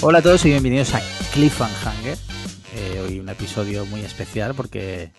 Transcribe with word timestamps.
Hola 0.00 0.20
a 0.20 0.22
todos 0.22 0.44
y 0.44 0.50
bienvenidos 0.50 0.94
a 0.94 1.00
Cliffhanger. 1.32 2.16
Eh, 2.76 3.00
hoy 3.04 3.18
un 3.18 3.28
episodio 3.28 3.84
muy 3.86 4.00
especial 4.02 4.54
porque, 4.54 5.10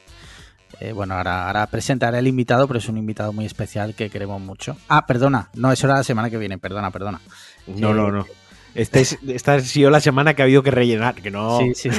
eh, 0.80 0.94
bueno, 0.94 1.16
ahora, 1.16 1.48
ahora 1.48 1.68
presentaré 1.68 2.18
al 2.18 2.28
invitado, 2.28 2.66
pero 2.66 2.80
es 2.80 2.88
un 2.88 2.98
invitado 2.98 3.34
muy 3.34 3.46
especial 3.46 3.94
que 3.94 4.10
queremos 4.10 4.42
mucho. 4.42 4.78
Ah, 4.88 5.06
perdona, 5.06 5.50
no, 5.54 5.70
eso 5.74 5.86
era 5.86 5.98
la 5.98 6.04
semana 6.04 6.30
que 6.30 6.38
viene, 6.38 6.57
perdona, 6.57 6.92
perdona. 6.92 7.20
No, 7.68 7.94
no, 7.94 8.10
no. 8.10 8.26
Esta, 8.74 9.00
es, 9.00 9.20
esta 9.28 9.56
ha 9.56 9.60
sido 9.60 9.89
la 9.89 10.00
semana 10.00 10.34
que 10.34 10.44
ha 10.44 10.46
habido 10.46 10.64
que 10.64 10.71
rellenar, 10.71 11.16
que 11.16 11.30
no. 11.30 11.60
Sí, 11.60 11.74
sí. 11.75 11.89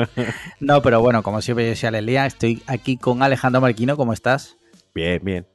no, 0.60 0.82
pero 0.82 1.00
bueno, 1.00 1.22
como 1.22 1.40
siempre 1.40 1.68
yo 1.68 1.76
soy 1.76 1.86
Alelia, 1.86 2.26
estoy 2.26 2.60
aquí 2.66 2.96
con 2.96 3.22
Alejandro 3.22 3.60
Marquino, 3.60 3.96
¿cómo 3.96 4.12
estás? 4.12 4.56
Bien, 4.94 5.20
bien. 5.22 5.46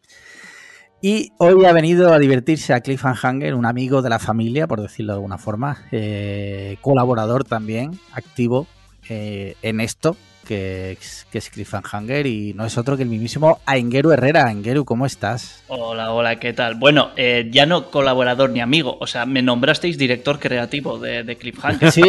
Y 1.03 1.31
hoy 1.39 1.65
ha 1.65 1.73
venido 1.73 2.13
a 2.13 2.19
divertirse 2.19 2.73
a 2.73 2.81
Cliffhanger, 2.81 3.55
un 3.55 3.65
amigo 3.65 4.01
de 4.03 4.09
la 4.09 4.19
familia, 4.19 4.67
por 4.67 4.81
decirlo 4.81 5.13
de 5.13 5.17
alguna 5.17 5.39
forma, 5.39 5.83
eh, 5.91 6.77
colaborador 6.81 7.43
también, 7.43 7.99
activo 8.13 8.67
eh, 9.09 9.55
en 9.63 9.81
esto, 9.81 10.15
que, 10.47 10.91
es- 10.91 11.25
que 11.31 11.39
es 11.39 11.49
Cliffhanger, 11.49 12.27
y 12.27 12.53
no 12.53 12.65
es 12.65 12.77
otro 12.77 12.97
que 12.97 13.03
el 13.03 13.09
mismísimo 13.09 13.59
Aingeru 13.65 14.11
Herrera. 14.11 14.45
Aingeru, 14.45 14.85
¿cómo 14.85 15.07
estás? 15.07 15.63
Hola, 15.69 16.11
hola, 16.13 16.35
¿qué 16.35 16.53
tal? 16.53 16.75
Bueno, 16.75 17.09
eh, 17.17 17.47
ya 17.51 17.65
no 17.65 17.89
colaborador 17.89 18.51
ni 18.51 18.59
amigo, 18.59 18.95
o 18.99 19.07
sea, 19.07 19.25
me 19.25 19.41
nombrasteis 19.41 19.97
director 19.97 20.37
creativo 20.39 20.99
de, 20.99 21.23
de 21.23 21.35
Cliffhanger. 21.35 21.91
Sí, 21.91 22.03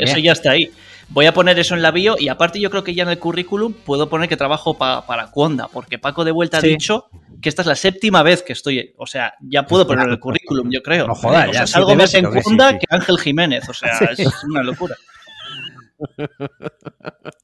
eso 0.00 0.18
ya 0.18 0.32
está 0.32 0.52
ahí. 0.52 0.70
Voy 1.10 1.24
a 1.26 1.32
poner 1.32 1.58
eso 1.58 1.74
en 1.74 1.80
la 1.82 1.90
bio 1.90 2.16
y 2.18 2.28
aparte 2.28 2.60
yo 2.60 2.70
creo 2.70 2.84
que 2.84 2.94
ya 2.94 3.02
en 3.04 3.08
el 3.08 3.18
currículum 3.18 3.72
puedo 3.72 4.08
poner 4.10 4.28
que 4.28 4.36
trabajo 4.36 4.76
pa- 4.76 5.06
para 5.06 5.30
Cuonda, 5.30 5.68
porque 5.68 5.98
Paco 5.98 6.24
de 6.24 6.32
vuelta 6.32 6.60
Sí. 6.60 6.66
ha 6.66 6.70
dicho 6.70 7.06
que 7.40 7.48
esta 7.48 7.62
es 7.62 7.66
la 7.68 7.76
séptima 7.76 8.22
vez 8.22 8.42
que 8.42 8.52
estoy, 8.52 8.94
o 8.98 9.06
sea, 9.06 9.34
ya 9.40 9.64
puedo 9.64 9.86
poner 9.86 10.04
en 10.06 10.12
el 10.12 10.20
currículum, 10.20 10.68
yo 10.70 10.82
creo. 10.82 11.06
No 11.06 11.14
jodas, 11.14 11.48
o 11.48 11.52
ya 11.52 11.58
sea, 11.60 11.66
salgo 11.66 11.94
más 11.94 12.12
en 12.14 12.20
creo 12.24 12.32
que 12.34 12.38
sí, 12.40 12.44
Cuonda 12.44 12.70
sí. 12.72 12.78
que 12.80 12.86
Ángel 12.94 13.18
Jiménez, 13.18 13.68
o 13.68 13.72
sea, 13.74 13.96
Sí. 14.14 14.22
es 14.22 14.44
una 14.44 14.62
locura. 14.62 14.96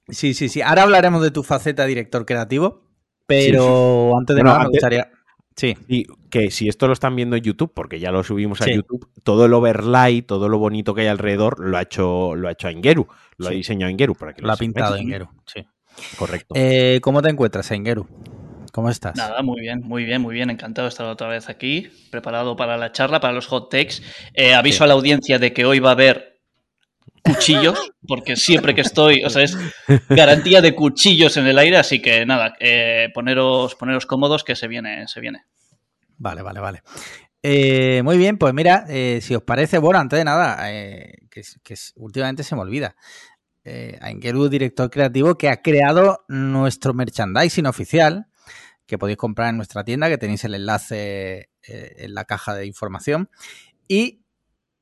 Sí, 0.09 0.35
sí, 0.35 0.49
sí. 0.49 0.63
Ahora 0.63 0.83
hablaremos 0.83 1.23
de 1.23 1.31
tu 1.31 1.43
faceta 1.43 1.83
de 1.83 1.89
director 1.89 2.25
creativo, 2.27 2.83
pero 3.27 4.17
antes 4.19 4.37
de 4.37 4.43
Bueno, 4.43 4.53
nada 4.57 4.65
me 4.65 4.71
gustaría... 4.71 5.11
Sí, 5.57 5.77
Y 5.87 6.07
que 6.31 6.51
si 6.51 6.69
esto 6.69 6.87
lo 6.89 6.93
están 6.95 7.15
viendo 7.15 7.37
en 7.37 7.43
YouTube, 7.43 7.73
porque 7.73 8.01
ya 8.01 8.11
lo 8.11 8.25
subimos 8.25 8.61
a 8.61 8.65
Sí. 8.65 8.75
YouTube, 8.75 9.09
todo 9.23 9.47
el 9.47 9.53
overlay, 9.55 10.23
todo 10.23 10.49
lo 10.49 10.59
bonito 10.59 10.95
que 10.95 11.03
hay 11.03 11.07
alrededor, 11.07 11.61
lo 11.61 11.77
ha 11.77 11.83
hecho, 11.83 12.35
lo 12.35 12.49
ha 12.49 12.53
hecho 12.53 12.69
Ingeru. 12.71 13.07
Lo 13.37 13.47
Sí. 13.47 13.53
ha 13.53 13.57
diseñado 13.57 13.91
Ingeru 13.91 14.15
para 14.17 14.33
que 14.33 14.43
lo 14.43 14.49
ha 14.51 14.57
sepáis. 14.57 14.69
pintado 14.73 14.95
Aingeru, 14.95 15.29
sí. 15.47 15.65
Correcto. 16.17 16.55
Eh, 16.57 16.99
¿Cómo 17.03 17.23
te 17.23 17.29
encuentras, 17.31 17.71
Aingeru? 17.71 18.07
¿Cómo 18.73 18.91
estás? 18.91 19.15
Nada, 19.17 19.41
muy 19.43 19.61
bien, 19.61 19.83
muy 19.85 20.05
bien, 20.05 20.21
muy 20.21 20.35
bien. 20.35 20.51
Encantado 20.51 20.87
de 20.87 20.89
estar 20.89 21.07
otra 21.07 21.29
vez 21.29 21.49
aquí, 21.49 21.89
preparado 22.11 22.57
para 22.57 22.77
la 22.77 22.91
charla, 22.91 23.21
para 23.21 23.33
los 23.33 23.47
hot 23.47 23.71
takes. 23.71 24.03
Eh, 24.35 24.55
aviso 24.55 24.79
Sí. 24.79 24.85
a 24.85 24.87
la 24.89 24.95
audiencia 24.95 25.39
de 25.39 25.53
que 25.53 25.65
hoy 25.65 25.79
va 25.79 25.91
a 25.91 25.93
haber 25.93 26.34
cuchillos, 27.25 27.93
porque 28.07 28.37
siempre 28.37 28.75
que 28.75 28.83
estoy, 28.83 29.25
o 29.25 29.31
sea, 29.31 29.43
es 29.43 29.57
garantía 30.09 30.61
de 30.61 30.75
cuchillos 30.75 31.37
en 31.37 31.47
el 31.47 31.59
aire, 31.59 31.79
así 31.79 32.01
que 32.01 32.27
nada, 32.27 32.55
eh, 32.61 33.09
poneros, 33.15 33.75
poneros 33.75 34.07
cómodos 34.07 34.45
que 34.45 34.55
se 34.55 34.69
viene, 34.69 35.09
se 35.09 35.21
viene. 35.21 35.45
Vale, 36.19 36.43
vale, 36.43 36.61
vale. 36.61 36.83
Eh, 37.47 38.01
muy 38.03 38.17
bien, 38.17 38.39
pues 38.39 38.55
mira, 38.55 38.87
eh, 38.89 39.21
si 39.21 39.35
os 39.35 39.43
parece, 39.43 39.77
bueno, 39.77 39.99
antes 39.99 40.19
de 40.19 40.25
nada, 40.25 40.67
que, 40.67 41.43
últimamente 41.97 42.43
se 42.43 42.55
me 42.55 42.63
olvida. 42.63 42.97
Eh, 43.65 43.99
director 44.51 44.89
creativo, 44.91 45.37
que 45.37 45.51
ha 45.51 45.61
creado 45.61 46.25
nuestro 46.29 46.95
merchandising 46.95 47.67
oficial, 47.67 48.29
que 48.87 48.97
podéis 48.97 49.19
comprar 49.19 49.51
en 49.51 49.59
nuestra 49.59 49.85
tienda, 49.85 50.09
que 50.09 50.17
tenéis 50.17 50.45
el 50.45 50.55
enlace 50.55 51.51
en 51.67 52.15
la 52.15 52.25
caja 52.25 52.55
de 52.55 52.65
información. 52.65 53.29
Y 53.89 54.25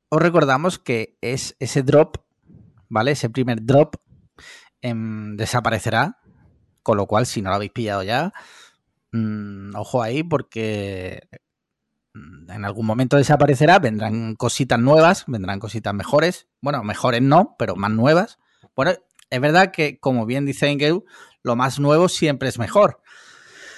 os 0.07 0.21
recordamos 0.21 0.79
que 0.79 1.17
es 1.19 1.57
ese 1.59 1.83
drop, 1.83 2.15
¿vale? 2.93 3.11
Ese 3.11 3.29
primer 3.29 3.65
drop 3.65 3.95
em, 4.81 5.35
desaparecerá. 5.35 6.17
Con 6.83 6.97
lo 6.97 7.05
cual, 7.07 7.25
si 7.25 7.41
no 7.41 7.49
lo 7.49 7.55
habéis 7.55 7.71
pillado 7.71 8.03
ya, 8.03 8.33
mm, 9.13 9.73
ojo 9.75 10.03
ahí, 10.03 10.21
porque 10.23 11.21
mm, 12.13 12.51
en 12.51 12.65
algún 12.65 12.85
momento 12.85 13.15
desaparecerá, 13.17 13.79
vendrán 13.79 14.35
cositas 14.35 14.79
nuevas, 14.79 15.23
vendrán 15.27 15.59
cositas 15.59 15.93
mejores. 15.93 16.47
Bueno, 16.61 16.83
mejores 16.83 17.21
no, 17.21 17.55
pero 17.57 17.75
más 17.77 17.91
nuevas. 17.91 18.37
Bueno, 18.75 18.91
es 19.29 19.41
verdad 19.41 19.71
que, 19.71 19.97
como 19.99 20.25
bien 20.25 20.45
dice 20.45 20.69
Ingeu, 20.69 21.05
lo 21.41 21.55
más 21.55 21.79
nuevo 21.79 22.09
siempre 22.09 22.49
es 22.49 22.59
mejor. 22.59 22.99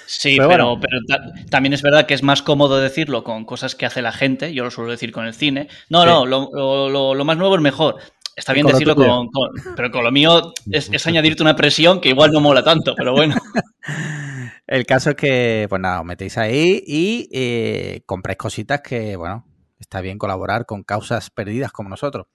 Sí, 0.07 0.35
Pero 0.37 0.49
pero, 0.49 0.65
bueno. 0.75 0.81
pero 0.81 0.99
ta- 1.07 1.45
también 1.49 1.73
es 1.73 1.81
verdad 1.81 2.05
que 2.05 2.13
es 2.13 2.21
más 2.21 2.43
cómodo 2.43 2.79
decirlo 2.79 3.23
con 3.23 3.43
cosas 3.45 3.73
que 3.73 3.87
hace 3.87 4.03
la 4.03 4.11
gente, 4.11 4.53
yo 4.53 4.63
lo 4.63 4.69
suelo 4.69 4.91
decir 4.91 5.11
con 5.11 5.25
el 5.25 5.33
cine. 5.33 5.67
No, 5.89 6.01
Sí. 6.03 6.07
no, 6.07 6.25
lo- 6.25 7.13
lo 7.15 7.25
más 7.25 7.37
nuevo 7.37 7.55
es 7.55 7.61
mejor. 7.61 7.97
Está 8.35 8.53
bien 8.53 8.65
con 8.65 8.73
decirlo 8.73 8.95
con, 8.95 9.29
con- 9.29 9.75
Pero 9.75 9.91
con 9.91 10.03
lo 10.03 10.11
mío 10.11 10.53
es, 10.69 10.89
es 10.91 11.07
añadirte 11.07 11.41
una 11.41 11.55
presión 11.55 12.01
que 12.01 12.09
igual 12.09 12.31
no 12.31 12.41
mola 12.41 12.63
tanto, 12.63 12.93
pero 12.95 13.13
bueno. 13.13 13.35
El 14.67 14.85
caso 14.85 15.11
es 15.11 15.15
que, 15.15 15.67
pues 15.69 15.79
nada, 15.81 15.99
os 15.99 16.05
metéis 16.05 16.37
ahí 16.37 16.83
y 16.85 17.29
eh, 17.31 18.01
compráis 18.05 18.37
cositas 18.37 18.81
que, 18.81 19.15
bueno, 19.15 19.45
está 19.79 20.01
bien 20.01 20.17
colaborar 20.17 20.65
con 20.65 20.83
causas 20.83 21.29
perdidas 21.29 21.71
como 21.71 21.87
nosotros. 21.89 22.27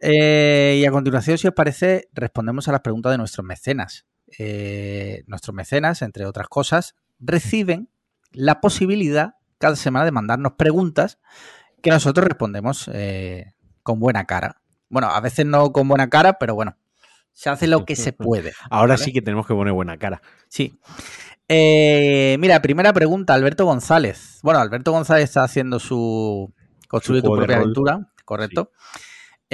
Eh, 0.00 0.78
y 0.80 0.84
a 0.86 0.90
continuación, 0.90 1.38
si 1.38 1.48
os 1.48 1.54
parece, 1.54 2.08
respondemos 2.12 2.68
a 2.68 2.72
las 2.72 2.80
preguntas 2.80 3.12
de 3.12 3.18
nuestros 3.18 3.44
mecenas. 3.44 4.06
Eh, 4.38 5.24
nuestros 5.26 5.54
mecenas, 5.54 6.02
entre 6.02 6.26
otras 6.26 6.48
cosas, 6.48 6.94
reciben 7.18 7.88
la 8.30 8.60
posibilidad 8.60 9.34
cada 9.58 9.76
semana 9.76 10.04
de 10.04 10.12
mandarnos 10.12 10.52
preguntas 10.52 11.18
que 11.82 11.90
nosotros 11.90 12.26
respondemos 12.26 12.88
eh, 12.92 13.52
con 13.82 13.98
buena 14.00 14.24
cara. 14.24 14.61
Bueno, 14.92 15.08
a 15.08 15.20
veces 15.20 15.46
no 15.46 15.72
con 15.72 15.88
buena 15.88 16.08
cara, 16.10 16.34
pero 16.34 16.54
bueno, 16.54 16.76
se 17.32 17.48
hace 17.48 17.66
lo 17.66 17.84
que 17.86 17.96
se 17.96 18.12
puede. 18.12 18.52
Ahora 18.70 18.92
¿vale? 18.94 19.04
sí 19.04 19.12
que 19.12 19.22
tenemos 19.22 19.46
que 19.46 19.54
poner 19.54 19.72
buena 19.72 19.96
cara. 19.96 20.20
Sí. 20.48 20.78
Eh, 21.48 22.36
mira, 22.38 22.60
primera 22.60 22.92
pregunta, 22.92 23.32
Alberto 23.32 23.64
González. 23.64 24.38
Bueno, 24.42 24.60
Alberto 24.60 24.92
González 24.92 25.24
está 25.24 25.44
haciendo 25.44 25.80
su 25.80 26.52
construir 26.88 27.22
Su 27.22 27.28
tu 27.28 27.32
propia 27.34 27.56
rol. 27.56 27.62
aventura, 27.64 28.12
correcto. 28.26 28.70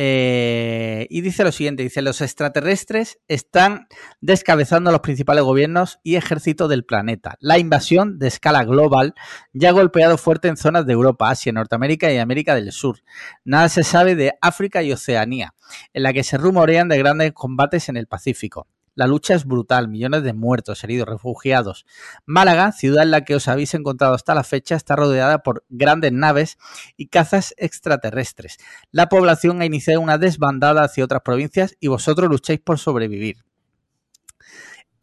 Eh, 0.01 1.09
y 1.11 1.23
dice 1.23 1.43
lo 1.43 1.51
siguiente: 1.51 1.83
dice, 1.83 2.03
los 2.03 2.21
extraterrestres 2.21 3.19
están 3.27 3.89
descabezando 4.21 4.91
a 4.91 4.93
los 4.93 5.01
principales 5.01 5.43
gobiernos 5.43 5.99
y 6.05 6.15
ejércitos 6.15 6.69
del 6.69 6.85
planeta. 6.85 7.37
La 7.41 7.59
invasión 7.59 8.21
de 8.21 8.29
escala 8.29 8.63
global 8.63 9.15
ya 9.53 9.71
ha 9.71 9.73
golpeado 9.73 10.17
fuerte 10.17 10.47
en 10.47 10.57
zonas 10.57 10.87
de 10.87 10.93
Europa, 10.93 11.31
Asia, 11.31 11.51
Norteamérica 11.53 12.13
y 12.13 12.19
América 12.19 12.55
del 12.55 12.71
Sur. 12.71 13.01
Nada 13.45 13.69
se 13.69 13.83
sabe 13.83 14.15
de 14.15 14.35
África 14.41 14.85
y 14.85 14.93
Oceanía, 14.93 15.55
en 15.93 16.05
la 16.05 16.13
que 16.13 16.23
se 16.23 16.39
rumorean 16.39 16.89
de 16.89 16.99
grandes 16.99 17.33
combates 17.33 17.89
en 17.89 17.97
el 17.97 18.07
Pacífico. 18.07 18.69
La 18.99 19.07
lucha 19.07 19.37
es 19.37 19.45
brutal, 19.45 19.87
millones 19.87 20.25
de 20.25 20.33
muertos, 20.33 20.83
heridos, 20.83 21.09
refugiados. 21.09 21.87
Málaga, 22.27 22.73
ciudad 22.73 23.05
en 23.05 23.13
la 23.13 23.25
que 23.25 23.37
os 23.37 23.47
habéis 23.47 23.73
encontrado 23.75 24.13
hasta 24.13 24.35
la 24.35 24.43
fecha, 24.43 24.75
está 24.75 24.97
rodeada 24.97 25.45
por 25.45 25.65
grandes 25.69 26.11
naves 26.11 26.59
y 26.97 27.07
cazas 27.07 27.55
extraterrestres. 27.59 28.59
La 28.91 29.09
población 29.09 29.63
ha 29.63 29.67
iniciado 29.67 30.01
una 30.01 30.19
desbandada 30.19 30.83
hacia 30.83 31.05
otras 31.05 31.23
provincias 31.23 31.77
y 31.79 31.87
vosotros 31.87 32.29
lucháis 32.29 32.59
por 32.59 32.81
sobrevivir. 32.81 33.37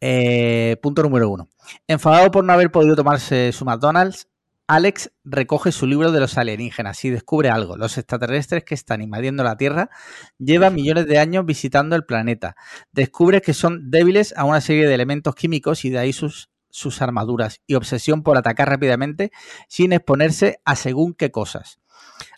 Eh, 0.02 0.76
punto 0.82 1.02
número 1.02 1.30
uno. 1.30 1.48
Enfadado 1.86 2.30
por 2.30 2.44
no 2.44 2.52
haber 2.52 2.70
podido 2.70 2.96
tomarse 2.96 3.50
su 3.52 3.64
McDonald's, 3.64 4.28
Alex 4.68 5.12
recoge 5.22 5.70
su 5.70 5.86
libro 5.86 6.10
de 6.10 6.18
los 6.18 6.38
alienígenas 6.38 7.04
y 7.04 7.10
descubre 7.10 7.50
algo. 7.50 7.76
Los 7.76 7.98
extraterrestres 7.98 8.64
que 8.64 8.74
están 8.74 9.00
invadiendo 9.00 9.44
la 9.44 9.56
Tierra 9.56 9.90
llevan 10.38 10.74
millones 10.74 11.06
de 11.06 11.18
años 11.18 11.46
visitando 11.46 11.94
el 11.94 12.04
planeta. 12.04 12.56
Descubre 12.90 13.40
que 13.42 13.54
son 13.54 13.90
débiles 13.90 14.34
a 14.36 14.44
una 14.44 14.60
serie 14.60 14.88
de 14.88 14.94
elementos 14.94 15.36
químicos 15.36 15.84
y 15.84 15.90
de 15.90 15.98
ahí 15.98 16.12
sus, 16.12 16.50
sus 16.70 17.00
armaduras 17.00 17.60
y 17.66 17.74
obsesión 17.74 18.24
por 18.24 18.36
atacar 18.36 18.68
rápidamente 18.68 19.30
sin 19.68 19.92
exponerse 19.92 20.60
a 20.64 20.74
según 20.74 21.14
qué 21.14 21.30
cosas. 21.30 21.78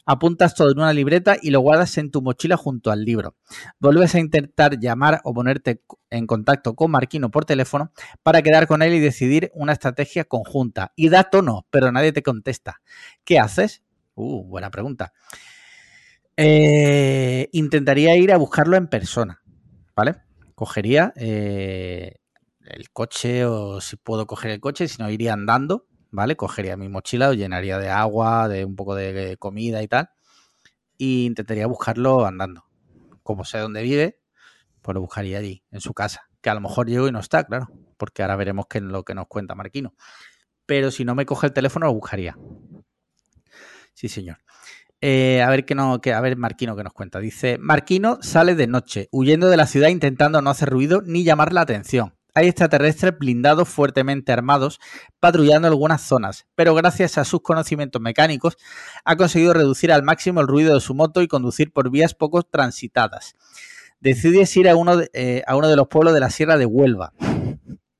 Apuntas 0.06 0.54
todo 0.54 0.70
en 0.70 0.78
una 0.78 0.92
libreta 0.92 1.36
y 1.40 1.50
lo 1.50 1.60
guardas 1.60 1.98
en 1.98 2.10
tu 2.10 2.22
mochila 2.22 2.56
junto 2.56 2.90
al 2.90 3.04
libro. 3.04 3.36
Vuelves 3.78 4.14
a 4.14 4.18
intentar 4.18 4.78
llamar 4.78 5.20
o 5.24 5.34
ponerte 5.34 5.82
en 6.08 6.26
contacto 6.26 6.74
con 6.74 6.90
Marquino 6.90 7.30
por 7.30 7.44
teléfono 7.44 7.92
para 8.22 8.40
quedar 8.40 8.66
con 8.66 8.80
él 8.80 8.94
y 8.94 9.00
decidir 9.00 9.50
una 9.54 9.72
estrategia 9.72 10.24
conjunta. 10.24 10.92
Y 10.96 11.10
da 11.10 11.24
tono, 11.24 11.66
pero 11.70 11.92
nadie 11.92 12.12
te 12.12 12.22
contesta. 12.22 12.80
¿Qué 13.24 13.38
haces? 13.38 13.82
Uh, 14.14 14.44
buena 14.44 14.70
pregunta. 14.70 15.12
Eh, 16.36 17.48
intentaría 17.52 18.16
ir 18.16 18.32
a 18.32 18.36
buscarlo 18.36 18.76
en 18.76 18.86
persona, 18.86 19.42
¿vale? 19.96 20.14
Cogería 20.54 21.12
eh, 21.16 22.14
el 22.64 22.90
coche 22.90 23.44
o 23.44 23.80
si 23.80 23.96
puedo 23.96 24.26
coger 24.26 24.52
el 24.52 24.60
coche, 24.60 24.86
si 24.86 25.02
no 25.02 25.10
iría 25.10 25.32
andando, 25.32 25.86
¿vale? 26.10 26.36
Cogería 26.36 26.76
mi 26.76 26.88
mochila, 26.88 27.28
lo 27.28 27.34
llenaría 27.34 27.78
de 27.78 27.90
agua, 27.90 28.48
de 28.48 28.64
un 28.64 28.76
poco 28.76 28.94
de 28.94 29.36
comida 29.38 29.82
y 29.82 29.88
tal, 29.88 30.10
e 30.98 31.24
intentaría 31.24 31.66
buscarlo 31.66 32.26
andando. 32.26 32.64
Como 33.22 33.44
sé 33.44 33.58
dónde 33.58 33.82
vive, 33.82 34.20
pues 34.82 34.94
lo 34.94 35.00
buscaría 35.00 35.38
allí, 35.38 35.62
en 35.70 35.80
su 35.80 35.94
casa. 35.94 36.28
Que 36.40 36.50
a 36.50 36.54
lo 36.54 36.60
mejor 36.60 36.88
llego 36.88 37.08
y 37.08 37.12
no 37.12 37.20
está, 37.20 37.44
claro, 37.44 37.68
porque 37.96 38.22
ahora 38.22 38.36
veremos 38.36 38.66
qué 38.68 38.78
es 38.78 38.84
lo 38.84 39.04
que 39.04 39.14
nos 39.14 39.26
cuenta 39.26 39.54
Marquino. 39.54 39.94
Pero 40.66 40.90
si 40.90 41.04
no 41.04 41.14
me 41.14 41.26
coge 41.26 41.48
el 41.48 41.52
teléfono, 41.52 41.86
lo 41.86 41.94
buscaría. 41.94 42.36
Sí, 43.94 44.08
señor. 44.08 44.38
Eh, 45.00 45.42
a 45.42 45.48
ver 45.50 45.64
qué 45.64 45.74
no, 45.74 46.00
que, 46.00 46.12
a 46.12 46.20
ver 46.20 46.36
Marquino 46.36 46.76
que 46.76 46.84
nos 46.84 46.92
cuenta. 46.92 47.20
Dice, 47.20 47.58
Marquino 47.58 48.18
sale 48.20 48.54
de 48.54 48.66
noche, 48.66 49.08
huyendo 49.12 49.48
de 49.48 49.56
la 49.56 49.66
ciudad 49.66 49.88
intentando 49.88 50.42
no 50.42 50.50
hacer 50.50 50.68
ruido 50.70 51.02
ni 51.04 51.24
llamar 51.24 51.52
la 51.52 51.62
atención. 51.62 52.17
Hay 52.38 52.46
extraterrestres 52.46 53.18
blindados 53.18 53.68
fuertemente 53.68 54.30
armados 54.30 54.78
patrullando 55.18 55.66
algunas 55.66 56.02
zonas, 56.02 56.46
pero 56.54 56.72
gracias 56.72 57.18
a 57.18 57.24
sus 57.24 57.42
conocimientos 57.42 58.00
mecánicos 58.00 58.56
ha 59.04 59.16
conseguido 59.16 59.54
reducir 59.54 59.90
al 59.90 60.04
máximo 60.04 60.40
el 60.40 60.46
ruido 60.46 60.72
de 60.72 60.80
su 60.80 60.94
moto 60.94 61.20
y 61.20 61.26
conducir 61.26 61.72
por 61.72 61.90
vías 61.90 62.14
poco 62.14 62.44
transitadas. 62.44 63.34
Decides 63.98 64.56
ir 64.56 64.68
a 64.68 64.76
uno 64.76 64.98
de, 64.98 65.10
eh, 65.14 65.42
a 65.48 65.56
uno 65.56 65.66
de 65.66 65.74
los 65.74 65.88
pueblos 65.88 66.14
de 66.14 66.20
la 66.20 66.30
Sierra 66.30 66.56
de 66.56 66.66
Huelva. 66.66 67.12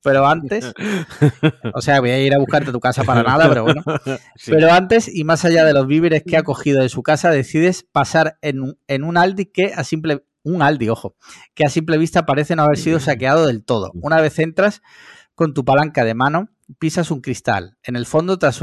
Pero 0.01 0.25
antes, 0.25 0.71
o 1.73 1.81
sea, 1.81 1.99
voy 1.99 2.11
a 2.11 2.19
ir 2.19 2.33
a 2.33 2.39
buscarte 2.39 2.71
tu 2.71 2.79
casa 2.79 3.03
para 3.03 3.21
nada, 3.21 3.49
pero 3.49 3.63
bueno. 3.63 3.83
Sí. 4.37 4.51
Pero 4.51 4.71
antes, 4.71 5.13
y 5.13 5.25
más 5.25 5.43
allá 5.43 5.65
de 5.65 5.73
los 5.73 5.85
víveres 5.85 6.23
que 6.25 6.37
ha 6.37 6.43
cogido 6.43 6.81
de 6.81 6.87
su 6.87 7.03
casa, 7.03 7.29
decides 7.29 7.83
pasar 7.83 8.37
en 8.41 8.61
un, 8.61 8.79
en 8.87 9.03
un 9.03 9.17
Aldi 9.17 9.47
que 9.47 9.73
a 9.75 9.83
simple 9.83 10.23
un 10.43 10.61
Aldi, 10.61 10.89
ojo, 10.89 11.15
que 11.53 11.65
a 11.65 11.69
simple 11.69 11.97
vista 11.97 12.25
parece 12.25 12.55
no 12.55 12.63
haber 12.63 12.77
sido 12.77 12.99
saqueado 12.99 13.45
del 13.47 13.63
todo. 13.63 13.91
Una 13.95 14.21
vez 14.21 14.39
entras 14.39 14.81
con 15.35 15.53
tu 15.53 15.63
palanca 15.65 16.03
de 16.05 16.13
mano, 16.13 16.49
pisas 16.79 17.11
un 17.11 17.21
cristal. 17.21 17.77
En 17.83 17.95
el 17.95 18.05
fondo, 18.05 18.37
tras, 18.39 18.61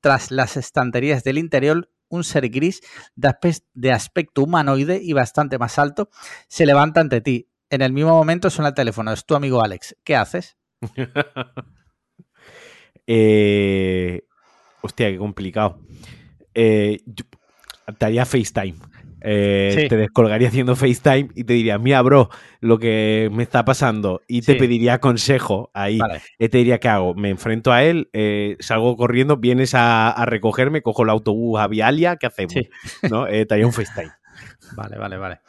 tras 0.00 0.30
las 0.30 0.56
estanterías 0.56 1.24
del 1.24 1.38
interior, 1.38 1.90
un 2.08 2.22
ser 2.24 2.48
gris 2.50 2.80
de, 3.16 3.28
aspe 3.28 3.52
de 3.74 3.92
aspecto 3.92 4.42
humanoide 4.42 5.00
y 5.02 5.12
bastante 5.12 5.58
más 5.58 5.78
alto 5.78 6.10
se 6.48 6.66
levanta 6.66 7.00
ante 7.00 7.20
ti. 7.20 7.48
En 7.70 7.82
el 7.82 7.92
mismo 7.92 8.10
momento 8.10 8.50
suena 8.50 8.68
el 8.68 8.74
teléfono. 8.74 9.12
Es 9.12 9.24
tu 9.24 9.34
amigo 9.34 9.62
Alex. 9.62 9.96
¿Qué 10.04 10.14
haces? 10.14 10.56
Eh, 13.06 14.22
hostia, 14.80 15.10
qué 15.10 15.18
complicado. 15.18 15.80
Eh, 16.54 17.00
yo- 17.04 17.24
te 17.98 18.06
haría 18.06 18.24
FaceTime. 18.24 18.76
Eh, 19.26 19.70
Sí. 19.74 19.88
Te 19.88 19.96
descolgaría 19.96 20.48
haciendo 20.48 20.76
FaceTime 20.76 21.30
y 21.34 21.44
te 21.44 21.54
diría, 21.54 21.78
mira, 21.78 22.02
bro, 22.02 22.28
lo 22.60 22.78
que 22.78 23.30
me 23.32 23.42
está 23.42 23.64
pasando. 23.64 24.20
Y 24.28 24.42
te 24.42 24.54
pediría 24.54 24.98
consejo 25.00 25.70
ahí. 25.72 25.98
Vale. 25.98 26.20
Y 26.38 26.48
te 26.48 26.58
diría, 26.58 26.78
¿qué 26.78 26.88
hago? 26.88 27.14
Me 27.14 27.30
enfrento 27.30 27.72
a 27.72 27.82
él, 27.82 28.10
eh, 28.12 28.56
salgo 28.60 28.96
corriendo, 28.96 29.38
vienes 29.38 29.74
a, 29.74 30.10
a 30.10 30.26
recogerme, 30.26 30.82
cojo 30.82 31.02
el 31.04 31.10
autobús 31.10 31.58
a 31.58 31.66
Vialia, 31.66 32.16
¿qué 32.16 32.26
hacemos? 32.26 32.52
Sí. 32.52 32.68
¿No? 33.10 33.26
Eh, 33.26 33.46
te 33.46 33.54
haría 33.54 33.66
un 33.66 33.72
FaceTime. 33.72 34.12
Vale, 34.76 34.98
vale, 34.98 35.16
vale. 35.16 35.40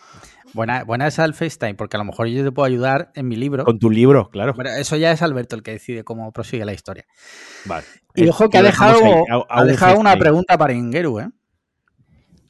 Buena, 0.54 0.86
buena 0.86 1.08
esa 1.08 1.24
del 1.24 1.34
FaceTime, 1.34 1.76
porque 1.76 1.98
a 1.98 2.00
lo 2.00 2.06
mejor 2.06 2.28
yo 2.28 2.42
te 2.42 2.52
puedo 2.54 2.66
ayudar 2.66 3.12
en 3.16 3.28
mi 3.28 3.36
libro. 3.36 3.66
Con 3.66 3.78
tu 3.78 3.90
libro, 3.90 4.30
claro. 4.30 4.54
Bueno, 4.54 4.70
eso 4.72 4.96
ya 4.96 5.12
es 5.12 5.22
Alberto 5.22 5.58
el 5.58 5.64
que 5.64 5.72
decide 5.72 6.06
cómo 6.06 6.32
prosigue 6.32 6.64
la 6.64 6.72
historia. 6.72 7.06
Vale. 7.66 7.84
Y 8.16 8.24
Eh, 8.24 8.30
ojo 8.30 8.50
que 8.50 8.58
ha 8.60 8.62
dejado, 8.64 9.02
ha 9.50 9.66
dejado 9.66 10.00
una 10.00 10.16
pregunta 10.16 10.58
para 10.58 10.72
Ingeru, 10.72 11.20
¿eh? 11.20 11.28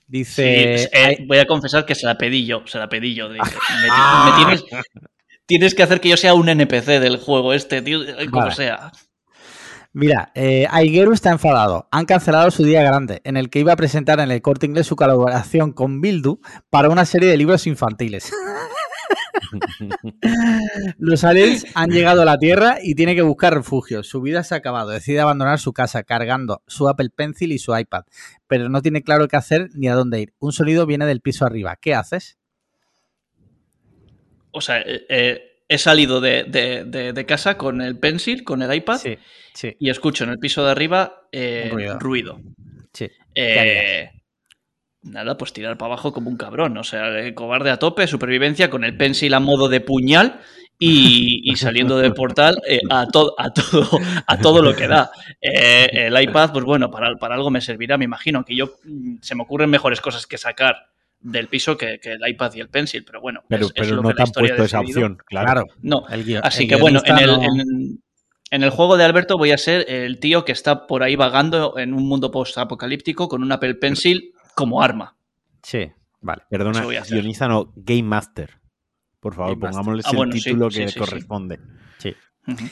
Sí, 0.07 0.11
Dice. 0.19 0.89
eh, 0.93 1.25
voy 1.27 1.39
a 1.39 1.45
confesar 1.47 1.85
que 1.85 1.95
se 1.95 2.05
la 2.05 2.17
pedí 2.17 2.45
yo, 2.45 2.61
se 2.67 2.77
la 2.77 2.87
pedí 2.87 3.15
yo. 3.15 3.27
de- 3.29 3.39
me, 3.39 4.31
me 4.31 4.37
tienes, 4.37 4.63
tienes 5.45 5.75
que 5.75 5.83
hacer 5.83 5.99
que 5.99 6.09
yo 6.09 6.17
sea 6.17 6.33
un 6.33 6.47
NPC 6.47 6.99
del 6.99 7.17
juego 7.17 7.53
este, 7.53 7.81
tío, 7.81 7.99
como 8.29 8.43
Vale. 8.43 8.55
sea. 8.55 8.91
Mira, 9.93 10.31
eh, 10.35 10.67
Aiguero 10.71 11.13
está 11.13 11.31
enfadado. 11.31 11.87
Han 11.91 12.05
cancelado 12.05 12.51
su 12.51 12.63
día 12.63 12.83
grande, 12.83 13.21
en 13.23 13.37
el 13.37 13.49
que 13.49 13.59
iba 13.59 13.71
a 13.73 13.77
presentar 13.77 14.19
en 14.19 14.29
el 14.29 14.41
corte 14.41 14.65
inglés 14.65 14.87
su 14.87 14.95
colaboración 14.97 15.71
con 15.71 16.01
Bildu 16.01 16.39
para 16.69 16.89
una 16.89 17.05
serie 17.05 17.29
de 17.29 17.37
libros 17.37 17.65
infantiles. 17.65 18.31
Los 20.97 21.23
aliens 21.23 21.65
han 21.75 21.89
llegado 21.91 22.21
a 22.21 22.25
la 22.25 22.37
Tierra 22.37 22.77
y 22.81 22.95
tiene 22.95 23.15
que 23.15 23.21
buscar 23.21 23.53
refugio. 23.53 24.03
Su 24.03 24.21
vida 24.21 24.43
se 24.43 24.53
ha 24.55 24.57
acabado. 24.57 24.89
Decide 24.89 25.19
abandonar 25.19 25.59
su 25.59 25.73
casa 25.73 26.03
cargando 26.03 26.61
su 26.67 26.87
Apple 26.87 27.09
Pencil 27.15 27.51
y 27.51 27.59
su 27.59 27.77
iPad, 27.77 28.03
pero 28.47 28.69
no 28.69 28.81
tiene 28.81 29.03
claro 29.03 29.27
qué 29.27 29.37
hacer 29.37 29.69
ni 29.73 29.87
a 29.87 29.93
dónde 29.95 30.21
ir. 30.21 30.33
Un 30.39 30.51
sonido 30.51 30.85
viene 30.85 31.05
del 31.05 31.21
piso 31.21 31.45
arriba. 31.45 31.77
¿Qué 31.79 31.93
haces? 31.93 32.37
O 34.51 34.61
sea, 34.61 34.79
eh, 34.81 35.05
eh, 35.09 35.41
he 35.67 35.77
salido 35.77 36.21
de, 36.21 36.43
de- 36.45 36.85
de- 36.85 37.13
de 37.13 37.25
casa 37.25 37.57
con 37.57 37.81
el 37.81 37.97
pencil, 37.97 38.43
con 38.43 38.61
el 38.61 38.73
iPad, 38.73 38.99
sí. 39.53 39.75
y 39.79 39.89
escucho 39.89 40.23
en 40.23 40.29
el 40.29 40.39
piso 40.39 40.63
de 40.63 40.71
arriba 40.71 41.27
eh, 41.31 41.69
ruido. 41.71 41.99
ruido. 41.99 42.41
sí. 42.93 43.09
Eh, 43.37 44.11
nada, 45.05 45.37
pues 45.37 45.53
tirar 45.53 45.77
para 45.77 45.93
abajo 45.93 46.11
como 46.11 46.29
un 46.29 46.37
cabrón. 46.37 46.77
O 46.77 46.83
sea, 46.83 47.17
eh, 47.19 47.33
cobarde 47.33 47.69
a 47.71 47.77
tope, 47.77 48.07
supervivencia 48.07 48.69
con 48.69 48.83
el 48.83 48.97
pencil 48.97 49.33
a 49.33 49.39
modo 49.39 49.69
de 49.69 49.79
puñal 49.81 50.39
y, 50.77 51.41
y 51.49 51.55
saliendo 51.55 51.97
del 51.97 52.13
portal 52.13 52.61
eh, 52.67 52.81
a, 52.89 53.07
to- 53.07 53.33
a, 53.37 53.51
todo, 53.53 53.87
a 54.27 54.37
todo 54.37 54.61
lo 54.61 54.75
que 54.75 54.87
da. 54.87 55.09
Eh, 55.41 55.87
el 56.07 56.21
iPad, 56.21 56.51
pues 56.51 56.65
bueno, 56.65 56.91
para, 56.91 57.15
para 57.15 57.35
algo 57.35 57.49
me 57.49 57.61
servirá, 57.61 57.97
me 57.97 58.05
imagino. 58.05 58.43
Que 58.43 58.55
yo 58.55 58.73
mm, 58.83 59.17
se 59.21 59.35
me 59.35 59.43
ocurren 59.43 59.69
mejores 59.69 60.01
cosas 60.01 60.27
que 60.27 60.37
sacar 60.37 60.75
del 61.21 61.47
piso 61.47 61.77
que, 61.77 61.99
que 61.99 62.11
el 62.11 62.27
iPad 62.27 62.53
y 62.55 62.59
el 62.59 62.69
pencil, 62.69 63.03
pero 63.05 63.21
bueno. 63.21 63.41
Pero, 63.47 63.67
es- 63.67 63.71
es 63.73 63.81
pero 63.81 63.95
lo 63.95 64.01
no 64.01 64.09
que 64.09 64.15
te 64.15 64.19
la 64.19 64.23
han 64.25 64.31
puesto 64.31 64.63
esa 64.63 64.79
opción, 64.81 65.17
claro. 65.25 65.65
No, 65.81 66.05
El 66.09 66.39
Así 66.43 66.63
el 66.63 66.69
que 66.69 66.75
bueno, 66.75 67.01
en 67.05 67.17
el, 67.17 67.27
no- 67.27 67.41
en, 67.43 67.99
en 68.51 68.63
el 68.63 68.69
juego 68.69 68.97
de 68.97 69.05
Alberto 69.05 69.37
voy 69.37 69.51
a 69.51 69.57
ser 69.57 69.85
el 69.89 70.19
tío 70.19 70.45
que 70.45 70.51
está 70.51 70.85
por 70.87 71.01
ahí 71.03 71.15
vagando 71.15 71.77
en 71.77 71.93
un 71.93 72.07
mundo 72.07 72.31
post-apocalíptico 72.31 73.27
con 73.27 73.41
un 73.43 73.51
Apple 73.51 73.75
Pencil 73.75 74.33
como 74.55 74.81
arma. 74.81 75.17
Sí, 75.61 75.91
vale. 76.21 76.43
Perdona, 76.49 76.83
guionista 76.85 77.47
no, 77.47 77.71
Game 77.75 78.03
Master. 78.03 78.59
Por 79.19 79.33
favor, 79.35 79.51
Game 79.51 79.61
Master. 79.61 79.71
pongámosles 79.83 80.05
Ah, 80.05 80.09
el 80.11 80.17
bueno, 80.17 80.31
sí, 80.33 80.43
título 80.43 80.71
sí, 80.71 80.79
que 80.79 80.87
sí, 80.87 80.93
sí. 80.93 80.99
corresponde. 80.99 81.59
Ujú. 82.47 82.65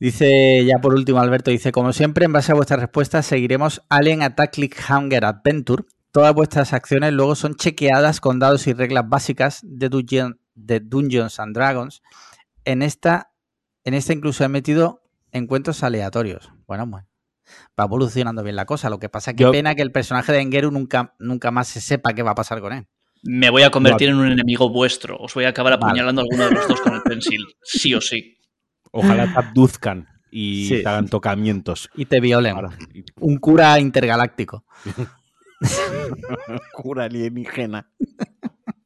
Dice 0.00 0.64
ya 0.64 0.78
por 0.78 0.94
último 0.94 1.18
Alberto, 1.20 1.50
dice, 1.50 1.72
como 1.72 1.92
siempre, 1.92 2.24
en 2.24 2.32
base 2.32 2.52
a 2.52 2.54
vuestras 2.54 2.80
respuestas, 2.80 3.26
seguiremos 3.26 3.82
Alien 3.88 4.22
Attack 4.22 4.52
Cliffhanger 4.54 5.24
Adventure. 5.24 5.84
Todas 6.12 6.32
vuestras 6.34 6.72
acciones 6.72 7.12
luego 7.12 7.34
son 7.34 7.56
chequeadas 7.56 8.20
con 8.20 8.38
dados 8.38 8.66
y 8.68 8.72
reglas 8.74 9.08
básicas 9.08 9.60
de, 9.64 9.90
Dungeon- 9.90 10.38
de 10.54 10.80
Dungeons 10.80 11.40
and 11.40 11.54
Dragons. 11.54 12.02
En 12.64 12.82
esta, 12.82 13.32
en 13.84 13.94
esta 13.94 14.12
incluso 14.12 14.44
he 14.44 14.48
metido 14.48 15.02
encuentros 15.32 15.82
aleatorios. 15.82 16.50
Bueno, 16.66 16.86
bueno. 16.86 17.07
Va 17.78 17.84
evolucionando 17.84 18.42
bien 18.42 18.56
la 18.56 18.64
cosa. 18.66 18.90
Lo 18.90 18.98
que 18.98 19.08
pasa 19.08 19.30
es 19.32 19.36
que 19.36 19.42
Yo- 19.44 19.52
pena 19.52 19.74
que 19.74 19.82
el 19.82 19.92
personaje 19.92 20.32
de 20.32 20.40
Engeru 20.40 20.70
nunca, 20.70 21.14
nunca 21.18 21.50
más 21.50 21.68
se 21.68 21.80
sepa 21.80 22.12
qué 22.14 22.22
va 22.22 22.32
a 22.32 22.34
pasar 22.34 22.60
con 22.60 22.72
él. 22.72 22.86
Me 23.22 23.50
voy 23.50 23.62
a 23.62 23.70
convertir 23.70 24.10
en 24.10 24.16
un 24.16 24.30
enemigo 24.30 24.68
vuestro. 24.70 25.16
Os 25.18 25.34
voy 25.34 25.44
a 25.44 25.48
acabar 25.48 25.72
Vale. 25.72 25.84
apuñalando 25.90 26.20
a 26.20 26.24
alguno 26.24 26.44
de 26.44 26.50
los 26.52 26.68
dos 26.68 26.80
con 26.80 26.94
el 26.94 27.02
pencil. 27.04 27.44
Sí 27.62 27.94
o 27.94 28.00
sí. 28.00 28.38
Ojalá 28.92 29.32
te 29.32 29.38
abduzcan 29.38 30.06
y 30.30 30.68
Sí. 30.68 30.82
te 30.82 30.88
hagan 30.88 31.08
tocamientos. 31.08 31.90
Y 31.94 32.04
te 32.06 32.20
violen. 32.20 32.54
Ahora, 32.54 32.70
y- 32.94 33.04
Un 33.20 33.38
cura 33.38 33.78
intergaláctico. 33.80 34.64
Cura 36.72 37.04
alienígena. 37.04 37.90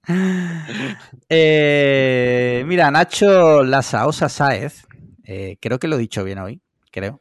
Eh, 1.28 2.64
mira, 2.66 2.90
Nacho 2.90 3.62
Lasaosa 3.62 4.28
Sáez, 4.28 4.84
eh, 5.25 5.56
creo 5.60 5.78
que 5.78 5.88
lo 5.88 5.96
he 5.96 5.98
dicho 6.00 6.25
bien 6.25 6.38
hoy, 6.38 6.60
creo. 6.90 7.20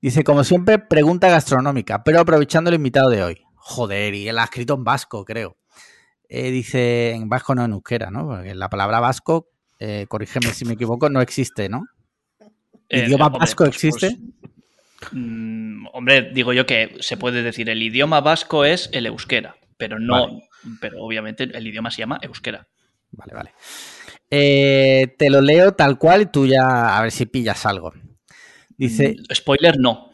Dice, 0.00 0.24
como 0.24 0.44
siempre, 0.44 0.78
pregunta 0.78 1.28
gastronómica, 1.28 2.04
pero 2.04 2.20
aprovechando 2.20 2.70
el 2.70 2.76
invitado 2.76 3.08
de 3.10 3.22
hoy. 3.22 3.42
Joder, 3.54 4.14
y 4.14 4.28
él 4.28 4.38
ha 4.38 4.44
escrito 4.44 4.74
en 4.74 4.84
vasco, 4.84 5.24
creo. 5.24 5.56
Eh, 6.28 6.50
dice, 6.50 7.12
en 7.12 7.28
vasco 7.28 7.54
no 7.54 7.64
en 7.64 7.72
euskera, 7.72 8.10
¿no? 8.10 8.26
Porque 8.26 8.54
la 8.54 8.68
palabra 8.68 9.00
vasco, 9.00 9.48
eh, 9.78 10.06
corrígeme 10.08 10.52
si 10.52 10.64
me 10.64 10.74
equivoco, 10.74 11.08
no 11.08 11.20
existe, 11.20 11.68
¿no? 11.68 11.86
¿Idioma 12.88 13.26
hombre, 13.26 13.40
vasco 13.40 13.64
pues- 13.64 13.74
existe? 13.74 14.16
pues, 15.00 15.12
mm, 15.12 15.86
hombre, 15.92 16.30
digo 16.32 16.52
yo 16.52 16.66
que 16.66 16.96
se 17.00 17.16
puede 17.16 17.42
decir 17.42 17.68
el 17.68 17.82
idioma 17.82 18.20
vasco 18.20 18.64
es 18.64 18.88
el 18.92 19.06
euskera, 19.06 19.56
pero 19.76 19.98
no, 19.98 20.26
Vale. 20.26 20.48
pero 20.80 21.02
obviamente 21.02 21.44
el 21.44 21.66
idioma 21.66 21.90
se 21.90 21.98
llama 22.02 22.18
euskera. 22.22 22.66
Vale, 23.12 23.34
vale. 23.34 23.52
Eh, 24.30 25.14
te 25.18 25.30
lo 25.30 25.40
leo 25.40 25.72
tal 25.72 25.98
cual 25.98 26.22
y 26.22 26.26
tú 26.26 26.46
ya 26.46 26.96
a 26.96 27.02
ver 27.02 27.12
si 27.12 27.26
pillas 27.26 27.64
algo. 27.66 27.92
Dice, 28.78 29.16
Mm, 29.18 29.34
Spoiler, 29.34 29.74
no. 29.78 30.10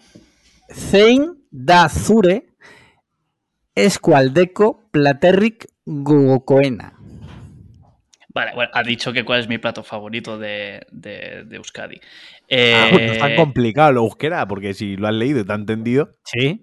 Zein 0.72 1.34
da 1.50 1.88
zure 1.88 2.46
eskualdeko 3.74 4.88
platerrik 4.90 5.66
gogokoena. 5.86 6.92
Vale, 8.34 8.52
bueno, 8.54 8.70
ha 8.72 8.82
dicho 8.82 9.12
que 9.12 9.24
cuál 9.24 9.40
es 9.40 9.48
mi 9.48 9.58
plato 9.58 9.82
favorito 9.82 10.38
de, 10.38 10.86
de- 10.90 11.44
de 11.44 11.56
Euskadi. 11.56 11.96
Ah, 11.96 12.00
Eh, 12.48 13.06
no 13.06 13.12
es 13.12 13.18
tan 13.18 13.36
complicado 13.36 13.92
lo 13.92 14.00
euskera, 14.04 14.46
porque 14.48 14.72
si 14.72 14.96
lo 14.96 15.06
has 15.08 15.14
leído 15.14 15.40
y 15.40 15.44
te 15.44 15.52
has 15.52 15.58
entendido. 15.58 16.10
Sí. 16.24 16.60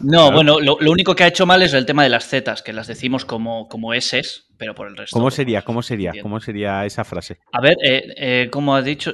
no, 0.00 0.18
claro. 0.22 0.34
bueno, 0.34 0.60
lo, 0.60 0.78
lo 0.80 0.90
único 0.92 1.14
que 1.16 1.24
ha 1.24 1.28
hecho 1.28 1.46
mal 1.46 1.62
es 1.62 1.72
el 1.72 1.84
tema 1.86 2.04
de 2.04 2.10
las 2.10 2.28
zetas, 2.28 2.62
que 2.62 2.72
las 2.72 2.86
decimos 2.86 3.24
como, 3.24 3.68
como 3.68 3.92
S, 3.92 4.22
pero 4.56 4.74
por 4.76 4.86
el 4.86 4.96
resto. 4.96 5.14
¿Cómo 5.16 5.30
sería? 5.32 5.62
¿Cómo 5.62 5.82
sería? 5.82 6.12
¿Cómo 6.22 6.38
sería 6.40 6.84
esa 6.86 7.02
frase? 7.04 7.38
A 7.52 7.60
ver, 7.60 7.76
eh, 7.82 8.02
eh, 8.16 8.48
¿cómo 8.52 8.76
has 8.76 8.84
dicho? 8.84 9.12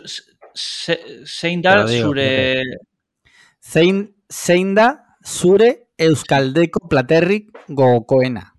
Se- 0.56 0.96
Te 0.96 1.26
Seindar 1.26 1.78
lo 1.80 1.88
digo, 1.88 2.08
Sure. 2.08 2.62
Zein, 3.60 4.14
zein 4.28 4.74
da 4.74 5.16
zure 5.24 5.88
euskaldeko 5.98 6.88
platerrik 6.88 7.50
gogokoena. 7.68 8.52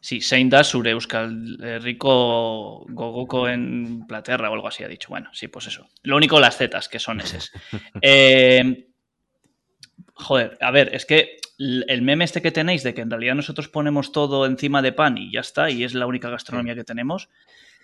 Sí, 0.00 0.20
Seindar 0.20 0.64
Sure 0.64 0.92
Euskal 0.92 1.58
Rico 1.82 2.86
Gogoko 2.88 3.48
en 3.48 4.06
Platerra 4.06 4.48
o 4.50 4.54
algo 4.54 4.68
así 4.68 4.84
ha 4.84 4.88
dicho. 4.88 5.08
Bueno, 5.08 5.30
sí, 5.32 5.48
pues 5.48 5.66
eso. 5.66 5.88
Lo 6.04 6.16
único 6.16 6.38
las 6.38 6.56
zetas, 6.56 6.88
que 6.88 7.00
son 7.00 7.20
eses. 7.20 7.50
Eh, 8.02 8.86
joder, 10.14 10.56
a 10.60 10.70
ver, 10.70 10.94
es 10.94 11.06
que 11.06 11.38
el 11.58 12.02
meme 12.02 12.24
este 12.24 12.40
que 12.42 12.52
tenéis 12.52 12.82
de 12.84 12.94
que 12.94 13.00
en 13.00 13.10
realidad 13.10 13.34
nosotros 13.34 13.68
ponemos 13.68 14.12
todo 14.12 14.46
encima 14.46 14.80
de 14.82 14.92
pan 14.92 15.18
y 15.18 15.32
ya 15.32 15.40
está, 15.40 15.70
y 15.70 15.82
es 15.84 15.94
la 15.94 16.06
única 16.06 16.30
gastronomía 16.30 16.74
que 16.76 16.84
tenemos, 16.84 17.28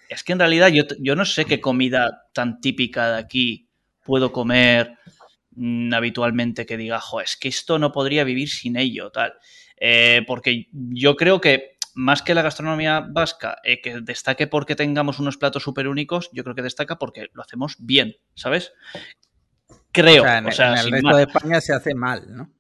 es 0.09 0.25
que 0.25 0.33
en 0.33 0.39
realidad 0.39 0.69
yo, 0.69 0.85
yo 0.99 1.17
no 1.17 1.25
sé 1.25 1.45
qué 1.45 1.61
comida 1.61 2.29
tan 2.33 2.61
típica 2.61 3.13
de 3.13 3.19
aquí 3.19 3.69
puedo 4.05 4.33
comer 4.33 4.99
mm, 5.53 5.93
habitualmente 5.95 6.67
que 6.67 6.77
diga, 6.77 7.01
jo, 7.01 7.21
es 7.21 7.37
que 7.37 7.49
esto 7.49 7.79
no 7.79 7.93
podría 7.93 8.25
vivir 8.25 8.49
sin 8.49 8.77
ello, 8.77 9.11
tal. 9.11 9.35
Eh, 9.77 10.23
porque 10.27 10.69
yo 10.73 11.17
creo 11.17 11.41
que 11.41 11.77
más 11.95 12.23
que 12.23 12.35
la 12.35 12.43
gastronomía 12.43 13.01
vasca, 13.01 13.59
eh, 13.65 13.81
que 13.81 14.01
destaque 14.01 14.47
porque 14.47 14.77
tengamos 14.77 15.19
unos 15.19 15.37
platos 15.37 15.63
súper 15.63 15.89
únicos, 15.89 16.31
yo 16.33 16.43
creo 16.45 16.55
que 16.55 16.63
destaca 16.63 16.99
porque 16.99 17.29
lo 17.33 17.43
hacemos 17.43 17.77
bien, 17.79 18.17
¿sabes? 18.35 18.73
Creo. 19.91 20.23
O 20.23 20.27
sea, 20.27 20.39
en, 20.39 20.47
o 20.47 20.53
sea, 20.53 20.73
en 20.73 20.79
el 20.79 20.91
resto 20.91 21.17
de 21.17 21.23
España 21.25 21.61
se 21.61 21.75
hace 21.75 21.95
mal, 21.95 22.25
¿no? 22.35 22.51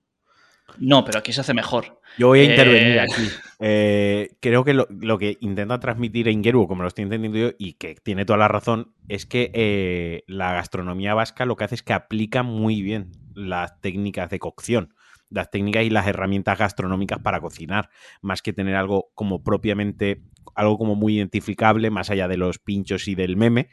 No, 0.79 1.05
pero 1.05 1.19
aquí 1.19 1.33
se 1.33 1.41
hace 1.41 1.55
mejor. 1.55 2.01
Yo 2.19 2.29
voy 2.29 2.41
a 2.41 2.43
Eh, 2.43 2.47
intervenir 2.47 3.01
aquí. 3.01 3.23
Eh, 3.61 4.37
creo 4.41 4.65
que 4.65 4.75
lo, 4.75 4.87
lo 4.91 5.19
que 5.19 5.39
intenta 5.41 5.79
transmitir 5.81 6.29
Ingeru, 6.29 6.67
como 6.67 6.83
lo 6.83 6.89
estoy 6.89 7.05
entendiendo 7.05 7.39
yo, 7.39 7.51
y 7.59 7.75
que 7.75 7.95
tiene 7.95 8.25
toda 8.25 8.39
la 8.39 8.49
razón, 8.49 8.93
es 9.09 9.25
que 9.25 9.51
eh, 9.55 10.23
la 10.27 10.53
gastronomía 10.53 11.15
vasca 11.15 11.47
lo 11.47 11.57
que 11.57 11.65
hace 11.65 11.77
es 11.77 11.83
que 11.83 11.93
aplica 11.93 12.43
muy 12.43 12.83
bien 12.83 13.13
las 13.35 13.81
técnicas 13.81 14.29
de 14.31 14.39
cocción, 14.39 14.95
las 15.31 15.51
técnicas 15.51 15.85
y 15.85 15.91
las 15.91 16.07
herramientas 16.07 16.59
gastronómicas 16.59 17.21
para 17.21 17.41
cocinar, 17.41 17.89
más 18.21 18.43
que 18.43 18.53
tener 18.53 18.77
algo 18.77 19.11
como 19.15 19.43
propiamente, 19.43 20.23
algo 20.55 20.77
como 20.77 20.95
muy 20.95 21.17
identificable, 21.17 21.91
más 21.91 22.11
allá 22.11 22.29
de 22.29 22.37
los 22.37 22.59
pinchos 22.59 23.09
y 23.09 23.15
del 23.15 23.37
meme. 23.37 23.69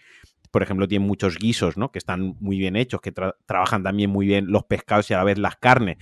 Por 0.52 0.64
ejemplo, 0.64 0.88
tiene 0.88 1.06
muchos 1.06 1.38
guisos, 1.38 1.78
¿no? 1.78 1.92
Que 1.92 2.00
están 2.00 2.36
muy 2.40 2.58
bien 2.58 2.76
hechos, 2.76 3.02
que 3.02 3.14
tra- 3.14 3.36
trabajan 3.46 3.84
también 3.84 4.10
muy 4.10 4.26
bien 4.26 4.48
los 4.48 4.64
pescados 4.64 5.12
y 5.12 5.14
a 5.14 5.18
la 5.18 5.24
vez 5.24 5.38
las 5.38 5.58
carnes 5.58 5.98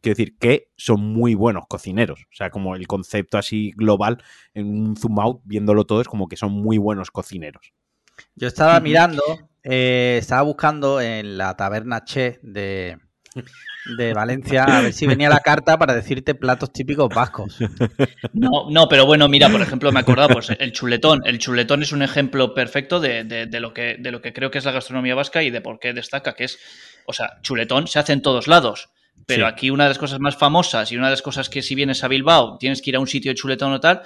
quiero 0.00 0.16
decir 0.16 0.36
que 0.38 0.68
son 0.76 1.00
muy 1.00 1.34
buenos 1.34 1.64
cocineros. 1.68 2.20
O 2.22 2.34
sea, 2.34 2.50
como 2.50 2.76
el 2.76 2.86
concepto 2.86 3.38
así 3.38 3.72
global, 3.76 4.22
en 4.54 4.66
un 4.66 4.96
zoom 4.96 5.18
out, 5.20 5.40
viéndolo 5.44 5.84
todo, 5.84 6.00
es 6.00 6.08
como 6.08 6.28
que 6.28 6.36
son 6.36 6.52
muy 6.52 6.78
buenos 6.78 7.10
cocineros. 7.10 7.72
Yo 8.34 8.48
estaba 8.48 8.78
mirando, 8.80 9.22
eh, 9.62 10.16
estaba 10.20 10.42
buscando 10.42 11.00
en 11.00 11.38
la 11.38 11.56
taberna 11.56 12.04
Che 12.04 12.38
de, 12.42 12.98
de 13.96 14.12
Valencia 14.14 14.64
a 14.64 14.80
ver 14.82 14.92
si 14.92 15.06
venía 15.06 15.28
la 15.30 15.40
carta 15.40 15.78
para 15.78 15.94
decirte 15.94 16.34
platos 16.34 16.72
típicos 16.72 17.08
vascos. 17.08 17.58
No, 18.32 18.68
no, 18.70 18.88
pero 18.88 19.06
bueno, 19.06 19.28
mira, 19.28 19.48
por 19.48 19.62
ejemplo, 19.62 19.90
me 19.92 20.00
acordaba, 20.00 20.34
pues 20.34 20.50
el 20.58 20.72
chuletón. 20.72 21.22
El 21.24 21.38
chuletón 21.38 21.82
es 21.82 21.92
un 21.92 22.02
ejemplo 22.02 22.52
perfecto 22.54 23.00
de, 23.00 23.24
de- 23.24 23.46
de 23.46 23.60
lo 23.60 23.72
que, 23.72 23.96
de 23.98 24.10
lo 24.10 24.20
que 24.20 24.32
creo 24.34 24.50
que 24.50 24.58
es 24.58 24.64
la 24.64 24.72
gastronomía 24.72 25.14
vasca 25.14 25.42
y 25.42 25.50
de 25.50 25.60
por 25.62 25.78
qué 25.78 25.92
destaca, 25.94 26.34
que 26.34 26.44
es, 26.44 26.58
o 27.06 27.12
sea, 27.14 27.38
chuletón 27.42 27.86
se 27.88 27.98
hace 27.98 28.12
en 28.12 28.20
todos 28.22 28.48
lados. 28.48 28.90
Pero 29.26 29.46
Sí. 29.46 29.52
aquí 29.52 29.70
una 29.70 29.84
de 29.84 29.90
las 29.90 29.98
cosas 29.98 30.20
más 30.20 30.36
famosas 30.36 30.90
y 30.92 30.96
una 30.96 31.06
de 31.06 31.12
las 31.12 31.22
cosas 31.22 31.48
que 31.48 31.62
si 31.62 31.74
vienes 31.74 32.02
a 32.04 32.08
Bilbao 32.08 32.58
tienes 32.58 32.82
que 32.82 32.90
ir 32.90 32.96
a 32.96 33.00
un 33.00 33.06
sitio 33.06 33.30
de 33.30 33.36
chuletón 33.36 33.72
o 33.72 33.80
tal, 33.80 34.02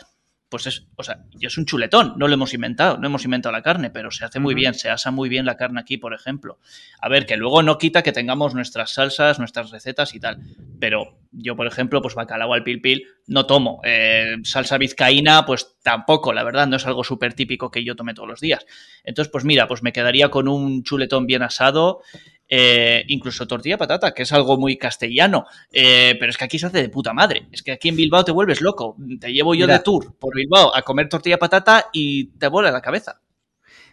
pues 0.50 0.66
es, 0.68 0.86
o 0.94 1.02
sea, 1.02 1.24
es 1.40 1.58
un 1.58 1.66
chuletón, 1.66 2.14
no 2.16 2.28
lo 2.28 2.34
hemos 2.34 2.54
inventado, 2.54 2.96
no 2.98 3.08
hemos 3.08 3.24
inventado 3.24 3.52
la 3.52 3.62
carne, 3.62 3.90
pero 3.90 4.12
se 4.12 4.24
hace 4.24 4.38
muy 4.38 4.54
bien, 4.54 4.74
se 4.74 4.88
asa 4.88 5.10
muy 5.10 5.28
bien 5.28 5.46
la 5.46 5.56
carne 5.56 5.80
aquí, 5.80 5.96
por 5.96 6.14
ejemplo. 6.14 6.60
A 7.00 7.08
ver, 7.08 7.26
que 7.26 7.36
luego 7.36 7.62
no 7.64 7.76
quita 7.76 8.02
que 8.04 8.12
tengamos 8.12 8.54
nuestras 8.54 8.92
salsas, 8.94 9.40
nuestras 9.40 9.70
recetas 9.72 10.14
y 10.14 10.20
tal, 10.20 10.38
pero 10.78 11.18
yo, 11.32 11.56
por 11.56 11.66
ejemplo, 11.66 12.00
pues 12.02 12.14
bacalao 12.14 12.54
al 12.54 12.62
pil 12.62 12.80
pil 12.80 13.04
no 13.26 13.46
tomo. 13.46 13.80
Eh, 13.82 14.36
salsa 14.44 14.78
vizcaína, 14.78 15.44
pues 15.44 15.74
tampoco, 15.82 16.32
la 16.32 16.44
verdad, 16.44 16.68
no 16.68 16.76
es 16.76 16.86
algo 16.86 17.02
súper 17.02 17.34
típico 17.34 17.72
que 17.72 17.82
yo 17.82 17.96
tome 17.96 18.14
todos 18.14 18.28
los 18.28 18.40
días. 18.40 18.64
Entonces, 19.02 19.32
pues 19.32 19.44
mira, 19.44 19.66
pues 19.66 19.82
me 19.82 19.92
quedaría 19.92 20.28
con 20.28 20.46
un 20.46 20.84
chuletón 20.84 21.26
bien 21.26 21.42
asado, 21.42 22.00
eh, 22.48 23.04
incluso 23.08 23.46
tortilla 23.46 23.78
patata, 23.78 24.12
que 24.12 24.22
es 24.22 24.32
algo 24.32 24.58
muy 24.58 24.76
castellano, 24.76 25.46
eh, 25.72 26.16
pero 26.18 26.30
es 26.30 26.36
que 26.36 26.44
aquí 26.44 26.58
se 26.58 26.66
hace 26.66 26.82
de 26.82 26.88
puta 26.88 27.12
madre. 27.12 27.48
Es 27.52 27.62
que 27.62 27.72
aquí 27.72 27.88
en 27.88 27.96
Bilbao 27.96 28.24
te 28.24 28.32
vuelves 28.32 28.60
loco. 28.60 28.96
Te 29.20 29.32
llevo 29.32 29.54
yo 29.54 29.66
Mira. 29.66 29.78
de 29.78 29.84
tour 29.84 30.14
por 30.18 30.34
Bilbao 30.34 30.74
a 30.74 30.82
comer 30.82 31.08
tortilla 31.08 31.38
patata 31.38 31.86
y 31.92 32.26
te 32.38 32.48
vuela 32.48 32.70
la 32.70 32.82
cabeza. 32.82 33.20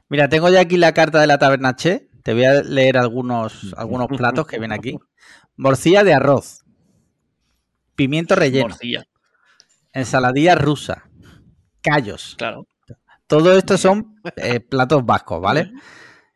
Mira, 0.10 0.28
tengo 0.28 0.50
ya 0.50 0.60
aquí 0.62 0.78
la 0.78 0.94
carta 0.94 1.22
de 1.22 1.28
la 1.28 1.38
taberna 1.38 1.76
Che. 1.76 2.10
Te 2.24 2.34
voy 2.34 2.46
a 2.46 2.62
leer 2.62 2.98
algunos, 2.98 3.74
algunos 3.78 4.08
platos 4.08 4.46
que 4.46 4.60
ven 4.60 4.72
aquí. 4.72 4.98
Morcilla 5.56 6.04
de 6.04 6.14
arroz. 6.14 6.64
Pimiento 7.96 8.36
relleno. 8.36 8.70
Morcilla, 8.70 9.06
Ensaladilla 9.94 10.56
rusa. 10.56 11.10
Callos. 11.82 12.36
claro. 12.38 12.68
Todo 13.28 13.58
esto 13.58 13.78
son 13.78 14.20
eh, 14.36 14.60
platos 14.60 15.06
vascos, 15.06 15.42
¿vale? 15.42 15.72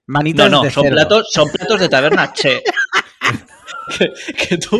Manitas 0.08 0.50
No, 0.52 0.58
no, 0.58 0.64
de 0.64 0.72
son 0.72 0.84
cerdo. 0.84 0.96
platos, 0.96 1.28
son 1.32 1.50
platos 1.50 1.80
de 1.80 1.90
taberna 1.90 2.32
che. 2.34 2.62
que, 3.98 4.12
que 4.48 4.58
tú, 4.58 4.80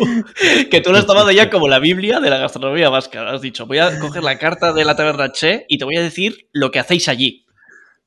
que 0.70 0.80
tú 0.80 0.92
lo 0.92 0.98
has 0.98 1.06
tomado 1.06 1.30
ya 1.30 1.50
como 1.50 1.68
la 1.68 1.78
Biblia 1.78 2.20
de 2.20 2.30
la 2.30 2.38
gastronomía 2.38 2.88
vasca. 2.88 3.28
Has 3.30 3.40
dicho, 3.40 3.66
voy 3.66 3.78
a 3.78 3.98
coger 3.98 4.22
la 4.22 4.38
carta 4.38 4.72
de 4.72 4.84
la 4.84 4.94
taberna 4.96 5.30
che 5.32 5.64
y 5.68 5.78
te 5.78 5.84
voy 5.84 5.96
a 5.96 6.02
decir 6.02 6.48
lo 6.52 6.70
que 6.70 6.78
hacéis 6.80 7.08
allí. 7.08 7.44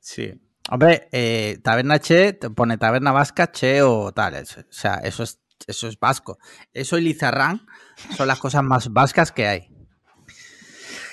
Sí. 0.00 0.32
Hombre, 0.70 1.08
eh, 1.12 1.58
taberna 1.62 1.98
che, 1.98 2.32
te 2.34 2.48
pone 2.50 2.76
taberna 2.78 3.12
vasca, 3.12 3.50
che 3.50 3.82
o 3.82 4.12
tal. 4.12 4.34
eso- 4.34 4.60
o 4.60 4.64
sea, 4.72 4.94
eso 5.02 5.22
es, 5.22 5.40
eso 5.66 5.88
es 5.88 5.98
vasco. 5.98 6.38
Eso 6.72 6.96
y 6.96 7.02
lizarrán 7.02 7.66
son 8.16 8.28
las 8.28 8.38
cosas 8.38 8.62
más 8.62 8.88
vascas 8.92 9.32
que 9.32 9.46
hay. 9.46 9.68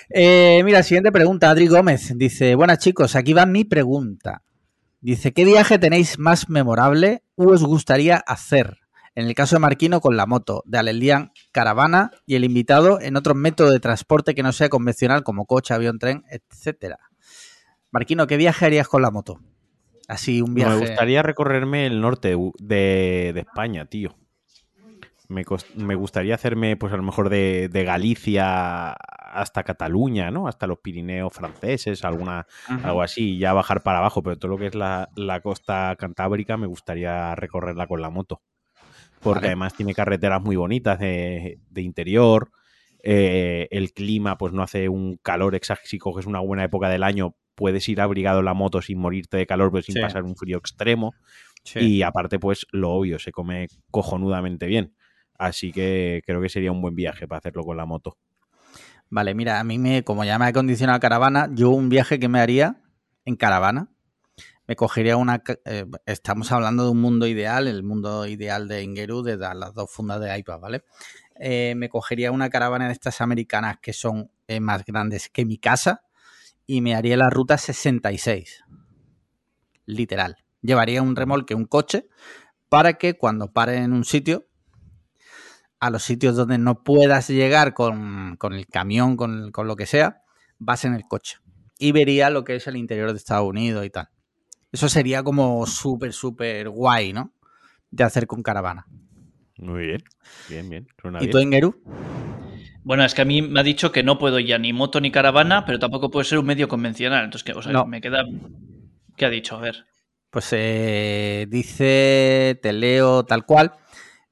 Eh, 0.10 0.62
mira, 0.64 0.84
siguiente 0.84 1.12
pregunta, 1.12 1.50
Adri 1.50 1.68
Gómez. 1.68 2.14
Dice, 2.16 2.56
buenas 2.56 2.80
chicos, 2.80 3.16
aquí 3.16 3.34
va 3.34 3.46
mi 3.46 3.66
pregunta. 3.66 4.44
Dice, 5.00 5.32
¿qué 5.32 5.46
viaje 5.46 5.80
tenéis 5.80 6.18
más 6.20 6.50
memorable 6.50 7.24
o 7.36 7.52
os 7.52 7.64
gustaría 7.64 8.18
hacer? 8.18 8.78
En 9.16 9.26
el 9.28 9.34
caso 9.36 9.56
de 9.56 9.60
Marquino 9.62 10.00
con 10.00 10.16
la 10.18 10.26
moto, 10.26 10.64
de 10.66 10.78
Alelian 10.78 11.32
caravana 11.52 12.12
y 12.26 12.36
el 12.36 12.44
invitado 12.44 13.00
en 13.02 13.16
otro 13.16 13.34
método 13.36 13.72
de 13.72 13.80
transporte 13.80 14.36
que 14.36 14.44
no 14.44 14.52
sea 14.52 14.70
convencional 14.70 15.24
como 15.24 15.46
coche, 15.46 15.74
avión, 15.74 15.98
tren, 16.00 16.24
etcétera. 16.30 17.00
Marquino, 17.92 18.28
¿qué 18.28 18.38
viaje 18.38 18.66
harías 18.66 18.88
con 18.88 19.02
la 19.02 19.10
moto? 19.12 19.40
Así 20.08 20.42
un 20.42 20.54
viaje. 20.54 20.74
Me 20.76 20.80
gustaría 20.80 21.24
recorrerme 21.24 21.86
el 21.88 22.00
norte 22.00 22.30
de, 22.30 22.52
de- 22.60 23.32
de 23.34 23.40
España, 23.40 23.86
tío. 23.86 24.16
Me, 25.30 25.44
me 25.76 25.96
gustaría 25.96 26.36
hacerme, 26.36 26.78
pues 26.78 26.94
a 26.94 26.98
lo 26.98 27.04
mejor 27.04 27.30
de, 27.30 27.68
de 27.70 27.84
Galicia 27.84 28.94
hasta 28.94 29.64
Cataluña, 29.64 30.32
¿no? 30.32 30.48
Hasta 30.48 30.68
los 30.68 30.80
Pirineos 30.80 31.34
franceses, 31.34 32.06
alguna, 32.06 32.46
algo 32.68 33.02
así, 33.02 33.36
y 33.36 33.40
ya 33.40 33.52
bajar 33.54 33.84
para 33.84 34.00
abajo, 34.00 34.24
pero 34.24 34.38
todo 34.38 34.52
lo 34.52 34.58
que 34.58 34.68
es 34.68 34.76
la, 34.76 35.10
la 35.16 35.42
costa 35.42 35.96
cantábrica 36.00 36.56
me 36.58 36.68
gustaría 36.68 37.36
recorrerla 37.36 37.88
con 37.88 38.02
la 38.02 38.10
moto. 38.10 38.42
Porque 39.22 39.40
Vale. 39.42 39.48
además 39.48 39.76
tiene 39.76 39.94
carreteras 39.94 40.42
muy 40.42 40.56
bonitas 40.56 41.00
de, 41.00 41.60
de 41.70 41.82
interior, 41.82 42.52
eh, 43.04 43.68
el 43.72 43.94
clima 43.94 44.38
pues 44.38 44.54
no 44.54 44.64
hace 44.64 44.90
un 44.90 45.18
calor 45.18 45.56
exacto, 45.56 45.88
si 45.88 45.98
coges 45.98 46.26
una 46.26 46.40
buena 46.40 46.64
época 46.64 46.90
del 46.90 47.04
año 47.04 47.36
puedes 47.56 47.88
ir 47.90 48.02
abrigado 48.02 48.40
en 48.40 48.46
la 48.46 48.54
moto 48.54 48.82
sin 48.82 49.00
morirte 49.00 49.38
de 49.38 49.48
calor, 49.48 49.72
pero 49.72 49.82
sin 49.84 49.96
Sí. 49.96 50.02
pasar 50.02 50.24
un 50.24 50.36
frío 50.36 50.58
extremo. 50.58 51.14
Sí. 51.64 51.80
Y 51.98 52.02
aparte, 52.04 52.40
pues 52.40 52.66
lo 52.72 52.92
obvio, 52.92 53.20
se 53.20 53.32
come 53.32 53.68
cojonudamente 53.92 54.68
bien. 54.68 54.96
Así 55.38 55.72
que 55.72 56.22
creo 56.26 56.42
que 56.42 56.50
sería 56.50 56.72
un 56.72 56.82
buen 56.82 56.96
viaje 56.96 57.28
para 57.28 57.40
hacerlo 57.40 57.64
con 57.64 57.78
la 57.78 57.86
moto. 57.86 58.18
Vale, 59.10 59.34
mira, 59.34 59.60
a 59.60 59.64
mí 59.64 59.78
me, 59.78 60.04
como 60.04 60.24
ya 60.26 60.38
me 60.38 60.46
ha 60.46 60.50
acondicionado 60.50 61.00
caravana, 61.00 61.50
yo 61.54 61.70
un 61.70 61.90
viaje 61.90 62.20
que 62.20 62.28
me 62.28 62.40
haría 62.40 62.82
en 63.26 63.36
caravana, 63.36 63.90
me 64.68 64.76
cogería 64.76 65.18
una. 65.18 65.44
eh, 65.66 65.86
estamos 66.06 66.52
hablando 66.52 66.86
de 66.86 66.92
un 66.92 67.02
mundo 67.02 67.28
ideal, 67.28 67.68
el 67.68 67.84
mundo 67.84 68.28
ideal 68.28 68.68
de 68.68 68.84
Ingeru, 68.84 69.24
de 69.24 69.38
la- 69.38 69.54
las 69.54 69.74
dos 69.74 69.92
fundas 69.92 70.20
de 70.22 70.38
iPad, 70.38 70.60
¿vale? 70.60 70.84
Eh, 71.40 71.74
me 71.78 71.90
cogería 71.90 72.32
una 72.32 72.50
caravana 72.50 72.88
de 72.88 72.94
estas 72.94 73.22
americanas 73.22 73.78
que 73.82 73.94
son 73.94 74.32
eh, 74.48 74.60
más 74.60 74.86
grandes 74.86 75.30
que 75.30 75.46
mi 75.46 75.58
casa 75.58 76.04
y 76.68 76.82
me 76.82 76.96
haría 76.96 77.18
la 77.18 77.30
ruta 77.30 77.58
66. 77.58 78.64
Literal. 79.86 80.38
Llevaría 80.62 81.02
un 81.02 81.16
remolque, 81.16 81.56
un 81.56 81.66
coche, 81.66 82.08
para 82.70 82.96
que 82.96 83.18
cuando 83.18 83.54
pare 83.54 83.78
en 83.78 83.94
un 83.94 84.06
sitio, 84.06 84.47
a 85.80 85.90
los 85.90 86.04
sitios 86.04 86.36
donde 86.36 86.58
no 86.58 86.84
puedas 86.84 87.30
llegar 87.30 87.74
con, 87.74 88.36
con 88.38 88.54
el 88.54 88.68
camión, 88.68 89.16
con, 89.18 89.52
con 89.52 89.68
lo 89.68 89.76
que 89.76 89.86
sea, 89.86 90.22
vas 90.58 90.86
en 90.86 90.94
el 90.94 91.04
coche. 91.08 91.38
Y 91.80 91.92
vería 91.92 92.30
lo 92.30 92.44
que 92.44 92.56
es 92.56 92.66
el 92.68 92.76
interior 92.78 93.12
de 93.12 93.18
Estados 93.18 93.48
Unidos 93.48 93.86
y 93.86 93.90
tal. 93.90 94.10
Eso 94.72 94.90
sería 94.90 95.24
como 95.24 95.66
súper, 95.68 96.14
súper 96.14 96.70
guay, 96.70 97.14
¿no? 97.14 97.32
De 97.92 98.04
hacer 98.04 98.26
con 98.28 98.42
caravana. 98.44 98.86
Muy 99.60 99.86
bien, 99.88 100.04
bien, 100.50 100.70
bien. 100.70 100.88
Suena 101.02 101.20
¿Y 101.20 101.28
bien. 101.28 101.32
tú, 101.32 101.38
Engeru? 101.40 101.82
Bueno, 102.84 103.04
es 103.04 103.14
que 103.14 103.22
a 103.22 103.26
mí 103.26 103.42
me 103.42 103.60
ha 103.60 103.64
dicho 103.64 103.92
que 103.92 104.04
no 104.04 104.18
puedo 104.18 104.40
ya 104.40 104.58
ni 104.58 104.72
moto 104.74 105.02
ni 105.02 105.12
caravana, 105.12 105.66
pero 105.66 105.78
tampoco 105.80 106.10
puede 106.10 106.26
ser 106.26 106.40
un 106.40 106.46
medio 106.46 106.68
convencional. 106.68 107.26
Entonces, 107.26 107.44
que, 107.44 107.54
o 107.54 107.62
sea, 107.62 107.72
No. 107.72 107.86
me 107.86 108.02
queda. 108.02 108.24
¿Qué 109.16 109.26
ha 109.26 109.30
dicho? 109.30 109.58
A 109.58 109.62
ver. 109.62 109.86
Pues 110.30 110.50
eh, 110.52 111.48
dice, 111.50 112.60
te 112.62 112.72
leo 112.74 113.24
tal 113.26 113.46
cual. 113.46 113.74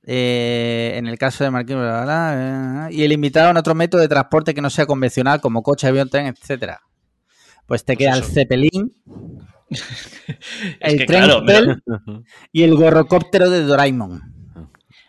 Eh, 0.05 0.93
en 0.95 1.07
el 1.07 1.17
caso 1.17 1.43
de 1.43 1.51
Marquín, 1.51 1.77
bla, 1.77 2.03
bla, 2.03 2.05
bla, 2.05 2.87
y 2.91 3.03
el 3.03 3.11
invitado 3.11 3.49
en 3.49 3.57
otro 3.57 3.75
método 3.75 4.01
de 4.01 4.07
transporte 4.07 4.53
que 4.53 4.61
no 4.61 4.69
sea 4.69 4.85
convencional, 4.85 5.41
como 5.41 5.63
coche, 5.63 5.87
avión, 5.87 6.09
tren, 6.09 6.27
etcétera. 6.27 6.81
Pues 7.65 7.83
te 7.83 7.95
Pues 7.95 8.05
queda 8.05 8.17
el. 8.17 8.23
Zeppelin 8.23 8.93
El 10.79 11.05
tren 11.05 11.23
claro, 11.23 11.43
y 12.51 12.63
el 12.63 12.75
gorrocóptero 12.75 13.49
de 13.49 13.61
Doraemon. 13.63 14.34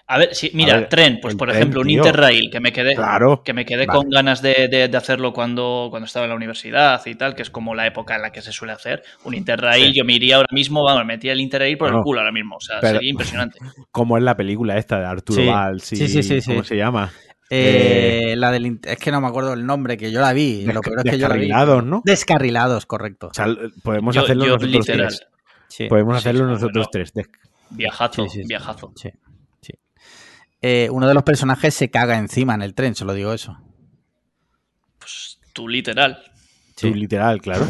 A 0.09 0.19
ver, 0.19 0.35
sí, 0.37 0.53
mira, 0.55 0.75
ver, 0.77 0.89
tren, 0.89 1.19
pues 1.21 1.35
por 1.35 1.49
tren, 1.49 1.59
ejemplo, 1.59 1.81
un 1.81 1.89
tío. 1.89 1.97
Interrail 1.99 2.49
que 2.51 2.61
me 2.61 2.73
quedé, 2.73 2.95
Claro. 2.95 3.43
que 3.43 3.53
me 3.53 3.65
quedé 3.65 3.87
Vale. 3.87 3.99
con 3.99 4.09
ganas 4.09 4.41
de, 4.41 4.69
de- 4.71 4.87
de 4.89 4.97
hacerlo 4.97 5.33
cuando, 5.33 5.89
cuando 5.91 6.07
estaba 6.07 6.27
en 6.27 6.31
la 6.31 6.37
universidad 6.37 7.05
y 7.07 7.17
tal, 7.17 7.35
que 7.35 7.43
es 7.43 7.51
como 7.51 7.75
la 7.75 7.87
época 7.89 8.15
en 8.15 8.23
la 8.23 8.31
que 8.31 8.41
se 8.41 8.53
suele 8.53 8.73
hacer. 8.73 9.03
Un 9.25 9.35
Interrail, 9.35 9.89
Sí. 9.93 9.99
yo 9.99 10.05
me 10.05 10.13
iría 10.13 10.37
ahora 10.37 10.49
mismo, 10.53 10.85
vamos, 10.85 11.01
me 11.05 11.15
metía 11.15 11.33
el 11.33 11.41
Interrail 11.41 11.77
por 11.77 11.91
No, 11.91 11.99
el 11.99 12.03
culo 12.05 12.21
ahora 12.21 12.31
mismo. 12.31 12.57
O 12.57 12.61
sea, 12.61 12.79
pero- 12.81 12.95
sería 12.99 13.11
impresionante. 13.11 13.59
Como 13.91 14.17
es 14.17 14.23
la 14.23 14.37
película 14.37 14.77
esta 14.79 15.01
de 15.01 15.07
Arturo 15.07 15.43
Sí. 15.43 15.49
Valls 15.49 15.93
y 15.93 15.97
Sí, 15.97 16.09
sí, 16.09 16.23
sí, 16.23 16.41
sí. 16.41 16.51
¿cómo 16.53 16.63
se 16.63 16.77
llama? 16.77 17.11
Eh, 17.51 18.35
la 18.37 18.51
del, 18.53 18.79
es 18.85 18.99
que 18.99 19.11
no 19.11 19.21
me 19.21 19.27
acuerdo 19.29 19.53
el 19.55 19.65
nombre, 19.67 19.97
que 19.97 20.11
yo 20.13 20.21
la 20.21 20.33
vi. 20.33 20.65
Lo 20.67 20.81
peor 20.83 21.01
es 21.05 21.11
que 21.13 21.19
yo 21.19 21.27
la 21.29 21.35
vi. 21.35 21.41
Descarrilados, 21.43 21.85
¿no? 21.85 22.03
Descarrilados, 22.05 22.87
correcto. 22.87 23.29
O 23.29 23.35
sea, 23.35 23.47
podemos 23.83 24.15
Yo, 24.15 24.23
hacerlo 24.23 24.45
yo 24.45 24.53
nosotros 24.55 24.73
literal, 24.73 25.09
tres. 25.09 25.27
Sí. 25.69 25.87
Podemos 25.89 26.15
Sí, 26.15 26.19
hacerlo 26.19 26.45
sí, 26.47 26.53
nosotros 26.53 26.87
bueno. 26.93 27.07
tres. 27.13 27.13
Viajazo, 27.71 28.23
Sí, 28.25 28.29
sí, 28.31 28.43
sí. 28.43 28.49
viajazo. 28.49 28.93
Sí. 28.97 29.11
Eh, 30.61 30.89
uno 30.91 31.07
de 31.07 31.15
los 31.15 31.23
personajes 31.23 31.75
se 31.75 31.91
caga 31.91 32.19
encima 32.19 32.55
en 32.55 32.63
el 32.63 32.75
tren, 32.75 32.95
solo 32.95 33.15
digo 33.15 33.33
eso. 33.33 33.59
Pues 34.99 35.39
tú 35.53 35.69
literal. 35.69 36.23
Sí, 36.77 36.93
literal, 36.93 37.41
claro. 37.41 37.67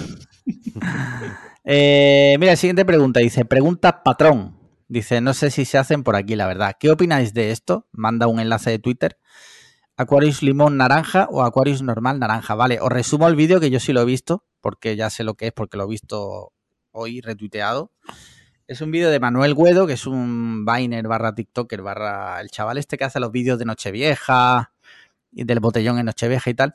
Eh, 1.69 2.37
mira, 2.39 2.55
siguiente 2.55 2.85
pregunta. 2.85 3.19
Dice, 3.19 3.45
pregunta 3.45 4.05
patrón. 4.05 4.57
Dice, 4.87 5.21
no 5.21 5.35
sé 5.35 5.51
si 5.51 5.65
se 5.65 5.79
hacen 5.79 6.05
por 6.05 6.15
aquí, 6.15 6.37
la 6.37 6.47
verdad. 6.47 6.77
¿Qué 6.79 6.91
opináis 6.91 7.35
de 7.35 7.51
esto? 7.51 7.89
Manda 7.91 8.29
un 8.29 8.39
enlace 8.39 8.71
de 8.71 8.79
Twitter. 8.79 9.19
Aquarius 9.97 10.43
limón 10.43 10.77
naranja 10.77 11.27
o 11.29 11.43
Aquarius 11.43 11.83
normal 11.83 12.21
naranja. 12.21 12.55
Vale, 12.55 12.79
os 12.81 12.91
resumo 12.91 13.27
el 13.27 13.35
vídeo 13.35 13.59
que 13.59 13.71
yo 13.71 13.81
sí 13.81 13.93
lo 13.93 14.03
he 14.03 14.05
visto, 14.05 14.45
porque 14.61 14.95
ya 14.95 15.11
sé 15.11 15.25
lo 15.25 15.35
que 15.35 15.49
es, 15.49 15.53
porque 15.53 15.77
lo 15.77 15.85
he 15.85 15.89
visto 15.89 16.53
hoy 16.93 17.21
retuiteado. 17.21 17.91
Es 18.69 18.81
un 18.81 18.91
vídeo 18.91 19.11
de 19.11 19.21
Manuel 19.21 19.55
Guedo, 19.55 19.87
que 19.87 19.93
es 19.93 20.09
un 20.09 20.65
Viner 20.65 21.07
barra 21.07 21.37
TikToker 21.37 21.83
barra 21.83 22.41
el 22.41 22.51
chaval 22.51 22.79
este 22.79 22.99
que 22.99 23.05
hace 23.05 23.21
los 23.21 23.31
vídeos 23.31 23.61
de 23.61 23.65
Nochevieja 23.65 24.73
y 25.31 25.45
del 25.45 25.61
botellón 25.61 26.01
en 26.01 26.07
Nochevieja 26.07 26.51
y 26.51 26.55
tal. 26.55 26.73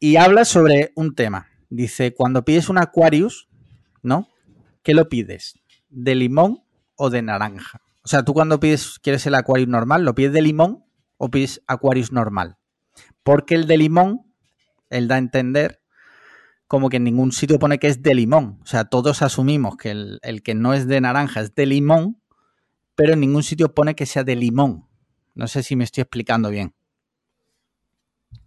Y 0.00 0.16
habla 0.16 0.46
sobre 0.46 0.92
un 0.94 1.14
tema. 1.14 1.48
Dice, 1.68 2.14
cuando 2.14 2.46
pides 2.46 2.70
un 2.70 2.78
Aquarius, 2.78 3.50
¿no? 4.02 4.30
¿Qué 4.82 4.94
lo 4.94 5.10
pides? 5.10 5.60
¿De 5.90 6.14
limón 6.14 6.64
o 6.96 7.10
de 7.10 7.20
naranja? 7.20 7.82
O 8.02 8.08
sea, 8.08 8.24
tú 8.24 8.32
cuando 8.32 8.58
pides, 8.58 8.98
quieres 8.98 9.26
el 9.26 9.34
Aquarius 9.34 9.68
normal, 9.68 10.06
¿lo 10.06 10.14
pides 10.14 10.32
de 10.32 10.40
limón 10.40 10.86
o 11.18 11.30
pides 11.30 11.62
Aquarius 11.66 12.12
normal? 12.12 12.56
Porque 13.22 13.56
el 13.56 13.66
de 13.66 13.76
limón, 13.76 14.22
él 14.88 15.06
da 15.06 15.16
a 15.16 15.18
entender 15.18 15.81
como 16.72 16.88
que 16.88 16.96
en 16.96 17.04
ningún 17.04 17.32
sitio 17.32 17.58
pone 17.58 17.78
que 17.78 17.86
es 17.86 18.02
de 18.02 18.14
limón. 18.14 18.58
O 18.62 18.66
sea, 18.66 18.86
todos 18.86 19.20
asumimos 19.20 19.76
que 19.76 19.90
el, 19.90 20.18
el 20.22 20.42
que 20.42 20.54
no 20.54 20.72
es 20.72 20.88
de 20.88 21.02
naranja 21.02 21.42
es 21.42 21.54
de 21.54 21.66
limón, 21.66 22.18
pero 22.94 23.12
en 23.12 23.20
ningún 23.20 23.42
sitio 23.42 23.74
pone 23.74 23.94
que 23.94 24.06
sea 24.06 24.24
de 24.24 24.36
limón. 24.36 24.88
No 25.34 25.48
sé 25.48 25.62
si 25.62 25.76
me 25.76 25.84
estoy 25.84 26.00
explicando 26.00 26.48
bien. 26.48 26.74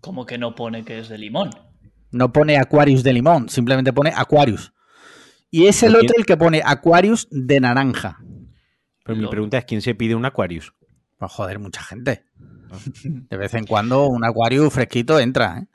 Como 0.02 0.26
que 0.26 0.40
no 0.40 0.56
pone 0.56 0.84
que 0.84 0.98
es 0.98 1.08
de 1.08 1.20
limón. 1.20 1.52
No 2.10 2.34
pone 2.34 2.58
Aquarius 2.58 3.04
de 3.04 3.14
limón, 3.14 3.48
simplemente 3.48 3.94
pone 3.94 4.12
Aquarius. 4.16 4.74
Y 5.52 5.68
es 5.68 5.84
el 5.84 5.96
otro 5.96 6.18
el 6.18 6.26
que 6.26 6.36
pone 6.36 6.64
Aquarius 6.66 7.28
de 7.30 7.60
naranja. 7.60 8.18
Pero 9.04 9.20
mi 9.20 9.28
pregunta 9.28 9.60
es: 9.60 9.66
¿quién 9.66 9.84
se 9.84 9.94
pide 9.94 10.16
un 10.16 10.26
Aquarius? 10.26 10.74
Pues 11.20 11.32
joder, 11.32 11.60
mucha 11.60 11.84
gente. 11.84 12.26
De 13.04 13.38
vez 13.38 13.54
en 13.54 13.68
cuando 13.68 14.08
un 14.08 14.26
Aquarius 14.26 14.74
fresquito 14.74 15.20
entra, 15.20 15.60
¿eh? 15.60 15.68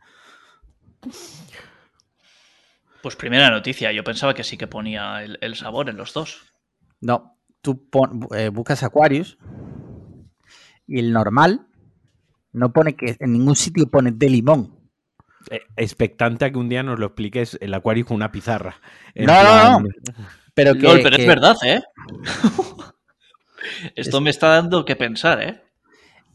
Pues 3.02 3.16
primera 3.16 3.50
noticia, 3.50 3.92
yo 3.92 4.04
pensaba 4.04 4.34
que 4.34 4.44
sí 4.44 4.56
que 4.56 4.66
ponía 4.66 5.22
el, 5.22 5.38
el 5.40 5.54
sabor 5.56 5.88
en 5.88 5.96
los 5.96 6.12
dos. 6.12 6.52
No, 7.00 7.38
tú 7.62 7.88
pon- 7.88 8.28
eh, 8.36 8.48
buscas 8.50 8.82
Aquarius 8.82 9.38
y 10.86 10.98
el 10.98 11.12
normal 11.12 11.66
no 12.52 12.72
pone 12.72 12.94
que 12.96 13.16
en 13.20 13.32
ningún 13.32 13.56
sitio 13.56 13.88
pone 13.90 14.10
de 14.12 14.28
limón. 14.28 14.76
Eh, 15.50 15.62
expectante 15.76 16.44
a 16.44 16.50
que 16.52 16.58
un 16.58 16.68
día 16.68 16.82
nos 16.82 16.98
lo 16.98 17.06
expliques 17.06 17.56
el 17.62 17.72
Aquarius 17.72 18.06
con 18.08 18.16
una 18.16 18.30
pizarra. 18.32 18.76
No, 19.14 19.32
no, 19.80 19.88
plan- 19.88 20.26
Pero 20.54 20.74
que, 20.74 20.80
pero 21.02 21.16
que- 21.16 21.22
es 21.22 21.28
verdad, 21.28 21.56
¿eh? 21.64 21.80
Esto 23.94 24.20
me 24.20 24.30
está 24.30 24.48
dando 24.48 24.84
que 24.84 24.96
pensar, 24.96 25.42
¿eh? 25.42 25.62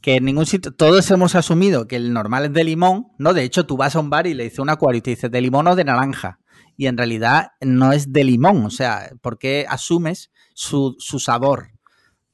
que 0.02 0.16
en 0.18 0.26
ningún 0.26 0.46
sitio, 0.46 0.72
todos 0.72 1.10
hemos 1.10 1.34
asumido 1.34 1.88
que 1.88 1.96
el 1.96 2.14
normal 2.14 2.46
es 2.46 2.54
de 2.54 2.64
limón, 2.64 3.08
¿no? 3.18 3.34
De 3.34 3.42
hecho, 3.44 3.66
tú 3.66 3.76
vas 3.76 3.96
a 3.96 4.00
un 4.00 4.12
bar 4.12 4.28
y 4.28 4.36
le 4.36 4.44
dices 4.44 4.60
un 4.60 4.70
Aquarius 4.70 5.00
y 5.00 5.02
te 5.02 5.10
dice 5.12 5.30
de 5.30 5.42
limón 5.42 5.66
o 5.68 5.76
de 5.76 5.84
naranja. 5.84 6.38
Y 6.78 6.88
en 6.88 6.98
realidad 6.98 7.52
no 7.62 7.92
es 7.94 8.12
de 8.12 8.24
limón, 8.24 8.66
o 8.66 8.70
sea, 8.70 9.10
porque 9.22 9.66
asumes 9.70 10.32
su, 10.54 10.96
su 11.00 11.20
sabor. 11.20 11.70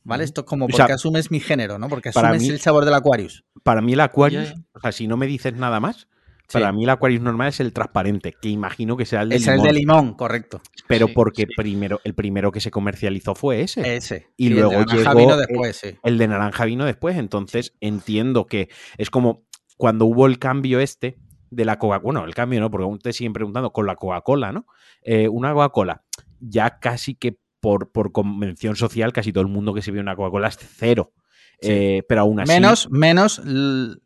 ¿Vale? 0.04 0.24
Esto 0.24 0.42
es 0.42 0.48
como 0.48 0.66
O 0.66 0.68
porque 0.68 0.84
sea, 0.88 0.96
asumes 0.96 1.30
mi 1.30 1.40
género, 1.40 1.78
¿no? 1.78 1.88
Porque 1.88 2.10
asumes 2.10 2.42
mí- 2.42 2.50
el 2.50 2.60
sabor 2.60 2.86
del 2.86 2.96
Aquarius. 2.96 3.44
Para 3.62 3.82
mí 3.82 3.94
el 3.94 4.00
Aquarius, 4.00 4.52
o 4.74 4.80
sea, 4.80 4.92
si 4.92 5.06
no 5.08 5.16
me 5.16 5.28
dices 5.28 5.54
nada 5.54 5.80
más, 5.80 6.08
Sí. 6.48 6.58
para 6.58 6.72
mí 6.74 6.84
el 6.86 6.90
Aquarius 6.90 7.22
normal 7.22 7.50
es 7.50 7.60
el 7.60 7.72
transparente, 7.72 8.34
que 8.42 8.50
imagino 8.50 8.98
que 8.98 9.06
sea 9.06 9.22
el 9.22 9.30
de 9.30 9.36
Es 9.36 9.46
el 9.48 9.54
limón. 9.58 9.68
de 9.68 9.74
limón, 9.74 10.14
correcto. 10.16 10.60
pero 10.88 11.06
Sí, 11.08 11.14
porque 11.14 11.44
sí. 11.44 11.54
primero, 11.56 12.02
el 12.04 12.16
primero 12.16 12.52
que 12.52 12.60
se 12.60 12.72
comercializó 12.72 13.36
fue 13.36 13.62
ese. 13.62 13.96
Ese. 13.96 14.28
Y 14.38 14.48
el 14.48 14.54
luego 14.56 14.72
de 14.72 14.78
naranja 14.78 14.96
llegó 15.14 15.20
vino 15.20 15.34
el- 15.36 15.40
después, 15.48 15.78
sí. 15.78 15.96
El 16.04 16.18
de 16.18 16.28
naranja 16.28 16.66
vino 16.66 16.84
después, 16.86 17.16
entonces 17.18 17.74
entiendo 17.80 18.48
que 18.48 18.70
es 18.98 19.10
como 19.12 19.44
cuando 19.78 20.06
hubo 20.06 20.26
el 20.26 20.40
cambio 20.40 20.80
este 20.80 21.18
de 21.52 21.66
la 21.66 21.78
Coca-Cola, 21.78 22.04
bueno, 22.04 22.26
el 22.26 22.34
cambio 22.34 22.60
no, 22.60 22.72
porque 22.72 22.86
aún 22.86 22.98
te 22.98 23.14
siguen 23.14 23.34
preguntando 23.34 23.72
con 23.72 23.86
la 23.86 23.96
Coca-Cola, 23.96 24.52
¿no? 24.52 24.66
Eh, 25.04 25.28
una 25.28 25.54
Coca-Cola, 25.54 26.04
ya 26.40 26.80
casi 26.80 27.14
que 27.14 27.38
por, 27.60 27.92
por 27.92 28.12
convención 28.12 28.76
social, 28.76 29.14
casi 29.14 29.32
todo 29.32 29.44
el 29.44 29.50
mundo 29.50 29.74
que 29.74 29.84
se 29.84 29.92
ve 29.92 30.00
una 30.00 30.16
Coca-Cola 30.16 30.48
es 30.48 30.58
cero. 30.58 31.14
Sí. 31.62 31.68
Eh, 31.70 32.04
pero 32.10 32.22
aún 32.22 32.40
así, 32.40 32.52
Menos, 32.52 32.90
menos, 32.90 33.40
voy 33.46 34.00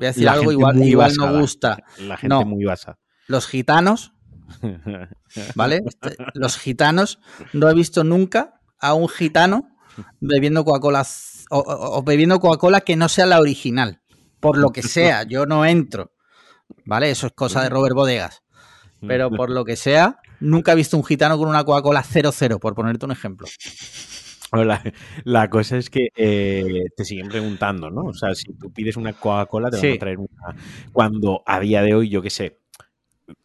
a 0.00 0.06
decir 0.06 0.24
la 0.24 0.32
algo 0.32 0.44
gente 0.44 0.54
igual, 0.54 0.76
muy 0.76 0.86
igual 0.88 1.10
basada. 1.10 1.30
no 1.32 1.38
gusta. 1.40 1.78
la 1.98 2.16
gente 2.16 2.34
No. 2.34 2.44
muy 2.46 2.64
basada. 2.64 2.98
Los 3.26 3.46
gitanos, 3.46 4.14
¿vale? 5.54 5.80
Este, 5.86 6.16
Los 6.34 6.56
gitanos, 6.58 7.18
no 7.52 7.68
he 7.68 7.74
visto 7.74 8.04
nunca 8.04 8.60
a 8.78 8.94
un 8.94 9.08
gitano 9.08 9.68
bebiendo 10.20 10.64
Coca-Cola 10.64 11.04
z- 11.04 11.44
o, 11.50 11.58
o- 11.58 11.98
o 11.98 12.02
bebiendo 12.02 12.40
Coca-Cola 12.40 12.80
que 12.80 12.96
no 12.96 13.08
sea 13.08 13.26
la 13.26 13.40
original. 13.40 14.00
Por 14.40 14.58
lo 14.58 14.70
que 14.70 14.82
sea, 14.82 15.22
yo 15.24 15.46
no 15.46 15.64
entro. 15.64 16.11
¿Vale? 16.84 17.10
Eso 17.10 17.26
es 17.26 17.32
cosa 17.32 17.62
de 17.62 17.68
Robert 17.68 17.94
Bodegas. 17.94 18.42
Pero 19.06 19.30
por 19.30 19.50
lo 19.50 19.64
que 19.64 19.74
sea, 19.76 20.18
nunca 20.40 20.72
he 20.72 20.76
visto 20.76 20.96
un 20.96 21.04
gitano 21.04 21.36
con 21.38 21.48
una 21.48 21.64
Coca-Cola 21.64 22.02
00, 22.04 22.58
por 22.60 22.74
ponerte 22.74 23.04
un 23.04 23.12
ejemplo. 23.12 23.46
La, 24.52 24.82
la 25.24 25.48
cosa 25.48 25.78
es 25.78 25.88
que 25.88 26.08
eh, 26.14 26.84
te 26.94 27.06
siguen 27.06 27.28
preguntando, 27.28 27.90
¿no? 27.90 28.02
O 28.02 28.12
sea, 28.12 28.34
si 28.34 28.52
tú 28.52 28.70
pides 28.70 28.98
una 28.98 29.14
Coca-Cola, 29.14 29.70
te 29.70 29.76
van 29.78 29.80
Sí. 29.80 29.92
a 29.92 29.98
traer 29.98 30.18
una. 30.18 30.28
Cuando 30.92 31.42
a 31.46 31.58
día 31.58 31.80
de 31.80 31.94
hoy, 31.94 32.10
yo 32.10 32.20
qué 32.20 32.28
sé, 32.28 32.58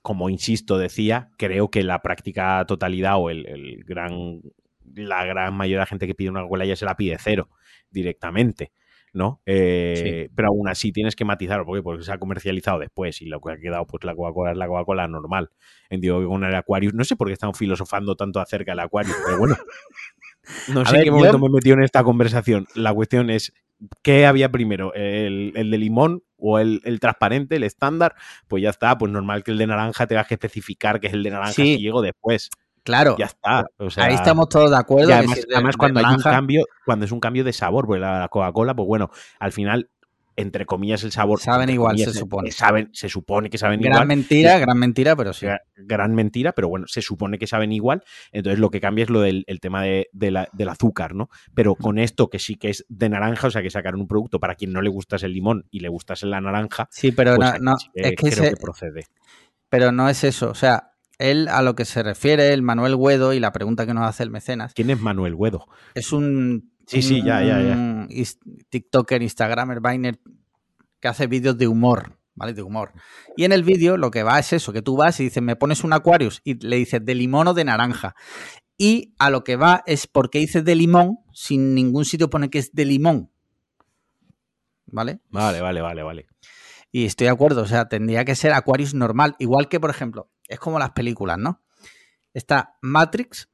como 0.02 0.28
insisto, 0.30 0.78
decía, 0.78 1.30
creo 1.38 1.70
que 1.72 1.84
la 1.84 2.02
práctica 2.02 2.66
totalidad 2.68 3.16
o 3.20 3.30
el, 3.30 3.46
el 3.48 3.86
gran, 3.86 4.42
la 4.96 5.24
gran 5.24 5.54
mayoría 5.56 5.78
de 5.78 5.84
la 5.84 5.86
gente 5.86 6.08
que 6.08 6.14
pide 6.16 6.30
una 6.30 6.42
Coca-Cola 6.42 6.66
ya 6.66 6.76
se 6.76 6.84
la 6.84 6.98
pide 6.98 7.16
cero 7.18 7.48
directamente. 7.90 8.74
¿No? 9.14 9.42
Eh, 9.46 10.30
Pero 10.36 10.50
aún 10.50 10.68
así 10.68 10.92
tienes 10.92 11.16
que 11.16 11.26
matizar, 11.26 11.64
¿por 11.66 11.78
qué? 11.78 11.84
Porque 11.84 12.04
se 12.04 12.12
ha 12.12 12.18
comercializado 12.18 12.80
después 12.80 13.22
y 13.22 13.26
lo 13.26 13.40
que 13.42 13.54
ha 13.54 13.58
quedado, 13.58 13.86
pues 13.88 14.04
la 14.04 14.16
Coca-Cola 14.16 14.52
es 14.52 14.58
la 14.58 14.68
Coca-Cola 14.68 15.08
normal. 15.08 15.50
Entiendo 15.90 16.20
que 16.20 16.26
con 16.28 16.44
el 16.44 16.54
Aquarius, 16.56 16.94
no 16.94 17.04
sé 17.04 17.16
por 17.16 17.28
qué 17.28 17.34
estamos 17.34 17.58
filosofando 17.58 18.16
tanto 18.16 18.40
acerca 18.40 18.72
del 18.74 18.80
Aquarius, 18.82 19.16
pero 19.26 19.38
bueno. 19.40 19.56
No 20.74 20.86
sé 20.86 20.96
en 20.96 21.02
qué 21.02 21.08
yo- 21.08 21.14
momento 21.14 21.40
me 21.40 21.48
he 21.48 21.50
metido 21.50 21.76
en 21.76 21.84
esta 21.84 22.04
conversación. 22.04 22.68
La 22.74 22.94
cuestión 22.94 23.30
es, 23.30 23.52
¿qué 24.02 24.26
había 24.26 24.50
primero? 24.50 24.94
¿El, 24.94 25.52
el 25.56 25.70
de 25.72 25.78
limón 25.78 26.24
o 26.38 26.58
el, 26.60 26.80
el 26.86 27.02
transparente, 27.02 27.58
el 27.58 27.64
estándar? 27.64 28.16
Pues 28.48 28.64
ya 28.64 28.70
está, 28.70 28.98
pues 28.98 29.12
normal 29.12 29.44
que 29.44 29.52
el 29.52 29.58
de 29.58 29.68
naranja 29.68 30.08
tengas 30.08 30.26
que 30.28 30.36
especificar 30.36 31.02
que 31.02 31.08
es 31.08 31.14
el 31.14 31.24
de 31.24 31.32
naranja 31.32 31.52
Sí. 31.52 31.76
si 31.76 31.82
llego 31.82 32.02
después. 32.02 32.50
Claro, 32.88 33.16
Ya 33.20 33.26
está. 33.26 33.66
O 33.78 33.90
sea, 33.90 34.06
ahí 34.06 34.16
estamos 34.16 34.48
todos 34.50 34.72
de 34.72 34.78
acuerdo. 34.78 35.08
que 35.10 35.14
además, 35.14 35.34
si 35.36 35.40
es 35.42 35.48
de- 35.48 35.56
además 35.56 35.74
de 35.76 35.78
cuando 35.78 36.00
hay 36.00 36.16
un 36.16 36.22
cambio, 36.22 36.66
cuando 36.86 37.06
es 37.06 37.12
un 37.12 37.20
cambio 37.20 37.44
de 37.44 37.52
sabor, 37.54 37.86
porque 37.86 38.00
la, 38.00 38.20
la 38.22 38.28
Coca-Cola, 38.30 38.74
pues 38.76 38.88
bueno, 38.88 39.10
al 39.40 39.52
final, 39.52 39.90
entre 40.38 40.66
comillas, 40.68 41.04
el 41.04 41.12
sabor. 41.12 41.40
Saben 41.42 41.70
igual, 41.70 41.94
comillas, 41.96 42.14
se 42.14 42.20
supone. 42.20 42.52
saben, 42.52 42.90
se 42.94 43.10
supone 43.10 43.50
que 43.50 43.58
saben 43.58 43.82
Gran 43.82 43.92
igual. 43.94 44.08
mentira, 44.08 44.60
gran 44.60 44.78
mentira, 44.78 45.16
pero 45.16 45.34
sí. 45.34 45.48
Gra- 45.48 45.62
Gran 45.76 46.14
mentira, 46.16 46.52
pero 46.54 46.70
bueno, 46.70 46.86
se 46.88 47.02
supone 47.02 47.38
que 47.40 47.48
saben 47.48 47.72
igual. 47.72 48.04
Entonces 48.32 48.60
lo 48.60 48.70
que 48.70 48.80
cambia 48.80 49.04
es 49.04 49.10
lo 49.10 49.20
del 49.22 49.44
el 49.48 49.60
tema 49.60 49.82
de, 49.84 50.08
de 50.14 50.32
la- 50.32 50.48
del 50.54 50.70
azúcar, 50.70 51.14
¿no? 51.16 51.30
Pero 51.56 51.74
con 51.76 51.98
esto 51.98 52.30
que 52.30 52.40
sí 52.40 52.56
que 52.56 52.70
es 52.70 52.86
de 52.88 53.10
naranja, 53.10 53.48
o 53.48 53.52
sea 53.52 53.62
que 53.64 53.70
sacaron 53.72 54.00
un 54.00 54.08
producto 54.08 54.40
para 54.40 54.56
quien 54.56 54.72
no 54.74 54.82
le 54.82 54.90
gustase 54.90 55.26
el 55.26 55.34
limón 55.34 55.66
y 55.72 55.80
le 55.80 55.90
gustase 55.90 56.26
la 56.28 56.40
naranja, 56.40 56.88
Sí, 56.92 57.12
pero 57.12 57.36
pues 57.36 57.60
no, 57.60 57.76
sí 57.78 57.90
es 57.96 58.12
que, 58.12 58.16
creo 58.30 58.44
que 58.52 58.56
procede. 58.58 59.06
pero 59.70 59.92
no 59.92 60.08
es 60.08 60.24
eso. 60.24 60.52
O 60.52 60.56
sea, 60.56 60.92
él 61.20 61.48
a 61.48 61.62
lo 61.62 61.76
que 61.76 61.86
se 61.86 62.04
refiere, 62.04 62.54
el 62.54 62.62
Manuel 62.62 62.98
Guedo, 62.98 63.34
y 63.34 63.40
la 63.40 63.52
pregunta 63.52 63.86
que 63.86 63.94
nos 63.94 64.08
hace 64.08 64.24
el 64.24 64.32
mecenas, 64.32 64.74
¿Quién 64.74 64.90
es 64.90 65.00
Manuel 65.00 65.36
Guedo? 65.36 65.68
es 65.96 66.12
un, 66.12 66.72
Sí, 66.88 67.02
sí, 67.02 67.22
ya, 67.22 67.44
ya, 67.44 67.62
ya. 67.62 68.08
TikToker, 68.70 69.22
Instagramer, 69.22 69.82
Viner, 69.82 70.20
que 71.02 71.08
hace 71.10 71.28
vídeos 71.28 71.58
de 71.58 71.68
humor, 71.68 72.18
¿vale? 72.34 72.54
De 72.54 72.62
humor. 72.62 72.94
Y 73.36 73.44
en 73.44 73.52
el 73.52 73.64
vídeo 73.64 73.98
lo 73.98 74.10
que 74.10 74.24
va 74.24 74.40
es 74.40 74.54
eso, 74.54 74.72
que 74.72 74.82
tú 74.82 74.96
vas 74.96 75.20
y 75.20 75.26
dices, 75.26 75.44
me 75.44 75.58
pones 75.58 75.84
un 75.84 75.92
Aquarius 75.92 76.42
y 76.46 76.54
le 76.66 76.78
dices 76.78 77.04
de 77.04 77.14
limón 77.14 77.48
o 77.48 77.54
de 77.54 77.66
naranja. 77.66 78.16
Y 78.78 79.14
a 79.20 79.30
lo 79.30 79.44
que 79.44 79.58
va 79.58 79.84
es 79.86 80.08
porque 80.08 80.40
dices 80.40 80.64
de 80.64 80.76
limón, 80.76 81.20
sin 81.34 81.76
ningún 81.76 82.06
sitio 82.06 82.30
pone 82.30 82.50
que 82.50 82.60
es 82.60 82.72
de 82.74 82.86
limón. 82.86 83.32
¿vale? 84.88 85.20
Vale, 85.30 85.62
vale, 85.62 85.82
vale, 85.82 86.04
vale. 86.04 86.28
Y 86.92 87.06
estoy 87.06 87.26
de 87.26 87.32
acuerdo, 87.32 87.62
o 87.62 87.68
sea, 87.68 87.90
tendría 87.90 88.24
que 88.26 88.36
ser 88.36 88.54
Aquarius 88.54 88.94
normal, 88.94 89.36
igual 89.40 89.68
que, 89.68 89.80
por 89.80 89.90
ejemplo, 89.90 90.30
es 90.48 90.60
como 90.60 90.80
las 90.80 90.92
películas, 90.92 91.38
¿no? 91.38 91.62
Está 92.34 92.76
Matrix, 92.82 93.50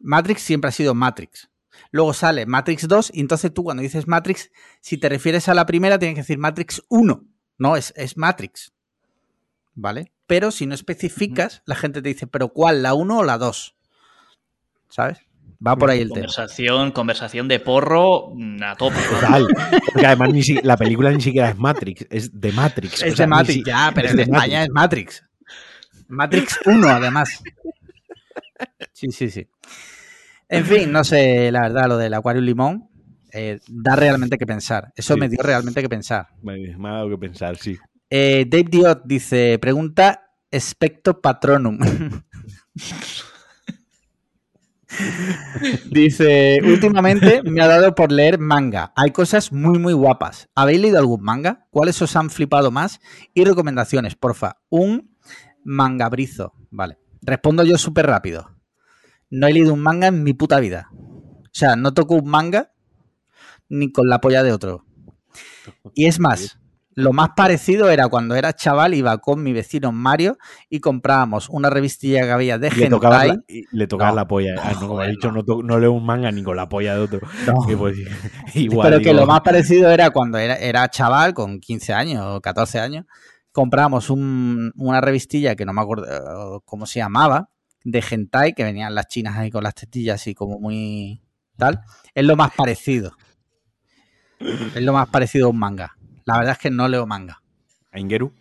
Matrix 0.00 0.42
siempre 0.42 0.68
ha 0.68 0.72
sido 0.72 0.94
Matrix. 0.94 1.48
Luego 1.90 2.12
sale 2.12 2.44
Matrix 2.46 2.86
2 2.88 3.10
y 3.14 3.20
entonces 3.20 3.52
tú 3.54 3.64
cuando 3.64 3.82
dices 3.82 4.06
Matrix, 4.06 4.50
si 4.80 4.98
te 4.98 5.08
refieres 5.08 5.48
a 5.48 5.54
la 5.54 5.64
primera, 5.66 5.98
tienes 5.98 6.14
que 6.16 6.20
decir 6.22 6.38
Matrix 6.38 6.82
1. 6.88 7.24
No, 7.58 7.76
es, 7.76 7.92
es 7.96 8.16
Matrix. 8.16 8.72
¿Vale? 9.74 10.12
Pero 10.26 10.50
si 10.50 10.66
no 10.66 10.74
especificas, 10.74 11.62
la 11.64 11.74
gente 11.76 12.02
te 12.02 12.08
dice, 12.08 12.26
¿pero 12.26 12.48
cuál? 12.48 12.82
¿La 12.82 12.94
1 12.94 13.18
o 13.18 13.24
la 13.24 13.38
2? 13.38 13.76
¿Sabes? 14.88 15.18
Va 15.64 15.76
por 15.76 15.90
ahí 15.90 16.00
el 16.00 16.08
tema. 16.08 16.26
Conversación, 16.26 16.90
conversación 16.92 17.48
de 17.48 17.60
porro 17.60 18.30
mm, 18.34 18.62
a 18.64 18.74
tope. 18.76 18.96
Total. 19.08 19.46
Porque 19.92 20.06
además 20.06 20.32
ni 20.32 20.42
si- 20.42 20.60
la 20.62 20.76
película 20.76 21.10
ni 21.12 21.20
siquiera 21.20 21.50
es 21.50 21.56
Matrix, 21.56 22.06
es 22.10 22.38
de 22.38 22.52
Matrix. 22.52 23.02
Es 23.02 23.12
O 23.12 23.16
sea, 23.16 23.26
de 23.26 23.30
Matrix, 23.30 23.54
si- 23.54 23.64
ya, 23.64 23.92
pero 23.94 24.06
es 24.08 24.10
en 24.12 24.16
de 24.16 24.22
España 24.24 24.62
es 24.64 24.70
Matrix. 24.70 25.24
Matrix 26.12 26.60
1, 26.66 26.88
además. 26.88 27.42
Sí, 28.92 29.10
sí, 29.10 29.30
sí. 29.30 29.48
En 30.48 30.64
fin, 30.66 30.92
no 30.92 31.02
sé, 31.04 31.50
la 31.50 31.62
verdad, 31.62 31.88
lo 31.88 31.96
del 31.96 32.12
Aquarium 32.14 32.44
Limón 32.44 32.88
eh, 33.32 33.58
da 33.66 33.96
realmente 33.96 34.36
que 34.38 34.46
pensar. 34.46 34.92
Eso 34.94 35.14
Sí. 35.14 35.20
me 35.20 35.28
dio 35.28 35.42
realmente 35.42 35.80
que 35.80 35.88
pensar. 35.88 36.28
Me, 36.42 36.76
me 36.76 36.88
ha 36.88 36.92
dado 36.92 37.08
que 37.08 37.18
pensar, 37.18 37.56
sí. 37.56 37.78
Eh, 38.10 38.44
Dave 38.46 38.66
Diot 38.70 39.02
dice, 39.06 39.58
pregunta 39.58 40.28
Specto 40.54 41.20
Patronum. 41.22 41.78
dice, 45.90 46.58
últimamente 46.62 47.42
me 47.44 47.62
ha 47.62 47.66
dado 47.68 47.94
por 47.94 48.12
leer 48.12 48.38
manga. 48.38 48.92
Hay 48.96 49.10
cosas 49.10 49.52
muy, 49.52 49.78
muy 49.78 49.92
guapas. 49.94 50.48
¿Habéis 50.54 50.80
leído 50.80 50.98
algún 50.98 51.22
manga? 51.22 51.66
¿Cuáles 51.70 52.00
os 52.02 52.14
han 52.16 52.30
flipado 52.30 52.70
más? 52.70 53.00
Y 53.32 53.44
recomendaciones, 53.44 54.14
porfa. 54.14 54.58
Un 54.68 55.11
mangabrizo. 55.64 56.52
Vale. 56.70 56.98
Respondo 57.22 57.64
yo 57.64 57.78
súper 57.78 58.06
rápido. 58.06 58.50
No 59.30 59.46
he 59.46 59.52
leído 59.52 59.72
un 59.74 59.80
manga 59.80 60.08
en 60.08 60.22
mi 60.22 60.34
puta 60.34 60.60
vida. 60.60 60.88
O 60.92 61.50
sea, 61.54 61.76
no 61.76 61.94
toco 61.94 62.14
un 62.16 62.28
manga 62.28 62.72
ni 63.68 63.90
con 63.92 64.08
la 64.08 64.20
polla 64.20 64.42
de 64.42 64.52
otro. 64.52 64.84
Y 65.94 66.06
es 66.06 66.18
más, 66.18 66.58
lo 66.94 67.12
más 67.12 67.30
parecido 67.36 67.88
era 67.88 68.08
cuando 68.08 68.34
era 68.34 68.52
chaval, 68.52 68.92
iba 68.94 69.16
con 69.18 69.42
mi 69.42 69.52
vecino 69.52 69.92
Mario 69.92 70.36
y 70.68 70.80
comprábamos 70.80 71.48
una 71.48 71.70
revistilla 71.70 72.22
que 72.22 72.30
había 72.32 72.58
de 72.58 72.70
Le 72.70 72.88
tocaba, 72.90 73.24
hentai. 73.24 73.36
la, 73.36 73.42
y 73.48 73.64
le 73.70 73.86
tocaba 73.86 74.10
No. 74.10 74.16
la 74.16 74.28
polla. 74.28 74.54
Ah, 74.62 74.72
no, 74.78 74.88
como 74.88 75.02
he 75.02 75.08
dicho, 75.10 75.30
no. 75.32 75.42
no, 75.46 75.62
no 75.62 75.78
leo 75.78 75.92
un 75.92 76.04
manga 76.04 76.30
ni 76.32 76.42
con 76.42 76.56
la 76.56 76.68
polla 76.68 76.94
de 76.94 77.00
otro. 77.00 77.20
No. 77.46 77.78
Pues, 77.78 77.96
igual, 78.54 78.90
Pero 78.90 79.02
que 79.02 79.14
lo 79.14 79.26
más 79.26 79.40
parecido 79.40 79.90
era 79.90 80.10
cuando 80.10 80.36
era, 80.38 80.56
era 80.56 80.88
chaval, 80.88 81.32
con 81.32 81.60
15 81.60 81.92
años 81.94 82.24
o 82.26 82.40
14 82.40 82.80
años, 82.80 83.06
comprábamos 83.52 84.10
un- 84.10 84.72
una 84.76 85.00
revistilla 85.00 85.54
que 85.54 85.64
no 85.64 85.72
me 85.72 85.80
acuerdo 85.82 86.06
eh, 86.06 86.60
cómo 86.64 86.86
se 86.86 86.98
llamaba, 87.00 87.50
de 87.84 88.02
hentai, 88.10 88.54
que 88.54 88.64
venían 88.64 88.94
las 88.94 89.08
chinas 89.08 89.36
ahí 89.36 89.50
con 89.50 89.62
las 89.64 89.74
tetillas 89.74 90.20
así 90.20 90.34
como 90.34 90.58
muy 90.58 91.20
tal. 91.56 91.80
Es 92.14 92.24
lo 92.24 92.36
más 92.36 92.52
parecido. 92.54 93.12
Es 94.40 94.82
lo 94.82 94.92
más 94.92 95.08
parecido 95.08 95.46
a 95.46 95.50
un 95.50 95.58
manga. 95.58 95.96
La 96.24 96.36
verdad 96.38 96.52
es 96.52 96.58
que 96.58 96.70
no 96.70 96.88
leo 96.88 97.06
manga. 97.06 97.42
¿A 97.92 97.98
Ingeru? 98.00 98.32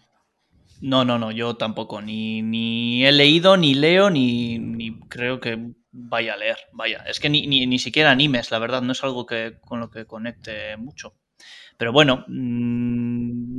No, 0.81 1.05
no, 1.05 1.19
no, 1.19 1.31
yo 1.31 1.55
tampoco. 1.57 2.01
Ni, 2.01 2.41
ni 2.41 3.05
he 3.05 3.11
leído, 3.11 3.57
ni 3.57 3.73
leo, 3.75 4.09
ni, 4.09 4.57
ni 4.57 4.99
creo 5.01 5.39
que 5.39 5.73
vaya 5.91 6.33
a 6.33 6.37
leer. 6.37 6.57
Vaya, 6.73 7.03
es 7.07 7.19
que 7.19 7.29
ni, 7.29 7.45
ni, 7.47 7.67
ni 7.67 7.77
siquiera 7.79 8.11
animes, 8.11 8.49
la 8.51 8.59
verdad, 8.59 8.81
no 8.81 8.91
es 8.93 9.03
algo 9.03 9.25
que, 9.25 9.57
con 9.61 9.79
lo 9.79 9.89
que 9.91 10.05
conecte 10.05 10.77
mucho. 10.77 11.13
Pero 11.77 11.91
bueno, 11.91 12.25
mm, 12.27 13.10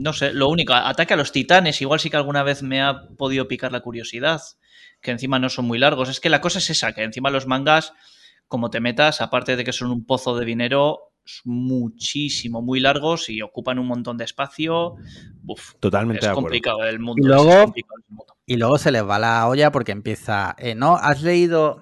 no 0.03 0.13
sé, 0.13 0.33
lo 0.35 0.49
único, 0.49 0.75
ataque 0.75 1.15
a 1.15 1.17
los 1.17 1.33
titanes, 1.33 1.81
igual 1.81 2.01
sí 2.01 2.11
que 2.11 2.17
alguna 2.17 2.43
vez 2.43 2.63
me 2.63 2.83
ha 2.83 3.09
podido 3.17 3.49
picar 3.49 3.73
la 3.73 3.81
curiosidad, 3.81 4.41
que 5.01 5.11
encima 5.11 5.39
no 5.39 5.49
son 5.49 5.65
muy 5.65 5.79
largos. 5.79 6.09
Es 6.09 6.21
que 6.21 6.29
la 6.29 6.41
cosa 6.41 6.59
es 6.59 6.69
esa, 6.71 6.93
que 6.93 7.03
encima 7.03 7.31
los 7.31 7.47
mangas, 7.47 7.93
como 8.49 8.71
te 8.71 8.81
metas, 8.81 9.21
aparte 9.21 9.57
de 9.57 9.65
que 9.65 9.73
son 9.73 9.91
un 9.91 10.05
pozo 10.05 10.37
de 10.37 10.45
dinero, 10.45 11.13
son 11.25 11.53
muchísimo, 11.55 12.63
muy 12.63 12.81
largos 12.81 13.29
y 13.31 13.43
ocupan 13.43 13.79
un 13.79 13.87
montón 13.87 14.17
de 14.19 14.25
espacio. 14.25 14.97
Uf, 15.47 15.75
Totalmente 15.81 16.19
es 16.19 16.23
de 16.27 16.31
acuerdo. 16.31 16.47
complicado 16.49 16.85
el 16.85 16.99
mundo. 16.99 17.23
Y 17.23 17.27
luego- 17.29 17.51
es 17.51 17.65
complicado 17.65 17.95
el 17.99 18.15
mundo. 18.15 18.37
Y 18.45 18.57
luego 18.57 18.77
se 18.79 18.91
les 18.91 19.09
va 19.09 19.19
la 19.21 19.47
olla 19.49 19.71
porque 19.71 19.93
empieza, 19.93 20.55
eh, 20.59 20.75
¿no? 20.75 20.97
¿Has 20.97 21.23
leído 21.23 21.81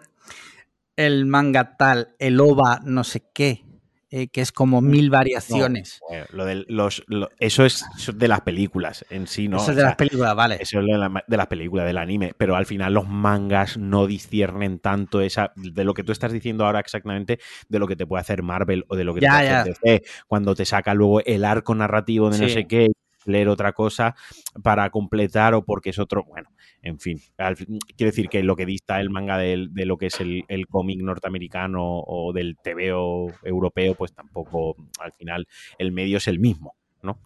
el 0.96 1.24
manga 1.24 1.76
tal, 1.78 2.14
el 2.18 2.38
OVA, 2.38 2.80
no 2.85 3.02
sé 3.02 3.24
qué? 3.33 3.64
Eh, 4.12 4.26
que 4.28 4.40
es 4.40 4.50
como 4.50 4.80
mil 4.80 5.08
variaciones. 5.08 6.00
Bueno, 6.08 6.26
lo 6.32 6.44
del- 6.44 6.66
los, 6.68 7.04
lo- 7.06 7.28
eso 7.38 7.64
es 7.64 7.84
eso 7.96 8.10
es 8.10 8.18
de 8.18 8.26
las 8.26 8.40
películas 8.40 9.04
en 9.08 9.28
sí, 9.28 9.46
¿no? 9.46 9.58
Eso 9.58 9.70
es 9.70 9.76
de 9.76 9.82
sea, 9.82 9.90
las 9.90 9.96
películas, 9.96 10.34
vale. 10.34 10.56
Eso 10.60 10.80
es 10.80 10.86
de, 10.86 10.98
la- 10.98 11.24
de 11.26 11.36
las 11.36 11.46
películas, 11.46 11.86
del 11.86 11.96
anime, 11.98 12.34
pero 12.36 12.56
al 12.56 12.66
final 12.66 12.92
los 12.92 13.08
mangas 13.08 13.76
no 13.76 14.08
disciernen 14.08 14.80
tanto 14.80 15.20
esa 15.20 15.52
de 15.54 15.84
lo 15.84 15.94
que 15.94 16.02
tú 16.02 16.10
estás 16.10 16.32
diciendo 16.32 16.66
ahora 16.66 16.80
exactamente 16.80 17.38
de 17.68 17.78
lo 17.78 17.86
que 17.86 17.94
te 17.94 18.04
puede 18.06 18.20
hacer 18.22 18.42
Marvel 18.42 18.84
o 18.88 18.96
de 18.96 19.04
lo 19.04 19.14
que 19.14 19.20
Ya, 19.20 19.28
te 19.30 19.36
puede 19.36 19.48
hacer 19.60 19.74
DC, 19.82 20.02
cuando 20.26 20.54
te 20.56 20.64
saca 20.64 20.92
luego 20.94 21.20
el 21.24 21.44
arco 21.44 21.74
narrativo 21.76 22.30
de 22.30 22.38
no 22.38 22.48
sé 22.48 22.66
qué, 22.66 22.88
leer 23.26 23.48
otra 23.48 23.72
cosa 23.72 24.14
para 24.62 24.88
completar 24.90 25.54
o 25.54 25.64
porque 25.64 25.90
es 25.90 25.98
otro, 25.98 26.24
bueno, 26.24 26.50
en 26.83 26.98
fin, 26.98 27.20
al 27.38 27.56
quiero 27.56 28.11
decir 28.11 28.28
que 28.28 28.42
lo 28.42 28.56
que 28.56 28.66
dista 28.66 29.00
el 29.00 29.11
manga 29.11 29.37
de, 29.38 29.68
lo 29.85 29.96
que 29.98 30.06
es 30.06 30.20
el, 30.20 30.44
el 30.48 30.66
cómic 30.66 31.00
norteamericano 31.02 31.83
o 31.83 32.33
del 32.33 32.56
TVO 32.62 33.33
europeo, 33.44 33.94
pues 33.94 34.12
tampoco, 34.14 34.76
al 34.98 35.12
final, 35.12 35.46
el 35.78 35.92
medio 35.92 36.16
es 36.18 36.28
el 36.28 36.38
mismo, 36.38 36.74
¿no? 37.02 37.18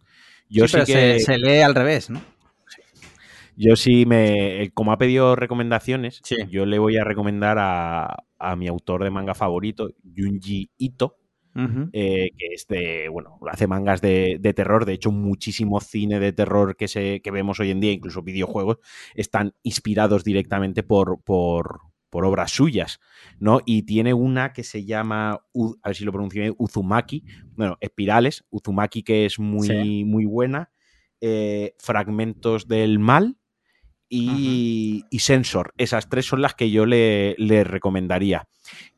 Yo 0.49 0.67
Sí, 0.67 0.69
sí, 0.69 0.73
pero 0.75 0.87
que... 0.87 0.93
se, 1.21 1.21
se 1.21 1.39
lee 1.39 1.61
al 1.61 1.75
revés, 1.75 2.11
¿no? 2.11 2.21
Yo 3.57 3.77
sí 3.77 4.05
me. 4.05 4.63
eh, 4.63 4.71
Como 4.75 4.93
ha 4.93 4.99
pedido 4.99 5.37
recomendaciones, 5.37 6.21
Sí. 6.25 6.37
yo 6.51 6.67
le 6.67 6.79
voy 6.79 6.97
a 6.97 7.05
recomendar 7.05 7.57
a, 7.61 8.25
a 8.39 8.57
mi 8.57 8.67
autor 8.69 9.05
de 9.05 9.11
manga 9.11 9.35
favorito, 9.35 9.91
Junji 10.17 10.71
Ito, 10.77 11.17
Eh, 11.93 12.31
que 12.37 12.47
es 12.55 12.67
de. 12.67 13.09
Bueno, 13.09 13.39
hace 13.51 13.67
mangas 13.67 14.01
de, 14.01 14.39
de 14.41 14.55
terror. 14.55 14.85
De 14.85 14.93
hecho, 14.95 15.13
muchísimo 15.13 15.81
cine 15.81 16.19
de 16.21 16.33
terror 16.33 16.77
que, 16.77 16.89
se, 16.89 17.21
que 17.23 17.31
vemos 17.31 17.61
hoy 17.61 17.71
en 17.71 17.81
día, 17.81 17.93
incluso 17.93 18.23
videojuegos, 18.23 18.79
están 19.15 19.55
inspirados 19.63 20.25
directamente 20.25 20.83
por. 20.83 21.23
por 21.23 21.81
por 22.11 22.25
obras 22.27 22.53
suyas, 22.53 23.01
¿no? 23.41 23.61
Y 23.67 23.83
tiene 23.83 24.15
una 24.15 24.53
que 24.53 24.63
se 24.63 24.85
llama, 24.85 25.33
a 25.33 25.89
ver 25.89 25.97
si 25.97 26.05
lo 26.05 26.13
pronuncio 26.13 26.43
bien, 26.43 26.55
Uzumaki, 26.59 27.25
bueno, 27.57 27.77
espirales, 27.81 28.45
Uzumaki 28.51 29.03
que 29.03 29.27
es 29.27 29.41
muy, 29.41 29.67
Sí. 29.67 30.05
muy 30.05 30.25
buena, 30.25 30.71
eh, 31.21 31.75
Fragmentos 31.81 32.69
del 32.69 33.01
Mal, 33.01 33.37
y, 34.09 35.07
y 35.11 35.19
Sensor. 35.19 35.75
Esas 35.77 36.09
tres 36.09 36.25
son 36.27 36.41
las 36.41 36.55
que 36.55 36.71
yo 36.71 36.87
le, 36.87 37.35
le 37.37 37.65
recomendaría. 37.65 38.47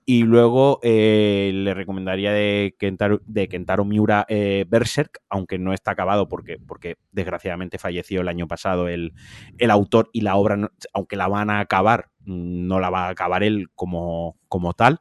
Y 0.09 0.23
luego 0.23 0.79
eh, 0.85 1.51
le 1.53 1.75
recomendaría 1.75 2.33
de 2.33 2.77
Kentaro, 2.79 3.21
de 3.27 3.49
Kentaro 3.49 3.85
Miura 3.85 4.25
eh, 4.29 4.64
Berserk, 4.69 5.19
aunque 5.29 5.59
no 5.59 5.73
está 5.73 5.90
acabado 5.90 6.29
porque, 6.29 6.59
porque 6.64 6.95
desgraciadamente 7.11 7.77
falleció 7.79 8.21
el 8.21 8.29
año 8.29 8.47
pasado 8.47 8.87
el, 8.87 9.14
el 9.59 9.71
autor 9.73 10.09
y 10.12 10.21
la 10.21 10.37
obra, 10.37 10.71
aunque 10.92 11.16
la 11.16 11.27
van 11.27 11.51
a 11.51 11.59
acabar, 11.59 12.11
no 12.25 12.79
la 12.79 12.88
va 12.88 13.07
a 13.07 13.11
acabar 13.11 13.42
él 13.42 13.69
como, 13.75 14.38
como 14.47 14.75
tal. 14.75 15.01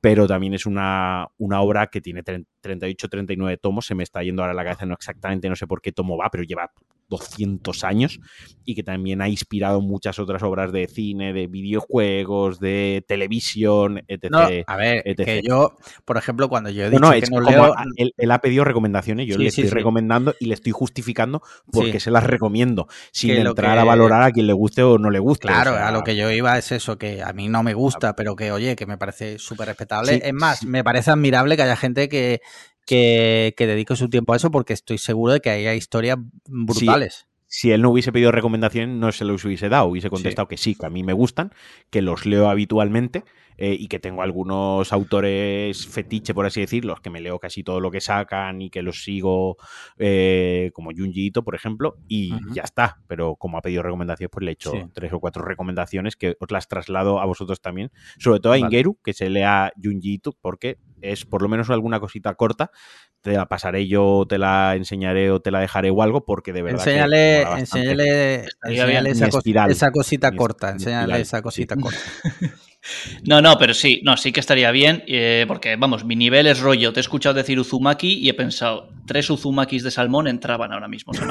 Pero 0.00 0.26
también 0.26 0.54
es 0.54 0.64
una, 0.64 1.26
una 1.36 1.60
obra 1.60 1.88
que 1.88 2.00
tiene 2.00 2.22
38, 2.22 3.08
39 3.08 3.58
tomos. 3.58 3.84
Se 3.84 3.94
me 3.94 4.02
está 4.02 4.22
yendo 4.22 4.42
ahora 4.42 4.52
a 4.52 4.56
la 4.56 4.64
cabeza, 4.64 4.86
no 4.86 4.94
exactamente, 4.94 5.50
no 5.50 5.56
sé 5.56 5.66
por 5.66 5.82
qué 5.82 5.92
tomo 5.92 6.16
va, 6.16 6.30
pero 6.30 6.44
lleva 6.44 6.72
200 7.08 7.84
años 7.84 8.20
y 8.64 8.74
que 8.74 8.82
también 8.82 9.22
ha 9.22 9.28
inspirado 9.28 9.80
muchas 9.80 10.18
otras 10.18 10.42
obras 10.42 10.72
de 10.72 10.86
cine, 10.88 11.32
de 11.32 11.46
videojuegos, 11.46 12.60
de 12.60 13.04
televisión, 13.08 14.02
etc. 14.08 14.30
No, 14.30 14.48
a 14.66 14.76
ver, 14.76 15.02
etc. 15.04 15.24
que 15.24 15.42
yo, 15.42 15.76
por 16.04 16.16
ejemplo, 16.18 16.48
cuando 16.48 16.70
yo 16.70 16.84
he 16.84 16.90
No, 16.90 16.92
dicho 16.92 17.02
no, 17.02 17.10
que 17.12 17.18
es 17.18 17.30
no 17.30 17.40
como 17.40 17.50
leo, 17.50 17.64
a- 17.64 17.84
él, 17.96 18.12
él 18.16 18.30
ha 18.30 18.40
pedido 18.40 18.64
recomendaciones, 18.64 19.26
yo 19.26 19.36
Sí, 19.36 19.44
le 19.44 19.50
sí, 19.50 19.62
estoy 19.62 19.70
sí. 19.70 19.74
recomendando 19.76 20.34
y 20.38 20.46
le 20.46 20.54
estoy 20.54 20.72
justificando 20.72 21.42
porque 21.72 21.98
se 22.00 22.10
las 22.10 22.24
recomiendo, 22.24 22.88
sin 23.12 23.30
Que 23.30 23.40
entrar 23.40 23.74
que- 23.74 23.80
a 23.80 23.84
valorar 23.84 24.22
a 24.22 24.30
quien 24.30 24.46
le 24.46 24.52
guste 24.52 24.82
o 24.82 24.98
no 24.98 25.10
le 25.10 25.18
guste. 25.18 25.48
o 25.48 25.50
Claro, 25.50 25.72
sea, 25.72 25.88
a 25.88 25.90
lo 25.92 26.02
que 26.04 26.16
yo 26.16 26.30
iba 26.30 26.58
es 26.58 26.70
eso, 26.72 26.98
que 26.98 27.22
a 27.22 27.32
mí 27.32 27.48
no 27.48 27.62
me 27.62 27.74
gusta, 27.74 28.14
pero 28.16 28.36
que, 28.36 28.52
oye, 28.52 28.76
que 28.76 28.86
me 28.86 28.98
parece 28.98 29.38
súper 29.38 29.68
respetable. 29.68 30.20
Es 30.22 30.34
más, 30.34 30.64
me 30.64 30.84
parece 30.84 31.10
admirable 31.10 31.56
que 31.56 31.62
haya 31.62 31.76
gente 31.76 32.08
que, 32.08 32.40
que, 32.88 33.52
que 33.54 33.66
dedique 33.66 33.94
su 33.96 34.08
tiempo 34.08 34.32
a 34.32 34.36
eso, 34.36 34.50
porque 34.50 34.72
estoy 34.72 34.96
seguro 34.96 35.34
de 35.34 35.40
que 35.40 35.50
haya 35.50 35.74
historias 35.74 36.16
brutales. 36.46 37.26
si 37.46 37.70
él 37.70 37.82
no 37.82 37.90
hubiese 37.90 38.12
pedido 38.12 38.32
recomendaciones, 38.32 38.96
no 38.96 39.12
se 39.12 39.26
los 39.26 39.44
hubiese 39.44 39.68
dado. 39.68 39.88
Hubiese 39.88 40.08
contestado 40.08 40.48
que 40.48 40.56
sí, 40.56 40.74
que 40.74 40.86
a 40.86 40.90
mí 40.90 41.02
me 41.02 41.12
gustan, 41.12 41.52
que 41.90 42.00
los 42.00 42.24
leo 42.24 42.48
habitualmente 42.48 43.24
eh, 43.58 43.76
y 43.78 43.88
que 43.88 43.98
tengo 43.98 44.22
algunos 44.22 44.92
autores 44.92 45.86
fetiche, 45.86 46.32
por 46.32 46.46
así 46.46 46.60
decirlo, 46.60 46.96
que 47.02 47.10
me 47.10 47.20
leo 47.20 47.38
casi 47.38 47.62
todo 47.62 47.80
lo 47.80 47.90
que 47.90 48.00
sacan 48.00 48.62
y 48.62 48.70
que 48.70 48.80
los 48.82 49.02
sigo, 49.02 49.56
eh, 49.98 50.70
como 50.72 50.90
Junji 50.96 51.26
Ito, 51.26 51.42
por 51.44 51.54
ejemplo, 51.54 51.96
y 52.08 52.32
ya 52.54 52.62
está. 52.62 52.98
Pero 53.08 53.36
como 53.36 53.58
ha 53.58 53.62
pedido 53.62 53.82
recomendaciones, 53.82 54.30
pues 54.32 54.44
le 54.44 54.52
he 54.52 54.54
hecho 54.54 54.70
Sí. 54.72 54.78
tres 54.94 55.12
o 55.12 55.20
cuatro 55.20 55.44
recomendaciones 55.44 56.16
que 56.16 56.36
os 56.40 56.50
las 56.50 56.68
traslado 56.68 57.20
a 57.20 57.26
vosotros 57.26 57.60
también. 57.60 57.90
Sobre 58.18 58.40
todo 58.40 58.52
a 58.52 58.56
Vale. 58.56 58.66
Ingeru, 58.66 58.98
que 59.02 59.12
se 59.12 59.28
lea 59.28 59.72
Junji 59.82 60.14
Ito, 60.14 60.32
porque 60.40 60.78
es 61.00 61.24
por 61.24 61.42
lo 61.42 61.48
menos 61.48 61.68
alguna 61.70 62.00
cosita 62.00 62.34
corta. 62.34 62.70
Te 63.20 63.32
la 63.32 63.46
pasaré 63.46 63.88
yo, 63.88 64.24
te 64.28 64.38
la 64.38 64.76
enseñaré 64.76 65.30
o 65.32 65.40
te 65.40 65.50
la 65.50 65.58
dejaré 65.60 65.90
o 65.90 66.02
algo, 66.02 66.24
porque 66.24 66.52
de 66.52 66.62
verdad. 66.62 66.80
Enséñale, 66.80 67.42
enséñale, 67.42 69.10
esa, 69.72 69.90
cosita 69.90 70.30
Mi 70.30 70.36
corta. 70.36 70.68
mi 70.68 70.72
Enséñale 70.74 71.02
espiral. 71.02 71.20
esa 71.20 71.42
cosita 71.42 71.74
Sí. 71.74 71.80
corta. 71.80 71.98
No, 73.26 73.40
no, 73.42 73.58
pero 73.58 73.74
sí, 73.74 74.00
no, 74.04 74.16
sí 74.16 74.32
que 74.32 74.40
estaría 74.40 74.70
bien, 74.70 75.04
eh, 75.06 75.44
porque 75.48 75.76
vamos, 75.76 76.04
mi 76.04 76.16
nivel 76.16 76.46
es 76.46 76.60
rollo. 76.60 76.92
Te 76.92 77.00
he 77.00 77.02
escuchado 77.02 77.34
decir 77.34 77.58
Uzumaki 77.60 78.14
y 78.14 78.28
he 78.28 78.34
pensado, 78.34 78.88
tres 79.06 79.28
Uzumakis 79.30 79.82
de 79.82 79.90
salmón 79.90 80.26
entraban 80.28 80.72
ahora 80.72 80.88
mismo. 80.88 81.12
se. 81.14 81.22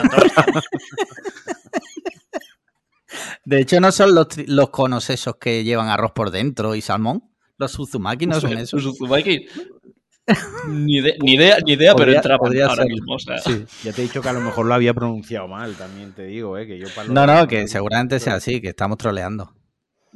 De 3.46 3.62
hecho, 3.62 3.80
no 3.80 3.92
son 3.92 4.14
los, 4.14 4.28
los 4.48 4.70
conos 4.70 5.10
esos 5.10 5.36
que 5.38 5.64
llevan 5.64 5.88
arroz 5.88 6.12
por 6.12 6.32
dentro 6.32 6.76
y 6.76 6.82
salmón. 6.82 7.24
Los 7.58 7.80
Uzumaki 7.80 8.28
no 8.28 8.40
son 8.42 8.52
Los 8.54 8.62
esos. 8.64 8.86
Uzumaki. 8.86 9.46
Ni, 10.68 11.00
de- 11.00 11.16
ni 11.22 11.36
idea, 11.36 11.58
ni 11.66 11.72
idea, 11.74 11.94
pero 11.96 12.08
Podría- 12.08 12.16
entraban 12.18 12.40
podría 12.40 12.66
ahora 12.68 12.84
mismo. 12.84 13.16
o 13.16 13.20
sea. 13.20 13.38
Sí. 13.40 13.64
Ya 13.84 13.94
te 13.94 14.02
he 14.02 14.04
dicho 14.04 14.22
que 14.22 14.28
a 14.28 14.34
lo 14.34 14.42
mejor 14.42 14.66
lo 14.66 14.74
había 14.74 14.94
pronunciado 14.94 15.48
mal, 15.48 15.74
también 15.76 16.12
te 16.14 16.24
digo, 16.26 16.58
¿eh? 16.58 16.68
Que 16.68 16.78
yo 16.78 16.88
para 16.94 17.08
No, 17.14 17.26
no, 17.26 17.48
que 17.48 17.66
seguramente 17.70 18.20
sea 18.20 18.36
así, 18.36 18.60
que 18.60 18.68
estamos 18.70 18.98
troleando. 18.98 19.54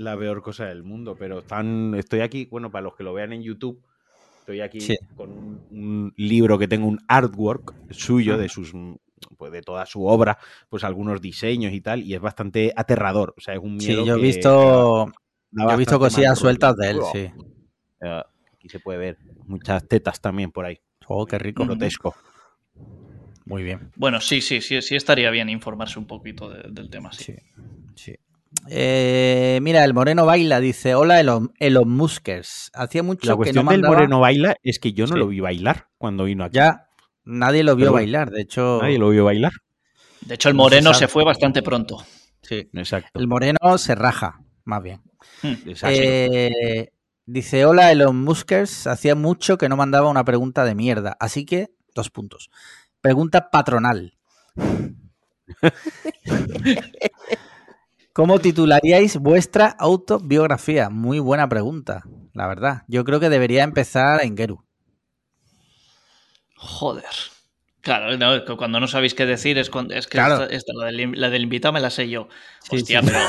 La 0.02 0.18
peor 0.18 0.42
cosa 0.42 0.66
del 0.66 0.84
mundo, 0.84 1.16
pero 1.18 1.40
están, 1.40 1.96
estoy 1.96 2.22
aquí, 2.22 2.46
bueno, 2.52 2.72
para 2.72 2.84
los 2.84 2.96
que 2.96 3.04
lo 3.04 3.14
vean 3.14 3.34
en 3.34 3.42
YouTube, 3.44 3.82
estoy 4.40 4.62
aquí 4.62 4.80
Sí. 4.82 4.98
con 5.16 5.32
un, 5.32 5.64
un 5.70 6.14
libro 6.18 6.58
que 6.58 6.68
tengo 6.68 6.88
un 6.88 7.00
artwork 7.08 7.74
suyo 7.90 8.38
de 8.38 8.50
sus 8.50 8.74
pues 9.38 9.52
de 9.52 9.62
toda 9.62 9.86
su 9.86 10.04
obra, 10.06 10.38
pues 10.68 10.84
algunos 10.84 11.22
diseños 11.22 11.74
y 11.74 11.82
tal, 11.82 12.02
y 12.02 12.16
es 12.16 12.20
bastante 12.22 12.74
aterrador, 12.76 13.36
o 13.38 13.42
sea, 13.42 13.54
es 13.54 13.60
un 13.62 13.80
Sí, 13.80 13.90
miedo 13.90 14.06
yo 14.06 14.16
he 14.16 14.22
visto, 14.22 15.06
yo 15.52 15.70
he 15.72 15.78
visto 15.78 16.00
cosillas 16.00 16.40
sueltas 16.40 16.76
de 16.76 16.90
él, 16.90 17.00
sí. 17.12 17.20
Eh, 18.02 18.22
Aquí 18.54 18.68
se 18.70 18.80
puede 18.80 18.98
ver 19.00 19.18
muchas 19.46 19.88
tetas 19.88 20.20
también 20.22 20.52
por 20.52 20.66
ahí, 20.66 20.80
Oh, 21.08 21.26
qué 21.26 21.38
rico. 21.38 21.66
Grotesco. 21.66 22.16
Muy 23.46 23.64
bien. 23.64 23.92
Bueno, 23.96 24.20
sí, 24.22 24.42
sí, 24.42 24.62
sí, 24.62 24.82
sí 24.82 24.96
estaría 24.96 25.30
bien 25.30 25.50
informarse 25.50 26.00
un 26.00 26.06
poquito 26.06 26.50
de- 26.50 26.70
del 26.72 26.90
tema. 26.90 27.12
Sí. 27.12 27.24
Sí, 27.24 27.36
sí. 27.96 28.16
Eh, 28.70 29.60
mira, 29.62 29.84
el 29.84 29.94
Moreno 29.94 30.26
baila, 30.26 30.60
dice, 30.60 30.96
hola 30.96 31.20
Elon, 31.20 31.54
Elon 31.60 31.90
Muskers. 31.90 32.70
Hacía 32.74 33.04
mucho 33.04 33.28
La 33.28 33.34
que 33.34 33.38
cuestión 33.38 33.66
no 33.66 33.72
del 33.72 33.82
moreno 33.82 34.20
baila 34.20 34.56
es 34.62 34.80
que 34.80 34.94
yo 34.94 35.06
no 35.08 35.14
Sí. 35.14 35.20
lo 35.20 35.28
vi 35.28 35.40
bailar 35.40 35.88
cuando 35.98 36.26
vino 36.26 36.44
aquí. 36.44 36.56
Ya, 36.56 36.88
nadie 37.24 37.64
lo 37.64 37.76
vio 37.76 37.86
Pero 37.88 37.94
bailar, 37.94 38.30
de 38.32 38.42
hecho... 38.42 38.80
Nadie 38.82 39.00
lo 39.00 39.10
vio 39.10 39.26
bailar. 39.26 39.54
De 40.22 40.36
hecho, 40.36 40.50
el 40.50 40.56
No 40.56 40.64
se 40.64 40.70
moreno 40.70 40.94
se 40.94 41.08
fue 41.08 41.24
bastante 41.24 41.62
pronto. 41.64 42.06
Sí. 42.42 42.70
Exacto. 42.74 43.20
El 43.20 43.28
Moreno 43.28 43.78
se 43.78 43.96
raja, 43.96 44.42
más 44.66 44.84
bien. 44.84 45.02
Hmm. 45.42 45.54
Eh, 45.84 46.92
dice, 47.26 47.66
hola 47.66 47.92
Elon 47.92 48.22
Muskers, 48.22 48.88
hacía 48.88 49.16
mucho 49.16 49.58
que 49.58 49.70
no 49.70 49.78
mandaba 49.78 50.10
una 50.10 50.26
pregunta 50.26 50.66
de 50.66 50.76
mierda, 50.76 51.16
así 51.20 51.46
que, 51.46 51.70
dos 51.96 52.10
puntos. 52.10 52.50
Pregunta 53.00 53.50
patronal. 53.50 54.18
¿Cómo 58.14 58.40
titularíais 58.40 59.18
vuestra 59.18 59.68
autobiografía? 59.68 60.90
Muy 60.90 61.20
buena 61.20 61.48
pregunta, 61.48 62.04
la 62.34 62.48
verdad. 62.48 62.84
Yo 62.88 63.04
creo 63.06 63.20
que 63.20 63.30
debería 63.30 63.64
empezar 63.64 64.22
en 64.24 64.36
Geru. 64.36 64.66
Joder. 66.56 67.06
Claro, 67.82 68.16
no, 68.18 68.58
cuando 68.58 68.80
no 68.80 68.88
sabéis 68.88 69.16
qué 69.16 69.26
decir 69.26 69.58
es, 69.58 69.70
cuando, 69.72 69.96
es 69.96 70.06
que 70.06 70.12
Claro. 70.18 70.44
esta, 70.44 70.56
esta- 70.56 70.74
la, 70.76 70.86
del, 70.88 71.12
la 71.20 71.30
del 71.30 71.44
invitado 71.44 71.72
me 71.74 71.80
la 71.80 71.90
sé 71.90 72.10
yo. 72.10 72.28
Sí, 72.70 72.76
Hostia, 72.78 73.02
sí. 73.02 73.08
pero 73.08 73.20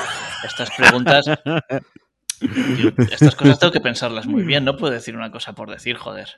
estas 0.45 0.71
preguntas. 0.77 1.25
yo- 2.77 2.91
estas 3.11 3.35
cosas 3.37 3.59
tengo 3.59 3.73
que 3.73 3.81
pensarlas 3.81 4.27
muy 4.27 4.43
bien. 4.43 4.65
No 4.65 4.77
puedo 4.77 4.93
decir 4.93 5.17
una 5.17 5.31
cosa 5.31 5.55
por 5.55 5.71
decir, 5.71 5.97
joder. 5.97 6.29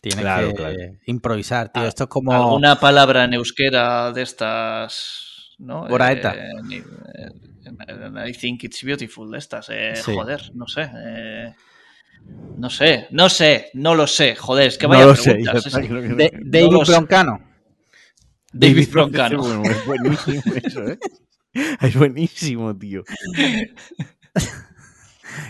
Tienes 0.00 0.20
Claro, 0.20 0.48
que 0.50 0.54
claro. 0.54 0.76
improvisar, 1.06 1.72
tío. 1.72 1.82
Ah, 1.82 1.88
Esto 1.88 2.04
es 2.04 2.10
como... 2.10 2.32
¿Alguna 2.32 2.78
palabra 2.78 3.24
en 3.24 3.34
euskera 3.34 4.12
de 4.12 4.22
estas? 4.22 5.54
¿no? 5.58 5.88
Boraeta. 5.88 6.34
Eh, 6.36 6.52
ni- 6.62 6.76
eh, 6.76 6.84
I 8.28 8.32
think 8.32 8.64
it's 8.64 8.82
beautiful, 8.82 9.30
de 9.30 9.38
estas. 9.38 9.68
eh, 9.70 9.94
Sí. 9.96 10.14
Joder, 10.14 10.50
no 10.54 10.66
sé. 10.66 10.90
eh, 10.94 11.54
no 12.58 12.70
sé, 12.70 13.06
no 13.10 13.28
sé, 13.28 13.70
no 13.74 13.94
lo 13.94 14.06
sé. 14.06 14.34
Joder, 14.36 14.68
es 14.68 14.78
que 14.78 14.84
No 14.86 14.90
vaya 14.90 15.06
lo 15.06 15.16
sé, 15.16 15.32
preguntas. 15.34 15.64
ya 15.64 15.78
es 15.80 15.90
no. 15.90 16.00
De- 16.16 16.30
no 16.32 16.40
David 16.44 16.84
sé. 16.84 16.92
Broncano. 16.92 17.40
David 18.52 18.88
Broncano. 18.90 19.62
Es 19.64 19.86
buenísimo 19.86 20.42
eso, 20.64 20.88
¿eh? 20.88 20.98
Es 21.80 21.96
buenísimo, 21.96 22.76
tío. 22.76 23.02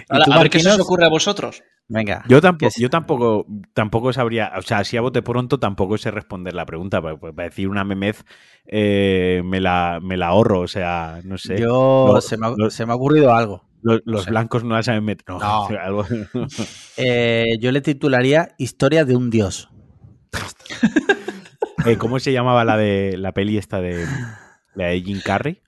Ahora, 0.09 0.24
a 0.33 0.38
ver 0.42 0.50
qué 0.50 0.61
se 0.61 0.70
os 0.70 0.81
ocurre 0.81 1.07
a 1.07 1.09
vosotros. 1.09 1.62
Venga. 1.90 2.22
Yo 2.29 2.40
tampoco, 2.42 2.72
yo 2.77 2.90
tampoco, 2.90 3.46
tampoco 3.72 4.12
sabría, 4.12 4.53
o 4.59 4.62
sea, 4.62 4.79
así 4.81 4.98
a 4.98 5.01
bote 5.01 5.22
pronto 5.22 5.59
tampoco 5.59 5.96
sé 5.96 6.11
responder 6.11 6.53
la 6.53 6.66
pregunta, 6.66 7.01
para 7.01 7.44
decir 7.44 7.66
una 7.68 7.83
memez 7.83 8.24
eh, 8.66 9.40
me, 9.44 9.59
la, 9.61 9.98
me 10.03 10.18
la 10.18 10.27
ahorro, 10.29 10.61
o 10.61 10.68
sea, 10.68 11.20
no 11.24 11.38
sé. 11.38 11.59
Yo 11.59 12.11
Lo- 12.14 12.20
se, 12.20 12.37
me 12.37 12.46
ha, 12.46 12.51
lo- 12.55 12.68
se 12.70 12.85
me 12.85 12.92
ha 12.92 12.96
ocurrido 12.96 13.33
algo. 13.35 13.64
Los, 13.81 14.27
blancos 14.27 14.64
no 14.64 14.74
la 14.74 14.83
saben 14.83 15.05
meter. 15.05 15.24
No, 15.29 15.38
No. 15.38 15.62
o 15.64 15.68
sea, 15.68 15.85
algo- 15.87 16.05
Eh, 16.98 17.57
yo 17.61 17.72
le 17.72 17.81
titularía 17.81 18.55
Historia 18.59 19.05
de 19.07 19.16
un 19.16 19.31
dios. 19.31 19.70
Eh, 21.87 21.96
¿Cómo 21.96 22.18
se 22.18 22.33
llamaba 22.33 22.64
la 22.64 22.77
de 22.77 23.16
la 23.16 23.33
peli 23.33 23.57
esta 23.57 23.81
de 23.81 24.05
la 24.74 24.87
de 24.88 25.01
Jim 25.01 25.20
Carrey? 25.24 25.62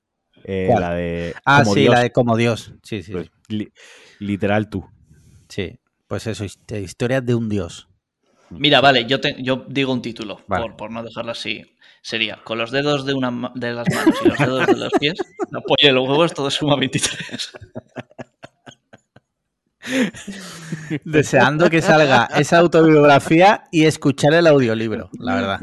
La 0.45 0.93
de 0.93 1.35
Ah, 1.45 1.61
Como 1.63 1.75
sí, 1.75 1.81
Dios. 1.83 1.95
la 1.95 2.01
de 2.01 2.11
como 2.13 2.37
Dios. 2.37 2.75
Sí, 2.83 3.03
sí, 3.05 3.13
Pues, 3.13 3.31
li- 3.49 3.73
literal 4.19 4.69
tú. 4.69 4.85
sí. 5.49 5.79
Pues 6.11 6.27
eso, 6.27 6.45
hist- 6.45 6.77
Historia 6.77 7.21
de 7.21 7.37
un 7.37 7.49
dios. 7.49 7.87
Mira, 8.51 8.81
vale, 8.81 9.07
yo, 9.07 9.21
te- 9.21 9.41
yo 9.41 9.65
digo 9.69 9.93
un 9.93 10.03
título, 10.03 10.41
Vale. 10.49 10.65
por, 10.65 10.77
por 10.77 10.91
no 10.91 11.05
dejarlo 11.05 11.31
así. 11.31 11.63
Sería, 12.03 12.41
con 12.43 12.59
los 12.59 12.73
dedos 12.73 13.07
de, 13.07 13.15
una, 13.15 13.53
de 13.55 13.73
las 13.73 13.87
manos 13.95 14.17
y 14.25 14.29
los 14.29 14.39
dedos 14.39 14.67
de 14.67 14.77
los 14.77 14.93
pies, 14.99 15.15
la 15.53 15.61
polla 15.61 15.89
y 15.89 15.93
los 15.93 16.09
huevos, 16.09 16.35
todo 16.35 16.51
suma 16.51 16.75
23. 16.75 17.53
Deseando 21.05 21.71
que 21.71 21.81
salga 21.81 22.29
esa 22.37 22.59
autobiografía 22.59 23.63
y 23.71 23.85
escuchar 23.85 24.35
el 24.35 24.49
audiolibro, 24.49 25.11
la 25.13 25.35
verdad. 25.37 25.61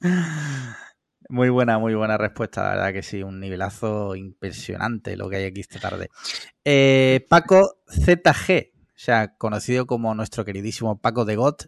Muy 1.28 1.48
buena, 1.48 1.78
muy 1.78 1.94
buena 1.94 2.18
respuesta, 2.18 2.62
la 2.62 2.70
verdad 2.70 2.92
que 2.92 3.02
sí, 3.02 3.22
un 3.22 3.40
nivelazo 3.40 4.14
impresionante 4.14 5.16
lo 5.16 5.30
que 5.30 5.36
hay 5.36 5.44
aquí 5.44 5.60
esta 5.60 5.80
tarde. 5.80 6.10
Eh, 6.64 7.24
Paco 7.30 7.78
ZG, 7.88 8.72
o 8.76 8.92
sea, 8.94 9.34
conocido 9.36 9.86
como 9.86 10.14
nuestro 10.14 10.44
queridísimo 10.44 11.00
Paco 11.00 11.24
de 11.24 11.36
Got, 11.36 11.66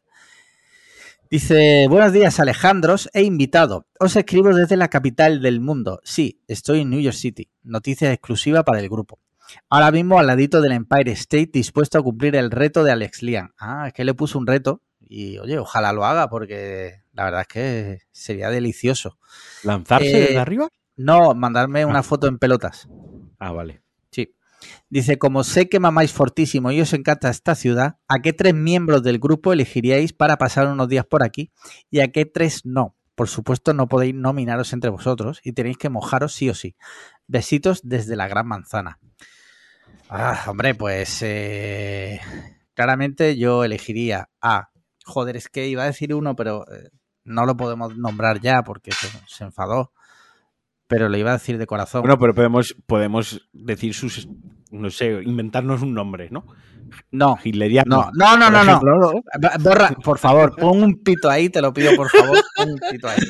dice, 1.30 1.86
buenos 1.88 2.12
días 2.12 2.38
Alejandros 2.38 3.08
e 3.14 3.22
invitado, 3.22 3.86
os 3.98 4.14
escribo 4.16 4.54
desde 4.54 4.76
la 4.76 4.88
capital 4.88 5.40
del 5.40 5.60
mundo, 5.60 6.00
sí, 6.04 6.42
estoy 6.48 6.82
en 6.82 6.90
New 6.90 7.00
York 7.00 7.16
City, 7.16 7.50
noticia 7.62 8.12
exclusiva 8.12 8.62
para 8.62 8.80
el 8.80 8.90
grupo. 8.90 9.20
Ahora 9.70 9.90
mismo 9.90 10.18
al 10.18 10.26
ladito 10.26 10.60
del 10.60 10.72
Empire 10.72 11.12
State 11.12 11.50
dispuesto 11.52 11.98
a 11.98 12.02
cumplir 12.02 12.36
el 12.36 12.50
reto 12.50 12.84
de 12.84 12.92
Alex 12.92 13.22
Lian. 13.22 13.52
Ah, 13.58 13.86
es 13.86 13.92
que 13.92 14.04
le 14.04 14.12
puso 14.12 14.38
un 14.38 14.46
reto 14.46 14.82
y 15.00 15.38
oye, 15.38 15.58
ojalá 15.58 15.92
lo 15.92 16.04
haga 16.04 16.28
porque 16.28 17.04
la 17.16 17.24
verdad 17.24 17.40
es 17.40 17.48
que 17.48 17.98
sería 18.12 18.50
delicioso. 18.50 19.18
¿Lanzarse 19.64 20.08
Eh, 20.08 20.20
desde 20.20 20.38
arriba? 20.38 20.68
No, 20.96 21.34
mandarme 21.34 21.84
una 21.84 22.02
foto 22.02 22.26
en 22.26 22.38
pelotas. 22.38 22.88
Ah, 23.38 23.52
vale. 23.52 23.82
Sí. 24.10 24.34
Dice, 24.88 25.18
como 25.18 25.42
sé 25.42 25.68
que 25.68 25.80
mamáis 25.80 26.12
fortísimo 26.12 26.70
y 26.72 26.80
os 26.80 26.92
encanta 26.92 27.30
esta 27.30 27.54
ciudad, 27.54 27.96
¿a 28.06 28.20
qué 28.20 28.32
tres 28.32 28.54
miembros 28.54 29.02
del 29.02 29.18
grupo 29.18 29.52
elegiríais 29.52 30.12
para 30.12 30.36
pasar 30.36 30.68
unos 30.68 30.88
días 30.88 31.06
por 31.06 31.22
aquí? 31.22 31.50
¿Y 31.90 32.00
a 32.00 32.12
qué 32.12 32.26
tres 32.26 32.64
no? 32.64 32.94
Por 33.14 33.28
supuesto, 33.28 33.72
no 33.72 33.88
podéis 33.88 34.14
nominaros 34.14 34.74
entre 34.74 34.90
vosotros 34.90 35.40
y 35.42 35.52
tenéis 35.52 35.78
que 35.78 35.88
mojaros 35.88 36.34
sí 36.34 36.50
o 36.50 36.54
sí. 36.54 36.76
Besitos 37.26 37.80
desde 37.82 38.14
la 38.14 38.28
gran 38.28 38.46
manzana. 38.46 38.98
Ah, 40.10 40.44
hombre, 40.48 40.74
pues 40.74 41.20
eh, 41.22 42.20
claramente 42.74 43.36
yo 43.38 43.64
elegiría 43.64 44.28
a... 44.42 44.68
Joder, 45.04 45.36
es 45.36 45.48
que 45.48 45.68
iba 45.68 45.84
a 45.84 45.86
decir 45.86 46.12
uno, 46.12 46.34
pero 46.34 46.64
eh, 46.70 46.90
no 47.26 47.44
lo 47.44 47.56
podemos 47.56 47.96
nombrar 47.96 48.40
ya 48.40 48.62
porque 48.62 48.92
se, 48.92 49.08
se 49.26 49.44
enfadó. 49.44 49.92
Pero 50.88 51.08
lo 51.08 51.16
iba 51.16 51.30
a 51.30 51.34
decir 51.34 51.58
de 51.58 51.66
corazón. 51.66 52.02
Bueno, 52.02 52.18
pero 52.18 52.34
podemos, 52.34 52.76
podemos 52.86 53.48
decir 53.52 53.92
sus, 53.92 54.28
no 54.70 54.88
sé, 54.90 55.20
inventarnos 55.24 55.82
un 55.82 55.94
nombre, 55.94 56.28
¿no? 56.30 56.46
no, 57.10 57.38
Hitleriano. 57.42 58.10
no, 58.14 58.36
no, 58.36 58.50
no, 58.50 58.64
no, 58.64 58.80
no. 58.80 59.12
Borra, 59.60 59.90
por 60.02 60.18
favor, 60.18 60.54
pon 60.56 60.82
un 60.82 61.02
pito 61.02 61.28
ahí, 61.28 61.48
te 61.48 61.60
lo 61.60 61.72
pido, 61.72 61.94
por 61.96 62.08
favor. 62.08 62.38
Pon 62.56 62.70
un 62.70 62.80
pito 62.90 63.08
ahí. 63.08 63.18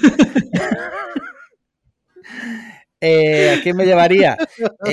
Eh, 2.99 3.55
¿A 3.57 3.63
quién 3.63 3.77
me 3.77 3.85
llevaría? 3.85 4.39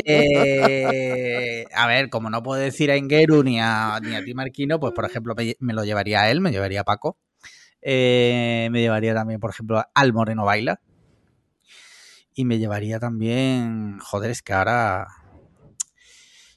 Eh, 0.05 1.63
a 1.73 1.87
ver, 1.87 2.09
como 2.09 2.29
no 2.29 2.43
puedo 2.43 2.61
decir 2.61 2.91
a 2.91 2.97
Engeru 2.97 3.43
ni 3.43 3.61
a, 3.61 3.97
ni 4.03 4.13
a 4.13 4.21
ti, 4.21 4.33
Marquino, 4.33 4.77
pues 4.77 4.93
por 4.93 5.05
ejemplo 5.05 5.33
me, 5.35 5.55
me 5.59 5.73
lo 5.73 5.85
llevaría 5.85 6.21
a 6.21 6.29
él, 6.29 6.41
me 6.41 6.51
llevaría 6.51 6.81
a 6.81 6.83
Paco. 6.83 7.17
Eh, 7.85 8.69
me 8.71 8.79
llevaría 8.81 9.13
también, 9.13 9.39
por 9.39 9.49
ejemplo, 9.49 9.83
al 9.93 10.13
Moreno 10.13 10.45
Baila. 10.45 10.79
Y 12.33 12.45
me 12.45 12.57
llevaría 12.57 12.99
también. 12.99 13.99
Joder, 13.99 14.31
es 14.31 14.41
que 14.41 14.53
ahora. 14.53 15.07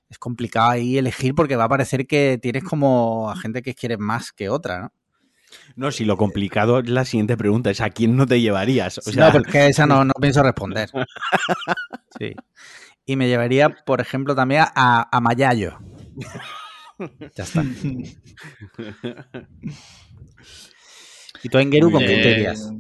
es 0.09 0.19
complicado 0.19 0.71
ahí 0.71 0.99
elegir 0.99 1.35
porque 1.35 1.57
va 1.57 1.65
a 1.65 1.69
parecer 1.69 2.07
que 2.07 2.39
tienes 2.41 2.65
como 2.65 3.31
a 3.31 3.37
gente 3.37 3.61
que 3.63 3.75
quieres 3.75 3.99
más 3.99 4.33
que 4.33 4.49
otra, 4.49 4.81
¿no? 4.81 4.93
No, 5.75 5.91
si 5.91 6.05
lo 6.05 6.17
complicado 6.17 6.79
es 6.81 6.89
la 6.89 7.05
siguiente 7.05 7.37
pregunta, 7.37 7.71
es 7.71 7.81
¿a 7.81 7.91
quién 7.91 8.17
no 8.17 8.27
te 8.27 8.41
llevarías? 8.41 8.99
O 8.99 9.03
sea... 9.03 9.27
No, 9.27 9.33
porque 9.33 9.69
esa 9.69 9.87
no, 9.87 10.05
no 10.05 10.13
pienso 10.21 10.43
responder. 10.43 10.91
Sí. 12.19 12.35
Y 13.05 13.17
me 13.17 13.29
llevaría, 13.29 13.69
por 13.69 14.01
ejemplo, 14.01 14.35
también 14.35 14.65
a, 14.75 15.09
a 15.11 15.21
Mayayo. 15.21 15.79
Ya 17.37 17.45
está. 17.45 17.63
¿Y 21.43 21.49
tú, 21.49 21.59
Engeru, 21.59 21.91
con 21.91 22.05
quién 22.05 22.23
te 22.23 22.31
irías? 22.31 22.71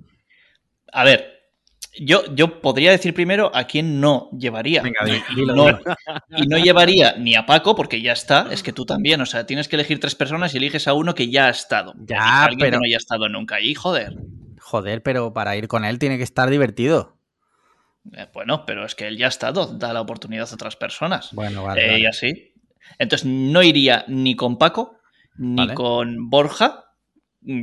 A 0.93 1.05
ver, 1.05 1.37
yo, 1.99 2.35
yo 2.35 2.61
podría 2.61 2.91
decir 2.91 3.15
primero 3.15 3.51
a 3.55 3.65
quién 3.65 4.01
no 4.01 4.31
llevaría. 4.33 4.83
y, 5.37 5.45
no, 5.47 5.69
y, 6.37 6.47
no, 6.47 6.59
llevaría 6.59 7.15
ni 7.17 7.35
a 7.35 7.47
Paco, 7.47 7.75
porque 7.75 8.01
ya 8.03 8.13
está. 8.13 8.49
Es 8.51 8.63
que 8.63 8.73
tú 8.73 8.85
también. 8.85 9.21
O 9.21 9.27
sea, 9.27 9.47
tienes 9.47 9.69
que 9.69 9.77
elegir 9.77 10.01
tres 10.01 10.15
personas 10.15 10.55
y 10.55 10.59
eliges 10.59 10.89
a 10.89 10.95
uno 10.95 11.15
que 11.15 11.31
ya 11.31 11.47
ha 11.47 11.51
estado. 11.51 11.95
Ya, 11.99 12.45
alguien 12.45 12.59
pero... 12.61 12.73
que 12.73 12.77
no 12.79 12.87
haya 12.87 12.99
estado 12.99 13.29
nunca 13.29 13.57
ahí, 13.57 13.75
joder. 13.75 14.15
Joder, 14.61 15.03
pero 15.03 15.33
para 15.33 15.57
ir 15.57 15.69
con 15.69 15.85
él 15.85 15.99
tiene 15.99 16.19
que 16.19 16.25
estar 16.25 16.51
divertido. 16.51 17.17
Eh, 18.13 18.27
bueno, 18.33 18.65
pero 18.67 18.85
es 18.85 18.95
que 18.95 19.07
él 19.07 19.17
ya 19.17 19.27
ha 19.27 19.31
estado. 19.31 19.67
Da 19.67 19.93
la 19.93 20.01
oportunidad 20.01 20.49
a 20.51 20.55
otras 20.55 20.77
personas. 20.77 21.33
Bueno, 21.33 21.65
vale. 21.65 21.85
Eh, 21.85 21.89
vale. 21.89 22.01
Y 22.01 22.07
así. 22.07 22.53
Entonces, 22.99 23.27
no 23.27 23.63
iría 23.63 24.05
ni 24.09 24.37
con 24.37 24.59
Paco, 24.59 24.99
ni 25.37 25.57
Vale. 25.57 25.75
con 25.75 26.31
Borja, 26.31 26.86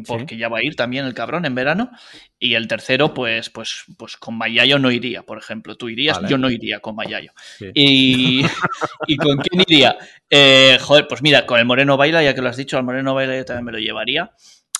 porque 0.06 0.38
ya 0.38 0.50
va 0.50 0.60
a 0.60 0.64
ir 0.64 0.76
también 0.76 1.06
el 1.06 1.14
cabrón 1.14 1.46
en 1.46 1.56
verano. 1.56 1.92
Y 2.40 2.56
el 2.56 2.68
tercero, 2.68 3.14
pues, 3.14 3.50
pues, 3.50 3.86
pues 3.98 4.18
con 4.18 4.38
Mayayo 4.38 4.80
no 4.80 4.92
iría, 4.92 5.24
por 5.24 5.38
ejemplo. 5.38 5.76
Tú 5.76 5.90
irías, 5.90 6.18
Vale. 6.18 6.30
yo 6.30 6.38
no 6.38 6.50
iría 6.50 6.80
con 6.80 6.96
Mayayo. 6.96 7.32
Sí. 7.58 7.72
Y, 7.74 8.44
¿Y 9.08 9.18
con 9.18 9.38
quién 9.38 9.62
iría? 9.62 9.98
Eh, 10.30 10.78
joder, 10.82 11.08
pues 11.08 11.22
mira, 11.22 11.46
con 11.46 11.60
el 11.60 11.66
Moreno 11.66 11.98
Baila, 11.98 12.24
ya 12.24 12.34
que 12.34 12.42
lo 12.42 12.50
has 12.50 12.58
dicho, 12.58 12.78
al 12.78 12.84
Moreno 12.84 13.14
Baila 13.14 13.38
yo 13.38 13.46
también 13.46 13.66
me 13.66 13.72
lo 13.72 13.80
llevaría. 13.80 14.32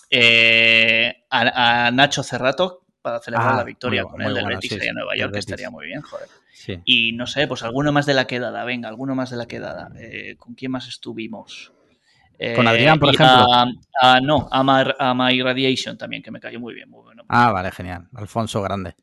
Eh, 0.10 1.26
a, 1.30 1.88
a 1.88 1.92
Nacho 1.92 2.24
Cerrato 2.24 2.84
para 3.04 3.20
celebrar 3.20 3.54
Ah, 3.54 3.58
la 3.58 3.64
victoria 3.64 4.04
con 4.04 4.22
el 4.22 4.34
del 4.34 4.44
bueno, 4.44 4.58
Betis 4.58 4.72
sí, 4.72 4.76
allá 4.76 4.86
en 4.86 4.90
sí, 4.90 4.96
Nueva 4.96 5.16
York, 5.18 5.34
que 5.34 5.40
estaría 5.40 5.70
muy 5.70 5.88
bien, 5.88 6.02
joder. 6.02 6.30
Y 6.86 7.12
no 7.12 7.28
sé, 7.28 7.48
pues 7.48 7.62
alguno 7.64 7.92
más 7.92 8.06
de 8.06 8.14
la 8.14 8.26
quedada, 8.26 8.64
venga, 8.64 8.88
alguno 8.88 9.14
más 9.16 9.30
de 9.30 9.38
la 9.38 9.46
quedada. 9.48 9.90
Eh, 10.00 10.36
¿Con 10.38 10.56
quién 10.56 10.72
más 10.72 10.88
estuvimos? 10.88 11.74
Con 12.56 12.68
Adrián, 12.68 13.00
por 13.00 13.10
y 13.10 13.16
ejemplo. 13.16 13.46
a- 13.54 13.68
a- 14.02 14.20
no, 14.22 14.48
a, 14.52 14.64
My, 14.64 14.92
a 15.00 15.14
My 15.14 15.42
Radiation 15.42 15.98
también, 15.98 16.22
que 16.22 16.32
me 16.32 16.40
cayó 16.40 16.60
muy 16.60 16.74
bien, 16.74 16.90
muy 16.90 17.02
bueno. 17.04 17.24
Ah, 17.30 17.52
vale, 17.52 17.72
genial. 17.72 18.08
Alfonso 18.16 18.62
Grande. 18.62 18.96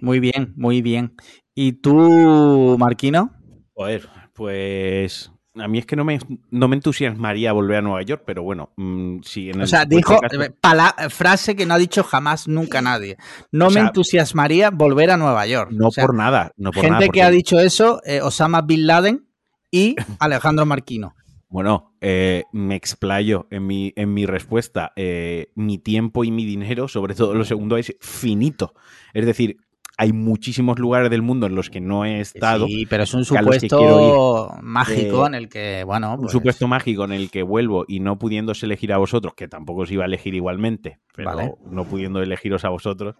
Muy 0.00 0.20
bien, 0.20 0.52
muy 0.56 0.80
bien. 0.82 1.14
¿Y 1.54 1.72
tú, 1.72 2.76
Marquino? 2.78 3.32
Joder, 3.74 4.08
pues 4.34 5.32
a 5.54 5.68
mí 5.68 5.78
es 5.78 5.86
que 5.86 5.96
no 5.96 6.04
me, 6.04 6.18
no 6.50 6.68
me 6.68 6.76
entusiasmaría 6.76 7.52
volver 7.52 7.78
a 7.78 7.82
Nueva 7.82 8.02
York, 8.02 8.22
pero 8.26 8.42
bueno, 8.42 8.72
mm, 8.76 9.20
si 9.22 9.50
en 9.50 9.56
el 9.56 9.62
O 9.62 9.66
sea, 9.66 9.84
dijo 9.84 10.18
caso- 10.20 10.40
eh, 10.42 10.50
pala- 10.60 10.94
frase 11.10 11.56
que 11.56 11.66
no 11.66 11.74
ha 11.74 11.78
dicho 11.78 12.02
jamás 12.04 12.48
nunca 12.48 12.80
nadie. 12.80 13.16
No 13.50 13.66
me 13.66 13.72
sea, 13.74 13.82
entusiasmaría 13.86 14.70
volver 14.70 15.10
a 15.10 15.16
Nueva 15.16 15.46
York. 15.46 15.70
no 15.72 15.88
O 15.88 15.90
sea, 15.90 16.06
por 16.06 16.14
nada, 16.14 16.52
no 16.56 16.70
por 16.70 16.80
gente 16.82 16.90
nada. 16.90 17.00
que 17.02 17.06
porque- 17.08 17.22
ha 17.22 17.30
dicho 17.30 17.58
eso, 17.60 18.00
eh, 18.04 18.20
Osama 18.22 18.62
Bin 18.62 18.86
Laden 18.86 19.26
y 19.70 19.96
Alejandro 20.20 20.64
Marquino. 20.66 21.14
Bueno, 21.52 21.92
eh, 22.00 22.44
me 22.52 22.74
explayo 22.76 23.46
en 23.50 23.66
mi, 23.66 23.92
en 23.94 24.14
mi 24.14 24.24
respuesta. 24.24 24.92
Eh, 24.96 25.52
mi 25.54 25.76
tiempo 25.76 26.24
y 26.24 26.30
mi 26.30 26.46
dinero, 26.46 26.88
sobre 26.88 27.14
todo 27.14 27.34
lo 27.34 27.44
segundo, 27.44 27.76
es 27.76 27.94
finito. 28.00 28.72
Es 29.12 29.26
decir, 29.26 29.58
hay 29.98 30.14
muchísimos 30.14 30.78
lugares 30.78 31.10
del 31.10 31.20
mundo 31.20 31.46
en 31.46 31.54
los 31.54 31.68
que 31.68 31.82
no 31.82 32.06
he 32.06 32.20
estado. 32.20 32.66
Sí, 32.66 32.86
pero 32.86 33.02
es 33.02 33.12
un 33.12 33.26
supuesto 33.26 34.56
mágico 34.62 35.24
Eh, 35.24 35.26
en 35.26 35.34
el 35.34 35.50
que, 35.50 35.84
bueno, 35.84 36.14
un 36.14 36.20
pues, 36.20 36.32
supuesto 36.32 36.66
mágico 36.68 37.04
en 37.04 37.12
el 37.12 37.30
que 37.30 37.42
vuelvo 37.42 37.84
y 37.86 38.00
no 38.00 38.18
pudiéndose 38.18 38.64
elegir 38.64 38.94
a 38.94 38.96
vosotros, 38.96 39.34
que 39.34 39.46
tampoco 39.46 39.82
os 39.82 39.90
iba 39.90 40.04
a 40.04 40.06
elegir 40.06 40.34
igualmente, 40.34 41.00
pero 41.14 41.36
Vale. 41.36 41.54
no 41.66 41.84
pudiendo 41.84 42.22
elegiros 42.22 42.64
a 42.64 42.70
vosotros, 42.70 43.16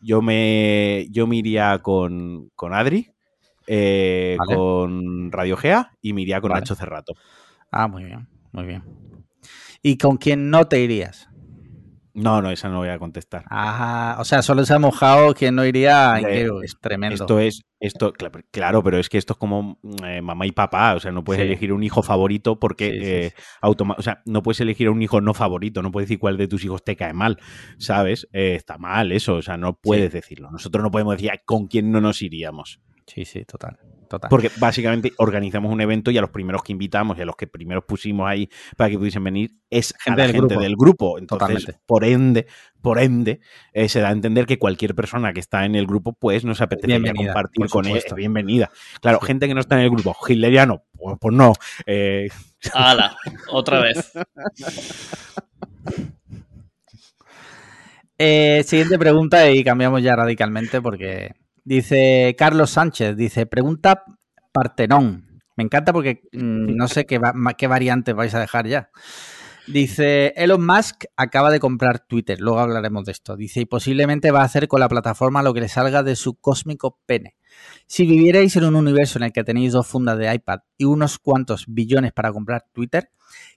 yo 0.00 0.22
me, 0.22 1.08
yo 1.10 1.26
me 1.26 1.34
iría 1.34 1.80
con, 1.80 2.48
con 2.54 2.74
Adri, 2.74 3.10
eh, 3.66 4.36
Vale. 4.38 4.54
con 4.54 5.32
Radio 5.32 5.56
Gea 5.56 5.90
y 6.00 6.12
me 6.12 6.22
iría 6.22 6.40
con 6.40 6.50
Vale. 6.50 6.60
Nacho 6.60 6.76
Cerrato. 6.76 7.14
Ah, 7.72 7.88
muy 7.88 8.04
bien, 8.04 8.28
muy 8.52 8.64
bien. 8.66 8.84
¿Y 9.82 9.98
con 9.98 10.16
quién 10.16 10.50
no 10.50 10.66
te 10.66 10.80
irías? 10.80 11.28
No, 12.14 12.42
no, 12.42 12.50
esa 12.50 12.68
no 12.68 12.76
voy 12.76 12.90
a 12.90 12.98
contestar. 12.98 13.44
Ajá, 13.48 14.20
o 14.20 14.24
sea, 14.26 14.42
solo 14.42 14.66
se 14.66 14.74
ha 14.74 14.78
mojado 14.78 15.32
quien 15.32 15.54
no 15.54 15.64
iría 15.64 16.12
a 16.12 16.20
Ingeru. 16.20 16.60
Es 16.60 16.76
tremendo. 16.78 17.14
Esto 17.24 17.40
es, 17.40 17.62
esto, 17.80 18.12
cla- 18.12 18.44
claro, 18.50 18.82
pero 18.82 18.98
es 18.98 19.08
que 19.08 19.16
esto 19.16 19.32
es 19.32 19.38
como 19.38 19.78
eh, 20.06 20.20
mamá 20.20 20.46
y 20.46 20.52
papá, 20.52 20.94
o 20.94 21.00
sea, 21.00 21.10
no 21.10 21.24
puedes 21.24 21.40
Sí. 21.40 21.46
elegir 21.46 21.72
un 21.72 21.82
hijo 21.82 22.02
favorito 22.02 22.60
porque 22.60 22.90
Sí, 22.90 22.98
sí, 22.98 23.04
eh, 23.06 23.32
o 23.62 24.02
sea, 24.02 24.20
no 24.26 24.42
puedes 24.42 24.60
elegir 24.60 24.88
a 24.88 24.90
un 24.90 25.00
hijo 25.00 25.22
no 25.22 25.32
favorito, 25.32 25.80
no 25.80 25.90
puedes 25.90 26.06
decir 26.10 26.18
cuál 26.18 26.36
de 26.36 26.48
tus 26.48 26.62
hijos 26.66 26.84
te 26.84 26.96
cae 26.96 27.14
mal, 27.14 27.38
¿sabes? 27.78 28.28
Eh, 28.34 28.56
está 28.56 28.76
mal 28.76 29.10
eso, 29.10 29.36
o 29.36 29.42
sea, 29.42 29.56
no 29.56 29.78
puedes 29.78 30.12
decirlo. 30.12 30.50
Nosotros 30.50 30.82
no 30.84 30.90
podemos 30.90 31.14
decir 31.16 31.30
"Ay, 31.32 31.38
con 31.46 31.66
quién 31.66 31.90
no 31.90 32.02
nos 32.02 32.20
iríamos, 32.20 32.78
Sí, 33.06 33.24
sí, 33.24 33.42
total. 33.46 33.78
Total. 34.12 34.28
porque 34.30 34.50
básicamente 34.58 35.12
organizamos 35.18 35.72
un 35.72 35.80
evento 35.80 36.10
y 36.10 36.18
a 36.18 36.20
los 36.20 36.30
primeros 36.30 36.62
que 36.62 36.72
invitamos 36.72 37.18
y 37.18 37.22
a 37.22 37.24
los 37.24 37.34
que 37.36 37.46
primeros 37.46 37.84
pusimos 37.84 38.28
ahí 38.28 38.48
para 38.76 38.90
que 38.90 38.98
pudiesen 38.98 39.24
venir 39.24 39.50
es 39.70 39.94
Gente 39.98 40.10
a 40.22 40.24
la 40.24 40.26
del 40.28 40.32
gente 40.32 40.48
grupo. 40.54 40.62
del 40.62 40.76
grupo. 40.76 41.18
Entonces, 41.18 41.46
Totalmente. 41.64 41.80
por 41.86 42.04
ende, 42.04 42.46
por 42.80 42.98
ende, 42.98 43.40
eh, 43.72 43.88
se 43.88 44.00
da 44.00 44.08
a 44.10 44.12
entender 44.12 44.46
que 44.46 44.58
cualquier 44.58 44.94
persona 44.94 45.32
que 45.32 45.40
está 45.40 45.64
en 45.64 45.74
el 45.74 45.86
grupo, 45.86 46.12
pues 46.12 46.44
nos 46.44 46.60
Bienvenida, 46.86 47.32
compartir 47.32 47.68
con 47.68 47.84
ella. 47.86 47.94
supuesto. 47.94 48.14
Bienvenida. 48.14 48.70
Claro, 49.00 49.18
Sí. 49.20 49.26
gente 49.28 49.48
que 49.48 49.54
no 49.54 49.60
está 49.60 49.76
en 49.76 49.82
el 49.82 49.90
grupo, 49.90 50.14
hitleriano, 50.28 50.84
pues, 50.92 51.16
pues 51.20 51.34
no. 51.34 51.52
Eh, 51.86 52.28
¡Hala! 52.74 53.16
Otra 53.50 53.80
vez. 53.80 54.12
Eh, 58.18 58.62
siguiente 58.66 58.98
pregunta 58.98 59.50
y 59.50 59.64
cambiamos 59.64 60.02
ya 60.02 60.14
radicalmente 60.14 60.80
porque 60.80 61.32
dice 61.64 62.34
Carlos 62.38 62.70
Sánchez, 62.70 63.16
dice, 63.16 63.46
pregunta 63.46 64.04
Partenón. 64.52 65.40
Me 65.56 65.64
encanta 65.64 65.92
porque 65.92 66.22
mm, 66.32 66.74
no 66.76 66.88
sé 66.88 67.04
qué, 67.06 67.18
va- 67.18 67.34
qué 67.56 67.66
variantes 67.66 68.14
vais 68.14 68.34
a 68.34 68.40
dejar 68.40 68.66
ya. 68.66 68.90
Dice, 69.68 70.32
Elon 70.36 70.64
Musk 70.66 71.04
acaba 71.16 71.50
de 71.50 71.60
comprar 71.60 72.00
Twitter, 72.00 72.40
luego 72.40 72.58
hablaremos 72.58 73.04
de 73.04 73.12
esto. 73.12 73.36
Dice, 73.36 73.60
y 73.60 73.64
posiblemente 73.64 74.32
va 74.32 74.40
a 74.40 74.44
hacer 74.44 74.66
con 74.66 74.80
la 74.80 74.88
plataforma 74.88 75.42
lo 75.42 75.54
que 75.54 75.60
le 75.60 75.68
salga 75.68 76.02
de 76.02 76.16
su 76.16 76.34
cósmico 76.34 76.98
pene. 77.06 77.36
Si 77.86 78.04
vivierais 78.04 78.56
en 78.56 78.64
un 78.64 78.74
universo 78.74 79.18
en 79.18 79.24
el 79.24 79.32
que 79.32 79.44
tenéis 79.44 79.72
dos 79.72 79.86
fundas 79.86 80.18
de 80.18 80.34
iPad 80.34 80.60
y 80.78 80.84
unos 80.86 81.18
cuantos 81.20 81.66
billones 81.68 82.12
para 82.12 82.32
comprar 82.32 82.64
Twitter, 82.72 83.10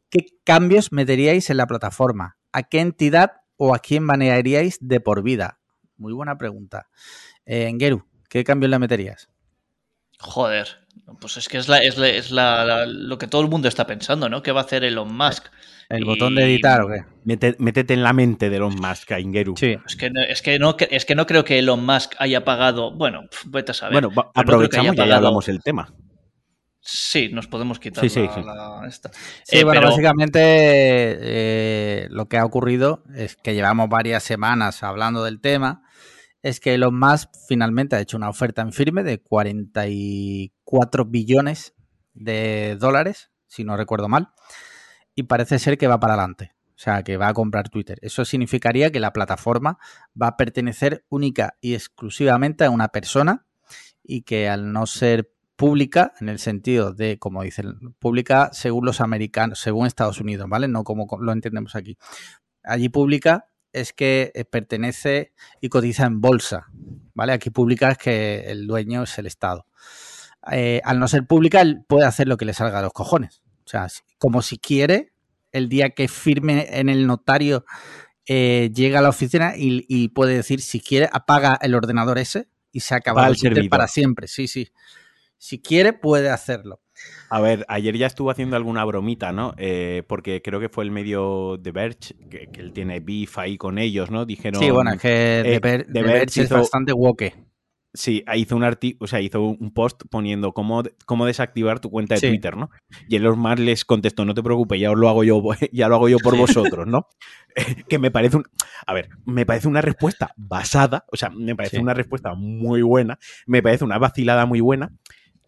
¿qué 0.10 0.28
cambios 0.44 0.92
meteríais 0.92 1.50
en 1.50 1.58
la 1.58 1.66
plataforma? 1.66 2.38
¿A 2.54 2.64
qué 2.64 2.82
entidad 2.82 3.32
o 3.58 3.74
a 3.74 3.80
quién 3.80 4.06
banearíais 4.06 4.78
de 4.82 5.00
por 5.00 5.24
vida? 5.24 5.60
Muy 5.98 6.14
buena 6.14 6.38
pregunta. 6.38 6.88
Eh, 7.46 7.68
Engeru, 7.68 8.06
¿qué 8.30 8.44
cambios 8.44 8.70
le 8.70 8.80
meterías? 8.80 9.30
Joder, 10.20 10.68
pues 11.20 11.38
es 11.38 11.48
que 11.50 11.58
es, 11.58 11.68
la, 11.68 11.78
es, 11.80 11.98
la- 11.98 12.08
es 12.10 12.32
la- 12.32 12.64
la- 12.66 12.86
lo 12.86 13.18
que 13.18 13.28
todo 13.28 13.42
el 13.42 13.50
mundo 13.50 13.68
está 13.68 13.86
pensando, 13.86 14.30
¿no? 14.30 14.42
¿Qué 14.42 14.52
va 14.52 14.62
a 14.62 14.64
hacer 14.64 14.84
Elon 14.84 15.16
Musk? 15.16 15.46
¿El 15.90 16.02
Y- 16.02 16.06
botón 16.06 16.34
de 16.36 16.44
editar 16.46 16.82
o 16.82 16.88
qué? 16.88 17.04
mete- 17.26 17.56
métete 17.60 17.94
en 17.94 18.02
la 18.02 18.14
mente 18.14 18.50
de 18.50 18.56
Elon 18.58 18.76
Musk, 18.76 19.12
a 19.12 19.20
Ingeru. 19.20 19.56
Sí. 19.58 19.78
Es 19.86 19.96
que, 19.96 20.10
no, 20.10 20.22
es, 20.22 20.42
que 20.42 20.58
no, 20.58 20.76
es 20.80 21.06
que 21.06 21.14
no 21.16 21.28
creo 21.28 21.44
que 21.44 21.60
Elon 21.60 21.86
Musk 21.86 22.14
haya 22.18 22.44
pagado. 22.44 22.92
Bueno, 22.92 23.24
vete 23.46 23.72
a 23.72 23.74
saber. 23.76 23.94
Bueno, 23.94 24.10
va- 24.10 24.32
no 24.34 24.42
aprovechamos 24.42 24.94
y 24.94 24.98
ya 24.98 25.16
hablamos 25.16 25.48
el 25.48 25.62
tema. 25.62 25.94
Sí, 26.88 27.30
nos 27.32 27.48
podemos 27.48 27.80
quitar 27.80 28.04
Sí, 28.04 28.10
sí, 28.10 28.22
la, 28.26 28.34
sí. 28.34 28.42
la- 28.44 28.82
esta. 28.88 29.12
Sí, 29.44 29.58
Eh, 29.58 29.64
bueno, 29.64 29.82
pero- 29.82 29.90
básicamente 29.92 30.40
eh, 30.42 32.08
lo 32.10 32.28
que 32.28 32.38
ha 32.38 32.46
ocurrido 32.46 33.04
es 33.16 33.36
que 33.36 33.54
llevamos 33.54 33.90
varias 33.90 34.24
semanas 34.24 34.82
hablando 34.84 35.24
del 35.24 35.40
tema. 35.42 35.84
Es 36.46 36.60
que 36.60 36.76
Elon 36.76 37.00
Musk 37.00 37.32
finalmente 37.48 37.96
ha 37.96 38.00
hecho 38.00 38.18
una 38.18 38.30
oferta 38.30 38.62
en 38.62 38.72
firme 38.72 39.02
de 39.02 39.20
44 39.20 41.06
billones 41.06 41.74
de 42.14 42.78
dólares, 42.80 43.32
si 43.48 43.64
no 43.64 43.76
recuerdo 43.76 44.10
mal, 44.10 44.30
y 45.16 45.24
parece 45.24 45.58
ser 45.58 45.80
que 45.80 45.88
va 45.88 46.00
para 46.00 46.14
adelante. 46.14 46.54
O 46.68 46.78
sea, 46.78 47.02
que 47.02 47.18
va 47.18 47.30
a 47.30 47.34
comprar 47.34 47.70
Twitter. 47.70 47.98
Eso 48.04 48.26
significaría 48.26 48.92
que 48.92 49.00
la 49.00 49.12
plataforma 49.12 49.80
va 50.22 50.28
a 50.28 50.38
pertenecer 50.38 51.04
única 51.10 51.58
y 51.62 51.74
exclusivamente 51.74 52.64
a 52.64 52.70
una 52.70 52.90
persona 52.90 53.48
y 54.04 54.22
que 54.22 54.48
al 54.48 54.72
no 54.72 54.86
ser 54.86 55.34
pública, 55.56 56.14
en 56.22 56.30
el 56.30 56.38
sentido 56.38 56.94
de, 56.94 57.18
como 57.18 57.42
dicen, 57.42 57.96
pública 57.98 58.52
según 58.54 58.86
los 58.86 59.02
americanos, 59.02 59.58
según 59.58 59.88
Estados 59.88 60.22
Unidos, 60.22 60.48
¿vale? 60.48 60.68
No 60.68 60.84
como 60.84 61.08
lo 61.20 61.32
entendemos 61.32 61.76
aquí. 61.76 61.98
Allí 62.64 62.90
pública 62.90 63.48
es 63.76 63.94
que 63.94 64.32
eh, 64.34 64.46
pertenece 64.46 65.34
y 65.62 65.70
cotiza 65.70 66.06
en 66.06 66.22
bolsa, 66.22 66.68
¿vale? 67.14 67.34
Aquí 67.34 67.50
pública 67.50 67.92
es 67.92 67.98
que 67.98 68.52
el 68.52 68.68
dueño 68.68 69.04
es 69.04 69.18
el 69.20 69.26
Estado. 69.26 69.68
Eh, 70.52 70.82
al 70.84 71.00
no 71.00 71.08
ser 71.08 71.28
pública, 71.28 71.62
él 71.62 71.84
puede 71.88 72.06
hacer 72.06 72.28
lo 72.28 72.38
que 72.38 72.46
le 72.46 72.54
salga 72.54 72.80
a 72.80 72.82
los 72.82 72.94
cojones. 72.94 73.44
O 73.66 73.68
sea, 73.68 73.88
como 74.18 74.42
si 74.42 74.58
quiere, 74.58 75.14
el 75.52 75.70
día 75.70 75.90
que 75.90 76.08
firme 76.08 76.68
en 76.80 76.90
el 76.90 77.06
notario, 77.06 77.66
eh, 78.28 78.72
llega 78.74 79.00
a 79.00 79.02
la 79.02 79.10
oficina 79.10 79.54
y, 79.58 79.86
y 79.88 80.10
puede 80.10 80.36
decir, 80.36 80.62
si 80.62 80.80
quiere, 80.80 81.10
apaga 81.12 81.58
el 81.62 81.76
ordenador 81.76 82.18
ese 82.18 82.48
y 82.72 82.80
se 82.80 82.96
acaba 82.96 83.28
el 83.28 83.70
para 83.70 83.88
siempre. 83.88 84.28
Sí, 84.28 84.48
sí. 84.48 84.70
Si 85.38 85.62
quiere, 85.62 85.94
puede 85.94 86.30
hacerlo. 86.30 86.82
A 87.30 87.42
ver, 87.42 87.66
ayer 87.68 87.98
ya 87.98 88.08
estuvo 88.08 88.32
haciendo 88.32 88.56
alguna 88.56 88.84
bromita, 88.86 89.32
¿no? 89.32 89.54
Eh, 89.58 90.04
porque 90.08 90.42
creo 90.42 90.60
que 90.60 90.70
fue 90.70 90.84
el 90.84 90.92
medio 90.92 91.58
de 91.58 91.72
Verge, 91.72 92.16
que, 92.30 92.50
él 92.56 92.74
tiene 92.74 93.00
beef 93.00 93.38
ahí 93.38 93.58
con 93.58 93.78
ellos, 93.78 94.12
¿no? 94.12 94.26
Dijeron. 94.26 94.62
Sí, 94.62 94.70
bueno, 94.72 94.94
es 94.94 95.02
que 95.02 95.42
eh, 95.42 95.60
Verge, 95.60 96.42
es 96.42 96.50
bastante 96.50 96.94
woke. 96.94 97.34
Sí, 97.96 98.26
hizo 98.36 98.58
un 98.58 98.64
o 99.00 99.08
sea, 99.08 99.22
hizo 99.22 99.42
un 99.42 99.74
post 99.74 100.04
poniendo 100.10 100.52
cómo, 100.52 100.84
cómo 101.06 101.26
desactivar 101.26 101.80
tu 101.80 101.90
cuenta 101.90 102.16
de 102.16 102.22
Twitter, 102.22 102.58
¿no? 102.58 102.70
Y 103.08 103.16
Elon 103.16 103.40
Musk 103.40 103.60
les 103.60 103.86
contestó, 103.86 104.26
no 104.26 104.34
te 104.34 104.44
preocupes, 104.44 104.82
ya 104.82 104.92
lo 104.92 105.08
hago 105.08 105.24
yo, 105.24 105.42
ya 105.72 105.88
lo 105.88 105.96
hago 105.96 106.10
yo 106.10 106.18
por 106.20 106.38
vosotros, 106.38 106.86
¿no? 106.88 107.08
que 107.88 107.98
me 107.98 108.12
parece 108.12 108.36
un, 108.36 108.44
a 108.86 108.94
ver, 108.94 109.10
me 109.26 109.46
parece 109.46 109.70
una 109.70 109.80
respuesta 109.82 110.34
basada, 110.36 111.06
o 111.10 111.16
sea, 111.16 111.30
me 111.30 111.56
parece 111.56 111.80
una 111.80 111.94
respuesta 111.94 112.34
muy 112.36 112.82
buena, 112.82 113.18
me 113.46 113.64
parece 113.64 113.86
una 113.86 113.98
vacilada 113.98 114.46
muy 114.46 114.60
buena, 114.60 114.92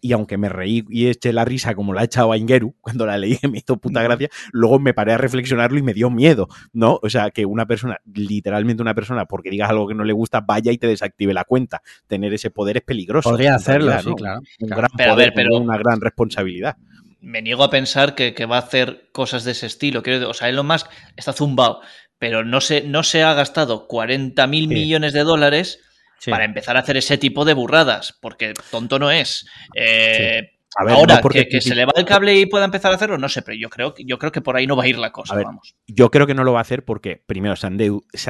y 0.01 0.11
aunque 0.11 0.37
me 0.37 0.49
reí 0.49 0.83
y 0.89 1.07
eché 1.07 1.33
la 1.33 1.45
risa 1.45 1.75
como 1.75 1.93
la 1.93 2.01
ha 2.01 2.03
echado 2.05 2.31
a 2.31 2.37
Ingeru 2.37 2.75
cuando 2.81 3.05
la 3.05 3.17
leí, 3.17 3.37
me 3.49 3.59
hizo 3.59 3.77
puta 3.77 4.01
gracia, 4.01 4.29
luego 4.51 4.79
me 4.79 4.93
paré 4.93 5.13
a 5.13 5.17
reflexionarlo 5.17 5.77
y 5.77 5.81
me 5.81 5.93
dio 5.93 6.09
miedo, 6.09 6.47
¿no? 6.73 6.99
O 7.01 7.09
sea, 7.09 7.31
que 7.31 7.45
una 7.45 7.65
persona, 7.65 7.99
literalmente 8.13 8.81
una 8.81 8.93
persona, 8.93 9.25
porque 9.25 9.49
digas 9.49 9.69
algo 9.69 9.87
que 9.87 9.95
no 9.95 10.03
le 10.03 10.13
gusta, 10.13 10.41
vaya 10.41 10.71
y 10.71 10.77
te 10.77 10.87
desactive 10.87 11.33
la 11.33 11.43
cuenta. 11.43 11.81
Tener 12.07 12.33
ese 12.33 12.51
poder 12.51 12.77
es 12.77 12.83
peligroso. 12.83 13.29
Podría 13.29 13.55
hacerlo, 13.55 13.91
sí, 13.99 14.13
claro. 14.15 14.41
Un 14.59 14.69
gran 14.69 14.89
poder, 14.89 15.33
pero 15.35 15.57
una 15.57 15.77
gran 15.77 16.01
responsabilidad. 16.01 16.77
Me 17.19 17.41
niego 17.41 17.63
a 17.63 17.69
pensar 17.69 18.15
que, 18.15 18.33
va 18.45 18.57
a 18.57 18.59
hacer 18.59 19.09
cosas 19.11 19.43
de 19.43 19.51
ese 19.51 19.65
estilo. 19.65 20.03
Quiero, 20.03 20.29
o 20.29 20.33
sea, 20.33 20.49
Elon 20.49 20.67
Musk 20.67 20.87
está 21.15 21.33
zumbado, 21.33 21.81
pero 22.19 22.45
no 22.45 22.61
se, 22.61 22.83
no 22.83 23.03
se 23.03 23.23
ha 23.23 23.33
gastado 23.33 23.87
40 23.87 24.47
mil 24.47 24.67
millones 24.67 25.13
de 25.13 25.23
dólares 25.23 25.79
para 26.26 26.45
empezar 26.45 26.78
a 26.78 26.82
hacer 26.82 26.97
ese 26.97 27.18
tipo 27.18 27.45
de 27.45 27.53
burradas, 27.53 28.18
porque 28.22 28.53
tonto 28.72 28.99
no 28.99 29.11
es. 29.11 29.45
Eh, 29.76 30.57
ahora, 30.76 31.22
que, 31.22 31.61
se 31.61 31.76
le 31.76 31.86
va 31.86 31.93
el 31.95 32.05
cable 32.05 32.39
y 32.39 32.45
pueda 32.45 32.65
empezar 32.65 32.91
a 32.91 32.95
hacerlo, 32.95 33.18
no 33.18 33.30
sé, 33.30 33.41
pero 33.41 33.57
yo 33.57 33.70
creo, 33.70 33.93
yo 33.97 34.18
creo 34.18 34.32
que 34.32 34.41
por 34.41 34.55
ahí 34.55 34.68
no 34.68 34.76
va 34.76 34.84
a 34.84 34.88
ir 34.88 34.97
la 34.97 35.11
cosa, 35.11 35.36
vamos. 35.36 35.76
Yo 35.88 36.11
creo 36.11 36.28
que 36.28 36.36
no 36.36 36.43
lo 36.43 36.53
va 36.53 36.59
a 36.59 36.61
hacer 36.61 36.86
porque, 36.86 37.24
primero, 37.26 37.55
se, 37.55 37.68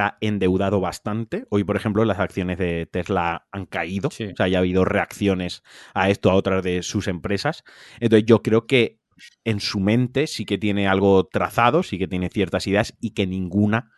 ha 0.01 0.17
endeudado 0.21 0.79
bastante. 0.79 1.45
Hoy, 1.49 1.63
por 1.63 1.75
ejemplo, 1.75 2.05
las 2.05 2.19
acciones 2.19 2.57
de 2.57 2.85
Tesla 2.85 3.47
han 3.51 3.65
caído. 3.65 4.09
O 4.09 4.11
sea, 4.11 4.47
ya 4.47 4.57
ha 4.57 4.59
habido 4.59 4.85
reacciones 4.85 5.63
a 5.93 6.09
esto, 6.09 6.29
a 6.29 6.35
otras 6.35 6.63
de 6.63 6.83
sus 6.83 7.07
empresas. 7.07 7.63
Entonces, 7.99 8.25
yo 8.25 8.41
creo 8.41 8.65
que 8.65 8.99
en 9.43 9.59
su 9.59 9.79
mente 9.79 10.27
sí 10.27 10.45
que 10.45 10.57
tiene 10.57 10.87
algo 10.87 11.25
trazado, 11.25 11.83
sí 11.83 11.97
que 11.97 12.07
tiene 12.07 12.29
ciertas 12.29 12.67
ideas 12.67 12.93
y 13.01 13.11
que 13.11 13.25
ninguna 13.25 13.91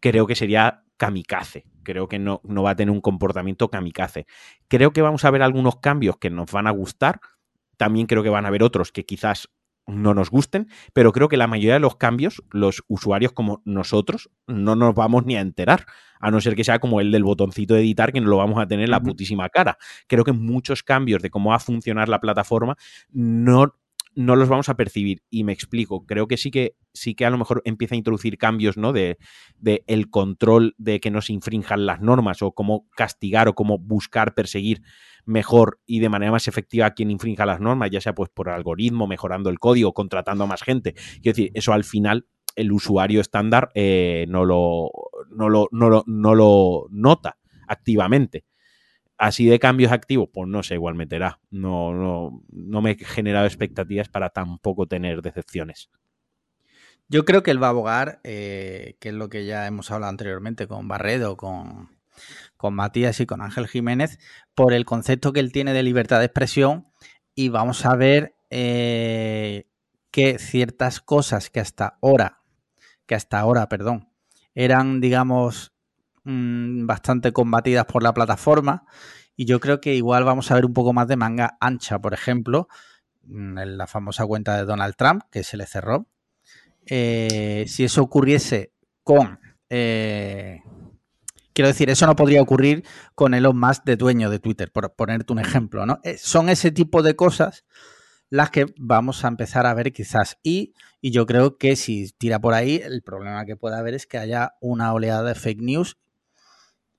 creo 0.00 0.26
que 0.26 0.34
sería 0.34 0.84
kamikaze. 0.96 1.64
Creo 1.88 2.06
que 2.06 2.18
no, 2.18 2.42
no 2.44 2.62
va 2.62 2.72
a 2.72 2.76
tener 2.76 2.92
un 2.92 3.00
comportamiento 3.00 3.70
kamikaze. 3.70 4.26
Creo 4.68 4.92
que 4.92 5.00
vamos 5.00 5.24
a 5.24 5.30
ver 5.30 5.42
algunos 5.42 5.76
cambios 5.76 6.18
que 6.18 6.28
nos 6.28 6.52
van 6.52 6.66
a 6.66 6.70
gustar. 6.70 7.18
También 7.78 8.06
creo 8.06 8.22
que 8.22 8.28
van 8.28 8.44
a 8.44 8.48
haber 8.48 8.62
otros 8.62 8.92
que 8.92 9.06
quizás 9.06 9.48
no 9.86 10.12
nos 10.12 10.28
gusten, 10.28 10.68
pero 10.92 11.12
creo 11.12 11.28
que 11.28 11.38
la 11.38 11.46
mayoría 11.46 11.72
de 11.72 11.80
los 11.80 11.96
cambios, 11.96 12.42
los 12.50 12.84
usuarios 12.88 13.32
como 13.32 13.62
nosotros, 13.64 14.28
no 14.46 14.76
nos 14.76 14.94
vamos 14.94 15.24
ni 15.24 15.36
a 15.36 15.40
enterar, 15.40 15.86
a 16.20 16.30
no 16.30 16.42
ser 16.42 16.56
que 16.56 16.62
sea 16.62 16.78
como 16.78 17.00
el 17.00 17.10
del 17.10 17.24
botoncito 17.24 17.72
de 17.72 17.80
editar, 17.80 18.12
que 18.12 18.20
no 18.20 18.28
lo 18.28 18.36
vamos 18.36 18.60
a 18.60 18.66
tener 18.66 18.84
en 18.84 18.90
la 18.90 19.00
putísima 19.00 19.48
cara. 19.48 19.78
Creo 20.08 20.24
que 20.24 20.32
muchos 20.32 20.82
cambios 20.82 21.22
de 21.22 21.30
cómo 21.30 21.50
va 21.50 21.56
a 21.56 21.60
funcionar 21.60 22.10
la 22.10 22.20
plataforma 22.20 22.76
no 23.08 23.77
no 24.18 24.34
los 24.34 24.48
vamos 24.48 24.68
a 24.68 24.74
percibir. 24.74 25.22
Y 25.30 25.44
me 25.44 25.52
explico, 25.52 26.04
creo 26.04 26.26
que 26.26 26.36
sí 26.36 26.50
que 26.50 26.74
sí 26.92 27.14
que 27.14 27.24
a 27.24 27.30
lo 27.30 27.38
mejor 27.38 27.62
empieza 27.64 27.94
a 27.94 27.98
introducir 27.98 28.36
cambios, 28.36 28.76
¿no? 28.76 28.92
De, 28.92 29.16
de, 29.58 29.84
el 29.86 30.10
control 30.10 30.74
de 30.76 30.98
que 30.98 31.12
no 31.12 31.22
se 31.22 31.32
infrinjan 31.32 31.86
las 31.86 32.00
normas 32.00 32.42
o 32.42 32.50
cómo 32.50 32.88
castigar 32.96 33.46
o 33.46 33.54
cómo 33.54 33.78
buscar 33.78 34.34
perseguir 34.34 34.82
mejor 35.24 35.78
y 35.86 36.00
de 36.00 36.08
manera 36.08 36.32
más 36.32 36.48
efectiva 36.48 36.86
a 36.86 36.94
quien 36.94 37.12
infrinja 37.12 37.46
las 37.46 37.60
normas, 37.60 37.90
ya 37.92 38.00
sea 38.00 38.12
pues 38.12 38.28
por 38.28 38.48
algoritmo, 38.48 39.06
mejorando 39.06 39.50
el 39.50 39.60
código, 39.60 39.94
contratando 39.94 40.44
a 40.44 40.48
más 40.48 40.62
gente. 40.62 40.94
Quiero 41.22 41.36
decir, 41.36 41.52
eso 41.54 41.72
al 41.72 41.84
final 41.84 42.26
el 42.56 42.72
usuario 42.72 43.20
estándar 43.20 43.70
eh, 43.76 44.26
no, 44.28 44.44
lo, 44.44 44.90
no, 45.30 45.48
lo, 45.48 45.68
no, 45.70 45.90
lo, 45.90 46.02
no 46.08 46.34
lo 46.34 46.86
nota 46.90 47.38
activamente 47.68 48.46
así 49.18 49.46
de 49.46 49.58
cambios 49.58 49.92
activos, 49.92 50.28
pues 50.32 50.48
no 50.48 50.62
sé, 50.62 50.74
igual 50.74 50.94
meterá. 50.94 51.40
No, 51.50 51.92
no, 51.92 52.42
no 52.50 52.82
me 52.82 52.92
he 52.92 53.04
generado 53.04 53.46
expectativas 53.46 54.08
para 54.08 54.30
tampoco 54.30 54.86
tener 54.86 55.20
decepciones. 55.20 55.90
Yo 57.08 57.24
creo 57.24 57.42
que 57.42 57.50
él 57.50 57.62
va 57.62 57.68
a 57.68 57.70
abogar, 57.70 58.20
eh, 58.22 58.96
que 59.00 59.08
es 59.08 59.14
lo 59.14 59.28
que 59.28 59.44
ya 59.46 59.66
hemos 59.66 59.90
hablado 59.90 60.10
anteriormente 60.10 60.66
con 60.66 60.88
Barredo, 60.88 61.36
con, 61.36 61.98
con 62.56 62.74
Matías 62.74 63.20
y 63.20 63.26
con 63.26 63.40
Ángel 63.40 63.66
Jiménez, 63.66 64.18
por 64.54 64.72
el 64.72 64.84
concepto 64.84 65.32
que 65.32 65.40
él 65.40 65.52
tiene 65.52 65.72
de 65.72 65.82
libertad 65.82 66.18
de 66.18 66.26
expresión 66.26 66.86
y 67.34 67.48
vamos 67.48 67.86
a 67.86 67.96
ver 67.96 68.34
eh, 68.50 69.68
que 70.10 70.38
ciertas 70.38 71.00
cosas 71.00 71.50
que 71.50 71.60
hasta 71.60 71.98
ahora, 72.02 72.42
que 73.06 73.14
hasta 73.14 73.40
ahora, 73.40 73.68
perdón, 73.68 74.12
eran, 74.54 75.00
digamos, 75.00 75.72
Mm, 76.30 76.84
bastante 76.86 77.32
combatidas 77.32 77.86
por 77.86 78.02
la 78.02 78.12
plataforma. 78.12 78.84
Y 79.34 79.46
yo 79.46 79.60
creo 79.60 79.80
que 79.80 79.94
igual 79.94 80.24
vamos 80.24 80.50
a 80.50 80.54
ver 80.56 80.66
un 80.66 80.74
poco 80.74 80.92
más 80.92 81.08
de 81.08 81.16
manga 81.16 81.56
ancha, 81.58 82.00
por 82.00 82.12
ejemplo, 82.12 82.68
mm, 83.22 83.56
en 83.56 83.78
la 83.78 83.86
famosa 83.86 84.26
cuenta 84.26 84.54
de 84.58 84.66
Donald 84.66 84.94
Trump, 84.94 85.22
que 85.30 85.42
se 85.42 85.56
le 85.56 85.64
cerró. 85.64 86.06
Eh, 86.84 87.64
si 87.66 87.84
eso 87.84 88.02
ocurriese 88.02 88.72
con. 89.04 89.40
Eh, 89.70 90.60
quiero 91.54 91.68
decir, 91.68 91.88
eso 91.88 92.06
no 92.06 92.14
podría 92.14 92.42
ocurrir 92.42 92.84
con 93.14 93.32
Elon 93.32 93.58
Musk 93.58 93.84
de 93.84 93.96
dueño 93.96 94.28
de 94.28 94.38
Twitter, 94.38 94.70
por 94.70 94.94
ponerte 94.94 95.32
un 95.32 95.38
ejemplo, 95.38 95.86
¿no? 95.86 95.98
Eh, 96.04 96.18
son 96.18 96.50
ese 96.50 96.72
tipo 96.72 97.02
de 97.02 97.16
cosas 97.16 97.64
las 98.28 98.50
que 98.50 98.66
vamos 98.76 99.24
a 99.24 99.28
empezar 99.28 99.64
a 99.64 99.72
ver 99.72 99.94
quizás. 99.94 100.36
Y, 100.42 100.74
y 101.00 101.10
yo 101.10 101.24
creo 101.24 101.56
que 101.56 101.74
si 101.74 102.12
tira 102.18 102.38
por 102.38 102.52
ahí, 102.52 102.82
el 102.84 103.02
problema 103.02 103.46
que 103.46 103.56
puede 103.56 103.76
haber 103.76 103.94
es 103.94 104.06
que 104.06 104.18
haya 104.18 104.56
una 104.60 104.92
oleada 104.92 105.22
de 105.22 105.34
fake 105.34 105.62
news 105.62 105.96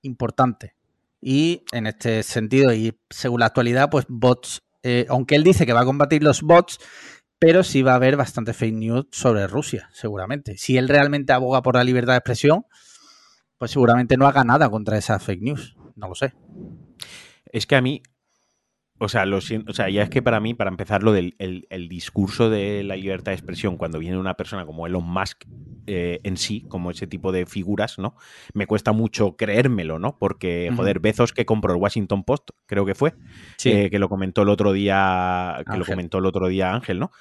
importante. 0.01 0.75
Y 1.21 1.63
en 1.71 1.87
este 1.87 2.23
sentido, 2.23 2.73
y 2.73 2.97
según 3.09 3.41
la 3.41 3.47
actualidad, 3.47 3.89
pues 3.89 4.05
bots, 4.07 4.61
eh, 4.83 5.05
aunque 5.09 5.35
él 5.35 5.43
dice 5.43 5.65
que 5.65 5.73
va 5.73 5.81
a 5.81 5.85
combatir 5.85 6.23
los 6.23 6.41
bots, 6.41 6.79
pero 7.39 7.63
sí 7.63 7.81
va 7.81 7.93
a 7.93 7.95
haber 7.95 8.17
bastante 8.17 8.53
fake 8.53 8.75
news 8.75 9.07
sobre 9.11 9.47
Rusia, 9.47 9.89
seguramente. 9.93 10.57
Si 10.57 10.77
él 10.77 10.89
realmente 10.89 11.33
aboga 11.33 11.61
por 11.61 11.75
la 11.75 11.83
libertad 11.83 12.13
de 12.13 12.17
expresión, 12.17 12.65
pues 13.57 13.71
seguramente 13.71 14.17
no 14.17 14.27
haga 14.27 14.43
nada 14.43 14.69
contra 14.69 14.97
esas 14.97 15.23
fake 15.23 15.41
news. 15.41 15.75
No 15.95 16.07
lo 16.07 16.15
sé. 16.15 16.33
Es 17.45 17.65
que 17.65 17.75
a 17.75 17.81
mí, 17.81 18.01
o 19.01 19.07
sea, 19.07 19.25
lo 19.25 19.37
o 19.37 19.73
sea, 19.73 19.89
ya 19.89 20.03
es 20.03 20.09
que 20.09 20.21
para 20.21 20.41
mí, 20.41 20.53
para 20.53 20.69
empezar, 20.69 21.03
lo 21.03 21.13
del 21.13 21.35
el, 21.39 21.87
discurso 21.87 22.49
de 22.49 22.83
la 22.83 22.97
libertad 22.97 23.31
de 23.31 23.37
expresión, 23.37 23.77
cuando 23.77 23.97
viene 23.97 24.17
una 24.17 24.33
persona 24.33 24.65
como 24.65 24.85
Elon 24.87 25.05
Musk 25.05 25.45
eh, 25.87 26.19
en 26.23 26.35
sí, 26.35 26.65
como 26.67 26.91
ese 26.91 27.07
tipo 27.07 27.31
de 27.31 27.45
figuras, 27.45 27.97
¿no? 27.97 28.15
Me 28.53 28.67
cuesta 28.67 28.91
mucho 28.91 29.37
creérmelo, 29.37 29.99
¿no? 29.99 30.17
Porque, 30.17 30.69
joder, 30.75 30.99
Bezos 30.99 31.31
que 31.31 31.45
compró 31.45 31.73
el 31.73 31.79
Washington 31.79 32.25
Post, 32.25 32.49
creo 32.65 32.85
que 32.85 32.93
fue, 32.93 33.15
eh, 33.63 33.89
que 33.89 33.99
lo 33.99 34.09
comentó 34.09 34.41
el 34.41 34.49
otro 34.49 34.73
día, 34.73 35.63
que 35.71 35.77
lo 35.77 35.85
comentó 35.85 36.17
el 36.17 36.25
otro 36.25 36.49
día 36.49 36.73
Ángel, 36.73 36.99
¿no? 36.99 37.11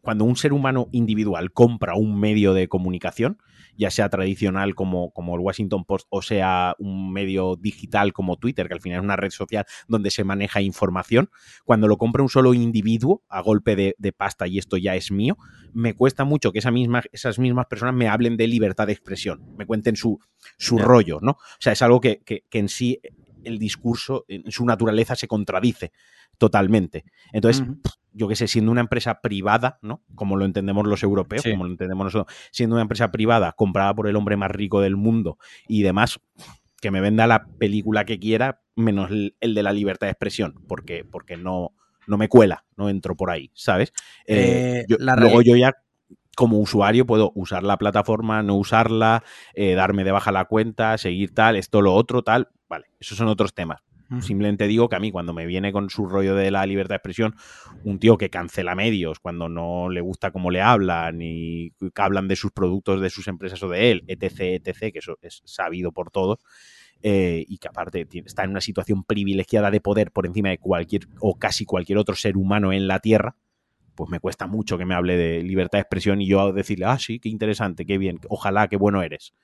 Cuando 0.00 0.24
un 0.24 0.36
ser 0.36 0.52
humano 0.52 0.88
individual 0.92 1.52
compra 1.52 1.94
un 1.94 2.18
medio 2.18 2.54
de 2.54 2.68
comunicación, 2.68 3.38
ya 3.78 3.90
sea 3.90 4.08
tradicional 4.08 4.74
como, 4.74 5.12
como 5.12 5.36
el 5.36 5.40
Washington 5.40 5.84
Post 5.84 6.06
o 6.10 6.20
sea 6.20 6.74
un 6.78 7.12
medio 7.12 7.56
digital 7.56 8.12
como 8.12 8.36
Twitter, 8.36 8.66
que 8.68 8.74
al 8.74 8.80
final 8.80 8.98
es 8.98 9.04
una 9.04 9.16
red 9.16 9.30
social 9.30 9.64
donde 9.86 10.10
se 10.10 10.24
maneja 10.24 10.60
información, 10.60 11.30
cuando 11.64 11.86
lo 11.86 11.96
compra 11.96 12.22
un 12.22 12.28
solo 12.28 12.52
individuo 12.52 13.22
a 13.28 13.40
golpe 13.40 13.76
de, 13.76 14.12
pasta 14.12 14.48
y 14.48 14.58
esto 14.58 14.76
ya 14.76 14.96
es 14.96 15.12
mío, 15.12 15.36
me 15.72 15.94
cuesta 15.94 16.24
mucho 16.24 16.50
que 16.50 16.58
esa 16.58 16.72
misma, 16.72 17.02
esas 17.12 17.38
mismas 17.38 17.66
personas 17.66 17.94
me 17.94 18.08
hablen 18.08 18.36
de 18.36 18.48
libertad 18.48 18.86
de 18.86 18.94
expresión, 18.94 19.54
me 19.56 19.64
cuenten 19.64 19.94
su, 19.94 20.18
su 20.56 20.78
rollo, 20.78 21.20
¿no? 21.22 21.32
O 21.32 21.60
sea, 21.60 21.72
es 21.72 21.82
algo 21.82 22.00
que, 22.00 22.20
que, 22.24 22.42
en 22.50 22.68
sí 22.68 23.00
el 23.44 23.58
discurso, 23.58 24.24
en 24.26 24.50
su 24.50 24.64
naturaleza, 24.64 25.14
se 25.14 25.28
contradice 25.28 25.92
totalmente. 26.38 27.04
Entonces, 27.32 27.64
yo 28.12 28.28
que 28.28 28.36
sé, 28.36 28.48
siendo 28.48 28.70
una 28.72 28.80
empresa 28.80 29.20
privada, 29.20 29.78
¿no? 29.82 30.02
Como 30.14 30.36
lo 30.36 30.44
entendemos 30.44 30.86
los 30.86 31.02
europeos, 31.02 31.44
como 31.44 31.64
lo 31.64 31.70
entendemos 31.70 32.04
nosotros, 32.04 32.34
siendo 32.50 32.76
una 32.76 32.82
empresa 32.82 33.10
privada 33.10 33.52
comprada 33.52 33.94
por 33.94 34.08
el 34.08 34.16
hombre 34.16 34.36
más 34.36 34.50
rico 34.50 34.80
del 34.80 34.96
mundo 34.96 35.38
y 35.66 35.82
demás, 35.82 36.20
que 36.80 36.90
me 36.90 37.00
venda 37.00 37.26
la 37.26 37.46
película 37.58 38.04
que 38.04 38.18
quiera, 38.18 38.62
menos 38.76 39.10
el, 39.10 39.34
de 39.40 39.62
la 39.62 39.72
libertad 39.72 40.06
de 40.06 40.12
expresión, 40.12 40.54
porque, 40.66 41.04
porque 41.04 41.36
no, 41.36 41.72
no 42.06 42.16
me 42.16 42.28
cuela, 42.28 42.64
no 42.76 42.88
entro 42.88 43.16
por 43.16 43.30
ahí, 43.30 43.50
¿sabes? 43.54 43.92
Eh, 44.26 44.84
eh, 44.88 44.96
luego 44.98 45.42
yo 45.42 45.56
ya 45.56 45.74
como 46.38 46.58
usuario 46.58 47.04
puedo 47.04 47.32
usar 47.34 47.64
la 47.64 47.78
plataforma, 47.78 48.44
no 48.44 48.54
usarla, 48.54 49.24
eh, 49.54 49.74
darme 49.74 50.04
de 50.04 50.12
baja 50.12 50.30
la 50.30 50.44
cuenta, 50.44 50.96
seguir 50.96 51.34
tal, 51.34 51.56
esto, 51.56 51.82
lo 51.82 51.94
otro, 51.94 52.22
tal. 52.22 52.50
Vale, 52.68 52.86
esos 53.00 53.18
son 53.18 53.26
otros 53.26 53.54
temas. 53.54 53.80
Simplemente 54.20 54.66
digo 54.66 54.88
que 54.88 54.96
a 54.96 55.00
mí 55.00 55.10
cuando 55.10 55.34
me 55.34 55.44
viene 55.44 55.70
con 55.70 55.90
su 55.90 56.06
rollo 56.06 56.34
de 56.34 56.50
la 56.50 56.64
libertad 56.64 56.94
de 56.94 56.96
expresión, 56.96 57.36
un 57.84 57.98
tío 57.98 58.16
que 58.16 58.30
cancela 58.30 58.74
medios 58.74 59.20
cuando 59.20 59.50
no 59.50 59.90
le 59.90 60.00
gusta 60.00 60.30
cómo 60.30 60.50
le 60.50 60.62
hablan 60.62 61.20
y 61.20 61.72
que 61.72 61.90
hablan 61.96 62.26
de 62.26 62.36
sus 62.36 62.50
productos, 62.52 63.02
de 63.02 63.10
sus 63.10 63.28
empresas 63.28 63.62
o 63.62 63.68
de 63.68 63.90
él, 63.90 64.04
etc., 64.06 64.64
etc., 64.64 64.92
que 64.92 65.00
eso 65.00 65.18
es 65.20 65.42
sabido 65.44 65.92
por 65.92 66.10
todos, 66.10 66.38
eh, 67.02 67.44
y 67.46 67.58
que 67.58 67.68
aparte 67.68 68.06
está 68.24 68.44
en 68.44 68.50
una 68.50 68.62
situación 68.62 69.04
privilegiada 69.04 69.70
de 69.70 69.80
poder 69.80 70.10
por 70.10 70.24
encima 70.24 70.48
de 70.48 70.58
cualquier 70.58 71.02
o 71.20 71.38
casi 71.38 71.66
cualquier 71.66 71.98
otro 71.98 72.16
ser 72.16 72.38
humano 72.38 72.72
en 72.72 72.88
la 72.88 73.00
Tierra, 73.00 73.36
pues 73.94 74.08
me 74.10 74.20
cuesta 74.20 74.46
mucho 74.46 74.78
que 74.78 74.86
me 74.86 74.94
hable 74.94 75.16
de 75.16 75.42
libertad 75.42 75.78
de 75.78 75.82
expresión 75.82 76.22
y 76.22 76.28
yo 76.28 76.52
decirle, 76.52 76.86
ah, 76.86 76.98
sí, 76.98 77.18
qué 77.20 77.28
interesante, 77.28 77.84
qué 77.84 77.98
bien, 77.98 78.20
ojalá, 78.28 78.68
qué 78.68 78.76
bueno 78.76 79.02
eres. 79.02 79.34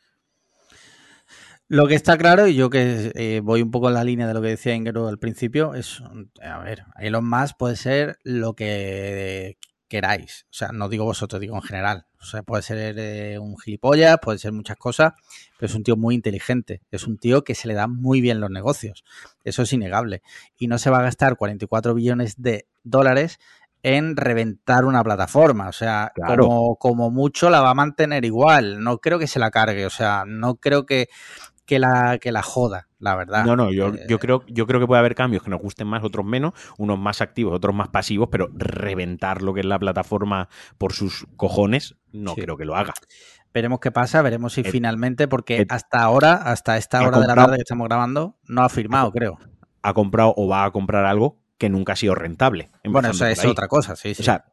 Lo 1.69 1.87
que 1.87 1.95
está 1.95 2.19
claro, 2.19 2.47
y 2.47 2.55
yo 2.55 2.69
que 2.69 3.13
eh, 3.15 3.41
voy 3.43 3.63
un 3.63 3.71
poco 3.71 3.89
en 3.89 3.95
la 3.95 4.05
línea 4.05 4.27
de 4.27 4.35
lo 4.35 4.43
que 4.43 4.49
decía 4.49 4.75
Ingero 4.75 5.09
al 5.09 5.19
principio, 5.19 5.75
es, 5.75 6.03
a 6.43 6.59
ver, 6.59 6.85
Elon 6.99 7.29
Musk 7.29 7.57
puede 7.57 7.77
ser 7.77 8.19
lo 8.23 8.55
que 8.55 9.57
queráis. 9.89 10.47
O 10.51 10.53
sea, 10.53 10.69
no 10.73 10.89
digo 10.89 11.05
vosotros, 11.05 11.41
digo 11.41 11.57
en 11.57 11.63
general. 11.63 12.07
O 12.21 12.25
sea, 12.25 12.43
puede 12.43 12.63
ser 12.63 12.97
eh, 12.99 13.39
un 13.39 13.57
gilipollas, 13.59 14.19
puede 14.21 14.39
ser 14.39 14.53
muchas 14.53 14.77
cosas, 14.77 15.13
pero 15.59 15.71
es 15.71 15.75
un 15.75 15.85
tío 15.85 15.97
muy 15.97 16.15
inteligente. 16.15 16.83
Es 16.91 17.07
un 17.07 17.17
tío 17.19 17.45
que 17.45 17.55
se 17.55 17.69
le 17.69 17.75
dan 17.75 17.95
muy 17.95 18.21
bien 18.21 18.41
los 18.41 18.51
negocios. 18.51 19.05
Eso 19.45 19.63
es 19.63 19.73
innegable. 19.73 20.23
Y 20.59 20.67
no 20.67 20.79
se 20.79 20.91
va 20.91 20.99
a 20.99 21.03
gastar 21.03 21.37
44 21.37 21.95
billones 21.95 22.41
de 22.43 22.67
dólares 22.83 23.39
en 23.85 24.17
reventar 24.17 24.85
una 24.87 25.05
plataforma. 25.05 25.69
O 25.69 25.73
sea, 25.73 26.13
como, 26.15 26.77
como, 26.77 27.11
mucho 27.11 27.51
la 27.51 27.61
va 27.61 27.71
a 27.71 27.75
mantener 27.75 28.25
igual. 28.25 28.83
No 28.83 28.99
creo 28.99 29.19
que 29.19 29.27
se 29.27 29.39
la 29.39 29.51
cargue. 29.51 29.85
O 29.85 29.91
sea, 29.91 30.25
no 30.27 30.57
creo 30.57 30.87
que, 30.87 31.09
que, 31.67 31.79
la, 31.79 32.19
que 32.19 32.33
la 32.33 32.43
joda, 32.43 32.89
la 32.99 33.15
verdad. 33.17 33.45
No, 33.45 33.57
no, 33.57 33.73
yo, 33.73 33.89
eh, 33.89 34.07
yo, 34.09 34.19
creo, 34.19 34.45
yo 34.47 34.67
creo 34.67 34.81
que 34.81 34.87
puede 34.87 35.01
haber 35.01 35.15
cambios 35.15 35.43
que 35.43 35.51
nos 35.51 35.61
gusten 35.61 35.87
más, 35.87 36.03
otros 36.05 36.25
menos, 36.25 36.53
unos 36.79 36.99
más 36.99 37.21
activos, 37.21 37.55
otros 37.55 37.75
más 37.75 37.89
pasivos, 37.89 38.29
pero 38.31 38.49
reventar 38.55 39.43
lo 39.43 39.55
que 39.55 39.61
es 39.61 39.67
la 39.67 39.79
plataforma 39.79 40.49
por 40.79 40.93
sus 40.93 41.27
cojones, 41.37 41.97
no 42.13 42.35
creo 42.35 42.57
que 42.57 42.65
lo 42.65 42.77
haga. 42.77 42.95
Veremos 43.53 43.79
qué 43.79 43.93
pasa, 43.93 44.21
veremos 44.21 44.55
si 44.55 44.65
finalmente, 44.65 45.29
porque 45.29 45.65
hasta 45.69 46.03
ahora, 46.03 46.35
hasta 46.35 46.77
esta 46.77 47.07
hora 47.07 47.21
de 47.21 47.27
la 47.27 47.35
tarde 47.35 47.57
que 47.57 47.63
estamos 47.63 47.87
grabando, 47.87 48.37
no 48.49 48.63
ha 48.63 48.69
firmado, 48.69 49.13
creo. 49.13 49.39
Ha 49.83 49.93
comprado 49.93 50.35
o 50.37 50.49
va 50.49 50.65
a 50.65 50.71
comprar 50.71 51.05
algo 51.05 51.39
que 51.59 51.69
nunca 51.69 51.93
ha 51.93 51.97
sido 51.97 52.15
rentable. 52.15 52.71
Bueno, 52.85 53.11
eso 53.11 53.27
es 53.27 53.45
otra 53.45 53.69
cosa, 53.69 53.95
sí, 53.95 54.15
sí. 54.15 54.23
O 54.23 54.25
sea, 54.25 54.47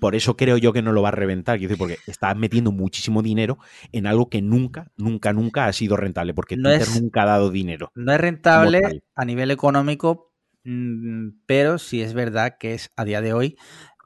por 0.00 0.14
eso 0.14 0.36
creo 0.36 0.56
yo 0.56 0.72
que 0.72 0.82
no 0.82 0.92
lo 0.92 1.02
va 1.02 1.08
a 1.08 1.12
reventar, 1.12 1.58
porque 1.76 1.98
está 2.06 2.34
metiendo 2.34 2.72
muchísimo 2.72 3.22
dinero 3.22 3.58
en 3.92 4.06
algo 4.06 4.28
que 4.28 4.42
nunca, 4.42 4.90
nunca, 4.96 5.32
nunca 5.32 5.66
ha 5.66 5.72
sido 5.72 5.96
rentable, 5.96 6.34
porque 6.34 6.56
Twitter 6.56 6.88
nunca 7.00 7.22
ha 7.22 7.26
dado 7.26 7.50
dinero. 7.50 7.92
No 7.94 8.12
es 8.12 8.20
rentable 8.20 9.02
a 9.14 9.24
nivel 9.24 9.50
económico, 9.50 10.32
mm, 10.64 11.28
pero 11.46 11.78
sí 11.78 12.00
es 12.00 12.14
verdad 12.14 12.56
que 12.58 12.74
es 12.74 12.90
a 12.96 13.04
día 13.04 13.20
de 13.20 13.32
hoy 13.32 13.56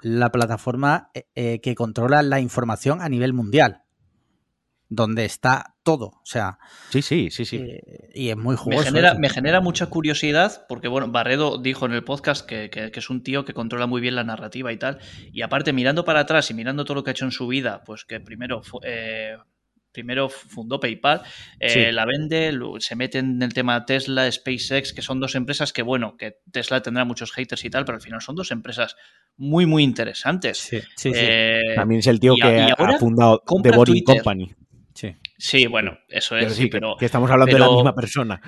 la 0.02 0.32
plataforma 0.32 1.10
eh, 1.14 1.26
eh, 1.34 1.60
que 1.60 1.74
controla 1.74 2.22
la 2.22 2.40
información 2.40 3.02
a 3.02 3.08
nivel 3.08 3.32
mundial 3.32 3.82
donde 4.90 5.24
está 5.24 5.76
todo. 5.84 6.06
O 6.06 6.24
sea. 6.24 6.58
Sí, 6.90 7.00
sí, 7.00 7.30
sí, 7.30 7.44
sí. 7.46 7.56
Eh, 7.56 8.10
y 8.12 8.28
es 8.28 8.36
muy 8.36 8.56
jugoso. 8.56 8.80
Me 8.80 8.86
genera, 8.86 9.14
me 9.14 9.30
genera, 9.30 9.60
mucha 9.60 9.86
curiosidad, 9.86 10.66
porque 10.68 10.88
bueno, 10.88 11.08
Barredo 11.08 11.58
dijo 11.58 11.86
en 11.86 11.92
el 11.92 12.04
podcast 12.04 12.44
que, 12.44 12.68
es 12.74 13.10
un 13.10 13.22
tío 13.22 13.44
que 13.44 13.54
controla 13.54 13.86
muy 13.86 14.00
bien 14.00 14.16
la 14.16 14.24
narrativa 14.24 14.72
y 14.72 14.76
tal. 14.76 14.98
Y 15.32 15.42
aparte, 15.42 15.72
mirando 15.72 16.04
para 16.04 16.20
atrás 16.20 16.50
y 16.50 16.54
mirando 16.54 16.84
todo 16.84 16.96
lo 16.96 17.04
que 17.04 17.10
ha 17.10 17.12
hecho 17.12 17.24
en 17.24 17.30
su 17.30 17.46
vida, 17.46 17.82
pues 17.86 18.04
que 18.04 18.20
primero 18.20 18.62
eh, 18.82 19.36
primero 19.92 20.28
fundó 20.28 20.78
PayPal, 20.78 21.22
eh, 21.58 21.92
la 21.92 22.04
vende, 22.04 22.56
se 22.78 22.96
mete 22.96 23.18
en 23.18 23.42
el 23.42 23.52
tema 23.52 23.84
Tesla, 23.84 24.30
SpaceX, 24.30 24.92
que 24.92 25.02
son 25.02 25.20
dos 25.20 25.34
empresas 25.34 25.72
que, 25.72 25.82
bueno, 25.82 26.16
que 26.16 26.38
Tesla 26.50 26.80
tendrá 26.80 27.04
muchos 27.04 27.32
haters 27.32 27.64
y 27.64 27.70
tal, 27.70 27.84
pero 27.84 27.96
al 27.96 28.02
final 28.02 28.20
son 28.20 28.36
dos 28.36 28.50
empresas 28.50 28.96
muy, 29.36 29.66
muy 29.66 29.82
interesantes. 29.82 30.58
Sí, 30.58 30.80
sí, 30.96 31.12
También 31.74 32.00
es 32.00 32.06
el 32.08 32.20
tío 32.20 32.34
que 32.34 32.72
ha 32.76 32.98
fundado 32.98 33.42
The 33.62 33.70
Boring 33.70 34.04
Company. 34.04 34.54
Sí. 35.40 35.66
bueno, 35.66 35.98
eso 36.08 36.36
es. 36.36 36.60
Pero, 36.70 36.96
que, 36.98 37.06
estamos 37.06 37.30
hablando 37.30 37.52
de 37.52 37.58
la 37.58 37.70
misma 37.70 37.94
persona. 37.94 38.40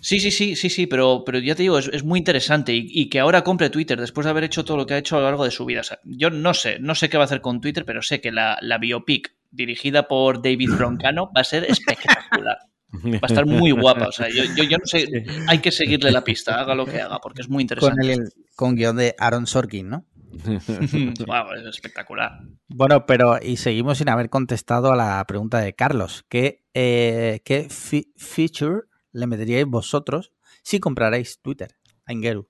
Sí, 0.00 0.18
sí, 0.18 0.30
sí, 0.30 0.56
sí, 0.56 0.70
sí, 0.70 0.86
pero, 0.86 1.24
pero 1.24 1.38
ya 1.38 1.54
te 1.54 1.62
digo, 1.62 1.78
es, 1.78 2.04
muy 2.04 2.18
interesante 2.18 2.72
y, 2.74 3.08
que 3.10 3.20
ahora 3.20 3.44
compre 3.44 3.68
Twitter 3.68 4.00
después 4.00 4.24
de 4.24 4.30
haber 4.30 4.44
hecho 4.44 4.64
todo 4.64 4.78
lo 4.78 4.86
que 4.86 4.94
ha 4.94 4.98
hecho 4.98 5.16
a 5.16 5.20
lo 5.20 5.26
largo 5.26 5.44
de 5.44 5.50
su 5.50 5.66
vida. 5.66 5.82
yo 6.04 6.30
no 6.30 6.54
sé, 6.54 6.78
no 6.80 6.94
sé 6.94 7.10
qué 7.10 7.18
va 7.18 7.24
a 7.24 7.26
hacer 7.26 7.42
con 7.42 7.60
Twitter, 7.60 7.84
pero 7.84 8.00
sé 8.00 8.20
que 8.20 8.32
la, 8.32 8.58
biopic 8.80 9.34
dirigida 9.50 10.08
por 10.08 10.42
David 10.42 10.70
Broncano 10.70 11.30
va 11.36 11.42
a 11.42 11.44
ser 11.44 11.64
espectacular. 11.64 12.58
Va 12.92 13.18
a 13.22 13.26
estar 13.26 13.46
muy 13.46 13.70
guapa. 13.70 14.08
O 14.08 14.12
sea, 14.12 14.28
yo, 14.28 14.44
no 14.44 14.84
sé, 14.84 15.06
hay 15.46 15.58
que 15.58 15.70
seguirle 15.70 16.10
la 16.10 16.24
pista, 16.24 16.60
haga 16.60 16.74
lo 16.74 16.86
que 16.86 17.00
haga, 17.00 17.18
porque 17.22 17.42
es 17.42 17.48
muy 17.48 17.62
interesante. 17.62 18.00
Con, 18.00 18.10
el, 18.10 18.32
con 18.56 18.74
guion 18.74 18.96
de 18.96 19.14
Aaron 19.18 19.46
Sorkin, 19.46 19.88
¿no? 19.88 20.06
Wow, 21.26 21.52
es 21.58 21.66
espectacular. 21.66 22.40
Bueno, 22.68 23.06
pero 23.06 23.38
y 23.42 23.56
seguimos 23.56 23.98
sin 23.98 24.08
haber 24.08 24.30
contestado 24.30 24.92
a 24.92 24.96
la 24.96 25.24
pregunta 25.26 25.58
de 25.58 25.74
Carlos. 25.74 26.24
¿Qué, 26.28 26.64
eh, 26.74 27.40
¿qué 27.44 27.68
feature 27.68 28.82
le 29.12 29.26
meteríais 29.26 29.66
vosotros 29.66 30.32
si 30.62 30.80
comprarais 30.80 31.40
Twitter 31.40 31.76
a 32.06 32.12
Ingeru? 32.12 32.48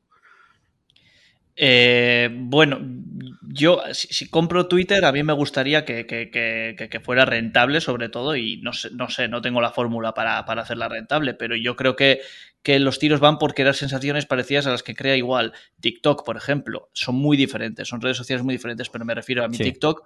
Eh, 1.62 2.30
bueno, 2.32 2.80
yo 3.42 3.82
si, 3.92 4.30
compro 4.30 4.66
Twitter, 4.66 5.04
a 5.04 5.12
mí 5.12 5.22
me 5.22 5.34
gustaría 5.34 5.84
que, 5.84 7.02
fuera 7.04 7.26
rentable 7.26 7.82
sobre 7.82 8.08
todo 8.08 8.34
y 8.34 8.56
no 8.62 8.72
sé, 8.72 8.88
no, 8.92 9.10
sé, 9.10 9.28
no 9.28 9.42
tengo 9.42 9.60
la 9.60 9.70
fórmula 9.70 10.14
para, 10.14 10.42
para, 10.46 10.62
hacerla 10.62 10.88
rentable, 10.88 11.34
pero 11.34 11.54
yo 11.54 11.76
creo 11.76 11.96
que, 11.96 12.22
los 12.64 12.98
tiros 12.98 13.20
van 13.20 13.36
por 13.38 13.52
crear 13.52 13.74
sensaciones 13.74 14.24
parecidas 14.24 14.66
a 14.68 14.70
las 14.70 14.82
que 14.82 14.94
crea 14.94 15.16
igual 15.16 15.52
TikTok, 15.80 16.24
por 16.24 16.38
ejemplo. 16.38 16.88
Son 16.94 17.14
muy 17.14 17.36
diferentes, 17.36 17.86
son 17.88 18.00
redes 18.00 18.16
sociales 18.16 18.42
muy 18.42 18.54
diferentes, 18.54 18.88
pero 18.88 19.04
me 19.04 19.14
refiero 19.14 19.44
a 19.44 19.48
mi 19.48 19.58
TikTok. 19.58 20.02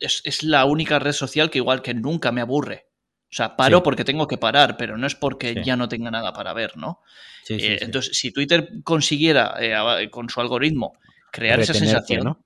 Es, 0.00 0.22
es 0.24 0.42
la 0.42 0.64
única 0.64 0.98
red 0.98 1.12
social 1.12 1.50
que 1.50 1.58
igual 1.58 1.82
que 1.82 1.92
nunca 1.92 2.32
me 2.32 2.40
aburre. 2.40 2.86
O 3.32 3.34
sea, 3.34 3.56
paro 3.56 3.82
porque 3.82 4.04
tengo 4.04 4.28
que 4.28 4.36
parar, 4.36 4.76
pero 4.76 4.98
no 4.98 5.06
es 5.06 5.14
porque 5.14 5.62
ya 5.64 5.74
no 5.74 5.88
tenga 5.88 6.10
nada 6.10 6.34
para 6.34 6.52
ver, 6.52 6.76
¿no? 6.76 7.00
Eh, 7.48 7.78
entonces, 7.80 8.14
si 8.18 8.30
Twitter 8.30 8.68
consiguiera, 8.84 9.54
eh, 9.58 10.10
con 10.10 10.28
su 10.28 10.42
algoritmo, 10.42 10.92
crear 11.30 11.58
esa 11.58 11.72
sensación 11.72 12.36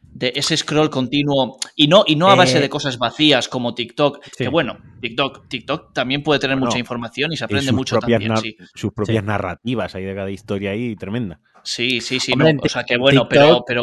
de 0.00 0.32
ese 0.34 0.56
scroll 0.56 0.88
continuo 0.88 1.58
y 1.76 1.86
no, 1.86 2.04
y 2.06 2.16
no 2.16 2.30
a 2.30 2.34
base 2.34 2.60
de 2.60 2.66
eh, 2.66 2.70
cosas 2.70 2.96
vacías 2.96 3.46
como 3.46 3.74
TikTok, 3.74 4.24
que 4.38 4.48
bueno, 4.48 4.78
TikTok, 5.02 5.48
TikTok 5.48 5.92
también 5.92 6.22
puede 6.22 6.40
tener 6.40 6.56
mucha 6.56 6.78
información 6.78 7.30
y 7.34 7.36
se 7.36 7.44
aprende 7.44 7.72
mucho 7.72 7.98
también. 7.98 8.32
Sus 8.74 8.90
propias 8.94 9.22
narrativas 9.22 9.94
hay 9.94 10.04
de 10.04 10.14
cada 10.14 10.30
historia 10.30 10.70
ahí 10.70 10.96
tremenda. 10.96 11.40
Sí, 11.62 12.00
sí, 12.00 12.20
sí. 12.20 12.32
o 12.32 12.68
sea, 12.70 12.84
que 12.84 12.96
bueno, 12.96 13.28
pero, 13.28 13.64
pero... 13.66 13.82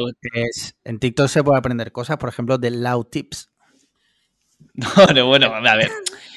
en 0.84 0.98
TikTok 0.98 1.28
se 1.28 1.44
puede 1.44 1.60
aprender 1.60 1.92
cosas, 1.92 2.18
por 2.18 2.30
ejemplo, 2.30 2.58
de 2.58 2.72
Loud 2.72 3.06
Tips. 3.06 3.49
No, 5.16 5.26
bueno, 5.28 5.54
a 5.54 5.76
ver. 5.76 5.90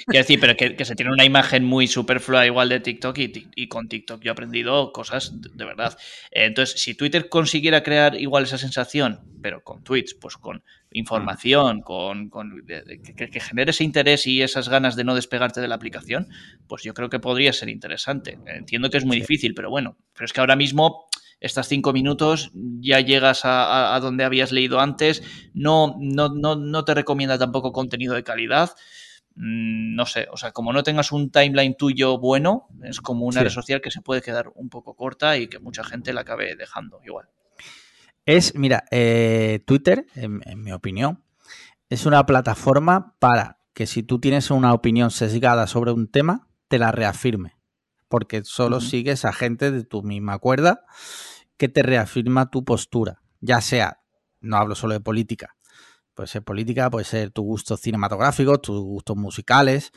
Quiero 0.07 0.25
decir, 0.25 0.41
pero 0.41 0.57
que, 0.57 0.85
se 0.85 0.97
tiene 0.97 1.13
una 1.13 1.25
imagen 1.25 1.65
muy 1.65 1.87
superflua 1.87 2.45
igual 2.45 2.69
de 2.69 2.81
TikTok 2.81 3.17
y, 3.19 3.69
con 3.69 3.89
TikTok 3.89 4.21
yo 4.23 4.31
he 4.31 4.33
aprendido 4.33 4.93
cosas 4.93 5.41
de, 5.41 5.65
verdad. 5.65 5.97
Entonces, 6.33 6.81
si 6.81 6.95
Twitter 6.95 7.29
consiguiera 7.29 7.83
crear 7.83 8.21
igual 8.21 8.45
esa 8.45 8.59
sensación, 8.59 9.21
pero 9.41 9.63
con 9.63 9.85
tweets, 9.85 10.15
pues 10.15 10.37
con 10.37 10.65
información, 10.91 11.83
con, 11.83 12.31
que, 12.31 13.41
genere 13.41 13.71
ese 13.71 13.85
interés 13.85 14.27
y 14.27 14.43
esas 14.43 14.69
ganas 14.69 14.97
de 14.97 15.05
no 15.05 15.15
despegarte 15.15 15.61
de 15.61 15.69
la 15.69 15.77
aplicación, 15.77 16.29
pues 16.67 16.83
yo 16.83 16.95
creo 16.95 17.09
que 17.09 17.21
podría 17.21 17.53
ser 17.53 17.69
interesante. 17.69 18.39
Entiendo 18.47 18.91
que 18.91 18.99
es 18.99 19.05
muy 19.05 19.19
difícil, 19.19 19.55
pero 19.55 19.71
bueno, 19.71 19.97
pero 20.15 20.25
es 20.25 20.33
que 20.33 20.41
ahora 20.41 20.57
mismo 20.57 21.07
estas 21.43 21.69
cinco 21.69 21.93
minutos 21.93 22.53
ya 22.55 23.01
llegas 23.01 23.43
a, 23.45 23.99
donde 24.01 24.25
habías 24.25 24.53
leído 24.53 24.81
antes, 24.81 25.23
no, 25.53 25.97
no, 25.99 26.29
no, 26.29 26.57
no 26.57 26.85
te 26.85 26.95
recomienda 26.95 27.37
tampoco 27.37 27.73
contenido 27.73 28.15
de 28.15 28.23
calidad. 28.23 28.71
Mm, 29.35 29.95
no 29.97 30.07
sé, 30.07 30.29
o 30.31 30.37
sea, 30.37 30.53
como 30.53 30.73
no 30.73 30.83
tengas 30.83 31.11
un 31.11 31.31
timeline 31.31 31.75
tuyo 31.75 32.19
bueno, 32.19 32.69
es 32.85 33.01
como 33.01 33.27
una 33.27 33.43
red 33.43 33.51
social 33.51 33.81
que 33.81 33.91
se 33.91 34.03
puede 34.03 34.23
quedar 34.23 34.51
un 34.55 34.69
poco 34.69 34.95
corta 34.95 35.37
y 35.37 35.49
que 35.49 35.59
mucha 35.59 35.83
gente 35.85 36.13
la 36.13 36.21
acabe 36.21 36.55
dejando 36.55 37.01
igual. 37.05 37.29
Es, 38.25 38.55
mira, 38.55 38.85
eh, 38.93 39.61
Twitter, 39.67 40.07
en, 40.15 40.63
mi 40.63 40.71
opinión, 40.71 41.25
es 41.89 42.07
una 42.07 42.25
plataforma 42.25 43.17
para 43.19 43.59
que 43.75 43.87
si 43.87 44.05
tú 44.05 44.21
tienes 44.21 44.51
una 44.51 44.75
opinión 44.75 45.11
sesgada 45.11 45.67
sobre 45.67 45.91
un 45.91 46.07
tema, 46.09 46.47
te 46.69 46.79
la 46.79 46.93
reafirme. 46.93 47.57
Porque 48.13 48.43
solo 48.45 48.83
sigues 48.83 49.25
a 49.25 49.33
gente 49.33 49.71
de 49.71 49.85
tu 49.85 50.03
misma 50.03 50.39
cuerda 50.39 50.85
que 51.57 51.71
te 51.71 51.83
reafirma 51.83 52.51
tu 52.51 52.63
postura. 52.63 53.23
Ya 53.41 53.63
sea, 53.63 54.03
no 54.43 54.59
hablo 54.59 54.75
solo 54.75 54.93
de 54.93 55.01
política, 55.01 55.57
Puede 56.15 56.27
ser 56.27 56.43
política, 56.43 56.91
puede 56.91 57.07
ser 57.07 57.31
tu 57.31 57.41
gusto 57.41 57.79
cinematográfico, 57.79 58.61
tus 58.61 58.79
gustos 58.83 59.17
musicales. 59.17 59.93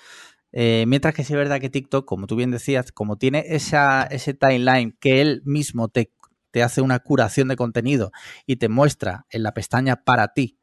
Eh, 0.53 0.85
mientras 0.87 1.13
que 1.13 1.25
sí 1.25 1.33
es 1.33 1.37
verdad 1.37 1.59
que 1.59 1.69
TikTok, 1.69 2.05
como 2.05 2.25
tú 2.25 2.37
bien 2.37 2.51
decías, 2.51 2.93
como 2.93 3.17
tiene 3.17 3.43
esa, 3.49 4.03
ese 4.03 4.33
timeline 4.33 4.95
que 5.01 5.19
él 5.19 5.41
mismo 5.43 5.89
te, 5.89 6.13
te 6.51 6.63
hace 6.63 6.79
una 6.79 6.99
curación 6.99 7.49
de 7.49 7.57
contenido 7.57 8.11
y 8.45 8.55
te 8.55 8.69
muestra 8.69 9.25
en 9.29 9.43
la 9.43 9.53
pestaña 9.53 10.05
para 10.05 10.29
ti 10.29 10.57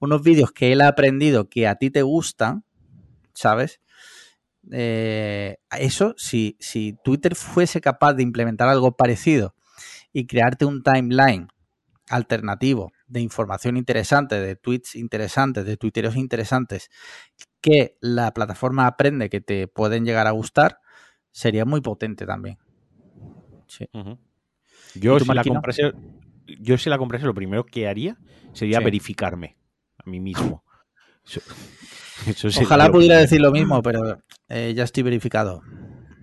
unos 0.00 0.22
vídeos 0.22 0.52
que 0.52 0.72
él 0.72 0.82
ha 0.82 0.88
aprendido 0.88 1.48
que 1.48 1.66
a 1.66 1.76
ti 1.76 1.90
te 1.90 2.02
gustan, 2.02 2.64
¿sabes? 3.32 3.80
Eh, 4.70 5.56
eso, 5.78 6.14
si, 6.16 6.56
si 6.60 6.96
Twitter 7.04 7.34
fuese 7.34 7.80
capaz 7.80 8.14
de 8.14 8.22
implementar 8.22 8.68
algo 8.68 8.96
parecido 8.96 9.54
y 10.12 10.26
crearte 10.26 10.64
un 10.64 10.82
timeline 10.82 11.48
alternativo 12.08 12.92
de 13.06 13.20
información 13.20 13.76
interesante, 13.76 14.40
de 14.40 14.56
tweets 14.56 14.96
interesantes, 14.96 15.64
de 15.64 15.76
twitteros 15.76 16.16
interesantes 16.16 16.90
que 17.60 17.96
la 18.00 18.32
plataforma 18.32 18.86
aprende 18.86 19.30
que 19.30 19.40
te 19.40 19.68
pueden 19.68 20.04
llegar 20.04 20.26
a 20.26 20.32
gustar, 20.32 20.78
sería 21.30 21.64
muy 21.64 21.80
potente 21.80 22.26
también. 22.26 22.58
Sí. 23.66 23.86
Yo, 24.94 25.16
¿Y 25.16 25.18
tú, 25.18 25.24
si 25.26 25.32
la 25.34 25.44
comprase, 25.44 25.92
yo 26.46 26.78
si 26.78 26.90
la 26.90 26.98
comprase, 26.98 27.26
lo 27.26 27.34
primero 27.34 27.64
que 27.64 27.86
haría 27.86 28.18
sería 28.52 28.78
Sí. 28.78 28.84
verificarme 28.84 29.56
a 30.04 30.10
mí 30.10 30.18
mismo. 30.20 30.64
Ojalá 32.60 32.90
pudiera 32.90 33.18
decir 33.18 33.40
lo 33.40 33.50
mismo, 33.52 33.82
pero 33.82 34.18
eh, 34.48 34.72
ya 34.74 34.84
estoy 34.84 35.02
verificado. 35.02 35.62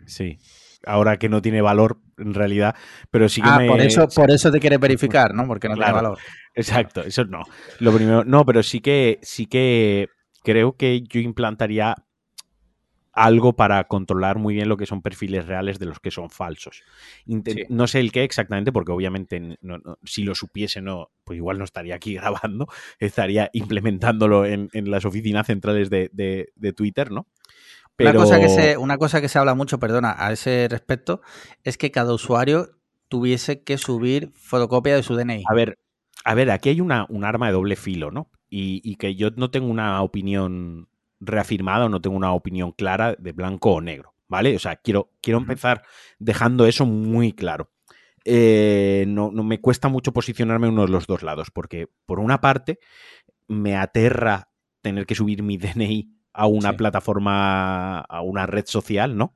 Sí. 0.05 0.38
Ahora 0.86 1.18
que 1.18 1.28
no 1.28 1.41
tiene 1.41 1.62
valor, 1.62 1.99
en 2.18 2.34
realidad, 2.34 2.76
pero 3.12 3.28
sí 3.30 3.41
que 3.41 3.49
ah, 3.49 3.58
me... 3.58 3.68
por 3.68 3.82
eso, 3.82 4.08
por 4.08 4.32
eso 4.32 4.51
te 4.51 4.60
quieres 4.60 4.80
verificar, 4.80 5.34
¿no? 5.34 5.47
Porque 5.47 5.68
no 5.68 5.76
Claro. 5.76 5.93
tiene 5.93 6.03
valor. 6.03 6.20
Exacto, 6.53 7.01
eso 7.01 7.26
no. 7.26 7.43
Lo 7.80 7.91
primero, 7.91 8.24
no, 8.24 8.45
pero 8.45 8.64
sí 8.64 8.80
que, 8.80 9.20
sí 9.22 9.47
que 9.47 10.08
creo 10.43 10.78
que 10.78 11.01
yo 11.01 11.20
implantaría 11.20 11.95
algo 13.18 13.55
para 13.55 13.84
controlar 13.86 14.38
muy 14.38 14.53
bien 14.53 14.70
lo 14.70 14.78
que 14.78 14.86
son 14.86 15.01
perfiles 15.01 15.47
reales 15.47 15.80
de 15.80 15.88
los 15.88 15.99
que 15.99 16.11
son 16.11 16.30
falsos. 16.30 16.84
Sí. 17.26 17.63
No 17.70 17.88
sé 17.88 17.99
el 17.99 18.11
qué 18.11 18.24
exactamente, 18.24 18.72
porque 18.72 18.91
obviamente 18.91 19.39
no- 19.61 19.80
no- 19.80 19.97
si 20.03 20.24
lo 20.24 20.36
supiese, 20.36 20.82
no, 20.82 21.09
pues 21.24 21.38
igual 21.38 21.57
no 21.57 21.63
estaría 21.63 21.95
aquí 21.95 22.13
grabando, 22.43 22.68
estaría 22.99 23.49
implementándolo 23.53 24.45
en, 24.45 24.70
en 24.74 24.91
las 24.91 25.03
oficinas 25.05 25.47
centrales 25.47 25.89
de, 25.89 26.09
de- 26.13 26.49
de 26.55 26.74
Twitter, 26.74 27.11
¿no? 27.11 27.28
Una, 27.99 28.13
cosa 28.13 28.39
que 28.39 28.49
se, 28.49 28.78
una 28.78 28.97
cosa 28.97 29.22
que 29.22 29.28
se 29.30 29.39
habla 29.39 29.55
mucho, 29.55 29.80
perdona, 29.80 30.15
a 30.18 30.32
ese 30.32 30.68
respecto, 30.70 31.22
es 31.63 31.78
que 31.80 31.89
cada 31.89 32.13
usuario 32.13 32.70
tuviese 33.09 33.63
que 33.63 33.78
subir 33.80 34.32
fotocopia 34.36 34.95
de 34.95 35.01
su 35.01 35.15
DNI. 35.15 35.43
A 35.49 35.53
ver, 35.55 35.80
a 36.24 36.36
ver, 36.36 36.51
aquí 36.51 36.70
hay 36.70 36.82
una, 36.82 37.07
un 37.09 37.24
arma 37.24 37.47
de 37.47 37.53
doble 37.53 37.76
filo, 37.76 38.11
¿no? 38.11 38.30
Y, 38.49 38.82
y 38.84 38.95
que 38.97 39.15
yo 39.15 39.32
no 39.36 39.49
tengo 39.49 39.68
una 39.68 40.01
opinión 40.03 40.88
reafirmada 41.20 41.86
o 41.86 41.89
no 41.89 42.01
tengo 42.01 42.15
una 42.15 42.32
opinión 42.34 42.72
clara 42.72 43.15
de 43.18 43.32
blanco 43.32 43.74
o 43.74 43.82
negro, 43.82 44.13
¿vale? 44.28 44.55
O 44.55 44.59
sea, 44.59 44.76
quiero, 44.76 45.11
quiero 45.22 45.39
empezar 45.39 45.84
dejando 46.20 46.65
eso 46.65 46.86
muy 46.86 47.34
claro. 47.34 47.72
Eh, 48.26 49.05
no, 49.07 49.32
no 49.32 49.43
me 49.43 49.61
cuesta 49.61 49.88
mucho 49.88 50.11
posicionarme 50.11 50.68
en 50.68 50.74
uno 50.74 50.86
de 50.86 50.91
los 50.91 51.07
dos 51.07 51.24
lados, 51.24 51.49
porque 51.51 51.88
por 52.05 52.20
una 52.20 52.41
parte 52.41 52.80
me 53.47 53.76
aterra 53.78 54.49
tener 54.82 55.05
que 55.05 55.15
subir 55.15 55.43
mi 55.43 55.57
DNI 55.57 56.11
a 56.34 56.45
una 56.47 56.72
Sí. 56.72 56.78
plataforma, 56.78 57.99
a 58.01 58.22
una 58.22 58.45
red 58.45 58.65
social, 58.68 59.15
¿no? 59.18 59.34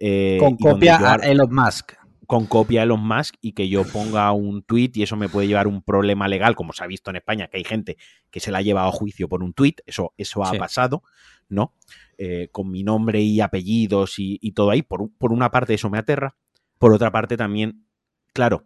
Eh, 0.00 0.38
Con 0.40 0.56
copia 0.56 0.96
a 1.12 1.16
Elon 1.16 1.54
Musk. 1.54 1.92
Con 2.30 2.46
copia 2.46 2.84
Elon 2.84 3.04
Musk 3.04 3.34
y 3.40 3.54
que 3.54 3.68
yo 3.68 3.82
ponga 3.82 4.30
un 4.30 4.62
tweet 4.62 4.92
y 4.94 5.02
eso 5.02 5.16
me 5.16 5.28
puede 5.28 5.48
llevar 5.48 5.66
un 5.66 5.82
problema 5.82 6.28
legal, 6.28 6.54
como 6.54 6.72
se 6.72 6.84
ha 6.84 6.86
visto 6.86 7.10
en 7.10 7.16
España, 7.16 7.48
que 7.48 7.56
hay 7.56 7.64
gente 7.64 7.96
que 8.30 8.38
se 8.38 8.52
la 8.52 8.58
ha 8.58 8.62
llevado 8.62 8.88
a 8.88 8.92
juicio 8.92 9.28
por 9.28 9.42
un 9.42 9.52
tweet, 9.52 9.74
eso, 9.84 10.14
eso 10.16 10.44
ha 10.44 10.52
Sí. 10.52 10.56
pasado, 10.58 11.02
¿no? 11.48 11.74
Eh, 12.18 12.46
con 12.52 12.70
mi 12.70 12.84
nombre 12.84 13.20
y 13.20 13.40
apellidos 13.40 14.20
y, 14.20 14.38
y 14.40 14.52
todo 14.52 14.70
ahí. 14.70 14.82
Por, 14.82 15.10
por 15.18 15.32
una 15.32 15.50
parte 15.50 15.74
eso 15.74 15.90
me 15.90 15.98
aterra, 15.98 16.36
por 16.78 16.92
otra 16.92 17.10
parte 17.10 17.36
también, 17.36 17.84
claro, 18.32 18.64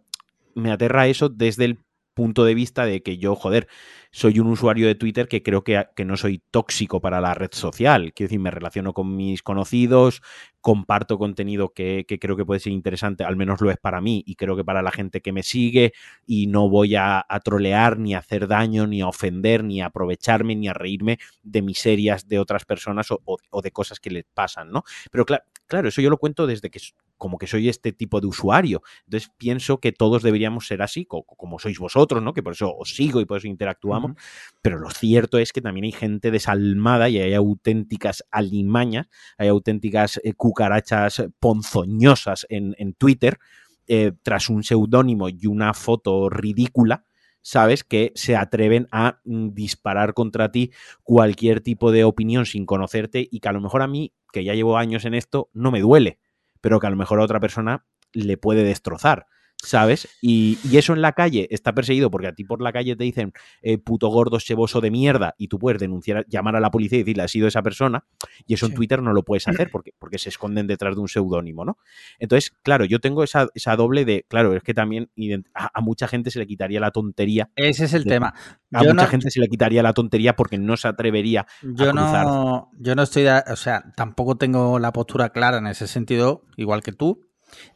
me 0.53 0.71
aterra 0.71 1.07
eso 1.07 1.29
desde 1.29 1.65
el 1.65 1.79
punto 2.15 2.45
de 2.45 2.55
vista 2.55 2.85
de 2.87 3.03
que 3.03 3.19
yo, 3.19 3.35
joder, 3.35 3.67
soy 4.11 4.39
un 4.39 4.47
usuario 4.47 4.87
de 4.87 4.95
Twitter 4.95 5.27
que 5.27 5.43
creo 5.43 5.63
que, 5.63 5.85
que 5.95 6.05
no 6.05 6.17
soy 6.17 6.41
tóxico 6.51 7.01
para 7.01 7.21
la 7.21 7.35
red 7.35 7.49
social. 7.51 8.13
Quiero 8.13 8.29
decir, 8.29 8.39
me 8.39 8.51
relaciono 8.51 8.93
con 8.93 9.15
mis 9.15 9.43
conocidos, 9.43 10.21
comparto 10.61 11.17
contenido 11.19 11.73
que, 11.73 12.05
que 12.07 12.17
creo 12.17 12.35
que 12.35 12.45
puede 12.45 12.59
ser 12.59 12.73
interesante, 12.73 13.23
al 13.23 13.35
menos 13.35 13.61
lo 13.61 13.69
es 13.69 13.77
para 13.77 14.01
mí 14.01 14.23
y 14.25 14.35
creo 14.35 14.55
que 14.55 14.63
para 14.63 14.81
la 14.81 14.91
gente 14.91 15.21
que 15.21 15.31
me 15.33 15.43
sigue 15.43 15.93
y 16.25 16.47
no 16.47 16.69
voy 16.69 16.95
a, 16.95 17.23
a 17.27 17.39
trolear, 17.41 17.99
ni 17.99 18.15
a 18.15 18.19
hacer 18.19 18.47
daño, 18.47 18.87
ni 18.87 19.01
a 19.01 19.07
ofender, 19.07 19.63
ni 19.63 19.81
a 19.81 19.87
aprovecharme, 19.87 20.55
ni 20.55 20.67
a 20.67 20.73
reírme 20.73 21.19
de 21.43 21.61
miserias 21.61 22.27
de 22.27 22.39
otras 22.39 22.65
personas 22.65 23.11
o, 23.11 23.21
o- 23.25 23.61
de 23.61 23.71
cosas 23.71 23.99
que 23.99 24.09
les 24.11 24.25
pasan, 24.33 24.71
¿no? 24.71 24.83
Pero 25.11 25.25
cla- 25.25 25.43
claro, 25.67 25.89
eso 25.89 26.01
yo 26.01 26.09
lo 26.09 26.17
cuento 26.17 26.47
desde 26.47 26.69
que 26.69 26.79
como 27.17 27.37
que 27.37 27.47
soy 27.47 27.69
este 27.69 27.91
tipo 27.93 28.21
de 28.21 28.27
usuario. 28.27 28.81
Entonces 29.05 29.31
pienso 29.37 29.79
que 29.79 29.91
todos 29.91 30.23
deberíamos 30.23 30.67
ser 30.67 30.81
así, 30.81 31.05
co- 31.05 31.23
como 31.23 31.59
sois 31.59 31.79
vosotros, 31.79 32.21
¿no? 32.21 32.33
Que 32.33 32.43
por 32.43 32.53
eso 32.53 32.75
os 32.75 32.95
sigo 32.95 33.21
y 33.21 33.25
por 33.25 33.37
eso 33.37 33.47
interactuamos. 33.47 34.13
Pero 34.61 34.79
lo 34.79 34.89
cierto 34.89 35.37
es 35.37 35.53
que 35.53 35.61
también 35.61 35.85
hay 35.85 35.91
gente 35.91 36.31
desalmada 36.31 37.09
y 37.09 37.19
hay 37.19 37.33
auténticas 37.33 38.23
alimañas, 38.31 39.07
hay 39.37 39.47
auténticas 39.49 40.19
eh, 40.23 40.33
cucarachas 40.33 41.23
ponzoñosas 41.39 42.45
en, 42.49 42.75
en 42.77 42.93
Twitter, 42.93 43.37
eh, 43.87 44.13
tras 44.23 44.49
un 44.49 44.63
seudónimo 44.63 45.29
y 45.29 45.45
una 45.47 45.73
foto 45.73 46.29
ridícula, 46.29 47.05
¿sabes? 47.41 47.83
Que 47.83 48.11
se 48.15 48.35
atreven 48.35 48.87
a 48.91 49.19
mm, 49.25 49.49
disparar 49.53 50.13
contra 50.13 50.51
ti 50.51 50.71
cualquier 51.03 51.61
tipo 51.61 51.91
de 51.91 52.03
opinión 52.03 52.45
sin 52.45 52.65
conocerte 52.65 53.27
y 53.29 53.39
que 53.39 53.49
a 53.49 53.53
lo 53.53 53.61
mejor 53.61 53.81
a 53.83 53.87
mí, 53.87 54.13
que 54.31 54.43
ya 54.43 54.53
llevo 54.55 54.77
años 54.77 55.05
en 55.05 55.13
esto, 55.13 55.49
no 55.53 55.71
me 55.71 55.81
duele, 55.81 56.17
pero 56.65 56.79
que 56.79 56.87
a 56.87 56.89
lo 56.89 56.95
mejor 56.95 57.19
a 57.19 57.23
otra 57.23 57.39
persona 57.39 57.85
le 58.11 58.37
puede 58.37 58.63
destrozar. 58.63 59.27
¿Sabes? 59.57 60.07
Y, 60.21 60.59
y 60.63 60.77
eso 60.77 60.93
en 60.93 61.01
la 61.01 61.13
calle 61.13 61.47
está 61.49 61.73
perseguido 61.73 62.11
porque 62.11 62.27
a 62.27 62.33
ti 62.33 62.43
por 62.43 62.61
la 62.61 62.71
calle 62.71 62.95
te 62.95 63.03
dicen 63.03 63.33
eh, 63.63 63.79
puto 63.79 64.09
gordo 64.09 64.37
cheboso 64.39 64.79
de 64.79 64.91
mierda 64.91 65.33
y 65.39 65.47
tú 65.47 65.57
puedes 65.57 65.79
denunciar, 65.79 66.23
llamar 66.27 66.55
a 66.55 66.59
la 66.59 66.69
policía 66.69 66.99
y 66.99 67.01
decirle 67.01 67.23
ha 67.23 67.27
sido 67.27 67.47
esa 67.47 67.63
persona 67.63 68.03
y 68.45 68.53
eso 68.53 68.67
en. 68.67 68.73
Twitter 68.75 69.01
no 69.01 69.11
lo 69.11 69.23
puedes 69.23 69.47
hacer 69.47 69.71
porque, 69.71 69.93
porque 69.97 70.19
se 70.19 70.29
esconden 70.29 70.67
detrás 70.67 70.93
de 70.95 71.01
un 71.01 71.07
seudónimo, 71.07 71.65
¿no? 71.65 71.79
Entonces, 72.19 72.53
claro, 72.61 72.85
yo 72.85 72.99
tengo 72.99 73.23
esa, 73.23 73.47
esa 73.55 73.75
doble 73.75 74.05
de, 74.05 74.25
claro, 74.27 74.55
es 74.55 74.61
que 74.61 74.75
también 74.75 75.09
a, 75.55 75.71
a 75.73 75.81
mucha 75.81 76.07
gente 76.07 76.29
se 76.29 76.37
le 76.37 76.45
quitaría 76.45 76.79
la 76.79 76.91
tontería, 76.91 77.49
Ese 77.55 77.85
es 77.85 77.93
el 77.95 78.03
De- 78.03 78.11
tema. 78.11 78.35
a 78.71 78.83
Yo 78.83 78.91
mucha 78.91 79.05
no, 79.05 79.07
gente 79.07 79.31
se 79.31 79.39
le 79.39 79.47
quitaría 79.47 79.81
la 79.81 79.93
tontería 79.93 80.35
porque 80.35 80.59
no 80.59 80.77
se 80.77 80.87
atrevería 80.89 81.47
yo 81.61 81.91
cruzar. 81.91 82.25
no, 82.25 82.69
yo 82.77 82.93
no 82.93 83.01
estoy, 83.01 83.25
o 83.25 83.55
sea, 83.55 83.83
tampoco 83.95 84.35
tengo 84.37 84.77
la 84.77 84.91
postura 84.93 85.29
clara 85.29 85.57
en 85.57 85.67
ese 85.67 85.87
sentido, 85.87 86.43
igual 86.55 86.83
que 86.83 86.91
tú. 86.91 87.24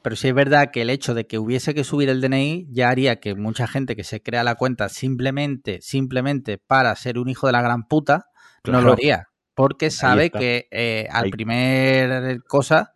Pero 0.01 0.15
sí 0.15 0.27
es 0.29 0.33
verdad 0.33 0.71
que 0.71 0.81
el 0.81 0.89
hecho 0.89 1.13
de 1.13 1.27
que 1.27 1.37
hubiese 1.39 1.73
que 1.73 1.83
subir 1.83 2.09
el 2.09 2.21
DNI 2.21 2.67
ya 2.71 2.89
haría 2.89 3.19
que 3.19 3.35
mucha 3.35 3.67
gente 3.67 3.95
que 3.95 4.03
se 4.03 4.21
crea 4.21 4.43
la 4.43 4.55
cuenta 4.55 4.89
simplemente, 4.89 5.79
simplemente 5.81 6.57
para 6.57 6.95
ser 6.95 7.17
un 7.19 7.29
hijo 7.29 7.47
de 7.47 7.53
la 7.53 7.61
gran 7.61 7.87
puta, 7.87 8.27
no 8.65 8.81
lo 8.81 8.93
haría. 8.93 9.27
Porque 9.55 9.91
sabe 9.91 10.29
que 10.31 10.67
eh, 10.71 11.07
al 11.11 11.25
Ahí. 11.25 11.31
primer 11.31 12.43
cosa 12.45 12.93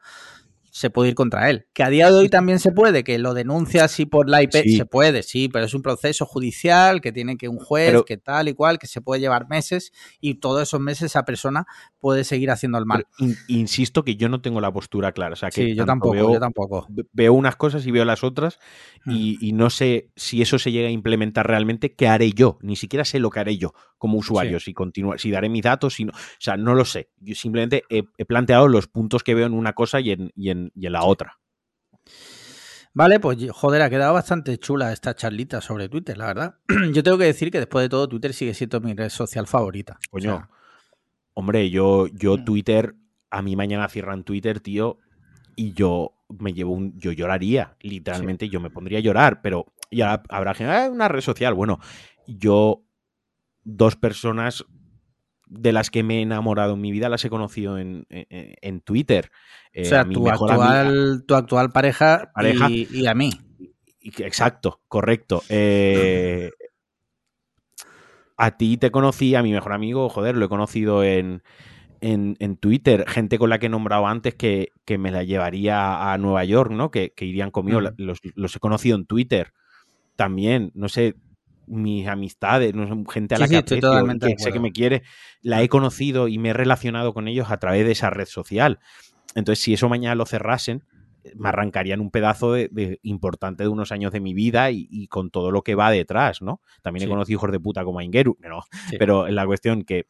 se 0.72 0.90
puede 0.90 1.10
ir 1.10 1.16
contra 1.16 1.50
él. 1.52 1.68
Que 1.72 1.84
a 1.84 1.90
día 1.90 2.10
de 2.10 2.18
hoy 2.18 2.30
también 2.30 2.58
se 2.60 2.72
puede, 2.72 3.04
que 3.04 3.20
lo 3.20 3.36
denuncia 3.36 3.84
así 3.84 4.08
por 4.08 4.28
la 4.28 4.42
IP, 4.42 4.54
Sí. 4.64 4.78
se 4.78 4.86
puede, 4.88 5.22
sí, 5.22 5.48
pero 5.48 5.66
es 5.66 5.74
un 5.76 5.84
proceso 5.84 6.26
judicial 6.26 7.00
que 7.00 7.12
tiene 7.12 7.38
que 7.38 7.48
un 7.48 7.60
juez, 7.60 7.90
Pero- 7.90 8.06
que 8.06 8.18
tal 8.18 8.48
y 8.48 8.54
cual, 8.54 8.80
que 8.80 8.88
se 8.88 9.00
puede 9.00 9.22
llevar 9.22 9.48
meses 9.50 9.92
y 10.20 10.36
todos 10.40 10.64
esos 10.64 10.80
meses 10.80 11.04
esa 11.12 11.26
persona 11.26 11.66
puede 12.04 12.24
seguir 12.26 12.52
haciendo 12.52 12.78
el 12.78 12.86
mal. 12.86 13.08
In- 13.18 13.36
insisto 13.48 14.04
que 14.04 14.16
yo 14.18 14.28
no 14.30 14.42
tengo 14.42 14.60
la 14.62 14.72
postura 14.72 15.14
clara. 15.14 15.34
O 15.34 15.36
sea, 15.38 15.50
que 15.50 15.70
Sí, 15.70 15.76
yo 15.76 15.86
tampoco, 15.86 16.12
veo, 16.14 16.34
yo 16.34 16.40
tampoco. 16.40 16.86
ve- 16.90 17.06
veo 17.14 17.34
unas 17.34 17.56
cosas 17.56 17.88
y 17.88 17.92
veo 17.92 18.04
las 18.06 18.24
otras 18.24 18.60
Hmm. 19.06 19.12
y, 19.16 19.38
y 19.42 19.54
no 19.54 19.70
sé 19.70 20.12
si 20.16 20.42
eso 20.42 20.60
se 20.60 20.72
llega 20.72 20.90
a 20.90 20.92
implementar 20.92 21.48
realmente, 21.48 21.96
¿qué 21.96 22.08
haré 22.08 22.32
yo? 22.34 22.60
Ni 22.62 22.76
siquiera 22.76 23.06
sé 23.06 23.20
lo 23.20 23.30
que 23.30 23.40
haré 23.40 23.58
yo 23.58 23.74
como 23.98 24.18
usuario, 24.18 24.60
si 24.60 24.74
continuar, 24.74 25.20
si 25.20 25.32
daré 25.32 25.48
mis 25.50 25.64
datos, 25.64 25.94
si 25.96 26.06
no, 26.06 26.12
o 26.12 26.16
sea, 26.40 26.58
no 26.58 26.76
lo 26.76 26.84
sé. 26.86 27.10
Yo 27.20 27.34
simplemente 27.36 27.84
he, 27.90 28.04
he 28.18 28.26
planteado 28.26 28.68
los 28.68 28.88
puntos 28.88 29.24
que 29.24 29.34
veo 29.34 29.48
en 29.48 29.54
una 29.54 29.74
cosa 29.74 30.00
y 30.02 30.12
en, 30.12 30.32
y 30.36 30.50
en, 30.50 30.72
y 30.76 30.86
en 30.88 30.92
la 30.94 31.04
otra. 31.06 31.40
Vale, 32.96 33.20
pues 33.20 33.38
joder, 33.52 33.82
ha 33.82 33.90
quedado 33.90 34.14
bastante 34.14 34.58
chula 34.60 34.94
esta 34.94 35.16
charlita 35.16 35.62
sobre 35.62 35.90
Twitter, 35.90 36.16
la 36.18 36.28
verdad. 36.28 36.56
Yo 36.94 37.02
tengo 37.02 37.18
que 37.18 37.24
decir 37.26 37.50
que 37.50 37.58
después 37.60 37.84
de 37.84 37.90
todo 37.90 38.08
Twitter 38.08 38.34
sigue 38.34 38.54
siendo 38.54 38.80
mi 38.82 38.94
red 38.94 39.10
social 39.10 39.48
favorita. 39.48 39.98
O 40.08 40.12
Coño, 40.12 40.24
sea, 40.24 40.50
hombre, 41.34 41.70
yo, 41.70 42.08
yo 42.08 42.38
Mm. 42.38 42.46
Twitter, 42.46 42.96
a 43.30 43.42
mí 43.42 43.56
mañana 43.56 43.88
cierran 43.90 44.24
Twitter, 44.24 44.60
tío, 44.60 45.00
y 45.56 45.74
yo 45.74 46.14
me 46.40 46.54
llevo 46.54 46.74
un, 46.74 46.98
yo 47.00 47.12
lloraría, 47.12 47.76
literalmente 47.82 48.50
yo 48.50 48.60
me 48.60 48.70
pondría 48.72 48.98
a 49.00 49.02
llorar, 49.02 49.42
pero 49.42 49.66
ya 49.92 50.24
habrá 50.30 50.54
gente, 50.54 50.72
"Ah, 50.74 50.90
una 50.92 51.08
red 51.08 51.22
social, 51.22 51.54
bueno, 51.54 51.80
yo 52.28 52.84
dos 53.64 53.96
personas 53.96 54.66
de 55.48 55.72
las 55.72 55.92
que 55.92 56.02
me 56.04 56.18
he 56.18 56.22
enamorado 56.22 56.74
en 56.74 56.82
mi 56.82 56.92
vida 56.92 57.10
las 57.10 57.24
he 57.26 57.30
conocido 57.30 57.78
en, 57.78 58.06
en- 58.10 58.56
en 58.60 58.82
Twitter. 58.82 59.30
o 59.32 59.70
Eh, 59.74 59.86
sea, 59.86 60.02
a 60.02 60.06
mi 60.06 60.16
tu 60.16 60.28
amiga- 60.28 60.34
actual, 60.34 61.24
tu 61.28 61.36
actual 61.36 61.70
pareja, 61.72 62.32
Pareja. 62.34 62.68
Y, 62.70 62.88
y 62.92 63.06
a 63.08 63.14
mí. 63.14 63.30
Exacto, 64.02 64.82
correcto. 64.88 65.44
Eh, 65.50 66.50
a 68.38 68.58
ti 68.58 68.78
te 68.78 68.92
conocí, 68.92 69.36
a 69.36 69.44
mi 69.44 69.52
mejor 69.52 69.74
amigo, 69.74 70.10
joder, 70.10 70.36
lo 70.36 70.46
he 70.46 70.50
conocido 70.50 71.04
en, 71.04 71.44
en, 72.02 72.36
en 72.40 72.58
Twitter. 72.58 73.06
Gente 73.08 73.38
con 73.38 73.50
la 73.50 73.60
que 73.60 73.68
he 73.68 73.70
nombrado 73.70 74.08
antes 74.08 74.36
que, 74.36 74.70
que 74.86 74.98
me 74.98 75.12
la 75.12 75.24
llevaría 75.24 76.12
a 76.12 76.18
Nueva 76.18 76.44
York, 76.44 76.72
¿no? 76.72 76.92
Que, 76.92 77.14
que 77.14 77.26
irían 77.26 77.52
conmigo. 77.52 77.82
Los, 77.82 78.20
los 78.36 78.56
he 78.56 78.60
conocido 78.60 78.98
en 78.98 79.06
Twitter. 79.06 79.54
También, 80.16 80.72
no 80.76 80.90
sé, 80.90 81.16
mis 81.68 82.08
amistades, 82.08 82.74
no 82.74 82.88
sé, 82.88 83.12
gente 83.12 83.36
a 83.36 83.38
Sí, 83.38 83.42
la 83.42 83.48
sí, 83.48 83.54
que 83.54 83.58
aprecio 83.58 83.90
totalmente 83.90 84.26
de 84.28 84.36
que 84.36 84.44
sé 84.44 84.52
que 84.52 84.60
me 84.60 84.72
quiere, 84.72 85.04
la 85.42 85.62
he 85.62 85.70
conocido 85.70 86.28
y 86.28 86.38
me 86.38 86.50
he 86.50 86.54
relacionado 86.54 87.14
con 87.14 87.28
ellos 87.28 87.52
a 87.52 87.58
través 87.58 87.86
de 87.86 87.94
esa 87.94 88.10
red 88.10 88.26
social. 88.26 88.80
Entonces, 89.36 89.64
si 89.64 89.74
eso 89.74 89.90
mañana 89.90 90.16
lo 90.16 90.26
cerrasen, 90.26 90.84
me 91.36 91.50
arrancarían 91.50 92.00
un 92.02 92.12
pedazo 92.12 92.54
de, 92.54 92.70
de 92.72 93.00
importante 93.04 93.64
de 93.64 93.70
unos 93.70 93.92
años 93.92 94.12
de 94.12 94.20
mi 94.20 94.34
vida 94.34 94.72
y, 94.72 94.88
y 94.90 95.08
con 95.08 95.30
todo 95.32 95.52
lo 95.52 95.62
que 95.62 95.76
va 95.76 95.90
detrás, 95.92 96.42
¿no? 96.42 96.62
También 96.82 97.06
he 97.06 97.10
conocido 97.10 97.38
hijos 97.38 97.52
de 97.52 97.60
puta 97.60 97.84
como 97.84 98.02
Ingeru, 98.02 98.38
no, 98.50 98.64
Sí. 98.90 98.98
pero 98.98 99.28
la 99.30 99.46
cuestión 99.46 99.84
que 99.84 100.06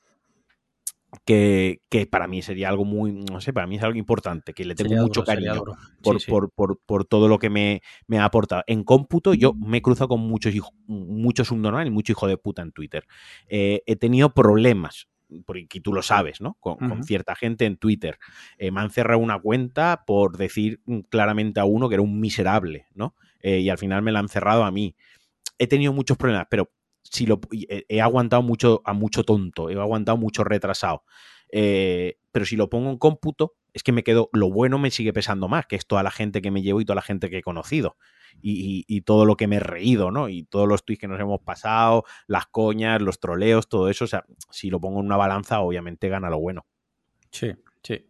que, 1.25 1.81
que, 1.89 2.07
para 2.07 2.27
mí 2.27 2.41
sería 2.41 2.69
algo 2.69 2.85
muy, 2.85 3.11
no 3.11 3.39
sé, 3.39 3.53
para 3.53 3.67
mí 3.67 3.75
es 3.75 3.83
algo 3.83 3.99
importante, 3.99 4.53
que 4.53 4.65
le 4.65 4.73
tengo 4.73 4.89
Sería 4.89 5.03
mucho 5.03 5.21
duro, 5.21 5.25
cariño 5.27 5.63
por, 6.01 6.19
Sí. 6.19 6.31
Por, 6.31 6.49
por- 6.51 6.79
por 6.83 7.05
todo 7.05 7.27
lo 7.27 7.37
que 7.37 7.51
me, 7.51 7.81
me 8.07 8.17
ha 8.17 8.25
aportado. 8.25 8.63
En 8.65 8.83
cómputo, 8.83 9.35
yo 9.35 9.53
me 9.53 9.77
he 9.77 9.81
cruzado 9.83 10.07
con 10.07 10.21
muchos 10.21 10.55
hijos, 10.55 10.71
muchos 10.87 11.47
subnormal 11.49 11.85
y 11.85 11.91
mucho 11.91 12.13
hijo 12.13 12.27
de 12.27 12.37
puta 12.37 12.63
en 12.63 12.71
Twitter. 12.71 13.05
Eh, 13.47 13.83
he 13.85 13.95
tenido 13.95 14.33
problemas, 14.33 15.07
porque 15.45 15.81
tú 15.81 15.93
lo 15.93 16.01
sabes, 16.01 16.41
¿no? 16.41 16.57
Con, 16.59 17.03
cierta 17.03 17.35
gente 17.35 17.65
en 17.65 17.77
Twitter. 17.77 18.19
Eh, 18.57 18.71
me 18.71 18.81
han 18.81 18.89
cerrado 18.89 19.19
una 19.19 19.39
cuenta 19.39 20.03
por 20.05 20.37
decir 20.37 20.81
mm, 20.85 20.99
claramente 21.09 21.59
a 21.59 21.65
uno 21.65 21.89
que 21.89 21.95
era 21.95 22.01
un 22.01 22.19
miserable, 22.19 22.87
¿no? 22.93 23.15
Eh, 23.41 23.59
y 23.59 23.69
al 23.69 23.77
final 23.77 24.01
me 24.01 24.11
la 24.11 24.19
han 24.19 24.29
cerrado 24.29 24.63
a 24.63 24.71
mí. 24.71 24.95
He 25.57 25.67
tenido 25.67 25.93
muchos 25.93 26.17
problemas, 26.17 26.47
pero 26.49 26.71
si 27.03 27.25
lo, 27.25 27.39
y 27.51 27.65
he, 27.69 27.85
he 27.89 28.01
aguantado 28.01 28.41
mucho 28.41 28.81
a 28.85 28.93
mucho 28.93 29.23
tonto, 29.23 29.69
he 29.69 29.73
aguantado 29.73 30.17
mucho 30.17 30.43
retrasado. 30.43 31.03
Eh, 31.55 32.17
pero 32.31 32.45
si 32.45 32.55
lo 32.55 32.67
pongo 32.67 32.89
en 32.89 32.97
cómputo, 32.97 33.53
es 33.73 33.83
que 33.83 33.91
me 33.91 34.03
quedo, 34.03 34.29
lo 34.33 34.51
bueno 34.51 34.77
me 34.77 34.91
sigue 34.91 35.13
pesando 35.13 35.47
más, 35.47 35.65
que 35.65 35.75
es 35.75 35.87
toda 35.87 36.03
la 36.03 36.11
gente 36.11 36.41
que 36.41 36.51
me 36.51 36.61
llevo 36.61 36.79
y 36.79 36.85
toda 36.85 36.95
la 36.95 37.01
gente 37.01 37.29
que 37.29 37.39
he 37.39 37.43
conocido. 37.43 37.97
Y, 38.41 39.01
todo 39.01 39.25
lo 39.25 39.35
que 39.35 39.47
me 39.47 39.57
he 39.57 39.59
reído, 39.59 40.09
¿no? 40.09 40.27
Y 40.27 40.43
todos 40.43 40.67
los 40.67 40.85
tweets 40.85 41.01
que 41.01 41.07
nos 41.07 41.19
hemos 41.19 41.41
pasado, 41.41 42.03
las 42.27 42.47
coñas, 42.47 43.01
los 43.01 43.19
troleos, 43.19 43.69
todo 43.69 43.89
eso. 43.89 44.05
O 44.05 44.07
sea, 44.07 44.25
si 44.49 44.69
lo 44.69 44.81
pongo 44.81 44.99
en 44.99 45.05
una 45.05 45.17
balanza, 45.17 45.59
obviamente 45.59 46.09
gana 46.09 46.29
lo 46.29 46.39
bueno. 46.39 46.65
Sí, 47.31 47.53
sí. 47.83 48.07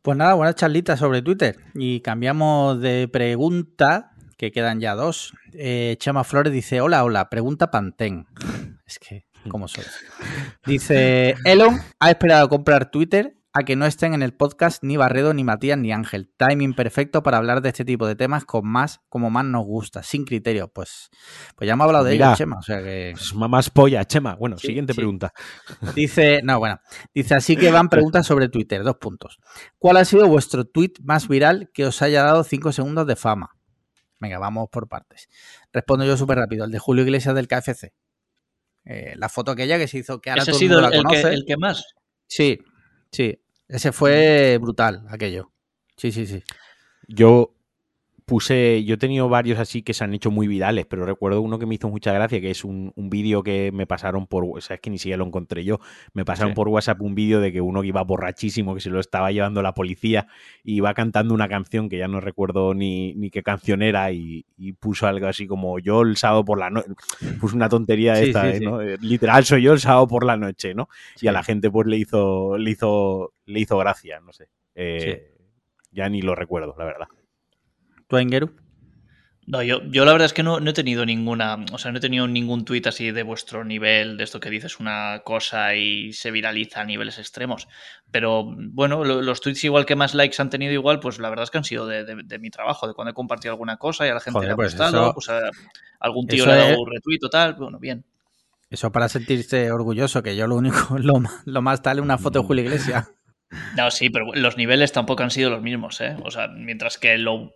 Pues 0.00 0.16
nada, 0.16 0.34
buenas 0.34 0.54
charlitas 0.54 0.98
sobre 0.98 1.20
Twitter. 1.20 1.56
Y 1.74 2.00
cambiamos 2.00 2.80
de 2.80 3.06
pregunta, 3.08 4.12
que 4.38 4.50
quedan 4.50 4.80
ya 4.80 4.94
dos. 4.94 5.34
Eh, 5.52 5.96
Chema 5.98 6.24
Flores 6.24 6.52
dice: 6.52 6.80
Hola, 6.80 7.04
hola, 7.04 7.28
pregunta 7.28 7.70
Pantén. 7.70 8.26
Es 8.86 9.00
que, 9.00 9.26
¿cómo 9.48 9.66
sois? 9.66 9.90
Dice: 10.64 11.34
Elon 11.44 11.76
ha 11.98 12.10
esperado 12.10 12.48
comprar 12.48 12.90
Twitter 12.90 13.36
a 13.58 13.64
que 13.64 13.74
no 13.74 13.86
estén 13.86 14.12
en 14.12 14.22
el 14.22 14.34
podcast 14.34 14.82
ni 14.82 14.98
Barredo, 14.98 15.32
ni 15.32 15.42
Matías, 15.42 15.78
ni 15.78 15.90
Ángel. 15.90 16.30
Timing 16.36 16.74
perfecto 16.74 17.22
para 17.22 17.38
hablar 17.38 17.62
de 17.62 17.70
este 17.70 17.84
tipo 17.86 18.06
de 18.06 18.14
temas 18.14 18.44
con 18.44 18.66
más, 18.66 19.00
como 19.08 19.30
más 19.30 19.46
nos 19.46 19.64
gusta, 19.64 20.02
sin 20.02 20.24
criterio. 20.26 20.68
Pues, 20.68 21.08
pues 21.56 21.66
ya 21.66 21.72
hemos 21.72 21.86
hablado 21.86 22.04
de 22.04 22.14
ello, 22.14 22.34
Chema. 22.36 22.58
O 22.58 22.62
sea 22.62 22.82
que. 22.82 23.10
Es 23.12 23.34
más 23.34 23.70
polla, 23.70 24.04
Chema. 24.04 24.34
Bueno, 24.34 24.58
Sí, 24.58 24.66
siguiente 24.66 24.92
sí. 24.92 24.98
pregunta. 24.98 25.32
Dice, 25.94 26.40
no, 26.44 26.58
bueno, 26.58 26.80
dice 27.14 27.34
así 27.34 27.56
que 27.56 27.70
van 27.70 27.88
preguntas 27.88 28.26
sobre 28.26 28.48
Twitter, 28.50 28.82
dos 28.82 28.96
puntos. 28.96 29.38
¿Cuál 29.78 29.96
ha 29.96 30.04
sido 30.04 30.28
vuestro 30.28 30.66
tweet 30.66 30.92
más 31.02 31.26
viral 31.26 31.70
que 31.72 31.86
os 31.86 32.02
haya 32.02 32.22
dado 32.24 32.44
cinco 32.44 32.72
segundos 32.72 33.06
de 33.06 33.16
fama? 33.16 33.56
Venga, 34.20 34.38
vamos 34.38 34.68
por 34.70 34.86
partes. 34.88 35.28
Respondo 35.72 36.04
yo 36.04 36.16
súper 36.18 36.36
rápido, 36.38 36.64
el 36.66 36.70
de 36.70 36.78
Julio 36.78 37.04
Iglesias 37.04 37.34
del 37.34 37.48
KFC. 37.48 37.94
Eh, 38.84 39.14
la 39.16 39.28
foto 39.28 39.50
aquella 39.52 39.78
que 39.78 39.88
se 39.88 39.98
hizo, 39.98 40.20
que 40.20 40.30
ahora 40.30 40.42
Ese 40.42 40.52
todo 40.52 40.60
el 40.60 40.66
sido 40.68 40.80
mundo 40.82 40.88
el, 40.88 40.92
la 40.92 40.96
el 40.98 41.02
que, 41.02 41.08
conoce. 41.22 41.34
el 41.34 41.44
que 41.46 41.56
más. 41.56 41.84
Sí, 42.26 42.58
sí. 43.10 43.40
Ese 43.68 43.92
fue 43.92 44.58
brutal, 44.60 45.06
aquello. 45.10 45.50
Sí, 45.96 46.12
sí, 46.12 46.26
sí. 46.26 46.42
Yo 47.08 47.55
puse, 48.26 48.82
yo 48.84 48.94
he 48.94 48.98
tenido 48.98 49.28
varios 49.28 49.58
así 49.60 49.82
que 49.82 49.94
se 49.94 50.02
han 50.04 50.12
hecho 50.12 50.30
muy 50.32 50.48
virales, 50.48 50.84
pero 50.86 51.06
recuerdo 51.06 51.40
uno 51.40 51.58
que 51.58 51.64
me 51.66 51.76
hizo 51.76 51.88
mucha 51.88 52.12
gracia, 52.12 52.40
que 52.40 52.50
es 52.50 52.64
un, 52.64 52.92
un 52.96 53.08
vídeo 53.08 53.42
que 53.44 53.70
me 53.72 53.86
pasaron 53.86 54.26
por, 54.26 54.44
o 54.44 54.60
sea, 54.60 54.74
es 54.74 54.80
que 54.82 54.90
ni 54.90 54.98
siquiera 54.98 55.18
lo 55.18 55.24
encontré 55.26 55.64
yo, 55.64 55.78
me 56.12 56.24
pasaron 56.24 56.50
Sí. 56.50 56.56
por 56.56 56.68
WhatsApp 56.68 57.00
un 57.00 57.14
vídeo 57.14 57.40
de 57.40 57.52
que 57.52 57.60
uno 57.60 57.82
que 57.82 57.86
iba 57.88 58.02
borrachísimo, 58.02 58.74
que 58.74 58.80
se 58.80 58.90
lo 58.90 58.98
estaba 59.00 59.30
llevando 59.30 59.62
la 59.62 59.74
policía, 59.74 60.26
y 60.64 60.74
iba 60.74 60.92
cantando 60.92 61.32
una 61.34 61.48
canción 61.48 61.88
que 61.88 61.98
ya 61.98 62.08
no 62.08 62.20
recuerdo 62.20 62.74
ni, 62.74 63.14
ni 63.14 63.30
qué 63.30 63.42
canción 63.44 63.80
era, 63.80 64.10
y, 64.12 64.44
y 64.58 64.72
puso 64.72 65.06
algo 65.06 65.28
así 65.28 65.46
como 65.46 65.78
yo 65.78 66.02
el 66.02 66.16
sábado 66.16 66.44
por 66.44 66.58
la 66.58 66.68
noche, 66.68 66.88
puso 67.40 67.54
una 67.54 67.68
tontería 67.68 68.14
de 68.14 68.22
Sí, 68.24 68.28
esta, 68.30 68.50
sí, 68.52 68.56
¿eh? 68.56 68.60
¿no? 68.60 68.82
Eh, 68.82 68.96
Literal 69.00 69.44
soy 69.44 69.62
yo 69.62 69.72
el 69.72 69.78
sábado 69.80 70.08
por 70.08 70.24
la 70.26 70.36
noche, 70.36 70.74
¿no? 70.74 70.88
Y 71.20 71.28
a 71.28 71.32
la 71.32 71.44
gente 71.44 71.70
pues 71.70 71.86
le 71.86 71.96
hizo, 71.96 72.58
le 72.58 72.72
hizo, 72.72 73.32
le 73.44 73.60
hizo 73.60 73.78
gracia, 73.78 74.18
no 74.18 74.32
sé. 74.32 74.48
Eh, 74.74 75.32
Ya 75.92 76.08
ni 76.08 76.20
lo 76.22 76.34
recuerdo, 76.34 76.74
la 76.76 76.84
verdad. 76.84 77.06
¿Tú, 78.08 78.16
Engeru? 78.18 78.50
No, 79.48 79.62
yo, 79.62 79.80
yo 79.84 80.04
la 80.04 80.10
verdad 80.10 80.26
es 80.26 80.32
que 80.32 80.42
no, 80.42 80.58
no 80.58 80.70
he 80.70 80.72
tenido 80.72 81.06
ninguna, 81.06 81.64
o 81.72 81.78
sea, 81.78 81.92
no 81.92 81.98
he 81.98 82.00
tenido 82.00 82.26
ningún 82.26 82.64
tuit 82.64 82.84
así 82.88 83.12
de 83.12 83.22
vuestro 83.22 83.64
nivel, 83.64 84.16
de 84.16 84.24
esto 84.24 84.40
que 84.40 84.50
dices 84.50 84.80
una 84.80 85.22
cosa 85.24 85.76
y 85.76 86.12
se 86.12 86.32
viraliza 86.32 86.80
a 86.80 86.84
niveles 86.84 87.18
extremos. 87.18 87.68
Pero 88.10 88.42
bueno, 88.44 89.04
lo- 89.04 89.22
los 89.22 89.40
tweets 89.40 89.62
igual 89.62 89.86
que 89.86 89.94
más 89.94 90.14
likes 90.14 90.42
han 90.42 90.50
tenido 90.50 90.72
igual, 90.72 90.98
pues 90.98 91.20
la 91.20 91.28
verdad 91.30 91.44
es 91.44 91.50
que 91.52 91.58
han 91.58 91.64
sido 91.64 91.86
de, 91.86 92.04
de- 92.04 92.22
de 92.24 92.38
mi 92.40 92.50
trabajo, 92.50 92.88
de 92.88 92.94
cuando 92.94 93.12
he 93.12 93.14
compartido 93.14 93.52
alguna 93.52 93.76
cosa 93.76 94.04
y 94.04 94.10
a 94.10 94.14
la 94.14 94.20
gente 94.20 94.32
Joder, 94.38 94.48
le 94.48 94.52
ha 94.52 94.56
pues 94.56 94.72
gustado, 94.72 95.04
eso- 95.04 95.14
pues 95.14 95.28
a 95.28 95.40
algún 96.00 96.26
tío 96.26 96.44
le 96.44 96.52
ha 96.52 96.56
dado 96.56 96.70
es- 96.72 96.78
un 96.78 96.90
retweet 96.90 97.18
o 97.24 97.30
tal, 97.30 97.54
bueno, 97.54 97.78
bien. 97.78 98.04
Eso 98.68 98.90
para 98.90 99.08
sentirse 99.08 99.70
orgulloso, 99.70 100.24
que 100.24 100.34
yo 100.34 100.48
lo 100.48 100.56
único, 100.56 100.76
lo, 100.98 101.20
más- 101.20 101.42
lo 101.46 101.62
más 101.62 101.82
tal 101.82 101.98
es 101.98 102.02
una 102.02 102.18
foto 102.18 102.40
de 102.40 102.46
Julio 102.46 102.64
Iglesias. 102.64 103.12
No, 103.76 103.90
sí, 103.90 104.10
pero 104.10 104.32
los 104.34 104.56
niveles 104.56 104.92
tampoco 104.92 105.22
han 105.22 105.30
sido 105.30 105.50
los 105.50 105.62
mismos, 105.62 106.00
¿eh? 106.00 106.16
O 106.24 106.30
sea, 106.30 106.48
mientras 106.48 106.98
que 106.98 107.18
lo 107.18 107.52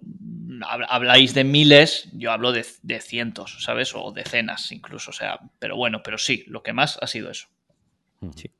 hab- 0.61 0.86
habláis 0.88 1.34
de 1.34 1.44
miles, 1.44 2.09
yo 2.12 2.32
hablo 2.32 2.53
de, 2.53 2.66
de 2.82 3.01
cientos, 3.01 3.62
¿sabes? 3.62 3.92
O 3.94 4.12
decenas 4.12 4.70
incluso, 4.72 5.11
o 5.11 5.14
sea, 5.14 5.38
pero 5.59 5.76
bueno, 5.76 6.03
pero 6.03 6.18
sí, 6.18 6.44
lo 6.46 6.62
que 6.62 6.72
más 6.72 6.98
ha 7.01 7.07
sido 7.07 7.30
eso. 7.30 7.48
Sí. 8.36 8.51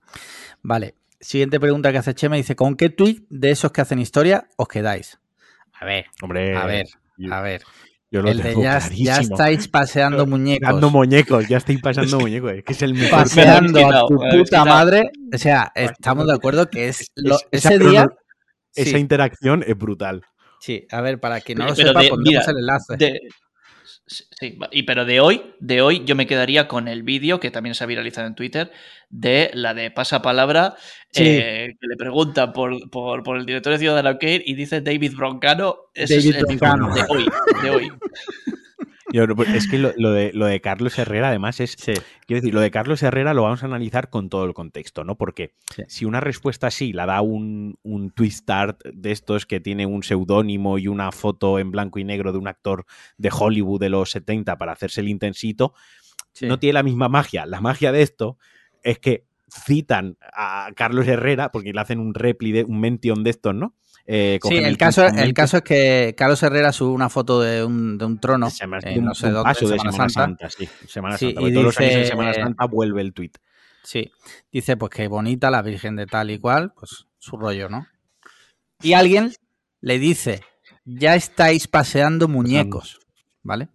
Vale. 0.63 0.95
Siguiente 1.21 1.61
pregunta 1.61 1.93
que 1.93 1.99
hace 1.99 2.15
Chema. 2.15 2.37
Dice, 2.37 2.57
¿con 2.57 2.77
qué 2.77 2.89
tweet 2.89 3.25
de 3.29 3.51
esos 3.51 3.73
que 3.73 3.83
hacen 3.83 3.99
historia 3.99 4.49
os 4.57 4.69
quedáis? 4.69 5.19
A 5.75 5.85
ver, 5.85 6.07
Hombre, 6.23 6.57
a 6.57 6.65
ver, 6.67 6.87
yo, 7.19 7.33
a 7.35 7.43
ver. 7.43 7.63
Yo 8.11 8.23
lo 8.23 8.31
El 8.31 8.39
de 8.39 8.43
tengo 8.43 8.63
ya, 8.63 8.79
ya 8.81 8.89
clarísimo. 8.89 9.35
estáis 9.37 9.69
paseando 9.69 10.27
muñecos. 10.27 10.69
Dando 10.69 10.91
muñecos, 10.91 11.49
ya 11.49 11.59
estáis 11.59 11.81
pasando 11.81 12.19
muñecos. 12.21 12.53
Es 12.53 12.65
que 12.65 12.73
es 12.73 12.83
el 12.83 12.95
mejor. 12.95 13.11
paseando 13.21 13.73
Me 13.73 13.85
a 13.97 14.01
tu 14.07 14.19
puta 14.39 14.65
madre. 14.65 15.11
O 15.33 15.39
sea, 15.39 15.71
estamos 15.75 16.27
de 16.27 16.35
acuerdo 16.35 16.69
que 16.69 16.89
es, 16.89 17.11
lo- 17.17 17.37
Es- 17.37 17.47
esa 17.53 17.75
ese 17.75 17.85
día. 17.89 18.09
Esa 18.75 18.91
Sí, 18.91 18.97
interacción 18.99 19.65
es 19.67 19.77
brutal. 19.77 20.23
sí, 20.61 20.87
a 20.93 21.01
ver, 21.01 21.19
para 21.19 21.41
quien 21.41 21.59
no 21.59 21.67
lo 21.67 21.75
Pero 21.75 21.89
sepa, 21.89 22.03
de- 22.03 22.09
pondremos 22.11 22.43
mira, 22.47 22.53
el 22.53 22.59
enlace. 22.59 22.97
De- 22.97 23.21
sí, 24.11 24.59
y 24.73 24.83
pero 24.83 25.05
de 25.05 25.21
hoy, 25.21 25.43
de 25.61 25.83
hoy 25.83 26.03
yo 26.05 26.17
me 26.17 26.27
quedaría 26.27 26.67
con 26.69 26.89
el 26.89 27.03
vídeo 27.03 27.39
que 27.41 27.51
también 27.51 27.75
se 27.75 27.85
ha 27.85 27.87
viralizado 27.87 28.27
en 28.27 28.35
Twitter 28.35 28.73
de 29.09 29.51
la 29.55 29.75
de 29.75 29.91
pasapalabra 29.91 30.77
Sí. 31.13 31.25
eh, 31.27 31.77
que 31.81 31.87
le 31.89 31.97
pregunta 31.97 32.53
por, 32.53 32.89
por, 32.91 33.25
por 33.25 33.37
el 33.37 33.45
director 33.45 33.73
de 33.73 33.81
Ciudadano 33.81 34.17
Kane 34.19 34.43
y 34.47 34.55
dice 34.55 34.81
David 34.81 35.15
Broncano. 35.17 35.77
Ese 35.93 36.17
David 36.19 36.29
es 36.31 36.37
el 36.37 36.45
Broncano. 36.45 36.95
de 36.95 37.03
hoy, 37.09 37.27
de 37.65 37.71
hoy. 37.71 37.93
Yo- 39.13 39.25
es 39.55 39.69
que 39.69 39.79
lo, 39.79 39.93
lo 39.97 40.11
de, 40.13 40.33
lo 40.33 40.47
de 40.47 40.61
Carlos 40.61 40.99
Herrera, 40.99 41.29
además, 41.29 41.61
es. 41.61 41.73
Sí, 41.79 41.93
Quiero 42.27 42.41
decir, 42.43 42.55
lo 42.55 42.61
de 42.61 42.71
Carlos 42.71 43.03
Herrera 43.03 43.35
lo 43.35 43.43
vamos 43.43 43.63
a 43.63 43.67
analizar 43.67 44.09
con 44.11 44.29
todo 44.29 44.45
el 44.45 44.55
contexto, 44.55 45.05
¿no? 45.05 45.17
Porque 45.17 45.55
Sí. 45.75 45.83
si 45.89 46.05
una 46.05 46.21
respuesta 46.21 46.69
así 46.69 46.93
la 46.93 47.07
da 47.07 47.21
un, 47.21 47.79
un 47.83 48.11
twistart 48.11 48.83
de 48.85 49.11
estos 49.13 49.47
que 49.47 49.61
tiene 49.61 49.87
un 49.87 50.03
seudónimo 50.03 50.79
y 50.79 50.87
una 50.89 51.11
foto 51.13 51.59
en 51.59 51.71
blanco 51.71 51.99
y 51.99 52.05
negro 52.05 52.33
de 52.33 52.39
un 52.39 52.49
actor 52.49 52.85
de 53.19 53.31
Hollywood 53.37 53.81
de 53.81 53.89
los 53.91 54.11
70 54.11 54.59
para 54.59 54.73
hacerse 54.73 55.01
el 55.01 55.09
intensito, 55.09 55.75
sí. 56.33 56.47
no 56.47 56.59
tiene 56.59 56.75
la 56.75 56.83
misma 56.83 57.09
magia. 57.09 57.47
La 57.47 57.61
magia 57.61 57.93
de 57.93 58.03
esto 58.03 58.39
es 58.83 58.99
que 58.99 59.25
citan 59.53 60.17
a 60.33 60.71
Carlos 60.77 61.09
Herrera, 61.09 61.51
porque 61.51 61.73
le 61.73 61.81
hacen 61.81 61.99
un 61.99 62.15
repli, 62.15 62.53
de, 62.53 62.65
un 62.65 62.79
mention 62.81 63.25
de 63.25 63.31
estos, 63.31 63.55
¿no? 63.55 63.75
Eh, 64.13 64.41
Sí, 64.43 64.57
el 64.57 64.77
caso, 64.77 65.07
el 65.07 65.35
es 65.37 65.63
que 65.63 66.15
Carlos 66.19 66.43
Herrera 66.43 66.73
sube 66.73 66.91
una 66.93 67.09
foto 67.09 67.41
de 67.41 67.63
un, 67.65 67.97
de 67.97 68.05
un 68.07 68.19
trono, 68.19 68.51
Se 68.51 68.59
llama- 68.65 68.79
en 68.83 68.95
de 68.95 68.99
un- 68.99 69.05
no 69.05 69.15
sé 69.15 69.29
un 69.29 69.35
dónde, 69.35 69.51
de 69.51 69.55
Semana 69.79 69.93
Semana 69.93 70.09
Santa. 70.09 70.49
Santa, 70.49 70.51
sí. 70.51 70.69
Semana 70.89 71.17
Sí, 71.17 71.27
Santa. 71.33 71.49
y 71.49 71.53
todos 71.53 71.65
los 71.67 71.79
años 71.79 71.93
en 71.93 71.99
dice- 72.01 72.11
Semana 72.11 72.35
Santa 72.35 72.65
vuelve 72.67 73.03
el 73.03 73.13
tweet. 73.13 73.31
Sí, 73.85 74.11
dice 74.51 74.77
pues 74.77 74.91
que 74.91 75.07
bonita 75.07 75.49
la 75.53 75.63
Virgen 75.63 75.95
de 75.95 76.07
tal 76.07 76.31
y 76.33 76.39
cual, 76.41 76.73
pues 76.73 77.07
su 77.21 77.37
rollo, 77.37 77.69
¿no? 77.69 77.87
Y 78.83 78.95
alguien 78.95 79.33
le 79.81 79.99
dice, 80.01 80.41
ya 80.85 81.15
estáis 81.15 81.69
paseando 81.69 82.27
muñecos, 82.27 82.99
¿vale? 83.45 83.69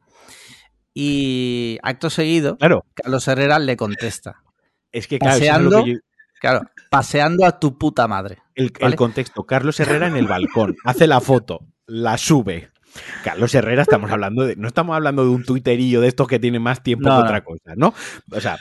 Y 0.93 1.77
acto 1.83 2.09
seguido, 2.09 2.57
Claro, 2.57 2.85
Carlos 2.93 3.27
Herrera 3.27 3.59
le 3.59 3.75
contesta, 3.77 4.41
es 4.91 5.07
que 5.07 5.19
claro, 5.19 5.35
eso 5.35 5.43
es 5.45 5.49
a 5.49 5.59
lo 5.59 5.69
Paseando. 5.69 5.85
que 5.85 5.91
yo- 5.93 5.99
claro, 6.49 6.69
paseando 6.89 7.45
a 7.45 7.59
tu 7.59 7.77
puta 7.77 8.07
madre. 8.07 8.37
el, 8.55 8.71
contexto. 8.95 9.45
Carlos 9.45 9.79
Herrera 9.79 10.07
en 10.07 10.15
el 10.15 10.27
balcón, 10.27 10.75
hace 10.83 11.07
la 11.07 11.21
foto, 11.21 11.61
la 11.87 12.17
sube. 12.17 12.69
Carlos 13.25 13.53
Herrera, 13.53 13.81
estamos 13.81 14.09
hablando 14.09 14.45
de. 14.45 14.55
No 14.55 14.67
estamos 14.67 14.95
hablando 14.95 15.23
de 15.23 15.29
un 15.29 15.43
tuiterillo 15.43 15.99
de 15.99 16.07
estos 16.07 16.27
que 16.27 16.39
tiene 16.39 16.59
más 16.59 16.81
tiempo 16.81 17.09
No, 17.09 17.17
que 17.17 17.23
otra 17.23 17.43
cosa, 17.43 17.73
¿no? 17.75 17.93
O 18.31 18.39
sea, 18.39 18.57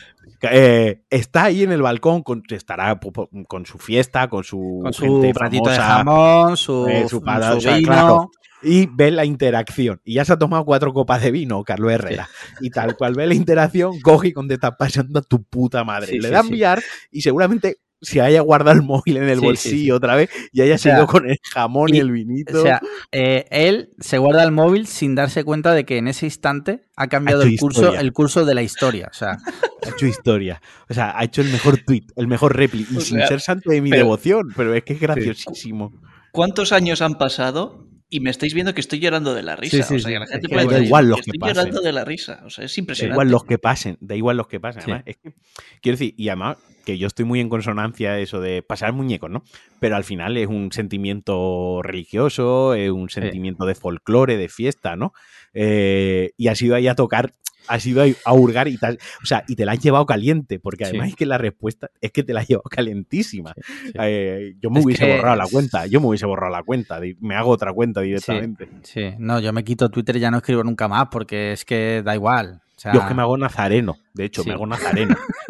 eh, 0.50 1.02
está 1.08 1.44
ahí 1.44 1.62
en 1.62 1.70
el 1.70 1.82
balcón, 1.82 2.22
con, 2.22 2.42
estará 2.48 2.98
con 3.46 3.66
su 3.66 3.78
fiesta, 3.78 4.28
con 4.28 4.42
su, 4.42 4.80
Con 4.82 4.92
su 4.92 5.02
gente 5.02 5.32
platito 5.34 5.70
de 5.70 5.76
jamón, 5.76 6.56
su, 6.56 6.86
eh, 6.88 7.02
su 7.02 7.20
supada- 7.20 7.54
o 7.54 7.60
sea, 7.60 7.76
vino. 7.76 7.88
claro. 7.88 8.30
Y 8.64 8.86
ve 8.86 9.10
la 9.10 9.24
interacción. 9.24 10.00
Y 10.04 10.14
ya 10.14 10.24
se 10.24 10.32
ha 10.32 10.38
tomado 10.38 10.64
cuatro 10.64 10.92
copas 10.92 11.22
de 11.22 11.30
vino, 11.30 11.62
Carlos 11.64 11.92
Herrera. 11.92 12.28
Y 12.60 12.70
tal 12.70 12.96
cual 12.96 13.14
ve 13.14 13.26
la 13.26 13.34
interacción, 13.34 14.00
coge 14.00 14.28
y 14.28 14.32
contesta 14.32 14.76
pasando 14.76 15.18
a 15.18 15.22
tu 15.22 15.42
puta 15.44 15.84
madre. 15.84 16.08
Sí, 16.12 16.18
Le 16.18 16.28
sí, 16.28 16.32
da 16.32 16.40
a 16.40 16.42
sí. 16.42 16.48
enviar 16.48 16.82
y 17.10 17.20
seguramente 17.22 17.78
se 18.02 18.20
haya 18.20 18.42
guardado 18.42 18.76
el 18.76 18.82
móvil 18.82 19.16
en 19.16 19.30
el 19.30 19.40
bolsillo 19.40 19.84
sí. 19.84 19.90
otra 19.90 20.14
vez 20.14 20.28
y 20.52 20.60
haya 20.60 20.74
O 20.74 20.78
sea, 20.78 20.92
seguido 20.92 21.06
con 21.06 21.26
el 21.30 21.38
jamón 21.42 21.88
y, 21.88 21.96
y- 21.96 22.00
el 22.00 22.10
vinito. 22.12 22.58
O 22.58 22.62
sea, 22.62 22.82
eh, 23.12 23.46
él 23.50 23.90
se 23.98 24.18
guarda 24.18 24.42
el 24.44 24.50
móvil 24.52 24.86
sin 24.86 25.14
darse 25.14 25.42
cuenta 25.42 25.72
de 25.72 25.84
que 25.86 25.96
en 25.96 26.08
ese 26.08 26.26
instante 26.26 26.84
ha 26.96 27.06
cambiado 27.06 27.42
el 27.42 27.56
curso, 27.58 27.80
historia. 27.80 28.00
el 28.00 28.12
curso 28.12 28.44
de 28.44 28.54
la 28.54 28.62
historia. 28.62 29.08
O 29.10 29.14
sea, 29.14 29.38
ha 29.86 29.88
hecho 29.88 30.06
historia. 30.06 30.60
O 30.90 30.92
sea, 30.92 31.18
ha 31.18 31.24
hecho 31.24 31.40
el 31.40 31.48
mejor 31.48 31.78
tweet, 31.78 32.04
el 32.16 32.26
mejor 32.26 32.54
repli. 32.54 32.86
Y 32.90 32.96
O 32.98 33.00
sin 33.00 33.16
sea, 33.18 33.26
ser 33.26 33.40
santo 33.40 33.70
de 33.70 33.80
mi 33.80 33.88
pero- 33.88 34.02
devoción, 34.02 34.48
pero 34.54 34.74
es 34.74 34.84
que 34.84 34.92
es 34.92 35.00
graciosísimo. 35.00 35.92
¿Cuántos 36.30 36.72
años 36.72 37.00
han 37.00 37.14
pasado? 37.14 37.83
Y 38.14 38.20
me 38.20 38.30
estáis 38.30 38.54
viendo 38.54 38.72
que 38.74 38.80
estoy 38.80 39.00
llorando 39.00 39.34
de 39.34 39.42
la 39.42 39.56
risa. 39.56 39.78
Sí, 39.78 39.82
sí, 39.82 39.94
o 39.96 39.98
sea, 39.98 40.12
que 40.12 40.18
la 40.20 40.24
Es 40.26 40.30
gente 40.30 40.46
que 40.46 40.54
puede 40.54 40.66
da 40.66 40.72
decir, 40.74 40.86
igual 40.86 41.08
los 41.08 41.16
que 41.16 41.20
estoy 41.22 41.38
pasen. 41.40 41.54
llorando 41.56 41.80
de 41.80 41.92
la 41.92 42.04
risa. 42.04 42.42
O 42.44 42.50
sea, 42.50 42.64
es 42.64 42.76
Da 42.76 42.80
impresionante. 42.80 43.14
igual 43.14 43.30
los 43.30 43.44
que 43.44 43.58
pasen, 43.58 43.96
da 44.00 44.14
igual 44.14 44.36
los 44.36 44.46
que 44.46 44.60
pasen. 44.60 44.82
Además, 44.82 45.02
es 45.06 45.16
que, 45.16 45.34
quiero 45.82 45.98
decir, 45.98 46.14
y 46.16 46.28
además 46.28 46.58
que 46.84 46.96
yo 46.96 47.06
estoy 47.08 47.24
muy 47.24 47.40
en 47.40 47.48
consonancia 47.48 48.18
eso 48.20 48.40
de 48.40 48.62
pasar 48.62 48.92
muñecos, 48.92 49.30
¿no? 49.30 49.42
Pero 49.80 49.96
al 49.96 50.04
final 50.04 50.36
es 50.36 50.46
un 50.46 50.70
sentimiento 50.70 51.80
religioso, 51.82 52.74
es 52.74 52.90
un 52.90 53.08
sentimiento 53.10 53.64
de 53.66 53.74
folclore, 53.74 54.36
de 54.36 54.48
fiesta, 54.48 54.94
¿no? 54.94 55.12
Eh, 55.52 56.30
y 56.36 56.48
has 56.48 56.60
ido 56.62 56.74
ahí 56.76 56.86
a 56.86 56.94
tocar, 56.94 57.32
has 57.68 57.84
ido 57.86 58.02
a 58.24 58.32
hurgar 58.34 58.68
y 58.68 58.76
tal. 58.78 58.98
O 59.22 59.26
sea, 59.26 59.44
y 59.48 59.56
te 59.56 59.64
la 59.64 59.72
has 59.72 59.80
llevado 59.80 60.06
caliente, 60.06 60.58
porque 60.58 60.84
además 60.84 61.06
Sí. 61.06 61.10
es 61.10 61.16
que 61.16 61.26
la 61.26 61.38
respuesta 61.38 61.90
es 62.00 62.12
que 62.12 62.22
te 62.22 62.32
la 62.34 62.40
has 62.40 62.48
llevado 62.48 62.68
calentísima. 62.70 63.54
sí. 63.56 63.92
Eh, 64.00 64.54
yo 64.60 64.70
me 64.70 64.80
Es 64.80 64.84
hubiese 64.86 65.04
que 65.06 65.16
borrado 65.16 65.36
la 65.36 65.46
cuenta, 65.46 65.86
yo 65.86 66.00
me 66.00 66.08
hubiese 66.08 66.26
borrado 66.26 66.52
la 66.52 66.62
cuenta, 66.62 67.00
me 67.20 67.34
hago 67.36 67.50
otra 67.50 67.72
cuenta 67.72 68.00
directamente. 68.00 68.68
sí, 68.82 69.10
no, 69.18 69.40
yo 69.40 69.52
me 69.52 69.64
quito 69.64 69.88
Twitter 69.90 70.16
y 70.16 70.20
ya 70.20 70.30
no 70.30 70.38
escribo 70.38 70.62
nunca 70.64 70.88
más 70.88 71.08
porque 71.10 71.52
es 71.52 71.64
que 71.64 72.02
da 72.04 72.14
igual. 72.14 72.60
O 72.76 72.80
sea, 72.80 72.92
Yo 72.92 73.00
es 73.00 73.06
que 73.06 73.14
me 73.14 73.22
hago 73.22 73.36
nazareno, 73.38 73.96
de 74.14 74.24
hecho, 74.24 74.44
me 74.44 74.52
hago 74.52 74.66
nazareno. 74.66 75.16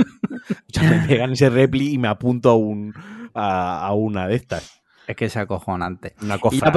o 0.50 0.72
sea, 0.72 0.90
me 0.90 1.08
pegan 1.08 1.32
ese 1.32 1.48
repli 1.50 1.94
y 1.94 1.98
me 1.98 2.08
apunto 2.08 2.50
a, 2.50 2.56
un, 2.56 2.92
a, 3.34 3.86
a 3.86 3.92
una 3.94 4.28
de 4.28 4.36
estas. 4.36 4.82
Es 5.06 5.16
que 5.16 5.24
es 5.26 5.36
acojonante. 5.36 6.14
Una 6.22 6.38
Y 6.50 6.60
ya 6.60 6.72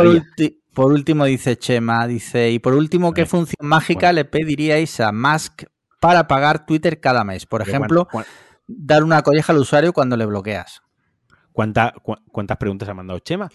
por, 0.73 0.91
último 0.91 1.25
dice 1.25 1.57
Chema, 1.57 2.05
dice, 2.07 2.51
y 2.51 2.59
por 2.59 2.73
último, 2.73 3.13
¿qué 3.13 3.25
función 3.25 3.67
mágica 3.67 4.11
le 4.13 4.25
pediríais 4.25 4.99
a 4.99 5.11
Musk 5.11 5.63
para 5.99 6.27
pagar 6.27 6.65
Twitter 6.65 6.99
cada 6.99 7.23
mes? 7.23 7.45
Por 7.45 7.63
Pero 7.63 7.71
ejemplo, 7.71 8.07
¿cuán- 8.11 8.25
cuán- 8.25 8.35
dar 8.67 9.03
una 9.03 9.21
colleja 9.23 9.53
al 9.53 9.59
usuario 9.59 9.93
cuando 9.93 10.15
le 10.17 10.25
bloqueas. 10.25 10.81
cuánta- 11.51 11.93
¿Cuántas 12.31 12.57
preguntas 12.57 12.87
ha 12.89 12.93
mandado 12.93 13.17
Chema? 13.19 13.49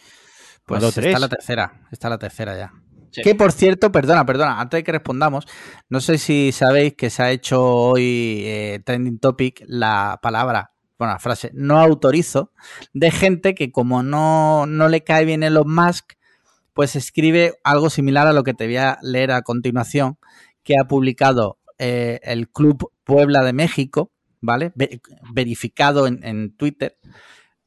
Pues 0.67 0.83
está 0.83 1.01
tres. 1.01 1.21
la 1.21 1.29
tercera, 1.29 1.87
está 1.93 2.09
la 2.09 2.19
tercera 2.19 2.57
ya. 2.57 2.73
Sí. 3.13 3.21
Que 3.23 3.35
por 3.37 3.53
cierto, 3.53 3.93
perdona, 3.93 4.25
perdona, 4.27 4.59
antes 4.61 4.79
de 4.79 4.85
que 4.85 4.91
respondamos, 4.93 5.47
no 5.91 6.01
sé 6.01 6.19
si 6.19 6.51
sabéis 6.51 6.95
que 6.95 7.11
se 7.11 7.23
ha 7.23 7.31
hecho 7.31 7.63
hoy 7.65 8.43
eh, 8.45 8.81
trending 8.85 9.19
topic 9.19 9.63
la 9.69 10.19
palabra, 10.23 10.72
bueno, 11.03 11.15
la 11.15 11.19
frase, 11.19 11.51
no 11.53 11.79
autorizo, 11.81 12.53
de 12.93 13.11
gente 13.11 13.55
que 13.55 13.73
como 13.73 14.03
no, 14.03 14.67
no 14.67 14.89
le 14.89 15.03
cae 15.03 15.25
bien 15.25 15.43
Elon 15.43 15.73
Musk, 15.75 16.13
pues 16.73 16.97
escribe 16.97 17.55
algo 17.65 17.91
similar 17.91 18.27
a 18.27 18.33
lo 18.33 18.45
que 18.45 18.55
te 18.55 18.67
voy 18.67 18.77
a 18.77 18.99
leer 19.03 19.33
a 19.33 19.43
continuación, 19.43 20.17
que 20.63 20.75
ha 20.81 20.87
publicado 20.87 21.59
eh, 21.79 22.21
el 22.23 22.49
Club 22.49 22.93
Puebla 23.05 23.43
de 23.43 23.53
México, 23.53 24.13
¿vale? 24.41 24.73
Ve- 24.75 25.01
verificado 25.33 26.07
en, 26.07 26.25
en 26.25 26.57
Twitter. 26.57 26.97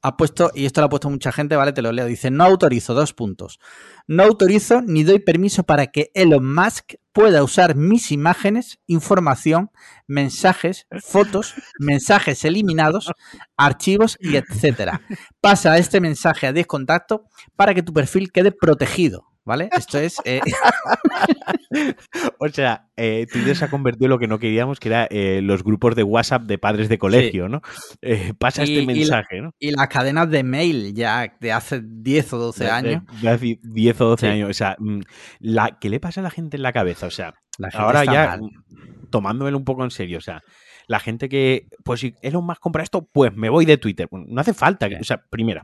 Ha 0.01 0.17
puesto, 0.17 0.51
y 0.53 0.65
esto 0.65 0.81
lo 0.81 0.85
ha 0.85 0.89
puesto 0.89 1.09
mucha 1.09 1.31
gente, 1.31 1.55
¿vale? 1.55 1.73
Te 1.73 1.81
lo 1.81 1.91
leo. 1.91 2.05
Dice, 2.05 2.31
no 2.31 2.43
autorizo, 2.43 2.93
dos 2.93 3.13
puntos. 3.13 3.59
No 4.07 4.23
autorizo 4.23 4.81
ni 4.81 5.03
doy 5.03 5.19
permiso 5.19 5.63
para 5.63 5.87
que 5.87 6.11
Elon 6.13 6.53
Musk 6.53 6.93
pueda 7.11 7.43
usar 7.43 7.75
mis 7.75 8.11
imágenes, 8.11 8.77
información, 8.85 9.71
mensajes, 10.05 10.85
fotos, 11.01 11.55
mensajes 11.79 12.45
eliminados, 12.45 13.11
archivos 13.57 14.17
y 14.19 14.35
etcétera. 14.35 15.01
Pasa 15.41 15.77
este 15.77 16.01
mensaje 16.01 16.45
a 16.45 16.53
descontacto 16.53 17.25
para 17.55 17.73
que 17.73 17.81
tu 17.81 17.93
perfil 17.93 18.31
quede 18.31 18.51
protegido, 18.51 19.25
¿vale? 19.45 19.69
Esto 19.71 19.97
es... 19.99 20.17
eh, 20.25 20.41
O 22.39 22.47
sea, 22.49 22.87
eh, 22.95 23.25
Twitter 23.31 23.55
se 23.55 23.65
ha 23.65 23.69
convertido 23.69 24.05
en 24.05 24.09
lo 24.11 24.19
que 24.19 24.27
no 24.27 24.39
queríamos, 24.39 24.79
que 24.79 24.87
era 24.89 25.07
eh, 25.09 25.41
los 25.41 25.63
grupos 25.63 25.95
de 25.95 26.03
WhatsApp 26.03 26.43
de 26.43 26.57
padres 26.57 26.89
de 26.89 26.97
colegio, 26.97 27.49
¿no? 27.49 27.61
Eh, 28.01 28.33
pasa 28.37 28.63
Y- 28.63 28.77
este 28.77 28.83
y 28.83 28.85
la- 28.85 28.93
mensaje, 28.93 29.41
¿no? 29.41 29.51
y 29.59 29.71
las 29.71 29.87
cadenas 29.87 30.29
de 30.29 30.43
mail 30.43 30.93
ya 30.93 31.35
de 31.39 31.51
hace 31.51 31.81
10 31.83 32.33
o 32.33 32.37
12 32.37 32.63
De- 32.63 32.69
de- 32.69 32.71
años. 32.75 33.03
de 33.21 33.29
hace 33.29 33.59
10 33.63 34.01
o 34.01 34.05
12 34.09 34.25
Sí. 34.27 34.31
años. 34.31 34.49
O 34.49 34.53
sea, 34.53 34.75
mm, 34.79 34.99
la, 35.39 35.77
¿qué 35.79 35.89
le 35.89 35.99
pasa 35.99 36.21
a 36.21 36.23
la 36.23 36.31
gente 36.31 36.57
en 36.57 36.63
la 36.63 36.71
cabeza? 36.73 37.07
O 37.07 37.11
sea, 37.11 37.33
ahora 37.73 38.05
ya 38.05 38.27
mal. 38.27 38.41
mm, 38.43 39.09
tomándomelo 39.09 39.57
un 39.57 39.65
poco 39.65 39.83
en 39.83 39.91
serio, 39.91 40.17
o 40.17 40.21
sea, 40.21 40.41
la 40.87 40.99
gente 40.99 41.27
que, 41.29 41.67
pues 41.83 41.99
si 41.99 42.13
Elon 42.21 42.45
Musk 42.45 42.59
compra 42.61 42.83
esto, 42.83 43.07
pues 43.11 43.35
me 43.35 43.49
voy 43.49 43.65
de 43.65 43.77
Twitter. 43.77 44.07
Bueno, 44.09 44.27
no 44.29 44.39
hace 44.41 44.53
falta, 44.53 44.87
que, 44.87 44.95
o 44.97 45.03
sea, 45.03 45.21
primera, 45.29 45.63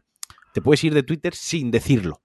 te 0.53 0.61
puedes 0.61 0.83
ir 0.83 0.93
de 0.93 1.03
Twitter 1.03 1.33
sin 1.35 1.71
decirlo. 1.71 2.21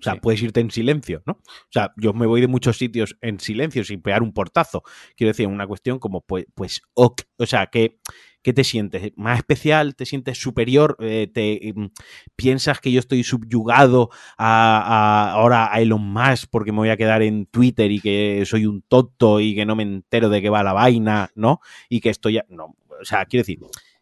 O 0.00 0.02
sea, 0.02 0.14
Sí. 0.14 0.20
puedes 0.20 0.42
irte 0.42 0.60
en 0.60 0.70
silencio, 0.70 1.22
¿no? 1.26 1.34
O 1.34 1.70
sea, 1.70 1.92
yo 1.96 2.12
me 2.12 2.26
voy 2.26 2.40
de 2.40 2.48
muchos 2.48 2.78
sitios 2.78 3.16
en 3.20 3.38
silencio 3.38 3.84
sin 3.84 4.00
pegar 4.02 4.22
un 4.22 4.32
portazo. 4.32 4.82
Quiero 5.16 5.28
decir, 5.30 5.46
una 5.46 5.66
cuestión 5.66 5.98
como, 5.98 6.22
pues, 6.22 6.46
pues 6.54 6.82
ok. 6.94 7.22
o 7.38 7.46
sea, 7.46 7.66
que 7.66 7.98
¿Qué 8.42 8.54
te 8.54 8.64
sientes? 8.64 9.12
¿Más 9.16 9.36
especial? 9.36 9.94
¿Te 9.94 10.06
sientes 10.06 10.38
superior? 10.40 10.96
Eh, 11.00 11.30
¿Te 11.30 11.74
mm, 11.76 11.88
piensas 12.36 12.80
que 12.80 12.90
yo 12.90 12.98
estoy 12.98 13.22
subyugado 13.22 14.08
a, 14.38 15.28
a- 15.28 15.32
ahora 15.32 15.70
a 15.70 15.78
Elon 15.82 16.02
Musk 16.10 16.48
porque 16.50 16.72
me 16.72 16.78
voy 16.78 16.88
a 16.88 16.96
quedar 16.96 17.20
en 17.20 17.44
Twitter 17.44 17.90
y 17.92 18.00
que 18.00 18.42
soy 18.46 18.64
un 18.64 18.80
tonto 18.80 19.40
y 19.40 19.54
que 19.54 19.66
no 19.66 19.76
me 19.76 19.82
entero 19.82 20.30
de 20.30 20.40
qué 20.40 20.48
va 20.48 20.62
la 20.62 20.72
vaina, 20.72 21.30
¿no? 21.34 21.60
Y 21.90 22.00
que 22.00 22.08
estoy... 22.08 22.38
a- 22.38 22.46
No, 22.48 22.76
o 22.98 23.04
sea, 23.04 23.26
quiero 23.26 23.42
decir, 23.42 23.58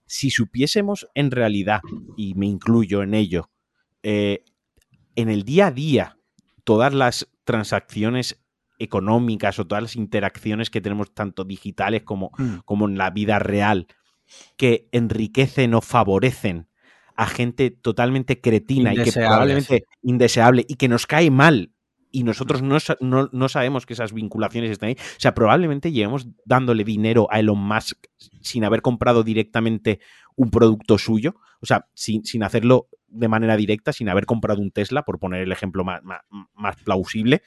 si 0.07 0.30
supiésemos 0.30 1.09
en 1.14 1.32
realidad, 1.32 1.80
y 2.16 2.34
me 2.34 2.46
incluyo 2.46 3.03
en 3.03 3.14
ello, 3.14 3.51
eh, 4.05 4.44
en 5.20 5.28
el 5.28 5.42
día 5.44 5.66
a 5.68 5.70
día, 5.72 6.16
todas 6.64 6.94
las 6.94 7.28
transacciones 7.44 8.40
económicas 8.78 9.58
o 9.58 9.66
todas 9.66 9.82
las 9.82 9.96
interacciones 9.96 10.70
que 10.70 10.80
tenemos 10.80 11.12
tanto 11.12 11.44
digitales 11.44 12.02
como, 12.04 12.30
Mm. 12.38 12.58
como 12.64 12.88
en 12.88 12.96
la 12.96 13.10
vida 13.10 13.38
real, 13.38 13.86
que 14.56 14.88
enriquecen 14.92 15.74
o 15.74 15.80
favorecen 15.80 16.68
a 17.16 17.26
gente 17.26 17.70
totalmente 17.70 18.40
cretina 18.40 18.92
y 18.92 18.96
que 18.96 19.10
probablemente 19.28 19.84
indeseable 20.02 20.64
y 20.68 20.76
que 20.76 20.88
nos 20.88 21.06
cae 21.06 21.30
mal 21.30 21.72
y 22.12 22.22
nosotros 22.22 22.62
no, 22.62 22.78
no- 23.00 23.28
no 23.32 23.48
sabemos 23.48 23.84
que 23.86 23.94
esas 23.94 24.12
vinculaciones 24.12 24.70
están 24.70 24.90
ahí. 24.90 24.96
O 24.98 25.20
sea, 25.20 25.34
probablemente 25.34 25.90
llevemos 25.90 26.28
dándole 26.44 26.84
dinero 26.84 27.26
a 27.30 27.40
Elon 27.40 27.58
Musk 27.58 28.06
sin 28.40 28.64
haber 28.64 28.82
comprado 28.82 29.24
directamente 29.24 29.98
un 30.36 30.50
producto 30.50 30.96
suyo, 30.96 31.34
o 31.60 31.66
sea, 31.66 31.88
sin, 31.94 32.24
sin 32.24 32.44
hacerlo 32.44 32.88
de 33.09 33.28
manera 33.28 33.56
directa, 33.56 33.92
sin 33.92 34.09
haber 34.09 34.26
comprado 34.26 34.61
un 34.61 34.70
Tesla, 34.70 35.02
por 35.02 35.18
poner 35.18 35.42
el 35.42 35.52
ejemplo 35.52 35.84
más, 35.84 36.02
más- 36.02 36.22
más 36.54 36.76
plausible, 36.76 37.42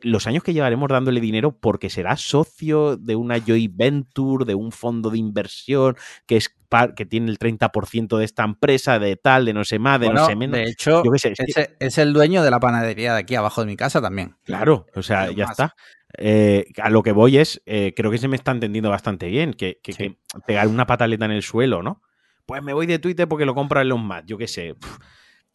los 0.00 0.28
años 0.28 0.44
que 0.44 0.52
llevaremos 0.52 0.88
dándole 0.88 1.20
dinero 1.20 1.58
porque 1.58 1.90
será 1.90 2.16
socio 2.16 2.96
de 2.96 3.16
una 3.16 3.40
joint 3.44 3.76
venture, 3.76 4.44
de 4.44 4.54
un 4.54 4.70
fondo 4.70 5.10
de 5.10 5.18
inversión 5.18 5.96
que 6.24 6.36
es 6.36 6.54
par- 6.68 6.94
que 6.94 7.04
tiene 7.04 7.30
el 7.32 7.38
30% 7.40 8.16
de 8.16 8.24
esta 8.24 8.44
empresa, 8.44 9.00
de 9.00 9.16
tal, 9.16 9.44
de 9.46 9.54
no 9.54 9.64
sé 9.64 9.80
más, 9.80 9.98
de 9.98 10.06
Bueno, 10.06 10.20
no 10.20 10.26
sé 10.28 10.36
menos. 10.36 10.56
de 10.56 10.64
hecho, 10.70 11.02
Yo 11.04 11.10
qué 11.10 11.18
sé, 11.18 11.32
es 11.32 11.38
que- 11.38 11.44
ese- 11.62 11.76
es 11.80 11.98
el 11.98 12.12
dueño 12.12 12.44
de 12.44 12.50
la 12.52 12.60
panadería 12.60 13.14
de 13.14 13.18
aquí 13.20 13.34
abajo 13.34 13.60
de 13.62 13.66
mi 13.66 13.76
casa 13.76 14.00
también. 14.00 14.36
Claro, 14.44 14.86
o 14.94 15.02
sea, 15.02 15.32
ya 15.32 15.46
está. 15.46 15.74
Eh, 16.16 16.66
a 16.80 16.90
lo 16.90 17.02
que 17.02 17.10
voy 17.12 17.36
es, 17.38 17.60
eh, 17.66 17.92
creo 17.96 18.10
que 18.12 18.18
se 18.18 18.28
me 18.28 18.36
está 18.36 18.52
entendiendo 18.52 18.90
bastante 18.90 19.26
bien, 19.26 19.52
que, 19.52 19.80
que- 19.82 19.92
Sí. 19.94 19.98
que 20.10 20.16
pegar 20.46 20.68
una 20.68 20.86
pataleta 20.86 21.24
en 21.24 21.32
el 21.32 21.42
suelo, 21.42 21.82
¿no? 21.82 22.02
Pues 22.48 22.62
me 22.62 22.72
voy 22.72 22.86
de 22.86 22.98
Twitter 22.98 23.28
porque 23.28 23.44
lo 23.44 23.54
compra 23.54 23.82
Elon 23.82 24.00
Musk, 24.06 24.24
yo 24.24 24.38
qué 24.38 24.48
sé. 24.48 24.74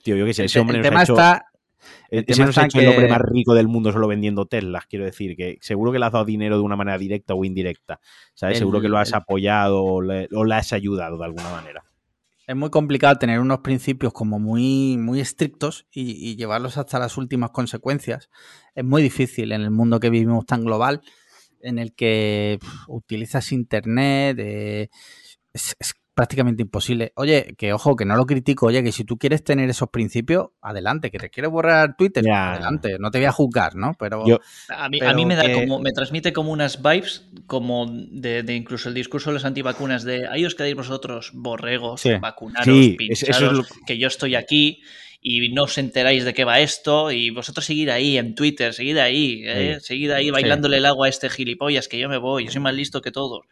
Tío, 0.04 0.16
yo 0.16 0.26
qué 0.28 0.34
sé, 0.36 0.44
El, 0.44 0.46
ese 0.46 0.60
hombre 0.60 0.78
el 0.78 0.84
nos 0.84 0.88
ha 0.88 0.90
tema 0.92 1.04
hecho- 1.04 1.14
está... 1.14 1.46
El 2.12 2.24
tema 2.26 2.46
nos 2.46 2.58
ha 2.60 2.62
está 2.62 2.66
hecho 2.68 2.80
el 2.82 2.88
hombre 2.90 3.08
que- 3.08 3.12
más 3.12 3.22
rico 3.24 3.56
del 3.56 3.68
mundo 3.68 3.92
solo 3.92 4.08
vendiendo 4.08 4.46
Teslas, 4.46 4.86
quiero 4.86 5.04
decir, 5.06 5.36
que 5.36 5.58
seguro 5.60 5.92
que 5.92 5.98
le 5.98 6.06
has 6.06 6.12
dado 6.12 6.24
dinero 6.24 6.56
de 6.56 6.62
una 6.62 6.76
manera 6.76 7.00
directa 7.00 7.34
o 7.34 7.44
indirecta. 7.44 8.00
¿Sabes? 8.36 8.58
El- 8.58 8.60
seguro 8.60 8.80
que 8.80 8.90
lo 8.90 9.00
has 9.00 9.10
el- 9.10 9.16
apoyado 9.16 9.84
o 9.84 10.02
le, 10.04 10.30
o 10.36 10.46
le 10.46 10.54
has 10.54 10.72
ayudado 10.72 11.18
de 11.18 11.26
alguna 11.26 11.50
manera. 11.50 11.84
es 12.46 12.56
muy 12.56 12.70
complicado 12.70 13.18
tener 13.18 13.40
unos 13.40 13.60
principios 13.62 14.14
como 14.14 14.38
muy, 14.38 14.96
muy 15.00 15.20
estrictos 15.20 15.88
y, 15.92 16.12
y 16.30 16.36
llevarlos 16.36 16.78
hasta 16.78 17.00
las 17.00 17.18
últimas 17.18 17.50
consecuencias. 17.50 18.30
Es 18.76 18.86
muy 18.86 19.02
difícil 19.02 19.52
en 19.52 19.62
el 19.62 19.72
mundo 19.72 20.00
que 20.00 20.12
vivimos 20.12 20.46
tan 20.46 20.64
global, 20.64 21.02
en 21.60 21.80
el 21.80 21.96
que 21.96 22.60
utilizas 22.88 23.52
internet, 23.52 24.38
eh, 24.40 24.90
es, 25.54 25.76
es 25.80 25.94
prácticamente 26.14 26.62
imposible. 26.62 27.12
Oye, 27.16 27.56
que 27.58 27.74
ojo, 27.74 27.96
que 27.96 28.06
no 28.06 28.16
lo 28.16 28.26
critico, 28.26 28.68
oye, 28.68 28.84
que 28.84 28.92
si 28.92 29.04
tú 29.04 29.18
quieres 29.18 29.44
tener 29.44 29.70
esos 29.70 29.90
principios, 29.90 30.48
adelante, 30.62 31.10
que 31.12 31.18
te 31.18 31.30
quieres 31.30 31.52
borrar 31.52 31.96
Twitter, 31.98 32.24
Ya. 32.24 32.54
adelante, 32.54 32.98
no 33.00 33.10
te 33.12 33.18
voy 33.20 33.26
a 33.26 33.32
juzgar, 33.32 33.76
¿no? 33.76 33.94
Pero 33.98 34.24
Yo- 34.28 34.40
A 34.70 34.90
mí, 34.90 35.00
a 35.02 35.14
mí 35.14 35.26
me 35.26 35.36
da 35.36 35.44
que- 35.44 35.54
como, 35.54 35.80
me 35.80 35.92
transmite 35.92 36.32
como 36.34 36.52
unas 36.52 36.82
vibes, 36.82 37.26
como 37.48 37.88
de, 37.90 38.44
de 38.44 38.56
incluso 38.56 38.90
el 38.90 38.96
discurso 38.96 39.30
de 39.30 39.36
los 39.36 39.46
antivacunas, 39.46 40.04
de 40.04 40.28
ahí 40.28 40.46
os 40.46 40.56
quedáis 40.56 40.76
vosotros, 40.76 41.32
borregos, 41.34 42.02
Sí. 42.02 42.12
vacunaros, 42.22 42.66
Sí, 42.66 42.96
es- 43.10 43.24
eso 43.24 43.32
es 43.32 43.38
pincharos, 43.38 43.58
lo- 43.58 43.86
que 43.88 43.98
yo 43.98 44.08
estoy 44.08 44.36
aquí 44.36 44.82
y 45.26 45.54
no 45.54 45.64
os 45.64 45.78
enteráis 45.78 46.26
de 46.26 46.34
qué 46.34 46.44
va 46.44 46.60
esto, 46.60 47.10
y 47.12 47.30
vosotros 47.30 47.66
seguid 47.66 47.88
ahí 47.90 48.18
en 48.18 48.36
Twitter, 48.36 48.74
seguid 48.74 48.98
ahí, 48.98 49.42
¿eh? 49.46 49.78
seguid 49.80 50.12
ahí 50.12 50.30
bailándole 50.32 50.78
el 50.78 50.86
agua 50.86 51.08
a 51.08 51.10
este 51.10 51.30
gilipollas, 51.30 51.88
que 51.88 51.98
yo 51.98 52.10
me 52.10 52.18
voy, 52.18 52.46
yo 52.46 52.52
soy 52.52 52.62
más 52.62 52.74
listo 52.76 53.02
que 53.02 53.12
todos. 53.12 53.46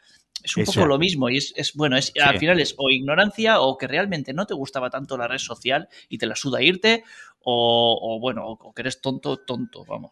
Es 0.43 0.57
un 0.57 0.63
Eso. 0.63 0.73
poco 0.73 0.85
lo 0.87 0.97
mismo 0.97 1.29
y 1.29 1.37
es, 1.37 1.53
es- 1.55 1.73
bueno, 1.73 1.97
es, 1.97 2.11
al 2.21 2.37
final 2.39 2.59
es 2.59 2.75
o 2.77 2.89
ignorancia 2.89 3.61
o 3.61 3.77
que 3.77 3.87
realmente 3.87 4.33
no 4.33 4.45
te 4.45 4.53
gustaba 4.53 4.89
tanto 4.89 5.17
la 5.17 5.27
red 5.27 5.37
social 5.37 5.87
y 6.09 6.17
te 6.17 6.25
la 6.25 6.35
suda 6.35 6.61
irte 6.61 7.03
o, 7.43 7.97
o, 8.01 8.19
bueno, 8.19 8.47
o 8.47 8.73
que 8.73 8.81
eres 8.81 9.01
tonto, 9.01 9.37
tonto, 9.37 9.83
vamos. 9.85 10.11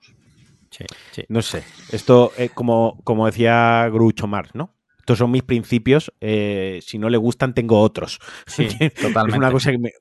Sí, 0.72 0.86
sí. 1.12 1.24
No 1.30 1.42
sé. 1.42 1.64
Esto, 1.92 2.32
eh, 2.38 2.50
como, 2.54 3.00
como 3.04 3.26
decía 3.26 3.90
Groucho 3.92 4.28
Marx, 4.28 4.54
¿no? 4.56 4.76
Estos 5.00 5.18
son 5.18 5.32
mis 5.32 5.44
principios. 5.44 6.14
eh, 6.22 6.80
si 6.84 7.00
no 7.00 7.10
le 7.10 7.18
gustan, 7.18 7.54
tengo 7.56 7.82
otros. 7.82 8.20
Sí, 8.46 8.68
Es 8.80 9.36
una 9.36 9.52
cosa 9.52 9.72
que 9.72 9.80
me- 9.80 9.94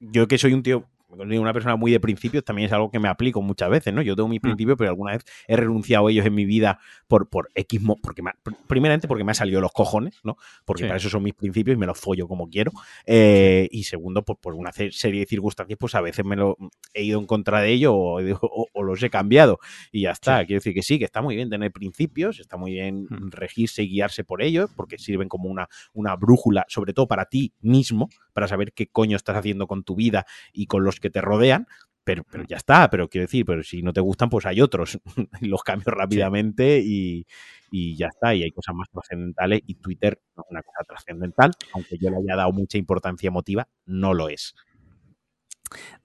yo 0.00 0.26
que 0.26 0.38
soy 0.38 0.54
un 0.54 0.62
tío, 0.62 0.88
una 1.18 1.52
persona 1.52 1.76
muy 1.76 1.90
de 1.92 2.00
principios, 2.00 2.44
también 2.44 2.66
es 2.66 2.72
algo 2.72 2.90
que 2.90 2.98
me 2.98 3.08
aplico 3.08 3.42
muchas 3.42 3.68
veces, 3.70 3.92
¿no? 3.92 4.02
Yo 4.02 4.14
tengo 4.16 4.28
mis 4.28 4.40
Mm. 4.40 4.42
principios, 4.42 4.78
pero 4.78 4.90
alguna 4.90 5.12
vez 5.12 5.24
he 5.48 5.56
renunciado 5.56 6.06
a 6.06 6.10
ellos 6.10 6.24
en 6.26 6.34
mi 6.34 6.44
vida 6.44 6.78
por, 7.08 7.28
por 7.28 7.50
X, 7.54 7.80
porque 8.02 8.22
me 8.22 8.30
ha- 8.30 8.36
pr- 8.44 8.56
primeramente 8.66 9.08
porque 9.08 9.24
me 9.24 9.32
ha 9.32 9.34
salido 9.34 9.60
los 9.60 9.72
cojones, 9.72 10.20
¿no? 10.24 10.36
Porque 10.64 10.82
Sí. 10.84 10.86
para 10.88 10.98
eso 10.98 11.08
son 11.10 11.22
mis 11.22 11.34
principios 11.34 11.74
y 11.76 11.78
me 11.78 11.86
los 11.86 11.98
follo 11.98 12.28
como 12.28 12.48
quiero. 12.48 12.72
Eh, 13.06 13.68
y 13.70 13.84
segundo, 13.84 14.22
por, 14.24 14.38
por 14.38 14.54
una 14.54 14.72
serie 14.72 15.20
de 15.20 15.26
circunstancias, 15.26 15.76
pues 15.80 15.94
a 15.94 16.00
veces 16.00 16.24
me 16.24 16.36
lo 16.36 16.56
he 16.94 17.02
ido 17.04 17.18
en 17.18 17.26
contra 17.26 17.60
de 17.60 17.70
ello 17.72 17.94
o, 17.94 18.20
he- 18.20 18.32
o- 18.42 18.66
o 18.72 18.82
los 18.82 19.02
he 19.02 19.10
cambiado. 19.10 19.58
Y 19.92 20.02
ya 20.02 20.12
está. 20.12 20.40
Sí. 20.40 20.46
Quiero 20.46 20.58
decir 20.58 20.74
que 20.74 20.82
sí, 20.82 20.98
que 20.98 21.04
está 21.04 21.22
muy 21.22 21.34
bien 21.36 21.50
tener 21.50 21.72
principios, 21.72 22.38
está 22.40 22.56
muy 22.56 22.72
bien 22.72 23.06
Mm. 23.10 23.30
regirse 23.30 23.82
y 23.82 23.88
guiarse 23.88 24.22
por 24.24 24.42
ellos, 24.42 24.70
porque 24.76 24.98
sirven 24.98 25.28
como 25.28 25.48
una, 25.48 25.68
una 25.92 26.14
brújula, 26.16 26.64
sobre 26.68 26.92
todo 26.92 27.06
para 27.08 27.24
ti 27.26 27.52
mismo, 27.60 28.08
para 28.32 28.46
saber 28.46 28.72
qué 28.72 28.86
coño 28.86 29.16
estás 29.16 29.36
haciendo 29.36 29.66
con 29.66 29.82
tu 29.82 29.96
vida 29.96 30.24
y 30.52 30.66
con 30.66 30.84
los 30.84 30.99
que 31.00 31.10
te 31.10 31.20
rodean. 31.20 31.66
Pero, 32.02 32.24
pero 32.30 32.44
ya 32.48 32.56
está, 32.56 32.88
pero 32.88 33.08
quiero 33.08 33.26
decir, 33.26 33.44
pero 33.44 33.62
si 33.62 33.82
no 33.82 33.92
te 33.92 34.00
gustan, 34.00 34.30
pues 34.30 34.46
hay 34.46 34.60
otros. 34.60 34.98
los 35.42 35.62
cambio 35.62 35.92
rápidamente 35.92 36.80
y, 36.82 37.26
y 37.70 37.96
ya 37.96 38.06
está. 38.08 38.34
Y 38.34 38.42
hay 38.42 38.50
cosas 38.50 38.74
más 38.74 38.88
trascendentales 38.90 39.60
y 39.66 39.74
Twitter 39.74 40.18
no 40.36 40.42
es 40.44 40.50
una 40.50 40.62
cosa 40.62 40.82
trascendental, 40.88 41.50
aunque 41.74 41.98
yo 41.98 42.08
le 42.10 42.16
haya 42.16 42.36
dado 42.36 42.52
mucha 42.52 42.78
importancia 42.78 43.28
emotiva, 43.28 43.68
no 43.84 44.14
lo 44.14 44.28
es. 44.30 44.54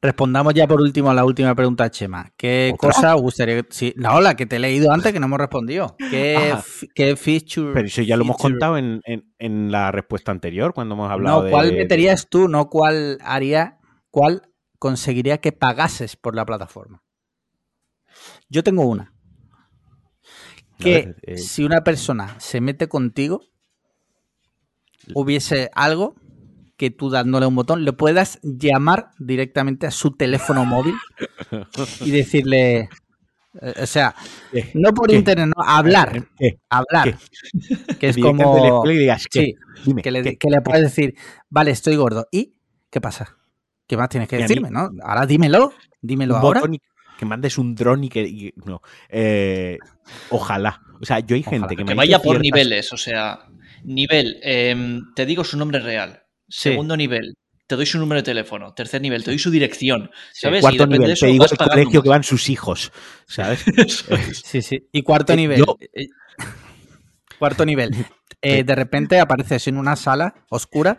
Respondamos 0.02 0.54
ya 0.54 0.68
por 0.68 0.80
último 0.80 1.10
a 1.10 1.14
la 1.16 1.26
última 1.26 1.56
pregunta, 1.56 1.89
Chema. 1.89 2.30
¿Qué 2.38 2.72
¿Otra? 2.76 2.89
cosa 2.91 3.16
os 3.16 3.22
gustaría. 3.22 3.66
Sí, 3.70 3.93
la 3.98 4.14
ola 4.16 4.36
que 4.36 4.46
te 4.46 4.58
he 4.58 4.60
leído 4.60 4.91
antes 4.91 5.12
que 5.12 5.20
no 5.20 5.26
hemos 5.26 5.39
respondido. 5.39 5.96
¿Qué, 5.98 6.54
qué 6.93 7.16
feature... 7.16 7.74
Pero 7.74 7.88
eso 7.88 8.04
ya 8.04 8.16
lo 8.16 8.24
hemos 8.26 8.38
contado 8.38 8.78
en, 8.78 9.02
en- 9.06 9.34
en 9.39 9.72
la 9.72 9.91
respuesta 9.91 10.32
anterior, 10.32 10.74
cuando 10.74 10.93
hemos 10.93 11.10
hablado 11.10 11.43
No. 11.46 11.50
¿cuál 11.50 11.72
de- 11.72 11.78
meterías 11.78 12.28
tú? 12.30 12.48
No, 12.48 12.70
¿cuál 12.70 13.18
haría... 13.24 13.80
¿Cuál 14.12 14.43
conseguiría 14.80 15.40
que 15.40 15.52
pagases 15.52 16.16
por 16.16 16.36
la 16.36 16.46
plataforma? 16.46 17.04
Yo 18.50 18.64
tengo 18.64 18.86
una. 18.86 19.14
Que 20.78 20.92
ver, 20.92 21.16
eh, 21.24 21.38
si 21.38 21.64
una 21.64 21.84
persona 21.84 22.40
se 22.40 22.60
mete 22.60 22.88
contigo, 22.88 23.42
hubiese 25.14 25.70
algo 25.74 26.16
que 26.78 26.90
tú 26.90 27.10
dándole 27.10 27.46
un 27.46 27.56
botón 27.56 27.86
le 27.86 27.94
puedas 27.94 28.40
llamar 28.44 29.12
directamente 29.18 29.88
a 29.88 29.92
su 29.92 30.12
teléfono 30.12 30.66
móvil 30.66 30.96
y 32.02 32.12
decirle, 32.12 32.90
eh, 33.62 33.74
o 33.82 33.86
sea, 33.86 34.14
¿qué? 34.52 34.72
no 34.74 34.94
por 34.94 35.10
¿Qué? 35.10 35.16
internet, 35.16 35.54
no, 35.56 35.64
hablar, 35.64 36.28
¿Qué? 36.38 36.60
hablar, 36.70 37.18
que 38.00 38.10
es 38.10 38.18
como, 38.18 38.84
que 38.84 40.12
le, 40.12 40.38
que 40.38 40.50
le 40.50 40.62
puedes 40.62 40.82
decir, 40.82 41.16
vale, 41.50 41.72
estoy 41.72 41.96
gordo, 41.96 42.28
¿y 42.32 42.56
qué 42.90 43.00
pasa? 43.00 43.38
¿Qué 43.88 43.98
más 43.98 44.10
tienes 44.10 44.28
que 44.30 44.38
Y 44.38 44.42
decirme, 44.42 44.70
no? 44.72 44.90
Ahora 45.04 45.26
dímelo, 45.26 45.74
dímelo 46.02 46.38
ahora. 46.38 46.62
y 46.72 46.80
que 47.18 47.26
mandes 47.26 47.58
un 47.58 47.76
dron 47.76 48.04
y 48.04 48.10
que. 48.10 48.22
y- 48.22 48.54
no. 48.66 48.82
Eh, 49.10 49.78
ojalá. 50.30 50.82
O 51.02 51.06
sea, 51.06 51.20
yo 51.20 51.36
hay 51.36 51.42
Ojalá. 51.42 51.60
gente 51.60 51.76
que 51.76 51.84
me 51.84 51.90
Que 51.90 51.96
vaya 51.96 52.18
por 52.20 52.38
ciertas- 52.38 52.42
niveles, 52.44 52.94
o 52.94 52.98
sea, 52.98 53.40
nivel, 53.84 54.38
em, 54.42 55.14
te 55.16 55.26
digo 55.26 55.44
su 55.44 55.58
nombre 55.58 55.80
real. 55.80 56.24
Sí. 56.48 56.70
Segundo 56.70 56.96
nivel, 56.98 57.36
te 57.68 57.76
doy 57.76 57.86
su 57.86 57.98
número 58.00 58.20
de 58.22 58.26
teléfono. 58.26 58.74
Tercer 58.74 59.02
nivel, 59.02 59.24
te 59.24 59.32
doy 59.32 59.40
su 59.40 59.50
dirección. 59.52 60.10
¿Sabes? 60.34 60.60
Y 60.60 60.62
Cuarto 60.62 60.78
depende 60.78 60.96
nivel, 60.98 61.08
de 61.08 61.14
eso 61.14 61.26
te 61.26 61.32
digo 61.32 61.46
el 61.50 61.58
colegio 61.58 62.04
que 62.04 62.10
van 62.10 62.24
sus 62.24 62.50
hijos. 62.50 62.92
¿Sabes? 63.28 63.64
Sí, 64.46 64.62
sí. 64.62 64.88
Y 64.92 65.02
cuarto 65.04 65.34
Eh, 65.34 65.38
nivel. 65.38 65.58
yo- 65.60 65.78
eh, 65.94 66.08
Cuarto 67.40 67.66
nivel. 67.66 67.92
Eh, 68.48 68.64
de 68.64 68.76
repente 68.76 69.20
apareces 69.20 69.68
en 69.68 69.78
una 69.78 69.96
sala 69.96 70.36
oscura. 70.50 70.98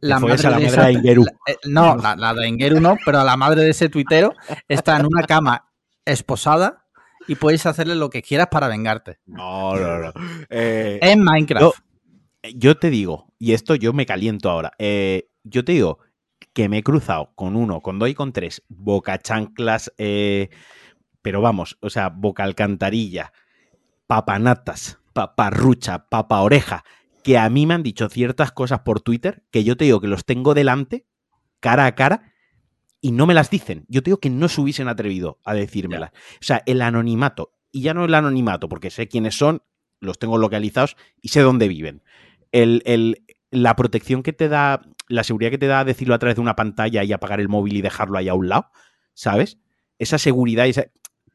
La 0.00 0.18
madre 0.18 0.46
a 0.46 0.50
la 0.50 0.58
de 0.58 0.66
esa- 0.66 0.84
de 0.86 0.92
Ingeru. 0.94 1.24
la- 1.24 1.52
eh, 1.52 1.56
no, 1.66 1.96
la, 1.96 2.16
la 2.16 2.34
de 2.34 2.48
Ingeru 2.48 2.80
no, 2.80 2.96
pero 3.04 3.22
la 3.24 3.36
madre 3.36 3.62
de 3.62 3.70
ese 3.70 3.88
tuitero 3.88 4.34
está 4.68 4.98
en 4.98 5.06
una 5.06 5.22
cama 5.22 5.70
esposada 6.04 6.86
y 7.26 7.34
puedes 7.36 7.66
hacerle 7.66 7.94
lo 7.94 8.10
que 8.10 8.22
quieras 8.22 8.48
para 8.50 8.68
vengarte. 8.68 9.18
No, 9.26 9.76
no, 9.76 9.98
no. 9.98 10.12
Eh, 10.50 10.98
En 11.02 11.22
Minecraft. 11.22 11.62
yo- 11.62 12.50
yo 12.54 12.76
te 12.78 12.90
digo, 12.90 13.32
y 13.38 13.52
esto 13.52 13.74
yo 13.74 13.92
me 13.92 14.06
caliento 14.06 14.50
ahora, 14.50 14.72
yo 14.78 15.64
te 15.64 15.72
digo 15.72 15.98
que 16.54 16.68
me 16.68 16.78
he 16.78 16.82
cruzado 16.82 17.32
con 17.34 17.54
uno, 17.56 17.80
con 17.82 17.98
dos 17.98 18.08
y 18.08 18.14
con 18.14 18.32
tres, 18.32 18.62
boca 18.68 19.18
chanclas, 19.18 19.92
pero 19.96 21.40
vamos, 21.42 21.76
o 21.80 21.90
sea, 21.90 22.08
boca 22.08 22.42
alcantarilla, 22.44 23.32
papanatas, 24.06 24.98
paparrucha, 25.18 26.06
papa 26.08 26.40
oreja, 26.42 26.84
que 27.24 27.38
a 27.38 27.50
mí 27.50 27.66
me 27.66 27.74
han 27.74 27.82
dicho 27.82 28.08
ciertas 28.08 28.52
cosas 28.52 28.80
por 28.80 29.00
Twitter 29.00 29.42
que 29.50 29.64
yo 29.64 29.76
te 29.76 29.84
digo 29.84 30.00
que 30.00 30.06
los 30.06 30.24
tengo 30.24 30.54
delante, 30.54 31.06
cara 31.58 31.86
a 31.86 31.94
cara, 31.96 32.34
y 33.00 33.10
no 33.10 33.26
me 33.26 33.34
las 33.34 33.50
dicen. 33.50 33.84
Yo 33.88 34.00
te 34.02 34.10
digo 34.10 34.20
que 34.20 34.30
no 34.30 34.48
se 34.48 34.60
hubiesen 34.60 34.86
atrevido 34.86 35.40
a 35.44 35.54
decírmelas. 35.54 36.10
O 36.34 36.44
sea, 36.44 36.62
el 36.66 36.82
anonimato, 36.82 37.50
y 37.72 37.82
ya 37.82 37.94
no 37.94 38.04
el 38.04 38.14
anonimato, 38.14 38.68
porque 38.68 38.90
sé 38.90 39.08
quiénes 39.08 39.36
son, 39.36 39.62
los 39.98 40.20
tengo 40.20 40.38
localizados 40.38 40.96
y 41.20 41.28
sé 41.30 41.40
dónde 41.40 41.66
viven. 41.66 42.04
El, 42.52 42.82
el- 42.86 43.24
la 43.50 43.74
protección 43.74 44.22
que 44.22 44.32
te 44.32 44.48
da, 44.48 44.82
la 45.08 45.24
seguridad 45.24 45.50
que 45.50 45.58
te 45.58 45.66
da 45.66 45.84
decirlo 45.84 46.14
a 46.14 46.18
través 46.20 46.36
de 46.36 46.42
una 46.42 46.54
pantalla 46.54 47.02
y 47.02 47.12
apagar 47.12 47.40
el 47.40 47.48
móvil 47.48 47.76
y 47.76 47.82
dejarlo 47.82 48.18
ahí 48.18 48.28
a 48.28 48.34
un 48.34 48.48
lado, 48.48 48.70
¿sabes? 49.14 49.58
Esa 49.98 50.18
seguridad 50.18 50.66
esa- 50.68 50.86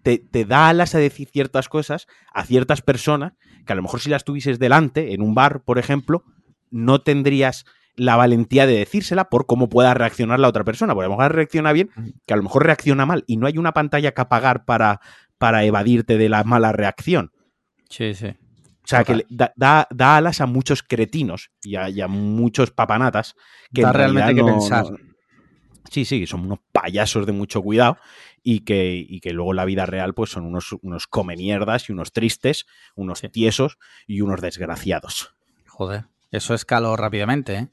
te, 0.04 0.20
te 0.20 0.46
da 0.46 0.70
alas 0.70 0.96
a 0.96 1.00
decir 1.00 1.28
ciertas 1.30 1.70
cosas 1.70 2.08
a 2.34 2.46
ciertas 2.46 2.82
personas 2.82 3.34
que 3.66 3.74
a 3.74 3.76
lo 3.76 3.82
mejor 3.82 4.00
si 4.02 4.10
las 4.10 4.24
tuvieses 4.24 4.60
delante, 4.60 5.14
en 5.14 5.22
un 5.22 5.34
bar, 5.36 5.62
por 5.64 5.80
ejemplo, 5.80 6.24
no 6.72 7.02
tendrías 7.02 7.66
la 7.96 8.16
valentía 8.16 8.66
de 8.66 8.78
decírsela 8.78 9.30
por 9.30 9.46
cómo 9.46 9.70
pueda 9.70 9.94
reaccionar 9.94 10.40
la 10.40 10.48
otra 10.48 10.64
persona. 10.64 10.94
Porque 10.94 11.06
a 11.06 11.10
lo 11.10 11.16
mejor 11.18 11.36
reacciona 11.36 11.72
bien, 11.74 11.90
que 12.26 12.34
a 12.34 12.38
lo 12.38 12.44
mejor 12.44 12.66
reacciona 12.66 13.06
mal 13.06 13.24
y 13.28 13.38
no 13.38 13.46
hay 13.48 13.58
una 13.58 13.72
pantalla 13.74 14.12
que 14.14 14.22
apagar 14.22 14.66
para, 14.66 15.00
para 15.38 15.64
evadirte 15.64 16.18
de 16.18 16.30
la 16.30 16.44
mala 16.44 16.72
reacción. 16.72 17.32
Sí, 17.90 18.14
sí. 18.16 18.28
O 18.28 18.88
sea, 18.88 19.04
que 19.04 19.14
Total. 19.14 19.28
da, 19.30 19.54
da- 19.56 19.88
da 19.92 20.18
alas 20.18 20.42
a 20.42 20.46
muchos 20.46 20.84
cretinos 20.84 21.52
y 21.62 21.76
a, 21.76 21.90
y 21.90 22.02
a 22.02 22.08
muchos 22.08 22.72
papanatas 22.72 23.36
que 23.74 23.82
Da 23.84 23.90
en 23.90 23.94
realmente 23.94 24.36
que 24.36 24.44
pensar. 24.44 24.86
no- 24.92 24.98
sí, 25.90 26.04
sí, 26.04 26.26
son 26.26 26.42
unos 26.42 26.60
payasos 26.72 27.26
de 27.26 27.32
mucho 27.32 27.62
cuidado 27.62 27.98
y 28.44 28.60
que, 28.62 28.96
y 28.96 29.20
que 29.22 29.32
luego 29.32 29.54
la 29.54 29.66
vida 29.66 29.86
real 29.86 30.14
pues 30.14 30.30
son 30.32 30.46
unos, 30.46 30.76
unos 30.82 31.08
come 31.08 31.36
mierdas 31.36 31.90
y 31.90 31.94
unos 31.94 32.12
tristes, 32.12 32.66
unos 32.96 33.20
Sí. 33.20 33.30
tiesos 33.30 33.78
y 34.06 34.22
unos 34.22 34.42
desgraciados. 34.42 35.34
Joder, 35.68 36.06
eso 36.32 36.54
escaló 36.54 36.96
rápidamente, 36.98 37.56
¿eh? 37.56 37.68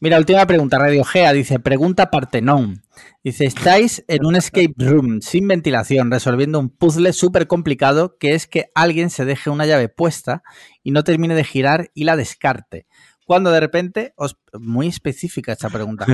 Mira, 0.00 0.18
última 0.18 0.44
pregunta, 0.46 0.80
Radio 0.80 1.04
Gea 1.04 1.32
dice, 1.32 1.60
pregunta 1.60 2.10
Partenón. 2.10 2.82
Dice, 3.22 3.44
estáis 3.44 4.04
en 4.08 4.26
un 4.26 4.34
escape 4.34 4.74
room 4.76 5.20
sin 5.22 5.46
ventilación 5.46 6.10
resolviendo 6.10 6.58
un 6.58 6.70
puzzle 6.70 7.12
súper 7.12 7.46
complicado 7.46 8.16
que 8.18 8.34
es 8.34 8.48
que 8.48 8.66
alguien 8.74 9.10
se 9.10 9.24
deje 9.24 9.48
una 9.48 9.64
llave 9.64 9.88
puesta 9.88 10.42
y 10.82 10.90
no 10.90 11.04
termine 11.04 11.36
de 11.36 11.44
girar 11.44 11.90
y 11.94 12.02
la 12.02 12.16
descarte. 12.16 12.86
Cuando 13.32 13.50
de 13.50 13.60
repente, 13.60 14.12
os, 14.16 14.36
muy 14.52 14.88
específica 14.88 15.52
esta 15.52 15.70
pregunta, 15.70 16.04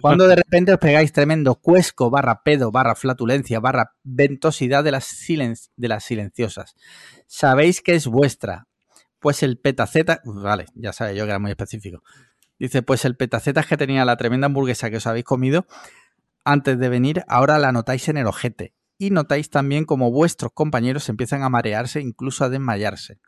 cuando 0.00 0.26
de 0.26 0.34
repente 0.34 0.72
os 0.72 0.80
pegáis 0.80 1.12
tremendo 1.12 1.54
cuesco 1.54 2.10
barra 2.10 2.42
pedo 2.42 2.72
barra 2.72 2.96
flatulencia 2.96 3.60
barra 3.60 3.92
ventosidad 4.02 4.82
de 4.82 4.90
las, 4.90 5.24
de 5.76 5.88
las 5.88 6.02
silenciosas. 6.02 6.74
Sabéis 7.28 7.80
que 7.80 7.94
es 7.94 8.08
vuestra, 8.08 8.66
pues 9.20 9.44
el 9.44 9.56
petaceta, 9.56 10.20
vale, 10.24 10.66
ya 10.74 10.92
sabía 10.92 11.14
yo 11.14 11.24
que 11.26 11.30
era 11.30 11.38
muy 11.38 11.52
específico. 11.52 12.02
Dice, 12.58 12.82
pues 12.82 13.04
el 13.04 13.14
petacetas 13.14 13.66
que 13.66 13.76
tenía 13.76 14.04
la 14.04 14.16
tremenda 14.16 14.46
hamburguesa 14.46 14.90
que 14.90 14.96
os 14.96 15.06
habéis 15.06 15.26
comido 15.26 15.68
antes 16.44 16.76
de 16.76 16.88
venir, 16.88 17.22
ahora 17.28 17.60
la 17.60 17.70
notáis 17.70 18.08
en 18.08 18.16
el 18.16 18.26
ojete. 18.26 18.74
Y 18.96 19.10
notáis 19.10 19.50
también 19.50 19.84
como 19.84 20.10
vuestros 20.10 20.52
compañeros 20.52 21.08
empiezan 21.08 21.42
a 21.42 21.48
marearse, 21.48 22.00
incluso 22.00 22.44
a 22.44 22.48
desmayarse. 22.48 23.18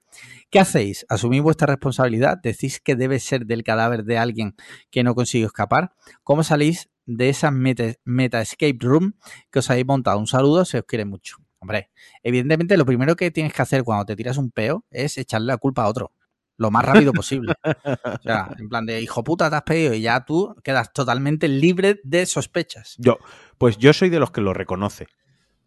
¿Qué 0.51 0.61
hacéis? 0.61 1.05
¿Asumís 1.09 1.43
vuestra 1.43 1.67
responsabilidad? 1.67 2.39
¿Decís 2.41 2.81
que 2.81 2.95
debe 2.95 3.19
ser 3.19 3.47
del 3.47 3.65
cadáver 3.65 4.05
de 4.05 4.19
alguien 4.19 4.55
que 4.91 5.03
no 5.03 5.15
consiguió 5.15 5.49
escapar? 5.49 5.93
¿Cómo 6.23 6.45
salís 6.45 6.89
de 7.05 7.29
esa 7.29 7.51
meta, 7.51 7.85
meta 8.05 8.41
escape 8.41 8.79
room 8.81 9.15
que 9.51 9.59
os 9.59 9.71
habéis 9.71 9.87
montado? 9.87 10.19
Un 10.19 10.29
saludo, 10.29 10.65
se 10.65 10.79
os 10.79 10.85
quiere 10.85 11.05
mucho. 11.05 11.39
Hombre, 11.59 11.91
evidentemente 12.23 12.77
lo 12.77 12.87
primero 12.87 13.17
que 13.17 13.31
tienes 13.31 13.53
que 13.53 13.63
hacer 13.63 13.83
cuando 13.83 14.05
te 14.05 14.15
tiras 14.15 14.37
un 14.37 14.51
peo 14.51 14.85
es 14.91 15.19
echarle 15.19 15.49
la 15.49 15.57
culpa 15.57 15.83
a 15.83 15.89
otro. 15.89 16.13
Lo 16.59 16.71
más 16.71 16.85
rápido 16.85 17.13
posible. 17.13 17.55
O 18.05 18.23
sea, 18.23 18.51
en 18.59 18.69
plan 18.69 18.87
de 18.87 19.01
hijo 19.01 19.23
puta, 19.23 19.51
te 19.51 19.57
has 19.57 19.63
pedido 19.63 19.95
y 19.95 20.01
ya 20.01 20.25
tú 20.25 20.55
quedas 20.65 20.93
totalmente 20.93 21.49
libre 21.49 22.01
de 22.03 22.25
sospechas. 22.27 22.95
Yo, 22.99 23.19
pues 23.59 23.79
yo 23.79 23.93
soy 23.93 24.09
de 24.11 24.19
los 24.19 24.31
que 24.31 24.41
lo 24.41 24.55
reconoce. 24.55 25.07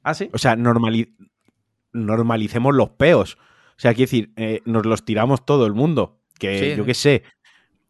¿Ah, 0.03 0.13
sí? 0.13 0.29
O 0.33 0.37
sea, 0.37 0.55
normali- 0.55 1.15
normalicemos 1.93 2.75
los 2.75 2.89
peos. 2.91 3.37
O 3.71 3.81
sea, 3.81 3.93
quiero 3.93 4.07
decir, 4.09 4.33
eh, 4.35 4.61
nos 4.65 4.85
los 4.85 5.05
tiramos 5.05 5.45
todo 5.45 5.65
el 5.65 5.73
mundo. 5.73 6.19
Que 6.37 6.71
Sí. 6.71 6.77
yo 6.77 6.85
qué 6.85 6.93
sé. 6.93 7.23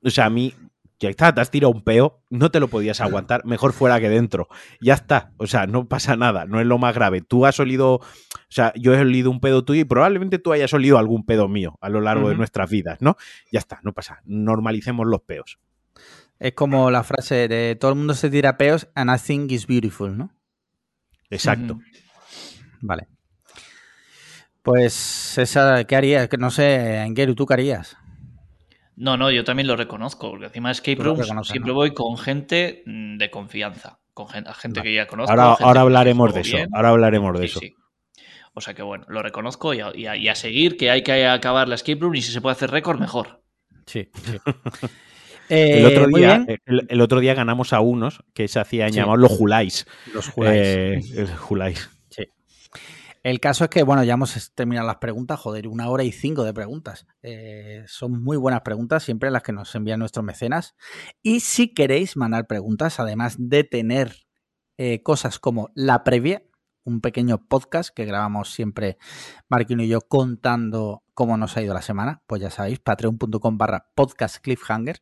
O 0.04 0.10
sea, 0.10 0.26
a 0.26 0.30
mí, 0.30 0.54
ya 1.00 1.10
está, 1.10 1.34
te 1.34 1.42
has 1.42 1.50
tirado 1.52 1.72
un 1.72 1.82
peo, 1.84 2.22
no 2.30 2.52
te 2.52 2.60
lo 2.60 2.68
podías 2.68 3.00
aguantar, 3.02 3.46
mejor 3.46 3.74
fuera 3.74 4.00
que 4.00 4.10
dentro. 4.10 4.48
Ya 4.82 4.94
está. 4.96 5.32
O 5.38 5.48
sea, 5.48 5.66
no 5.68 5.88
pasa 5.88 6.16
nada, 6.16 6.46
no 6.46 6.60
es 6.60 6.66
lo 6.68 6.78
más 6.78 6.94
grave. 6.96 7.22
Tú 7.22 7.46
has 7.46 7.60
olido, 7.60 7.96
o 7.96 8.02
sea, 8.50 8.74
yo 8.76 8.94
he 8.94 9.00
olido 9.00 9.30
un 9.32 9.40
pedo 9.40 9.64
tuyo 9.64 9.82
y 9.82 9.86
probablemente 9.86 10.40
tú 10.40 10.52
hayas 10.52 10.74
olido 10.74 10.98
algún 10.98 11.26
pedo 11.26 11.48
mío 11.48 11.78
a 11.82 11.90
lo 11.90 12.02
largo 12.02 12.30
de 12.30 12.36
nuestras 12.36 12.70
vidas, 12.70 12.98
¿no? 13.02 13.16
Ya 13.52 13.60
está, 13.60 13.80
no 13.84 13.94
pasa. 13.94 14.22
Normalicemos 14.26 15.08
los 15.08 15.22
peos. 15.22 15.60
Es 16.40 16.54
como 16.54 16.90
la 16.92 17.04
frase 17.04 17.48
de 17.48 17.76
todo 17.80 17.92
el 17.92 17.98
mundo 17.98 18.14
se 18.14 18.30
tira 18.30 18.58
peos 18.58 18.88
and 18.96 19.10
I 19.14 19.20
think 19.22 19.52
is 19.52 19.68
beautiful, 19.68 20.18
¿no? 20.18 20.32
Exacto. 21.30 21.80
Vale. 22.82 23.08
Pues 24.62 25.38
esa, 25.38 25.84
¿qué 25.86 25.96
harías? 25.96 26.28
Que 26.30 26.38
no 26.38 26.52
sé, 26.52 26.98
Engeru, 27.04 27.34
¿tú 27.36 27.46
qué 27.46 27.54
harías? 27.54 27.98
No, 28.96 29.16
no, 29.16 29.32
yo 29.32 29.44
también 29.44 29.68
lo 29.68 29.76
reconozco, 29.78 30.30
porque 30.30 30.48
encima 30.48 30.72
escape 30.72 31.02
rooms 31.02 31.28
siempre 31.48 31.70
¿no? 31.72 31.76
voy 31.76 31.94
con 31.94 32.18
gente 32.18 32.84
mm, 32.86 33.18
de 33.18 33.32
confianza, 33.32 34.00
con 34.14 34.28
gente 34.28 34.50
Vale. 34.52 34.82
que 34.84 34.94
ya 34.94 35.08
conozco. 35.08 35.32
Ahora, 35.32 35.56
ahora 35.60 35.82
hablaremos 35.82 36.34
de 36.34 36.42
eso. 36.42 36.58
bien. 36.58 36.70
Ahora 36.74 36.90
hablaremos 36.90 37.34
de 37.40 37.48
Sí, 37.48 37.52
eso. 37.52 37.60
sí. 37.62 37.76
O 38.54 38.62
sea 38.62 38.74
que 38.74 38.82
bueno, 38.82 39.06
lo 39.08 39.22
reconozco 39.24 39.74
y 39.74 39.80
a, 39.80 39.96
y 39.96 40.06
a- 40.08 40.18
y 40.18 40.28
a 40.28 40.36
seguir, 40.36 40.76
que 40.76 40.92
hay 40.92 41.02
que 41.04 41.26
acabar 41.28 41.70
la 41.70 41.76
escape 41.76 42.00
room 42.02 42.16
y 42.16 42.22
si 42.22 42.34
se 42.34 42.42
puede 42.42 42.54
hacer 42.54 42.72
récord, 42.72 43.00
mejor. 43.00 43.42
Sí. 43.86 44.10
El 45.50 45.86
otro, 45.86 46.10
muy 46.10 46.22
día, 46.22 46.40
bien. 46.40 46.60
el, 46.66 46.86
el 46.90 47.02
otro 47.02 47.20
día 47.20 47.34
ganamos 47.34 47.74
a 47.74 47.80
unos 47.82 48.24
que 48.34 48.48
se 48.48 48.60
hacían 48.60 48.92
Sí. 48.92 48.98
llamar 49.00 49.18
los 49.20 49.32
Julais. 49.32 49.86
Los 50.14 50.30
juráis. 50.30 50.62
Eh, 50.64 50.94
el 51.18 51.36
Julais. 51.36 51.90
El 53.22 53.42
caso 53.42 53.66
es 53.66 53.70
que, 53.70 53.84
bueno, 53.84 54.02
ya 54.06 54.14
hemos 54.14 54.54
terminado 54.56 54.88
las 54.88 54.96
preguntas. 54.98 55.38
Joder, 55.42 55.68
una 55.68 55.90
hora 55.90 56.06
y 56.06 56.12
cinco 56.14 56.46
de 56.46 56.54
preguntas. 56.54 57.06
Eh, 57.22 57.84
son 57.86 58.24
muy 58.24 58.38
buenas 58.38 58.62
preguntas, 58.62 59.04
siempre 59.04 59.30
las 59.30 59.44
que 59.44 59.52
nos 59.52 59.76
envían 59.76 60.00
nuestros 60.00 60.24
mecenas. 60.24 60.74
Y 61.22 61.42
si 61.42 61.74
queréis 61.74 62.16
mandar 62.16 62.48
preguntas, 62.48 62.98
además 63.02 63.36
de 63.38 63.66
tener 63.66 64.16
eh, 64.78 65.04
cosas 65.04 65.38
como 65.38 65.70
la 65.76 66.06
previa, 66.06 66.44
un 66.86 67.02
pequeño 67.02 67.46
podcast 67.46 67.90
que 67.94 68.06
grabamos 68.06 68.54
siempre 68.54 68.98
Marquino 69.50 69.84
y 69.84 69.90
yo 69.90 70.00
contando 70.00 71.04
cómo 71.14 71.36
nos 71.36 71.58
ha 71.58 71.62
ido 71.62 71.74
la 71.74 71.82
semana, 71.82 72.24
pues 72.26 72.42
ya 72.42 72.50
sabéis, 72.50 72.80
patreon.com 72.80 73.58
barra 73.58 73.90
podcast 73.96 74.38
cliffhanger. 74.38 75.02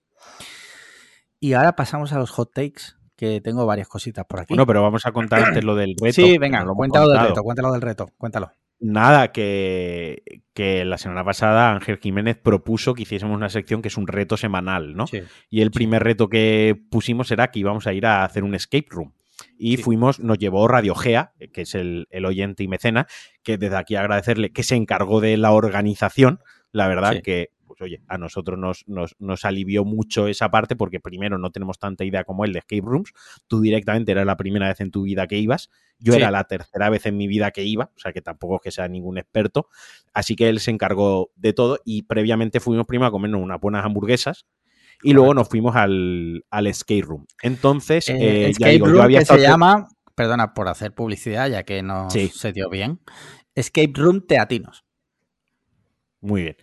Y 1.40 1.54
ahora 1.54 1.76
pasamos 1.76 2.14
a 2.14 2.20
los 2.20 2.32
hot 2.32 2.52
takes, 2.54 2.82
que 3.16 3.42
tengo 3.42 3.66
varias 3.66 3.88
cositas 3.88 4.26
por 4.26 4.40
aquí. 4.40 4.54
Bueno, 4.54 4.66
pero 4.66 4.82
vamos 4.82 5.06
a 5.06 5.12
contar 5.12 5.44
antes 5.44 5.64
lo 5.64 5.76
del 5.76 5.96
reto. 6.00 6.14
sí, 6.14 6.38
venga, 6.38 6.64
lo 6.64 6.74
cuéntalo 6.76 7.10
del 7.10 7.20
reto, 7.28 7.44
cuéntalo 7.44 7.72
del 7.72 7.82
reto, 7.82 8.10
cuéntalo. 8.18 8.52
Nada, 8.80 9.32
que, 9.32 10.22
que 10.54 10.86
la 10.86 11.00
semana 11.00 11.24
pasada 11.24 11.72
Ángel 11.72 11.98
Jiménez 11.98 12.38
propuso 12.38 12.94
que 12.94 13.02
hiciésemos 13.04 13.36
una 13.36 13.50
sección 13.50 13.82
que 13.82 13.88
es 13.88 13.98
un 13.98 14.06
reto 14.06 14.38
semanal, 14.38 14.96
¿no? 14.96 15.08
Sí. 15.08 15.24
Y 15.50 15.62
el 15.62 15.72
primer 15.72 16.04
reto 16.04 16.30
que 16.30 16.80
pusimos 16.92 17.32
era 17.32 17.50
que 17.50 17.58
íbamos 17.60 17.88
a 17.88 17.94
ir 17.94 18.06
a 18.06 18.24
hacer 18.24 18.44
un 18.44 18.54
escape 18.54 18.86
room. 18.90 19.14
Y 19.58 19.78
Sí. 19.78 19.84
fuimos, 19.84 20.20
nos 20.20 20.38
llevó 20.38 20.68
Radio 20.68 20.94
Gea, 20.94 21.34
que 21.54 21.62
es 21.62 21.74
el, 21.74 22.08
el 22.12 22.26
oyente 22.26 22.64
y 22.64 22.68
mecena, 22.68 23.08
que 23.44 23.58
desde 23.58 23.78
aquí 23.78 23.96
agradecerle 23.96 24.52
que 24.52 24.62
se 24.64 24.76
encargó 24.76 25.22
de 25.22 25.38
la 25.38 25.52
organización. 25.52 26.40
La 26.72 26.88
verdad 26.88 27.22
que, 27.24 27.50
pues 27.78 27.88
oye, 27.92 28.02
a 28.08 28.18
nosotros 28.18 28.58
nos, 28.58 28.84
nos, 28.88 29.16
nos 29.20 29.46
alivió 29.46 29.86
mucho 29.86 30.28
esa 30.28 30.50
parte 30.50 30.76
porque 30.76 31.00
primero 31.00 31.38
no 31.38 31.52
tenemos 31.52 31.78
tanta 31.80 32.04
idea 32.04 32.24
como 32.24 32.44
él 32.46 32.54
de 32.54 32.60
escape 32.60 32.82
rooms. 32.84 33.12
Tú 33.48 33.62
directamente 33.62 34.12
era 34.12 34.26
la 34.26 34.36
primera 34.38 34.68
vez 34.68 34.80
en 34.82 34.92
tu 34.92 35.04
vida 35.04 35.28
que 35.28 35.38
ibas. 35.38 35.70
Yo 36.00 36.14
Sí. 36.14 36.20
era 36.20 36.32
la 36.32 36.44
tercera 36.46 36.90
vez 36.90 37.06
en 37.06 37.18
mi 37.18 37.28
vida 37.28 37.52
que 37.52 37.64
iba, 37.64 37.92
o 37.96 38.00
sea 38.00 38.14
que 38.14 38.22
tampoco 38.22 38.56
es 38.58 38.62
que 38.62 38.72
sea 38.72 38.88
ningún 38.88 39.18
experto. 39.18 39.68
Así 40.14 40.36
que 40.36 40.50
él 40.50 40.60
se 40.60 40.72
encargó 40.72 41.32
de 41.36 41.54
todo 41.54 41.80
y 41.86 42.04
previamente 42.04 42.60
fuimos 42.60 42.86
primero 42.88 43.08
a 43.08 43.12
comernos 43.12 43.42
unas 43.42 43.60
buenas 43.60 43.86
hamburguesas 43.86 44.46
y 45.04 45.14
luego 45.14 45.34
nos 45.36 45.48
fuimos 45.48 45.76
al, 45.76 46.44
al 46.50 46.74
skate 46.74 47.06
room. 47.06 47.26
Entonces, 47.44 48.10
Eh, 48.10 48.48
eh, 48.48 48.54
ya 48.58 48.70
digo, 48.70 48.88
room 48.88 48.98
yo 48.98 49.04
había 49.04 49.20
que 49.20 49.26
se 49.26 49.40
llama, 49.40 49.88
perdona 50.16 50.54
por 50.56 50.68
hacer 50.68 50.94
publicidad, 50.96 51.48
ya 51.50 51.62
que 51.64 51.84
no 51.84 52.10
Sí. 52.10 52.30
se 52.30 52.52
dio 52.54 52.70
bien, 52.70 53.00
Escape 53.54 53.92
Room 53.96 54.26
Teatinos. 54.26 54.84
Muy 56.20 56.42
bien. 56.44 56.58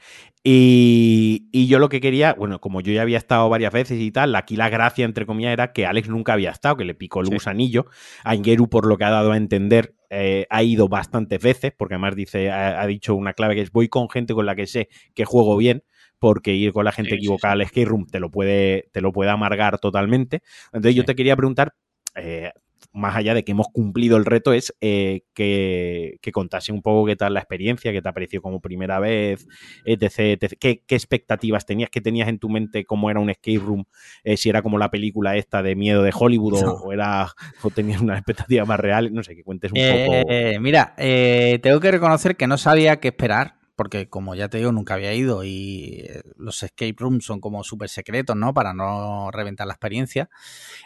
Y, 0.47 1.49
y 1.53 1.69
yo 1.69 1.79
lo 1.79 1.89
que 1.89 2.03
quería, 2.03 2.35
bueno, 2.35 2.61
como 2.61 2.83
yo 2.83 2.93
ya 2.93 3.01
había 3.01 3.17
estado 3.17 3.49
varias 3.49 3.73
veces 3.73 3.99
y 3.99 4.11
tal, 4.11 4.35
aquí 4.37 4.57
la 4.57 4.69
gracia, 4.69 5.07
entre 5.07 5.25
comillas, 5.25 5.55
era 5.55 5.73
que 5.73 5.87
Alex 5.87 6.11
nunca 6.11 6.35
había 6.35 6.51
estado, 6.51 6.77
que 6.77 6.85
le 6.85 6.95
picó 6.95 7.21
el 7.23 7.29
Sí. 7.29 7.33
gusanillo. 7.33 7.87
A 8.25 8.35
Ingeru, 8.35 8.69
por 8.69 8.85
lo 8.87 8.99
que 8.99 9.05
ha 9.05 9.11
dado 9.11 9.33
a 9.33 9.39
entender, 9.39 9.95
eh, 10.11 10.47
ha 10.51 10.63
ido 10.63 10.87
bastantes 10.89 11.41
veces, 11.41 11.73
porque 11.75 11.95
además 11.95 12.15
dice, 12.15 12.51
ha, 12.51 12.79
ha 12.83 12.87
dicho 12.87 13.15
una 13.15 13.33
clave 13.33 13.55
que 13.55 13.63
es 13.63 13.71
voy 13.73 13.89
con 13.89 14.11
gente 14.11 14.35
con 14.35 14.45
la 14.45 14.55
que 14.55 14.67
sé 14.67 14.89
que 15.15 15.25
juego 15.25 15.57
bien, 15.57 15.83
porque 16.19 16.53
ir 16.55 16.73
con 16.75 16.85
la 16.85 16.93
gente 16.93 17.15
Sí, 17.15 17.17
sí, 17.17 17.23
equivocada 17.23 17.55
al 17.55 17.67
skate 17.67 17.89
room 17.89 18.07
te 18.07 18.21
lo 18.21 18.31
puede, 18.31 18.91
te 18.93 19.01
lo 19.01 19.13
puede 19.13 19.31
amargar 19.31 19.79
totalmente. 19.79 20.43
Entonces 20.75 20.95
yo 20.95 21.05
te 21.05 21.15
quería 21.15 21.37
preguntar, 21.37 21.73
eh, 22.17 22.53
más 22.95 23.17
allá 23.17 23.35
de 23.35 23.45
que 23.45 23.53
hemos 23.53 23.67
cumplido 23.73 24.17
el 24.17 24.25
reto, 24.25 24.53
es 24.53 24.73
eh, 24.81 25.23
que, 25.35 26.19
que 26.23 26.31
contase 26.31 26.71
un 26.71 26.81
poco 26.81 27.07
qué 27.07 27.17
tal 27.17 27.35
la 27.35 27.41
experiencia, 27.41 27.91
qué 27.91 28.01
te 28.01 28.09
ha 28.09 28.13
parecido 28.13 28.41
como 28.41 28.61
primera 28.61 29.01
vez, 29.01 29.49
etc. 29.85 30.41
etc. 30.41 30.55
¿Qué, 30.61 30.85
qué 30.87 30.95
expectativas 30.95 31.67
tenías? 31.67 31.91
¿Qué 31.91 32.01
tenías 32.01 32.29
en 32.29 32.39
tu 32.39 32.49
mente 32.49 32.85
cómo 32.85 33.11
era 33.11 33.19
un 33.19 33.31
escape 33.31 33.59
room? 33.59 33.85
Eh, 34.23 34.37
si 34.37 34.49
era 34.49 34.63
como 34.63 34.79
la 34.79 34.93
película 34.93 35.37
esta 35.37 35.61
de 35.61 35.75
miedo 35.75 36.05
de 36.05 36.13
Hollywood 36.15 36.63
No. 36.63 36.73
o, 36.73 36.93
era 36.93 37.27
o 37.63 37.71
tenías 37.71 38.01
una 38.01 38.15
expectativa 38.15 38.65
más 38.65 38.79
real. 38.79 39.13
No 39.13 39.25
sé, 39.25 39.35
que 39.35 39.43
cuentes 39.43 39.73
un 39.73 39.79
poco. 39.79 40.31
Eh, 40.31 40.59
mira, 40.61 40.95
tengo 40.97 41.81
que 41.81 41.91
reconocer 41.91 42.37
que 42.37 42.47
no 42.47 42.59
sabía 42.59 43.01
qué 43.01 43.09
esperar, 43.09 43.57
porque 43.75 44.09
como 44.09 44.37
ya 44.37 44.49
te 44.49 44.59
digo, 44.59 44.71
nunca 44.71 44.95
había 44.95 45.13
ido 45.15 45.43
y 45.43 46.07
los 46.37 46.63
escape 46.63 46.95
rooms 46.97 47.25
son 47.25 47.41
como 47.41 47.65
súper 47.65 47.89
secretos, 47.89 48.37
¿no? 48.37 48.55
Para 48.55 48.73
no 48.73 49.33
reventar 49.33 49.67
la 49.67 49.73
experiencia. 49.73 50.31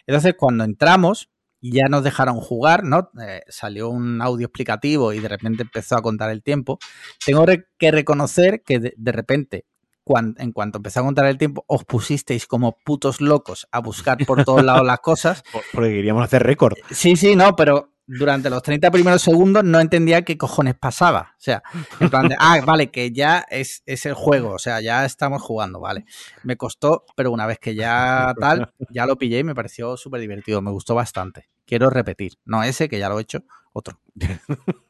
Entonces, 0.07 0.37
cuando 0.39 0.65
entramos, 0.65 1.29
ya 1.61 1.87
nos 1.89 2.05
dejaron 2.05 2.37
jugar, 2.41 2.85
¿no? 2.85 3.11
Eh, 3.21 3.43
salió 3.49 3.89
un 3.89 4.21
audio 4.23 4.47
explicativo 4.47 5.13
y 5.13 5.21
de 5.21 5.29
repente 5.29 5.63
empezó 5.63 5.97
a 5.97 6.03
contar 6.03 6.31
el 6.31 6.43
tiempo. 6.43 6.79
Tengo 7.25 7.45
que 7.79 7.91
reconocer 7.91 8.63
que 8.65 8.79
de, 8.79 8.95
de 8.97 9.13
repente, 9.13 9.67
cuan- 10.05 10.35
en 10.39 10.53
cuanto 10.53 10.79
empezó 10.79 11.01
a 11.01 11.05
contar 11.05 11.27
el 11.27 11.37
tiempo, 11.39 11.65
os 11.67 11.85
pusisteis 11.85 12.47
como 12.47 12.77
putos 12.85 13.21
locos 13.21 13.67
a 13.73 13.81
buscar 13.81 14.19
por 14.27 14.45
todos 14.45 14.65
lados 14.65 14.87
las 14.87 15.01
cosas. 15.01 15.43
Por- 15.53 15.63
Porque 15.73 15.91
queríamos 15.91 16.23
hacer 16.25 16.43
récord. 16.43 16.75
Sí, 16.91 17.17
sí, 17.17 17.35
no, 17.37 17.55
pero 17.57 17.93
durante 18.09 18.49
los 18.49 18.63
30 18.63 18.91
primeros 18.91 19.23
segundos 19.23 19.63
no 19.63 19.79
entendía 19.79 20.23
qué 20.23 20.37
cojones 20.39 20.75
pasaba. 20.75 21.35
O 21.35 21.41
sea, 21.41 21.63
en 22.01 22.09
plan 22.09 22.29
de, 22.29 22.37
ah, 22.39 22.61
vale, 22.65 22.91
que 22.91 23.13
ya 23.13 23.45
es, 23.51 23.83
es 23.87 24.07
el 24.07 24.15
juego, 24.15 24.53
o 24.53 24.59
sea, 24.59 24.81
ya 24.81 25.05
estamos 25.05 25.43
jugando, 25.43 25.79
vale. 25.79 26.07
Me 26.43 26.57
costó, 26.57 27.05
pero 27.15 27.31
una 27.31 27.47
vez 27.47 27.59
que 27.59 27.75
ya 27.75 28.35
tal, 28.41 28.73
ya 28.91 29.07
lo 29.07 29.17
pillé 29.17 29.41
y 29.41 29.45
me 29.45 29.55
pareció 29.55 29.97
súper 29.97 30.21
divertido, 30.21 30.63
me 30.63 30.71
gustó 30.71 30.95
bastante. 30.95 31.49
Quiero 31.67 31.91
repetir, 31.91 32.33
no 32.47 32.63
ese, 32.63 32.89
que 32.89 32.99
ya 32.99 33.11
lo 33.11 33.19
he 33.19 33.23
hecho, 33.23 33.45
otro. 33.73 34.01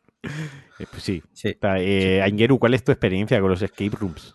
Eh, 0.81 0.87
pues 0.91 1.03
sí. 1.05 1.23
Sí. 1.33 1.51
Está, 1.51 1.77
eh, 1.79 2.21
¿cuál 2.59 2.75
es 2.75 2.83
tu 2.83 2.91
experiencia 2.91 3.41
con 3.41 3.51
los 3.51 3.62
escape 3.62 3.97
rooms? 3.99 4.35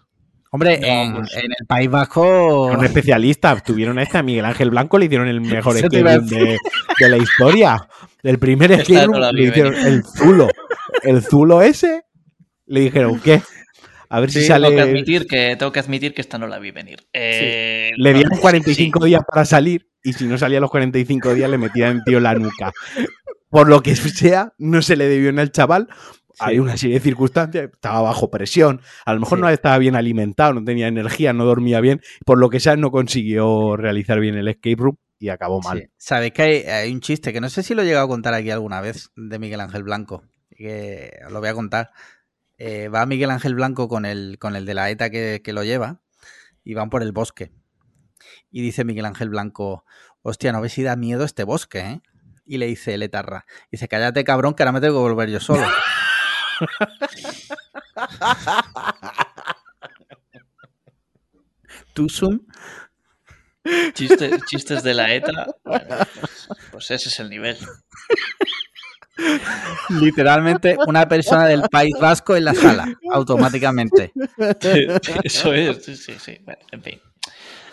Hombre, 0.54 0.80
No, 0.80 0.86
en, 0.88 1.16
pues- 1.16 1.34
en 1.36 1.52
el 1.60 1.66
País 1.68 1.90
Vasco... 1.90 2.68
Un 2.68 2.86
especialista. 2.86 3.60
Tuvieron 3.60 3.98
a 3.98 4.04
este, 4.04 4.20
a 4.20 4.24
Miguel 4.24 4.46
Ángel 4.46 4.70
Blanco, 4.70 5.00
le 5.00 5.06
hicieron 5.06 5.28
el 5.28 5.42
mejor 5.42 5.76
Eso 5.78 5.90
te 5.90 5.98
escape 5.98 6.00
iba 6.00 6.12
a 6.12 6.18
room 6.18 6.28
de, 6.28 6.58
de 7.00 7.10
la 7.10 7.18
historia. 7.18 7.88
El 8.22 8.38
primer 8.38 8.70
no 8.70 8.78
vi 8.78 9.38
le 9.38 9.44
hicieron 9.50 9.74
venir. 9.74 9.88
el 9.88 10.04
Zulo. 10.04 10.48
El 11.02 11.24
Zulo 11.24 11.64
ese, 11.64 12.04
le 12.68 12.82
dijeron, 12.82 13.20
¿qué? 13.20 13.42
A 14.10 14.20
ver 14.20 14.30
si 14.30 14.44
sale. 14.44 14.68
Tengo 14.68 14.78
que 14.84 14.90
admitir 14.92 15.26
que, 15.26 15.56
tengo 15.56 15.72
que 15.72 15.80
admitir 15.80 16.14
que 16.14 16.22
esta 16.22 16.38
no 16.38 16.46
la 16.46 16.60
vi 16.60 16.70
venir. 16.70 17.00
Eh, 17.14 17.94
Le 17.98 18.14
dieron 18.14 18.34
sí, 18.36 18.42
45 18.42 19.06
días 19.06 19.24
para 19.28 19.44
salir 19.46 19.88
y 20.04 20.14
si 20.14 20.26
no 20.26 20.38
salía 20.38 20.60
a 20.60 20.62
los 20.62 20.70
45 20.70 21.34
días 21.34 21.50
le 21.50 21.58
metían 21.58 21.98
el 21.98 22.04
tío 22.04 22.18
en 22.18 22.24
la 22.24 22.36
nuca. 22.36 22.72
Por 23.50 23.70
lo 23.70 23.82
que 23.82 23.96
sea, 23.96 24.54
no 24.60 24.84
se 24.84 24.98
le 24.98 25.08
debió 25.08 25.30
en 25.30 25.40
el 25.40 25.52
chaval. 25.52 25.88
Había 26.40 26.62
una 26.62 26.78
serie 26.78 26.96
de 26.96 27.02
circunstancias, 27.02 27.70
estaba 27.74 28.02
bajo 28.02 28.30
presión, 28.32 28.82
a 29.06 29.14
lo 29.14 29.20
mejor 29.20 29.38
Sí. 29.38 29.42
no 29.44 29.50
estaba 29.50 29.78
bien 29.78 29.96
alimentado, 29.96 30.54
no 30.54 30.64
tenía 30.64 30.88
energía, 30.88 31.32
no 31.34 31.46
dormía 31.46 31.80
bien, 31.80 32.02
por 32.26 32.38
lo 32.40 32.50
que 32.50 32.60
sea 32.60 32.76
no 32.76 32.92
consiguió 32.92 33.78
realizar 33.78 34.20
bien 34.20 34.36
el 34.36 34.48
escape 34.48 34.76
room 34.78 34.98
y 35.20 35.30
acabó 35.30 35.62
mal. 35.62 35.80
Sí. 35.80 35.88
Sabéis 35.98 36.34
que 36.34 36.42
hay, 36.42 36.56
hay 36.64 36.92
un 36.92 37.02
chiste 37.02 37.32
que 37.34 37.40
no 37.42 37.50
sé 37.50 37.64
si 37.64 37.76
lo 37.76 37.82
he 37.82 37.86
llegado 37.86 38.06
a 38.06 38.10
contar 38.10 38.34
aquí 38.34 38.50
alguna 38.50 38.82
vez 38.82 39.12
de 39.16 39.40
Miguel 39.40 39.62
Ángel 39.62 39.84
Blanco, 39.84 40.24
que 40.50 41.12
os 41.26 41.32
lo 41.32 41.40
voy 41.40 41.50
a 41.50 41.54
contar. 41.54 41.92
Eh, 42.58 42.88
va 42.88 43.06
Miguel 43.06 43.32
Ángel 43.32 43.56
Blanco 43.56 43.88
con 43.88 44.06
el, 44.06 44.38
con 44.40 44.56
el 44.56 44.66
de 44.66 44.74
la 44.74 44.90
ETA 44.90 45.10
que, 45.10 45.42
que 45.44 45.54
lo 45.54 45.64
lleva 45.64 46.02
y 46.64 46.74
van 46.74 46.90
por 46.90 47.04
el 47.04 47.12
bosque. 47.12 47.52
Y 48.52 48.62
dice 48.62 48.86
Miguel 48.86 49.06
Ángel 49.06 49.30
Blanco, 49.30 49.86
hostia, 50.22 50.52
no 50.52 50.62
ves 50.62 50.74
si 50.74 50.84
da 50.84 50.96
miedo 50.96 51.24
este 51.26 51.44
bosque, 51.44 51.80
¿eh? 51.80 52.02
Y 52.46 52.58
le 52.58 52.66
dice 52.68 52.94
el 52.94 53.04
etarra, 53.04 53.46
dice, 53.72 53.88
cállate 53.88 54.24
cabrón 54.26 54.54
que 54.54 54.64
ahora 54.64 54.74
me 54.74 54.82
tengo 54.82 54.96
que 54.96 55.10
volver 55.10 55.30
yo 55.30 55.40
solo. 55.40 55.64
¿Tú, 61.94 62.10
Zoom? 62.10 62.40
Chistes, 63.94 64.42
chistes 64.46 64.84
de 64.84 64.94
la 64.94 65.14
ETA. 65.14 65.48
Pues, 66.72 66.92
ese 66.92 67.10
es 67.10 67.20
el 67.20 67.30
nivel. 67.30 67.58
Literalmente 69.90 70.76
una 70.88 71.08
persona 71.08 71.46
del 71.46 71.64
País 71.70 71.94
Vasco 72.00 72.36
en 72.36 72.46
la 72.46 72.54
sala, 72.54 72.98
automáticamente. 73.12 74.12
Eso 75.24 75.54
es, 75.54 75.86
sí, 75.86 75.96
sí, 75.96 76.16
sí. 76.20 76.40
Bueno, 76.44 76.62
en 76.72 76.84
fin. 76.84 77.02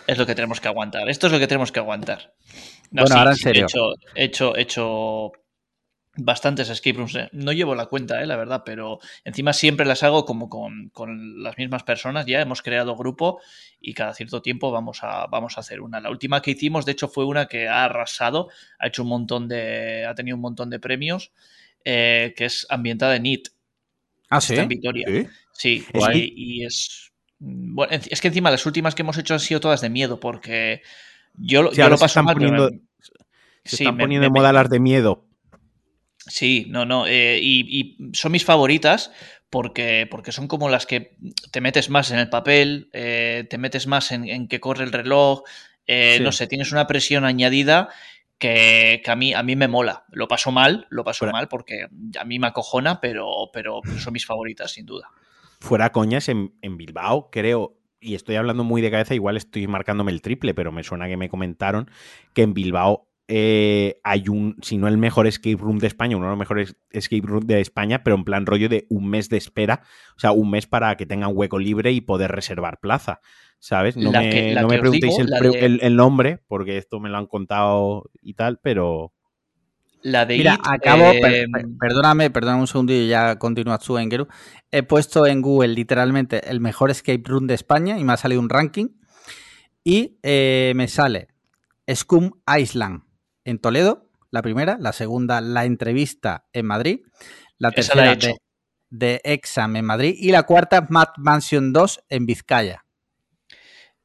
Es 0.07 0.17
lo 0.17 0.25
que 0.25 0.35
tenemos 0.35 0.59
que 0.59 0.67
aguantar. 0.67 1.09
Esto 1.09 1.27
es 1.27 1.33
lo 1.33 1.39
que 1.39 1.47
tenemos 1.47 1.71
que 1.71 1.79
aguantar. 1.79 2.33
No, 2.91 3.03
Bueno, 3.03 3.17
ahora 3.17 3.31
en 3.31 3.37
serio. 3.37 3.63
He 3.63 3.65
hecho, 3.65 3.93
he 4.15 4.23
hecho, 4.23 4.55
he 4.55 4.61
hecho 4.61 5.31
bastantes 6.25 6.69
escape 6.69 6.97
rooms. 6.97 7.15
eh. 7.15 7.29
No 7.31 7.51
llevo 7.51 7.75
la 7.75 7.85
cuenta, 7.87 8.21
eh, 8.21 8.25
la 8.25 8.35
verdad, 8.35 8.63
pero 8.65 8.99
encima 9.23 9.53
siempre 9.53 9.85
las 9.85 10.03
hago 10.03 10.25
como 10.25 10.49
con, 10.49 10.89
con 10.89 11.41
las 11.43 11.57
mismas 11.57 11.83
personas. 11.83 12.25
Ya 12.25 12.41
hemos 12.41 12.61
creado 12.61 12.95
grupo 12.95 13.39
y 13.79 13.93
cada 13.93 14.13
cierto 14.13 14.41
tiempo 14.41 14.71
vamos 14.71 14.99
a, 15.03 15.27
vamos 15.27 15.57
a 15.57 15.61
hacer 15.61 15.81
una. 15.81 15.99
La 15.99 16.09
última 16.09 16.41
que 16.41 16.51
hicimos, 16.51 16.85
de 16.85 16.91
hecho, 16.93 17.07
fue 17.07 17.25
una 17.25 17.47
que 17.47 17.67
ha 17.67 17.85
arrasado, 17.85 18.49
ha 18.79 18.87
hecho 18.87 19.03
un 19.03 19.09
montón 19.09 19.47
de. 19.47 20.05
ha 20.05 20.15
tenido 20.15 20.35
un 20.35 20.41
montón 20.41 20.69
de 20.69 20.79
premios, 20.79 21.31
eh, 21.85 22.33
que 22.37 22.45
es 22.45 22.65
ambientada 22.69 23.15
en 23.15 23.25
IT. 23.25 23.47
Ah, 24.29 24.39
sí. 24.41 24.53
Está 24.53 24.63
en 24.63 24.69
Vitoria. 24.69 25.07
¿Sí? 25.53 25.85
Y, 25.93 26.63
es. 26.65 27.11
mm, 27.39 27.75
Bueno, 27.75 27.93
es 28.09 28.21
que 28.21 28.27
encima 28.29 28.49
las 28.51 28.65
últimas 28.65 28.95
que 28.95 29.01
hemos 29.01 29.17
hecho 29.17 29.33
han 29.33 29.39
sido 29.39 29.59
todas 29.59 29.81
de 29.81 29.89
miedo, 29.89 30.19
porque 30.19 30.81
yo, 31.35 31.63
lo- 31.63 31.71
Sí, 31.71 31.77
yo 31.77 31.83
ahora 31.83 31.93
lo 31.93 31.97
se 31.97 32.03
paso 32.03 32.23
mal. 32.23 32.33
poniendo- 32.35 32.69
me- 32.71 32.79
Se 33.63 33.75
están 33.75 33.97
poniendo 33.97 34.23
de 34.25 34.29
moda 34.31 34.51
las 34.53 34.69
de 34.69 34.79
miedo. 34.79 35.25
Sí, 36.27 36.65
no, 36.69 36.85
no. 36.85 37.07
eh, 37.07 37.39
y, 37.41 37.97
y 37.99 38.11
son 38.13 38.31
mis 38.31 38.45
favoritas 38.45 39.11
porque, 39.49 40.07
porque 40.09 40.31
son 40.31 40.47
como 40.47 40.69
las 40.69 40.85
que 40.85 41.15
te 41.51 41.61
metes 41.61 41.89
más 41.89 42.11
en 42.11 42.19
el 42.19 42.29
papel, 42.29 42.89
eh, 42.93 43.45
te 43.49 43.57
metes 43.57 43.87
más 43.87 44.11
en, 44.11 44.27
en 44.29 44.47
que 44.47 44.59
corre 44.59 44.83
el 44.83 44.91
reloj, 44.91 45.41
eh, 45.87 46.15
Sí. 46.17 46.23
no 46.23 46.31
sé, 46.31 46.47
tienes 46.47 46.71
una 46.71 46.87
presión 46.87 47.25
añadida 47.25 47.89
que, 48.37 49.01
que 49.03 49.11
a, 49.11 49.15
mí, 49.15 49.33
a 49.33 49.43
mí 49.43 49.55
me 49.55 49.67
mola. 49.67 50.05
Lo 50.11 50.27
paso 50.27 50.51
mal, 50.51 50.87
lo 50.89 51.03
paso 51.03 51.25
mal 51.27 51.47
porque 51.47 51.87
a 52.19 52.23
mí 52.23 52.39
me 52.39 52.47
acojona, 52.47 53.01
pero, 53.01 53.49
pero 53.51 53.81
son 53.99 54.13
mis 54.13 54.25
favoritas, 54.25 54.71
sin 54.71 54.85
duda. 54.85 55.09
Fuera 55.59 55.91
coñas, 55.91 56.29
en, 56.29 56.53
en 56.61 56.77
Bilbao, 56.77 57.29
creo, 57.31 57.77
y 57.99 58.15
estoy 58.15 58.35
hablando 58.37 58.63
muy 58.63 58.81
de 58.81 58.89
cabeza, 58.89 59.13
igual 59.13 59.37
estoy 59.37 59.67
marcándome 59.67 60.11
el 60.11 60.21
triple, 60.23 60.53
pero 60.55 60.71
me 60.71 60.83
suena 60.83 61.07
que 61.07 61.17
me 61.17 61.29
comentaron 61.29 61.89
que 62.33 62.41
en 62.43 62.53
Bilbao 62.55 63.07
eh, 63.33 64.01
hay 64.03 64.27
un, 64.27 64.57
si 64.61 64.77
no 64.77 64.89
el 64.89 64.97
mejor 64.97 65.25
escape 65.25 65.55
room 65.55 65.77
de 65.79 65.87
España, 65.87 66.17
uno 66.17 66.25
de 66.25 66.31
los 66.31 66.39
mejores 66.39 66.75
escape 66.89 67.21
room 67.25 67.45
de 67.45 67.61
España, 67.61 68.03
pero 68.03 68.17
en 68.17 68.25
plan 68.25 68.45
rollo 68.45 68.67
de 68.67 68.85
un 68.89 69.09
mes 69.09 69.29
de 69.29 69.37
espera, 69.37 69.83
o 70.17 70.19
sea, 70.19 70.33
un 70.33 70.49
mes 70.51 70.67
para 70.67 70.97
que 70.97 71.05
tengan 71.05 71.31
hueco 71.33 71.57
libre 71.57 71.93
y 71.93 72.01
poder 72.01 72.29
reservar 72.31 72.79
plaza, 72.81 73.21
¿sabes? 73.57 73.95
No 73.95 74.11
La 74.11 74.19
me, 74.19 74.29
que- 74.29 74.55
no 74.59 74.67
me 74.67 74.79
preguntéis 74.79 75.15
digo, 75.17 75.29
el, 75.39 75.51
de- 75.51 75.65
el- 75.65 75.79
el 75.81 75.95
nombre, 75.95 76.43
porque 76.47 76.77
esto 76.77 76.99
me 76.99 77.07
lo 77.09 77.17
han 77.17 77.27
contado 77.27 78.11
y 78.21 78.33
tal, 78.33 78.59
pero... 78.61 79.13
La 80.03 80.25
de 80.25 80.35
Mira, 80.37 80.55
It, 80.55 80.59
acabo, 80.63 81.11
eh, 81.11 81.19
per- 81.21 81.45
per- 81.51 81.65
perdóname, 81.79 82.31
perdóname 82.31 82.61
un 82.61 82.67
segundillo 82.67 83.03
y 83.03 83.07
ya 83.07 83.37
continúas 83.37 83.79
tú, 83.81 83.97
Engeru. 83.97 84.27
He 84.71 84.83
puesto 84.83 85.25
en 85.27 85.41
Google 85.41 85.69
literalmente 85.75 86.49
el 86.49 86.59
mejor 86.59 86.89
escape 86.91 87.21
room 87.25 87.47
de 87.47 87.53
España 87.53 87.97
y 87.97 88.03
me 88.03 88.11
ha 88.13 88.17
salido 88.17 88.41
un 88.41 88.49
ranking. 88.49 88.87
Y 89.83 90.17
eh, 90.23 90.73
me 90.75 90.87
sale 90.87 91.27
Scum 91.93 92.31
Island 92.59 93.03
en 93.45 93.59
Toledo, 93.59 94.09
la 94.31 94.41
primera. 94.41 94.77
La 94.79 94.93
segunda, 94.93 95.41
La 95.41 95.65
Entrevista 95.65 96.45
en 96.53 96.65
Madrid. 96.65 96.99
La 97.57 97.67
la 97.67 97.69
he 97.69 97.75
tercera, 97.75 98.11
hecho. 98.13 98.27
de, 98.89 99.15
de 99.15 99.21
Exam 99.23 99.75
en 99.75 99.85
Madrid. 99.85 100.15
Y 100.17 100.31
la 100.31 100.43
cuarta, 100.43 100.85
Mad 100.89 101.09
Mansion 101.17 101.73
2 101.73 102.03
en 102.09 102.25
Vizcaya. 102.25 102.85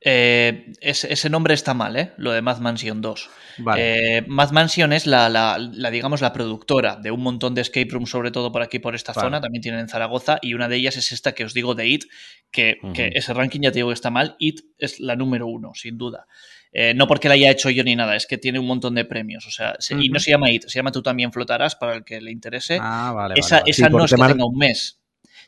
eh, 0.01 0.73
ese, 0.81 1.13
ese 1.13 1.31
nombre 1.31 1.55
está 1.55 1.75
mal, 1.75 1.97
¿eh? 1.97 2.13
Lo 2.19 2.31
de 2.31 2.43
Mad 2.43 2.59
Mansion 2.59 3.01
2. 3.01 3.31
Vale. 3.59 4.19
Eh, 4.19 4.25
Mad 4.29 4.51
Mansion 4.53 4.93
es 4.93 5.07
la, 5.07 5.29
la- 5.29 5.59
la, 5.59 5.91
digamos, 5.91 6.21
la 6.21 6.33
productora 6.33 6.97
de 6.97 7.11
un 7.11 7.23
montón 7.23 7.55
de 7.55 7.63
escape 7.63 7.89
rooms, 7.91 8.11
sobre 8.11 8.31
todo 8.31 8.53
por 8.53 8.63
aquí, 8.63 8.79
por 8.79 8.95
esta 8.95 9.13
Vale. 9.13 9.27
zona. 9.27 9.41
También 9.41 9.63
tienen 9.63 9.81
en 9.81 9.89
Zaragoza. 9.89 10.39
Y 10.43 10.55
una 10.55 10.69
de 10.69 10.77
ellas 10.77 10.97
es 10.97 11.11
esta 11.13 11.33
que 11.33 11.45
os 11.45 11.55
digo 11.55 11.75
de 11.75 11.87
It, 11.89 12.05
que 12.53 12.79
ese 13.15 13.33
ranking 13.35 13.61
ya 13.63 13.71
te 13.73 13.77
digo 13.79 13.89
que 13.89 13.95
está 13.95 14.11
mal. 14.11 14.37
It 14.39 14.61
es 14.79 15.01
la 15.01 15.17
número 15.17 15.47
uno, 15.47 15.73
sin 15.75 15.97
duda. 15.99 16.27
Eh, 16.73 16.93
no 16.95 17.07
porque 17.07 17.29
la 17.29 17.35
haya 17.35 17.51
hecho 17.51 17.71
yo 17.71 17.83
ni 17.85 17.97
nada, 17.97 18.17
es 18.17 18.27
que 18.27 18.37
tiene 18.39 18.59
un 18.59 18.67
montón 18.67 18.95
de 18.95 19.05
premios. 19.05 19.47
O 19.47 19.51
sea, 19.51 19.77
se- 19.79 19.95
y 19.95 20.09
no 20.11 20.19
se 20.21 20.31
llama 20.31 20.51
It, 20.51 20.65
se 20.67 20.79
llama 20.79 20.93
Tú 20.93 21.03
también 21.03 21.33
flotarás, 21.33 21.75
para 21.77 21.95
el 21.95 22.05
que 22.05 22.21
le 22.21 22.31
interese. 22.31 22.79
ah, 22.81 23.13
vale. 23.15 23.35
esa 23.39 23.61
vale, 23.61 23.71
esa 23.71 23.87
Sí, 23.87 23.93
no 23.93 24.05
es 24.05 24.11
que 24.11 24.17
tenga 24.17 24.45
un 24.47 24.59
mes. 24.59 25.01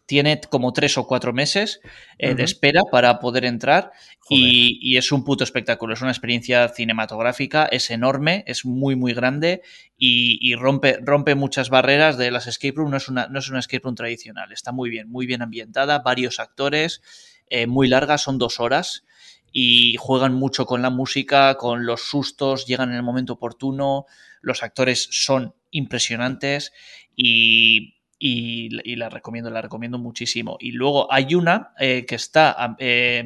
Tiene 0.06 0.40
como 0.40 0.72
tres 0.72 0.96
o 0.96 1.06
cuatro 1.06 1.34
meses 1.34 1.80
eh, 2.18 2.34
de 2.34 2.42
espera 2.44 2.80
para 2.90 3.18
poder 3.18 3.44
entrar 3.44 3.92
y, 4.30 4.78
y 4.80 4.96
es 4.96 5.12
un 5.12 5.22
puto 5.22 5.44
espectáculo. 5.44 5.92
Es 5.92 6.00
una 6.00 6.10
experiencia 6.10 6.66
cinematográfica, 6.70 7.66
es 7.66 7.90
enorme, 7.90 8.42
es 8.46 8.64
muy, 8.64 8.96
muy 8.96 9.12
grande 9.12 9.60
y, 9.98 10.38
y 10.40 10.54
rompe, 10.54 10.98
rompe 11.02 11.34
muchas 11.34 11.68
barreras 11.68 12.16
de 12.16 12.30
las 12.30 12.46
escape 12.46 12.72
room. 12.76 12.90
No 12.90 12.96
es, 12.96 13.08
una, 13.08 13.28
no 13.28 13.38
es 13.38 13.50
una 13.50 13.58
escape 13.58 13.82
room 13.84 13.96
tradicional. 13.96 14.50
Está 14.50 14.72
muy 14.72 14.88
bien, 14.88 15.10
muy 15.10 15.26
bien 15.26 15.42
ambientada, 15.42 15.98
varios 15.98 16.40
actores, 16.40 17.02
eh, 17.50 17.66
muy 17.66 17.86
larga, 17.86 18.16
son 18.16 18.38
dos 18.38 18.60
horas 18.60 19.04
y 19.52 19.96
juegan 19.98 20.34
mucho 20.34 20.66
con 20.66 20.82
la 20.82 20.90
música, 20.90 21.56
con 21.56 21.86
los 21.86 22.02
sustos, 22.02 22.66
llegan 22.66 22.90
en 22.90 22.96
el 22.96 23.02
momento 23.02 23.34
oportuno, 23.34 24.06
los 24.40 24.62
actores 24.62 25.08
son 25.10 25.54
impresionantes 25.70 26.72
y, 27.16 27.94
y, 28.18 28.68
y 28.84 28.96
la 28.96 29.08
recomiendo, 29.08 29.50
la 29.50 29.62
recomiendo 29.62 29.98
muchísimo. 29.98 30.56
Y 30.60 30.72
luego 30.72 31.12
hay 31.12 31.34
una 31.34 31.72
eh, 31.78 32.04
que 32.06 32.14
está, 32.14 32.76
eh, 32.78 33.24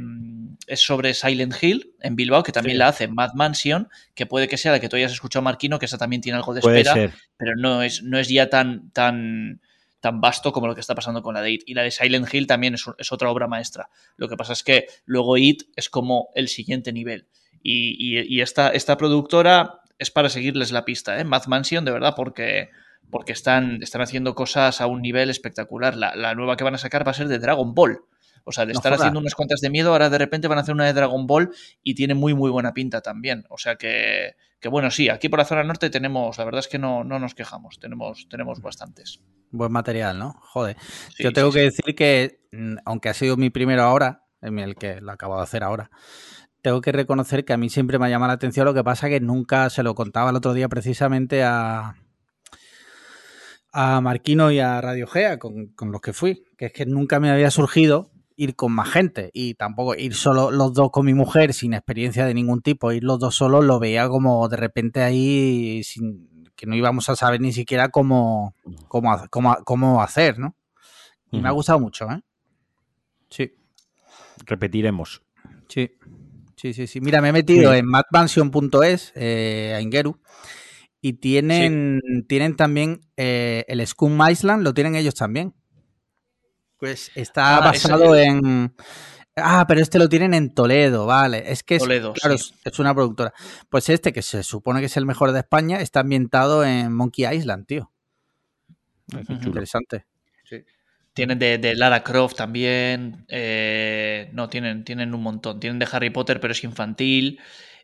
es 0.66 0.80
sobre 0.80 1.14
Silent 1.14 1.54
Hill 1.62 1.94
en 2.00 2.16
Bilbao, 2.16 2.42
que 2.42 2.52
también 2.52 2.74
Sí. 2.76 2.78
la 2.78 2.88
hace 2.88 3.08
Mad 3.08 3.32
Mansion, 3.34 3.88
que 4.14 4.26
puede 4.26 4.48
que 4.48 4.56
sea 4.56 4.72
la 4.72 4.80
que 4.80 4.88
tú 4.88 4.96
hayas 4.96 5.12
escuchado, 5.12 5.42
Marquino, 5.42 5.78
que 5.78 5.86
esa 5.86 5.98
también 5.98 6.22
tiene 6.22 6.36
algo 6.36 6.54
de 6.54 6.60
Puede 6.60 6.80
espera, 6.80 6.94
ser. 6.94 7.12
pero 7.36 7.52
no 7.56 7.82
es, 7.82 8.02
no 8.02 8.18
es 8.18 8.28
ya 8.28 8.48
tan, 8.48 8.90
tan, 8.90 9.60
tan 10.02 10.20
vasto 10.20 10.52
como 10.52 10.66
lo 10.66 10.74
que 10.74 10.80
está 10.82 10.94
pasando 10.94 11.22
con 11.22 11.32
la 11.32 11.40
de 11.40 11.52
It. 11.52 11.62
Y 11.64 11.72
la 11.74 11.82
de 11.82 11.90
Silent 11.90 12.32
Hill 12.34 12.46
también 12.46 12.74
es, 12.74 12.84
es 12.98 13.12
otra 13.12 13.30
obra 13.30 13.46
maestra. 13.46 13.88
Lo 14.16 14.28
que 14.28 14.36
pasa 14.36 14.52
es 14.52 14.62
que 14.62 14.86
luego 15.06 15.38
It 15.38 15.62
es 15.76 15.88
como 15.88 16.28
el 16.34 16.48
siguiente 16.48 16.92
nivel. 16.92 17.28
Y, 17.62 17.96
y- 17.98 18.36
y 18.36 18.40
esta, 18.42 18.68
esta 18.70 18.96
productora 18.98 19.80
es 19.98 20.10
para 20.10 20.28
seguirles 20.28 20.72
la 20.72 20.84
pista, 20.84 21.18
¿eh? 21.20 21.24
Mad 21.24 21.46
Mansion, 21.46 21.84
de 21.84 21.92
verdad, 21.92 22.14
porque, 22.16 22.70
porque 23.10 23.32
están, 23.32 23.80
están 23.82 24.02
haciendo 24.02 24.34
cosas 24.34 24.80
a 24.80 24.86
un 24.88 25.00
nivel 25.00 25.30
espectacular. 25.30 25.96
La, 25.96 26.16
la 26.16 26.34
nueva 26.34 26.56
que 26.56 26.64
van 26.64 26.74
a 26.74 26.78
sacar 26.78 27.06
va 27.06 27.12
a 27.12 27.14
ser 27.14 27.28
de 27.28 27.38
Dragon 27.38 27.72
Ball. 27.72 28.00
O 28.44 28.50
sea, 28.50 28.66
de 28.66 28.72
No 28.72 28.80
estar 28.80 28.92
haciendo 28.94 29.20
unas 29.20 29.36
cuantas 29.36 29.60
de 29.60 29.70
miedo, 29.70 29.92
ahora 29.92 30.10
de 30.10 30.18
repente 30.18 30.48
van 30.48 30.58
a 30.58 30.62
hacer 30.62 30.74
una 30.74 30.86
de 30.86 30.92
Dragon 30.92 31.28
Ball 31.28 31.50
y 31.84 31.94
tiene 31.94 32.14
muy, 32.14 32.34
muy 32.34 32.50
buena 32.50 32.74
pinta 32.74 33.00
también. 33.00 33.44
O 33.48 33.56
sea 33.56 33.76
que, 33.76 34.34
que 34.62 34.68
bueno, 34.68 34.92
sí, 34.92 35.08
aquí 35.08 35.28
por 35.28 35.40
la 35.40 35.44
zona 35.44 35.64
norte 35.64 35.90
tenemos, 35.90 36.38
la 36.38 36.44
verdad 36.44 36.60
es 36.60 36.68
que 36.68 36.78
no, 36.78 37.02
no 37.02 37.18
nos 37.18 37.34
quejamos, 37.34 37.80
tenemos, 37.80 38.28
tenemos 38.30 38.62
bastantes. 38.62 39.20
Buen 39.50 39.72
material, 39.72 40.16
¿no? 40.20 40.34
Joder. 40.40 40.76
Sí, 41.16 41.24
Yo 41.24 41.32
tengo 41.32 41.50
sí, 41.50 41.58
que 41.58 41.70
sí. 41.72 41.76
decir 41.76 41.94
que, 41.96 42.40
mm, 42.52 42.76
aunque 42.84 43.08
ha 43.08 43.14
sido 43.14 43.36
mi 43.36 43.50
primero 43.50 43.82
ahora, 43.82 44.22
en 44.40 44.60
el 44.60 44.76
que 44.76 45.00
lo 45.00 45.10
acabo 45.10 45.36
de 45.36 45.42
hacer 45.42 45.64
ahora, 45.64 45.90
tengo 46.62 46.80
que 46.80 46.92
reconocer 46.92 47.44
que 47.44 47.52
a 47.52 47.56
mí 47.56 47.70
siempre 47.70 47.98
me 47.98 48.06
ha 48.06 48.10
llamado 48.10 48.28
la 48.28 48.34
atención. 48.34 48.64
Lo 48.64 48.72
que 48.72 48.84
pasa 48.84 49.08
que 49.08 49.18
nunca 49.18 49.68
se 49.68 49.82
lo 49.82 49.96
contaba 49.96 50.30
el 50.30 50.36
otro 50.36 50.54
día 50.54 50.68
precisamente 50.68 51.42
a, 51.42 51.96
a 53.72 54.00
Marquino 54.00 54.52
y 54.52 54.60
a 54.60 54.80
Radio 54.80 55.08
Gea, 55.08 55.40
con, 55.40 55.72
con 55.74 55.90
los 55.90 56.00
que 56.00 56.12
fui, 56.12 56.44
que 56.56 56.66
es 56.66 56.72
que 56.72 56.86
nunca 56.86 57.18
me 57.18 57.32
había 57.32 57.50
surgido 57.50 58.11
ir 58.42 58.56
con 58.56 58.72
más 58.72 58.88
gente 58.90 59.30
y 59.32 59.54
tampoco 59.54 59.94
ir 59.94 60.14
solo 60.14 60.50
los 60.50 60.74
dos 60.74 60.90
con 60.90 61.06
mi 61.06 61.14
mujer 61.14 61.54
sin 61.54 61.74
experiencia 61.74 62.26
de 62.26 62.34
ningún 62.34 62.60
tipo, 62.62 62.90
ir 62.92 63.04
los 63.04 63.18
dos 63.18 63.34
solos 63.36 63.64
lo 63.64 63.78
veía 63.78 64.08
como 64.08 64.48
de 64.48 64.56
repente 64.56 65.02
ahí 65.02 65.82
sin, 65.84 66.28
que 66.56 66.66
no 66.66 66.74
íbamos 66.74 67.08
a 67.08 67.16
saber 67.16 67.40
ni 67.40 67.52
siquiera 67.52 67.88
cómo, 67.90 68.54
cómo, 68.88 69.16
cómo, 69.30 69.56
cómo 69.64 70.02
hacer, 70.02 70.38
¿no? 70.38 70.56
Y 71.30 71.40
me 71.40 71.48
ha 71.48 71.52
gustado 71.52 71.80
mucho, 71.80 72.10
¿eh? 72.10 72.20
Sí, 73.30 73.52
Repetiremos. 74.46 75.22
sí. 75.68 75.90
Sí, 76.56 76.74
sí, 76.74 76.86
sí. 76.86 77.00
Mira, 77.00 77.20
me 77.20 77.30
he 77.30 77.32
metido 77.32 77.72
Sí. 77.72 77.78
en 77.78 77.86
madmansion.es, 77.86 79.12
eh, 79.16 79.72
a 79.74 79.80
Ingeru, 79.80 80.20
y 81.00 81.14
tienen, 81.14 82.00
tienen 82.28 82.54
también 82.54 83.00
eh, 83.16 83.64
el 83.66 83.84
Scum 83.84 84.20
Island, 84.30 84.62
lo 84.62 84.72
tienen 84.72 84.94
ellos 84.94 85.14
también. 85.14 85.54
Pues 86.82 87.12
está 87.14 87.58
Ah, 87.58 87.70
ese- 87.72 87.86
basado 87.86 88.16
en... 88.16 88.74
Ah, 89.36 89.64
pero 89.68 89.80
este 89.80 90.00
lo 90.00 90.08
tienen 90.08 90.34
en 90.34 90.52
Toledo, 90.52 91.06
vale. 91.06 91.44
Es 91.52 91.62
que 91.62 91.76
es, 91.76 91.82
Toledo, 91.82 92.12
claro, 92.12 92.36
sí. 92.36 92.52
es, 92.64 92.72
es 92.72 92.78
una 92.80 92.92
productora. 92.92 93.32
Pues 93.70 93.88
este, 93.88 94.12
que 94.12 94.20
se 94.20 94.42
supone 94.42 94.80
que 94.80 94.86
es 94.86 94.96
el 94.96 95.06
mejor 95.06 95.30
de 95.30 95.38
España, 95.38 95.80
está 95.80 96.00
ambientado 96.00 96.64
en 96.64 96.92
Monkey 96.92 97.24
Island, 97.32 97.66
tío. 97.66 97.92
Ujú. 99.14 99.32
Interesante. 99.32 100.06
Tienen 101.14 101.38
de, 101.38 101.58
de 101.58 101.76
Lara 101.76 102.02
Croft 102.02 102.34
también. 102.36 103.24
eh, 103.28 104.28
no, 104.32 104.48
tienen, 104.48 104.82
tienen 104.82 105.14
un 105.14 105.22
montón. 105.22 105.60
Tienen 105.60 105.78
de 105.78 105.86
Harry 105.92 106.10
Potter, 106.10 106.40
pero 106.40 106.52
es 106.52 106.64
infantil. 106.64 107.38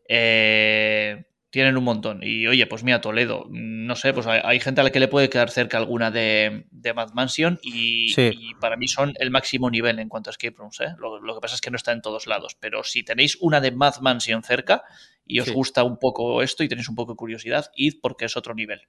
eh, 0.09 1.25
tienen 1.51 1.77
un 1.79 1.85
montón. 1.85 2.21
Y 2.23 2.47
oye, 2.47 2.67
pues 2.67 2.85
mira, 2.85 3.01
Toledo. 3.01 3.47
No 3.49 3.97
sé, 3.97 4.13
pues 4.13 4.27
hay, 4.27 4.41
hay 4.45 4.61
gente 4.61 4.81
a 4.81 4.85
la 4.85 4.91
que 4.91 5.01
le 5.01 5.09
puede 5.09 5.31
quedar 5.31 5.51
cerca 5.51 5.79
alguna 5.79 6.11
de, 6.11 6.67
de 6.71 6.93
Mad 6.95 7.13
Mansion. 7.15 7.59
Y, 7.63 8.11
Sí. 8.13 8.31
y 8.33 8.55
para 8.57 8.77
mí 8.77 8.87
son 8.89 9.15
el 9.19 9.31
máximo 9.31 9.71
nivel 9.71 9.99
en 9.99 10.09
cuanto 10.09 10.29
a 10.31 10.33
escape 10.33 10.57
rooms. 10.59 10.81
¿eh? 10.81 10.95
Lo, 10.99 11.21
lo 11.21 11.35
que 11.35 11.41
pasa 11.41 11.55
es 11.55 11.61
que 11.61 11.71
no 11.71 11.77
está 11.77 11.93
en 11.93 12.03
todos 12.03 12.27
lados. 12.27 12.57
Pero 12.61 12.85
si 12.85 13.03
tenéis 13.03 13.37
una 13.41 13.61
de 13.61 13.71
Mad 13.73 13.99
Mansion 14.01 14.43
cerca 14.43 14.83
y 15.27 15.41
os 15.41 15.47
Sí. 15.47 15.53
gusta 15.55 15.85
un 15.85 15.99
poco 15.99 16.43
esto 16.43 16.63
y 16.65 16.69
tenéis 16.69 16.89
un 16.89 16.95
poco 16.95 17.13
de 17.13 17.17
curiosidad, 17.17 17.71
id 17.77 17.95
porque 18.03 18.27
es 18.27 18.37
otro 18.37 18.55
nivel. 18.55 18.83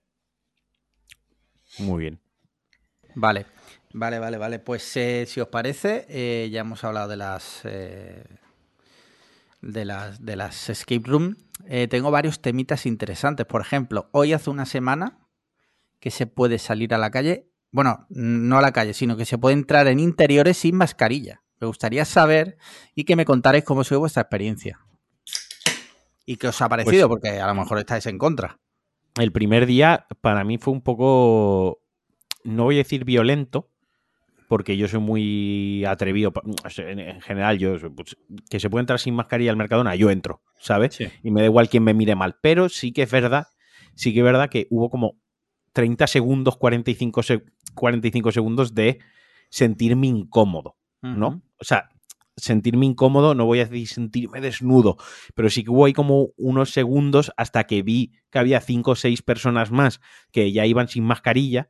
Muy 1.78 2.02
bien. 2.02 2.20
Vale, 3.16 3.46
vale, 3.94 4.20
vale, 4.20 4.38
vale. 4.38 4.60
Pues 4.60 4.96
eh, 4.98 5.26
si 5.28 5.40
os 5.40 5.48
parece, 5.48 6.06
eh, 6.10 6.50
ya 6.52 6.62
hemos 6.62 6.84
hablado 6.84 7.08
de 7.10 7.18
las 7.18 7.62
eh, 7.64 8.24
de 9.62 9.86
las 9.86 10.24
de 10.26 10.36
las 10.36 10.70
escape 10.70 11.04
room. 11.06 11.38
Eh, 11.66 11.88
tengo 11.88 12.12
varios 12.12 12.42
temitas 12.42 12.86
interesantes. 12.86 13.46
Por 13.46 13.62
ejemplo, 13.62 14.10
hoy 14.12 14.34
hace 14.34 14.50
una 14.50 14.66
semana 14.66 15.20
que 16.00 16.12
se 16.12 16.28
puede 16.28 16.58
salir 16.60 16.94
a 16.94 16.98
la 16.98 17.12
calle. 17.12 17.50
Bueno, 17.72 18.06
no 18.10 18.58
a 18.58 18.62
la 18.62 18.72
calle, 18.72 18.94
sino 18.94 19.18
que 19.18 19.26
se 19.26 19.38
puede 19.38 19.54
entrar 19.54 19.88
en 19.88 20.00
interiores 20.00 20.58
sin 20.58 20.76
mascarilla. 20.76 21.44
Me 21.60 21.68
gustaría 21.68 22.06
saber 22.06 22.58
y 22.96 23.04
que 23.04 23.16
me 23.16 23.26
contarais 23.26 23.64
cómo 23.64 23.84
fue 23.84 23.98
vuestra 23.98 24.22
experiencia. 24.22 24.80
¿Y 26.26 26.38
qué 26.38 26.48
os 26.48 26.62
ha 26.62 26.70
parecido? 26.70 27.08
Pues- 27.10 27.22
Porque 27.22 27.40
a 27.40 27.48
lo 27.48 27.56
mejor 27.56 27.80
estáis 27.80 28.06
en 28.06 28.18
contra. 28.18 28.60
El 29.20 29.32
primer 29.32 29.66
día 29.66 30.08
para 30.22 30.44
mí 30.44 30.58
fue 30.58 30.72
un 30.74 30.82
poco, 30.82 31.82
no 32.44 32.64
voy 32.66 32.76
a 32.76 32.78
decir 32.80 33.04
violento, 33.04 33.70
porque 34.50 34.76
yo 34.76 34.90
soy 34.90 35.00
muy 35.00 35.86
atrevido. 35.86 36.34
sea, 36.70 36.90
En, 36.92 37.00
en 37.00 37.22
general, 37.22 37.58
yo 37.58 37.78
pues, 37.96 38.18
que 38.50 38.60
se 38.60 38.70
puede 38.70 38.82
entrar 38.82 39.00
sin 39.00 39.14
mascarilla 39.16 39.52
al 39.52 39.58
Mercadona, 39.58 39.96
yo 39.96 40.10
entro, 40.10 40.42
¿sabes? 40.60 40.96
Sí. 40.96 41.08
Y 41.24 41.32
me 41.32 41.40
da 41.42 41.46
igual 41.48 41.70
quien 41.70 41.84
me 41.84 41.94
mire 41.94 42.16
mal. 42.16 42.36
Pero 42.42 42.68
sí 42.68 42.92
que 42.92 43.04
es 43.04 43.12
verdad, 43.12 43.48
sí 43.96 44.12
que 44.12 44.20
es 44.20 44.26
verdad 44.26 44.50
que 44.50 44.68
hubo 44.72 44.90
como 44.90 45.18
30 45.72 46.08
segundos, 46.08 46.58
45, 46.58 47.24
se- 47.24 47.44
45 47.76 48.32
segundos 48.34 48.74
de 48.76 49.00
sentirme 49.50 50.08
incómodo. 50.08 50.76
¿no? 51.02 51.42
O 51.60 51.64
sea, 51.64 51.90
sentirme 52.36 52.86
incómodo, 52.86 53.36
no 53.36 53.46
voy 53.46 53.60
a 53.62 53.66
decir 53.66 53.88
sentirme 53.88 54.42
desnudo, 54.42 54.98
pero 55.36 55.50
sí 55.50 55.64
que 55.64 55.70
hubo 55.70 55.86
ahí 55.86 55.94
como 55.94 56.30
unos 56.38 56.72
segundos 56.72 57.32
hasta 57.38 57.64
que 57.66 57.82
vi 57.84 58.12
que 58.32 58.40
había 58.40 58.60
cinco 58.62 58.92
o 58.92 58.96
seis 58.96 59.22
personas 59.22 59.72
más 59.72 60.02
que 60.32 60.52
ya 60.52 60.66
iban 60.66 60.88
sin 60.90 61.04
mascarilla 61.06 61.70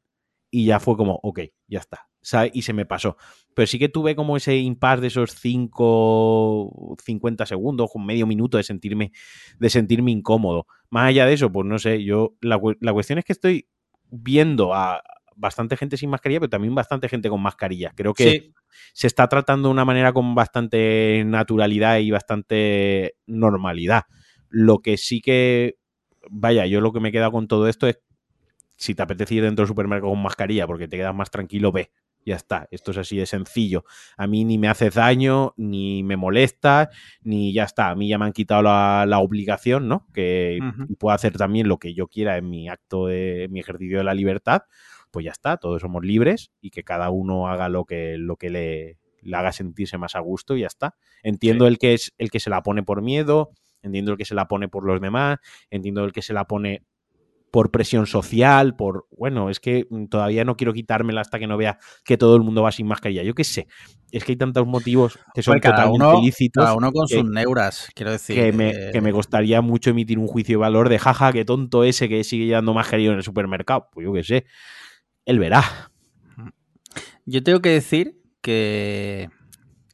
y 0.50 0.66
ya 0.66 0.80
fue 0.80 0.96
como, 0.98 1.20
ok, 1.22 1.42
ya 1.68 1.78
está, 1.80 2.09
Y 2.54 2.62
se 2.62 2.74
me 2.74 2.86
pasó. 2.86 3.18
Pero 3.54 3.68
sí 3.68 3.80
que 3.80 3.90
tuve 3.90 4.16
como 4.16 4.38
ese 4.38 4.58
impasse 4.58 5.02
de 5.02 5.08
esos 5.08 5.32
5, 5.32 6.96
50 7.04 7.46
segundos, 7.46 7.92
un 7.94 8.06
medio 8.06 8.28
minuto 8.28 8.58
de 8.58 8.64
sentirme, 8.64 9.12
de 9.60 9.70
sentirme 9.70 10.12
incómodo. 10.12 10.68
Más 10.90 11.10
allá 11.10 11.26
de 11.26 11.34
eso, 11.34 11.52
pues 11.52 11.66
no 11.66 11.80
sé, 11.80 12.04
yo, 12.04 12.36
la, 12.42 12.60
la 12.80 12.94
cuestión 12.94 13.20
es 13.20 13.26
que 13.26 13.34
estoy 13.34 13.68
viendo 14.12 14.74
a 14.74 15.02
bastante 15.36 15.78
gente 15.78 15.98
sin 15.98 16.10
mascarilla, 16.10 16.42
pero 16.42 16.50
también 16.50 16.76
bastante 16.76 17.08
gente 17.08 17.30
con 17.30 17.42
mascarilla. 17.42 17.94
Creo 17.96 18.14
que 18.14 18.32
Sí, 18.32 18.54
se 18.94 19.08
está 19.08 19.28
tratando 19.28 19.70
de 19.70 19.74
una 19.74 19.86
manera 19.86 20.14
con 20.14 20.36
bastante 20.36 21.24
naturalidad 21.26 22.00
y 22.00 22.12
bastante 22.12 23.16
normalidad. 23.26 24.04
Lo 24.50 24.80
que 24.80 24.98
sí 24.98 25.22
que, 25.22 25.78
vaya, 26.30 26.66
yo 26.66 26.82
lo 26.82 26.92
que 26.92 27.00
me 27.00 27.10
he 27.10 27.12
quedado 27.12 27.32
con 27.32 27.48
todo 27.48 27.68
esto 27.68 27.88
es, 27.88 28.02
si 28.76 28.96
te 28.96 29.02
apetece 29.02 29.36
ir 29.36 29.44
dentro 29.44 29.64
del 29.64 29.68
supermercado 29.68 30.12
con 30.12 30.22
mascarilla 30.22 30.68
porque 30.68 30.88
te 30.88 30.98
quedas 30.98 31.16
más 31.16 31.32
tranquilo, 31.32 31.72
ve. 31.72 31.92
Ya 32.26 32.36
está, 32.36 32.68
esto 32.70 32.92
es 32.92 32.98
así 32.98 33.18
de 33.18 33.26
sencillo. 33.26 33.86
A 34.18 34.28
mí 34.28 34.46
ni 34.46 34.58
me 34.58 34.68
hace 34.68 34.90
daño, 34.90 35.54
ni 35.58 36.04
me 36.04 36.18
molesta, 36.18 36.90
ni 37.22 37.54
ya 37.54 37.64
está. 37.64 37.90
A 37.90 37.96
mí 37.96 38.08
ya 38.08 38.18
me 38.18 38.26
han 38.26 38.34
quitado 38.34 38.62
la, 38.62 39.06
la 39.08 39.20
obligación, 39.20 39.88
¿no? 39.88 40.06
Que 40.14 40.60
puedo 41.00 41.16
hacer 41.16 41.38
también 41.38 41.68
lo 41.68 41.80
que 41.80 41.94
yo 41.94 42.08
quiera 42.08 42.38
en 42.38 42.50
mi 42.50 42.70
acto 42.70 43.08
de 43.08 43.46
en 43.46 43.52
mi 43.52 43.60
ejercicio 43.62 43.98
de 43.98 44.04
la 44.04 44.14
libertad 44.14 44.64
pues 45.12 45.26
ya 45.26 45.32
está, 45.32 45.58
todos 45.58 45.82
somos 45.82 46.06
libres 46.06 46.52
y 46.62 46.70
que 46.70 46.84
cada 46.84 47.10
uno 47.10 47.48
haga 47.48 47.70
lo 47.70 47.86
que, 47.86 48.18
lo 48.18 48.36
que 48.36 48.50
le, 48.50 49.00
le 49.22 49.38
haga 49.38 49.52
sentirse 49.52 49.98
más 49.98 50.16
a 50.16 50.20
gusto 50.20 50.56
y 50.56 50.62
ya 50.62 50.68
está. 50.68 50.96
Entiendo 51.24 51.68
el 51.68 51.78
que 51.78 51.94
es 51.94 52.14
el 52.18 52.30
que 52.30 52.40
se 52.40 52.50
la 52.50 52.62
pone 52.62 52.84
por 52.84 53.02
miedo, 53.02 53.52
entiendo 53.82 54.12
el 54.12 54.18
que 54.18 54.26
se 54.26 54.36
la 54.36 54.48
pone 54.48 54.68
por 54.68 54.86
los 54.86 55.02
demás, 55.02 55.40
entiendo 55.70 56.04
el 56.04 56.12
que 56.12 56.22
se 56.22 56.34
la 56.34 56.46
pone 56.46 56.84
por 57.52 57.72
presión 57.72 58.06
social, 58.08 58.76
por 58.76 59.08
bueno, 59.18 59.50
es 59.50 59.60
que 59.60 59.88
mm, 59.90 60.06
todavía 60.06 60.46
no 60.46 60.56
quiero 60.56 60.74
quitármela 60.74 61.22
hasta 61.22 61.40
que 61.40 61.48
no 61.48 61.58
vea 61.58 61.78
que 62.04 62.18
todo 62.18 62.36
el 62.36 62.44
mundo 62.44 62.64
va 62.64 62.72
sin 62.72 62.88
mascarilla. 62.88 63.24
Yo 63.24 63.34
qué 63.36 63.44
sé, 63.44 63.68
es 64.12 64.24
que 64.24 64.34
hay 64.34 64.38
tantos 64.38 64.66
motivos 64.68 65.20
que 65.34 65.42
son 65.44 65.60
cada 65.60 65.76
totalmente 65.86 66.06
uno, 66.06 66.22
ilícitos 66.22 66.64
cada 66.64 66.76
uno 66.76 66.92
con 66.92 67.08
que- 67.08 67.16
sus 67.16 67.30
neuras, 67.30 67.90
quiero 67.96 68.12
decir. 68.12 68.36
que 68.36 68.52
me, 68.54 68.70
eh, 68.70 68.90
que 68.92 69.02
me 69.02 69.12
costaría 69.12 69.62
mucho 69.62 69.90
emitir 69.90 70.20
un 70.20 70.28
juicio 70.28 70.54
de 70.58 70.62
valor 70.62 70.90
de 70.90 71.00
jaja, 71.00 71.32
qué 71.32 71.46
tonto 71.46 71.84
ese 71.84 72.08
que 72.10 72.24
sigue 72.24 72.46
llevando 72.46 72.74
mascarilla 72.74 73.12
en 73.12 73.18
el 73.18 73.24
supermercado. 73.24 73.88
Pues 73.92 74.06
yo 74.06 74.14
qué 74.14 74.24
sé, 74.24 74.46
él 75.26 75.40
verá. 75.40 75.64
Yo 77.26 77.44
tengo 77.44 77.62
que 77.62 77.70
decir 77.70 78.20
que, 78.42 79.30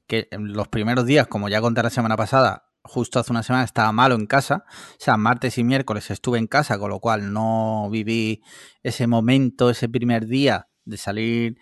que 0.07 0.27
en 0.31 0.53
los 0.53 0.67
primeros 0.67 1.05
días, 1.05 1.27
como 1.27 1.49
ya 1.49 1.61
conté 1.61 1.83
la 1.83 1.89
semana 1.89 2.15
pasada, 2.15 2.64
justo 2.85 3.19
hace 3.19 3.31
una 3.31 3.43
semana 3.43 3.65
estaba 3.65 3.91
malo 3.91 4.15
en 4.15 4.25
casa. 4.27 4.63
O 4.67 4.95
sea, 4.99 5.17
martes 5.17 5.57
y 5.57 5.63
miércoles 5.63 6.09
estuve 6.11 6.37
en 6.39 6.47
casa, 6.47 6.77
con 6.79 6.89
lo 6.89 6.99
cual 6.99 7.33
no 7.33 7.89
viví 7.91 8.41
ese 8.83 9.07
momento, 9.07 9.69
ese 9.69 9.89
primer 9.89 10.27
día 10.27 10.67
de 10.85 10.97
salir 10.97 11.57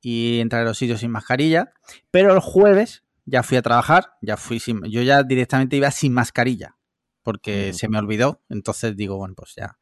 y 0.00 0.40
entrar 0.40 0.62
a 0.62 0.64
los 0.64 0.78
sitios 0.78 1.00
sin 1.00 1.10
mascarilla. 1.10 1.72
Pero 2.10 2.34
el 2.34 2.40
jueves 2.40 3.04
ya 3.24 3.42
fui 3.42 3.56
a 3.56 3.62
trabajar, 3.62 4.14
ya 4.20 4.36
fui 4.36 4.58
sin, 4.58 4.82
yo 4.90 5.02
ya 5.02 5.22
directamente 5.22 5.76
iba 5.76 5.90
sin 5.90 6.12
mascarilla. 6.12 6.76
Porque 7.22 7.70
Mm. 7.70 7.74
se 7.74 7.88
me 7.88 7.98
olvidó. 7.98 8.42
Entonces 8.48 8.96
digo, 8.96 9.16
bueno, 9.16 9.34
pues 9.36 9.54
ya. 9.56 9.78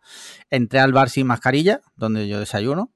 Entré 0.50 0.78
al 0.80 0.92
bar 0.92 1.08
sin 1.08 1.26
mascarilla, 1.26 1.80
donde 1.96 2.28
yo 2.28 2.38
desayuno. 2.38 2.92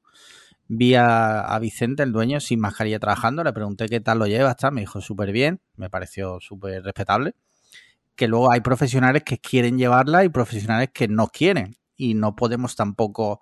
Vi 0.66 0.94
a, 0.96 1.40
a 1.40 1.58
Vicente, 1.60 2.02
el 2.02 2.12
dueño, 2.12 2.40
sin 2.40 2.60
mascarilla 2.60 2.98
trabajando. 2.98 3.42
Le 3.42 3.52
pregunté 3.54 3.86
qué 3.88 4.00
tal 4.00 4.18
lo 4.18 4.26
lleva, 4.26 4.54
tal. 4.54 4.72
Me 4.72 4.82
dijo 4.82 5.00
súper 5.00 5.32
bien. 5.32 5.62
Me 5.76 5.88
pareció 5.88 6.40
súper 6.40 6.82
respetable. 6.82 7.34
Que 8.16 8.28
luego 8.28 8.52
hay 8.52 8.60
profesionales 8.60 9.22
que 9.24 9.38
quieren 9.38 9.78
llevarla 9.78 10.24
y 10.24 10.28
profesionales 10.28 10.90
que 10.92 11.08
no 11.08 11.28
quieren. 11.28 11.76
Y 11.96 12.14
no 12.14 12.36
podemos 12.36 12.76
tampoco 12.76 13.40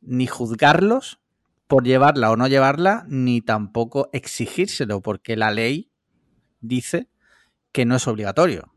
ni 0.00 0.26
juzgarlos 0.26 1.20
por 1.66 1.84
llevarla 1.84 2.30
o 2.30 2.36
no 2.36 2.48
llevarla, 2.48 3.04
ni 3.06 3.42
tampoco 3.42 4.10
exigírselo, 4.12 5.02
porque 5.02 5.36
la 5.36 5.50
ley 5.52 5.90
dice 6.60 7.08
que 7.72 7.84
no 7.84 7.96
es 7.96 8.08
obligatorio. 8.08 8.72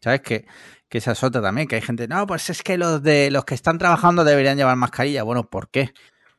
¿Sabes? 0.00 0.22
Que, 0.22 0.46
que 0.88 0.98
esa 0.98 1.12
es 1.12 1.20
también, 1.20 1.68
que 1.68 1.76
hay 1.76 1.82
gente, 1.82 2.08
no, 2.08 2.26
pues 2.26 2.48
es 2.48 2.62
que 2.62 2.78
los 2.78 3.02
de 3.02 3.30
los 3.30 3.44
que 3.44 3.54
están 3.54 3.78
trabajando 3.78 4.24
deberían 4.24 4.56
llevar 4.56 4.76
mascarilla. 4.76 5.22
Bueno, 5.24 5.50
¿por 5.50 5.68
qué? 5.68 5.90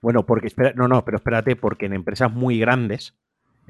Bueno, 0.02 0.26
porque 0.26 0.48
espera, 0.48 0.74
no, 0.76 0.88
no, 0.88 1.06
pero 1.06 1.18
espérate, 1.18 1.56
porque 1.56 1.86
en 1.86 1.94
empresas 1.94 2.34
muy 2.34 2.60
grandes, 2.60 3.14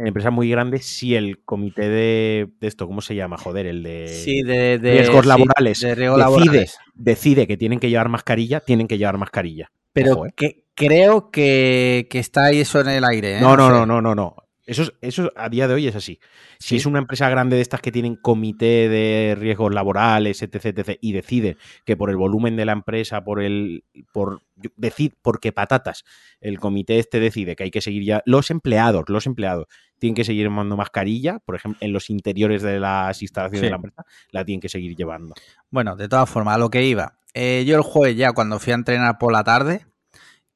en 0.01 0.07
empresas 0.07 0.33
muy 0.33 0.49
grandes, 0.49 0.85
si 0.85 1.15
el 1.15 1.43
comité 1.43 1.87
de, 1.87 2.49
de 2.59 2.67
esto, 2.67 2.87
¿cómo 2.87 3.01
se 3.01 3.15
llama? 3.15 3.37
Joder, 3.37 3.67
el 3.67 3.83
de 3.83 4.07
Sí, 4.09 4.41
de, 4.43 4.77
de- 4.79 4.91
riesgos 4.93 5.21
sí, 5.23 5.27
laborales, 5.29 5.79
de 5.79 5.89
decide, 5.89 6.17
laborales. 6.17 6.77
decide 6.95 7.47
que 7.47 7.55
tienen 7.57 7.79
que 7.79 7.89
llevar 7.89 8.09
mascarilla, 8.09 8.59
tienen 8.59 8.87
que 8.87 8.97
llevar 8.97 9.17
mascarilla. 9.17 9.71
Pero 9.93 10.13
Ojo, 10.13 10.25
¿eh? 10.27 10.33
que, 10.35 10.65
creo 10.75 11.31
que, 11.31 12.07
que 12.09 12.19
está 12.19 12.45
ahí 12.45 12.61
eso 12.61 12.79
en 12.81 12.89
el 12.89 13.03
aire. 13.03 13.37
¿eh? 13.37 13.41
No, 13.41 13.55
no, 13.55 13.69
no, 13.69 13.85
no, 13.85 14.01
no, 14.01 14.15
no. 14.15 14.35
Eso, 14.65 14.83
es- 14.83 14.93
eso 15.01 15.31
a 15.35 15.49
día 15.49 15.67
de 15.67 15.73
hoy 15.73 15.87
es 15.87 15.95
así. 15.95 16.19
Si 16.59 16.69
Sí. 16.69 16.75
es 16.77 16.85
una 16.85 16.99
empresa 16.99 17.29
grande 17.29 17.55
de 17.55 17.61
estas 17.61 17.81
que 17.81 17.91
tienen 17.91 18.15
comité 18.15 18.89
de 18.89 19.35
riesgos 19.37 19.73
laborales, 19.73 20.41
etc, 20.41 20.65
etc, 20.67 20.97
y 21.01 21.13
decide 21.13 21.57
que 21.85 21.97
por 21.97 22.09
el 22.09 22.17
volumen 22.17 22.55
de 22.55 22.65
la 22.65 22.73
empresa, 22.73 23.23
por 23.23 23.41
el, 23.41 23.83
por 24.13 24.41
decir, 24.77 25.15
porque 25.21 25.51
patatas, 25.51 26.03
el 26.39 26.59
comité 26.59 26.99
este 26.99 27.19
decide 27.19 27.55
que 27.55 27.63
hay 27.63 27.71
que 27.71 27.81
seguir 27.81 28.03
ya, 28.03 28.21
los 28.25 28.51
empleados, 28.51 29.05
los 29.07 29.25
empleados 29.25 29.65
tienen 29.97 30.15
que 30.15 30.23
seguir 30.23 30.47
llevando 30.47 30.77
mascarilla, 30.77 31.39
por 31.39 31.55
ejemplo, 31.55 31.77
en 31.81 31.93
los 31.93 32.09
interiores 32.09 32.61
de 32.61 32.79
las 32.79 33.21
instalaciones 33.21 33.59
Sí. 33.61 33.65
de 33.65 33.69
la 33.71 33.75
empresa, 33.77 34.03
la 34.31 34.45
tienen 34.45 34.61
que 34.61 34.69
seguir 34.69 34.95
llevando. 34.95 35.33
Bueno, 35.69 35.95
de 35.95 36.07
todas 36.07 36.29
formas, 36.29 36.55
a 36.55 36.59
lo 36.59 36.69
que 36.69 36.85
iba. 36.85 37.17
Eh, 37.33 37.63
yo 37.65 37.75
el 37.77 37.81
jueves 37.83 38.17
ya, 38.17 38.33
cuando 38.33 38.59
fui 38.59 38.73
a 38.73 38.75
entrenar 38.75 39.17
por 39.17 39.31
la 39.31 39.43
tarde, 39.43 39.85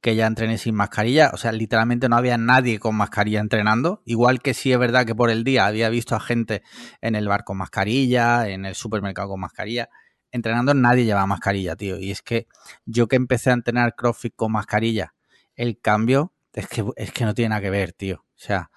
que 0.06 0.14
ya 0.14 0.28
entrené 0.28 0.56
sin 0.56 0.76
mascarilla, 0.76 1.32
o 1.34 1.36
sea, 1.36 1.50
literalmente 1.50 2.08
no 2.08 2.14
había 2.14 2.38
nadie 2.38 2.78
con 2.78 2.94
mascarilla 2.94 3.40
entrenando. 3.40 4.02
Igual 4.04 4.40
que 4.40 4.54
sí 4.54 4.70
es 4.72 4.78
verdad 4.78 5.04
que 5.04 5.16
por 5.16 5.30
el 5.30 5.42
día 5.42 5.66
había 5.66 5.88
visto 5.88 6.14
a 6.14 6.20
gente 6.20 6.62
en 7.00 7.16
el 7.16 7.26
bar 7.26 7.42
con 7.42 7.56
mascarilla, 7.56 8.48
en 8.48 8.66
el 8.66 8.76
supermercado 8.76 9.30
con 9.30 9.40
mascarilla. 9.40 9.88
Entrenando 10.30 10.74
nadie 10.74 11.06
llevaba 11.06 11.26
mascarilla, 11.26 11.74
tío. 11.74 11.98
Y 11.98 12.12
es 12.12 12.22
que 12.22 12.46
yo 12.84 13.08
que 13.08 13.16
empecé 13.16 13.50
a 13.50 13.54
entrenar 13.54 13.96
CrossFit 13.96 14.36
con 14.36 14.52
mascarilla, 14.52 15.12
el 15.56 15.80
cambio 15.80 16.32
es 16.52 16.68
que, 16.68 16.84
es 16.94 17.10
que 17.10 17.24
no 17.24 17.34
tiene 17.34 17.48
nada 17.48 17.62
que 17.62 17.70
ver, 17.70 17.92
tío. 17.92 18.24
O 18.28 18.38
sea, 18.38 18.70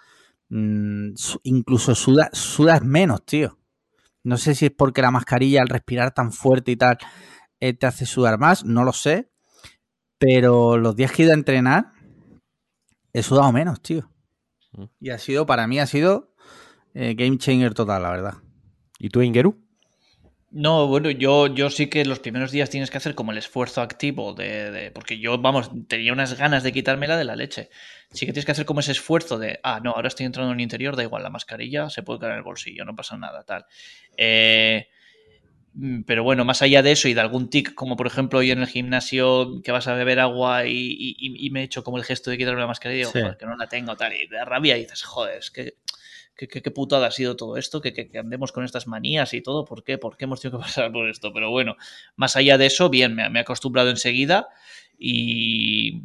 mm, 0.49 1.09
incluso 1.43 1.93
suda- 1.93 2.31
sudas 2.33 2.81
menos, 2.83 3.23
tío. 3.23 3.59
No 4.23 4.37
sé 4.37 4.55
si 4.55 4.65
es 4.65 4.71
porque 4.75 5.03
la 5.03 5.11
mascarilla 5.11 5.61
al 5.61 5.69
respirar 5.69 6.11
tan 6.11 6.31
fuerte 6.33 6.71
y 6.71 6.75
tal 6.75 6.97
eh, 7.59 7.73
te 7.73 7.85
hace 7.85 8.07
sudar 8.07 8.39
más, 8.39 8.65
no 8.65 8.83
lo 8.83 8.93
sé. 8.93 9.29
Pero 10.19 10.77
los 10.77 10.95
días 10.95 11.11
que 11.11 11.23
he 11.23 11.25
ido 11.25 11.33
a 11.33 11.37
entrenar 11.37 11.93
he 13.13 13.23
sudado 13.23 13.51
menos, 13.51 13.81
tío. 13.81 14.09
Mm. 14.73 14.83
Y 14.99 15.09
ha 15.09 15.17
sido, 15.17 15.45
para 15.45 15.67
mí 15.67 15.79
ha 15.79 15.87
sido 15.87 16.33
eh, 16.93 17.15
game 17.17 17.37
changer 17.37 17.73
total, 17.73 18.03
la 18.03 18.11
verdad. 18.11 18.33
¿Y 18.99 19.09
tú, 19.09 19.21
Ingeru? 19.21 19.57
No, 20.51 20.87
bueno, 20.87 21.11
yo, 21.11 21.45
yo 21.47 21.69
sí 21.69 21.87
que 21.87 22.03
los 22.05 22.19
primeros 22.19 22.51
días 22.51 22.71
tienes 22.71 22.89
que 22.89 22.97
hacer 22.97 23.13
como 23.13 23.31
el 23.31 23.37
esfuerzo 23.37 23.81
activo 23.81 24.33
de, 24.33 24.71
de- 24.71 24.91
Porque 24.91 25.19
yo, 25.19 25.37
vamos, 25.37 25.69
tenía 25.87 26.11
unas 26.11 26.35
ganas 26.37 26.63
de 26.63 26.71
quitármela 26.71 27.17
de 27.17 27.23
la 27.23 27.35
leche. 27.35 27.69
Sí 28.11 28.25
que 28.25 28.33
tienes 28.33 28.45
que 28.45 28.51
hacer 28.53 28.65
como 28.65 28.79
ese 28.79 28.93
esfuerzo 28.93 29.37
de, 29.37 29.59
ah, 29.63 29.79
no, 29.83 29.91
ahora 29.91 30.07
estoy 30.07 30.25
entrando 30.25 30.51
en 30.51 30.57
el 30.59 30.63
interior, 30.63 30.95
da 30.95 31.03
igual, 31.03 31.21
la 31.21 31.29
mascarilla 31.29 31.91
se 31.91 32.01
puede 32.01 32.19
caer 32.19 32.31
en 32.31 32.37
el 32.39 32.43
bolsillo, 32.43 32.83
no 32.83 32.95
pasa 32.95 33.15
nada, 33.17 33.43
tal. 33.43 33.65
Eh, 34.17 34.87
pero 36.05 36.23
bueno, 36.23 36.45
más 36.45 36.61
allá 36.61 36.81
de 36.81 36.91
eso 36.91 37.07
y 37.07 37.13
de 37.13 37.21
algún 37.21 37.49
tic, 37.49 37.73
como 37.73 37.95
por 37.95 38.07
ejemplo 38.07 38.39
hoy 38.39 38.51
en 38.51 38.59
el 38.59 38.67
gimnasio 38.67 39.61
que 39.63 39.71
vas 39.71 39.87
a 39.87 39.93
beber 39.93 40.19
agua 40.19 40.65
y, 40.65 41.49
me 41.51 41.61
he 41.61 41.63
hecho 41.63 41.83
como 41.83 41.97
el 41.97 42.03
gesto 42.03 42.31
de 42.31 42.37
quitarme 42.37 42.59
la 42.59 42.67
mascarilla, 42.67 43.07
digo, 43.07 43.11
joder, 43.11 43.37
que 43.37 43.45
no 43.45 43.55
la 43.55 43.67
tengo, 43.67 43.95
tal, 43.95 44.13
y 44.13 44.27
de 44.27 44.43
rabia 44.45 44.77
y 44.77 44.81
dices, 44.81 45.03
joder, 45.03 45.37
es 45.37 45.51
que 45.51 45.75
qué, 46.35 46.71
putada 46.71 47.07
ha 47.07 47.11
sido 47.11 47.35
todo 47.35 47.57
esto, 47.57 47.81
que, 47.81 47.93
que, 47.93 48.17
andemos 48.17 48.51
con 48.51 48.63
estas 48.63 48.87
manías 48.87 49.33
y 49.33 49.41
todo, 49.41 49.65
¿por 49.65 49.83
qué? 49.83 49.97
¿Por 49.97 50.17
qué 50.17 50.25
hemos 50.25 50.41
tenido 50.41 50.59
que 50.59 50.63
pasar 50.65 50.91
por 50.91 51.09
esto? 51.09 51.33
Pero 51.33 51.49
bueno, 51.49 51.75
más 52.15 52.35
allá 52.35 52.57
de 52.57 52.67
eso, 52.67 52.89
bien, 52.89 53.15
me, 53.15 53.29
me 53.29 53.39
he 53.39 53.41
acostumbrado 53.41 53.89
enseguida 53.89 54.47
y, 54.97 56.01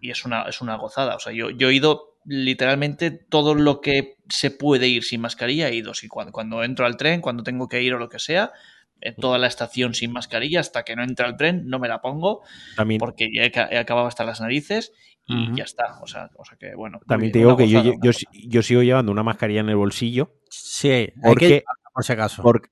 y 0.00 0.10
es, 0.10 0.24
una, 0.24 0.42
es 0.42 0.60
una 0.60 0.76
gozada. 0.76 1.16
O 1.16 1.20
sea, 1.20 1.32
yo, 1.32 1.50
yo 1.50 1.70
he 1.70 1.74
ido 1.74 2.18
literalmente 2.24 3.10
todo 3.10 3.54
lo 3.54 3.80
que 3.80 4.16
se 4.28 4.50
puede 4.50 4.88
ir 4.88 5.04
sin 5.04 5.20
mascarilla, 5.20 5.68
he 5.68 5.76
ido. 5.76 5.94
Si 5.94 6.08
cuando, 6.08 6.32
cuando 6.32 6.62
entro 6.62 6.84
al 6.84 6.96
tren, 6.96 7.20
cuando 7.20 7.42
tengo 7.42 7.68
que 7.68 7.82
ir 7.82 7.94
o 7.94 7.98
lo 7.98 8.08
que 8.08 8.18
sea, 8.18 8.52
en 9.00 9.14
toda 9.16 9.38
la 9.38 9.46
estación 9.46 9.94
sin 9.94 10.12
mascarilla 10.12 10.60
hasta 10.60 10.82
que 10.82 10.96
no 10.96 11.02
entra 11.02 11.28
el 11.28 11.36
tren, 11.36 11.66
no 11.66 11.78
me 11.78 11.88
la 11.88 12.00
pongo 12.00 12.42
También. 12.76 12.98
porque 12.98 13.28
ya 13.32 13.42
he, 13.44 13.78
acabado 13.78 14.06
hasta 14.06 14.24
las 14.24 14.40
narices 14.40 14.92
y 15.26 15.54
ya 15.56 15.64
está. 15.64 16.00
O 16.00 16.06
sea, 16.06 16.30
o 16.36 16.44
sea 16.44 16.56
que 16.56 16.74
bueno. 16.74 17.00
También 17.06 17.32
te 17.32 17.40
digo 17.40 17.56
que 17.56 17.68
yo, 17.68 17.82
yo, 18.00 18.62
sigo 18.62 18.82
llevando 18.82 19.12
una 19.12 19.22
mascarilla 19.22 19.60
en 19.60 19.68
el 19.68 19.76
bolsillo. 19.76 20.34
Sí, 20.48 21.12
porque, 21.22 21.64
por 21.92 22.04
si 22.04 22.12
acaso. 22.12 22.42
porque 22.42 22.70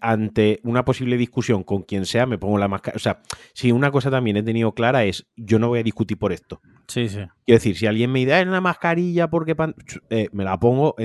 ante 0.00 0.60
una 0.62 0.84
posible 0.84 1.16
discusión 1.16 1.64
con 1.64 1.82
quien 1.82 2.06
sea, 2.06 2.26
me 2.26 2.38
pongo 2.38 2.58
la 2.58 2.68
mascarilla. 2.68 2.96
O 2.96 3.00
sea, 3.00 3.22
si 3.52 3.72
una 3.72 3.90
cosa 3.90 4.10
también 4.10 4.36
he 4.36 4.42
tenido 4.42 4.72
clara 4.72 5.04
es, 5.04 5.26
yo 5.36 5.58
no 5.58 5.68
voy 5.68 5.80
a 5.80 5.82
discutir 5.82 6.18
por 6.18 6.32
esto. 6.32 6.60
Sí, 6.88 7.08
sí. 7.08 7.20
Quiero 7.44 7.58
decir, 7.58 7.76
si 7.76 7.86
alguien 7.86 8.10
me 8.10 8.20
dice, 8.20 8.40
es 8.40 8.46
una 8.46 8.60
mascarilla 8.60 9.30
porque 9.30 9.54
eh, 10.10 10.28
me 10.32 10.44
la 10.44 10.58
pongo, 10.58 10.96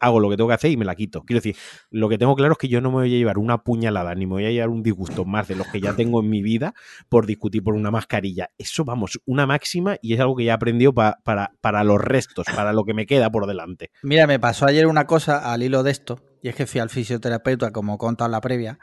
hago 0.00 0.20
lo 0.20 0.30
que 0.30 0.36
tengo 0.36 0.48
que 0.48 0.54
hacer 0.54 0.70
y 0.70 0.76
me 0.76 0.84
la 0.84 0.96
quito. 0.96 1.22
Quiero 1.22 1.38
decir, 1.38 1.56
lo 1.90 2.08
que 2.08 2.18
tengo 2.18 2.34
claro 2.34 2.52
es 2.52 2.58
que 2.58 2.68
yo 2.68 2.80
no 2.80 2.90
me 2.90 2.96
voy 2.96 3.14
a 3.14 3.18
llevar 3.18 3.38
una 3.38 3.58
puñalada 3.62 4.14
ni 4.14 4.26
me 4.26 4.32
voy 4.32 4.46
a 4.46 4.50
llevar 4.50 4.68
un 4.68 4.82
disgusto 4.82 5.24
más 5.24 5.46
de 5.46 5.54
los 5.54 5.66
que 5.68 5.80
ya 5.80 5.94
tengo 5.94 6.20
en 6.20 6.28
mi 6.28 6.42
vida 6.42 6.74
por 7.08 7.26
discutir 7.26 7.62
por 7.62 7.74
una 7.74 7.90
mascarilla. 7.90 8.50
Eso, 8.58 8.84
vamos, 8.84 9.20
una 9.26 9.46
máxima 9.46 9.96
y 10.02 10.14
es 10.14 10.20
algo 10.20 10.34
que 10.34 10.44
ya 10.44 10.52
he 10.52 10.54
aprendido 10.54 10.92
para, 10.92 11.18
para 11.60 11.84
los 11.84 12.00
restos, 12.00 12.46
para 12.54 12.72
lo 12.72 12.84
que 12.84 12.94
me 12.94 13.06
queda 13.06 13.30
por 13.30 13.46
delante. 13.46 13.90
Mira, 14.02 14.26
me 14.26 14.40
pasó 14.40 14.66
ayer 14.66 14.86
una 14.86 15.06
cosa 15.06 15.52
al 15.52 15.62
hilo 15.62 15.84
de 15.84 15.92
esto, 15.92 16.20
y 16.42 16.48
es 16.48 16.54
que 16.54 16.66
fui 16.66 16.80
al 16.80 16.90
fisioterapeuta, 16.90 17.72
como 17.72 17.98
he 18.00 18.28
la 18.28 18.40
previa, 18.40 18.78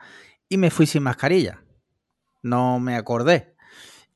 y 0.50 0.58
me 0.58 0.72
fui 0.72 0.86
sin 0.86 1.04
mascarilla. 1.04 1.64
No 2.44 2.80
me 2.80 2.96
acordé. 2.96 3.56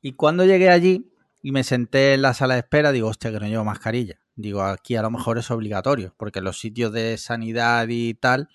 Y 0.00 0.12
cuando 0.12 0.44
llegué 0.44 0.70
allí, 0.70 1.12
y 1.42 1.52
me 1.52 1.64
senté 1.64 2.14
en 2.14 2.22
la 2.22 2.34
sala 2.34 2.54
de 2.54 2.60
espera, 2.60 2.92
digo, 2.92 3.08
hostia, 3.08 3.30
que 3.32 3.40
no 3.40 3.46
llevo 3.46 3.64
mascarilla. 3.64 4.20
Digo, 4.34 4.62
aquí 4.62 4.96
a 4.96 5.02
lo 5.02 5.10
mejor 5.10 5.38
es 5.38 5.50
obligatorio, 5.50 6.14
porque 6.16 6.40
los 6.40 6.60
sitios 6.60 6.92
de 6.92 7.16
sanidad 7.18 7.86
y 7.88 8.14
tal 8.14 8.48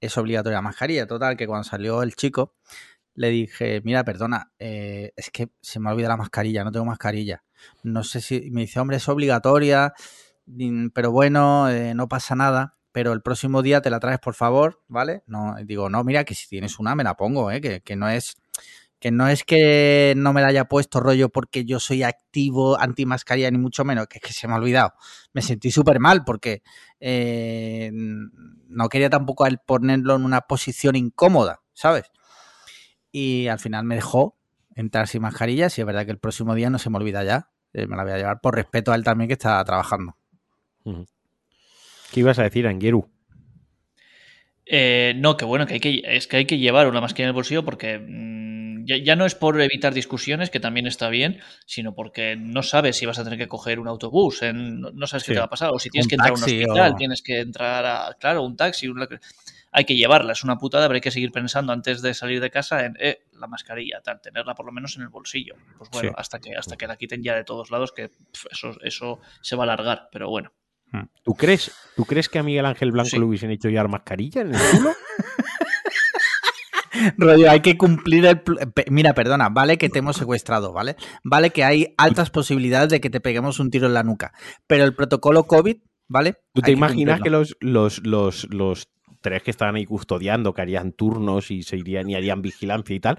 es 0.00 0.16
obligatoria 0.18 0.58
la 0.58 0.62
mascarilla. 0.62 1.06
Total, 1.06 1.36
que 1.36 1.46
cuando 1.46 1.64
salió 1.64 2.02
el 2.02 2.14
chico, 2.14 2.54
le 3.14 3.30
dije, 3.30 3.80
mira, 3.84 4.04
perdona, 4.04 4.52
eh, 4.58 5.12
es 5.16 5.30
que 5.30 5.50
se 5.60 5.80
me 5.80 5.88
ha 5.88 5.92
olvidado 5.92 6.12
la 6.12 6.18
mascarilla, 6.18 6.64
no 6.64 6.72
tengo 6.72 6.84
mascarilla. 6.84 7.44
No 7.82 8.04
sé 8.04 8.20
si, 8.20 8.50
me 8.50 8.62
dice, 8.62 8.80
hombre, 8.80 8.98
es 8.98 9.08
obligatoria, 9.08 9.94
mm, 10.46 10.88
pero 10.88 11.10
bueno, 11.12 11.68
eh, 11.70 11.94
no 11.94 12.08
pasa 12.08 12.34
nada. 12.34 12.76
Pero 12.96 13.12
el 13.12 13.20
próximo 13.20 13.60
día 13.60 13.82
te 13.82 13.90
la 13.90 14.00
traes, 14.00 14.20
por 14.20 14.32
favor, 14.32 14.82
¿vale? 14.88 15.22
No, 15.26 15.54
digo, 15.66 15.90
no, 15.90 16.02
mira, 16.02 16.24
que 16.24 16.34
si 16.34 16.48
tienes 16.48 16.78
una, 16.78 16.94
me 16.94 17.04
la 17.04 17.14
pongo, 17.14 17.50
¿eh? 17.50 17.60
que, 17.60 17.94
no 17.94 18.08
es 18.08 18.38
que 18.98 19.10
no 19.10 19.28
es 19.28 19.44
que 19.44 20.14
no 20.16 20.32
me 20.32 20.40
la 20.40 20.48
haya 20.48 20.64
puesto 20.64 20.98
rollo 21.00 21.28
porque 21.28 21.66
yo 21.66 21.78
soy 21.78 22.04
activo 22.04 22.80
anti 22.80 23.04
mascarilla 23.04 23.50
ni 23.50 23.58
mucho 23.58 23.84
menos, 23.84 24.06
que 24.06 24.16
es 24.16 24.24
que 24.24 24.32
se 24.32 24.48
me 24.48 24.54
ha 24.54 24.56
olvidado. 24.56 24.94
Me 25.34 25.42
sentí 25.42 25.70
súper 25.70 26.00
mal 26.00 26.24
porque 26.24 26.62
eh, 26.98 27.90
no 27.92 28.88
quería 28.88 29.10
tampoco 29.10 29.46
ponerlo 29.66 30.16
en 30.16 30.24
una 30.24 30.40
posición 30.40 30.96
incómoda, 30.96 31.60
¿sabes? 31.74 32.10
Y 33.12 33.48
al 33.48 33.58
final 33.58 33.84
me 33.84 33.96
dejó 33.96 34.38
entrar 34.74 35.06
sin 35.06 35.20
mascarilla, 35.20 35.66
y 35.66 35.80
es 35.82 35.84
verdad 35.84 36.06
que 36.06 36.12
el 36.12 36.18
próximo 36.18 36.54
día 36.54 36.70
no 36.70 36.78
se 36.78 36.88
me 36.88 36.96
olvida 36.96 37.24
ya. 37.24 37.50
Eh, 37.74 37.86
me 37.86 37.94
la 37.94 38.04
voy 38.04 38.12
a 38.12 38.16
llevar 38.16 38.40
por 38.40 38.54
respeto 38.54 38.90
a 38.90 38.94
él 38.94 39.04
también 39.04 39.28
que 39.28 39.34
está 39.34 39.62
trabajando. 39.64 40.16
¿Qué 42.12 42.20
ibas 42.20 42.38
a 42.38 42.42
decir, 42.42 42.66
Angueru? 42.66 43.08
Eh, 44.64 45.14
no, 45.16 45.36
que 45.36 45.44
bueno, 45.44 45.66
que 45.66 45.74
hay 45.74 45.80
que, 45.80 46.02
es 46.04 46.26
que 46.26 46.38
hay 46.38 46.44
que 46.44 46.58
llevar 46.58 46.88
una 46.88 47.00
mascarilla 47.00 47.26
en 47.26 47.28
el 47.28 47.34
bolsillo 47.34 47.64
porque 47.64 47.98
mm, 47.98 48.84
ya, 48.86 49.16
no 49.16 49.26
es 49.26 49.34
por 49.34 49.60
evitar 49.60 49.94
discusiones, 49.94 50.50
que 50.50 50.60
también 50.60 50.86
está 50.86 51.08
bien, 51.08 51.40
sino 51.66 51.94
porque 51.94 52.36
no 52.36 52.62
sabes 52.62 52.96
si 52.96 53.06
vas 53.06 53.18
a 53.18 53.24
tener 53.24 53.38
que 53.38 53.48
coger 53.48 53.78
un 53.78 53.88
autobús, 53.88 54.40
no, 54.52 55.06
sabes 55.06 55.24
qué 55.24 55.34
te 55.34 55.38
va 55.38 55.46
a 55.46 55.50
pasar, 55.50 55.70
o 55.72 55.78
si 55.78 55.90
tienes 55.90 56.08
que 56.08 56.14
entrar 56.14 56.32
a 56.32 56.34
un 56.34 56.42
hospital, 56.42 56.94
tienes 56.96 57.22
que 57.22 57.40
entrar 57.40 57.84
a, 57.84 58.16
claro, 58.18 58.42
un 58.42 58.56
taxi, 58.56 58.88
hay 59.72 59.84
que 59.84 59.96
llevarla, 59.96 60.32
es 60.32 60.42
una 60.42 60.56
putada, 60.56 60.86
pero 60.86 60.96
hay 60.96 61.00
que 61.00 61.10
seguir 61.10 61.32
pensando 61.32 61.72
antes 61.72 62.00
de 62.00 62.14
salir 62.14 62.40
de 62.40 62.50
casa 62.50 62.86
en 62.86 62.96
eh, 62.98 63.24
la 63.38 63.46
mascarilla, 63.46 64.00
tal, 64.02 64.20
tenerla 64.20 64.54
por 64.54 64.66
lo 64.66 64.72
menos 64.72 64.96
en 64.96 65.02
el 65.02 65.08
bolsillo. 65.08 65.54
Pues 65.76 65.90
bueno, 65.90 66.12
hasta 66.16 66.38
que 66.38 66.56
hasta 66.56 66.76
que 66.76 66.86
la 66.86 66.96
quiten 66.96 67.22
ya 67.22 67.34
de 67.34 67.44
todos 67.44 67.70
lados, 67.70 67.92
que 67.92 68.10
eso, 68.50 68.76
eso 68.82 69.20
se 69.42 69.56
va 69.56 69.64
a 69.64 69.66
alargar, 69.66 70.08
pero 70.10 70.30
bueno. 70.30 70.52
Hmm. 70.92 71.06
¿Tú 71.22 71.34
crees, 71.34 71.72
¿Tú 71.96 72.04
crees 72.04 72.28
que 72.28 72.38
a 72.38 72.42
Miguel 72.42 72.66
Ángel 72.66 72.92
Blanco 72.92 73.18
le 73.18 73.24
hubiesen 73.24 73.50
hecho 73.50 73.68
llevar 73.68 73.88
mascarilla 73.88 74.42
en 74.42 74.54
el 74.54 74.60
culo? 74.72 74.92
Rollo, 77.18 77.50
hay 77.50 77.60
que 77.60 77.76
cumplir 77.76 78.26
el... 78.26 78.42
Mira, 78.90 79.14
perdona, 79.14 79.48
vale 79.48 79.78
que 79.78 79.88
te 79.88 79.98
hemos 79.98 80.16
secuestrado, 80.16 80.72
¿vale? 80.72 80.96
Vale 81.24 81.50
que 81.50 81.64
hay 81.64 81.94
altas 81.98 82.30
posibilidades 82.30 82.88
de 82.88 83.00
que 83.00 83.10
te 83.10 83.20
peguemos 83.20 83.60
un 83.60 83.70
tiro 83.70 83.86
en 83.86 83.94
la 83.94 84.02
nuca, 84.02 84.32
pero 84.66 84.84
el 84.84 84.94
protocolo 84.94 85.44
COVID, 85.44 85.76
¿vale? 86.08 86.34
¿Tú 86.54 86.62
te 86.62 86.72
imaginas 86.72 87.20
que 87.20 87.30
los, 87.30 87.56
los, 87.60 88.04
los, 88.06 88.46
los 88.50 88.88
tres 89.20 89.42
que 89.42 89.50
estaban 89.50 89.76
ahí 89.76 89.84
custodiando, 89.84 90.54
que 90.54 90.62
harían 90.62 90.92
turnos 90.92 91.50
y 91.50 91.62
se 91.62 91.76
irían 91.76 92.08
y 92.08 92.14
harían 92.14 92.42
vigilancia 92.42 92.94
y 92.94 93.00
tal, 93.00 93.18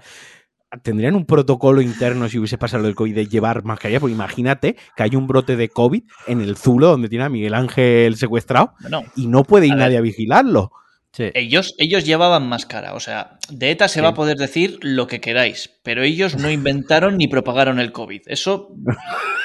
tendrían 0.82 1.14
un 1.14 1.24
protocolo 1.24 1.80
interno 1.80 2.28
si 2.28 2.38
hubiese 2.38 2.58
pasado 2.58 2.86
el 2.88 2.94
COVID 2.94 3.14
de 3.14 3.26
llevar 3.26 3.64
mascarilla, 3.64 4.00
porque 4.00 4.14
imagínate 4.14 4.76
que 4.96 5.02
hay 5.02 5.16
un 5.16 5.26
brote 5.26 5.56
de 5.56 5.68
COVID 5.68 6.02
en 6.26 6.40
el 6.40 6.56
Zulo 6.56 6.88
donde 6.88 7.08
tiene 7.08 7.24
a 7.24 7.28
Miguel 7.28 7.54
Ángel 7.54 8.16
secuestrado 8.16 8.74
y 9.16 9.26
no 9.26 9.44
puede 9.44 9.66
ir 9.66 9.76
nadie 9.76 9.98
a 9.98 10.02
vigilarlo. 10.02 10.72
Ellos, 11.16 11.74
ellos 11.78 12.04
llevaban 12.04 12.48
máscara, 12.48 12.94
o 12.94 13.00
sea, 13.00 13.38
de 13.50 13.72
ETA 13.72 13.88
se 13.88 14.00
va 14.00 14.08
a 14.08 14.14
poder 14.14 14.36
decir 14.36 14.78
lo 14.82 15.08
que 15.08 15.20
queráis, 15.20 15.70
pero 15.82 16.02
ellos 16.04 16.36
no 16.36 16.48
inventaron 16.48 17.16
ni 17.16 17.26
propagaron 17.26 17.80
el 17.80 17.90
COVID. 17.90 18.22
Eso, 18.26 18.68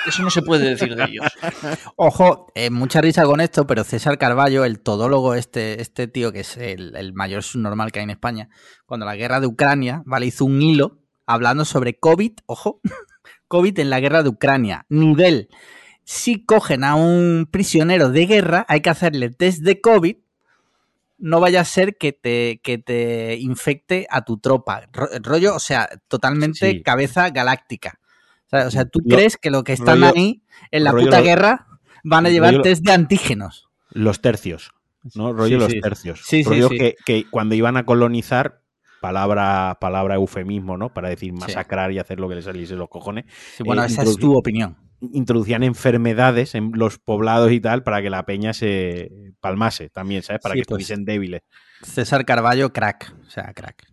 eso 0.05 0.21
no 0.21 0.29
se 0.29 0.43
puede 0.43 0.69
decir 0.69 0.95
de 0.95 1.03
ellos. 1.03 1.25
Ojo, 1.95 2.51
eh, 2.53 2.69
mucha 2.69 3.01
risa 3.01 3.23
con 3.23 3.41
esto, 3.41 3.65
pero 3.65 3.83
César 3.83 4.19
Carballo, 4.19 4.65
el 4.65 4.81
todólogo, 4.81 5.33
este, 5.33 5.81
este 5.81 6.07
tío 6.07 6.31
que 6.31 6.41
es 6.41 6.57
el, 6.57 6.95
el 6.95 7.13
mayor 7.13 7.41
subnormal 7.41 7.91
que 7.91 7.99
hay 7.99 8.03
en 8.03 8.11
España, 8.11 8.49
cuando 8.85 9.07
la 9.07 9.15
guerra 9.15 9.39
de 9.39 9.47
Ucrania, 9.47 10.03
¿vale? 10.05 10.27
Hizo 10.27 10.45
un 10.45 10.61
hilo 10.61 11.02
hablando 11.25 11.65
sobre 11.65 11.97
COVID, 11.97 12.33
ojo, 12.45 12.81
COVID 13.47 13.79
en 13.79 13.89
la 13.89 13.99
guerra 13.99 14.23
de 14.23 14.29
Ucrania, 14.29 14.85
nivel. 14.89 15.49
Si 16.05 16.43
cogen 16.43 16.83
a 16.83 16.95
un 16.95 17.47
prisionero 17.49 18.09
de 18.09 18.25
guerra, 18.25 18.65
hay 18.67 18.81
que 18.81 18.89
hacerle 18.89 19.29
test 19.29 19.61
de 19.63 19.79
COVID 19.79 20.17
no 21.23 21.39
vaya 21.39 21.61
a 21.61 21.65
ser 21.65 21.95
que 21.95 22.11
te, 22.11 22.59
que 22.61 22.77
te 22.77 23.37
infecte 23.37 24.07
a 24.09 24.25
tu 24.25 24.39
tropa. 24.39 24.89
rollo, 25.21 25.55
o 25.55 25.59
sea, 25.59 25.87
totalmente 26.09 26.81
cabeza 26.81 27.29
galáctica. 27.29 27.99
O 28.51 28.69
sea, 28.69 28.83
¿tú 28.83 28.99
crees 28.99 29.37
que 29.37 29.49
lo 29.49 29.63
que 29.63 29.71
están 29.71 30.03
ahí 30.03 30.43
en 30.69 30.83
la 30.83 30.91
puta 30.91 31.21
guerra 31.21 31.65
van 32.03 32.25
a 32.25 32.29
llevar 32.29 32.61
test 32.61 32.83
de 32.83 32.91
antígenos? 32.91 33.69
Los 33.89 34.19
tercios, 34.19 34.71
¿no? 35.15 35.31
Rollo 35.31 35.59
los 35.59 35.73
tercios. 35.73 36.21
Sí, 36.25 36.43
rollo 36.43 36.69
que, 36.69 36.95
que, 37.05 37.25
cuando 37.29 37.55
iban 37.55 37.77
a 37.77 37.85
colonizar, 37.85 38.59
palabra, 39.03 39.77
palabra 39.81 40.15
eufemismo, 40.15 40.77
¿no? 40.77 40.93
Para 40.93 41.09
decir 41.09 41.33
masacrar 41.33 41.91
y 41.91 41.99
hacer 41.99 42.21
lo 42.21 42.29
que 42.29 42.35
les 42.35 42.45
saliese 42.45 42.75
los 42.75 42.87
cojones. 42.87 43.25
bueno, 43.59 43.83
eh, 43.83 43.87
esa 43.87 44.03
es 44.03 44.15
tu 44.15 44.33
opinión 44.33 44.77
introducían 45.11 45.63
enfermedades 45.63 46.55
en 46.55 46.71
los 46.75 46.97
poblados 46.97 47.51
y 47.51 47.59
tal 47.59 47.83
para 47.83 48.01
que 48.01 48.09
la 48.09 48.25
peña 48.25 48.53
se 48.53 49.11
palmase 49.41 49.89
también, 49.89 50.23
¿sabes? 50.23 50.41
Para 50.41 50.53
que 50.53 50.59
pues, 50.59 50.79
estuviesen 50.79 51.03
débiles. 51.03 51.41
César 51.81 52.23
Carballo, 52.23 52.71
crack. 52.71 53.13
O 53.27 53.29
sea, 53.29 53.51
crack. 53.53 53.85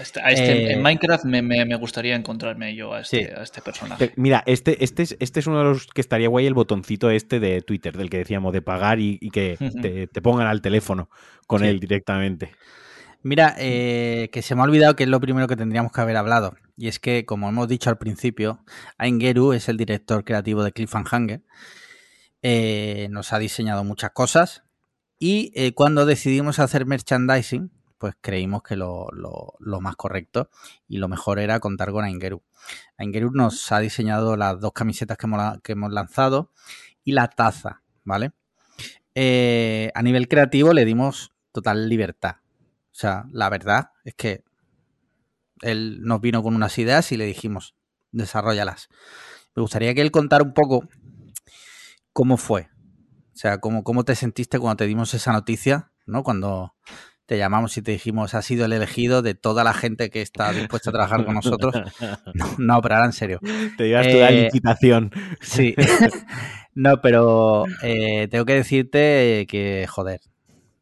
Este, 0.00 0.20
este, 0.26 0.72
en 0.72 0.78
eh, 0.78 0.82
Minecraft 0.82 1.24
me, 1.26 1.76
gustaría 1.76 2.16
encontrarme 2.16 2.74
yo 2.74 2.92
a 2.92 3.02
este, 3.02 3.32
este 3.40 3.62
personaje. 3.62 4.12
Mira, 4.16 4.42
este, 4.46 4.82
este, 4.82 5.04
es, 5.04 5.16
este 5.20 5.38
es 5.38 5.46
uno 5.46 5.58
de 5.58 5.64
los 5.64 5.86
que 5.86 6.00
estaría 6.00 6.28
guay 6.28 6.46
el 6.46 6.54
botoncito 6.54 7.08
este 7.10 7.38
de 7.38 7.62
Twitter, 7.62 7.96
del 7.96 8.10
que 8.10 8.18
decíamos, 8.18 8.52
de 8.52 8.62
pagar 8.62 8.98
y, 8.98 9.18
que 9.30 9.56
te, 10.12 10.20
pongan 10.20 10.48
al 10.48 10.60
teléfono 10.60 11.08
con 11.46 11.64
él 11.64 11.78
directamente. 11.78 12.50
Mira, 13.26 13.56
eh, 13.58 14.30
que 14.30 14.40
se 14.40 14.54
me 14.54 14.60
ha 14.60 14.64
olvidado 14.64 14.94
que 14.94 15.02
es 15.02 15.08
lo 15.08 15.20
primero 15.20 15.48
que 15.48 15.56
tendríamos 15.56 15.90
que 15.90 16.00
haber 16.00 16.16
hablado. 16.16 16.54
Y 16.76 16.86
es 16.86 17.00
que, 17.00 17.26
como 17.26 17.48
hemos 17.48 17.66
dicho 17.66 17.90
al 17.90 17.98
principio, 17.98 18.64
Aingeru 18.98 19.52
es 19.52 19.68
el 19.68 19.76
director 19.76 20.24
creativo 20.24 20.62
de 20.62 20.70
Cliffhanger. 20.70 21.42
Eh, 22.42 23.08
nos 23.10 23.32
ha 23.32 23.40
diseñado 23.40 23.82
muchas 23.82 24.12
cosas. 24.12 24.62
Y 25.18 25.50
eh, 25.56 25.74
cuando 25.74 26.06
decidimos 26.06 26.60
hacer 26.60 26.86
merchandising, 26.86 27.72
pues 27.98 28.14
creímos 28.20 28.62
que 28.62 28.76
lo, 28.76 29.08
más 29.58 29.96
correcto 29.96 30.48
y 30.86 30.98
lo 30.98 31.08
mejor 31.08 31.40
era 31.40 31.58
contar 31.58 31.90
con 31.90 32.04
Aingeru. 32.04 32.44
Aingeru 32.96 33.32
nos 33.32 33.72
ha 33.72 33.80
diseñado 33.80 34.36
las 34.36 34.60
dos 34.60 34.72
camisetas 34.72 35.18
que 35.18 35.26
hemos, 35.26 35.60
que 35.62 35.72
hemos 35.72 35.92
lanzado 35.92 36.52
y 37.02 37.10
la 37.10 37.26
taza, 37.26 37.82
¿vale? 38.04 38.34
a 39.16 40.02
nivel 40.02 40.28
creativo 40.28 40.72
le 40.72 40.84
dimos 40.84 41.32
total 41.50 41.88
libertad. 41.88 42.36
O 42.96 42.98
sea, 42.98 43.26
la 43.30 43.50
verdad 43.50 43.90
es 44.04 44.14
que 44.14 44.42
Él 45.60 46.00
nos 46.00 46.22
vino 46.22 46.42
con 46.42 46.54
unas 46.54 46.78
ideas 46.78 47.12
y 47.12 47.18
le 47.18 47.26
dijimos, 47.26 47.74
desarrollalas. 48.10 48.88
Me 49.54 49.60
gustaría 49.60 49.94
que 49.94 50.00
él 50.00 50.10
contara 50.10 50.42
un 50.42 50.54
poco 50.54 50.88
cómo 52.14 52.38
fue. 52.38 52.70
O 53.34 53.36
sea, 53.36 53.58
cómo, 53.58 53.84
cómo 53.84 54.04
te 54.04 54.14
sentiste 54.14 54.58
cuando 54.58 54.76
te 54.76 54.86
dimos 54.86 55.12
esa 55.12 55.32
noticia, 55.32 55.92
¿no? 56.06 56.22
Cuando 56.22 56.74
te 57.26 57.36
llamamos 57.36 57.76
y 57.76 57.82
te 57.82 57.92
dijimos, 57.92 58.32
has 58.32 58.46
sido 58.46 58.64
el 58.64 58.72
elegido 58.72 59.20
de 59.20 59.34
toda 59.34 59.62
la 59.62 59.74
gente 59.74 60.08
que 60.08 60.22
está 60.22 60.52
dispuesta 60.52 60.88
a 60.88 60.94
trabajar 60.94 61.26
con 61.26 61.34
nosotros. 61.34 61.74
No, 62.58 62.80
pero 62.80 62.94
ahora 62.94 63.06
en 63.08 63.12
serio. 63.12 63.40
Te 63.76 63.88
llevas 63.88 64.08
toda 64.08 64.30
la 64.30 64.30
Eh, 64.30 64.44
licitación. 64.44 65.10
Sí. 65.42 65.74
no, 66.74 67.02
pero 67.02 67.64
eh, 67.82 68.28
tengo 68.30 68.46
que 68.46 68.54
decirte 68.54 69.46
que, 69.50 69.86
joder, 69.86 70.22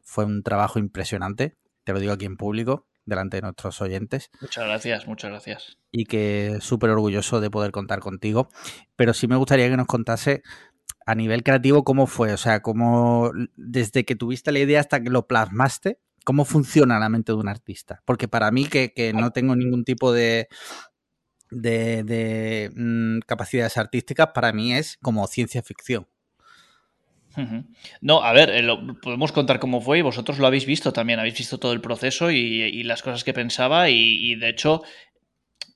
fue 0.00 0.24
un 0.24 0.44
trabajo 0.44 0.78
impresionante. 0.78 1.56
Te 1.85 1.93
lo 1.93 2.01
digo 2.01 2.12
aquí 2.12 2.24
en 2.24 2.36
público, 2.36 2.86
delante 3.05 3.36
de 3.36 3.43
nuestros 3.43 3.81
oyentes. 3.81 4.31
Muchas 4.40 4.65
gracias, 4.65 5.06
muchas 5.06 5.31
gracias. 5.31 5.78
y 5.93 6.06
que 6.06 6.59
súper 6.61 6.90
orgulloso 6.90 7.40
de 7.40 7.51
poder 7.51 7.70
contar 7.70 8.01
contigo. 8.01 8.48
Pero 8.97 9.15
sí 9.15 9.28
me 9.28 9.36
gustaría 9.36 9.69
que 9.69 9.77
nos 9.77 9.86
contase 9.86 10.43
a 11.06 11.15
nivel 11.15 11.43
creativo 11.43 11.85
cómo 11.85 12.06
fue, 12.06 12.32
o 12.32 12.36
sea, 12.36 12.61
cómo 12.61 13.31
desde 13.56 14.05
que 14.05 14.16
tuviste 14.16 14.52
la 14.52 14.59
idea 14.59 14.81
hasta 14.81 15.02
que 15.02 15.11
lo 15.11 15.27
plasmaste, 15.27 16.01
cómo 16.24 16.44
funciona 16.44 16.98
la 16.98 17.09
mente 17.09 17.32
de 17.32 17.39
un 17.39 17.48
artista. 17.48 18.02
Porque 18.05 18.27
para 18.27 18.51
mí, 18.51 18.66
que, 18.66 18.93
que 18.93 19.12
no 19.12 19.31
tengo 19.31 19.55
ningún 19.55 19.85
tipo 19.85 20.12
de, 20.12 20.48
de, 21.51 22.02
de, 22.02 22.70
mm, 22.74 23.20
capacidades 23.27 23.77
artísticas, 23.77 24.28
para 24.35 24.52
mí 24.52 24.74
es 24.74 24.98
como 25.02 25.27
ciencia 25.27 25.62
ficción. 25.62 26.09
No, 28.01 28.23
a 28.23 28.32
ver, 28.32 28.51
eh, 28.51 28.62
lo- 28.62 29.01
podemos 29.01 29.32
contar 29.32 29.59
cómo 29.59 29.81
fue 29.81 29.98
y 29.98 30.02
vosotros 30.02 30.39
lo 30.39 30.47
habéis 30.47 30.66
visto 30.66 30.93
también, 30.93 31.19
habéis 31.19 31.36
visto 31.39 31.59
todo 31.59 31.73
el 31.73 31.81
proceso 31.81 32.31
y, 32.31 32.36
y 32.36 32.82
las 32.85 33.02
cosas 33.02 33.24
que 33.24 33.32
pensaba 33.32 33.89
y, 33.90 33.97
y, 34.32 34.35
de 34.36 34.48
hecho 34.51 34.82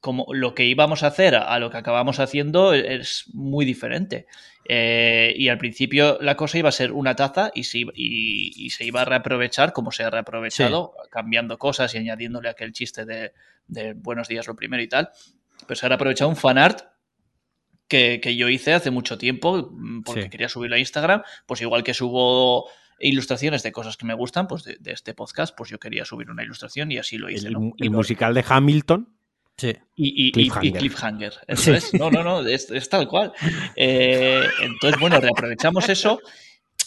como 0.01 0.27
lo 0.33 0.55
que 0.55 0.65
íbamos 0.65 1.03
a 1.03 1.09
hacer 1.09 1.35
a 1.35 1.59
lo 1.59 1.71
que 1.71 1.77
acabamos 1.77 2.21
haciendo 2.21 2.73
es 2.73 3.25
muy 3.33 3.65
diferente. 3.65 4.27
Eh, 4.69 5.35
y 5.37 5.49
al 5.49 5.59
principio 5.59 6.19
la 6.21 6.37
cosa 6.37 6.59
iba 6.59 6.69
a 6.69 6.73
ser 6.73 6.93
una 6.93 7.17
taza 7.17 7.51
y 7.55 7.65
se, 7.65 7.79
iba- 7.79 7.93
y- 7.97 8.53
y 8.65 8.71
se 8.71 8.85
iba 8.85 9.01
a 9.03 9.05
reaprovechar 9.05 9.73
como 9.73 9.91
se 9.91 10.05
ha 10.05 10.11
reaprovechado, 10.11 10.93
cambiando 11.11 11.59
cosas 11.59 11.95
y 11.95 11.99
añadiéndole 11.99 12.49
aquel 12.49 12.73
chiste 12.73 13.05
de, 13.07 13.33
de 13.67 13.95
buenos 13.95 14.29
días 14.29 14.47
lo 14.47 14.55
primero 14.55 14.83
y 14.83 14.89
tal. 14.89 15.09
Pero 15.67 15.75
se 15.77 15.87
ha 15.87 15.89
reaprovechado 15.89 16.31
un 16.31 16.37
fanart 16.37 16.83
que, 17.89 18.21
que 18.23 18.37
yo 18.37 18.49
hice 18.49 18.73
hace 18.75 18.91
mucho 18.91 19.19
tiempo 19.19 19.71
mm, 19.73 20.03
porque 20.03 20.23
Sí. 20.25 20.29
quería 20.31 20.49
subirlo 20.49 20.77
a 20.77 20.79
Instagram, 20.79 21.23
pues 21.47 21.61
igual 21.63 21.83
que 21.83 21.95
subo 21.95 22.69
ilustraciones 23.01 23.63
de 23.63 23.73
cosas 23.73 23.97
que 23.97 24.07
me 24.07 24.15
gustan, 24.15 24.47
pues 24.49 24.65
de, 24.65 24.77
de 24.81 24.93
este 24.93 25.15
podcast, 25.15 25.57
pues 25.57 25.71
yo 25.71 25.79
quería 25.79 26.05
subir 26.05 26.31
una 26.31 26.43
ilustración 26.43 26.91
y 26.93 26.99
así 26.99 27.17
lo 27.17 27.31
hice. 27.31 27.47
El, 27.49 27.53
¿no? 27.55 27.73
el 27.79 27.91
musical 27.91 28.35
de 28.35 28.45
Hamilton. 28.47 29.15
Sí. 29.57 29.73
y, 29.97 30.31
Cliffhanger. 30.31 30.69
y 30.69 30.73
cliffhanger. 30.79 31.33
Eso 31.49 31.63
Sí. 31.63 31.71
es. 31.73 31.95
No, 31.95 32.11
no, 32.13 32.23
no, 32.23 32.47
es, 32.47 32.71
es 32.71 32.89
tal 32.89 33.09
cual. 33.09 33.33
Eh, 33.75 34.45
entonces, 34.63 35.01
bueno, 35.01 35.21
reaprovechamos 35.21 35.89
eso. 35.89 36.21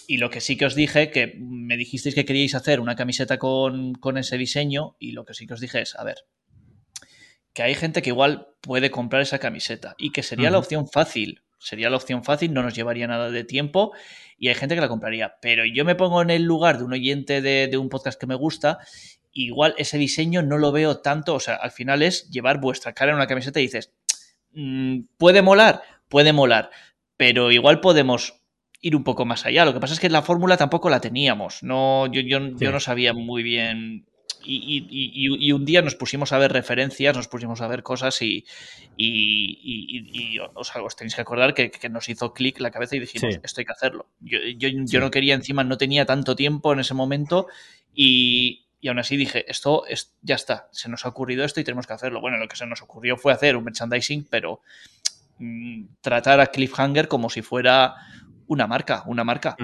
Y 0.08 0.18
lo 0.18 0.30
que 0.30 0.40
sí 0.42 0.56
que 0.58 0.66
os 0.66 0.76
dije, 0.76 1.12
que 1.12 1.36
me 1.38 1.76
dijisteis 1.78 2.16
que 2.16 2.24
queríais 2.26 2.56
hacer 2.56 2.80
una 2.80 2.96
camiseta 2.96 3.38
con, 3.38 3.94
con 3.96 4.18
ese 4.18 4.38
diseño, 4.38 4.96
y 5.00 5.12
lo 5.12 5.26
que 5.26 5.34
sí 5.34 5.48
que 5.48 5.54
os 5.54 5.60
dije 5.60 5.82
es, 5.82 5.96
a 5.96 6.04
ver, 6.06 6.16
que 7.54 7.64
hay 7.64 7.76
gente 7.76 8.02
que 8.02 8.10
igual 8.10 8.48
puede 8.62 8.92
comprar 8.92 9.22
esa 9.22 9.40
camiseta 9.40 9.96
y 9.98 10.12
que 10.12 10.24
sería 10.24 10.52
la 10.52 10.58
opción 10.60 10.88
fácil. 10.88 11.42
Sería 11.60 11.90
la 11.90 11.98
opción 11.98 12.24
fácil, 12.24 12.54
no 12.54 12.64
nos 12.64 12.74
llevaría 12.76 13.08
nada 13.08 13.30
de 13.30 13.44
tiempo 13.44 13.92
y 14.38 14.48
hay 14.48 14.56
gente 14.56 14.74
que 14.76 14.82
la 14.82 14.88
compraría. 14.88 15.36
Pero 15.42 15.64
yo 15.66 15.86
me 15.86 15.96
pongo 15.96 16.22
en 16.22 16.30
el 16.32 16.44
lugar 16.44 16.78
de 16.80 16.86
un 16.86 16.94
oyente 16.94 17.42
de, 17.42 17.68
de 17.68 17.78
un 17.78 17.90
podcast 17.90 18.20
que 18.20 18.26
me 18.26 18.36
gusta, 18.36 18.80
igual 19.32 19.76
ese 19.78 19.98
diseño 19.98 20.42
no 20.42 20.58
lo 20.58 20.72
veo 20.72 21.00
tanto. 21.02 21.36
O 21.36 21.40
sea, 21.40 21.56
al 21.56 21.72
final 21.72 22.02
es 22.02 22.30
llevar 22.32 22.60
vuestra 22.60 22.94
cara 22.94 23.12
en 23.12 23.18
una 23.18 23.28
camiseta 23.28 23.60
y 23.60 23.64
dices, 23.64 23.94
"Mm, 24.54 25.02
¿puede 25.18 25.42
molar? 25.42 25.82
Puede 26.10 26.34
molar. 26.34 26.72
Pero 27.18 27.52
igual 27.52 27.80
podemos 27.80 28.42
ir 28.82 28.96
un 28.96 29.04
poco 29.04 29.26
más 29.26 29.46
allá. 29.46 29.64
Lo 29.64 29.74
que 29.74 29.80
pasa 29.80 29.94
es 29.94 30.00
que 30.00 30.10
la 30.10 30.24
fórmula 30.24 30.58
tampoco 30.58 30.90
la 30.90 31.00
teníamos. 31.00 31.62
No, 31.62 32.08
yo, 32.12 32.22
yo, 32.22 32.40
Sí. 32.40 32.56
yo 32.66 32.72
no 32.72 32.80
sabía 32.80 33.14
muy 33.14 33.44
bien. 33.44 34.08
Y, 34.44 34.56
y- 34.56 34.88
y- 34.90 35.48
y 35.48 35.52
un 35.52 35.66
día 35.66 35.82
nos 35.82 35.96
pusimos 35.96 36.32
a 36.34 36.38
ver 36.38 36.52
referencias, 36.52 37.16
nos 37.16 37.28
pusimos 37.28 37.62
a 37.62 37.68
ver 37.68 37.84
cosas 37.84 38.22
y, 38.22 38.46
os, 40.56 40.72
os 40.76 40.96
tenéis 40.96 41.16
que 41.16 41.22
acordar 41.22 41.54
que, 41.54 41.72
que 41.72 41.90
nos 41.90 42.10
hizo 42.10 42.34
clic 42.34 42.60
la 42.60 42.72
cabeza 42.72 42.96
y 42.96 43.00
dijimos, 43.00 43.36
Sí. 43.36 43.40
esto 43.44 43.62
hay 43.62 43.66
que 43.66 43.72
hacerlo. 43.72 44.08
Yo, 44.20 44.40
yo, 44.58 44.70
yo 44.70 44.84
Sí. 44.88 44.98
no 44.98 45.12
quería, 45.12 45.36
encima 45.36 45.64
no 45.64 45.78
tenía 45.78 46.06
tanto 46.06 46.36
tiempo 46.36 46.74
en 46.74 46.80
ese 46.80 46.94
momento 46.94 47.48
y, 47.94 48.68
aún 48.88 49.00
así 49.00 49.18
dije, 49.18 49.50
esto 49.50 49.86
es, 49.88 50.16
ya 50.22 50.36
está, 50.36 50.70
se 50.72 50.90
nos 50.90 51.06
ha 51.06 51.10
ocurrido 51.10 51.44
esto 51.46 51.60
y 51.60 51.64
tenemos 51.64 51.88
que 51.88 51.94
hacerlo. 51.94 52.22
Bueno, 52.22 52.38
lo 52.38 52.48
que 52.48 52.56
se 52.56 52.66
nos 52.66 52.82
ocurrió 52.82 53.18
fue 53.18 53.34
hacer 53.34 53.56
un 53.56 53.64
merchandising, 53.64 54.28
pero 54.30 54.62
mm, 55.40 55.86
tratar 56.02 56.40
a 56.40 56.48
Cliffhanger 56.48 57.08
como 57.08 57.30
si 57.30 57.42
fuera 57.42 57.96
una 58.48 58.68
marca, 58.68 59.04
una 59.08 59.24
marca. 59.24 59.56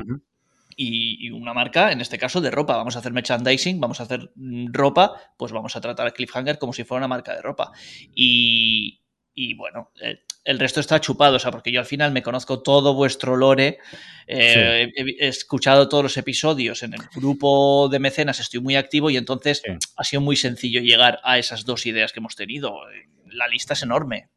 Y, 0.80 1.26
y 1.28 1.32
una 1.32 1.54
marca, 1.56 1.92
en 1.92 2.00
este 2.02 2.20
caso, 2.20 2.40
de 2.40 2.52
ropa. 2.52 2.78
Vamos 2.78 2.96
a 2.96 3.00
hacer 3.00 3.12
merchandising, 3.12 3.80
vamos 3.80 4.00
a 4.00 4.04
hacer 4.04 4.32
mm, 4.36 4.68
ropa, 4.72 5.14
pues 5.36 5.52
vamos 5.52 5.76
a 5.76 5.82
tratar 5.82 6.06
a 6.08 6.12
Cliffhanger 6.12 6.60
como 6.60 6.72
si 6.72 6.84
fuera 6.84 7.00
una 7.00 7.08
marca 7.08 7.34
de 7.36 7.42
ropa. 7.42 7.72
Y, 8.14 9.02
y 9.34 9.56
bueno, 9.56 9.92
eh, 10.02 10.20
el 10.44 10.60
resto 10.60 10.80
está 10.80 11.02
chupado, 11.02 11.38
o 11.38 11.40
sea, 11.40 11.52
porque 11.52 11.72
yo 11.72 11.80
al 11.80 11.86
final 11.88 12.12
me 12.12 12.22
conozco 12.24 12.62
todo 12.62 12.94
vuestro 12.94 13.36
lore, 13.36 13.80
eh, 14.28 14.92
he, 14.96 15.26
he 15.26 15.28
escuchado 15.28 15.90
todos 15.90 16.04
los 16.04 16.18
episodios 16.18 16.84
en 16.84 16.94
el 16.94 17.02
grupo 17.16 17.90
de 17.90 18.00
mecenas, 18.00 18.40
estoy 18.40 18.60
muy 18.62 18.76
activo 18.76 19.10
y 19.10 19.18
entonces 19.18 19.62
Sí. 19.66 19.74
ha 19.96 20.04
sido 20.04 20.22
muy 20.22 20.36
sencillo 20.36 20.80
llegar 20.82 21.20
a 21.24 21.38
esas 21.40 21.66
dos 21.66 21.86
ideas 21.88 22.14
que 22.14 22.20
hemos 22.20 22.36
tenido. 22.36 22.80
La 23.26 23.48
lista 23.48 23.74
es 23.74 23.84
enorme. 23.84 24.30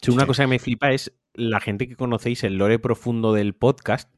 Sí, 0.00 0.10
una 0.10 0.26
cosa 0.26 0.44
que 0.44 0.48
me 0.48 0.58
flipa 0.58 0.92
es 0.92 1.12
la 1.34 1.60
gente 1.60 1.88
que 1.88 1.96
conocéis 1.96 2.44
el 2.44 2.56
lore 2.56 2.78
profundo 2.78 3.32
del 3.32 3.54
podcast, 3.54 4.10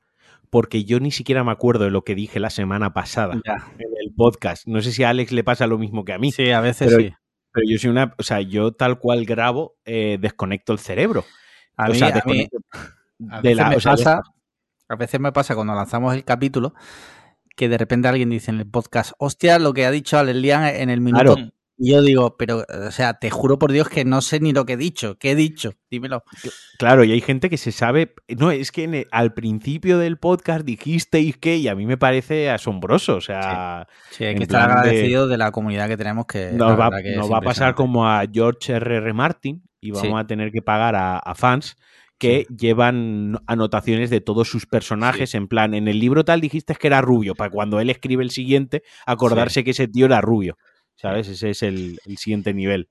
porque 0.50 0.84
yo 0.84 1.00
ni 1.00 1.10
siquiera 1.10 1.44
me 1.44 1.52
acuerdo 1.52 1.84
de 1.84 1.90
lo 1.90 2.02
que 2.02 2.14
dije 2.14 2.40
la 2.40 2.50
semana 2.50 2.92
pasada 2.92 3.34
Ya. 3.46 3.66
en 3.78 3.88
el 4.00 4.14
podcast. 4.16 4.66
No 4.66 4.80
sé 4.82 4.92
si 4.92 5.04
a 5.04 5.10
Alex 5.10 5.32
le 5.32 5.44
pasa 5.44 5.66
lo 5.66 5.78
mismo 5.78 6.04
que 6.04 6.12
a 6.12 6.18
mí, 6.18 6.32
Sí, 6.32 6.50
a 6.50 6.60
veces 6.60 6.88
Pero- 6.88 7.00
sí. 7.02 7.14
pero 7.52 7.66
yo 7.68 7.78
soy 7.78 7.90
una, 7.90 8.14
o 8.18 8.22
sea, 8.22 8.40
yo 8.40 8.72
tal 8.72 8.98
cual 8.98 9.24
grabo, 9.24 9.76
eh, 9.84 10.18
desconecto 10.20 10.72
el 10.72 10.78
cerebro. 10.78 11.24
A 11.76 11.86
o 11.88 11.92
mí, 11.92 11.98
sea, 11.98 12.08
a 12.08 12.10
mí- 12.10 12.14
desconecto 12.14 12.58
a 13.30 13.36
de 13.40 13.42
veces 13.48 13.56
la- 13.56 13.68
me 13.70 13.76
o 13.76 13.80
sea, 13.80 13.92
de 13.92 14.04
pasa, 14.04 14.22
a 14.88 14.96
veces 14.96 15.20
me 15.20 15.32
pasa 15.32 15.54
cuando 15.54 15.74
lanzamos 15.74 16.14
el 16.14 16.24
capítulo 16.24 16.74
que 17.56 17.68
de 17.68 17.76
repente 17.78 18.06
alguien 18.08 18.30
dice 18.30 18.50
en 18.52 18.60
el 18.60 18.70
podcast, 18.70 19.12
hostia, 19.18 19.58
lo 19.58 19.72
que 19.74 19.84
ha 19.84 19.90
dicho 19.90 20.16
Alelian 20.18 20.64
en 20.64 20.90
el 20.90 21.00
minuto. 21.00 21.34
Claro. 21.34 21.50
Y 21.80 21.92
yo 21.92 22.02
digo, 22.02 22.36
pero, 22.36 22.64
o 22.86 22.90
sea, 22.90 23.14
te 23.20 23.30
juro 23.30 23.58
por 23.58 23.70
Dios 23.70 23.88
que 23.88 24.04
no 24.04 24.20
sé 24.20 24.40
ni 24.40 24.52
lo 24.52 24.66
que 24.66 24.72
he 24.72 24.76
dicho. 24.76 25.16
¿Qué 25.16 25.30
he 25.30 25.34
dicho? 25.36 25.74
Dímelo. 25.90 26.24
Claro, 26.76 27.04
y 27.04 27.12
hay 27.12 27.20
gente 27.20 27.48
que 27.48 27.56
se 27.56 27.70
sabe. 27.70 28.14
No, 28.36 28.50
es 28.50 28.72
que 28.72 28.84
el- 28.84 29.06
al 29.12 29.32
principio 29.32 29.96
del 29.98 30.18
podcast 30.18 30.64
dijisteis 30.66 31.36
que, 31.36 31.56
y 31.56 31.68
a 31.68 31.76
mí 31.76 31.86
me 31.86 31.96
parece 31.96 32.50
asombroso. 32.50 33.14
O 33.16 33.20
sea, 33.20 33.86
Sí, 34.10 34.24
hay 34.24 34.34
que 34.34 34.42
estar 34.42 34.66
plan 34.66 34.82
de- 34.82 34.88
agradecidos 34.90 35.30
de... 35.30 35.38
la 35.38 35.52
comunidad 35.52 35.86
que 35.88 35.96
tenemos 35.96 36.26
que... 36.26 36.50
nos 36.52 36.72
va, 36.72 36.90
verdad 36.90 37.02
que 37.04 37.14
nos 37.16 37.26
es 37.26 37.32
va 37.32 37.38
a 37.38 37.42
pasar 37.42 37.74
como 37.76 38.08
a 38.08 38.24
George 38.30 38.72
R.R. 38.72 39.12
Martin 39.12 39.62
y 39.80 39.92
vamos 39.92 40.08
Sí. 40.08 40.14
a 40.16 40.26
tener 40.26 40.50
que 40.50 40.62
pagar 40.62 40.96
a, 40.96 41.18
a 41.18 41.34
fans 41.36 41.76
que 42.18 42.44
llevan 42.58 43.38
anotaciones 43.46 44.10
de 44.10 44.20
todos 44.20 44.48
sus 44.48 44.66
personajes. 44.66 45.36
En 45.36 45.46
plan, 45.46 45.74
en 45.74 45.86
el 45.86 46.00
libro 46.00 46.24
tal 46.24 46.40
dijiste 46.40 46.74
que 46.74 46.88
era 46.88 47.00
rubio, 47.00 47.36
para 47.36 47.50
cuando 47.50 47.78
él 47.78 47.88
escribe 47.90 48.24
el 48.24 48.30
siguiente, 48.30 48.82
acordarse 49.06 49.62
que 49.62 49.70
ese 49.70 49.86
tío 49.86 50.06
era 50.06 50.20
rubio. 50.20 50.58
¿Sabes? 51.00 51.28
Ese 51.28 51.50
es 51.50 51.62
el, 51.62 51.98
el 52.04 52.18
siguiente 52.18 52.52
nivel. 52.52 52.88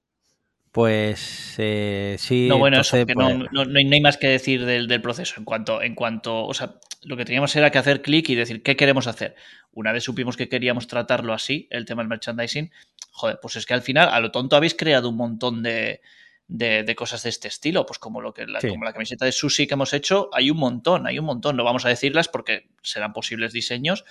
Pues 0.71 1.55
eh, 1.57 2.15
sí, 2.19 2.47
No, 2.47 2.57
bueno, 2.59 2.77
entonces, 2.77 2.93
eso, 2.99 3.07
que 3.07 3.13
pues, 3.13 3.27
no, 3.27 3.45
no- 3.51 3.65
no 3.65 3.79
hay, 3.79 3.85
no 3.85 3.93
hay 3.95 4.01
más 4.01 4.17
que 4.17 4.27
decir 4.27 4.65
del, 4.65 4.87
del 4.87 5.01
proceso. 5.01 5.35
En 5.37 5.45
cuanto, 5.45 5.81
en 5.81 5.95
cuanto, 5.95 6.45
o 6.45 6.53
sea, 6.53 6.75
lo 7.03 7.17
que 7.17 7.25
teníamos 7.25 7.55
era 7.55 7.71
que 7.71 7.77
hacer 7.79 8.01
clic 8.01 8.29
y 8.29 8.35
decir 8.35 8.63
qué 8.63 8.75
queremos 8.75 9.07
hacer. 9.07 9.35
Una 9.71 9.91
vez 9.91 10.03
supimos 10.03 10.37
que 10.37 10.49
queríamos 10.49 10.87
tratarlo 10.87 11.33
así, 11.33 11.67
el 11.71 11.85
tema 11.85 12.01
del 12.01 12.09
merchandising, 12.09 12.71
joder, 13.11 13.39
pues 13.41 13.55
es 13.55 13.65
que 13.65 13.73
al 13.73 13.81
final, 13.81 14.09
a 14.09 14.19
lo 14.19 14.31
tonto 14.31 14.55
habéis 14.55 14.75
creado 14.75 15.09
un 15.09 15.17
montón 15.17 15.63
de, 15.63 16.01
de- 16.49 16.83
de 16.83 16.95
cosas 16.95 17.23
de 17.23 17.29
este 17.29 17.47
estilo, 17.49 17.85
pues 17.85 17.99
como 17.99 18.21
lo 18.21 18.33
que 18.33 18.45
la, 18.47 18.61
Sí. 18.61 18.69
como 18.69 18.85
la 18.85 18.93
camiseta 18.93 19.25
de 19.25 19.31
sushi 19.33 19.67
que 19.67 19.73
hemos 19.73 19.93
hecho, 19.93 20.29
hay 20.33 20.49
un 20.49 20.57
montón, 20.57 21.05
hay 21.05 21.19
un 21.19 21.25
montón. 21.25 21.57
No 21.57 21.63
vamos 21.63 21.85
a 21.85 21.89
decirlas 21.89 22.27
porque 22.29 22.69
serán 22.81 23.11
posibles 23.13 23.51
diseños. 23.53 24.05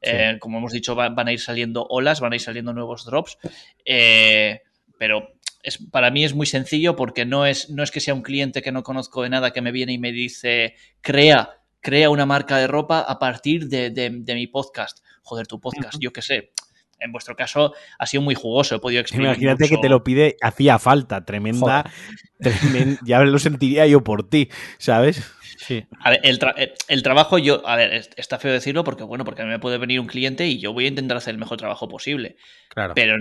Eh, 0.00 0.38
como 0.40 0.58
hemos 0.58 0.72
dicho, 0.72 0.96
va- 0.96 1.10
van 1.10 1.28
a 1.28 1.32
ir 1.32 1.40
saliendo 1.40 1.86
olas, 1.88 2.20
van 2.20 2.32
a 2.32 2.36
ir 2.36 2.40
saliendo 2.40 2.72
nuevos 2.72 3.04
drops. 3.04 3.36
Eh, 3.84 4.62
pero 4.98 5.34
es, 5.62 5.78
para 5.90 6.10
mí 6.10 6.24
es 6.24 6.34
muy 6.34 6.46
sencillo 6.46 6.96
porque 6.96 7.24
no 7.24 7.46
es, 7.46 7.70
no 7.70 7.82
es 7.82 7.90
que 7.90 8.00
sea 8.00 8.14
un 8.14 8.22
cliente 8.22 8.62
que 8.62 8.72
no 8.72 8.82
conozco 8.82 9.22
de 9.22 9.28
nada 9.28 9.52
que 9.52 9.60
me 9.60 9.72
viene 9.72 9.92
y 9.92 9.98
me 9.98 10.12
dice, 10.12 10.74
crea, 11.02 11.58
crea 11.80 12.10
una 12.10 12.26
marca 12.26 12.56
de 12.58 12.66
ropa 12.68 13.00
a 13.00 13.18
partir 13.18 13.68
de, 13.68 13.90
de- 13.90 14.10
de 14.10 14.34
mi 14.34 14.46
podcast. 14.46 15.04
Joder, 15.22 15.46
tu 15.46 15.60
podcast, 15.60 15.98
yo 16.00 16.12
qué 16.12 16.22
sé. 16.22 16.52
En 17.02 17.12
vuestro 17.12 17.34
caso 17.36 17.74
ha 17.98 18.06
sido 18.06 18.22
muy 18.22 18.34
jugoso, 18.34 18.76
he 18.76 18.78
podido 18.78 19.00
exprimir 19.00 19.28
Imagínate 19.28 19.68
que 19.68 19.76
te 19.78 19.88
lo 19.88 20.02
pide, 20.04 20.36
hacía 20.40 20.78
falta, 20.78 21.24
tremenda, 21.24 21.90
tremen- 22.40 22.98
ya 23.04 23.20
lo 23.20 23.38
sentiría 23.38 23.86
yo 23.86 24.02
por 24.02 24.28
ti, 24.28 24.48
¿sabes? 24.78 25.22
sí. 25.58 25.84
A 26.00 26.10
ver, 26.10 26.20
el, 26.24 26.38
tra- 26.38 26.54
el- 26.56 26.72
el 26.88 27.02
trabajo, 27.02 27.38
yo, 27.38 27.66
a 27.66 27.76
ver, 27.76 27.92
es- 27.92 28.10
está 28.16 28.38
feo 28.38 28.52
decirlo 28.52 28.84
porque, 28.84 29.04
bueno, 29.04 29.24
porque 29.24 29.42
a 29.42 29.44
mí 29.44 29.50
me 29.50 29.58
puede 29.58 29.78
venir 29.78 30.00
un 30.00 30.06
cliente 30.06 30.46
y 30.46 30.58
yo 30.58 30.72
voy 30.72 30.86
a 30.86 30.88
intentar 30.88 31.16
hacer 31.16 31.32
el 31.34 31.38
mejor 31.38 31.58
trabajo 31.58 31.88
posible. 31.88 32.36
Claro. 32.68 32.94
Pero 32.94 33.16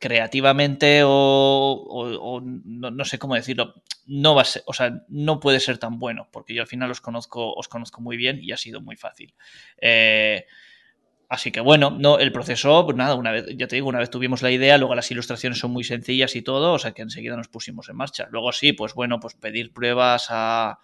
creativamente 0.00 1.00
o, 1.04 2.40
no, 2.44 3.04
sé 3.04 3.18
cómo 3.18 3.34
decirlo, 3.34 3.74
no 4.06 4.34
va 4.34 4.42
a 4.42 4.44
ser, 4.44 4.62
o 4.66 4.72
sea, 4.72 5.02
no 5.08 5.40
puede 5.40 5.60
ser 5.60 5.78
tan 5.78 5.98
bueno, 5.98 6.28
porque 6.32 6.54
yo 6.54 6.62
al 6.62 6.68
final 6.68 6.90
os 6.90 7.00
conozco, 7.00 7.52
os 7.52 7.68
conozco 7.68 8.00
muy 8.00 8.16
bien 8.16 8.38
y 8.42 8.52
ha 8.52 8.56
sido 8.56 8.80
muy 8.80 8.96
fácil. 8.96 9.34
Eh, 9.80 10.46
así 11.28 11.52
que 11.52 11.60
bueno, 11.60 11.90
no, 11.90 12.18
el 12.18 12.32
proceso, 12.32 12.84
pues 12.84 12.96
nada, 12.96 13.14
una 13.14 13.32
vez, 13.32 13.46
ya 13.56 13.66
te 13.68 13.76
digo, 13.76 13.88
una 13.88 13.98
vez 13.98 14.10
tuvimos 14.10 14.42
la 14.42 14.50
idea, 14.50 14.78
luego 14.78 14.94
las 14.94 15.10
ilustraciones 15.10 15.58
son 15.58 15.70
muy 15.70 15.84
sencillas 15.84 16.36
y 16.36 16.42
todo, 16.42 16.72
o 16.72 16.78
sea 16.78 16.92
que 16.92 17.02
enseguida 17.02 17.36
nos 17.36 17.48
pusimos 17.48 17.88
en 17.88 17.96
marcha. 17.96 18.28
Luego 18.30 18.52
sí, 18.52 18.72
pues 18.72 18.94
bueno, 18.94 19.20
pues 19.20 19.34
pedir 19.34 19.72
pruebas 19.72 20.26
a, 20.30 20.80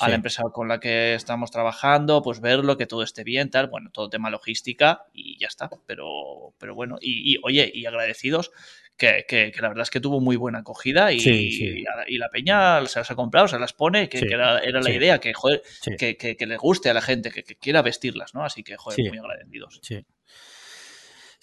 a 0.00 0.08
la 0.08 0.14
empresa 0.14 0.42
con 0.52 0.68
la 0.68 0.80
que 0.80 1.14
estamos 1.14 1.50
trabajando, 1.50 2.22
pues 2.22 2.40
verlo, 2.40 2.76
que 2.76 2.86
todo 2.86 3.02
esté 3.02 3.24
bien, 3.24 3.50
tal, 3.50 3.68
bueno, 3.68 3.90
todo 3.90 4.08
tema 4.08 4.30
logística 4.30 5.04
y 5.12 5.38
ya 5.38 5.48
está. 5.48 5.70
Pero, 5.86 6.54
pero 6.58 6.74
bueno, 6.74 6.98
y, 7.00 7.38
oye, 7.42 7.70
y 7.72 7.86
agradecidos 7.86 8.52
que, 8.96 9.24
que, 9.26 9.52
la 9.60 9.68
verdad 9.68 9.82
es 9.82 9.90
que 9.90 10.00
tuvo 10.00 10.20
muy 10.20 10.36
buena 10.36 10.60
acogida 10.60 11.12
y, 11.12 11.18
y, 11.18 12.18
la 12.18 12.28
peña 12.28 12.84
se 12.86 13.00
las 13.00 13.10
ha 13.10 13.14
comprado, 13.14 13.48
se 13.48 13.58
las 13.58 13.72
pone, 13.72 14.08
que, 14.08 14.18
era, 14.18 14.60
era, 14.60 14.80
la 14.80 14.90
idea, 14.90 15.18
que, 15.18 15.32
joder, 15.34 15.62
que, 15.98 16.16
que, 16.16 16.46
le 16.46 16.56
guste 16.56 16.90
a 16.90 16.94
la 16.94 17.02
gente, 17.02 17.30
que, 17.30 17.42
quiera 17.42 17.82
vestirlas, 17.82 18.34
¿no? 18.34 18.44
Así 18.44 18.62
que, 18.62 18.76
joder, 18.76 19.08
muy 19.08 19.18
agradecidos. 19.18 19.80
Sí. 19.82 20.04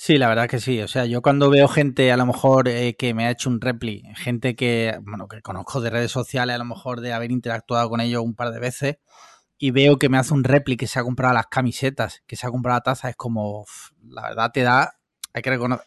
Sí, 0.01 0.17
la 0.17 0.29
verdad 0.29 0.47
que 0.47 0.61
sí. 0.61 0.81
O 0.81 0.87
sea, 0.87 1.05
yo 1.05 1.21
cuando 1.21 1.49
veo 1.49 1.67
gente 1.67 2.09
a 2.13 2.15
lo 2.15 2.25
mejor 2.25 2.69
eh, 2.69 2.95
que 2.95 3.13
me 3.13 3.25
ha 3.25 3.31
hecho 3.31 3.49
un 3.49 3.59
repli, 3.59 4.01
gente 4.15 4.55
que, 4.55 4.97
bueno, 5.01 5.27
que 5.27 5.41
conozco 5.41 5.81
de 5.81 5.89
redes 5.89 6.09
sociales, 6.09 6.55
a 6.55 6.57
lo 6.57 6.63
mejor 6.63 7.01
de 7.01 7.11
haber 7.11 7.31
interactuado 7.31 7.89
con 7.89 7.99
ellos 7.99 8.23
un 8.23 8.33
par 8.33 8.51
de 8.51 8.61
veces, 8.61 8.95
y 9.57 9.71
veo 9.71 9.99
que 9.99 10.07
me 10.07 10.17
hace 10.17 10.33
un 10.33 10.45
repli, 10.45 10.77
que 10.77 10.87
se 10.87 10.99
ha 10.99 11.03
comprado 11.03 11.33
las 11.33 11.47
camisetas, 11.47 12.23
que 12.27 12.37
se 12.37 12.47
ha 12.47 12.49
comprado 12.49 12.77
la 12.77 12.81
taza, 12.81 13.09
es 13.09 13.17
como, 13.17 13.65
la 14.07 14.21
verdad 14.21 14.51
te 14.53 14.61
da, 14.61 14.93
hay 15.33 15.41
que 15.41 15.49
reconocer... 15.49 15.85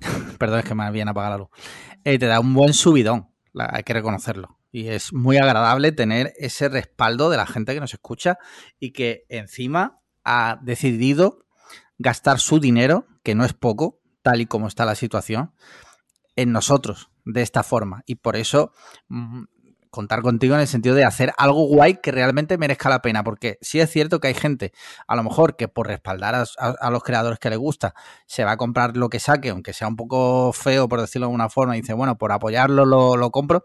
Perdón, 0.38 0.58
es 0.58 0.64
que 0.66 0.74
me 0.74 0.84
habían 0.84 1.08
apagado 1.08 1.32
la 1.32 1.38
luz. 1.38 1.48
Eh, 2.04 2.18
te 2.18 2.26
da 2.26 2.38
un 2.38 2.52
buen 2.52 2.74
subidón, 2.74 3.30
hay 3.54 3.82
que 3.82 3.94
reconocerlo. 3.94 4.58
Y 4.70 4.88
es 4.88 5.14
muy 5.14 5.38
agradable 5.38 5.90
tener 5.90 6.34
ese 6.36 6.68
respaldo 6.68 7.30
de 7.30 7.38
la 7.38 7.46
gente 7.46 7.72
que 7.72 7.80
nos 7.80 7.94
escucha 7.94 8.36
y 8.78 8.92
que 8.92 9.24
encima 9.30 10.02
ha 10.22 10.58
decidido 10.60 11.46
gastar 12.00 12.40
su 12.40 12.58
dinero, 12.58 13.06
que 13.22 13.34
no 13.34 13.44
es 13.44 13.52
poco, 13.52 14.00
tal 14.22 14.40
y 14.40 14.46
como 14.46 14.66
está 14.66 14.86
la 14.86 14.94
situación, 14.94 15.52
en 16.34 16.50
nosotros 16.50 17.10
de 17.26 17.42
esta 17.42 17.62
forma. 17.62 18.02
Y 18.06 18.14
por 18.14 18.36
eso 18.36 18.72
mm, 19.08 19.44
contar 19.90 20.22
contigo 20.22 20.54
en 20.54 20.62
el 20.62 20.66
sentido 20.66 20.94
de 20.94 21.04
hacer 21.04 21.34
algo 21.36 21.66
guay 21.66 22.00
que 22.02 22.10
realmente 22.10 22.56
merezca 22.56 22.88
la 22.88 23.02
pena. 23.02 23.22
Porque 23.22 23.58
sí 23.60 23.80
es 23.80 23.90
cierto 23.90 24.18
que 24.18 24.28
hay 24.28 24.34
gente, 24.34 24.72
a 25.06 25.14
lo 25.14 25.22
mejor, 25.22 25.56
que 25.56 25.68
por 25.68 25.88
respaldar 25.88 26.34
a, 26.34 26.90
los 26.90 27.02
creadores 27.02 27.38
que 27.38 27.50
le 27.50 27.56
gusta, 27.56 27.94
se 28.26 28.44
va 28.44 28.52
a 28.52 28.56
comprar 28.56 28.96
lo 28.96 29.10
que 29.10 29.20
saque, 29.20 29.50
aunque 29.50 29.74
sea 29.74 29.86
un 29.86 29.96
poco 29.96 30.54
feo, 30.54 30.88
por 30.88 31.02
decirlo 31.02 31.26
de 31.26 31.28
alguna 31.28 31.50
forma, 31.50 31.76
y 31.76 31.82
dice, 31.82 31.92
bueno, 31.92 32.16
por 32.16 32.32
apoyarlo 32.32 32.86
lo, 32.86 33.30
compro, 33.30 33.64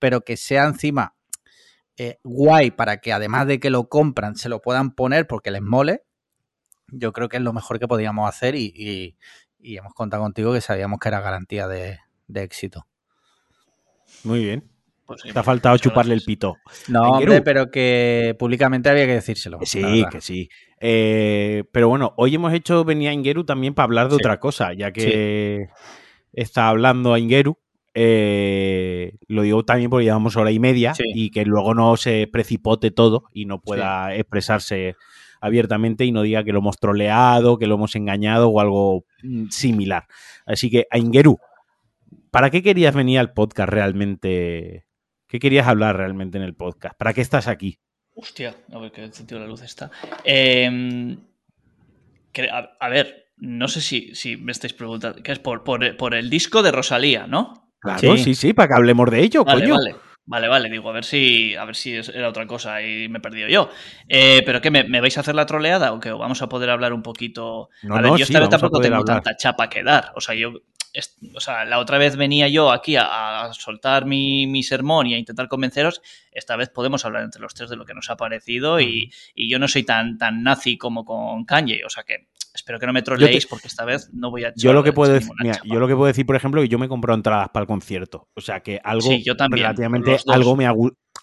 pero 0.00 0.22
que 0.22 0.36
sea 0.36 0.64
encima 0.64 1.14
eh, 1.96 2.18
guay 2.24 2.72
para 2.72 2.98
que 2.98 3.12
además 3.12 3.46
de 3.46 3.60
que 3.60 3.70
lo 3.70 3.88
compran, 3.88 4.34
se 4.34 4.48
lo 4.48 4.60
puedan 4.60 4.90
poner 4.90 5.28
porque 5.28 5.52
les 5.52 5.62
mole 5.62 6.02
yo 6.88 7.12
creo 7.12 7.28
que 7.28 7.36
es 7.36 7.42
lo 7.42 7.52
mejor 7.52 7.78
que 7.78 7.88
podíamos 7.88 8.28
hacer 8.28 8.54
y, 8.54 9.16
hemos 9.60 9.94
contado 9.94 10.22
contigo 10.22 10.52
que 10.52 10.60
sabíamos 10.60 11.00
que 11.00 11.08
era 11.08 11.20
garantía 11.20 11.66
de, 11.66 11.98
éxito. 12.34 12.86
Muy 14.24 14.44
bien. 14.44 14.64
Pues 15.04 15.22
Te 15.22 15.38
ha 15.38 15.42
faltado 15.42 15.78
chuparle 15.78 16.14
el 16.14 16.22
pito. 16.22 16.56
No, 16.88 17.12
hombre, 17.12 17.40
pero 17.40 17.70
que 17.70 18.34
públicamente 18.38 18.88
había 18.88 19.06
que 19.06 19.14
decírselo. 19.14 19.58
Sí, 19.62 20.04
que 20.10 20.20
sí. 20.20 20.48
Eh, 20.80 21.64
pero 21.72 21.88
bueno, 21.88 22.12
hoy 22.16 22.34
hemos 22.34 22.52
hecho 22.52 22.84
venir 22.84 23.08
a 23.08 23.12
Ingeru 23.12 23.44
también 23.44 23.74
para 23.74 23.84
hablar 23.84 24.08
de 24.08 24.16
otra 24.16 24.40
cosa, 24.40 24.72
ya 24.72 24.92
que 24.92 25.68
está 26.32 26.68
hablando 26.68 27.14
a 27.14 27.20
Ingeru. 27.20 27.58
Eh, 27.94 29.12
lo 29.26 29.42
digo 29.42 29.64
también 29.64 29.90
porque 29.90 30.04
llevamos 30.04 30.36
hora 30.36 30.50
y 30.50 30.58
media 30.58 30.92
y 31.14 31.30
que 31.30 31.46
luego 31.46 31.72
no 31.72 31.96
se 31.96 32.28
precipote 32.30 32.90
todo 32.90 33.24
y 33.32 33.46
no 33.46 33.60
pueda 33.60 34.14
expresarse 34.14 34.96
abiertamente 35.40 36.04
y 36.04 36.12
no 36.12 36.22
diga 36.22 36.44
que 36.44 36.52
lo 36.52 36.58
hemos 36.58 36.78
troleado, 36.78 37.58
que 37.58 37.66
lo 37.66 37.76
hemos 37.76 37.94
engañado 37.96 38.48
o 38.48 38.60
algo 38.60 39.04
mm, 39.22 39.48
similar. 39.48 40.06
Así 40.44 40.70
que, 40.70 40.86
Aingeru, 40.90 41.38
¿para 42.30 42.50
qué 42.50 42.62
querías 42.62 42.94
venir 42.94 43.18
al 43.18 43.32
podcast 43.32 43.68
realmente? 43.68 44.86
¿Qué 45.28 45.38
querías 45.38 45.66
hablar 45.66 45.96
realmente 45.96 46.38
en 46.38 46.44
el 46.44 46.54
podcast? 46.54 46.96
¿Para 46.96 47.12
qué 47.12 47.20
estás 47.20 47.48
aquí? 47.48 47.78
Hostia, 48.14 48.54
a 48.72 48.78
ver 48.78 48.92
qué 48.92 49.12
sentido 49.12 49.40
la 49.40 49.46
luz 49.46 49.62
está. 49.62 49.90
Em, 50.24 51.18
a, 52.80 52.88
ver, 52.88 53.32
no 53.36 53.68
sé 53.68 53.80
si, 53.80 54.14
si 54.14 54.36
me 54.36 54.52
estáis 54.52 54.72
preguntando, 54.72 55.22
¿qué 55.22 55.32
es 55.32 55.38
por, 55.38 55.64
por, 55.64 56.14
el 56.14 56.30
disco 56.30 56.62
de 56.62 56.72
Rosalía, 56.72 57.26
¿no? 57.26 57.72
Claro, 57.80 58.16
sí, 58.16 58.34
sí, 58.34 58.52
para 58.52 58.68
que 58.68 58.74
hablemos 58.74 59.10
de 59.10 59.20
ello, 59.20 59.44
coño. 59.44 59.74
Vale. 59.74 60.05
Vale, 60.28 60.48
vale, 60.48 60.68
digo, 60.68 60.90
a 60.90 60.92
ver 60.92 61.04
si, 61.04 61.54
a 61.54 61.64
ver 61.64 61.76
si 61.76 61.94
era 61.94 62.28
otra 62.28 62.48
cosa 62.48 62.82
y 62.82 63.08
me 63.08 63.18
he 63.18 63.20
perdido 63.20 63.48
yo. 63.48 63.70
Eh, 64.08 64.42
¿Pero 64.44 64.60
qué? 64.60 64.72
Me, 64.72 65.00
vais 65.00 65.16
a 65.16 65.20
hacer 65.20 65.36
la 65.36 65.46
troleada 65.46 65.92
o 65.92 66.00
qué? 66.00 66.10
¿Vamos 66.10 66.42
a 66.42 66.48
poder 66.48 66.68
hablar 66.70 66.92
un 66.92 67.02
poquito? 67.02 67.70
No, 67.84 67.94
a 67.94 68.00
ver, 68.00 68.10
no, 68.10 68.18
yo 68.18 68.24
esta 68.24 68.40
vez 68.40 68.48
tampoco 68.48 68.80
tengo 68.80 69.04
tanta 69.04 69.36
chapa 69.36 69.70
que 69.70 69.84
dar. 69.84 70.12
O 70.16 70.20
sea, 70.20 70.34
yo. 70.34 70.52
o 71.32 71.40
sea, 71.40 71.64
la 71.64 71.78
otra 71.78 71.98
vez 71.98 72.16
venía 72.16 72.48
yo 72.48 72.72
aquí 72.72 72.96
a, 72.98 73.50
soltar 73.52 74.04
mi, 74.04 74.62
sermón 74.64 75.06
y 75.06 75.14
a 75.14 75.18
intentar 75.18 75.46
convenceros. 75.46 76.02
Esta 76.32 76.56
vez 76.56 76.70
podemos 76.70 77.04
hablar 77.04 77.22
entre 77.22 77.40
los 77.40 77.54
tres 77.54 77.70
de 77.70 77.76
lo 77.76 77.84
que 77.84 77.94
nos 77.94 78.10
ha 78.10 78.16
parecido 78.16 78.80
y, 78.80 79.12
y 79.32 79.48
yo 79.48 79.60
no 79.60 79.68
soy 79.68 79.84
tan, 79.84 80.18
tan 80.18 80.42
nazi 80.42 80.76
como 80.76 81.04
con 81.04 81.44
Kanye. 81.44 81.84
O 81.84 81.88
sea 81.88 82.02
que 82.02 82.26
Espero 82.56 82.80
que 82.80 82.86
no 82.86 82.92
me 82.92 83.02
troleéis 83.02 83.46
porque 83.46 83.68
esta 83.68 83.84
vez 83.84 84.10
no 84.12 84.30
voy 84.30 84.44
a 84.44 84.52
yo 84.56 84.72
lo 84.72 84.82
que 84.82 84.92
puedo 84.92 85.12
decir, 85.12 85.30
yo 85.64 85.78
lo 85.78 85.86
que 85.86 85.94
puedo 85.94 86.06
decir, 86.06 86.26
por 86.26 86.36
ejemplo, 86.36 86.60
que 86.62 86.68
yo 86.68 86.78
me 86.78 86.88
compro 86.88 87.14
entradas 87.14 87.50
para 87.50 87.62
el 87.62 87.68
concierto. 87.68 88.28
O 88.34 88.40
sea 88.40 88.60
que 88.60 88.80
algo 88.82 89.10
relativamente 89.50 90.16
algo 90.26 90.56
me 90.56 90.66
ha 90.66 90.74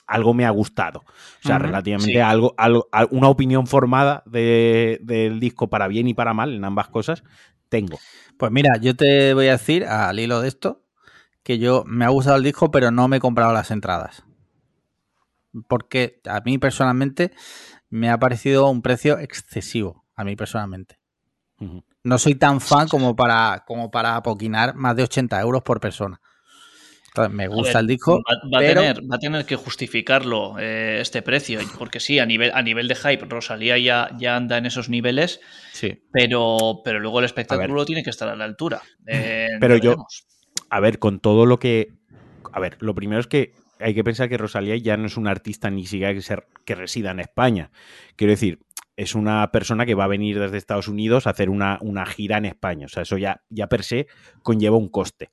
algo 0.07 0.33
me 0.33 0.45
ha 0.45 0.49
gustado. 0.51 0.99
O 0.99 1.47
sea, 1.47 1.57
relativamente 1.59 2.21
algo, 2.21 2.53
algo, 2.57 2.87
una 3.11 3.29
opinión 3.29 3.67
formada 3.67 4.23
del 4.25 5.39
disco 5.39 5.69
para 5.69 5.87
bien 5.87 6.07
y 6.07 6.13
para 6.13 6.33
mal 6.33 6.53
en 6.53 6.63
ambas 6.63 6.87
cosas 6.87 7.23
tengo. 7.69 7.97
Pues 8.37 8.51
mira, 8.51 8.77
yo 8.79 8.95
te 8.95 9.33
voy 9.33 9.47
a 9.47 9.53
decir 9.53 9.85
al 9.85 10.19
hilo 10.19 10.41
de 10.41 10.47
esto 10.47 10.83
que 11.43 11.57
yo 11.57 11.83
me 11.87 12.05
ha 12.05 12.09
gustado 12.09 12.37
el 12.37 12.43
disco, 12.43 12.71
pero 12.71 12.91
no 12.91 13.07
me 13.07 13.17
he 13.17 13.19
comprado 13.19 13.51
las 13.53 13.71
entradas. 13.71 14.23
Porque 15.67 16.21
a 16.29 16.41
mí 16.41 16.57
personalmente 16.57 17.31
me 17.89 18.09
ha 18.09 18.17
parecido 18.17 18.69
un 18.69 18.81
precio 18.81 19.19
excesivo, 19.19 20.05
a 20.15 20.23
mí 20.23 20.35
personalmente. 20.35 21.02
No 22.03 22.17
soy 22.17 22.35
tan 22.35 22.59
fan 22.59 22.87
como 22.87 23.15
para, 23.15 23.63
como 23.65 23.89
para 23.89 24.15
apoquinar 24.15 24.75
más 24.75 24.95
de 24.95 25.03
80 25.03 25.39
euros 25.39 25.63
por 25.63 25.79
persona. 25.79 26.19
Entonces, 27.07 27.33
me 27.33 27.47
gusta 27.47 27.79
el 27.79 27.85
disco. 27.85 28.23
Va, 28.51 28.57
a 28.57 28.61
tener, 28.61 28.99
va, 29.03 29.15
a 29.15 29.19
tener, 29.19 29.45
que 29.45 29.55
justificarlo 29.55 30.57
eh, 30.57 30.97
este 30.99 31.21
precio, 31.21 31.59
porque 31.77 31.99
sí, 31.99 32.17
a 32.17 32.25
nivel, 32.25 32.51
a 32.55 32.63
nivel 32.63 32.87
de 32.87 32.95
hype, 32.95 33.25
Rosalía 33.25 33.77
ya, 33.77 34.09
ya 34.17 34.35
anda 34.35 34.57
en 34.57 34.65
esos 34.65 34.89
niveles, 34.89 35.39
sí. 35.73 36.01
pero, 36.11 36.81
pero 36.83 36.99
luego 36.99 37.19
el 37.19 37.25
espectáculo 37.25 37.85
tiene 37.85 38.03
que 38.03 38.09
estar 38.09 38.27
a 38.29 38.35
la 38.35 38.45
altura. 38.45 38.81
Eh, 39.05 39.47
pero 39.59 39.77
yo, 39.77 40.07
a 40.71 40.79
ver, 40.79 40.97
con 40.97 41.19
todo 41.19 41.45
lo 41.45 41.59
que. 41.59 41.93
A 42.51 42.59
ver, 42.59 42.77
lo 42.79 42.95
primero 42.95 43.21
es 43.21 43.27
que 43.27 43.53
hay 43.79 43.93
que 43.93 44.03
pensar 44.03 44.27
que 44.27 44.37
Rosalía 44.39 44.75
ya 44.77 44.97
no 44.97 45.05
es 45.05 45.15
una 45.15 45.29
artista 45.29 45.69
ni 45.69 45.85
siquiera 45.85 46.15
que, 46.15 46.21
ser, 46.21 46.47
que 46.65 46.73
resida 46.73 47.11
en 47.11 47.19
España. 47.19 47.69
Quiero 48.15 48.31
decir, 48.31 48.59
es 48.95 49.15
una 49.15 49.51
persona 49.51 49.85
que 49.85 49.95
va 49.95 50.05
a 50.05 50.07
venir 50.07 50.39
desde 50.39 50.57
Estados 50.57 50.87
Unidos 50.87 51.27
a 51.27 51.31
hacer 51.31 51.49
una, 51.49 51.79
gira 52.05 52.37
en 52.37 52.45
España. 52.45 52.85
O 52.85 52.89
sea, 52.89 53.03
eso 53.03 53.17
ya, 53.17 53.43
ya 53.49 53.67
per 53.67 53.83
se 53.83 54.07
conlleva 54.41 54.77
un 54.77 54.89
coste. 54.89 55.31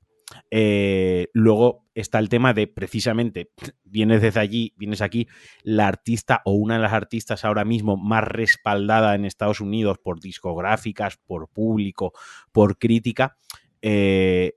Eh, 0.49 1.27
luego 1.33 1.85
está 1.93 2.19
el 2.19 2.29
tema 2.29 2.53
de 2.53 2.67
precisamente, 2.67 3.51
vienes 3.83 4.21
desde 4.21 4.39
allí, 4.39 4.73
vienes 4.77 5.01
aquí, 5.01 5.27
la 5.63 5.87
artista 5.87 6.41
o 6.45 6.53
una 6.53 6.75
de 6.75 6.81
las 6.81 6.93
artistas 6.93 7.43
ahora 7.43 7.65
mismo 7.65 7.97
más 7.97 8.23
respaldada 8.23 9.13
en 9.15 9.25
Estados 9.25 9.59
Unidos 9.59 9.97
por 10.01 10.19
discográficas, 10.19 11.17
por 11.17 11.49
público, 11.49 12.13
por 12.51 12.77
crítica. 12.77 13.37
Eh, 13.81 14.53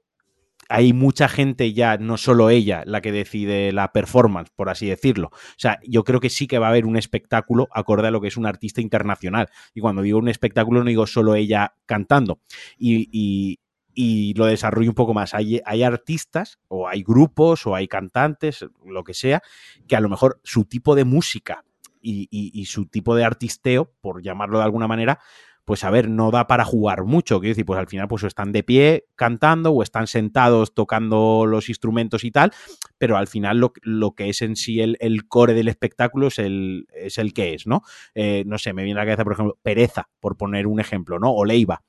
hay 0.68 0.92
mucha 0.92 1.28
gente 1.28 1.72
ya, 1.72 1.96
no 1.98 2.16
solo 2.16 2.50
ella, 2.50 2.82
la 2.86 3.00
que 3.00 3.12
decide 3.12 3.72
la 3.72 3.92
performance, 3.92 4.50
por 4.54 4.68
así 4.68 4.86
decirlo. 4.86 5.28
O 5.32 5.58
sea, 5.58 5.78
yo 5.86 6.04
creo 6.04 6.20
que 6.20 6.30
sí 6.30 6.46
que 6.46 6.58
va 6.58 6.66
a 6.66 6.70
haber 6.70 6.86
un 6.86 6.96
espectáculo 6.96 7.68
acorde 7.72 8.08
a 8.08 8.10
lo 8.10 8.20
que 8.20 8.28
es 8.28 8.36
un 8.36 8.46
artista 8.46 8.80
internacional. 8.80 9.48
Y 9.74 9.80
cuando 9.80 10.02
digo 10.02 10.18
un 10.18 10.28
espectáculo, 10.28 10.80
no 10.80 10.88
digo 10.88 11.06
solo 11.06 11.34
ella 11.34 11.74
cantando. 11.86 12.40
Y, 12.78 13.58
lo 14.36 14.46
desarrollo 14.46 14.90
un 14.90 14.96
poco 14.96 15.14
más. 15.14 15.34
Hay, 15.34 15.60
hay, 15.64 15.84
artistas, 15.84 16.58
o 16.66 16.88
hay 16.88 17.04
grupos, 17.04 17.66
o 17.66 17.76
hay 17.76 17.86
cantantes, 17.86 18.66
lo 18.84 19.04
que 19.04 19.14
sea, 19.14 19.40
que 19.86 19.94
a 19.94 20.00
lo 20.00 20.08
mejor 20.08 20.40
su 20.42 20.64
tipo 20.64 20.96
de 20.96 21.04
música 21.04 21.64
y, 22.02 22.28
y 22.30 22.64
su 22.64 22.86
tipo 22.86 23.14
de 23.14 23.24
artisteo, 23.24 23.92
por 24.00 24.20
llamarlo 24.20 24.58
de 24.58 24.64
alguna 24.64 24.88
manera, 24.88 25.20
pues 25.64 25.82
a 25.84 25.90
ver, 25.90 26.08
no 26.08 26.30
da 26.30 26.46
para 26.46 26.64
jugar 26.64 27.04
mucho. 27.04 27.40
Quiero 27.40 27.52
decir, 27.52 27.64
pues 27.64 27.78
al 27.78 27.88
final, 27.88 28.06
pues 28.08 28.22
están 28.24 28.52
de 28.52 28.62
pie 28.62 29.06
cantando 29.16 29.72
o 29.72 29.82
están 29.82 30.06
sentados 30.06 30.74
tocando 30.74 31.46
los 31.46 31.68
instrumentos 31.68 32.24
y 32.24 32.30
tal, 32.30 32.52
pero 32.98 33.16
al 33.16 33.28
final 33.28 33.58
lo, 33.82 34.14
que 34.14 34.28
es 34.28 34.42
en 34.42 34.56
sí 34.56 34.80
el, 34.80 35.28
core 35.28 35.54
del 35.54 35.68
espectáculo 35.68 36.28
es 36.28 36.38
el, 36.38 36.86
es 36.94 37.18
el 37.18 37.32
que 37.32 37.54
es, 37.54 37.66
¿no? 37.66 37.82
Eh, 38.14 38.44
no 38.46 38.58
sé, 38.58 38.72
me 38.72 38.84
viene 38.84 39.00
a 39.00 39.04
la 39.04 39.06
cabeza, 39.06 39.24
por 39.24 39.32
ejemplo, 39.32 39.58
Pereza, 39.62 40.08
por 40.20 40.36
poner 40.36 40.66
un 40.66 40.80
ejemplo, 40.80 41.18
¿no? 41.18 41.32
O 41.32 41.44
Leiva. 41.44 41.82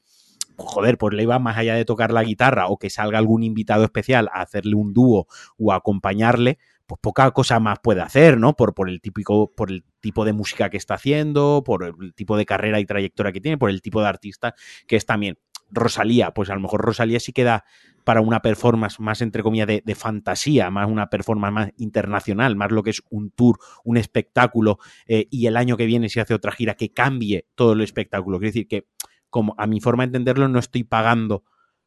joder, 0.57 0.97
pues 0.97 1.13
le 1.13 1.23
iba 1.23 1.37
más 1.39 1.57
allá 1.57 1.75
de 1.75 1.83
tocar 1.83 2.13
la 2.13 2.23
guitarra 2.23 2.67
o 2.67 2.77
que 2.77 2.89
salga 2.89 3.17
algún 3.17 3.43
invitado 3.43 3.83
especial 3.83 4.29
a 4.33 4.41
hacerle 4.41 4.75
un 4.75 4.93
dúo 4.93 5.27
o 5.57 5.73
a 5.73 5.75
acompañarle, 5.75 6.59
pues 6.85 6.99
poca 7.01 7.29
cosa 7.31 7.59
más 7.59 7.79
puede 7.83 8.01
hacer, 8.01 8.37
¿no? 8.37 8.53
Por, 8.53 8.73
por, 8.73 8.89
el 8.89 9.01
típico, 9.01 9.51
por 9.53 9.71
el 9.71 9.83
tipo 10.05 10.23
de 10.23 10.33
música 10.33 10.69
que 10.69 10.77
está 10.77 10.93
haciendo, 10.93 11.63
por 11.65 11.83
el 11.83 12.13
tipo 12.13 12.37
de 12.37 12.45
carrera 12.45 12.79
y 12.79 12.85
trayectoria 12.85 13.31
que 13.31 13.41
tiene, 13.41 13.57
por 13.57 13.71
el 13.71 13.81
tipo 13.81 14.01
de 14.01 14.07
artista 14.07 14.53
que 14.85 14.97
es 14.97 15.05
también. 15.07 15.39
Rosalía, 15.71 16.31
pues 16.31 16.51
a 16.51 16.53
lo 16.53 16.61
mejor 16.61 16.81
Rosalía 16.81 17.19
sí 17.19 17.33
queda 17.33 17.63
para 18.03 18.21
una 18.21 18.43
performance 18.43 18.99
más, 18.99 19.23
entre 19.23 19.41
comillas, 19.41 19.65
de, 19.67 19.95
fantasía, 19.95 20.69
más 20.69 20.87
una 20.87 21.09
performance 21.09 21.53
más 21.53 21.69
internacional, 21.77 22.55
más 22.55 22.71
lo 22.71 22.83
que 22.83 22.91
es 22.91 23.01
un 23.09 23.31
tour, 23.31 23.57
un 23.83 23.97
espectáculo, 23.97 24.77
eh, 25.07 25.25
y 25.31 25.47
el 25.47 25.57
año 25.57 25.75
que 25.75 25.87
viene 25.87 26.07
si 26.07 26.19
hace 26.19 26.35
otra 26.35 26.51
gira 26.51 26.75
que 26.75 26.93
cambie 26.93 27.47
todo 27.55 27.73
el 27.73 27.81
espectáculo. 27.81 28.37
Quiero 28.37 28.49
decir 28.49 28.67
que, 28.67 28.85
como 29.31 29.55
a 29.57 29.65
mi 29.65 29.81
forma 29.81 30.03
de 30.03 30.09
entenderlo, 30.09 30.47
no 30.49 30.59
estoy 30.59 30.83
pagando 30.83 31.45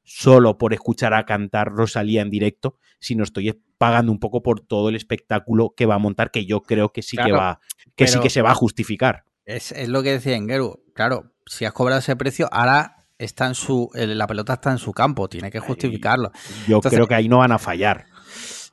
solo 0.08 0.56
por 0.56 0.72
escuchar 0.72 1.12
a 1.12 1.26
cantar 1.26 1.70
Rosalía 1.70 2.22
en 2.22 2.30
directo, 2.30 2.78
sino 2.98 3.22
estoy 3.22 3.60
pagando 3.76 4.10
un 4.10 4.18
poco 4.18 4.42
por 4.42 4.60
todo 4.60 4.88
el 4.88 4.96
espectáculo 4.96 5.74
que 5.76 5.86
va 5.86 5.96
a 5.96 5.98
montar, 5.98 6.30
que 6.30 6.46
yo 6.46 6.62
creo 6.62 6.92
que 6.92 7.02
sí 7.02 7.16
que 7.16 7.30
va, 7.30 7.60
que 7.94 8.06
sí 8.06 8.18
que 8.18 8.30
se 8.30 8.42
va 8.42 8.52
a 8.52 8.54
justificar. 8.54 9.24
Es, 9.44 9.72
es 9.72 9.88
lo 9.88 10.02
que 10.02 10.12
decía 10.12 10.36
Engeru. 10.36 10.82
Claro, 10.94 11.32
si 11.46 11.64
has 11.64 11.72
cobrado 11.72 12.00
ese 12.00 12.16
precio, 12.16 12.48
ahora 12.50 13.06
está 13.18 13.46
en 13.46 13.54
su, 13.54 13.90
la 13.94 14.26
pelota 14.26 14.54
está 14.54 14.70
en 14.70 14.78
su 14.78 14.92
campo, 14.92 15.28
tiene 15.28 15.50
que 15.50 15.60
justificarlo. 15.60 16.32
Yo 16.66 16.80
creo 16.80 17.06
que 17.06 17.14
ahí 17.14 17.28
no 17.28 17.38
van 17.38 17.52
a 17.52 17.58
fallar. 17.58 18.06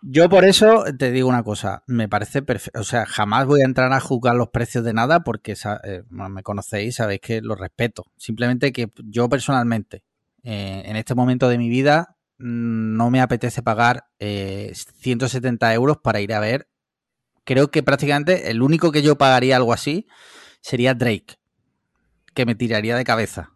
Yo 0.01 0.29
por 0.29 0.45
eso 0.45 0.83
te 0.97 1.11
digo 1.11 1.27
una 1.27 1.43
cosa, 1.43 1.83
me 1.87 2.07
parece 2.07 2.43
perfecto, 2.43 2.79
o 2.79 2.83
sea, 2.83 3.05
jamás 3.07 3.47
voy 3.47 3.61
a 3.61 3.65
entrar 3.65 3.91
a 3.91 3.99
juzgar 3.99 4.35
los 4.35 4.49
precios 4.49 4.83
de 4.83 4.93
nada 4.93 5.23
porque 5.23 5.53
eh, 5.83 6.03
me 6.09 6.43
conocéis, 6.43 6.95
sabéis 6.95 7.21
que 7.21 7.41
lo 7.41 7.55
respeto. 7.55 8.05
Simplemente 8.15 8.71
que 8.71 8.91
yo 9.03 9.27
personalmente, 9.29 10.03
eh, 10.45 10.83
en 10.85 10.95
este 10.95 11.15
momento 11.15 11.49
de 11.49 11.57
mi 11.57 11.67
vida, 11.67 12.17
mm, 12.37 12.95
no 12.95 13.11
me 13.11 13.19
apetece 13.19 13.61
pagar 13.61 14.05
170 14.19 15.71
eh, 15.71 15.75
euros 15.75 15.97
para 15.97 16.21
ir 16.21 16.33
a 16.33 16.39
ver. 16.39 16.69
Creo 17.43 17.69
que 17.69 17.83
prácticamente 17.83 18.49
el 18.49 18.61
único 18.61 18.91
que 18.91 19.01
yo 19.01 19.17
pagaría 19.17 19.57
algo 19.57 19.73
así 19.73 20.07
sería 20.61 20.93
Drake, 20.93 21.35
que 22.33 22.45
me 22.45 22.55
tiraría 22.55 22.95
de 22.95 23.03
cabeza 23.03 23.55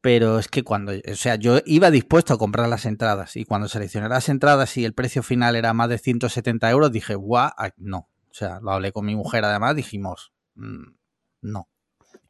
pero 0.00 0.38
es 0.38 0.48
que 0.48 0.62
cuando, 0.62 0.92
o 0.92 1.16
sea, 1.16 1.34
yo 1.36 1.58
iba 1.66 1.90
dispuesto 1.90 2.32
a 2.34 2.38
comprar 2.38 2.68
las 2.68 2.86
entradas 2.86 3.36
y 3.36 3.44
cuando 3.44 3.68
seleccioné 3.68 4.08
las 4.08 4.28
entradas 4.28 4.76
y 4.76 4.84
el 4.84 4.94
precio 4.94 5.22
final 5.22 5.56
era 5.56 5.72
más 5.72 5.88
de 5.88 5.98
170 5.98 6.70
euros, 6.70 6.92
dije, 6.92 7.14
guau, 7.14 7.50
no. 7.76 8.08
O 8.30 8.34
sea, 8.34 8.60
lo 8.60 8.70
hablé 8.70 8.92
con 8.92 9.04
mi 9.04 9.16
mujer 9.16 9.44
además, 9.44 9.74
dijimos, 9.74 10.32
mm, 10.54 10.92
no. 11.42 11.68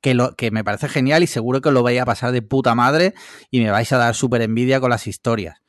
Que, 0.00 0.14
lo, 0.14 0.36
que 0.36 0.50
me 0.50 0.62
parece 0.62 0.88
genial 0.88 1.24
y 1.24 1.26
seguro 1.26 1.60
que 1.60 1.72
lo 1.72 1.82
vais 1.82 2.00
a 2.00 2.04
pasar 2.04 2.30
de 2.30 2.40
puta 2.40 2.74
madre 2.76 3.14
y 3.50 3.60
me 3.60 3.70
vais 3.70 3.92
a 3.92 3.98
dar 3.98 4.14
súper 4.14 4.42
envidia 4.42 4.80
con 4.80 4.90
las 4.90 5.08
historias 5.08 5.60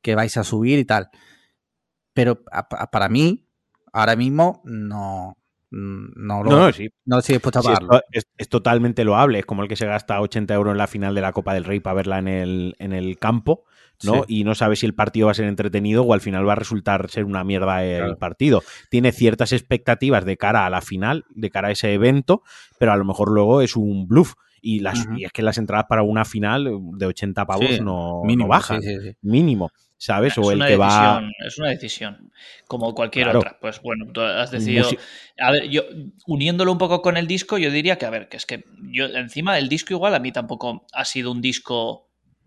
que 0.00 0.14
vais 0.14 0.36
a 0.36 0.44
subir 0.44 0.78
y 0.78 0.84
tal. 0.84 1.10
Pero 2.14 2.42
para 2.90 3.08
mí, 3.08 3.46
ahora 3.92 4.16
mismo, 4.16 4.62
no, 4.64 5.36
no, 5.70 6.44
lo, 6.44 6.50
no, 6.50 6.72
sí. 6.72 6.88
no 7.04 7.18
estoy 7.18 7.34
dispuesto 7.34 7.58
a 7.58 7.62
pagarlo. 7.62 8.00
es, 8.12 8.48
totalmente 8.48 9.04
loable. 9.04 9.40
Es 9.40 9.46
como 9.46 9.62
el 9.62 9.68
que 9.68 9.76
se 9.76 9.86
gasta 9.86 10.20
80 10.20 10.54
euros 10.54 10.72
en 10.72 10.78
la 10.78 10.86
final 10.86 11.14
de 11.14 11.20
la 11.20 11.32
Copa 11.32 11.54
del 11.54 11.64
Rey 11.64 11.80
para 11.80 11.94
verla 11.94 12.18
en 12.18 12.28
el, 12.28 12.76
en 12.78 12.92
el 12.92 13.18
campo, 13.18 13.64
¿no? 14.04 14.24
Y 14.28 14.44
no 14.44 14.54
sabe 14.54 14.76
si 14.76 14.86
el 14.86 14.94
partido 14.94 15.26
va 15.26 15.32
a 15.32 15.34
ser 15.34 15.46
entretenido 15.46 16.02
o 16.02 16.14
al 16.14 16.20
final 16.20 16.48
va 16.48 16.52
a 16.52 16.56
resultar 16.56 17.10
ser 17.10 17.24
una 17.24 17.44
mierda 17.44 17.84
el 17.84 18.16
partido. 18.16 18.62
Tiene 18.90 19.12
ciertas 19.12 19.52
expectativas 19.52 20.24
de 20.24 20.36
cara 20.36 20.66
a 20.66 20.70
la 20.70 20.80
final, 20.80 21.24
de 21.30 21.50
cara 21.50 21.68
a 21.68 21.70
ese 21.72 21.92
evento, 21.92 22.42
pero 22.78 22.92
a 22.92 22.96
lo 22.96 23.04
mejor 23.04 23.30
luego 23.30 23.60
es 23.60 23.76
un 23.76 24.06
bluff. 24.06 24.34
Y, 24.62 24.80
las, 24.80 25.06
y 25.16 25.24
es 25.24 25.32
que 25.32 25.42
las 25.42 25.58
entradas 25.58 25.86
para 25.88 26.02
una 26.02 26.24
final 26.24 26.68
de 26.94 27.06
80 27.06 27.46
pavos 27.46 27.80
no, 27.80 28.22
no, 28.24 28.48
bajan. 28.48 28.80
Mínimo. 29.22 29.70
¿sabes? 29.98 30.36
o 30.38 30.50
el 30.52 30.64
que 30.64 30.76
va. 30.76 31.22
Es 31.44 31.58
una 31.58 31.70
decisión, 31.70 32.30
como 32.66 32.94
cualquier 32.94 33.28
otra. 33.28 33.58
Pues 33.60 33.80
bueno, 33.80 34.06
tú 34.12 34.20
has 34.20 34.50
decidido. 34.50 34.88
A 35.38 35.52
ver, 35.52 35.68
yo, 35.68 35.82
uniéndolo 36.26 36.72
un 36.72 36.78
poco 36.78 37.02
con 37.02 37.16
el 37.16 37.26
disco, 37.26 37.58
yo 37.58 37.70
diría 37.70 37.96
que, 37.96 38.06
a 38.06 38.10
ver, 38.10 38.28
que 38.28 38.36
es 38.36 38.46
que 38.46 38.64
yo, 38.92 39.06
encima, 39.06 39.58
el 39.58 39.68
disco 39.68 39.94
igual 39.94 40.14
a 40.14 40.18
mí 40.18 40.32
tampoco 40.32 40.86
ha 40.92 41.04
sido 41.04 41.30
un 41.32 41.40
disco 41.40 42.05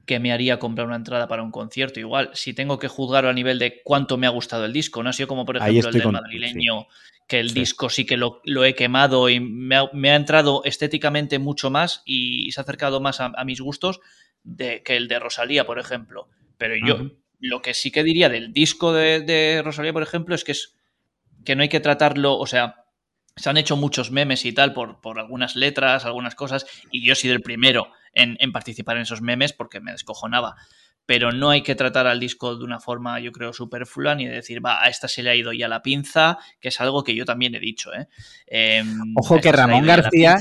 que 0.09 0.19
me 0.19 0.31
haría 0.31 0.57
comprar 0.57 0.87
una 0.87 0.95
entrada 0.95 1.27
para 1.27 1.43
un 1.43 1.51
concierto. 1.51 1.99
Igual, 1.99 2.31
si 2.33 2.55
tengo 2.55 2.79
que 2.79 2.87
juzgarlo 2.87 3.29
a 3.29 3.33
nivel 3.33 3.59
de 3.59 3.83
cuánto 3.83 4.17
me 4.17 4.25
ha 4.25 4.31
gustado 4.31 4.65
el 4.65 4.73
disco, 4.73 5.03
no 5.03 5.11
ha 5.11 5.13
sido 5.13 5.27
como, 5.27 5.45
por 5.45 5.57
ejemplo, 5.57 5.87
el 5.87 5.93
del 5.93 6.11
madrileño, 6.11 6.87
que 7.27 7.39
el 7.39 7.53
disco 7.53 7.91
sí 7.91 8.07
que 8.07 8.17
lo, 8.17 8.41
he 8.65 8.73
quemado 8.73 9.29
y 9.29 9.39
me 9.39 9.75
ha, 9.75 10.15
entrado 10.15 10.63
estéticamente 10.65 11.37
mucho 11.37 11.69
más 11.69 12.01
y 12.05 12.51
se 12.51 12.59
ha 12.59 12.63
acercado 12.63 12.99
más 13.01 13.21
a, 13.21 13.45
mis 13.45 13.61
gustos 13.61 13.99
de, 14.43 14.81
que 14.81 14.97
el 14.97 15.07
de 15.07 15.19
Rosalía, 15.19 15.67
por 15.67 15.77
ejemplo. 15.77 16.27
Pero 16.57 16.73
yo, 16.83 17.11
lo 17.39 17.61
que 17.61 17.75
sí 17.75 17.91
que 17.91 18.03
diría 18.03 18.29
del 18.29 18.51
disco 18.51 18.91
de, 18.91 19.61
Rosalía, 19.63 19.93
por 19.93 20.01
ejemplo, 20.01 20.33
es 20.33 20.43
que, 20.43 20.53
es 20.53 20.75
que 21.45 21.55
no 21.55 21.61
hay 21.61 21.69
que 21.69 21.81
tratarlo, 21.81 22.35
o 22.35 22.47
sea, 22.47 22.85
se 23.35 23.47
han 23.47 23.57
hecho 23.57 23.77
muchos 23.77 24.09
memes 24.09 24.43
y 24.43 24.53
tal 24.53 24.73
por, 24.73 25.01
por 25.01 25.19
algunas 25.19 25.55
letras, 25.55 26.03
algunas 26.05 26.33
cosas, 26.33 26.65
y 26.89 27.05
yo 27.05 27.13
he 27.13 27.15
sido 27.15 27.35
el 27.35 27.41
primero 27.41 27.91
en, 28.13 28.51
participar 28.51 28.97
en 28.97 29.03
esos 29.03 29.21
memes 29.21 29.53
porque 29.53 29.79
me 29.79 29.91
descojonaba. 29.91 30.55
Pero 31.05 31.31
no 31.31 31.49
hay 31.49 31.63
que 31.63 31.75
tratar 31.75 32.05
al 32.05 32.19
disco 32.19 32.55
de 32.55 32.63
una 32.63 32.79
forma, 32.79 33.19
yo 33.19 33.31
creo, 33.31 33.51
superflua, 33.51 34.13
ni 34.15 34.27
decir, 34.27 34.63
va, 34.63 34.83
a 34.83 34.89
esta 34.89 35.07
se 35.07 35.23
le 35.23 35.31
ha 35.31 35.35
ido 35.35 35.53
ya 35.53 35.67
la 35.67 35.81
pinza, 35.81 36.37
que 36.59 36.67
es 36.67 36.79
algo 36.81 37.03
que 37.03 37.15
yo 37.15 37.25
también 37.25 37.55
he 37.55 37.59
dicho. 37.59 37.91
¿eh? 37.93 38.07
Em, 38.45 39.13
Ojo 39.15 39.39
que 39.39 39.51
Ramón 39.51 39.85
García, 39.85 40.37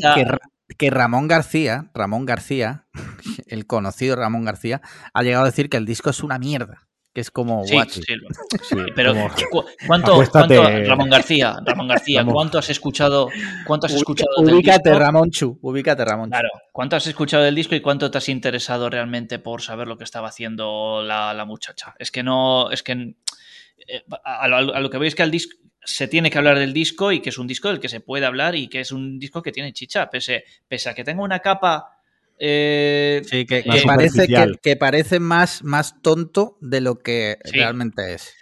que 0.76 0.90
Ramón 0.90 1.28
García, 1.28 1.90
Ramón 1.94 2.26
García, 2.26 2.86
el 3.46 3.66
conocido 3.66 4.16
Ramón 4.16 4.44
García, 4.44 4.82
ha 5.14 5.22
llegado 5.22 5.44
a 5.44 5.48
decir 5.48 5.70
que 5.70 5.78
el 5.78 5.86
disco 5.86 6.10
es 6.10 6.22
una 6.22 6.38
mierda 6.38 6.87
que 7.18 7.22
es 7.22 7.32
como 7.32 7.64
sí, 7.64 7.76
sí, 7.90 8.76
pero 8.94 9.12
¿cuánto, 9.88 10.22
Ramón 10.22 11.10
García, 11.10 11.56
Ramón 11.64 11.88
García, 11.88 12.24
¿cuánto 12.24 12.58
has 12.58 12.70
escuchado? 12.70 13.28
¿Cuánto 13.66 13.86
has 13.86 13.94
escuchado 13.94 14.30
ubícate, 14.38 14.96
Ramón 14.96 15.32
Chu, 15.32 15.58
ubícate, 15.60 16.04
Ramón 16.04 16.30
Claro, 16.30 16.50
¿cuánto 16.70 16.94
has 16.94 17.08
escuchado 17.08 17.42
del 17.42 17.56
disco 17.56 17.74
y 17.74 17.80
cuánto 17.80 18.08
te 18.08 18.18
has 18.18 18.28
interesado 18.28 18.88
realmente 18.88 19.40
por 19.40 19.62
saber 19.62 19.88
lo 19.88 19.98
que 19.98 20.04
estaba 20.04 20.28
haciendo 20.28 21.02
la, 21.02 21.44
muchacha? 21.44 21.96
Es 21.98 22.12
que 22.12 22.22
no, 22.22 22.70
es 22.70 22.84
que 22.84 22.92
eh, 22.92 24.04
a, 24.24 24.46
lo, 24.46 24.88
que 24.88 24.98
veis 24.98 25.10
es 25.10 25.14
que 25.16 25.24
al 25.24 25.32
disco 25.32 25.56
se 25.84 26.06
tiene 26.06 26.30
que 26.30 26.38
hablar 26.38 26.60
del 26.60 26.72
disco 26.72 27.10
y 27.10 27.20
que 27.20 27.30
es 27.30 27.38
un 27.38 27.48
disco 27.48 27.66
del 27.66 27.80
que 27.80 27.88
se 27.88 27.98
puede 27.98 28.26
hablar 28.26 28.54
y 28.54 28.68
que 28.68 28.78
es 28.78 28.92
un 28.92 29.18
disco 29.18 29.42
que 29.42 29.50
tiene 29.50 29.72
chicha, 29.72 30.08
pese, 30.08 30.44
pese 30.68 30.88
a 30.88 30.94
que 30.94 31.02
tenga 31.02 31.24
una 31.24 31.40
capa 31.40 31.97
eh, 32.38 33.22
sí, 33.24 33.46
que, 33.46 33.64
parece, 33.84 34.28
que, 34.62 34.76
parece 34.76 35.20
más, 35.20 35.62
más 35.64 36.00
tonto 36.02 36.56
de 36.60 36.80
lo 36.80 36.98
que 36.98 37.38
realmente 37.52 38.14
es. 38.14 38.34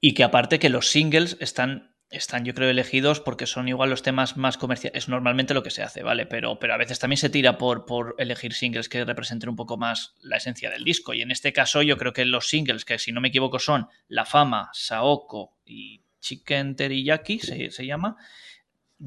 Y 0.00 0.14
que 0.14 0.24
aparte 0.24 0.58
que 0.58 0.68
los 0.68 0.88
singles 0.88 1.36
están, 1.40 1.94
están, 2.10 2.44
yo 2.44 2.54
creo, 2.54 2.68
elegidos 2.68 3.20
porque 3.20 3.46
son 3.46 3.68
igual 3.68 3.90
los 3.90 4.02
temas 4.02 4.36
más 4.36 4.58
comerciales. 4.58 5.04
Es 5.04 5.08
normalmente 5.08 5.54
lo 5.54 5.62
que 5.62 5.70
se 5.70 5.82
hace, 5.82 6.02
¿vale? 6.02 6.26
Pero, 6.26 6.58
pero 6.58 6.74
a 6.74 6.76
veces 6.76 6.98
también 6.98 7.18
se 7.18 7.30
tira 7.30 7.56
por, 7.56 7.86
por 7.86 8.14
elegir 8.18 8.52
singles 8.52 8.88
que 8.88 9.04
representen 9.04 9.48
un 9.48 9.56
poco 9.56 9.76
más 9.76 10.14
la 10.20 10.36
esencia 10.36 10.70
del 10.70 10.84
disco. 10.84 11.14
Y 11.14 11.22
en 11.22 11.30
este 11.30 11.52
caso 11.52 11.82
yo 11.82 11.96
creo 11.96 12.12
que 12.12 12.24
los 12.24 12.48
singles, 12.48 12.84
que 12.84 12.98
si 12.98 13.12
no 13.12 13.20
me 13.20 13.28
equivoco 13.28 13.58
son 13.58 13.88
La 14.08 14.26
Fama, 14.26 14.70
Saoko 14.72 15.56
y 15.64 16.02
Chicken 16.20 16.76
Teriyaki, 16.76 17.38
se, 17.38 17.70
se 17.70 17.86
llama, 17.86 18.16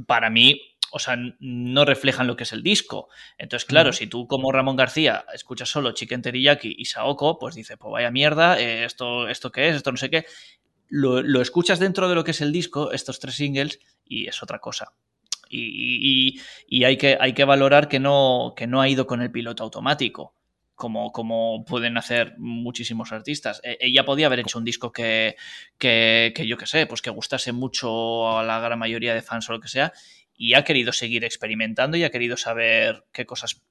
para 0.05 0.29
mí 0.29 0.76
o 0.91 0.99
sea, 0.99 1.17
no 1.39 1.85
reflejan 1.85 2.27
lo 2.27 2.35
que 2.35 2.43
es 2.43 2.53
el 2.53 2.63
disco. 2.63 3.09
Entonces, 3.37 3.65
claro, 3.65 3.91
si 3.93 4.07
tú 4.07 4.27
como 4.27 4.51
Ramón 4.51 4.75
García 4.75 5.25
escuchas 5.33 5.69
solo 5.69 5.91
Chicken 5.91 6.21
Teriyaki 6.21 6.75
y 6.77 6.85
Saoko, 6.85 7.37
pues 7.39 7.55
dices, 7.55 7.77
pues 7.77 7.91
vaya 7.91 8.11
mierda, 8.11 8.59
eh, 8.59 8.85
esto, 8.85 9.27
esto 9.27 9.51
qué 9.51 9.69
es, 9.69 9.75
esto 9.75 9.91
no 9.91 9.97
sé 9.97 10.09
qué. 10.09 10.25
Lo, 10.89 11.41
escuchas 11.41 11.79
dentro 11.79 12.07
de 12.07 12.15
lo 12.15 12.23
que 12.23 12.31
es 12.31 12.41
el 12.41 12.51
disco, 12.51 12.91
estos 12.91 13.19
tres 13.19 13.35
singles, 13.35 13.79
y 14.05 14.27
es 14.27 14.41
otra 14.41 14.59
cosa. 14.59 14.93
Y, 15.49 16.39
hay, 16.83 16.97
que, 16.97 17.17
hay 17.19 17.33
que 17.33 17.45
valorar 17.45 17.87
que 17.87 17.99
no, 17.99 18.53
que 18.55 18.67
no 18.67 18.81
ha 18.81 18.89
ido 18.89 19.07
con 19.07 19.21
el 19.21 19.31
piloto 19.31 19.63
automático. 19.63 20.33
Como, 20.75 21.11
como, 21.11 21.65
pueden 21.65 21.97
hacer 21.97 22.35
muchísimos 22.37 23.11
artistas. 23.11 23.59
E, 23.63 23.77
ella 23.81 24.05
podía 24.05 24.27
haber 24.27 24.41
hecho 24.41 24.59
un 24.59 24.63
disco 24.63 24.91
que, 24.91 25.35
que, 25.79 26.33
que 26.35 26.45
yo 26.45 26.55
qué 26.55 26.67
sé, 26.67 26.85
pues 26.85 27.01
que 27.01 27.09
gustase 27.09 27.51
mucho 27.51 28.37
a 28.37 28.43
la 28.43 28.59
gran 28.59 28.77
mayoría 28.77 29.15
de 29.15 29.23
fans 29.23 29.49
o 29.49 29.53
lo 29.53 29.59
que 29.59 29.69
sea, 29.69 29.91
y 30.37 30.53
ha 30.53 30.63
querido 30.63 30.93
seguir 30.93 31.25
experimentando 31.25 31.97
y 31.97 32.03
ha 32.03 32.11
querido 32.11 32.37
saber 32.37 33.03
qué 33.11 33.25
cosas 33.25 33.61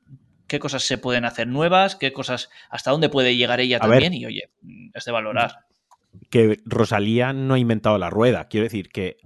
qué 0.46 0.58
cosas 0.58 0.84
se 0.84 0.98
pueden 0.98 1.24
hacer 1.24 1.48
nuevas, 1.48 1.96
qué 1.96 2.12
cosas, 2.12 2.50
hasta 2.70 2.90
dónde 2.90 3.08
puede 3.08 3.36
llegar 3.36 3.60
ella 3.60 3.80
también, 3.80 4.14
y 4.14 4.26
oye, 4.26 4.50
es 4.94 5.04
de 5.04 5.12
valorar. 5.12 5.66
Que 6.30 6.58
Rosalía 6.64 7.32
no 7.32 7.54
ha 7.54 7.58
inventado 7.58 7.98
la 7.98 8.10
rueda, 8.10 8.48
quiero 8.48 8.64
decir 8.64 8.90
que 8.90 9.16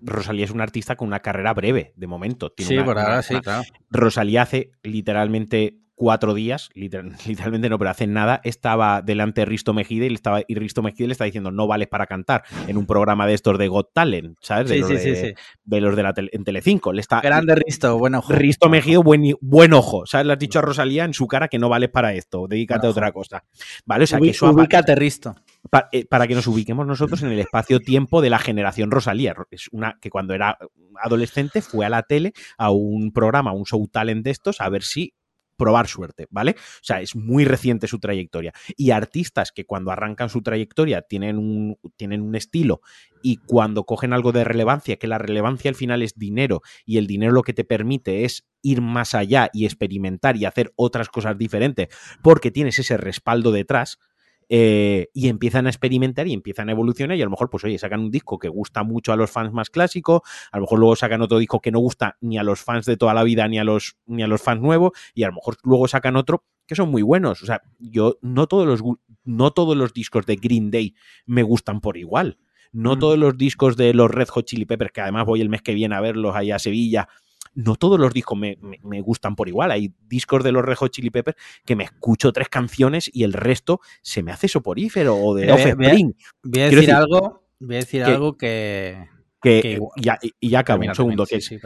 Rosalía 0.00 0.44
es 0.44 0.50
una 0.50 0.64
artista 0.64 0.96
con 0.96 1.08
una 1.08 1.20
carrera 1.20 1.54
breve, 1.54 1.92
de 1.96 2.06
momento. 2.06 2.52
sí, 2.58 2.76
por 2.78 2.98
ahora 2.98 3.22
sí, 3.22 3.40
claro. 3.40 3.62
Rosalía 3.90 4.42
hace 4.42 4.72
literalmente 4.82 5.78
cuatro 5.96 6.34
días, 6.34 6.70
literalmente 6.74 7.68
no, 7.68 7.78
pero 7.78 7.90
hace 7.90 8.06
nada, 8.06 8.40
estaba 8.44 9.02
delante 9.02 9.40
de 9.40 9.46
Risto 9.46 9.74
Mejide 9.74 10.06
y, 10.06 10.14
estaba, 10.14 10.42
y 10.46 10.54
Risto 10.54 10.82
Mejide 10.82 11.08
le 11.08 11.12
está 11.12 11.24
diciendo 11.24 11.50
no 11.50 11.66
vales 11.66 11.88
para 11.88 12.06
cantar 12.06 12.44
en 12.68 12.76
un 12.76 12.86
programa 12.86 13.26
de 13.26 13.34
estos 13.34 13.58
de 13.58 13.66
Got 13.66 13.92
Talent, 13.92 14.36
¿sabes? 14.40 14.68
De, 14.68 14.78
los, 14.78 14.88
de, 14.88 15.34
de, 15.64 15.80
los 15.80 15.96
de 15.96 16.02
la 16.02 16.12
tele, 16.12 16.30
en 16.32 16.44
Telecinco. 16.44 16.92
Le 16.92 17.00
está, 17.00 17.20
Grande 17.20 17.54
Risto, 17.56 17.98
buen 17.98 18.14
ojo. 18.14 18.32
Risto 18.32 18.68
Mejide, 18.68 18.98
buen, 18.98 19.34
buen 19.40 19.72
ojo, 19.72 20.06
¿sabes? 20.06 20.26
Le 20.26 20.34
has 20.34 20.38
dicho 20.38 20.58
a 20.58 20.62
Rosalía 20.62 21.04
en 21.04 21.14
su 21.14 21.26
cara 21.26 21.48
que 21.48 21.58
no 21.58 21.68
vales 21.68 21.88
para 21.88 22.12
esto, 22.14 22.46
dedícate 22.46 22.86
a 22.86 22.90
otra 22.90 23.10
cosa. 23.10 23.42
¿Vale? 23.86 24.04
O 24.04 24.06
sea, 24.06 24.20
que 24.20 24.30
eso 24.30 24.50
ubícate, 24.50 24.94
Risto. 24.94 25.34
Para, 25.70 25.88
eh, 25.90 26.04
para, 26.04 26.28
que 26.28 26.34
nos 26.34 26.46
ubiquemos 26.46 26.86
nosotros 26.86 27.22
en 27.22 27.32
el 27.32 27.40
espacio-tiempo 27.40 28.20
de 28.20 28.30
la 28.30 28.38
generación 28.38 28.90
Rosalía. 28.90 29.34
Es 29.50 29.68
una 29.72 29.98
que 30.00 30.10
cuando 30.10 30.34
era 30.34 30.58
adolescente 31.02 31.62
fue 31.62 31.86
a 31.86 31.88
la 31.88 32.02
tele, 32.02 32.32
a 32.58 32.70
un 32.70 33.12
programa, 33.12 33.50
a 33.50 33.54
un 33.54 33.64
show 33.64 33.86
talent 33.88 34.24
de 34.24 34.30
estos, 34.30 34.60
a 34.60 34.68
ver 34.68 34.82
si 34.82 35.14
probar 35.56 35.86
suerte, 35.88 36.26
¿vale? 36.30 36.52
O 36.52 36.84
sea, 36.84 37.00
es 37.00 37.16
muy 37.16 37.44
reciente 37.44 37.86
su 37.86 37.98
trayectoria. 37.98 38.52
Y 38.76 38.90
artistas 38.90 39.52
que 39.52 39.64
cuando 39.64 39.90
arrancan 39.90 40.28
su 40.28 40.42
trayectoria 40.42 41.02
tienen 41.02 41.38
un, 41.38 41.78
tienen 41.96 42.22
un 42.22 42.34
estilo 42.34 42.80
y 43.22 43.38
cuando 43.38 43.84
cogen 43.84 44.12
algo 44.12 44.32
de 44.32 44.44
relevancia, 44.44 44.96
que 44.96 45.06
la 45.06 45.18
relevancia 45.18 45.68
al 45.68 45.74
final 45.74 46.02
es 46.02 46.14
dinero 46.16 46.62
y 46.84 46.98
el 46.98 47.06
dinero 47.06 47.32
lo 47.32 47.42
que 47.42 47.54
te 47.54 47.64
permite 47.64 48.24
es 48.24 48.46
ir 48.62 48.80
más 48.80 49.14
allá 49.14 49.50
y 49.52 49.64
experimentar 49.64 50.36
y 50.36 50.44
hacer 50.44 50.72
otras 50.76 51.08
cosas 51.08 51.36
diferentes 51.38 51.88
porque 52.22 52.50
tienes 52.50 52.78
ese 52.78 52.96
respaldo 52.96 53.52
detrás, 53.52 53.98
eh, 54.48 55.08
y 55.12 55.28
empiezan 55.28 55.66
a 55.66 55.70
experimentar 55.70 56.26
y 56.28 56.32
empiezan 56.32 56.68
a 56.68 56.72
evolucionar 56.72 57.16
y 57.16 57.22
a 57.22 57.24
lo 57.24 57.30
mejor, 57.30 57.50
pues 57.50 57.64
oye, 57.64 57.78
sacan 57.78 58.00
un 58.00 58.10
disco 58.10 58.38
que 58.38 58.48
gusta 58.48 58.82
mucho 58.82 59.12
a 59.12 59.16
los 59.16 59.30
fans 59.30 59.52
más 59.52 59.70
clásicos, 59.70 60.22
a 60.52 60.58
lo 60.58 60.62
mejor 60.62 60.78
luego 60.78 60.96
sacan 60.96 61.22
otro 61.22 61.38
disco 61.38 61.60
que 61.60 61.72
no 61.72 61.80
gusta 61.80 62.16
ni 62.20 62.38
a 62.38 62.42
los 62.42 62.60
fans 62.60 62.86
de 62.86 62.96
toda 62.96 63.14
la 63.14 63.24
vida 63.24 63.48
ni 63.48 63.58
a 63.58 63.64
los, 63.64 63.96
ni 64.06 64.22
a 64.22 64.26
los 64.26 64.42
fans 64.42 64.60
nuevos 64.60 64.92
y 65.14 65.24
a 65.24 65.28
lo 65.28 65.34
mejor 65.34 65.56
luego 65.62 65.88
sacan 65.88 66.16
otro 66.16 66.44
que 66.66 66.74
son 66.74 66.90
muy 66.90 67.02
buenos. 67.02 67.42
O 67.42 67.46
sea, 67.46 67.62
yo 67.78 68.18
no 68.22 68.46
todos 68.46 68.66
los, 68.66 68.82
no 69.24 69.52
todos 69.52 69.76
los 69.76 69.92
discos 69.92 70.26
de 70.26 70.36
Green 70.36 70.70
Day 70.70 70.94
me 71.24 71.42
gustan 71.42 71.80
por 71.80 71.96
igual. 71.96 72.38
No 72.72 72.96
mm. 72.96 72.98
todos 72.98 73.18
los 73.18 73.38
discos 73.38 73.76
de 73.76 73.94
los 73.94 74.10
Red 74.10 74.28
Hot 74.28 74.46
Chili 74.46 74.64
Peppers, 74.64 74.92
que 74.92 75.00
además 75.00 75.26
voy 75.26 75.40
el 75.40 75.48
mes 75.48 75.62
que 75.62 75.74
viene 75.74 75.94
a 75.94 76.00
verlos 76.00 76.34
ahí 76.34 76.50
a 76.50 76.58
Sevilla, 76.58 77.08
no 77.56 77.74
todos 77.76 77.98
los 77.98 78.12
discos 78.12 78.38
me, 78.38 78.58
me, 78.60 79.00
gustan 79.00 79.34
por 79.34 79.48
igual. 79.48 79.70
Hay 79.70 79.92
discos 80.06 80.44
de 80.44 80.52
los 80.52 80.64
Rejo 80.64 80.88
Chili 80.88 81.10
Peppers 81.10 81.36
que 81.64 81.74
me 81.74 81.84
escucho 81.84 82.32
tres 82.32 82.48
canciones 82.48 83.10
y 83.12 83.24
el 83.24 83.32
resto 83.32 83.80
se 84.02 84.22
me 84.22 84.30
hace 84.30 84.46
soporífero 84.46 85.16
o 85.16 85.34
de 85.34 85.50
Offspring. 85.50 86.14
Voy, 86.42 86.60
a 86.60 86.68
decir, 86.68 86.92
algo, 86.92 87.48
voy 87.58 87.76
a 87.76 87.78
decir 87.78 88.04
que, 88.04 88.10
algo 88.10 88.36
que, 88.36 89.08
que, 89.40 89.80
ya, 89.96 90.18
y 90.38 90.50
ya 90.50 90.60
acabo, 90.60 90.84
un 90.86 90.94
segundo. 90.94 91.26
que, 91.26 91.40
sí, 91.40 91.58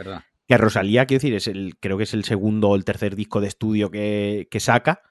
que 0.47 0.57
Rosalía, 0.57 1.05
quiero 1.05 1.19
decir, 1.19 1.35
es 1.35 1.47
el, 1.47 1.75
creo 1.77 1.97
que 1.97 2.03
es 2.03 2.13
el 2.13 2.23
segundo 2.23 2.69
o 2.69 2.75
el 2.77 2.85
tercer 2.85 3.15
disco 3.17 3.41
de 3.41 3.47
estudio 3.47 3.91
que, 3.91 4.47
saca, 4.59 5.01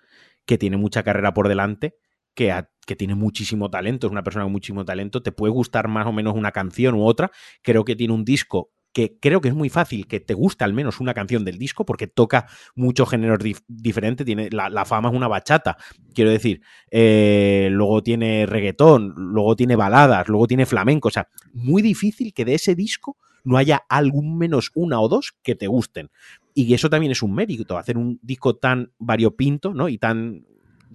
que 0.46 0.56
tiene 0.56 0.78
mucha 0.78 1.02
carrera 1.02 1.34
por 1.34 1.48
delante. 1.48 1.96
Que, 2.32 2.64
que, 2.86 2.94
tiene 2.94 3.16
muchísimo 3.16 3.70
talento, 3.70 4.06
es 4.06 4.12
una 4.12 4.22
persona 4.22 4.44
con 4.44 4.52
muchísimo 4.52 4.84
talento, 4.84 5.20
te 5.20 5.32
puede 5.32 5.52
gustar 5.52 5.88
más 5.88 6.06
o 6.06 6.12
menos 6.12 6.34
una 6.36 6.52
canción 6.52 6.94
u 6.94 7.04
otra, 7.04 7.32
creo 7.60 7.84
que 7.84 7.96
tiene 7.96 8.14
un 8.14 8.24
disco 8.24 8.70
que 8.92 9.18
creo 9.20 9.40
que 9.40 9.48
es 9.48 9.54
muy 9.54 9.68
fácil 9.68 10.06
que 10.06 10.20
te 10.20 10.34
guste 10.34 10.64
al 10.64 10.72
menos 10.72 11.00
una 11.00 11.14
canción 11.14 11.44
del 11.44 11.58
disco, 11.58 11.84
porque 11.84 12.06
toca 12.06 12.46
muchos 12.74 13.08
géneros 13.08 13.38
diferentes. 13.68 14.24
Tiene, 14.26 14.48
la, 14.50 14.84
fama 14.84 15.10
es 15.10 15.14
una 15.14 15.28
bachata, 15.28 15.76
quiero 16.14 16.30
decir. 16.30 16.62
Eh, 16.90 17.68
luego 17.70 18.02
tiene 18.02 18.46
reggaetón, 18.46 19.14
luego 19.16 19.56
tiene 19.56 19.76
baladas, 19.76 20.28
luego 20.28 20.46
tiene 20.46 20.66
flamenco. 20.66 21.08
O 21.08 21.12
sea, 21.12 21.28
muy 21.52 21.82
difícil 21.82 22.34
que 22.34 22.44
de 22.44 22.54
ese 22.54 22.74
disco 22.74 23.16
no 23.44 23.56
haya 23.56 23.84
algún 23.88 24.36
menos 24.36 24.70
una 24.74 25.00
o 25.00 25.08
dos 25.08 25.34
que 25.42 25.54
te 25.54 25.66
gusten. 25.66 26.10
Y 26.52 26.74
eso 26.74 26.90
también 26.90 27.12
es 27.12 27.22
un 27.22 27.34
mérito, 27.34 27.78
hacer 27.78 27.96
un 27.96 28.18
disco 28.22 28.56
tan 28.56 28.92
variopinto, 28.98 29.72
¿no? 29.72 29.88
Y 29.88 29.98
tan 29.98 30.44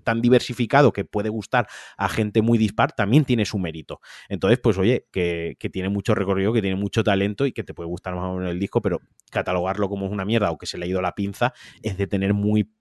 tan 0.04 0.22
diversificado 0.22 0.94
que 0.94 1.06
puede 1.06 1.30
gustar 1.30 1.68
a 1.98 2.10
gente 2.10 2.42
muy 2.42 2.58
dispar, 2.58 2.92
también 2.94 3.26
tiene 3.26 3.46
su 3.46 3.60
mérito. 3.60 4.02
Entonces, 4.30 4.60
pues 4.60 4.78
oye, 4.78 5.08
que, 5.12 5.58
tiene 5.72 5.90
mucho 5.90 6.16
recorrido, 6.16 6.54
que 6.54 6.62
tiene 6.62 6.76
mucho 6.76 7.04
talento 7.04 7.46
y 7.46 7.52
que 7.52 7.64
te 7.64 7.74
puede 7.74 7.88
gustar 7.88 8.16
más 8.16 8.26
o 8.26 8.36
menos 8.36 8.52
el 8.52 8.60
disco, 8.60 8.82
pero 8.82 9.02
catalogarlo 9.32 9.90
como 9.90 10.06
una 10.06 10.26
mierda 10.26 10.52
o 10.52 10.58
que 10.58 10.66
se 10.66 10.78
le 10.78 10.86
ha 10.86 10.88
ido 10.88 11.02
la 11.02 11.16
pinza 11.16 11.54
es 11.82 11.98
de 11.98 12.08
tener 12.08 12.34
muy, 12.34 12.72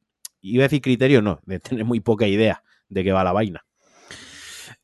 iba 0.41 0.63
a 0.63 0.67
decir 0.67 0.81
criterio, 0.81 1.23
no, 1.23 1.41
de 1.47 1.61
tener 1.61 1.85
muy 1.85 2.01
poca 2.01 2.27
idea 2.27 2.63
de 2.89 3.05
qué 3.05 3.13
va 3.13 3.25
la 3.25 3.33
vaina. 3.33 3.65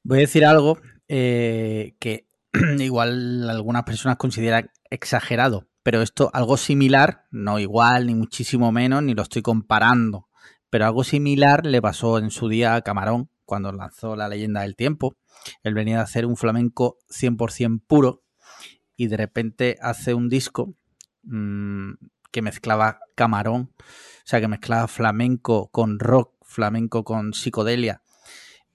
Voy 0.02 0.18
a 0.18 0.20
decir 0.22 0.44
algo 0.44 0.78
eh, 1.08 1.94
que 1.98 2.26
igual 2.78 3.48
algunas 3.48 3.84
personas 3.84 4.16
consideran 4.16 4.70
exagerado, 4.90 5.68
pero 5.82 6.02
esto 6.02 6.30
algo 6.32 6.56
similar, 6.56 7.26
no 7.30 7.58
igual, 7.58 8.06
ni 8.06 8.14
muchísimo 8.14 8.72
menos, 8.72 9.02
ni 9.02 9.14
lo 9.14 9.22
estoy 9.22 9.42
comparando 9.42 10.29
pero 10.70 10.86
algo 10.86 11.04
similar 11.04 11.66
le 11.66 11.82
pasó 11.82 12.18
en 12.18 12.30
su 12.30 12.48
día 12.48 12.74
a 12.74 12.82
Camarón 12.82 13.28
cuando 13.44 13.72
lanzó 13.72 14.14
La 14.16 14.28
leyenda 14.28 14.62
del 14.62 14.76
tiempo. 14.76 15.16
Él 15.62 15.74
venía 15.74 16.00
a 16.00 16.04
hacer 16.04 16.24
un 16.24 16.36
flamenco 16.36 16.98
100% 17.10 17.82
puro 17.86 18.22
y 18.96 19.08
de 19.08 19.16
repente 19.16 19.76
hace 19.82 20.14
un 20.14 20.28
disco 20.28 20.74
mmm, 21.24 21.92
que 22.30 22.42
mezclaba 22.42 23.00
Camarón, 23.14 23.72
o 23.78 23.82
sea, 24.24 24.40
que 24.40 24.48
mezclaba 24.48 24.86
flamenco 24.86 25.68
con 25.68 25.98
rock, 25.98 26.34
flamenco 26.42 27.02
con 27.02 27.34
psicodelia. 27.34 28.02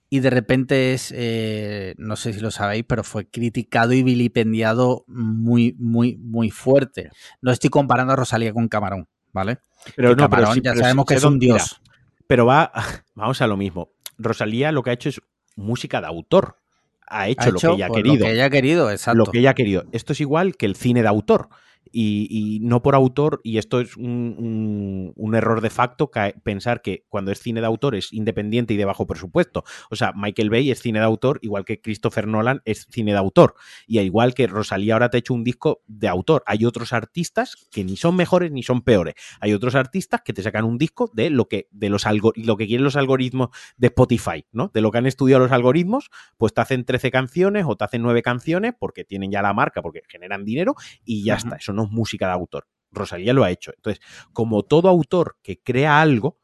Y 0.09 0.19
de 0.19 0.29
repente 0.29 0.93
es, 0.93 1.11
eh, 1.15 1.95
no 1.97 2.15
sé 2.15 2.33
si 2.33 2.39
lo 2.39 2.51
sabéis, 2.51 2.85
pero 2.87 3.03
fue 3.03 3.27
criticado 3.27 3.93
y 3.93 4.03
vilipendiado 4.03 5.03
muy, 5.07 5.75
muy, 5.79 6.17
muy 6.17 6.51
fuerte. 6.51 7.09
No 7.41 7.51
estoy 7.51 7.69
comparando 7.69 8.13
a 8.13 8.15
Rosalía 8.15 8.53
con 8.53 8.67
Camarón, 8.67 9.07
¿vale? 9.35 9.57
Pero 9.97 10.15
no, 10.15 10.15
Camarón 10.15 10.61
ya 10.61 10.73
sabemos 10.75 11.05
que 11.05 11.15
es 11.15 11.23
un 11.23 11.37
dios. 11.37 11.81
Pero 12.25 12.45
va, 12.45 12.71
vamos 13.15 13.41
a 13.41 13.47
lo 13.47 13.57
mismo. 13.57 13.89
Rosalía 14.17 14.71
lo 14.71 14.81
que 14.81 14.91
ha 14.91 14.93
hecho 14.93 15.09
es 15.09 15.21
música 15.57 15.99
de 15.99 16.07
autor. 16.07 16.57
Ha 17.05 17.27
hecho, 17.27 17.51
lo 17.51 17.59
que 17.59 17.67
ella 17.67 17.85
ha 17.87 17.89
querido. 17.89 18.15
Lo 18.15 18.25
que 18.25 18.31
ella 18.31 18.45
ha 18.45 18.49
querido, 18.49 18.89
exacto. 18.89 19.17
Lo 19.17 19.25
que 19.25 19.39
ella 19.39 19.51
ha 19.51 19.53
querido. 19.53 19.83
Esto 19.91 20.13
es 20.13 20.21
igual 20.21 20.55
que 20.55 20.65
el 20.65 20.75
cine 20.75 21.01
de 21.01 21.09
autor 21.09 21.49
y, 21.97 22.59
no 22.61 22.81
por 22.81 22.93
autor, 22.93 23.39
y 23.43 23.57
esto 23.57 23.79
es 23.79 23.95
un, 23.95 25.13
error 25.33 25.61
de 25.61 25.69
facto, 25.69 26.11
pensar 26.43 26.81
que 26.81 27.05
cuando 27.07 27.31
es 27.31 27.39
cine 27.39 27.61
de 27.61 27.67
autor 27.67 27.95
es 27.95 28.11
independiente 28.11 28.73
y 28.73 28.77
de 28.77 28.85
bajo 28.85 29.07
presupuesto. 29.07 29.63
O 29.89 29.95
sea, 29.95 30.11
Michael 30.15 30.49
Bay 30.49 30.71
es 30.71 30.81
cine 30.81 30.99
de 30.99 31.05
autor, 31.05 31.39
igual 31.41 31.63
que 31.63 31.79
Christopher 31.79 32.27
Nolan 32.27 32.61
es 32.65 32.87
cine 32.89 33.13
de 33.13 33.17
autor. 33.17 33.55
Y 33.87 33.99
igual 33.99 34.33
que 34.33 34.47
Rosalía 34.47 34.93
ahora 34.93 35.09
te 35.09 35.17
ha 35.17 35.19
hecho 35.19 35.33
un 35.33 35.43
disco 35.43 35.83
de 35.87 36.07
autor. 36.07 36.43
Hay 36.47 36.65
otros 36.65 36.91
artistas 36.91 37.55
que 37.71 37.83
ni 37.83 37.95
son 37.95 38.15
mejores 38.15 38.51
ni 38.51 38.63
son 38.63 38.81
peores. 38.81 39.15
Hay 39.39 39.53
otros 39.53 39.75
artistas 39.75 40.21
que 40.23 40.33
te 40.33 40.43
sacan 40.43 40.65
un 40.65 40.77
disco 40.77 41.09
de 41.13 41.29
lo 41.29 41.47
que, 41.47 41.69
de 41.71 41.89
los 41.89 42.05
lo 42.35 42.57
que 42.57 42.67
quieren 42.67 42.83
los 42.83 42.97
algoritmos 42.97 43.49
de 43.77 43.87
Spotify, 43.87 44.45
¿no? 44.51 44.69
De 44.73 44.81
lo 44.81 44.91
que 44.91 44.97
han 44.97 45.05
estudiado 45.05 45.43
los 45.43 45.51
algoritmos, 45.51 46.09
pues 46.37 46.53
te 46.53 46.61
hacen 46.61 46.83
13 46.85 47.09
canciones 47.11 47.65
o 47.67 47.75
te 47.77 47.85
hacen 47.85 48.01
9 48.01 48.21
canciones 48.21 48.73
porque 48.77 49.05
tienen 49.05 49.31
ya 49.31 49.41
la 49.41 49.53
marca, 49.53 49.81
porque 49.81 50.01
generan 50.07 50.43
dinero 50.43 50.75
y 51.03 51.23
ya 51.23 51.35
está. 51.35 51.55
Eso 51.55 51.73
no 51.73 51.84
música 51.91 52.27
de 52.27 52.33
autor. 52.33 52.67
Rosalía 52.91 53.33
lo 53.33 53.43
ha 53.43 53.51
hecho. 53.51 53.71
Entonces, 53.75 54.03
como 54.33 54.63
todo 54.63 54.89
autor 54.89 55.37
que 55.43 55.61
crea 55.61 56.01
algo, 56.01 56.39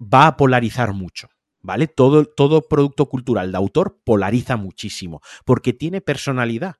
va 0.00 0.26
a 0.26 0.36
polarizar 0.36 0.92
mucho. 0.92 1.28
¿Vale? 1.64 1.86
Todo, 1.86 2.24
todo 2.24 2.62
producto 2.62 3.06
cultural 3.08 3.52
de 3.52 3.58
autor 3.58 4.00
polariza 4.04 4.56
muchísimo, 4.56 5.20
porque 5.44 5.72
tiene 5.72 6.00
personalidad. 6.00 6.76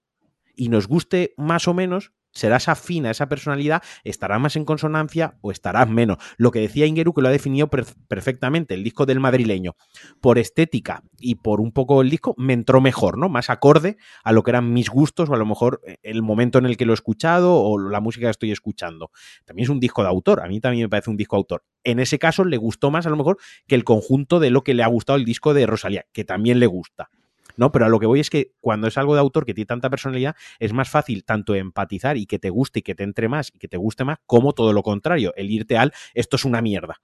Y 0.56 0.70
nos 0.70 0.88
guste 0.88 1.34
más 1.36 1.68
o 1.68 1.74
menos, 1.74 2.12
serás 2.32 2.68
afín 2.68 3.06
a 3.06 3.10
esa 3.10 3.28
personalidad, 3.28 3.82
estarás 4.04 4.40
más 4.40 4.56
en 4.56 4.64
consonancia 4.64 5.36
o 5.40 5.50
estarás 5.50 5.88
menos. 5.88 6.18
Lo 6.36 6.50
que 6.50 6.60
decía 6.60 6.86
Ingeru, 6.86 7.12
que 7.12 7.22
lo 7.22 7.28
ha 7.28 7.32
definido 7.32 7.68
perfectamente, 7.68 8.74
el 8.74 8.84
disco 8.84 9.06
del 9.06 9.20
madrileño, 9.20 9.76
por 10.20 10.38
estética 10.38 11.02
y 11.18 11.36
por 11.36 11.60
un 11.60 11.72
poco 11.72 12.02
el 12.02 12.10
disco, 12.10 12.34
me 12.36 12.52
entró 12.52 12.80
mejor, 12.80 13.18
¿no? 13.18 13.28
Más 13.28 13.50
acorde 13.50 13.96
a 14.24 14.32
lo 14.32 14.42
que 14.42 14.50
eran 14.50 14.72
mis 14.72 14.88
gustos 14.88 15.28
o 15.30 15.34
a 15.34 15.38
lo 15.38 15.46
mejor 15.46 15.80
eh, 15.86 15.96
el 16.02 16.22
momento 16.22 16.58
en 16.58 16.66
el 16.66 16.76
que 16.76 16.86
lo 16.86 16.92
he 16.92 16.94
escuchado 16.94 17.54
o 17.54 17.78
la 17.78 18.00
música 18.00 18.26
que 18.26 18.30
estoy 18.30 18.52
escuchando. 18.52 19.10
También 19.44 19.64
es 19.64 19.70
un 19.70 19.80
disco 19.80 20.02
de 20.02 20.08
autor, 20.08 20.40
a 20.40 20.48
mí 20.48 20.60
también 20.60 20.84
me 20.84 20.88
parece 20.88 21.10
un 21.10 21.16
disco 21.16 21.36
de 21.36 21.40
autor. 21.40 21.64
En 21.84 21.98
ese 22.00 22.18
caso 22.18 22.44
le 22.44 22.56
gustó 22.56 22.90
más 22.90 23.06
a 23.06 23.10
lo 23.10 23.16
mejor 23.16 23.38
que 23.66 23.74
el 23.74 23.84
conjunto 23.84 24.40
de 24.40 24.50
lo 24.50 24.62
que 24.62 24.74
le 24.74 24.82
ha 24.82 24.88
gustado 24.88 25.18
el 25.18 25.24
disco 25.24 25.54
de 25.54 25.66
Rosalía, 25.66 26.06
que 26.12 26.24
también 26.24 26.60
le 26.60 26.66
gusta. 26.66 27.10
¿No? 27.56 27.72
Pero 27.72 27.86
a 27.86 27.88
lo 27.88 27.98
que 27.98 28.06
voy 28.06 28.20
es 28.20 28.30
que 28.30 28.52
cuando 28.60 28.88
es 28.88 28.98
algo 28.98 29.14
de 29.14 29.20
autor 29.20 29.44
que 29.44 29.54
tiene 29.54 29.66
tanta 29.66 29.90
personalidad, 29.90 30.36
es 30.58 30.72
más 30.72 30.88
fácil 30.88 31.24
tanto 31.24 31.54
empatizar 31.54 32.16
y 32.16 32.26
que 32.26 32.38
te 32.38 32.50
guste 32.50 32.80
y 32.80 32.82
que 32.82 32.94
te 32.94 33.04
entre 33.04 33.28
más 33.28 33.50
y 33.54 33.58
que 33.58 33.68
te 33.68 33.76
guste 33.76 34.04
más, 34.04 34.18
como 34.26 34.52
todo 34.52 34.72
lo 34.72 34.82
contrario, 34.82 35.32
el 35.36 35.50
irte 35.50 35.76
al 35.76 35.92
esto 36.14 36.36
es 36.36 36.44
una 36.44 36.60
mierda 36.60 37.00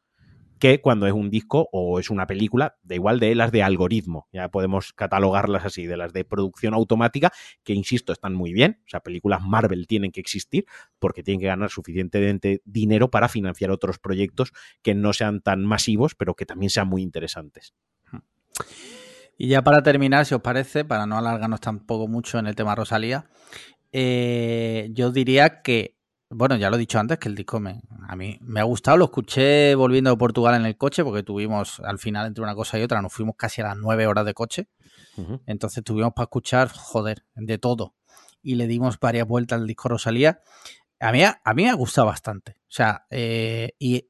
que 0.59 0.81
cuando 0.81 1.07
es 1.07 1.13
un 1.13 1.31
disco 1.31 1.69
o 1.73 1.99
es 1.99 2.11
una 2.11 2.27
película, 2.27 2.77
da 2.83 2.95
igual 2.95 3.21
de 3.21 3.35
las 3.35 3.53
de 3.53 3.63
algoritmo, 3.63 4.29
ya 4.33 4.49
podemos 4.49 4.93
catalogarlas 4.93 5.65
así, 5.65 5.87
de 5.87 5.97
las 5.97 6.13
de 6.13 6.25
producción 6.25 6.75
automática, 6.75 7.33
que 7.63 7.73
insisto, 7.73 8.13
están 8.13 8.35
muy 8.35 8.53
bien, 8.53 8.81
o 8.85 8.89
sea, 8.89 9.01
películas 9.01 9.41
Marvel 9.43 9.87
tienen 9.87 10.11
que 10.11 10.21
existir 10.21 10.67
porque 10.99 11.23
tienen 11.23 11.41
que 11.41 11.47
ganar 11.47 11.71
suficientemente 11.71 12.63
dinero 12.65 13.11
para 13.11 13.29
financiar 13.29 13.71
otros 13.71 13.99
proyectos 13.99 14.53
que 14.83 14.95
no 14.95 15.13
sean 15.13 15.41
tan 15.41 15.65
masivos, 15.65 16.15
pero 16.15 16.35
que 16.35 16.47
también 16.47 16.71
sean 16.71 16.89
muy 16.89 17.03
interesantes. 17.03 17.75
Y 19.39 19.49
ya 19.49 19.63
para 19.63 19.83
terminar, 19.83 20.27
si 20.27 20.35
os 20.35 20.43
parece, 20.43 20.85
para 20.85 21.07
no 21.07 21.17
alargarnos 21.17 21.61
tampoco 21.61 22.09
mucho 22.09 22.39
en 22.39 22.47
el 22.47 22.55
tema 22.55 22.75
Rosalía, 22.75 23.31
eh, 23.93 24.91
yo 24.93 25.11
diría 25.11 25.63
que 25.63 25.99
bueno, 26.31 26.57
ya 26.57 26.69
lo 26.69 26.77
he 26.77 26.79
dicho 26.79 26.99
antes, 26.99 27.19
que 27.19 27.29
el 27.29 27.35
disco 27.35 27.59
me, 27.59 27.81
a 28.07 28.15
mí 28.15 28.39
me 28.43 28.61
ha 28.61 28.65
gustado. 28.65 28.99
Lo 28.99 29.07
escuché 29.07 29.75
volviendo 29.75 30.11
de 30.11 30.17
Portugal 30.17 30.57
en 30.57 30.67
el 30.67 30.77
coche, 30.77 31.03
porque 31.03 31.23
tuvimos, 31.23 31.81
al 31.81 31.99
final, 31.99 32.27
entre 32.27 32.45
una 32.45 32.55
cosa 32.55 32.79
y 32.79 32.83
otra, 32.83 33.01
nos 33.01 33.13
fuimos 33.13 33.35
casi 33.37 33.63
a 33.63 33.69
las 33.69 33.77
nueve 33.77 34.07
horas 34.07 34.27
de 34.27 34.35
coche. 34.35 34.69
Entonces 35.47 35.83
tuvimos 35.83 36.13
para 36.13 36.25
escuchar, 36.25 36.69
joder, 36.69 37.25
de 37.35 37.59
todo. 37.59 37.95
Y 38.43 38.55
le 38.55 38.67
dimos 38.67 39.01
varias 39.01 39.27
vueltas 39.27 39.59
al 39.59 39.67
disco 39.67 39.89
Rosalía. 39.89 40.43
A 41.01 41.11
mí, 41.13 41.25
a 41.25 41.55
mí 41.55 41.63
me 41.65 41.71
ha 41.71 41.75
gustado 41.75 42.07
bastante. 42.07 42.57
O 42.61 42.71
sea, 42.71 43.07
eh, 43.11 43.73
y, 43.79 44.09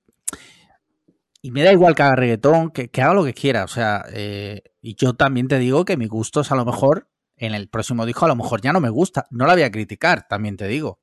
y 1.40 1.50
me 1.50 1.62
da 1.62 1.72
igual 1.72 1.94
que 1.94 2.02
haga 2.02 2.16
reggaetón, 2.16 2.70
que, 2.70 2.88
que 2.88 3.02
haga 3.02 3.14
lo 3.14 3.24
que 3.24 3.34
quiera. 3.34 3.64
O 3.64 3.68
sea, 3.68 4.04
eh, 4.12 4.62
y 4.80 4.94
yo 4.94 5.14
también 5.14 5.48
te 5.48 5.58
digo 5.58 5.84
que 5.84 5.96
mis 5.96 6.08
gustos 6.08 6.50
a 6.50 6.56
lo 6.56 6.64
mejor 6.64 7.08
en 7.36 7.54
el 7.54 7.68
próximo 7.68 8.04
disco 8.04 8.24
a 8.24 8.28
lo 8.28 8.36
mejor 8.36 8.60
ya 8.60 8.72
no 8.72 8.80
me 8.80 8.90
gusta. 8.90 9.26
No 9.30 9.46
la 9.46 9.54
voy 9.54 9.62
a 9.62 9.70
criticar, 9.70 10.26
también 10.28 10.56
te 10.56 10.66
digo. 10.66 11.00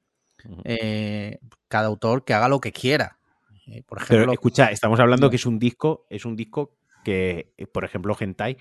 Eh, 0.63 1.39
cada 1.67 1.87
autor 1.87 2.23
que 2.23 2.33
haga 2.33 2.49
lo 2.49 2.59
que 2.59 2.71
quiera. 2.71 3.17
Eh, 3.67 3.81
por 3.83 3.99
Pero 3.99 4.15
ejemplo, 4.15 4.33
escucha, 4.33 4.65
estamos 4.71 4.99
hablando 4.99 5.29
que 5.29 5.37
es 5.37 5.45
un 5.45 5.57
disco, 5.57 6.05
es 6.09 6.25
un 6.25 6.35
disco 6.35 6.75
que, 7.03 7.53
por 7.73 7.83
ejemplo, 7.83 8.15
Hentai 8.19 8.57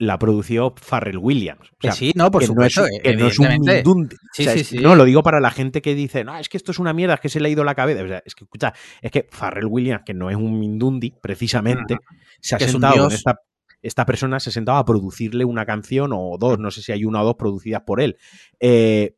la 0.00 0.18
produció 0.18 0.74
Pharrell 0.76 1.18
Williams. 1.18 1.70
O 1.72 1.76
sea, 1.80 1.92
sí, 1.92 2.12
no, 2.14 2.30
por 2.30 2.42
que 2.42 2.48
no 2.54 2.64
es 2.64 2.76
un- 2.76 2.86
que 3.02 3.16
no 3.16 3.26
es 3.26 3.38
un 3.38 3.46
evidentemente. 3.46 3.74
Mindundi. 3.88 4.16
Sí, 4.32 4.42
O 4.42 4.44
sea, 4.44 4.54
sí, 4.54 4.64
sí. 4.64 4.78
No, 4.78 4.94
lo 4.94 5.04
digo 5.04 5.22
para 5.24 5.40
la 5.40 5.50
gente 5.50 5.82
que 5.82 5.94
dice, 5.96 6.22
no, 6.24 6.38
es 6.38 6.48
que 6.48 6.56
esto 6.56 6.70
es 6.70 6.78
una 6.78 6.92
mierda, 6.92 7.14
es 7.14 7.20
que 7.20 7.28
se 7.28 7.40
le 7.40 7.48
ha 7.48 7.50
ido 7.50 7.64
la 7.64 7.74
cabeza. 7.74 8.04
O 8.04 8.08
sea, 8.08 8.22
es 8.24 8.34
que, 8.36 8.44
escucha, 8.44 8.72
es 9.02 9.10
que 9.10 9.24
Pharrell 9.24 9.66
Williams, 9.66 10.02
que 10.06 10.14
no 10.14 10.30
es 10.30 10.36
un 10.36 10.58
Mindundi, 10.58 11.12
precisamente, 11.20 11.96
se 12.40 12.54
ha 12.54 12.58
sentado 12.60 12.94
con 13.04 13.12
esta, 13.12 13.40
esta 13.82 14.06
persona, 14.06 14.38
se 14.38 14.50
ha 14.50 14.52
sentado 14.52 14.78
a 14.78 14.84
producirle 14.84 15.44
una 15.44 15.66
canción 15.66 16.12
o 16.14 16.36
dos, 16.38 16.58
no 16.60 16.70
sé 16.70 16.80
si 16.82 16.92
hay 16.92 17.04
una 17.04 17.22
o 17.22 17.24
dos 17.24 17.34
producidas 17.36 17.82
por 17.84 18.00
él. 18.00 18.16
Eh, 18.60 19.16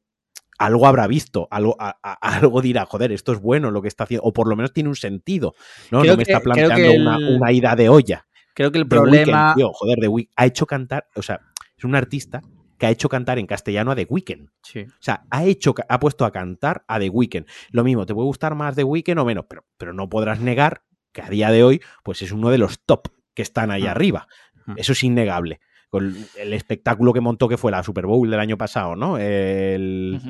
algo 0.58 0.86
habrá 0.86 1.06
visto, 1.06 1.48
algo, 1.50 1.74
a- 1.78 1.98
a- 2.02 2.12
algo 2.50 2.60
dirá, 2.62 2.84
joder, 2.86 3.12
esto 3.12 3.32
es 3.32 3.40
bueno 3.40 3.70
lo 3.70 3.80
que 3.82 3.88
está 3.88 4.04
haciendo, 4.04 4.24
o 4.24 4.32
por 4.32 4.48
lo 4.48 4.56
menos 4.56 4.72
tiene 4.72 4.88
un 4.88 4.96
sentido. 4.96 5.54
No, 5.90 6.00
Creo 6.00 6.12
no 6.12 6.18
me 6.18 6.24
que- 6.24 6.32
está 6.32 6.42
planteando 6.42 6.92
una, 6.94 7.18
una 7.18 7.52
ida 7.52 7.76
de 7.76 7.88
olla. 7.88 8.26
Creo 8.60 8.72
que 8.72 8.76
el 8.78 8.84
The 8.84 8.88
problema. 8.96 9.54
tío, 9.56 9.72
joder, 9.72 9.98
The 10.00 10.08
Weeknd 10.08 10.32
ha 10.36 10.44
hecho 10.44 10.66
cantar, 10.66 11.06
o 11.16 11.22
sea, 11.22 11.40
es 11.78 11.82
un 11.84 11.94
artista 11.94 12.42
que 12.76 12.84
ha 12.84 12.90
hecho 12.90 13.08
cantar 13.08 13.38
en 13.38 13.46
castellano 13.46 13.90
a 13.90 13.96
The 13.96 14.06
Weeknd. 14.06 14.50
Sí. 14.62 14.80
O 14.80 14.92
sea, 15.02 15.24
ha 15.30 15.44
hecho, 15.46 15.74
ha 15.88 15.98
puesto 15.98 16.26
a 16.26 16.30
cantar 16.30 16.84
a 16.86 16.98
The 16.98 17.08
Weeknd. 17.08 17.46
Lo 17.70 17.84
mismo, 17.84 18.04
te 18.04 18.12
puede 18.12 18.26
gustar 18.26 18.54
más 18.54 18.76
The 18.76 18.84
Weeknd 18.84 19.18
o 19.18 19.24
menos, 19.24 19.46
pero, 19.48 19.64
pero 19.78 19.94
no 19.94 20.10
podrás 20.10 20.40
negar 20.40 20.82
que 21.12 21.22
a 21.22 21.30
día 21.30 21.50
de 21.50 21.64
hoy, 21.64 21.80
pues 22.04 22.20
es 22.20 22.32
uno 22.32 22.50
de 22.50 22.58
los 22.58 22.80
top 22.80 23.08
que 23.32 23.40
están 23.40 23.70
ahí 23.70 23.84
Mm. 23.84 23.88
arriba. 23.88 24.28
Mm. 24.66 24.74
Eso 24.76 24.92
es 24.92 25.02
innegable. 25.04 25.60
Con 25.88 26.14
el 26.38 26.52
espectáculo 26.52 27.14
que 27.14 27.20
montó 27.22 27.48
que 27.48 27.56
fue 27.56 27.72
la 27.72 27.82
Super 27.82 28.04
Bowl 28.04 28.30
del 28.30 28.40
año 28.40 28.58
pasado, 28.58 28.94
¿no? 28.94 29.16
El 29.18 30.20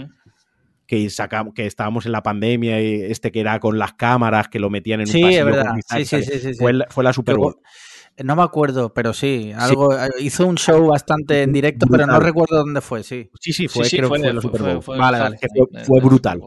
que 0.86 1.08
sacamos, 1.10 1.52
que 1.54 1.66
estábamos 1.66 2.06
en 2.06 2.12
la 2.12 2.22
pandemia 2.22 2.80
y 2.80 3.02
este 3.02 3.30
que 3.30 3.40
era 3.40 3.60
con 3.60 3.78
las 3.78 3.92
cámaras 3.94 4.48
que 4.48 4.58
lo 4.58 4.70
metían 4.70 5.00
en 5.00 5.06
un 5.08 5.12
Sí, 5.12 5.22
pasillo 5.22 5.38
es 5.40 5.44
verdad. 5.44 5.74
Sí, 5.88 6.04
sí, 6.04 6.22
sí, 6.22 6.32
sí, 6.38 6.38
sí. 6.40 6.54
Fue, 6.54 6.72
la, 6.72 6.86
fue 6.90 7.04
la 7.04 7.12
Super 7.12 7.36
Bowl. 7.36 7.56
No 8.22 8.36
me 8.36 8.42
acuerdo, 8.42 8.92
pero 8.92 9.14
sí, 9.14 9.50
algo 9.56 9.96
eh, 9.96 10.08
hizo 10.20 10.46
un 10.46 10.56
show 10.56 10.86
bastante 10.88 11.42
en 11.42 11.52
directo, 11.52 11.86
pero 11.90 12.06
no 12.06 12.20
recuerdo 12.20 12.58
dónde 12.58 12.80
fue, 12.82 13.02
sí. 13.02 13.30
Sí, 13.40 13.52
sí, 13.52 13.66
fue, 13.68 13.84
Sí, 13.84 13.90
sí, 13.90 13.96
creo 13.96 14.08
fue, 14.10 14.18
que 14.18 14.24
fue 14.24 14.32
la 14.34 14.40
fue- 14.40 14.48
Super 14.48 14.60
fue- 14.60 14.72
Bowl. 14.74 14.82
fue 14.82 14.98
Vale, 14.98 15.16
el 15.16 15.22
vale. 15.22 15.84
Fue- 15.86 16.00
brutal. 16.00 16.40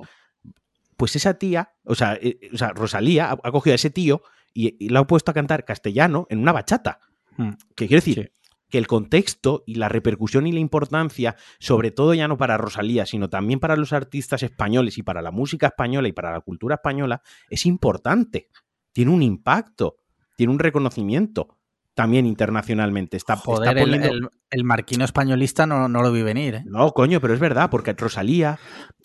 Pues 0.98 1.16
esa 1.16 1.34
tía, 1.34 1.74
o 1.86 1.96
sea, 1.96 2.14
eh, 2.22 2.38
o 2.54 2.58
sea 2.58 2.70
Rosalía 2.70 3.32
ha, 3.32 3.38
ha 3.44 3.52
cogido 3.52 3.74
a 3.74 3.76
ese 3.76 3.90
tío 3.90 4.22
y, 4.54 4.76
y 4.86 4.90
la 4.90 5.00
ha 5.00 5.08
puesto 5.08 5.32
a 5.32 5.34
cantar 5.34 5.66
castellano 5.66 6.28
en 6.30 6.40
una 6.40 6.52
bachata. 6.52 7.00
Mm. 7.38 7.50
Que 7.76 7.88
quiero 7.88 7.98
decir 8.02 8.32
Sí. 8.32 8.48
que 8.70 8.78
el 8.78 8.86
contexto 8.88 9.64
y 9.66 9.76
la 9.76 9.90
repercusión 9.90 10.46
y 10.46 10.52
la 10.52 10.60
importancia, 10.60 11.36
sobre 11.60 11.90
todo 11.92 12.14
ya 12.14 12.28
no 12.28 12.38
para 12.38 12.58
Rosalía, 12.58 13.08
sino 13.08 13.30
también 13.30 13.60
para 13.60 13.76
los 13.76 13.92
artistas 13.94 14.44
españoles 14.44 14.98
y 15.00 15.04
para 15.04 15.24
la 15.24 15.32
música 15.32 15.68
española 15.68 16.08
y 16.08 16.12
para 16.14 16.32
la 16.32 16.42
cultura 16.42 16.76
española, 16.76 17.24
es 17.50 17.66
importante. 17.66 18.50
Tiene 18.92 19.10
un 19.12 19.24
impacto, 19.24 19.96
tiene 20.44 20.52
un 20.54 20.60
reconocimiento 20.60 21.58
también 21.94 22.26
internacionalmente. 22.26 23.16
Está, 23.16 23.36
está 23.36 23.46
Joder, 23.46 23.78
el, 23.78 23.84
poniendo- 23.86 24.10
el- 24.10 24.30
el 24.52 24.64
marquino 24.66 25.06
españolista 25.06 25.66
no, 25.66 25.88
no 25.88 26.02
lo 26.02 26.12
vi 26.12 26.22
venir, 26.22 26.56
¿eh? 26.56 26.64
no, 26.66 26.92
coño, 26.92 27.22
pero 27.22 27.34
es 27.34 27.40
verdad, 27.40 27.70
porque 27.70 27.94
Rosalía, 27.94 28.60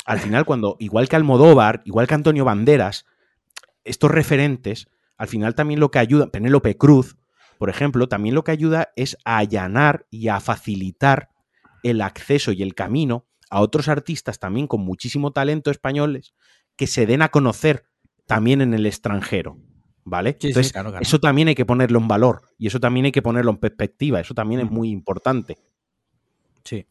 al 0.04 0.18
final, 0.18 0.44
cuando, 0.44 0.76
igual 0.80 1.08
que 1.08 1.14
Almodóvar, 1.14 1.80
igual 1.84 2.08
que 2.08 2.14
Antonio 2.14 2.44
Banderas, 2.44 3.06
estos 3.84 4.10
referentes, 4.10 4.88
al 5.16 5.28
final 5.28 5.54
también 5.54 5.78
lo 5.78 5.92
que 5.92 6.00
ayuda, 6.00 6.26
Penélope 6.32 6.76
Cruz, 6.76 7.16
por 7.58 7.70
ejemplo, 7.70 8.08
también 8.08 8.34
lo 8.34 8.42
que 8.42 8.50
ayuda 8.50 8.88
es 8.96 9.16
a 9.24 9.38
allanar 9.38 10.06
y 10.10 10.26
a 10.28 10.40
facilitar 10.40 11.28
el 11.84 12.00
acceso 12.00 12.50
y 12.50 12.62
el 12.64 12.74
camino 12.74 13.26
a 13.50 13.60
otros 13.60 13.86
artistas 13.88 14.40
también 14.40 14.66
con 14.66 14.80
muchísimo 14.80 15.30
talento 15.32 15.70
españoles 15.70 16.34
que 16.76 16.88
se 16.88 17.06
den 17.06 17.22
a 17.22 17.28
conocer 17.28 17.84
también 18.26 18.60
en 18.60 18.74
el 18.74 18.86
extranjero. 18.86 19.56
¿Vale? 20.10 20.32
Sí, 20.32 20.36
sí, 20.40 20.46
Entonces, 20.48 20.72
claro, 20.72 20.90
claro. 20.90 21.02
eso 21.02 21.18
también 21.20 21.48
hay 21.48 21.54
que 21.54 21.66
ponerlo 21.66 21.98
en 21.98 22.08
valor 22.08 22.42
y 22.58 22.66
eso 22.66 22.80
también 22.80 23.06
hay 23.06 23.12
que 23.12 23.22
ponerlo 23.22 23.50
en 23.50 23.58
perspectiva, 23.58 24.20
eso 24.20 24.34
también 24.34 24.60
es 24.62 24.70
muy 24.70 24.90
importante. 24.90 25.58
Sí. 26.64 26.86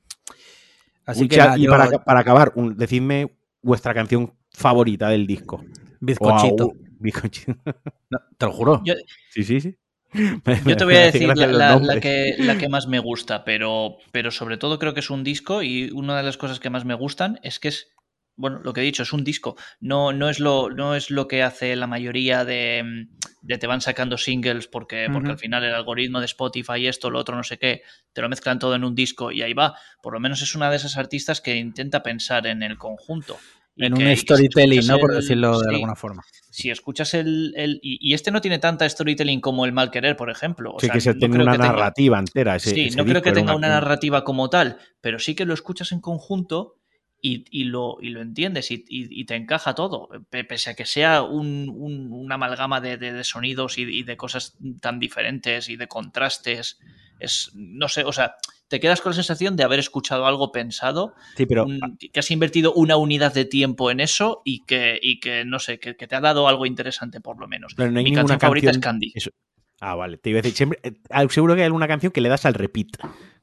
Así 1.05 1.27
que 1.27 1.39
y 1.57 1.63
yo- 1.63 1.71
para, 1.71 2.03
para 2.03 2.19
acabar, 2.19 2.51
un- 2.55 2.75
decidme 2.77 3.31
vuestra 3.61 3.93
canción 3.93 4.33
favorita 4.51 5.09
del 5.09 5.25
disco. 5.25 5.63
bizcochito. 5.99 6.65
O 6.65 6.69
a- 6.71 6.73
u- 6.73 6.77
bizcochito. 6.99 7.55
No, 8.09 8.19
te 8.37 8.45
lo 8.45 8.51
juro. 8.53 8.81
Yo, 8.85 8.93
Sí, 9.31 9.43
sí, 9.43 9.59
sí. 9.61 9.77
yo 10.65 10.77
te 10.77 10.85
voy 10.85 10.95
a 10.95 11.01
decir 11.11 11.27
la, 11.27 11.99
que, 11.99 12.35
la 12.39 12.57
que 12.57 12.69
más 12.69 12.87
me 12.87 12.99
gusta, 12.99 13.43
pero, 13.43 13.97
pero 14.13 14.31
sobre 14.31 14.57
todo 14.57 14.79
creo 14.79 14.93
que 14.93 15.01
es 15.01 15.09
un 15.09 15.23
disco 15.23 15.61
y 15.63 15.91
una 15.91 16.15
de 16.15 16.23
las 16.23 16.37
cosas 16.37 16.59
que 16.61 16.69
más 16.69 16.85
me 16.85 16.93
gustan 16.93 17.39
es 17.43 17.59
que 17.59 17.67
es, 17.67 17.89
bueno, 18.37 18.61
lo 18.63 18.71
que 18.71 18.81
he 18.81 18.83
dicho, 18.83 19.03
es 19.03 19.11
un 19.13 19.23
disco. 19.23 19.57
No, 19.79 20.13
no, 20.13 20.29
es, 20.29 20.39
lo, 20.39 20.69
no 20.69 20.95
es 20.95 21.09
lo 21.11 21.27
que 21.27 21.43
hace 21.43 21.75
la 21.75 21.87
mayoría 21.87 22.45
de, 22.45 23.07
de 23.41 23.57
te 23.57 23.67
van 23.67 23.81
sacando 23.81 24.17
singles 24.17 24.67
porque, 24.67 25.09
porque 25.11 25.31
al 25.31 25.37
final 25.39 25.63
el 25.63 25.73
algoritmo 25.73 26.19
de 26.19 26.27
Spotify, 26.27 26.87
esto, 26.87 27.09
lo 27.09 27.19
otro, 27.19 27.35
no 27.35 27.43
sé 27.43 27.57
qué, 27.57 27.81
te 28.13 28.21
lo 28.21 28.29
mezclan 28.29 28.59
todo 28.59 28.75
en 28.75 28.83
un 28.83 28.95
disco 28.95 29.31
y 29.31 29.41
ahí 29.41 29.53
va. 29.53 29.75
Por 30.01 30.13
lo 30.13 30.19
menos 30.19 30.41
es 30.41 30.55
una 30.55 30.69
de 30.69 30.77
esas 30.77 30.97
artistas 30.97 31.41
que 31.41 31.55
intenta 31.57 32.03
pensar 32.03 32.47
en 32.47 32.63
el 32.63 32.77
conjunto. 32.77 33.37
En 33.79 33.93
que- 33.93 34.03
un 34.05 34.09
si 34.09 34.21
storytelling, 34.21 34.79
escuchas 34.79 34.95
¿no? 34.95 34.99
Por 34.99 35.11
el- 35.11 35.17
decirlo 35.21 35.59
de 35.59 35.65
sí, 35.69 35.75
alguna 35.75 35.95
forma. 35.95 36.23
si 36.49 36.69
escuchas 36.71 37.13
el, 37.13 37.53
el- 37.55 37.79
y, 37.83 37.99
y 38.09 38.15
este 38.15 38.31
no 38.31 38.41
tiene 38.41 38.57
tanta 38.57 38.89
storytelling 38.89 39.39
como 39.39 39.65
el 39.65 39.71
mal 39.71 39.91
querer, 39.91 40.15
por 40.17 40.31
ejemplo. 40.31 40.73
O 40.73 40.79
Sí, 40.79 40.87
sea, 40.87 40.93
que 40.95 41.01
se 41.01 41.13
no 41.13 41.19
tiene 41.19 41.33
creo 41.35 41.43
una 41.43 41.51
que 41.51 41.57
tenga- 41.59 41.73
narrativa 41.73 42.17
entera. 42.17 42.55
Ese, 42.55 42.71
sí, 42.73 42.81
ese 42.87 42.97
no 42.97 43.05
creo 43.05 43.21
que 43.21 43.31
tenga 43.33 43.55
una 43.55 43.67
una- 43.67 43.75
narrativa 43.79 44.23
como 44.23 44.49
tal, 44.49 44.77
pero 44.99 45.19
sí 45.19 45.35
que 45.35 45.45
lo 45.45 45.53
escuchas 45.53 45.91
en 45.91 46.01
conjunto 46.01 46.76
y, 47.21 47.45
y 47.49 47.63
lo, 47.65 47.97
y 48.01 48.09
lo 48.09 48.21
entiendes 48.21 48.69
y, 48.71 48.85
y- 48.87 49.25
te 49.25 49.35
encaja 49.35 49.73
todo, 49.73 50.09
pe- 50.29 50.43
pese 50.43 50.69
a 50.69 50.73
que 50.75 50.85
sea 50.85 51.23
un, 51.23 51.67
un- 51.75 52.11
una 52.11 52.35
amalgama 52.35 52.79
de, 52.79 52.97
de- 52.97 53.11
de 53.13 53.23
sonidos 53.23 53.77
y, 53.79 54.03
de 54.03 54.17
cosas 54.17 54.55
tan 54.81 54.99
diferentes 54.99 55.67
y 55.69 55.75
de 55.77 55.87
contrastes. 55.87 56.79
Es, 57.19 57.51
no 57.55 57.87
sé, 57.89 58.03
o 58.03 58.11
sea, 58.13 58.35
te 58.67 58.79
quedas 58.79 59.01
con 59.01 59.09
la 59.09 59.15
sensación 59.15 59.55
de 59.55 59.63
haber 59.63 59.79
escuchado 59.79 60.27
algo 60.27 60.51
pensado 60.51 61.15
Sí, 61.35 61.47
pero 61.47 61.65
un- 61.65 61.97
que 61.97 62.19
has 62.19 62.29
invertido 62.29 62.71
una 62.73 62.95
unidad 62.97 63.33
de 63.33 63.45
tiempo 63.45 63.89
en 63.89 63.99
eso 63.99 64.43
y 64.45 64.63
que, 64.65 64.99
y 65.01 65.19
que 65.19 65.43
no 65.43 65.57
sé, 65.57 65.79
que, 65.79 65.95
que 65.95 66.05
te 66.07 66.15
ha 66.15 66.21
dado 66.21 66.47
algo 66.47 66.67
interesante 66.67 67.19
por 67.19 67.39
lo 67.39 67.47
menos. 67.47 67.73
Pero 67.75 67.89
no 67.91 67.97
hay 67.97 68.03
Mi 68.03 68.11
ninguna 68.11 68.23
canción 68.33 68.39
favorita 68.39 68.69
es 68.71 68.77
Candy. 68.77 69.11
eso- 69.15 69.31
Ah, 69.79 69.93
vale. 69.95 70.17
Te 70.17 70.31
iba 70.31 70.39
a 70.39 70.41
decir, 70.41 70.55
siempre, 70.57 70.79
eh, 70.83 70.93
seguro 71.29 71.53
que 71.55 71.61
hay 71.61 71.65
alguna 71.67 71.87
canción 71.87 72.11
que 72.11 72.19
le 72.21 72.29
das 72.29 72.45
al 72.47 72.55
repeat. 72.55 72.87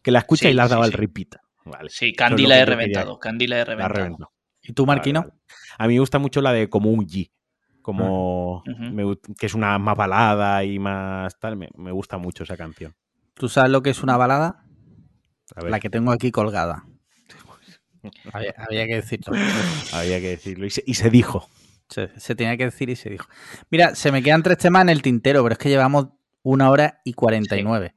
Que 0.02 0.10
la 0.10 0.18
escuchas 0.20 0.42
Sí, 0.42 0.48
y 0.48 0.54
le 0.54 0.62
has 0.62 0.70
dado 0.70 0.82
sí, 0.82 0.86
al 0.88 0.92
repeat. 0.92 1.36
Vale. 1.64 1.88
Sí, 1.90 2.12
Candy 2.14 2.46
la 2.46 2.58
he 2.58 2.64
reventado. 2.66 3.18
Candy 3.18 3.46
la 3.46 3.56
he 3.56 3.58
La 3.60 3.64
reventado. 3.64 3.94
reventó. 3.94 4.32
¿Y 4.62 4.72
tú, 4.72 4.86
Marquino? 4.86 5.20
Vale, 5.20 5.32
vale. 5.32 5.42
A 5.78 5.88
mí 5.88 5.94
me 5.94 6.00
gusta 6.00 6.18
mucho 6.18 6.40
la 6.40 6.52
de 6.52 6.68
como 6.68 6.90
un 6.90 7.06
G. 7.06 7.30
Como 7.82 8.62
me 8.66 9.04
gust- 9.04 9.36
que 9.38 9.46
es 9.46 9.54
una 9.54 9.78
más 9.78 9.96
balada 9.96 10.64
y 10.64 10.78
más 10.78 11.38
tal. 11.38 11.56
Me, 11.56 11.68
me 11.76 11.92
gusta 11.92 12.16
mucho 12.18 12.44
esa 12.44 12.56
canción. 12.56 12.94
¿Tú 13.34 13.48
sabes 13.48 13.70
lo 13.70 13.82
que 13.82 13.90
es 13.90 14.02
una 14.02 14.16
balada? 14.16 14.64
A 15.54 15.62
ver, 15.62 15.70
La 15.70 15.80
que 15.80 15.90
tengo 15.90 16.10
aquí 16.12 16.30
colgada. 16.30 16.84
Había, 18.32 18.54
había 18.58 18.86
que 18.86 18.94
decirlo. 18.96 19.34
había 19.94 20.20
que 20.20 20.28
decirlo. 20.28 20.66
Y 20.66 20.70
se, 20.70 20.82
y 20.86 20.94
se 20.94 21.10
dijo. 21.10 21.48
Se, 21.88 22.08
se 22.18 22.34
tenía 22.34 22.56
que 22.56 22.64
decir 22.66 22.88
y 22.90 22.96
se 22.96 23.08
dijo. 23.10 23.26
Mira, 23.70 23.94
se 23.94 24.12
me 24.12 24.22
quedan 24.22 24.42
tres 24.42 24.58
temas 24.58 24.82
en 24.82 24.88
el 24.90 25.00
tintero, 25.02 25.42
pero 25.42 25.52
es 25.54 25.58
que 25.58 25.68
llevamos 25.70 26.08
una 26.42 26.70
hora 26.70 27.00
y 27.04 27.12
49. 27.14 27.94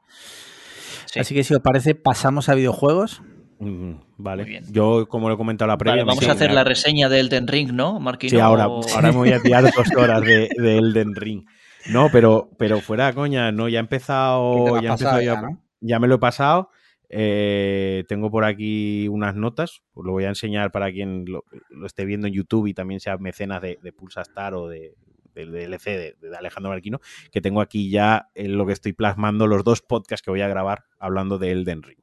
Sí. 1.05 1.19
Así 1.19 1.33
que 1.35 1.43
si 1.43 1.53
os 1.53 1.61
parece, 1.61 1.95
pasamos 1.95 2.47
a 2.49 2.55
videojuegos. 2.55 3.21
Mm, 3.59 3.93
vale. 4.17 4.43
Muy 4.43 4.49
bien. 4.51 4.63
Yo, 4.71 5.07
como 5.07 5.27
lo 5.29 5.35
he 5.35 5.37
comentado 5.37 5.67
la 5.67 5.77
previa, 5.77 6.03
Vale, 6.03 6.03
vamos 6.05 6.27
a 6.27 6.31
hacer 6.33 6.51
la 6.51 6.63
reseña 6.63 7.09
de 7.09 7.19
Elden 7.19 7.47
Ring, 7.47 7.71
¿no, 7.73 7.99
Marquino? 7.99 8.29
Sí, 8.31 8.39
ahora, 8.39 8.67
O- 8.67 8.81
ahora 8.93 9.11
me 9.11 9.17
voy 9.17 9.31
a 9.31 9.39
tirar 9.41 9.63
dos 9.63 9.87
horas 9.95 10.21
de, 10.25 10.49
de 10.55 10.77
Elden 10.77 11.15
Ring. 11.15 11.43
No, 11.89 12.09
pero, 12.11 12.49
pero 12.59 12.79
fuera 12.81 13.13
coña, 13.13 13.51
no, 13.51 13.67
ya 13.69 13.79
he 13.79 13.83
¿Qué 13.83 13.87
te 13.87 13.95
empezado, 13.95 14.75
ya, 14.81 14.87
he 14.87 14.87
pasado 14.89 15.19
empezado 15.19 15.21
ya, 15.21 15.33
ya, 15.33 15.41
no? 15.41 15.61
ya 15.81 15.99
me 15.99 16.07
lo 16.07 16.15
he 16.15 16.19
pasado. 16.19 16.69
eh, 17.09 18.03
tengo 18.07 18.29
por 18.29 18.43
aquí 18.43 19.07
unas 19.07 19.33
notas, 19.35 19.81
os 19.93 20.05
lo 20.05 20.11
voy 20.11 20.25
a 20.25 20.29
enseñar 20.29 20.71
para 20.71 20.91
quien 20.91 21.23
lo, 21.25 21.43
lo 21.69 21.85
esté 21.87 22.03
viendo 22.05 22.27
en 22.27 22.33
YouTube 22.33 22.67
y 22.67 22.73
también 22.73 22.99
sea 22.99 23.17
mecenas 23.17 23.61
de, 23.61 23.79
de 23.81 23.93
Pulsastar 23.93 24.53
o 24.53 24.67
de, 24.67 24.95
del 25.33 25.51
DLC 25.51 25.85
de, 25.85 26.15
de 26.19 26.35
Alejandro 26.37 26.71
Marquino, 26.71 26.99
que 27.31 27.39
tengo 27.41 27.61
aquí 27.61 27.89
ya 27.89 28.27
en 28.35 28.57
lo 28.57 28.65
que 28.65 28.73
estoy 28.73 28.91
plasmando 28.93 29.47
los 29.47 29.63
dos 29.63 29.81
podcasts 29.81 30.21
que 30.23 30.31
voy 30.31 30.41
a 30.41 30.47
grabar 30.49 30.83
hablando 30.99 31.37
de 31.39 31.51
Elden 31.51 31.83
Ring. 31.83 31.99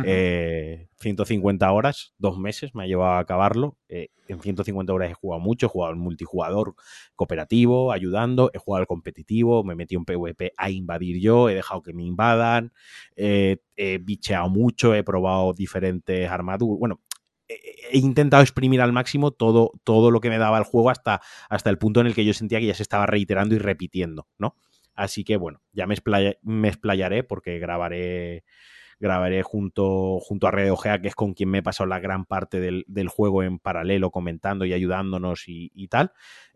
150 0.00 1.66
eh, 1.66 1.68
horas, 1.70 2.14
dos 2.18 2.38
meses 2.38 2.74
me 2.74 2.84
ha 2.84 2.86
llevado 2.86 3.12
a 3.12 3.18
acabarlo. 3.18 3.76
Eh, 3.88 4.08
en 4.28 4.40
150 4.40 4.92
horas 4.92 5.10
he 5.10 5.14
jugado 5.14 5.40
mucho, 5.40 5.66
he 5.66 5.68
jugado 5.68 5.92
al 5.92 5.98
multijugador 5.98 6.74
cooperativo, 7.14 7.92
ayudando, 7.92 8.50
he 8.54 8.58
jugado 8.58 8.80
al 8.80 8.86
competitivo, 8.86 9.64
me 9.64 9.74
metí 9.74 9.94
en 9.94 10.04
PvP 10.04 10.52
a 10.56 10.70
invadir 10.70 11.20
yo, 11.20 11.48
he 11.48 11.54
dejado 11.54 11.82
que 11.82 11.92
me 11.92 12.04
invadan, 12.04 12.72
he 13.14 13.58
bicheado 14.00 14.48
mucho, 14.48 14.94
he 14.94 15.02
probado 15.02 15.52
diferentes 15.52 16.30
armaduras. 16.30 16.78
Bueno, 16.78 17.00
he 17.48 17.98
intentado 17.98 18.42
exprimir 18.42 18.80
al 18.80 18.92
máximo 18.92 19.30
todo, 19.30 19.72
todo 19.84 20.10
lo 20.10 20.20
que 20.20 20.30
me 20.30 20.38
daba 20.38 20.58
el 20.58 20.64
juego 20.64 20.90
hasta, 20.90 21.20
hasta 21.48 21.70
el 21.70 21.78
punto 21.78 22.00
en 22.00 22.06
el 22.06 22.14
que 22.14 22.24
yo 22.24 22.34
sentía 22.34 22.60
que 22.60 22.66
ya 22.66 22.74
se 22.74 22.82
estaba 22.82 23.06
reiterando 23.06 23.54
y 23.54 23.58
repitiendo, 23.58 24.28
¿no? 24.38 24.56
Así 24.94 25.24
que 25.24 25.36
bueno, 25.36 25.62
ya 25.72 25.86
me, 25.86 25.96
me 26.42 26.68
explayaré 26.68 27.24
porque 27.24 27.58
grabaré 27.58 28.44
grabaré 29.02 29.42
junto, 29.42 30.20
junto 30.20 30.46
a 30.46 30.52
Red 30.52 30.72
Ojea, 30.72 31.02
que 31.02 31.08
es 31.08 31.16
con 31.16 31.34
quien 31.34 31.50
me 31.50 31.58
he 31.58 31.62
pasado 31.62 31.88
la 31.88 31.98
gran 31.98 32.24
parte 32.24 32.60
del, 32.60 33.08
juego 33.08 33.42
en 33.42 33.58
paralelo, 33.58 34.12
comentando 34.12 34.64
y 34.64 34.72
ayudándonos 34.72 35.42
y, 35.48 35.88
tal. 35.88 36.12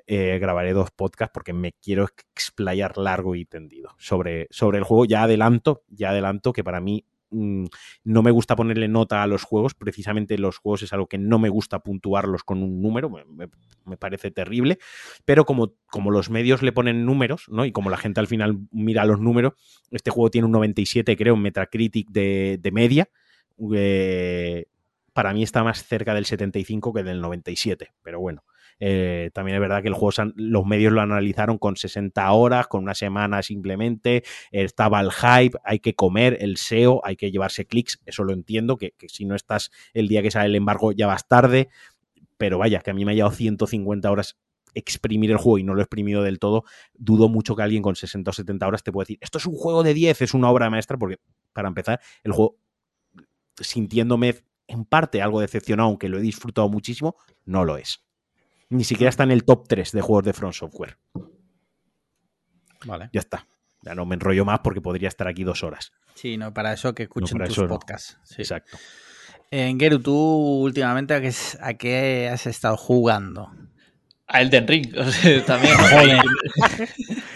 Eh, 0.06 0.39
grabaré 0.39 0.73
dos 0.73 0.93
podcasts 0.93 1.32
porque 1.35 1.52
me 1.52 1.73
quiero 1.73 2.05
explayar 2.05 2.97
largo 2.97 3.35
y 3.35 3.44
tendido 3.44 3.97
sobre, 3.98 4.47
sobre 4.51 4.78
el 4.78 4.85
juego. 4.85 5.05
Ya 5.05 5.24
adelanto, 5.24 5.82
ya 5.89 6.10
adelanto 6.10 6.52
que 6.52 6.62
para 6.62 6.81
mí 6.81 7.05
no 8.05 8.23
me 8.23 8.31
gusta 8.31 8.57
ponerle 8.57 8.89
nota 8.89 9.23
a 9.23 9.27
los 9.27 9.43
juegos, 9.45 9.75
precisamente 9.75 10.39
los 10.39 10.59
juegos 10.59 10.83
es 10.83 10.93
algo 10.93 11.07
que 11.07 11.19
no 11.19 11.39
me 11.39 11.49
gusta 11.49 11.81
puntuarlos 11.81 12.45
con 12.45 12.63
un 12.63 12.81
número, 12.81 13.11
me, 13.11 13.97
parece 13.97 14.31
terrible, 14.31 14.79
pero 15.25 15.45
como, 15.45 15.75
como, 15.91 16.11
los 16.11 16.31
medios 16.31 16.63
le 16.63 16.73
ponen 16.73 17.05
números, 17.05 17.45
¿no? 17.49 17.65
Y 17.65 17.73
como 17.73 17.91
la 17.91 17.97
gente 17.97 18.21
al 18.21 18.27
final 18.27 18.59
mira 18.71 19.05
los 19.05 19.21
números, 19.21 19.55
este 19.91 20.11
juego 20.11 20.31
tiene 20.31 20.47
un 20.47 20.53
97, 20.53 21.17
creo, 21.17 21.35
en 21.35 21.43
Metacritic 21.43 22.09
de, 22.11 22.59
de 22.61 22.71
media. 22.73 23.09
Eh, 23.75 24.67
para 25.13 25.33
mí 25.33 25.43
está 25.43 25.65
más 25.65 25.85
cerca 25.85 26.15
del 26.15 26.27
75 26.27 26.93
que 26.93 27.03
del 27.03 27.21
97, 27.21 27.95
pero 28.03 28.21
bueno. 28.21 28.45
Eh, 28.78 29.31
también 29.32 29.57
es 29.57 29.61
verdad 29.61 29.82
que 29.82 29.89
el 29.89 29.94
juego, 29.94 30.32
los 30.36 30.66
medios 30.66 30.93
lo 30.93 31.01
analizaron 31.01 31.59
con 31.59 31.77
60 31.77 32.31
horas, 32.32 32.66
con 32.66 32.82
una 32.82 32.94
semana 32.94 33.43
simplemente, 33.43 34.23
estaba 34.51 35.01
el 35.01 35.11
hype, 35.12 35.59
hay 35.65 35.78
que 35.81 35.94
comer, 35.94 36.36
el 36.40 36.57
SEO, 36.57 37.01
hay 37.05 37.16
que 37.16 37.31
llevarse 37.31 37.66
clics, 37.66 38.01
eso 38.07 38.24
lo 38.24 38.32
entiendo, 38.32 38.77
que, 38.77 38.94
si 39.09 39.24
no 39.24 39.35
estás 39.35 39.70
el 39.94 40.09
día 40.09 40.23
que 40.23 40.31
sale 40.31 40.47
el 40.47 40.55
embargo 40.57 40.93
ya 40.93 41.07
vas 41.07 41.27
tarde, 41.27 41.69
pero 42.36 42.59
vaya, 42.59 42.81
que 42.81 42.90
a 42.90 42.94
mí 42.94 43.05
me 43.05 43.12
ha 43.12 43.15
llevado 43.15 43.35
150 43.35 44.11
horas 44.11 44.36
exprimir 44.74 45.31
el 45.31 45.39
juego 45.39 45.59
y 45.59 45.65
no 45.65 45.74
lo 45.74 45.81
he 45.81 45.85
exprimido 45.85 46.23
del 46.23 46.39
todo, 46.39 46.65
dudo 46.94 47.31
mucho 47.31 47.57
que 47.57 47.62
alguien 47.62 47.82
con 47.82 47.97
60 47.97 48.31
o 48.31 48.35
70 48.35 48.66
horas 48.66 48.82
te 48.82 48.93
pueda 48.93 49.05
decir, 49.05 49.19
esto 49.23 49.39
es 49.39 49.47
un 49.47 49.55
juego 49.55 49.82
de 49.82 49.94
10, 49.94 50.20
es 50.20 50.35
una 50.35 50.51
obra 50.51 50.69
maestra, 50.69 50.98
porque 50.98 51.19
para 51.55 51.69
empezar, 51.69 52.01
el 52.24 52.32
juego, 52.32 52.59
sintiéndome 53.59 54.35
en 54.66 54.85
parte 54.85 55.23
algo 55.23 55.40
decepcionado, 55.40 55.89
aunque 55.89 56.11
lo 56.11 56.19
he 56.19 56.20
disfrutado 56.20 56.69
muchísimo, 56.69 57.16
no 57.47 57.65
lo 57.65 57.78
es. 57.78 58.06
Ni 58.69 58.85
siquiera 58.85 59.11
está 59.11 59.23
en 59.23 59.31
el 59.31 59.45
top 59.45 59.67
3 59.69 59.93
de 59.93 60.01
juegos 60.01 60.25
de 60.25 60.33
Front 60.33 60.55
Software. 60.55 60.99
Vale. 62.85 63.11
Ya 63.13 63.21
está. 63.21 63.47
Ya 63.83 63.95
no 63.95 64.05
me 64.05 64.15
enrollo 64.15 64.45
más 64.45 64.61
porque 64.61 64.81
podría 64.81 65.09
estar 65.09 65.29
aquí 65.29 65.45
dos 65.45 65.63
horas. 65.63 65.93
Sí, 66.15 66.37
no, 66.37 66.53
para 66.53 66.73
eso 66.73 66.95
que 66.95 67.05
escuchen 67.05 67.39
tus 67.39 67.59
podcasts. 67.69 68.19
Exacto. 68.37 68.79
En 69.51 69.79
Geru, 69.79 70.01
tú 70.01 70.15
últimamente 70.15 71.15
a 71.15 71.75
qué, 71.75 72.29
has 72.33 72.47
estado 72.47 72.77
jugando? 72.77 73.53
A 74.27 74.43
Elden 74.43 74.67
Ring, 74.67 74.93
también. 75.47 75.77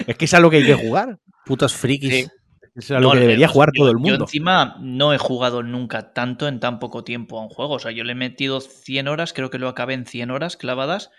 es 0.07 0.17
que 0.17 0.25
es 0.25 0.35
a 0.35 0.41
lo 0.41 0.51
que 0.51 0.57
hay 0.57 0.67
que 0.67 0.75
jugar. 0.75 1.21
Putos 1.45 1.75
frikis. 1.75 2.29
Es 2.81 2.91
lo 2.91 3.13
que 3.13 3.21
debería 3.21 3.49
jugar 3.49 3.71
todo 3.75 3.91
el 3.91 3.97
mundo. 3.97 4.19
Yo 4.19 4.25
encima 4.25 4.77
no 4.81 5.13
he 5.13 5.19
jugado 5.19 5.63
nunca 5.63 6.13
tanto 6.13 6.49
en 6.49 6.61
tan 6.61 6.79
poco 6.79 7.05
tiempo 7.05 7.39
a 7.39 7.43
un 7.43 7.49
juego. 7.49 7.75
O 7.75 7.79
sea, 7.79 7.91
yo 7.93 8.05
le 8.05 8.13
he 8.13 8.17
metido 8.17 8.61
100 8.61 9.09
horas, 9.09 9.33
creo 9.33 9.51
que 9.51 9.59
lo 9.59 9.69
acabé 9.69 9.95
en 9.95 10.07
100 10.07 10.31
horas 10.31 10.57
clavadas, 10.57 11.11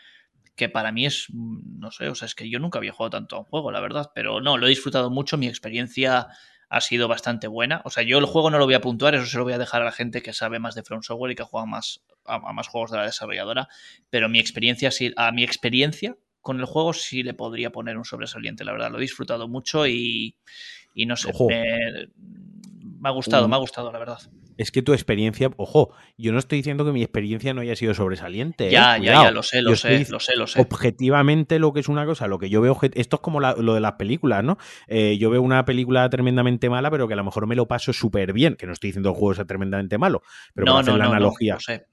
que 0.55 0.69
para 0.69 0.91
mí 0.91 1.05
es, 1.05 1.27
no 1.31 1.91
sé, 1.91 2.09
o 2.09 2.15
sea, 2.15 2.25
es 2.25 2.35
que 2.35 2.49
yo 2.49 2.59
nunca 2.59 2.79
había 2.79 2.91
jugado 2.91 3.11
tanto 3.11 3.35
a 3.35 3.39
un 3.39 3.45
juego, 3.45 3.71
la 3.71 3.79
verdad. 3.79 4.11
Pero 4.13 4.41
no, 4.41 4.57
lo 4.57 4.65
he 4.65 4.69
disfrutado 4.69 5.09
mucho, 5.09 5.37
mi 5.37 5.47
experiencia 5.47 6.27
ha 6.69 6.81
sido 6.81 7.07
bastante 7.07 7.47
buena. 7.47 7.81
O 7.83 7.89
sea, 7.89 8.03
yo 8.03 8.17
el 8.17 8.25
juego 8.25 8.49
no 8.49 8.57
lo 8.57 8.65
voy 8.65 8.75
a 8.75 8.81
puntuar, 8.81 9.13
eso 9.13 9.25
se 9.25 9.37
lo 9.37 9.43
voy 9.43 9.53
a 9.53 9.57
dejar 9.57 9.81
a 9.81 9.85
la 9.85 9.91
gente 9.91 10.21
que 10.21 10.31
sabe 10.31 10.57
más 10.57 10.73
de 10.73 10.83
From 10.83 11.03
Software 11.03 11.31
y 11.31 11.35
que 11.35 11.43
juega 11.43 11.65
más 11.65 12.01
a, 12.25 12.53
más 12.53 12.69
juegos 12.69 12.91
de 12.91 12.97
la 12.97 13.03
desarrolladora. 13.03 13.67
Pero 14.09 14.29
mi 14.29 14.39
experiencia, 14.39 14.89
a 15.17 15.31
mi 15.33 15.43
experiencia 15.43 16.15
con 16.39 16.59
el 16.59 16.65
juego 16.65 16.93
sí 16.93 17.23
le 17.23 17.33
podría 17.33 17.71
poner 17.71 17.97
un 17.97 18.05
sobresaliente, 18.05 18.63
la 18.63 18.71
verdad. 18.71 18.89
Lo 18.89 18.97
he 18.97 19.01
disfrutado 19.01 19.47
mucho 19.47 19.85
y, 19.85 20.37
y 20.93 21.05
no 21.05 21.15
sé, 21.15 21.31
me, 21.47 23.09
ha 23.09 23.11
gustado, 23.11 23.47
me 23.47 23.55
ha 23.55 23.59
gustado, 23.59 23.91
la 23.91 23.99
verdad. 23.99 24.19
Es 24.61 24.71
que 24.71 24.83
tu 24.83 24.93
experiencia, 24.93 25.49
ojo, 25.57 25.91
yo 26.17 26.31
no 26.31 26.37
estoy 26.37 26.59
diciendo 26.59 26.85
que 26.85 26.91
mi 26.91 27.01
experiencia 27.01 27.51
no 27.51 27.61
haya 27.61 27.75
sido 27.75 27.95
sobresaliente. 27.95 28.69
Ya, 28.69 28.97
¿eh? 28.97 29.01
ya, 29.01 29.23
ya, 29.23 29.31
lo 29.31 29.41
sé, 29.41 29.63
lo 29.63 29.75
sé, 29.75 30.05
lo 30.07 30.19
sé, 30.19 30.35
lo 30.35 30.45
sé. 30.45 30.61
Objetivamente 30.61 31.57
lo 31.57 31.73
que 31.73 31.79
es 31.79 31.89
una 31.89 32.05
cosa, 32.05 32.27
lo 32.27 32.37
que 32.37 32.47
yo 32.47 32.61
veo, 32.61 32.77
esto 32.93 33.15
es 33.15 33.21
como 33.21 33.39
lo 33.39 33.73
de 33.73 33.79
las 33.79 33.93
películas, 33.93 34.43
¿no? 34.43 34.59
Eh, 34.87 35.17
yo 35.17 35.31
veo 35.31 35.41
una 35.41 35.65
película 35.65 36.07
tremendamente 36.11 36.69
mala, 36.69 36.91
pero 36.91 37.07
que 37.07 37.15
a 37.15 37.17
lo 37.17 37.23
mejor 37.23 37.47
me 37.47 37.55
lo 37.55 37.67
paso 37.67 37.91
súper 37.91 38.33
bien, 38.33 38.55
que 38.55 38.67
no 38.67 38.73
estoy 38.73 38.89
diciendo 38.89 39.09
que 39.09 39.15
el 39.15 39.19
juego 39.19 39.33
sea 39.33 39.45
tremendamente 39.45 39.97
malo, 39.97 40.21
pero 40.53 40.65
no, 40.65 40.83
no, 40.83 40.95
la 40.95 41.05
analogía. 41.05 41.55
lo 41.55 41.59
sé. 41.59 41.87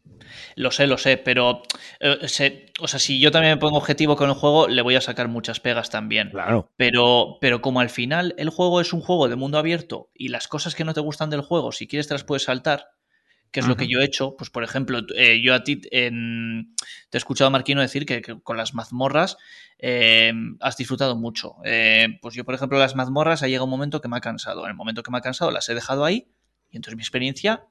Lo 0.57 0.71
sé, 0.71 0.87
lo 0.87 0.99
sé, 0.99 1.17
pero 1.17 1.63
eh, 2.01 2.19
o 2.81 2.89
sea, 2.89 3.01
si 3.01 3.21
yo 3.21 3.31
también 3.31 3.55
me 3.55 3.61
pongo 3.61 3.79
objetivo 3.79 4.17
con 4.17 4.29
el 4.29 4.35
juego, 4.35 4.69
le 4.69 4.83
voy 4.83 4.95
a 4.95 5.01
sacar 5.01 5.29
muchas 5.29 5.61
pegas 5.61 5.91
también. 5.91 6.31
Claro. 6.31 6.71
Pero, 6.77 7.39
pero 7.41 7.61
como 7.61 7.81
al 7.81 7.91
final 7.91 8.35
el 8.39 8.51
juego 8.51 8.81
es 8.81 8.93
un 8.93 9.01
juego 9.01 9.29
de 9.29 9.37
mundo 9.37 9.59
abierto 9.59 10.11
y 10.15 10.29
las 10.29 10.49
cosas 10.49 10.75
que 10.75 10.85
no 10.85 10.95
te 10.95 11.01
gustan 11.01 11.31
del 11.31 11.41
juego, 11.41 11.73
si 11.73 11.87
quieres 11.87 12.09
te 12.09 12.15
las 12.15 12.25
puedes 12.25 12.49
saltar, 12.59 12.87
que 13.51 13.61
es 13.61 13.67
lo 13.67 13.77
que 13.77 13.89
yo 13.89 14.01
he 14.01 14.05
hecho, 14.05 14.37
pues 14.37 14.51
por 14.51 14.63
ejemplo, 14.63 15.01
eh, 15.17 15.41
yo 15.43 15.55
a 15.55 15.65
ti 15.65 15.81
en... 15.91 16.75
te 17.09 17.17
he 17.17 17.19
escuchado, 17.19 17.51
Marquino, 17.51 17.81
decir 17.81 18.05
que, 18.05 18.23
con 18.43 18.57
las 18.57 18.75
mazmorras 18.75 19.39
eh, 19.79 20.33
has 20.61 20.77
disfrutado 20.77 21.17
mucho. 21.17 21.57
pues 22.21 22.35
yo, 22.35 22.45
por 22.45 22.55
ejemplo, 22.55 22.79
las 22.79 22.95
mazmorras 22.95 23.43
ha 23.43 23.49
llegado 23.49 23.65
un 23.65 23.71
momento 23.71 24.01
que 24.01 24.09
me 24.09 24.17
ha 24.17 24.21
cansado. 24.21 24.65
En 24.65 24.71
el 24.71 24.77
momento 24.77 25.03
que 25.03 25.11
me 25.11 25.19
ha 25.19 25.23
cansado 25.23 25.51
las 25.51 25.69
he 25.69 25.75
dejado 25.75 26.05
ahí 26.05 26.29
y 26.71 26.77
entonces 26.77 26.97
mi 26.97 27.03
experiencia 27.03 27.65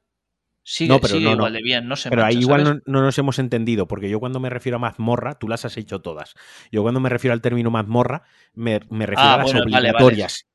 Sigue, 0.69 0.99
pero 0.99 1.15
igual 1.15 1.53
de 1.53 1.61
bien, 1.61 1.87
no 1.87 1.95
sé. 1.95 2.09
Pero 2.09 2.25
ahí 2.25 2.39
igual 2.39 2.81
no, 2.85 3.01
nos 3.01 3.17
hemos 3.17 3.39
entendido, 3.39 3.87
porque 3.87 4.09
yo 4.09 4.19
cuando 4.19 4.41
me 4.41 4.49
refiero 4.49 4.75
a 4.75 4.79
mazmorra, 4.79 5.39
tú 5.39 5.47
las 5.47 5.63
has 5.63 5.77
hecho 5.77 6.01
todas. 6.01 6.35
Yo 6.73 6.81
cuando 6.81 6.99
me 6.99 7.07
refiero 7.07 7.31
al 7.31 7.39
término 7.39 7.71
mazmorra, 7.71 8.23
me, 8.53 8.79
refiero 8.79 9.15
ah, 9.17 9.35
a 9.35 9.37
las 9.37 9.55
obligatorias. 9.55 10.45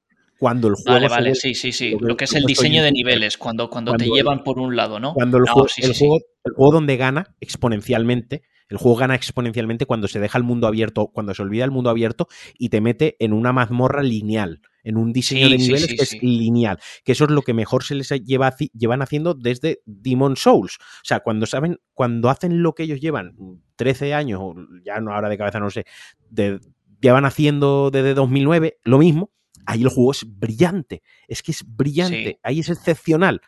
Cuando 0.43 0.67
el 0.67 0.75
juego. 0.75 0.91
Vale, 0.91 1.09
vale, 1.09 1.35
sí, 1.37 1.55
sí, 1.55 1.71
sí. 1.71 1.97
Lo 2.01 2.17
que 2.17 2.25
es 2.25 2.35
el 2.35 2.43
diseño 2.43 2.83
de 2.83 2.91
niveles, 2.91 3.39
cuando, 3.39 3.71
cuando, 3.71 3.95
te 3.95 4.07
llevan 4.07 4.43
por 4.43 4.59
un 4.59 4.75
lado, 4.75 4.99
¿no? 4.99 5.15
Cuando 5.15 5.39
el, 5.39 5.49
juego, 5.49 5.69
el, 5.77 5.95
juego, 5.95 6.19
el 6.43 6.53
juego 6.53 6.73
donde 6.73 6.97
gana 6.97 7.37
exponencialmente 7.41 8.43
el 8.69 8.79
juego 8.79 8.97
gana 8.97 9.15
exponencialmente 9.15 9.87
cuando 9.87 10.09
se 10.09 10.19
deja 10.19 10.39
el 10.39 10.45
mundo 10.45 10.67
abierto, 10.67 11.09
cuando 11.09 11.33
se 11.33 11.43
olvida 11.43 11.65
el 11.65 11.71
mundo 11.71 11.91
abierto 11.91 12.27
y 12.59 12.71
te 12.71 12.81
mete 12.81 13.17
en 13.21 13.35
una 13.35 13.53
mazmorra 13.53 14.03
lineal 14.03 14.63
en 14.83 14.97
un 14.97 15.13
diseño 15.13 15.49
de 15.49 15.59
niveles 15.59 15.87
que 15.87 16.03
es 16.03 16.23
lineal, 16.23 16.81
que 17.05 17.13
eso 17.13 17.25
es 17.25 17.31
lo 17.31 17.43
que 17.43 17.55
mejor 17.55 17.85
se 17.85 17.95
les 17.95 18.09
lleva, 18.09 18.53
llevan 18.73 19.03
haciendo 19.03 19.35
desde 19.35 19.81
Demon 19.85 20.37
Souls. 20.37 20.79
O 20.81 21.05
sea, 21.05 21.21
cuando 21.21 21.47
saben, 21.47 21.79
cuando 21.93 22.31
hacen 22.31 22.63
lo 22.63 22.75
que 22.75 22.83
ellos 22.83 23.01
llevan 23.01 23.37
13 23.77 24.15
años, 24.15 24.41
ya 24.85 25.01
no 25.01 25.15
ahora 25.15 25.29
de 25.29 25.39
cabeza 25.39 25.61
no 25.61 25.71
sé, 25.71 25.85
de, 26.31 26.59
llevan 27.01 27.27
haciendo 27.27 27.91
desde 27.93 28.15
2009 28.15 28.79
lo 28.85 28.99
mismo, 28.99 29.31
ahí 29.67 29.83
el 29.83 29.89
juego 29.89 30.13
es 30.13 30.25
brillante, 30.27 31.03
es 31.29 31.43
que 31.43 31.53
es 31.53 31.65
brillante, 31.67 32.39
ahí 32.43 32.61
es 32.61 32.69
excepcional. 32.69 33.41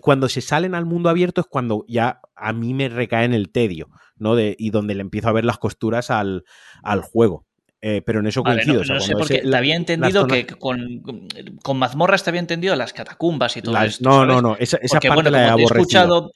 Cuando 0.00 0.28
se 0.28 0.40
salen 0.40 0.74
al 0.74 0.86
mundo 0.86 1.08
abierto 1.08 1.40
es 1.40 1.48
cuando 1.48 1.84
ya 1.88 2.20
a 2.36 2.52
mí 2.52 2.74
me 2.74 2.88
recae 2.88 3.24
en 3.24 3.34
el 3.34 3.50
tedio, 3.50 3.90
¿no? 4.16 4.36
De, 4.36 4.54
y 4.58 4.70
donde 4.70 4.94
le 4.94 5.00
empiezo 5.00 5.28
a 5.28 5.32
ver 5.32 5.44
las 5.44 5.58
costuras 5.58 6.10
al, 6.10 6.44
al 6.82 7.00
juego. 7.02 7.44
Eh, 7.86 8.00
pero 8.00 8.20
en 8.20 8.26
eso 8.26 8.42
coincido. 8.42 8.82
no, 8.82 8.98
sé, 8.98 9.12
porque 9.12 9.42
te 9.42 9.56
había 9.56 9.76
entendido 9.76 10.26
que 10.26 10.46
con, 10.46 11.02
con, 11.62 11.76
mazmorras 11.76 12.24
te 12.24 12.30
había 12.30 12.40
entendido 12.40 12.74
las 12.76 12.94
catacumbas 12.94 13.58
y 13.58 13.62
todo 13.62 13.76
esto. 13.82 14.08
No, 14.08 14.24
no, 14.24 14.40
no, 14.40 14.56
esa, 14.58 14.78
esa 14.78 15.00
parte 15.00 15.30
la 15.30 15.42
he 15.42 15.48
aborrecido. 15.50 15.80
escuchado, 15.80 16.32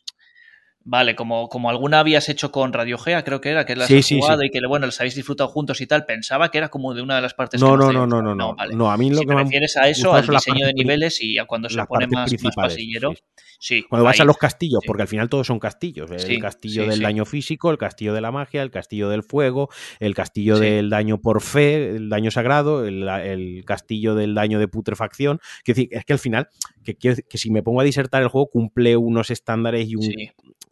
Vale, 0.91 1.15
como, 1.15 1.51
como 1.51 1.69
alguna 1.69 2.01
habías 2.01 2.31
hecho 2.31 2.51
con 2.51 2.73
Radio 2.73 2.97
Gea, 2.97 3.23
creo 3.23 3.43
que 3.43 3.51
era, 3.51 3.67
que 3.67 3.77
las 3.77 3.91
has 3.91 4.09
jugado 4.09 4.43
y 4.43 4.49
que 4.49 4.59
bueno, 4.67 4.87
las 4.87 4.99
habéis 4.99 5.15
disfrutado 5.15 5.51
juntos 5.51 5.83
y 5.83 5.87
tal, 5.87 6.07
pensaba 6.07 6.51
que 6.51 6.57
era 6.57 6.71
como 6.71 6.95
de 6.95 7.03
una 7.03 7.17
de 7.17 7.21
las 7.21 7.35
partes 7.35 7.61
no, 7.61 7.77
no, 7.77 7.93
no, 7.93 8.07
no, 8.07 8.23
no, 8.23 8.35
no, 8.35 8.55
no, 8.55 8.91
a 8.91 8.97
mí 8.97 9.11
lo 9.11 9.19
si 9.19 9.27
que 9.27 9.35
me 9.35 9.43
refieres 9.43 9.77
a 9.77 9.87
eso, 9.87 10.15
al 10.15 10.27
diseño 10.27 10.65
de 10.65 10.73
niveles 10.73 11.23
y 11.23 11.37
a 11.37 11.45
cuando 11.45 11.69
se 11.69 11.85
pone 11.85 12.07
más, 12.07 12.33
más, 12.43 12.55
pasillero. 12.57 13.13
Sí. 13.61 13.85
cuando 13.87 14.05
vas 14.07 14.19
a 14.21 14.25
los 14.25 14.39
castillos, 14.39 14.81
porque 14.87 15.03
al 15.03 15.09
final 15.09 15.29
todos 15.29 15.49
son 15.49 15.59
castillos. 15.59 16.11
El 16.11 16.41
castillo 16.41 16.87
del 16.87 17.01
daño 17.01 17.27
físico, 17.27 17.71
el 17.71 17.77
castillo 17.77 18.15
de 18.15 18.23
la 18.23 18.33
magia, 18.33 18.63
el 18.63 18.71
castillo 18.71 19.11
del 19.11 19.23
fuego, 19.23 19.69
el 20.01 20.15
castillo 20.15 20.59
del 20.59 20.89
daño 20.89 21.21
por 21.21 21.43
fe, 21.43 21.97
el 21.97 22.09
daño 22.09 22.31
sagrado, 22.31 22.87
el, 22.87 23.63
castillo 23.67 24.15
del 24.15 24.35
daño 24.35 24.59
de 24.59 24.69
putrefacción. 24.69 25.39
Es 25.67 25.77
decir, 25.77 25.89
es 25.91 26.07
que 26.07 26.15
al 26.15 26.19
final, 26.19 26.49
que, 26.83 26.95
que 26.97 27.37
si 27.37 27.51
me 27.51 27.63
pongo 27.63 27.83
a 27.83 27.85
disertar 27.85 28.23
el 28.23 28.29
juego, 28.29 28.49
cumple 28.49 28.97
unos 28.97 29.31
estándares 29.31 29.87
y 29.87 29.97
un, 29.97 30.15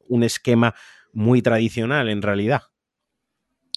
un 0.08 0.22
esquema 0.24 0.74
muy 1.12 1.42
tradicional 1.42 2.08
en 2.08 2.22
realidad. 2.22 2.62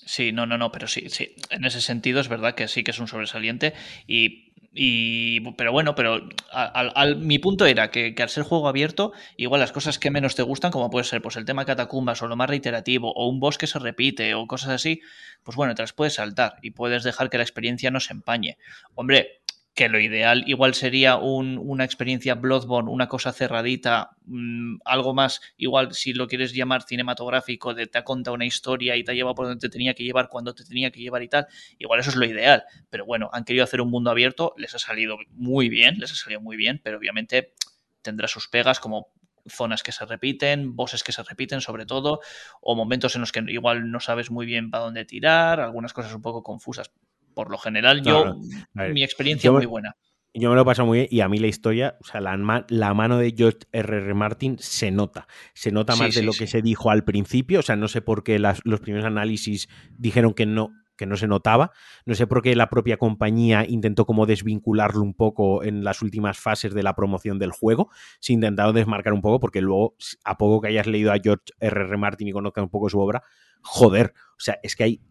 Sí, 0.06 0.32
no, 0.32 0.46
no, 0.46 0.58
no, 0.58 0.72
pero 0.72 0.88
sí, 0.88 1.10
sí. 1.10 1.36
En 1.50 1.66
ese 1.66 1.82
sentido 1.82 2.20
es 2.20 2.30
verdad 2.30 2.56
que 2.56 2.68
sí 2.68 2.84
que 2.84 2.92
es 2.92 3.00
un 3.00 3.08
sobresaliente 3.08 3.74
y 4.08 4.48
Y, 4.72 5.42
pero 5.58 5.72
bueno, 5.72 5.96
pero 5.96 6.30
al, 6.52 6.92
al- 6.96 7.16
mi 7.18 7.40
punto 7.40 7.66
era 7.66 7.90
que, 7.90 8.14
que 8.14 8.22
al 8.24 8.30
ser 8.30 8.44
juego 8.44 8.68
abierto, 8.70 9.14
igual 9.36 9.60
las 9.62 9.72
cosas 9.72 9.98
que 9.98 10.12
menos 10.12 10.36
te 10.36 10.44
gustan, 10.44 10.70
como 10.72 10.92
puede 10.92 11.06
ser 11.06 11.24
pues 11.24 11.38
el 11.38 11.46
tema 11.46 11.66
catacumbas 11.66 12.22
o 12.22 12.28
lo 12.28 12.36
más 12.36 12.48
reiterativo, 12.50 13.12
o 13.16 13.28
un 13.28 13.40
boss 13.40 13.58
que 13.58 13.66
se 13.66 13.80
repite, 13.80 14.36
o 14.36 14.46
cosas 14.46 14.70
así, 14.70 15.02
pues 15.44 15.58
bueno, 15.58 15.74
te 15.74 15.82
las 15.82 15.94
puedes 15.94 16.14
saltar 16.14 16.58
y 16.62 16.72
puedes 16.72 17.04
dejar 17.04 17.32
que 17.32 17.38
la 17.38 17.44
experiencia 17.44 17.90
no 17.90 18.00
se 18.00 18.14
empañe. 18.14 18.58
Hombre, 18.94 19.39
que 19.76 19.88
lo 19.88 20.00
ideal 20.00 20.44
igual 20.48 20.74
sería 20.74 21.16
un- 21.16 21.58
una 21.58 21.86
experiencia 21.86 22.36
Bloodborne, 22.36 22.90
una 22.92 23.08
cosa 23.08 23.32
cerradita, 23.32 24.10
mm, 24.26 24.78
algo 24.84 25.14
más, 25.14 25.42
igual 25.58 25.94
si 25.94 26.14
lo 26.14 26.28
quieres 26.28 26.54
llamar 26.54 26.84
cinematográfico, 26.84 27.74
de 27.74 27.88
te 27.88 28.04
contado 28.04 28.36
una 28.36 28.46
historia 28.46 28.98
y 28.98 29.04
te 29.06 29.12
ha 29.12 29.16
llevado 29.16 29.36
por 29.36 29.46
donde 29.48 29.62
te 29.62 29.70
tenía 29.70 29.94
que 29.94 30.04
llevar, 30.04 30.28
cuando 30.30 30.54
te 30.54 30.66
tenía 30.66 30.92
que 30.92 31.00
llevar 31.00 31.24
y 31.24 31.30
tal, 31.30 31.48
igual 31.78 32.00
eso 32.02 32.10
es 32.10 32.18
lo 32.18 32.26
ideal. 32.26 32.64
Pero 32.90 33.06
bueno, 33.06 33.30
han 33.32 33.46
querido 33.46 33.64
hacer 33.64 33.80
un 33.82 33.90
mundo 33.90 34.12
abierto, 34.12 34.54
les 34.58 34.76
ha 34.76 34.80
salido 34.80 35.18
muy 35.32 35.70
bien, 35.70 35.98
les 36.00 36.12
ha 36.12 36.16
salido 36.16 36.42
muy 36.42 36.58
bien, 36.58 36.82
pero 36.84 36.98
obviamente 36.98 37.54
tendrá 38.02 38.28
sus 38.28 38.48
pegas 38.50 38.80
como 38.80 39.08
zonas 39.48 39.82
que 39.84 39.92
se 39.94 40.06
repiten, 40.06 40.76
bosses 40.76 41.04
que 41.04 41.12
se 41.14 41.24
repiten 41.24 41.62
sobre 41.62 41.86
todo, 41.86 42.20
o 42.62 42.76
momentos 42.76 43.16
en 43.16 43.22
los 43.22 43.32
que 43.32 43.44
igual 43.48 43.90
no 43.92 44.00
sabes 44.00 44.30
muy 44.30 44.46
bien 44.46 44.70
para 44.72 44.84
dónde 44.84 45.06
tirar, 45.06 45.60
algunas 45.62 45.94
cosas 45.94 46.14
un 46.14 46.22
poco 46.22 46.44
confusas. 46.44 46.92
Por 47.40 47.52
lo 47.52 47.58
general, 47.58 48.02
yo, 48.04 48.26
no. 48.26 48.90
Mi 48.94 49.02
experiencia 49.02 49.48
yo- 49.48 49.54
muy 49.54 49.66
buena. 49.66 49.96
Yo 50.34 50.50
me 50.50 50.56
lo 50.56 50.62
he 50.62 50.66
pasado 50.66 50.86
muy 50.88 50.98
bien 50.98 51.08
y 51.10 51.22
a 51.22 51.30
mí 51.30 51.40
la 51.40 51.48
historia, 51.48 51.98
o 52.02 52.06
sea, 52.06 52.20
la, 52.20 52.36
ma- 52.38 52.66
la 52.70 52.94
mano 52.94 53.18
de 53.18 53.34
George 53.36 53.60
R.R. 53.72 54.14
Martin 54.14 54.58
se 54.60 54.92
nota. 54.92 55.26
Se 55.54 55.72
nota 55.72 55.94
Sí, 55.94 56.00
más 56.04 56.14
de 56.14 56.20
sí, 56.20 56.26
lo 56.26 56.34
sí. 56.34 56.40
que 56.40 56.48
se 56.48 56.62
dijo 56.62 56.92
al 56.92 57.04
principio. 57.06 57.60
O 57.60 57.64
sea, 57.64 57.78
no 57.78 57.88
sé 57.88 58.02
por 58.02 58.24
qué 58.24 58.40
las- 58.40 58.60
los 58.66 58.82
primeros 58.82 59.06
análisis 59.08 59.70
dijeron 59.98 60.34
que 60.34 60.46
no, 60.46 60.70
que 60.98 61.06
no 61.06 61.16
se 61.16 61.28
notaba. 61.28 61.72
No 62.06 62.14
sé 62.14 62.28
por 62.28 62.42
qué 62.44 62.56
la 62.58 62.70
propia 62.70 62.98
compañía 62.98 63.66
intentó 63.68 64.06
como 64.06 64.26
desvincularlo 64.26 65.02
un 65.02 65.14
poco 65.16 65.64
en 65.64 65.84
las 65.86 66.02
últimas 66.02 66.38
fases 66.38 66.74
de 66.74 66.84
la 66.84 66.94
promoción 66.94 67.40
del 67.40 67.52
juego. 67.52 67.90
Se 68.20 68.34
intentaron 68.34 68.76
desmarcar 68.76 69.14
un 69.14 69.22
poco 69.22 69.40
porque 69.40 69.62
luego, 69.62 69.96
a 70.26 70.38
poco 70.38 70.60
que 70.62 70.68
hayas 70.68 70.86
leído 70.88 71.12
a 71.14 71.18
George 71.24 71.46
R.R. 71.62 71.96
Martin 71.98 72.28
y 72.28 72.32
conozcas 72.34 72.64
un 72.66 72.70
poco 72.70 72.88
su 72.90 73.00
obra, 73.00 73.24
joder, 73.62 74.14
o 74.38 74.40
sea, 74.40 74.60
es 74.62 74.76
que 74.76 74.84
hay 74.84 75.02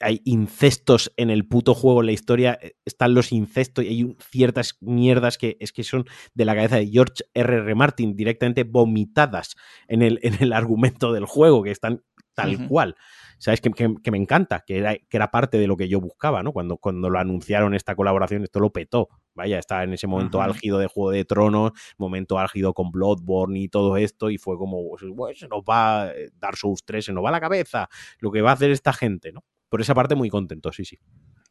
hay 0.00 0.22
incestos 0.24 1.12
en 1.16 1.30
el 1.30 1.46
puto 1.46 1.74
juego, 1.74 2.00
en 2.00 2.06
la 2.06 2.12
historia 2.12 2.58
eh, 2.60 2.72
están 2.84 3.14
los 3.14 3.32
incestos 3.32 3.84
y 3.84 3.88
hay 3.88 4.02
un- 4.04 4.16
ciertas 4.30 4.76
mierdas 4.80 5.36
que 5.38 5.56
es 5.60 5.72
que 5.72 5.84
son 5.84 6.04
de 6.34 6.44
la 6.44 6.54
cabeza 6.54 6.76
de 6.76 6.86
George 6.88 7.22
R.R. 7.34 7.74
Martin 7.74 8.16
directamente 8.16 8.64
vomitadas 8.64 9.56
en 9.88 10.02
el, 10.02 10.18
en 10.22 10.34
el 10.42 10.52
argumento 10.52 11.12
del 11.12 11.26
juego, 11.26 11.62
que 11.62 11.70
están 11.70 12.02
tal 12.34 12.66
cual. 12.68 12.96
¿Sabes? 13.38 13.62
Que, 13.62 13.70
que- 13.70 13.94
que 14.02 14.10
me 14.10 14.18
encanta, 14.18 14.62
que 14.66 14.76
era, 14.78 14.94
que 14.96 15.16
era 15.16 15.30
parte 15.30 15.56
de 15.58 15.66
lo 15.66 15.74
que 15.76 15.88
yo 15.88 15.98
buscaba, 15.98 16.42
¿no? 16.42 16.52
Cuando, 16.52 16.76
cuando 16.76 17.08
lo 17.08 17.18
anunciaron 17.18 17.74
esta 17.74 17.94
colaboración, 17.94 18.42
esto 18.42 18.60
lo 18.60 18.70
petó. 18.70 19.08
Vaya, 19.34 19.58
estaba 19.58 19.82
en 19.82 19.94
ese 19.94 20.06
momento 20.06 20.38
Ujú. 20.38 20.44
álgido 20.44 20.78
de 20.78 20.86
Juego 20.88 21.10
de 21.10 21.24
Tronos, 21.24 21.72
momento 21.96 22.38
álgido 22.38 22.74
con 22.74 22.90
Bloodborne 22.90 23.58
y 23.60 23.68
todo 23.68 23.96
esto, 23.96 24.28
y 24.28 24.36
fue 24.36 24.58
como, 24.58 24.90
pues, 25.16 25.38
se 25.38 25.48
nos 25.48 25.60
va 25.62 26.10
eh, 26.14 26.30
Dark 26.34 26.58
Souls 26.58 26.82
3, 26.84 27.02
se 27.06 27.12
nos 27.14 27.24
va 27.24 27.30
la 27.30 27.40
cabeza, 27.40 27.88
lo 28.18 28.30
que 28.30 28.42
va 28.42 28.50
a 28.50 28.54
hacer 28.54 28.70
esta 28.72 28.92
gente, 28.92 29.32
¿no? 29.32 29.42
Por 29.70 29.80
esa 29.80 29.94
parte 29.94 30.14
muy 30.14 30.28
contento, 30.28 30.70
sí, 30.72 30.84
sí. 30.84 30.98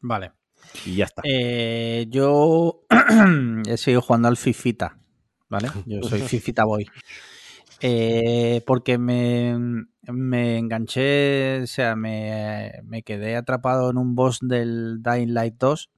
Vale. 0.00 0.32
Y 0.86 0.96
ya 0.96 1.06
está. 1.06 1.22
Eh, 1.24 2.06
yo 2.08 2.84
he 3.66 3.76
seguido 3.76 4.02
jugando 4.02 4.28
al 4.28 4.36
Fifita, 4.36 4.98
¿vale? 5.48 5.70
Yo 5.86 6.02
soy 6.08 6.20
Fifita 6.20 6.64
Boy. 6.64 6.86
Eh, 7.80 8.62
porque 8.66 8.98
me, 8.98 9.56
me 10.02 10.58
enganché, 10.58 11.62
o 11.62 11.66
sea, 11.66 11.96
me, 11.96 12.72
me 12.84 13.02
quedé 13.02 13.36
atrapado 13.36 13.90
en 13.90 13.96
un 13.96 14.14
boss 14.14 14.38
del 14.42 15.02
Dying 15.02 15.32
Light 15.32 15.54
2 15.58 15.90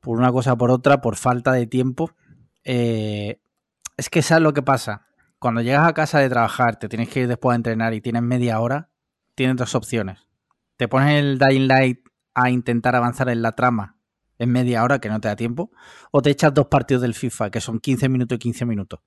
por 0.00 0.18
una 0.18 0.32
cosa 0.32 0.54
o 0.54 0.58
por 0.58 0.70
otra, 0.70 1.00
por 1.00 1.16
falta 1.16 1.52
de 1.52 1.66
tiempo. 1.66 2.12
Eh, 2.64 3.40
es 3.96 4.08
que 4.08 4.22
sabes 4.22 4.42
lo 4.42 4.54
que 4.54 4.62
pasa. 4.62 5.06
Cuando 5.38 5.62
llegas 5.62 5.86
a 5.86 5.94
casa 5.94 6.20
de 6.20 6.28
trabajar, 6.28 6.78
te 6.78 6.88
tienes 6.88 7.08
que 7.08 7.20
ir 7.20 7.28
después 7.28 7.54
a 7.54 7.56
entrenar 7.56 7.92
y 7.94 8.00
tienes 8.00 8.22
media 8.22 8.60
hora, 8.60 8.90
tienes 9.34 9.56
dos 9.56 9.74
opciones. 9.74 10.29
Te 10.80 10.88
pones 10.88 11.14
el 11.22 11.38
Dying 11.38 11.68
Light 11.68 11.98
a 12.32 12.48
intentar 12.48 12.96
avanzar 12.96 13.28
en 13.28 13.42
la 13.42 13.52
trama 13.52 13.98
en 14.38 14.50
media 14.50 14.82
hora, 14.82 14.98
que 14.98 15.10
no 15.10 15.20
te 15.20 15.28
da 15.28 15.36
tiempo, 15.36 15.70
o 16.10 16.22
te 16.22 16.30
echas 16.30 16.54
dos 16.54 16.68
partidos 16.68 17.02
del 17.02 17.12
FIFA, 17.12 17.50
que 17.50 17.60
son 17.60 17.80
15 17.80 18.08
minutos 18.08 18.36
y 18.36 18.38
15 18.38 18.64
minutos. 18.64 19.00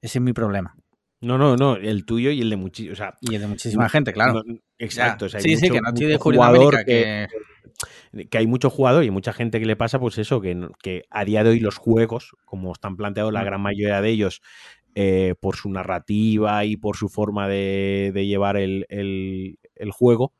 Ese 0.00 0.18
es 0.18 0.22
mi 0.22 0.32
problema. 0.32 0.76
No, 1.20 1.38
no, 1.38 1.56
no, 1.56 1.74
el 1.74 2.04
tuyo 2.06 2.30
y 2.30 2.40
el 2.40 2.50
de 2.50 2.56
muchísimos. 2.56 2.92
O 3.00 3.02
sea, 3.02 3.18
Y 3.20 3.34
el 3.34 3.40
de 3.40 3.48
muchísima 3.48 3.88
gente, 3.88 4.12
claro. 4.12 4.44
no- 4.46 4.58
exacto. 4.78 5.24
Ya. 5.24 5.26
o 5.26 5.28
sea, 5.30 5.38
hay 5.38 5.42
sí, 5.42 5.56
sí, 5.56 5.70
que 5.70 5.80
no 5.80 5.88
estoy 5.88 6.06
descubriendo 6.06 6.46
América, 6.46 6.84
que... 6.84 7.26
que 8.30 8.38
hay 8.38 8.46
mucho 8.46 8.70
jugador 8.70 9.02
y 9.02 9.10
mucha 9.10 9.32
gente 9.32 9.58
que 9.58 9.66
le 9.66 9.74
pasa, 9.74 9.98
pues 9.98 10.18
eso, 10.18 10.40
que, 10.40 10.68
que 10.80 11.02
a 11.10 11.24
día 11.24 11.42
de 11.42 11.50
hoy 11.50 11.58
los 11.58 11.78
juegos, 11.78 12.36
como 12.44 12.70
están 12.72 12.96
planteados 12.96 13.32
la 13.32 13.42
gran 13.42 13.60
mayoría 13.60 14.00
de 14.00 14.08
ellos, 14.10 14.40
eh, 14.94 15.34
por 15.40 15.56
su 15.56 15.68
narrativa 15.68 16.64
y 16.64 16.76
por 16.76 16.96
su 16.96 17.08
forma 17.08 17.48
de, 17.48 18.12
de 18.14 18.26
llevar 18.28 18.56
el, 18.56 18.86
el- 18.88 19.58
el 19.74 19.90
juego, 19.90 20.32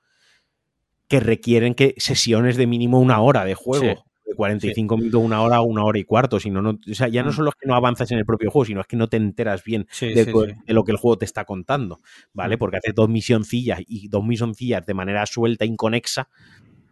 que 1.15 1.21
requieren 1.21 1.75
que 1.75 1.95
sesiones 1.99 2.57
de 2.57 2.67
mínimo 2.67 2.99
una 3.01 3.21
hora 3.21 3.45
de 3.45 3.55
juego. 3.55 3.85
Sí. 3.85 3.95
De 4.27 4.35
45 4.35 4.97
minutos, 4.97 5.21
una 5.23 5.43
hora, 5.43 5.61
una 5.61 5.85
hora 5.85 5.99
y 5.99 6.05
cuarto. 6.05 6.41
Si 6.41 6.51
no, 6.51 6.61
no, 6.63 6.71
o 6.71 6.95
sea, 6.95 7.07
ya 7.09 7.23
no 7.23 7.31
Mm. 7.31 7.35
solo 7.35 7.51
es 7.51 7.55
que 7.61 7.69
no 7.69 7.75
avanzas 7.77 8.11
en 8.11 8.19
el 8.19 8.25
propio 8.25 8.51
juego, 8.51 8.65
sino 8.65 8.81
es 8.81 8.87
que 8.87 8.97
no 8.97 9.07
te 9.09 9.17
enteras 9.19 9.63
bien 9.63 9.87
Sí, 9.91 10.09
de, 10.15 10.25
sí, 10.25 10.33
sí. 10.33 10.73
lo 10.73 10.83
que 10.83 10.93
el 10.93 10.99
juego 10.99 11.19
te 11.19 11.25
está 11.27 11.45
contando, 11.45 12.01
¿vale? 12.33 12.57
Mm. 12.57 12.59
Porque 12.59 12.77
haces 12.79 12.95
dos 12.95 13.09
misioncillas 13.09 13.81
y 13.87 14.09
dos 14.09 14.25
misioncillas 14.25 14.85
de 14.87 14.95
manera 14.95 15.25
suelta, 15.27 15.65
inconexa, 15.67 16.29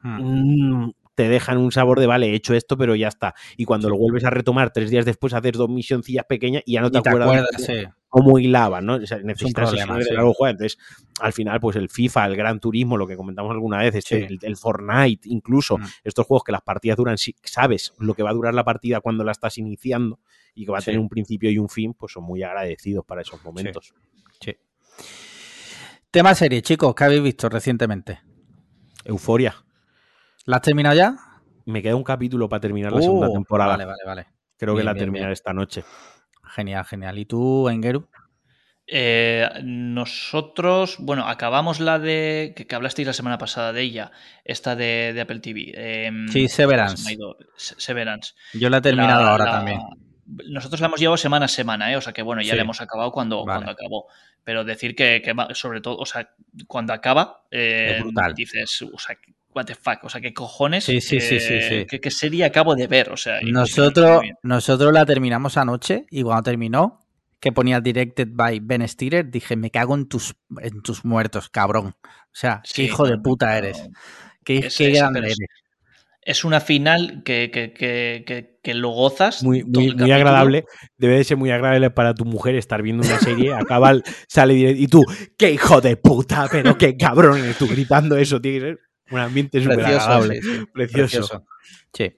Mm. 0.02 0.90
te 1.14 1.28
dejan 1.28 1.58
un 1.58 1.72
sabor 1.72 2.00
de, 2.00 2.06
vale, 2.06 2.28
he 2.30 2.34
hecho 2.34 2.54
esto, 2.54 2.76
pero 2.76 2.94
ya 2.94 3.08
está. 3.08 3.34
Y 3.56 3.64
cuando 3.64 3.88
Sí. 3.88 3.92
lo 3.92 3.98
vuelves 3.98 4.24
a 4.24 4.30
retomar 4.30 4.72
tres 4.72 4.90
días 4.90 5.04
después, 5.04 5.32
haces 5.34 5.52
dos 5.52 5.68
misioncillas 5.68 6.24
pequeñas 6.28 6.62
y 6.66 6.72
ya 6.74 6.80
no 6.80 6.90
te, 6.90 6.98
acuerdas, 6.98 7.28
acuerdas, 7.28 7.64
sí. 7.64 7.84
Cómo 8.12 8.38
hilaban, 8.38 8.84
¿no? 8.84 8.96
O 8.96 9.06
sea, 9.06 9.16
necesitas 9.20 9.70
problema, 9.70 9.94
sesiones 9.94 10.04
de 10.04 10.10
sí. 10.10 10.14
largo 10.14 10.34
juego. 10.34 10.50
Entonces, 10.50 10.78
al 11.18 11.32
final, 11.32 11.58
pues 11.60 11.76
el 11.76 11.88
FIFA, 11.88 12.26
el 12.26 12.36
Gran 12.36 12.60
Turismo, 12.60 12.98
lo 12.98 13.06
que 13.06 13.16
comentamos 13.16 13.50
alguna 13.52 13.78
vez, 13.78 13.94
este, 13.94 14.18
Sí. 14.18 14.26
el, 14.34 14.38
el 14.42 14.56
Fortnite, 14.58 15.26
incluso, 15.30 15.78
Mm. 15.78 15.84
estos 16.04 16.26
juegos 16.26 16.44
que 16.44 16.52
las 16.52 16.60
partidas 16.60 16.98
duran, 16.98 17.16
sí, 17.16 17.34
sabes 17.42 17.94
lo 17.98 18.12
que 18.12 18.22
va 18.22 18.28
a 18.28 18.34
durar 18.34 18.52
la 18.52 18.64
partida 18.64 19.00
cuando 19.00 19.24
la 19.24 19.32
estás 19.32 19.56
iniciando 19.56 20.20
y 20.54 20.66
que 20.66 20.72
va 20.72 20.78
a 20.78 20.80
Sí. 20.82 20.86
tener 20.86 21.00
un 21.00 21.08
principio 21.08 21.50
y 21.50 21.56
un 21.56 21.70
fin, 21.70 21.94
pues 21.94 22.12
son 22.12 22.24
muy 22.24 22.42
agradecidos 22.42 23.02
para 23.06 23.22
esos 23.22 23.42
momentos. 23.42 23.94
Sí. 24.40 24.54
Tema 26.10 26.34
serie, 26.34 26.60
chicos, 26.60 26.94
¿qué 26.94 27.04
habéis 27.04 27.22
visto 27.22 27.48
recientemente? 27.48 28.20
Euforia. 29.06 29.54
¿La 30.44 30.56
has 30.56 30.62
terminado 30.62 30.94
ya? 30.94 31.16
Me 31.64 31.80
queda 31.82 31.96
un 31.96 32.04
capítulo 32.04 32.48
para 32.48 32.60
terminar 32.60 32.92
la 32.92 33.00
segunda 33.00 33.28
Uh, 33.30 33.32
temporada. 33.32 33.70
Vale, 33.72 33.84
vale, 33.86 34.02
vale. 34.04 34.26
Creo 34.58 34.76
que 34.76 34.82
la 34.84 34.92
bien, 34.92 35.04
terminaré 35.06 35.28
bien. 35.28 35.32
esta 35.32 35.52
noche. 35.54 35.82
Genial, 36.54 36.84
genial. 36.84 37.18
¿Y 37.18 37.24
tú, 37.24 37.68
Engeru? 37.68 38.08
Eh, 38.86 39.48
nosotros, 39.62 40.96
bueno, 40.98 41.26
acabamos 41.26 41.80
la 41.80 41.98
de. 41.98 42.52
Que, 42.56 42.66
que 42.66 42.74
hablasteis 42.74 43.06
la 43.06 43.12
semana 43.14 43.38
pasada 43.38 43.72
de 43.72 43.82
ella, 43.82 44.10
esta 44.44 44.76
de, 44.76 45.12
de 45.14 45.20
Apple 45.20 45.40
TV. 45.40 45.72
em, 46.06 46.28
Sí, 46.28 46.48
Severance. 46.48 46.96
se 47.02 47.12
ido, 47.14 47.36
Severance. 47.56 48.34
Yo 48.52 48.68
la 48.68 48.78
he 48.78 48.80
terminado 48.82 49.22
La- 49.24 49.30
ahora 49.30 49.44
la- 49.46 49.50
también. 49.52 49.80
Nosotros 50.26 50.80
la 50.80 50.86
hemos 50.86 51.00
llevado 51.00 51.16
semana 51.16 51.44
a 51.46 51.48
semana, 51.48 51.92
¿eh? 51.92 51.96
o 51.96 52.00
sea 52.00 52.12
que 52.12 52.22
bueno, 52.22 52.42
ya 52.42 52.50
Sí. 52.50 52.56
la 52.56 52.62
hemos 52.62 52.80
acabado 52.80 53.12
cuando, 53.12 53.44
Vale. 53.44 53.56
cuando 53.64 53.72
acabó. 53.72 54.06
Pero 54.44 54.64
decir 54.64 54.94
que, 54.94 55.20
que 55.22 55.34
sobre 55.54 55.80
todo, 55.80 55.96
o 55.98 56.06
sea, 56.06 56.30
cuando 56.66 56.92
acaba, 56.92 57.44
eh, 57.50 57.98
brutal. 58.00 58.34
dices, 58.34 58.82
o 58.82 58.98
sea, 58.98 59.16
what 59.54 59.64
the 59.66 59.74
fuck, 59.74 60.02
o 60.04 60.08
sea, 60.08 60.20
qué 60.20 60.32
cojones, 60.32 60.84
Sí, 60.84 61.00
sí, 61.00 61.20
sí, 61.20 61.40
sí, 61.40 61.60
sí. 61.60 61.86
¿qué, 61.88 62.00
qué 62.00 62.10
serie 62.10 62.44
acabo 62.44 62.74
de 62.74 62.86
ver? 62.86 63.10
O 63.10 63.16
sea, 63.16 63.40
Nosotros, 63.42 64.22
nosotros 64.42 64.92
la 64.92 65.04
terminamos 65.06 65.56
anoche 65.56 66.06
y 66.10 66.22
cuando 66.22 66.42
terminó, 66.42 67.04
que 67.40 67.50
ponía 67.52 67.80
Directed 67.80 68.28
by 68.30 68.60
Ben 68.60 68.86
Stiller, 68.88 69.28
dije, 69.30 69.56
me 69.56 69.70
cago 69.70 69.94
en 69.94 70.06
tus, 70.08 70.34
en 70.60 70.80
tus 70.82 71.04
muertos, 71.04 71.48
cabrón. 71.48 71.94
O 72.04 72.08
sea, 72.32 72.62
qué 72.72 72.84
hijo 72.84 73.06
de 73.06 73.18
puta 73.18 73.46
no, 73.46 73.52
eres. 73.54 73.88
Qué, 74.44 74.58
es- 74.58 74.76
qué 74.76 74.90
es- 74.92 74.98
grande 74.98 75.18
eres. 75.20 75.38
Es 76.24 76.44
una 76.44 76.60
final 76.60 77.22
que, 77.24 77.50
que, 77.52 77.72
que, 77.72 78.22
que, 78.24 78.60
que 78.62 78.74
lo 78.74 78.90
gozas. 78.90 79.42
Muy, 79.42 79.64
muy, 79.64 80.12
agradable. 80.12 80.66
Debe 80.96 81.16
de 81.16 81.24
ser 81.24 81.36
muy 81.36 81.50
agradable 81.50 81.90
para 81.90 82.14
tu 82.14 82.24
mujer 82.24 82.54
estar 82.54 82.80
viendo 82.80 83.04
una 83.04 83.18
serie, 83.18 83.52
acaba, 83.52 83.92
sale 84.28 84.54
directo 84.54 84.80
y 84.82 84.86
tú, 84.86 85.04
¡qué 85.36 85.50
hijo 85.50 85.80
de 85.80 85.96
puta! 85.96 86.46
Pero 86.48 86.78
qué 86.78 86.96
cabrón 86.96 87.38
eres 87.40 87.58
tú 87.58 87.66
gritando 87.66 88.16
eso. 88.16 88.40
Que 88.40 88.60
ser 88.60 88.78
un 89.12 89.20
ambiente 89.20 89.60
súper 89.62 89.76
Precioso, 89.78 90.00
agradable. 90.04 90.42
sí, 90.42 90.52
sí, 90.58 90.66
Precioso. 90.72 91.46
Sí. 91.92 92.12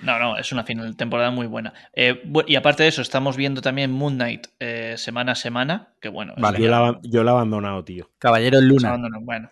No, 0.00 0.18
no, 0.18 0.36
es 0.36 0.52
una 0.52 0.64
final 0.64 0.90
de 0.90 0.96
temporada 0.96 1.30
muy 1.30 1.46
buena. 1.46 1.72
Eh, 1.94 2.22
y 2.46 2.56
aparte 2.56 2.82
de 2.82 2.90
eso, 2.90 3.00
estamos 3.00 3.36
viendo 3.36 3.62
también 3.62 3.90
Moon 3.90 4.14
Knight 4.16 4.48
eh, 4.60 4.94
semana 4.98 5.32
a 5.32 5.34
semana. 5.34 5.88
Que 6.00 6.08
bueno, 6.08 6.34
Vale. 6.36 6.58
Yo 6.58 6.64
ya- 6.64 6.70
la, 6.70 6.76
aban- 6.78 7.00
yo 7.04 7.24
la 7.24 7.30
he 7.30 7.34
abandonado, 7.34 7.84
tío. 7.84 8.10
Caballero 8.18 8.58
en 8.58 8.68
Luna. 8.68 8.90
No, 8.90 8.98
no, 8.98 9.08
no, 9.08 9.20
bueno. 9.20 9.50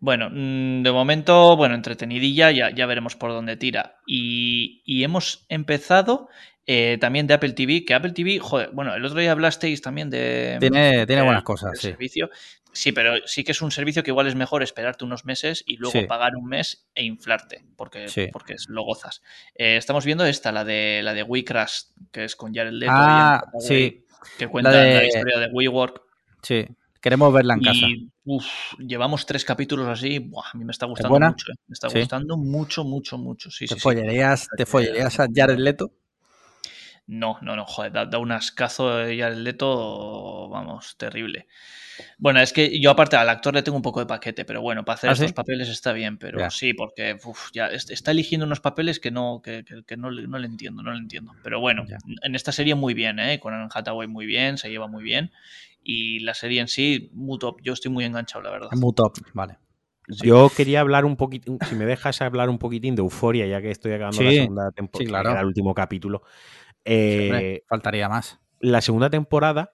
Bueno, 0.00 0.28
mm, 0.30 0.82
de 0.82 0.92
momento, 0.92 1.56
bueno, 1.56 1.74
entretenidilla, 1.74 2.50
ya, 2.52 2.70
ya 2.70 2.86
veremos 2.86 3.16
por 3.16 3.30
dónde 3.30 3.56
tira. 3.56 3.96
Y, 4.06 4.82
y 4.84 5.04
hemos 5.04 5.44
empezado 5.48 6.28
Eh, 6.70 6.98
también 7.00 7.26
de 7.26 7.32
Apple 7.32 7.54
TV, 7.54 7.86
que 7.86 7.94
Apple 7.94 8.12
TV, 8.12 8.38
joder, 8.40 8.68
bueno, 8.74 8.94
el 8.94 9.02
otro 9.02 9.18
día 9.18 9.32
hablasteis 9.32 9.80
también 9.80 10.10
de... 10.10 10.58
Tiene, 10.60 11.06
tiene 11.06 11.22
buenas 11.22 11.42
cosas, 11.42 11.70
sí. 11.78 11.86
servicio. 11.88 12.28
Sí, 12.72 12.92
pero 12.92 13.14
sí 13.26 13.42
que 13.44 13.52
es 13.52 13.62
un 13.62 13.70
servicio 13.70 14.02
que 14.02 14.10
igual 14.10 14.26
es 14.28 14.34
mejor 14.34 14.62
esperarte 14.62 15.04
unos 15.04 15.24
meses 15.24 15.64
y 15.66 15.76
luego 15.78 15.98
Sí. 15.98 16.06
pagar 16.06 16.36
un 16.36 16.46
mes 16.46 16.86
e 16.94 17.04
inflarte, 17.04 17.64
porque, 17.76 18.08
Sí. 18.08 18.28
porque 18.32 18.54
es- 18.54 18.66
lo 18.68 18.82
gozas. 18.82 19.22
Eh, 19.54 19.76
estamos 19.76 20.04
viendo 20.04 20.24
esta, 20.24 20.52
la 20.52 20.64
de 20.64 21.00
la 21.02 21.14
de 21.14 21.22
WeCrash, 21.22 21.82
que 22.12 22.24
es 22.24 22.36
con 22.36 22.54
Jared 22.54 22.72
Leto 22.72 22.92
y 22.92 22.94
Ah, 22.96 23.36
Hathaway, 23.44 23.66
sí. 23.66 24.04
que 24.38 24.46
cuenta 24.48 24.70
La 24.70 25.04
historia 25.04 25.38
de 25.38 25.46
WeWork. 25.52 26.02
Sí. 26.42 26.66
Queremos 27.00 27.32
verla 27.32 27.54
en 27.54 27.60
casa. 27.60 27.86
Y 27.86 28.10
uf, 28.24 28.44
llevamos 28.78 29.24
tres 29.24 29.44
capítulos 29.44 29.86
así. 29.88 30.18
buah, 30.18 30.50
a 30.52 30.56
mí 30.58 30.64
me 30.64 30.72
está 30.72 30.84
gustando 30.86 31.18
mucho. 31.18 31.52
eh. 31.52 31.54
Me 31.68 31.72
está 31.72 31.88
Sí. 31.88 32.00
gustando 32.00 32.36
mucho, 32.36 32.84
mucho, 32.84 33.16
mucho. 33.18 33.50
Sí, 33.50 33.66
¿Te, 33.66 33.76
follarías, 33.76 34.48
¿Te 34.56 34.66
follarías 34.66 35.18
a 35.20 35.26
Jared 35.32 35.58
Leto? 35.58 35.92
No, 37.08 37.38
no, 37.40 37.56
no, 37.56 37.64
joder, 37.64 37.90
da, 37.90 38.04
da 38.04 38.18
un 38.18 38.30
ascazo 38.32 39.08
ya 39.10 39.28
el 39.28 39.42
Leto, 39.42 40.48
vamos, 40.50 40.96
terrible. 40.98 41.46
Bueno, 42.18 42.40
es 42.40 42.52
que 42.52 42.80
yo 42.80 42.90
aparte 42.90 43.16
al 43.16 43.28
actor 43.30 43.54
le 43.54 43.62
tengo 43.62 43.76
un 43.76 43.82
poco 43.82 44.00
de 44.00 44.06
paquete, 44.06 44.44
pero 44.44 44.60
bueno, 44.60 44.84
para 44.84 44.96
hacer 44.96 45.10
¿Ah, 45.10 45.14
estos 45.14 45.30
sí? 45.30 45.34
papeles 45.34 45.68
está 45.68 45.92
bien, 45.92 46.18
pero 46.18 46.38
Ya. 46.38 46.50
sí, 46.50 46.74
porque 46.74 47.16
uf, 47.24 47.50
ya 47.54 47.68
es- 47.68 47.90
está 47.90 48.10
eligiendo 48.10 48.46
unos 48.46 48.60
papeles 48.60 49.00
que 49.00 49.10
no, 49.10 49.40
que, 49.42 49.64
que- 49.64 49.84
que 49.86 49.96
no, 49.96 50.10
le- 50.10 50.28
no 50.28 50.38
le 50.38 50.46
entiendo, 50.46 50.82
no 50.82 50.92
le 50.92 50.98
entiendo. 50.98 51.32
Pero 51.42 51.60
bueno, 51.60 51.86
Ya. 51.88 51.98
en 52.22 52.34
esta 52.34 52.52
serie 52.52 52.74
muy 52.74 52.94
bien, 52.94 53.18
¿eh? 53.18 53.40
Con 53.40 53.54
Anne 53.54 53.68
Hathaway 53.74 54.06
muy 54.08 54.26
bien, 54.26 54.58
se 54.58 54.68
lleva 54.70 54.86
muy 54.88 55.02
bien. 55.02 55.32
Y 55.82 56.20
la 56.20 56.34
serie 56.34 56.60
en 56.60 56.68
sí, 56.68 57.10
muy 57.14 57.38
top. 57.38 57.60
Yo 57.62 57.72
estoy 57.72 57.90
muy 57.90 58.04
enganchado, 58.04 58.42
la 58.44 58.50
verdad. 58.50 58.70
Muy 58.72 58.92
top, 58.94 59.14
vale. 59.32 59.58
Yo 60.08 60.48
quería 60.56 60.80
hablar 60.80 61.04
un 61.04 61.16
poquitín, 61.16 61.58
si 61.62 61.74
me 61.74 61.84
dejas 61.84 62.22
hablar 62.22 62.48
un 62.48 62.58
poquitín 62.58 62.94
de 62.94 63.02
Euforia, 63.02 63.46
ya 63.46 63.60
que 63.60 63.70
estoy 63.70 63.92
acabando 63.92 64.22
la 64.22 64.30
Sí, 64.30 64.36
segunda 64.38 64.70
temporada, 64.72 65.04
sí, 65.04 65.10
claro. 65.10 65.40
el 65.40 65.46
último 65.46 65.74
capítulo. 65.74 66.22
Eh, 66.90 67.62
faltaría 67.68 68.08
más. 68.08 68.38
la 68.60 68.80
segunda 68.80 69.10
temporada, 69.10 69.72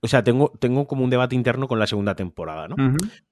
o 0.00 0.06
sea, 0.08 0.22
tengo, 0.22 0.52
tengo 0.60 0.86
como 0.86 1.02
un 1.02 1.10
debate 1.10 1.34
interno 1.34 1.66
con 1.66 1.78
la 1.78 1.86
segunda 1.86 2.14
temporada, 2.14 2.68
¿no? 2.68 2.76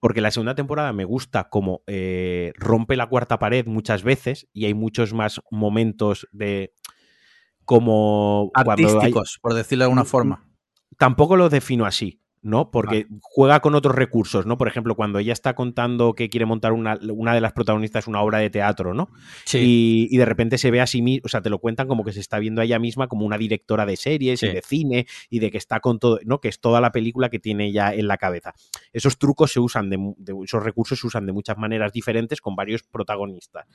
Porque 0.01 0.21
la 0.23 0.31
segunda 0.31 0.55
temporada 0.55 0.93
me 0.95 1.05
gusta 1.05 1.49
como 1.51 1.83
eh, 1.87 2.53
rompe 2.57 2.97
la 2.97 3.07
cuarta 3.09 3.39
pared 3.39 3.67
muchas 3.67 4.03
veces 4.03 4.49
y 4.55 4.65
hay 4.65 4.73
muchos 4.75 5.13
más 5.13 5.41
momentos 5.51 6.27
de 6.33 6.73
como 7.65 8.51
cuando 8.55 8.73
hay- 8.73 8.85
Artísticos, 8.95 9.39
por 9.43 9.55
decirlo 9.55 9.83
de 9.83 9.87
alguna 9.87 10.03
Mm, 10.03 10.07
forma. 10.07 10.49
tampoco 10.99 11.37
lo 11.37 11.49
defino 11.51 11.85
así, 11.85 12.22
¿no? 12.43 12.71
Porque 12.71 13.07
juega 13.21 13.61
con 13.61 13.75
otros 13.75 13.95
recursos, 13.95 14.47
¿no? 14.47 14.59
Por 14.59 14.69
ejemplo, 14.69 14.95
cuando 14.97 15.19
ella 15.21 15.33
está 15.33 15.55
contando 15.55 16.15
que 16.15 16.29
quiere 16.29 16.45
montar 16.45 16.73
una, 16.73 16.99
una 17.15 17.35
de 17.35 17.41
las 17.41 17.53
protagonistas 17.53 18.07
una 18.09 18.21
obra 18.21 18.39
de 18.39 18.51
teatro, 18.51 18.95
¿no? 18.95 19.11
Sí. 19.45 19.59
Y, 20.11 20.15
y 20.15 20.19
de 20.19 20.25
repente 20.25 20.59
se 20.59 20.71
ve 20.71 20.81
a 20.81 20.87
sí 20.87 21.03
misma, 21.03 21.23
o 21.25 21.29
sea, 21.29 21.41
te 21.41 21.51
lo 21.51 21.59
cuentan 21.61 21.87
como 21.89 22.05
que 22.05 22.13
se 22.13 22.21
está 22.21 22.39
viendo 22.39 22.61
a 22.61 22.65
ella 22.65 22.79
misma 22.79 23.07
como 23.07 23.25
una 23.25 23.39
directora 23.39 23.87
de 23.87 23.97
series 23.97 24.41
Sí. 24.41 24.47
y 24.47 24.53
de 24.53 24.61
cine 24.63 25.07
y 25.31 25.39
de 25.39 25.51
que 25.51 25.59
está 25.59 25.81
con 25.81 25.99
todo, 25.99 26.19
¿no? 26.25 26.41
Que 26.41 26.49
es 26.49 26.61
toda 26.61 26.81
la 26.81 26.91
película 26.93 27.29
que 27.31 27.39
tiene 27.39 27.67
ella 27.67 27.95
en 27.95 28.09
la 28.09 28.17
cabeza. 28.19 28.55
Esos 28.93 29.19
trucos 29.19 29.53
se 29.53 29.61
usan, 29.61 29.89
de- 29.89 30.13
esos 30.45 30.63
recursos 30.63 30.99
se 30.99 31.07
usan 31.07 31.27
de 31.27 31.33
muchas 31.33 31.57
maneras 31.59 31.93
diferentes 31.93 32.41
con 32.41 32.57
varios 32.57 32.83
protagonistas. 32.83 33.67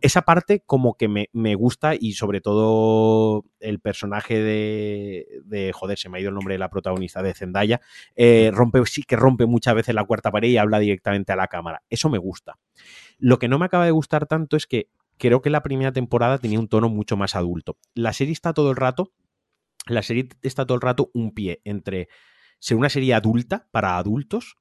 Esa 0.00 0.22
parte 0.22 0.62
como 0.64 0.94
que 0.94 1.08
me, 1.08 1.28
me 1.32 1.54
gusta 1.56 1.94
y 1.98 2.12
sobre 2.12 2.40
todo 2.40 3.44
el 3.60 3.80
personaje 3.80 4.38
de, 4.40 5.26
de, 5.44 5.72
joder, 5.72 5.98
se 5.98 6.08
me 6.08 6.18
ha 6.18 6.20
ido 6.20 6.28
el 6.28 6.34
nombre 6.34 6.54
de 6.54 6.58
la 6.58 6.70
protagonista, 6.70 7.22
de 7.22 7.34
Zendaya, 7.34 7.80
eh, 8.16 8.50
rompe, 8.52 8.84
sí 8.86 9.02
que 9.02 9.16
rompe 9.16 9.46
muchas 9.46 9.74
veces 9.74 9.94
la 9.94 10.04
cuarta 10.04 10.30
pared 10.30 10.48
y 10.48 10.56
habla 10.56 10.78
directamente 10.78 11.32
a 11.32 11.36
la 11.36 11.48
cámara. 11.48 11.82
Eso 11.90 12.08
me 12.08 12.18
gusta. 12.18 12.58
Lo 13.18 13.38
que 13.38 13.48
no 13.48 13.58
me 13.58 13.66
acaba 13.66 13.84
de 13.84 13.90
gustar 13.90 14.26
tanto 14.26 14.56
es 14.56 14.66
que 14.66 14.88
creo 15.18 15.42
que 15.42 15.50
la 15.50 15.62
primera 15.62 15.92
temporada 15.92 16.38
tenía 16.38 16.58
un 16.58 16.68
tono 16.68 16.88
mucho 16.88 17.16
más 17.16 17.36
adulto. 17.36 17.76
La 17.94 18.12
serie 18.12 18.32
está 18.32 18.52
todo 18.52 18.70
el 18.70 18.76
rato, 18.76 19.12
la 19.86 20.02
serie 20.02 20.28
está 20.42 20.66
todo 20.66 20.76
el 20.76 20.82
rato 20.82 21.10
un 21.14 21.32
pie 21.32 21.60
entre 21.64 22.08
ser 22.58 22.76
una 22.76 22.88
serie 22.88 23.14
adulta 23.14 23.68
para 23.70 23.98
adultos, 23.98 24.56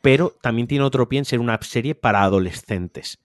pero 0.00 0.36
también 0.42 0.66
tiene 0.66 0.84
otro 0.84 1.08
pie 1.08 1.20
en 1.20 1.24
ser 1.24 1.40
una 1.40 1.58
serie 1.62 1.94
para 1.94 2.22
adolescentes. 2.22 3.22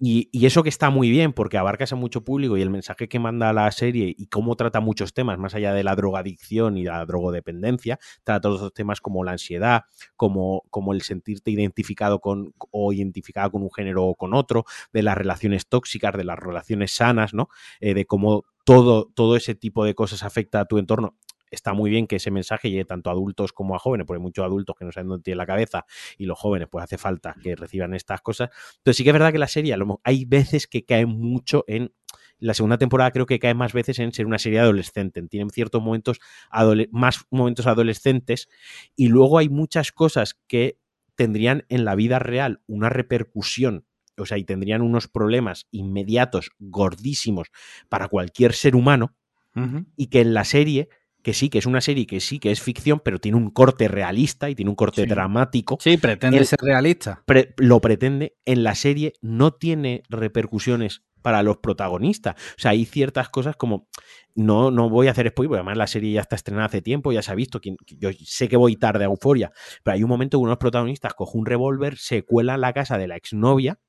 Y, 0.00 0.28
eso 0.46 0.62
que 0.62 0.68
está 0.68 0.90
muy 0.90 1.10
bien, 1.10 1.32
porque 1.32 1.58
abarcas 1.58 1.92
a 1.92 1.96
mucho 1.96 2.24
público 2.24 2.56
y 2.56 2.62
el 2.62 2.70
mensaje 2.70 3.08
que 3.08 3.18
manda 3.18 3.52
la 3.52 3.70
serie 3.70 4.14
y 4.16 4.26
cómo 4.26 4.56
trata 4.56 4.80
muchos 4.80 5.12
temas, 5.12 5.38
más 5.38 5.54
allá 5.54 5.74
de 5.74 5.84
la 5.84 5.94
drogadicción 5.94 6.76
y 6.78 6.84
la 6.84 7.04
drogodependencia, 7.04 7.98
trata 8.24 8.48
otros 8.48 8.72
temas 8.72 9.00
como 9.00 9.24
la 9.24 9.32
ansiedad, 9.32 9.84
como, 10.16 10.64
como 10.70 10.92
el 10.92 11.02
sentirte 11.02 11.50
identificado 11.50 12.20
con 12.20 12.54
o 12.70 12.92
identificado 12.92 13.50
con 13.50 13.62
un 13.62 13.70
género 13.70 14.04
o 14.04 14.14
con 14.14 14.34
otro, 14.34 14.64
de 14.92 15.02
las 15.02 15.16
relaciones 15.16 15.66
tóxicas, 15.68 16.16
de 16.16 16.24
las 16.24 16.38
relaciones 16.38 16.92
sanas, 16.92 17.34
¿no? 17.34 17.48
Eh, 17.80 17.94
de 17.94 18.06
cómo 18.06 18.44
todo, 18.64 19.10
todo 19.14 19.36
ese 19.36 19.54
tipo 19.54 19.84
de 19.84 19.94
cosas 19.94 20.22
afecta 20.22 20.60
a 20.60 20.64
tu 20.66 20.78
entorno. 20.78 21.16
Está 21.50 21.72
muy 21.72 21.90
bien 21.90 22.06
que 22.06 22.16
ese 22.16 22.30
mensaje 22.30 22.70
llegue 22.70 22.84
tanto 22.84 23.10
a 23.10 23.12
adultos 23.12 23.52
como 23.52 23.74
a 23.74 23.78
jóvenes, 23.78 24.06
porque 24.06 24.18
hay 24.18 24.22
muchos 24.22 24.44
adultos 24.44 24.76
que 24.78 24.84
no 24.84 24.92
saben 24.92 25.08
dónde 25.08 25.22
tiene 25.22 25.36
la 25.36 25.46
cabeza 25.46 25.84
y 26.16 26.26
los 26.26 26.38
jóvenes 26.38 26.68
pues 26.70 26.84
hace 26.84 26.98
falta 26.98 27.34
que 27.42 27.56
reciban 27.56 27.94
estas 27.94 28.20
cosas. 28.20 28.50
Entonces 28.78 28.96
sí 28.96 29.04
que 29.04 29.10
es 29.10 29.14
verdad 29.14 29.32
que 29.32 29.38
la 29.38 29.48
serie 29.48 29.76
hay 30.04 30.24
veces 30.24 30.66
que 30.66 30.84
cae 30.84 31.06
mucho 31.06 31.64
en 31.66 31.92
la 32.40 32.54
segunda 32.54 32.78
temporada 32.78 33.10
creo 33.10 33.26
que 33.26 33.38
cae 33.38 33.54
más 33.54 33.72
veces 33.72 33.98
en 33.98 34.12
ser 34.12 34.26
una 34.26 34.38
serie 34.38 34.60
adolescente. 34.60 35.20
Tienen 35.22 35.50
ciertos 35.50 35.82
momentos 35.82 36.20
más 36.92 37.24
momentos 37.30 37.66
adolescentes 37.66 38.48
y 38.96 39.08
luego 39.08 39.38
hay 39.38 39.48
muchas 39.48 39.92
cosas 39.92 40.38
que 40.46 40.78
tendrían 41.16 41.64
en 41.68 41.84
la 41.84 41.96
vida 41.96 42.20
real 42.20 42.62
una 42.66 42.90
repercusión, 42.90 43.86
o 44.16 44.24
sea, 44.24 44.38
y 44.38 44.44
tendrían 44.44 44.82
unos 44.82 45.08
problemas 45.08 45.66
inmediatos, 45.72 46.50
gordísimos 46.60 47.48
para 47.88 48.08
cualquier 48.08 48.52
ser 48.52 48.76
humano 48.76 49.14
y 49.96 50.06
que 50.06 50.20
en 50.20 50.34
la 50.34 50.44
serie 50.44 50.88
que 51.22 51.34
sí, 51.34 51.48
que 51.50 51.58
es 51.58 51.66
una 51.66 51.80
serie 51.80 52.06
que 52.06 52.20
sí 52.20 52.38
que 52.38 52.50
es 52.50 52.60
ficción, 52.62 53.00
pero 53.04 53.18
tiene 53.18 53.36
un 53.36 53.50
corte 53.50 53.88
realista 53.88 54.48
y 54.50 54.54
tiene 54.54 54.70
un 54.70 54.76
corte 54.76 55.02
Sí. 55.02 55.08
dramático 55.08 55.78
Sí, 55.80 55.96
pretende 55.96 56.44
ser 56.44 56.58
realista. 56.62 57.22
pre- 57.26 57.54
lo 57.56 57.80
pretende, 57.80 58.36
en 58.44 58.62
la 58.62 58.74
serie 58.74 59.12
no 59.20 59.52
tiene 59.52 60.02
repercusiones 60.08 61.02
para 61.22 61.42
los 61.42 61.56
protagonistas. 61.58 62.36
O 62.56 62.60
sea, 62.60 62.70
hay 62.70 62.84
ciertas 62.84 63.28
cosas 63.28 63.56
como. 63.56 63.88
No, 64.36 64.70
no 64.70 64.88
voy 64.88 65.08
a 65.08 65.10
hacer 65.10 65.28
spoiler, 65.28 65.48
porque 65.48 65.58
además 65.58 65.76
la 65.76 65.86
serie 65.88 66.12
ya 66.12 66.20
está 66.20 66.36
estrenada 66.36 66.66
hace 66.66 66.80
tiempo, 66.80 67.10
ya 67.10 67.22
se 67.22 67.32
ha 67.32 67.34
visto. 67.34 67.60
Yo 67.98 68.10
sé 68.24 68.48
que 68.48 68.56
voy 68.56 68.76
tarde 68.76 69.02
a 69.04 69.08
Euforia, 69.08 69.50
pero 69.82 69.96
hay 69.96 70.04
un 70.04 70.08
momento 70.08 70.38
que 70.38 70.42
uno 70.42 70.50
de 70.50 70.52
los 70.52 70.58
protagonistas 70.58 71.14
coge 71.14 71.36
un 71.36 71.44
revólver, 71.44 71.98
se 71.98 72.22
cuela 72.22 72.54
en 72.54 72.60
la 72.60 72.72
casa 72.72 72.98
de 72.98 73.08
la 73.08 73.16
exnovia, 73.16 73.80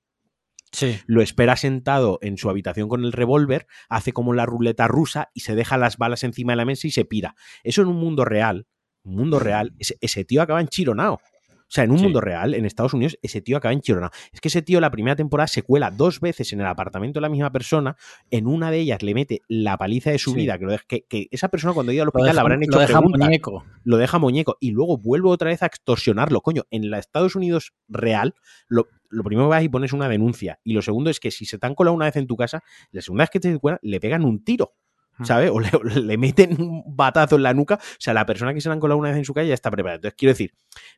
Sí. 0.72 1.00
lo 1.08 1.22
espera 1.22 1.56
sentado 1.56 2.20
en 2.22 2.38
su 2.38 2.50
habitación 2.50 2.90
con 2.90 3.04
el 3.06 3.12
revólver, 3.12 3.68
hace 3.90 4.14
como 4.14 4.34
la 4.34 4.46
ruleta 4.46 4.88
rusa 4.88 5.30
y 5.34 5.42
se 5.42 5.56
deja 5.56 5.78
las 5.78 5.98
balas 5.98 6.24
encima 6.24 6.52
de 6.54 6.58
la 6.58 6.66
mesa 6.66 6.88
y 6.88 6.92
se 6.92 7.06
pira. 7.06 7.36
Eso 7.64 7.82
en 7.82 7.88
un 7.88 7.96
mundo 7.98 8.26
real, 8.26 8.68
un 9.04 9.16
mundo 9.16 9.40
real, 9.40 9.74
ese, 9.80 9.98
ese 10.02 10.26
tío 10.26 10.42
acaba 10.42 10.62
enchironado. 10.62 11.20
O 11.62 11.72
sea, 11.72 11.84
en 11.84 11.92
un 11.92 12.00
Sí. 12.00 12.04
mundo 12.06 12.20
real, 12.20 12.56
en 12.56 12.66
Estados 12.66 12.96
Unidos, 12.96 13.20
ese 13.22 13.42
tío 13.42 13.56
acaba 13.56 13.74
enchironado. 13.74 14.12
Es 14.34 14.42
que 14.42 14.48
ese 14.48 14.64
tío 14.64 14.82
la 14.82 14.90
primera 14.90 15.16
temporada 15.16 15.46
se 15.48 15.62
cuela 15.62 15.92
dos 15.92 16.20
veces 16.20 16.52
en 16.52 16.62
el 16.62 16.66
apartamento 16.66 17.20
de 17.20 17.22
la 17.22 17.30
misma 17.30 17.52
persona, 17.52 17.96
en 18.32 18.48
una 18.48 18.72
de 18.72 18.80
ellas 18.80 19.04
le 19.04 19.14
mete 19.14 19.42
la 19.48 19.78
paliza 19.78 20.10
de 20.10 20.18
su 20.18 20.32
Sí. 20.32 20.38
vida, 20.38 20.58
que, 20.58 20.66
lo 20.66 20.72
deja- 20.72 20.86
que, 20.88 21.04
que 21.08 21.28
esa 21.30 21.50
persona 21.50 21.76
cuando 21.76 21.92
ha 21.92 21.94
ido 21.94 22.02
al 22.02 22.08
Lo 22.08 22.10
hospital 22.10 22.30
deja, 22.32 22.42
habrán 22.42 22.60
lo 22.62 22.66
hecho 22.66 22.80
deja 22.80 22.94
preguntas 23.00 23.28
muñeco. 23.28 23.66
lo 23.84 23.98
deja 23.98 24.18
muñeco 24.18 24.58
y 24.60 24.72
luego 24.72 24.98
vuelve 24.98 25.30
otra 25.30 25.50
vez 25.52 25.62
a 25.62 25.68
extorsionarlo. 25.68 26.42
Coño, 26.42 26.64
en 26.72 26.90
la 26.90 26.98
Estados 26.98 27.36
Unidos 27.36 27.74
real, 27.88 28.34
lo, 28.68 28.88
lo 29.10 29.24
primero 29.24 29.48
que 29.48 29.50
vas 29.50 29.64
y 29.64 29.70
pones 29.70 29.94
una 29.94 30.08
denuncia. 30.08 30.60
Y 30.64 30.74
lo 30.74 30.82
segundo 30.82 31.10
es 31.10 31.20
que 31.20 31.32
si 31.32 31.46
se 31.46 31.58
te 31.58 31.68
han 31.68 31.76
colado 31.76 31.96
una 31.96 32.06
vez 32.06 32.16
en 32.16 32.28
tu 32.28 32.36
casa, 32.36 32.64
la 32.92 33.02
segunda 33.02 33.24
vez 33.24 33.30
que 33.30 33.40
te 33.40 33.58
cuelan, 33.58 33.80
le 33.82 34.00
pegan 34.00 34.26
un 34.26 34.44
tiro. 34.44 34.74
Hmm. 35.18 35.26
¿Sabes? 35.26 35.52
O 35.74 35.84
le, 35.84 36.18
meten 36.18 36.62
un 36.62 36.84
batazo 36.86 37.36
en 37.36 37.44
la 37.44 37.54
nuca. 37.54 37.76
O 37.76 37.98
sea, 38.00 38.14
la 38.14 38.26
persona 38.26 38.54
que 38.54 38.62
se 38.62 38.70
le 38.70 38.74
han 38.74 38.80
colado 38.80 38.98
una 38.98 39.10
vez 39.10 39.18
en 39.18 39.26
su 39.26 39.34
casa 39.34 39.48
ya 39.48 39.54
está 39.54 39.72
preparada. 39.72 39.96
Entonces, 39.96 40.16
quiero 40.18 40.32
decir, 40.32 40.54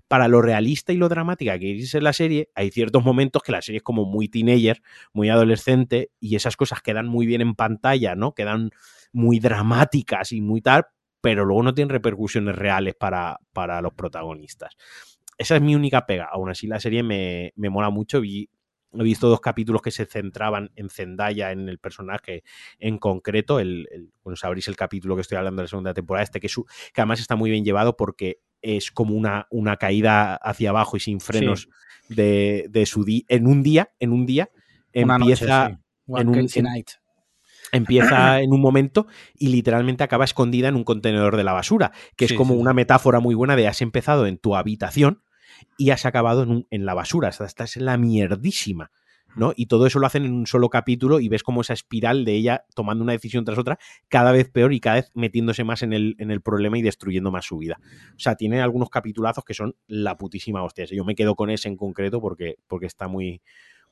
para 0.08 0.28
lo 0.28 0.42
realista 0.42 0.94
y 0.94 0.98
lo 0.98 1.10
dramática 1.10 1.58
que 1.58 1.78
es 1.78 1.94
la 1.96 2.14
serie, 2.14 2.50
hay 2.56 2.72
ciertos 2.72 3.04
momentos 3.04 3.42
que 3.44 3.52
la 3.52 3.62
serie 3.62 3.78
es 3.78 3.84
como 3.84 4.06
muy 4.06 4.28
teenager, 4.28 4.82
muy 5.14 5.30
adolescente, 5.30 6.12
y 6.20 6.36
esas 6.36 6.56
cosas 6.56 6.82
quedan 6.82 7.08
muy 7.08 7.26
bien 7.26 7.42
en 7.42 7.56
pantalla, 7.56 8.16
¿no? 8.16 8.34
Quedan 8.34 8.72
muy 9.12 9.40
dramáticas 9.40 10.32
y 10.32 10.42
muy 10.42 10.62
tal, 10.62 10.86
pero 11.22 11.46
luego 11.46 11.64
no 11.64 11.74
tienen 11.74 11.90
repercusiones 11.90 12.56
reales 12.56 12.96
para, 12.96 13.40
para 13.54 13.82
los 13.82 13.94
protagonistas. 13.94 14.76
Esa 15.38 15.56
es 15.56 15.62
mi 15.62 15.76
única 15.76 16.06
pega. 16.06 16.26
Aún 16.32 16.50
así, 16.50 16.68
la 16.68 16.80
serie 16.80 17.04
me, 17.04 17.54
me 17.56 17.70
mola 17.70 17.90
mucho. 17.90 18.22
Vi, 18.22 18.50
he 18.94 19.04
visto 19.04 19.30
dos 19.30 19.40
capítulos 19.42 19.82
que 19.82 19.92
se 19.92 20.06
centraban 20.06 20.72
en 20.76 20.90
Zendaya, 20.90 21.52
en 21.52 21.70
el 21.70 21.80
personaje 21.80 22.44
en 22.80 22.98
concreto. 22.98 23.60
El, 23.60 23.88
el- 23.92 24.12
bueno, 24.24 24.36
sabréis 24.36 24.68
el 24.68 24.76
capítulo 24.76 25.16
que 25.16 25.22
estoy 25.22 25.38
hablando 25.38 25.62
de 25.62 25.66
la 25.66 25.70
segunda 25.70 25.94
temporada, 25.94 26.24
este 26.24 26.40
que, 26.40 26.50
su- 26.50 26.66
que 26.94 27.02
además 27.02 27.20
está 27.20 27.36
muy 27.36 27.50
bien 27.50 27.64
llevado 27.66 27.96
porque 27.98 28.42
es 28.62 28.92
como 28.92 29.16
una, 29.16 29.48
una 29.50 29.78
caída 29.78 30.36
hacia 30.36 30.70
abajo 30.70 30.96
y 30.98 31.00
sin 31.00 31.20
frenos 31.20 31.70
de, 32.10 32.68
de 32.70 32.86
su 32.86 33.04
día. 33.04 33.24
En 33.28 33.48
un 33.48 33.64
día, 33.64 33.90
en 34.00 34.12
un 34.12 34.26
día, 34.26 34.50
Una 34.94 35.16
empieza, 35.16 35.64
noche, 35.70 35.76
sí. 35.76 35.82
One 36.08 36.22
en 36.22 36.30
un- 36.30 36.36
en- 36.54 36.64
night. 36.64 36.90
Empieza 37.72 38.40
en 38.42 38.52
un 38.54 38.62
momento 38.62 39.08
y 39.38 39.48
literalmente 39.50 40.04
acaba 40.04 40.26
escondida 40.26 40.68
en 40.68 40.76
un 40.76 40.84
contenedor 40.84 41.38
de 41.38 41.44
la 41.44 41.54
basura, 41.54 41.92
que 42.16 42.26
es 42.26 42.34
como 42.34 42.54
sí, 42.54 42.60
una 42.60 42.74
metáfora 42.74 43.20
muy 43.20 43.36
buena 43.36 43.56
de 43.56 43.68
has 43.68 43.82
empezado 43.82 44.26
en 44.28 44.38
tu 44.38 44.56
habitación 44.56 45.24
y 45.78 45.92
has 45.92 46.06
acabado 46.06 46.44
en, 46.44 46.50
un- 46.52 46.68
en 46.72 46.86
la 46.86 46.94
basura, 46.94 47.30
o 47.30 47.32
sea, 47.32 47.46
estás 47.46 47.78
en 47.78 47.86
la 47.86 47.98
mierdísima. 47.98 48.92
¿no? 49.34 49.54
Y 49.56 49.68
todo 49.68 49.88
eso 49.88 49.98
lo 50.00 50.08
hacen 50.08 50.26
en 50.26 50.34
un 50.34 50.46
solo 50.46 50.70
capítulo 50.70 51.22
y 51.22 51.30
ves 51.30 51.42
como 51.42 51.62
esa 51.62 51.72
espiral 51.72 52.26
de 52.26 52.34
ella 52.34 52.66
tomando 52.76 53.02
una 53.02 53.14
decisión 53.14 53.46
tras 53.46 53.58
otra, 53.58 53.80
cada 54.10 54.34
vez 54.34 54.50
peor 54.50 54.74
y 54.74 54.82
cada 54.82 54.98
vez 54.98 55.10
metiéndose 55.14 55.64
más 55.64 55.84
en 55.84 55.94
el, 55.94 56.18
en 56.20 56.32
el 56.32 56.42
problema 56.42 56.78
y 56.78 56.82
destruyendo 56.82 57.32
más 57.32 57.46
su 57.46 57.58
vida. 57.58 57.80
O 58.10 58.20
sea, 58.20 58.36
tiene 58.36 58.60
algunos 58.62 58.90
capitulazos 58.90 59.46
que 59.46 59.54
son 59.54 59.78
la 59.88 60.18
putísima 60.18 60.62
hostia. 60.64 60.84
Yo 60.84 61.06
me 61.06 61.16
quedo 61.16 61.36
con 61.36 61.50
ese 61.50 61.70
en 61.70 61.78
concreto 61.78 62.20
porque, 62.20 62.58
porque 62.68 62.88
está 62.88 63.08
muy, 63.08 63.42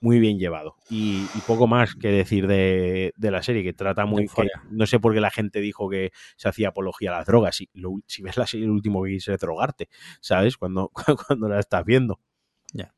muy 0.01 0.19
bien 0.19 0.37
llevado. 0.37 0.75
Y, 0.89 1.25
poco 1.45 1.67
más 1.67 1.95
que 1.95 2.09
decir 2.09 2.47
de, 2.47 3.13
la 3.17 3.43
serie, 3.43 3.63
que 3.63 3.73
trata 3.73 4.05
muy... 4.05 4.29
no 4.69 4.85
sé 4.85 4.99
por 4.99 5.13
qué 5.13 5.21
la 5.21 5.31
gente 5.31 5.59
dijo 5.59 5.89
que 5.89 6.11
se 6.35 6.49
hacía 6.49 6.69
apología 6.69 7.11
a 7.11 7.17
las 7.17 7.27
drogas. 7.27 7.55
Si, 7.55 7.69
si 8.07 8.21
ves 8.21 8.37
la 8.37 8.47
serie, 8.47 8.65
el 8.65 8.71
último 8.71 9.03
que 9.03 9.11
quise 9.11 9.37
drogarte, 9.37 9.89
¿sabes? 10.21 10.57
Cuando, 10.57 10.91
cuando 11.27 11.49
la 11.49 11.59
estás 11.59 11.85
viendo. 11.85 12.19
Ya. 12.73 12.93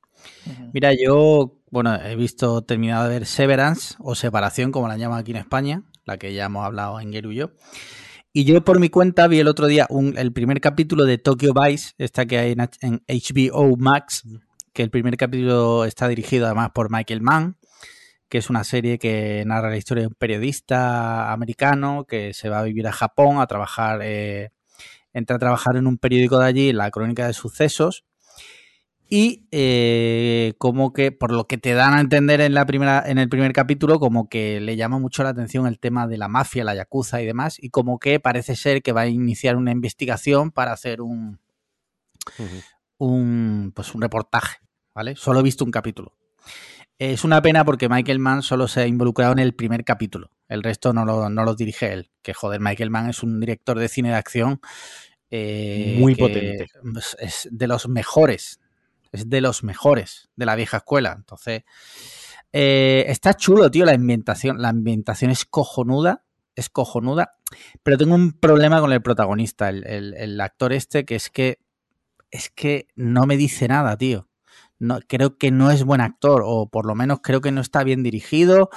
Mira, 0.74 0.94
yo, 0.94 1.58
bueno, 1.72 1.96
he 1.96 2.16
visto, 2.16 2.62
terminado 2.62 3.08
de 3.08 3.20
ver 3.20 3.26
Severance 3.26 3.96
o 4.00 4.16
Separación, 4.16 4.72
como 4.72 4.88
la 4.88 4.98
llaman 4.98 5.20
aquí 5.20 5.32
en 5.32 5.38
España, 5.38 5.84
la 6.06 6.18
que 6.18 6.34
ya 6.34 6.46
hemos 6.46 6.66
hablado 6.66 7.00
en 7.00 7.12
Geru 7.12 7.32
y 7.32 7.36
yo. 7.36 7.52
Y 8.34 8.46
yo 8.46 8.64
por 8.64 8.80
mi 8.80 8.90
cuenta 8.90 9.28
vi 9.28 9.40
el 9.40 9.48
otro 9.50 9.68
día 9.68 9.88
el 10.16 10.32
primer 10.32 10.62
capítulo 10.62 11.04
de 11.04 11.18
Tokyo 11.18 11.54
Vice, 11.54 11.94
esta 11.98 12.26
que 12.26 12.38
hay 12.38 12.52
en, 12.54 12.62
en 12.82 13.04
HBO 13.08 13.76
Max, 13.76 14.24
que 14.74 14.84
el 14.84 14.90
primer 14.90 15.18
capítulo 15.18 15.86
está 15.86 16.08
dirigido 16.08 16.46
además 16.46 16.72
por 16.74 16.92
Michael 16.92 17.22
Mann, 17.22 17.58
que 18.30 18.38
es 18.38 18.50
una 18.50 18.64
serie 18.64 18.98
que 18.98 19.44
narra 19.46 19.70
la 19.70 19.78
historia 19.78 20.04
de 20.04 20.08
un 20.08 20.16
periodista 20.16 21.32
americano 21.34 22.06
que 22.08 22.34
se 22.34 22.50
va 22.50 22.60
a 22.60 22.64
vivir 22.64 22.88
a 22.88 22.94
Japón 22.94 23.40
a 23.40 23.48
trabajar, 23.48 24.00
eh, 24.04 24.52
entra 25.14 25.36
a 25.36 25.40
trabajar 25.40 25.76
en 25.76 25.88
un 25.88 25.98
periódico 25.98 26.40
de 26.40 26.46
allí, 26.46 26.74
la 26.74 26.90
crónica 26.92 27.28
de 27.28 27.34
sucesos, 27.34 28.06
y 29.10 29.46
eh, 29.52 30.54
como 30.58 30.94
que, 30.94 31.12
por 31.12 31.34
lo 31.34 31.46
que 31.46 31.58
te 31.58 31.74
dan 31.74 31.94
a 31.94 32.00
entender 32.00 32.40
en, 32.40 32.54
la 32.54 32.66
primera, 32.66 33.04
en 33.06 33.18
el 33.18 33.28
primer 33.28 33.52
capítulo, 33.52 34.00
como 34.00 34.30
que 34.30 34.62
le 34.62 34.78
llama 34.78 35.00
mucho 35.00 35.24
la 35.24 35.32
atención 35.32 35.68
el 35.68 35.80
tema 35.80 36.08
de 36.08 36.18
la 36.18 36.30
mafia, 36.30 36.64
la 36.64 36.76
yakuza 36.76 37.22
y 37.22 37.26
demás, 37.26 37.58
y 37.60 37.72
como 37.72 38.00
que 38.00 38.22
parece 38.22 38.56
ser 38.56 38.82
que 38.82 38.94
va 38.94 39.02
a 39.02 39.08
iniciar 39.08 39.58
una 39.58 39.72
investigación 39.72 40.52
para 40.52 40.72
hacer 40.72 41.02
un, 41.02 41.42
un, 43.06 43.72
pues 43.76 43.96
un 43.96 44.02
reportaje, 44.02 44.60
¿vale? 44.94 45.16
Solo 45.16 45.40
he 45.40 45.44
visto 45.44 45.66
un 45.66 45.72
capítulo. 45.72 46.16
Es 47.00 47.24
una 47.24 47.42
pena 47.42 47.66
porque 47.66 47.90
Michael 47.90 48.20
Mann 48.20 48.44
solo 48.44 48.68
se 48.68 48.82
ha 48.82 48.88
involucrado 48.88 49.32
en 49.32 49.40
el 49.40 49.56
primer 49.56 49.84
capítulo. 49.84 50.30
El 50.48 50.62
resto 50.62 50.94
no 50.94 51.04
lo, 51.04 51.28
no 51.30 51.44
lo 51.44 51.56
dirige 51.56 51.92
él. 51.94 52.12
Que 52.22 52.36
joder, 52.36 52.62
Michael 52.62 52.92
Mann 52.92 53.10
es 53.10 53.24
un 53.24 53.40
director 53.40 53.80
de 53.80 53.88
cine 53.88 54.10
de 54.10 54.16
acción 54.16 54.62
eh, 55.32 55.98
muy 56.00 56.14
potente. 56.16 56.68
Es 57.20 57.50
de 57.52 57.68
los 57.68 57.88
mejores. 57.88 58.60
Es 59.12 59.28
de 59.28 59.42
los 59.42 59.64
mejores 59.64 60.30
de 60.36 60.46
la 60.46 60.56
vieja 60.56 60.78
escuela. 60.78 61.16
Entonces, 61.18 61.64
eh, 62.54 63.06
está 63.08 63.34
chulo, 63.34 63.72
tío, 63.72 63.86
la 63.86 63.94
ambientación. 63.94 64.62
La 64.62 64.70
ambientación 64.70 65.32
es 65.32 65.46
cojonuda. 65.46 66.24
Es 66.56 66.70
cojonuda. 66.70 67.34
Pero 67.82 67.98
tengo 67.98 68.14
un 68.14 68.34
problema 68.34 68.80
con 68.80 68.94
el 68.94 69.02
protagonista, 69.02 69.70
el 69.70 70.40
actor 70.40 70.72
este, 70.72 71.04
que 71.04 71.16
es 71.16 71.32
que 71.32 71.58
es 72.32 72.50
que 72.50 72.88
no 72.96 73.26
me 73.26 73.38
dice 73.38 73.68
nada, 73.68 73.98
tío. 73.98 74.28
No, 74.80 75.00
creo 75.08 75.38
que 75.38 75.52
no 75.52 75.70
es 75.70 75.84
buen 75.84 76.02
actor, 76.02 76.42
o 76.44 76.68
por 76.68 76.88
lo 76.88 76.96
menos 76.96 77.20
creo 77.22 77.42
que 77.42 77.52
no 77.52 77.62
está 77.62 77.84
bien 77.84 78.02
dirigido. 78.02 78.70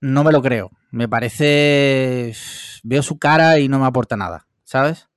No 0.00 0.24
me 0.24 0.32
lo 0.32 0.42
creo. 0.42 0.70
Me 0.90 1.08
parece. 1.08 2.32
Veo 2.82 3.02
su 3.02 3.18
cara 3.18 3.60
y 3.60 3.68
no 3.68 3.78
me 3.78 3.86
aporta 3.86 4.16
nada, 4.16 4.46
¿sabes? 4.64 5.08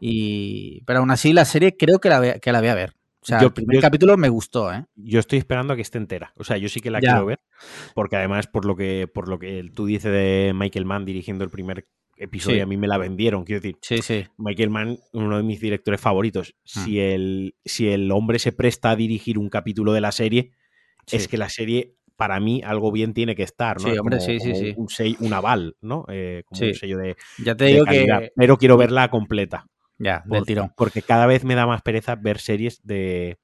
y... 0.00 0.82
Pero 0.86 1.00
aún 1.00 1.10
así, 1.10 1.32
la 1.32 1.44
serie 1.44 1.76
creo 1.76 1.98
que 1.98 2.08
la, 2.08 2.38
que 2.38 2.52
la 2.52 2.60
voy 2.60 2.68
a 2.68 2.74
ver. 2.74 2.94
O 3.20 3.26
sea, 3.26 3.40
el 3.40 3.52
primer 3.52 3.80
capítulo 3.80 4.16
me 4.16 4.28
gustó, 4.28 4.72
¿eh? 4.72 4.84
Yo 4.94 5.18
estoy 5.18 5.40
esperando 5.40 5.72
a 5.72 5.76
que 5.76 5.82
esté 5.82 5.98
entera. 5.98 6.32
O 6.36 6.44
sea, 6.44 6.58
yo 6.58 6.68
sí 6.68 6.80
que 6.80 6.92
la 6.92 7.00
quiero 7.00 7.26
ver. 7.26 7.40
Porque 7.92 8.14
además, 8.14 8.46
por 8.46 8.64
lo 8.64 8.76
que, 8.76 9.10
por 9.12 9.28
lo 9.28 9.40
que 9.40 9.68
tú 9.74 9.86
dices 9.86 10.12
de 10.12 10.52
Michael 10.54 10.84
Mann 10.84 11.04
dirigiendo 11.04 11.42
el 11.42 11.50
primer 11.50 11.88
episodio, 12.16 12.62
a 12.62 12.66
mí 12.66 12.76
me 12.76 12.88
la 12.88 12.98
vendieron, 12.98 13.44
quiero 13.44 13.60
decir. 13.60 13.76
Sí, 13.82 13.98
sí. 14.02 14.24
Michael 14.38 14.70
Mann, 14.70 14.98
uno 15.12 15.36
de 15.36 15.42
mis 15.42 15.60
directores 15.60 16.00
favoritos. 16.00 16.54
Hmm. 16.74 16.84
Si, 16.84 17.00
el, 17.00 17.54
si 17.64 17.88
el 17.88 18.10
hombre 18.10 18.38
se 18.38 18.52
presta 18.52 18.90
a 18.90 18.96
dirigir 18.96 19.38
un 19.38 19.48
capítulo 19.48 19.92
de 19.92 20.00
la 20.00 20.12
serie, 20.12 20.52
es 21.10 21.28
que 21.28 21.36
la 21.36 21.48
serie, 21.48 21.94
para 22.16 22.40
mí, 22.40 22.62
algo 22.64 22.90
bien 22.90 23.14
tiene 23.14 23.34
que 23.36 23.42
estar, 23.42 23.80
¿no? 23.80 23.90
Sí, 23.90 23.98
hombre, 23.98 24.20
sí, 24.20 24.40
sí, 24.40 24.54
sí. 24.54 24.74
Un, 24.76 24.88
un 25.26 25.32
aval, 25.32 25.76
¿no? 25.80 26.04
Eh, 26.08 26.42
como 26.46 26.66
un 26.66 26.74
sello 26.74 26.98
de. 26.98 27.16
Ya 27.44 27.54
te 27.54 27.66
digo 27.66 27.84
que. 27.84 28.32
Pero 28.34 28.56
quiero 28.56 28.76
verla 28.76 29.08
completa. 29.10 29.66
Ya, 29.98 30.22
del 30.26 30.44
tirón. 30.44 30.72
Porque 30.76 31.02
cada 31.02 31.26
vez 31.26 31.44
me 31.44 31.54
da 31.54 31.66
más 31.66 31.82
pereza 31.82 32.16
ver 32.16 32.38
series 32.38 32.80
de. 32.84 33.38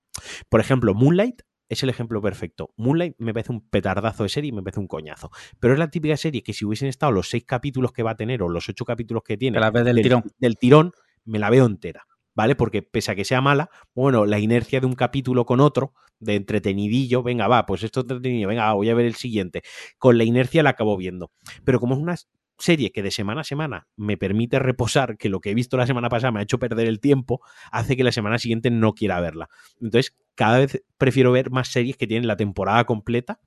Por 0.49 0.61
ejemplo, 0.61 0.95
Moonlight 0.95 1.43
es 1.73 1.83
el 1.83 1.89
ejemplo 1.89 2.21
perfecto. 2.21 2.73
Moonlight 2.77 3.15
me 3.19 3.33
parece 3.33 3.53
un 3.53 3.69
petardazo 3.69 4.23
de 4.23 4.29
serie 4.29 4.49
y 4.49 4.53
me 4.53 4.63
parece 4.63 4.81
un 4.81 4.87
coñazo. 4.87 5.31
Pero 5.59 5.75
es 5.75 5.79
la 5.79 5.91
típica 5.91 6.17
serie 6.17 6.43
que 6.43 6.53
si 6.53 6.65
hubiesen 6.65 6.89
estado 6.89 7.13
los 7.13 7.29
seis 7.29 7.45
capítulos 7.45 7.93
que 7.93 8.03
va 8.03 8.13
a 8.13 8.17
tener 8.17 8.43
o 8.43 8.49
los 8.49 8.69
ocho 8.69 8.85
capítulos 8.85 9.23
que 9.25 9.37
tiene 9.37 9.59
la 9.59 9.71
vez 9.71 9.85
del, 9.85 10.03
tirón. 10.03 10.25
del 10.39 10.57
tirón, 10.57 10.93
me 11.25 11.39
la 11.39 11.51
veo 11.51 11.67
entera. 11.67 12.07
¿Vale? 12.35 12.57
Porque 12.57 12.83
pese 12.83 13.13
a 13.13 13.15
que 13.15 13.27
sea 13.27 13.43
mala, 13.43 13.69
bueno, 13.95 14.25
la 14.25 14.39
inercia 14.39 14.81
de 14.81 14.87
un 14.87 14.95
capítulo 14.95 15.45
con 15.45 15.61
otro, 15.61 15.93
de 16.19 16.37
entretenidillo, 16.37 17.23
venga, 17.23 17.47
va, 17.47 17.67
pues 17.67 17.83
esto 17.83 18.01
es 18.01 18.05
entretenido, 18.05 18.49
venga, 18.49 18.73
voy 18.73 18.89
a 18.89 18.95
ver 18.95 19.05
el 19.05 19.17
siguiente. 19.17 19.63
Con 19.99 20.17
la 20.17 20.25
inercia 20.25 20.63
la 20.63 20.71
acabo 20.71 20.97
viendo. 20.97 21.31
Pero 21.65 21.79
como 21.79 21.95
es 21.95 22.01
una 22.01 22.17
serie 22.63 22.93
que 22.93 23.03
de 23.03 23.11
semana 23.11 23.41
a 23.41 23.45
semana 23.45 23.89
me 23.97 24.17
permite 24.17 24.59
reposar, 24.59 25.19
que 25.19 25.29
lo 25.29 25.41
que 25.41 25.51
he 25.51 25.55
visto 25.55 25.77
la 25.77 25.87
semana 25.87 26.09
pasada 26.09 26.31
me 26.31 26.41
ha 26.41 26.43
hecho 26.45 26.59
perder 26.59 26.87
el 26.87 27.01
tiempo, 27.01 27.41
hace 27.71 27.97
que 27.97 28.05
la 28.05 28.13
semana 28.13 28.39
siguiente 28.39 28.71
no 28.71 28.95
quiera 28.95 29.21
verla. 29.21 29.49
Entonces, 29.81 30.15
cada 30.35 30.59
vez 30.59 30.83
prefiero 30.97 31.33
ver 31.33 31.51
más 31.51 31.69
series 31.69 31.97
que 31.97 32.07
tienen 32.07 32.29
la 32.29 32.37
temporada 32.37 32.85
completa 32.85 33.41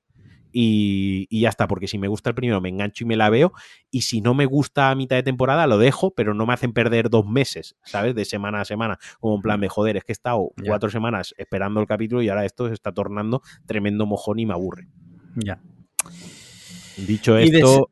y, 0.58 1.28
ya 1.40 1.50
está, 1.50 1.68
porque 1.68 1.88
si 1.88 1.98
me 1.98 2.08
gusta 2.08 2.30
el 2.30 2.36
primero 2.36 2.62
me 2.62 2.70
engancho 2.70 3.04
y 3.04 3.08
me 3.08 3.18
la 3.18 3.30
veo, 3.30 3.52
y 3.92 4.02
si 4.02 4.22
no 4.22 4.34
me 4.34 4.46
gusta 4.46 4.90
a 4.90 4.96
mitad 4.96 5.16
de 5.16 5.24
temporada 5.24 5.68
lo 5.68 5.78
dejo, 5.78 6.12
pero 6.12 6.34
no 6.34 6.46
me 6.46 6.54
hacen 6.54 6.72
perder 6.72 7.10
dos 7.10 7.26
meses, 7.26 7.76
¿sabes? 7.84 8.16
De 8.16 8.26
semana 8.26 8.62
a 8.62 8.66
semana, 8.66 8.98
como 9.20 9.36
en 9.36 9.42
plan 9.42 9.60
de 9.60 9.70
joder, 9.70 9.98
es 9.98 10.04
que 10.04 10.12
he 10.12 10.14
estado 10.14 10.52
cuatro 10.66 10.90
semanas 10.90 11.34
esperando 11.38 11.80
el 11.80 11.88
capítulo 11.88 12.22
y 12.22 12.30
ahora 12.30 12.46
esto 12.46 12.68
se 12.68 12.74
está 12.74 12.94
tornando 12.94 13.42
tremendo 13.66 14.06
mojón 14.06 14.40
y 14.40 14.46
me 14.46 14.54
aburre. 14.54 14.88
Ya. 15.36 15.62
Dicho 16.98 17.38
esto... 17.38 17.90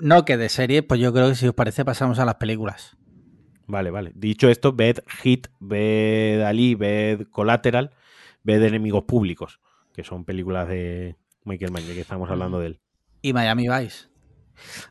No, 0.00 0.24
que 0.24 0.36
de 0.36 0.48
serie, 0.48 0.82
pues 0.82 1.00
yo 1.00 1.12
creo 1.12 1.28
que 1.28 1.34
si 1.34 1.46
os 1.46 1.54
parece 1.54 1.84
pasamos 1.84 2.18
a 2.18 2.24
las 2.24 2.36
películas. 2.36 2.96
Vale, 3.66 3.90
vale. 3.90 4.12
Dicho 4.14 4.48
esto, 4.48 4.72
ved 4.72 4.98
Hit, 5.22 5.48
ved 5.60 6.42
Ali, 6.42 6.74
ved 6.74 7.28
Collateral, 7.30 7.90
ved 8.42 8.62
Enemigos 8.62 9.04
Públicos, 9.04 9.60
que 9.94 10.02
son 10.02 10.24
películas 10.24 10.68
de 10.68 11.16
Michael 11.44 11.70
Mann, 11.70 11.84
que 11.84 12.00
estamos 12.00 12.30
hablando 12.30 12.58
de 12.58 12.66
él. 12.66 12.80
¿Y 13.22 13.32
Miami 13.32 13.68
Vice? 13.68 14.10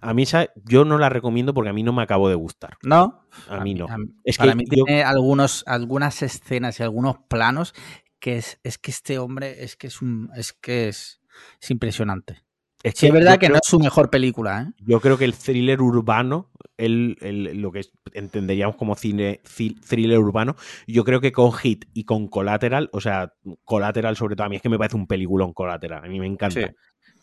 A 0.01 0.13
mí 0.13 0.23
yo 0.65 0.85
no 0.85 0.97
la 0.97 1.09
recomiendo 1.09 1.53
porque 1.53 1.69
a 1.69 1.73
mí 1.73 1.83
no 1.83 1.93
me 1.93 2.01
acabo 2.01 2.29
de 2.29 2.35
gustar. 2.35 2.77
¿No? 2.83 3.25
A, 3.47 3.59
mí 3.59 3.73
no. 3.73 3.87
es 4.23 4.37
para 4.37 4.55
mí 4.55 4.65
tiene 4.65 5.03
algunos, 5.03 5.63
algunas 5.67 6.21
escenas 6.21 6.79
y 6.79 6.83
algunos 6.83 7.17
planos 7.27 7.73
que 8.19 8.37
es, 8.37 8.59
es 8.63 8.77
que 8.77 8.91
este 8.91 9.19
hombre 9.19 9.63
es 9.63 9.75
que 9.75 9.87
es 9.87 10.01
un 10.01 10.29
es 10.35 10.53
que 10.53 10.89
es, 10.89 11.21
es 11.61 11.71
impresionante. 11.71 12.43
Es 12.81 12.93
que 12.93 13.07
es 13.07 13.13
verdad 13.13 13.37
que 13.37 13.49
no 13.49 13.55
es 13.55 13.61
su 13.67 13.79
mejor 13.79 14.09
película. 14.09 14.61
¿eh? 14.61 14.83
Yo 14.85 15.01
creo 15.01 15.17
que 15.17 15.25
el 15.25 15.33
thriller 15.33 15.81
urbano, 15.81 16.49
el, 16.77 17.17
lo 17.61 17.71
que 17.71 17.81
entenderíamos 18.13 18.77
como 18.77 18.95
cine, 18.95 19.41
thriller 19.87 20.17
urbano, 20.17 20.55
yo 20.87 21.03
creo 21.03 21.19
que 21.19 21.33
con 21.33 21.51
Hit 21.51 21.85
y 21.93 22.05
con 22.05 22.29
Collateral, 22.29 22.89
o 22.93 23.01
sea, 23.01 23.33
Collateral 23.65 24.15
sobre 24.15 24.35
todo, 24.35 24.45
a 24.45 24.49
mí 24.49 24.55
es 24.55 24.61
que 24.61 24.69
me 24.69 24.77
parece 24.77 24.95
un 24.95 25.07
peliculón 25.07 25.53
Collateral. 25.53 26.05
A 26.05 26.07
mí 26.07 26.19
me 26.19 26.27
encanta 26.27 26.73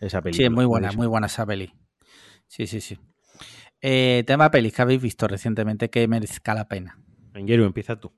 esa 0.00 0.20
película. 0.20 0.36
Sí, 0.36 0.44
es 0.44 0.50
muy 0.50 0.66
buena, 0.66 0.92
muy 0.92 1.06
buena 1.06 1.26
esa 1.26 1.46
peli. 1.46 1.72
Sí, 2.46 2.66
sí, 2.66 2.80
sí. 2.80 2.98
Eh, 3.80 4.24
tema 4.26 4.50
pelis 4.50 4.74
que 4.74 4.82
habéis 4.82 5.00
visto 5.00 5.26
recientemente 5.26 5.90
que 5.90 6.06
merezca 6.06 6.54
la 6.54 6.68
pena. 6.68 6.98
Angeru, 7.34 7.64
empieza 7.64 7.98
tú. 7.98 8.12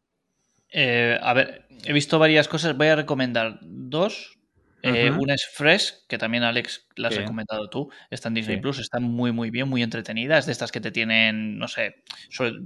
Eh, 0.70 1.18
a 1.20 1.32
ver, 1.34 1.66
he 1.84 1.92
visto 1.92 2.18
varias 2.18 2.48
cosas. 2.48 2.76
Voy 2.76 2.88
a 2.88 2.96
recomendar 2.96 3.58
dos 3.62 4.37
eh, 4.82 5.10
una 5.10 5.34
es 5.34 5.46
Fresh, 5.46 6.06
que 6.08 6.18
también 6.18 6.44
Alex 6.44 6.86
la 6.96 7.08
has 7.08 7.16
recomendado 7.16 7.68
tú, 7.68 7.90
está 8.10 8.28
en 8.28 8.34
Disney 8.34 8.60
Plus, 8.60 8.78
está 8.78 9.00
muy 9.00 9.32
muy 9.32 9.50
bien, 9.50 9.68
muy 9.68 9.82
entretenida, 9.82 10.38
es 10.38 10.46
de 10.46 10.52
estas 10.52 10.70
que 10.70 10.80
te 10.80 10.92
tienen, 10.92 11.58
no 11.58 11.66
sé, 11.66 11.96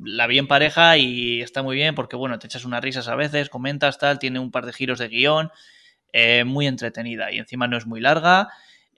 la 0.04 0.26
vi 0.26 0.38
en 0.38 0.46
pareja 0.46 0.98
y 0.98 1.40
está 1.40 1.62
muy 1.62 1.76
bien 1.76 1.94
porque 1.94 2.16
bueno, 2.16 2.38
te 2.38 2.46
echas 2.46 2.64
unas 2.64 2.82
risas 2.82 3.08
a 3.08 3.16
veces, 3.16 3.48
comentas 3.48 3.98
tal, 3.98 4.18
tiene 4.18 4.40
un 4.40 4.50
par 4.50 4.66
de 4.66 4.72
giros 4.74 4.98
de 4.98 5.08
guion, 5.08 5.50
eh, 6.12 6.44
muy 6.44 6.66
entretenida 6.66 7.32
y 7.32 7.38
encima 7.38 7.66
no 7.66 7.78
es 7.78 7.86
muy 7.86 8.00
larga, 8.00 8.48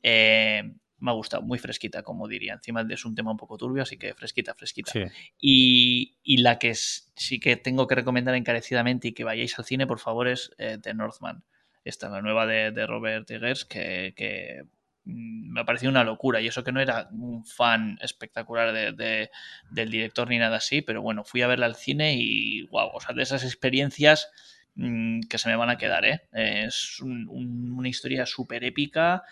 eh, 0.02 0.72
me 0.98 1.10
ha 1.10 1.14
gustado, 1.14 1.42
muy 1.42 1.58
fresquita, 1.58 2.02
como 2.02 2.26
diría. 2.26 2.54
Encima 2.54 2.84
es 2.88 3.04
un 3.04 3.14
tema 3.14 3.30
un 3.30 3.36
poco 3.36 3.58
turbio, 3.58 3.82
así 3.82 3.98
que 3.98 4.14
fresquita, 4.14 4.54
fresquita. 4.54 4.90
Y, 5.38 6.16
la 6.38 6.58
que 6.58 6.74
sí 6.74 7.38
que 7.40 7.56
tengo 7.56 7.86
que 7.86 7.94
recomendar 7.94 8.34
encarecidamente 8.34 9.08
y 9.08 9.12
que 9.12 9.22
vayáis 9.22 9.58
al 9.58 9.66
cine, 9.66 9.86
por 9.86 9.98
favor, 9.98 10.28
es 10.28 10.50
The 10.56 10.94
Northman 10.94 11.44
esta, 11.84 12.08
la 12.08 12.22
nueva 12.22 12.46
de, 12.46 12.86
Robert 12.86 13.30
Eggers, 13.30 13.64
que, 13.64 14.64
mm, 15.04 15.52
me 15.52 15.60
ha 15.60 15.64
parecido 15.64 15.90
una 15.90 16.04
locura. 16.04 16.40
Y 16.40 16.46
eso 16.46 16.64
que 16.64 16.72
no 16.72 16.80
era 16.80 17.08
un 17.12 17.44
fan 17.44 17.98
espectacular 18.02 18.72
de, 18.72 19.30
del 19.70 19.90
director 19.90 20.28
ni 20.28 20.38
nada 20.38 20.56
así, 20.56 20.82
pero 20.82 21.02
bueno, 21.02 21.24
fui 21.24 21.42
a 21.42 21.46
verla 21.46 21.66
al 21.66 21.76
cine 21.76 22.14
y 22.16 22.62
wow, 22.68 22.90
o 22.94 23.00
sea, 23.00 23.14
de 23.14 23.22
esas 23.22 23.44
experiencias 23.44 24.30
mm, 24.74 25.20
que 25.28 25.38
se 25.38 25.48
me 25.48 25.56
van 25.56 25.70
a 25.70 25.78
quedar. 25.78 26.04
¿eh? 26.04 26.22
Es 26.32 27.00
una 27.00 27.88
historia 27.88 28.26
súper 28.26 28.64
épica. 28.64 29.24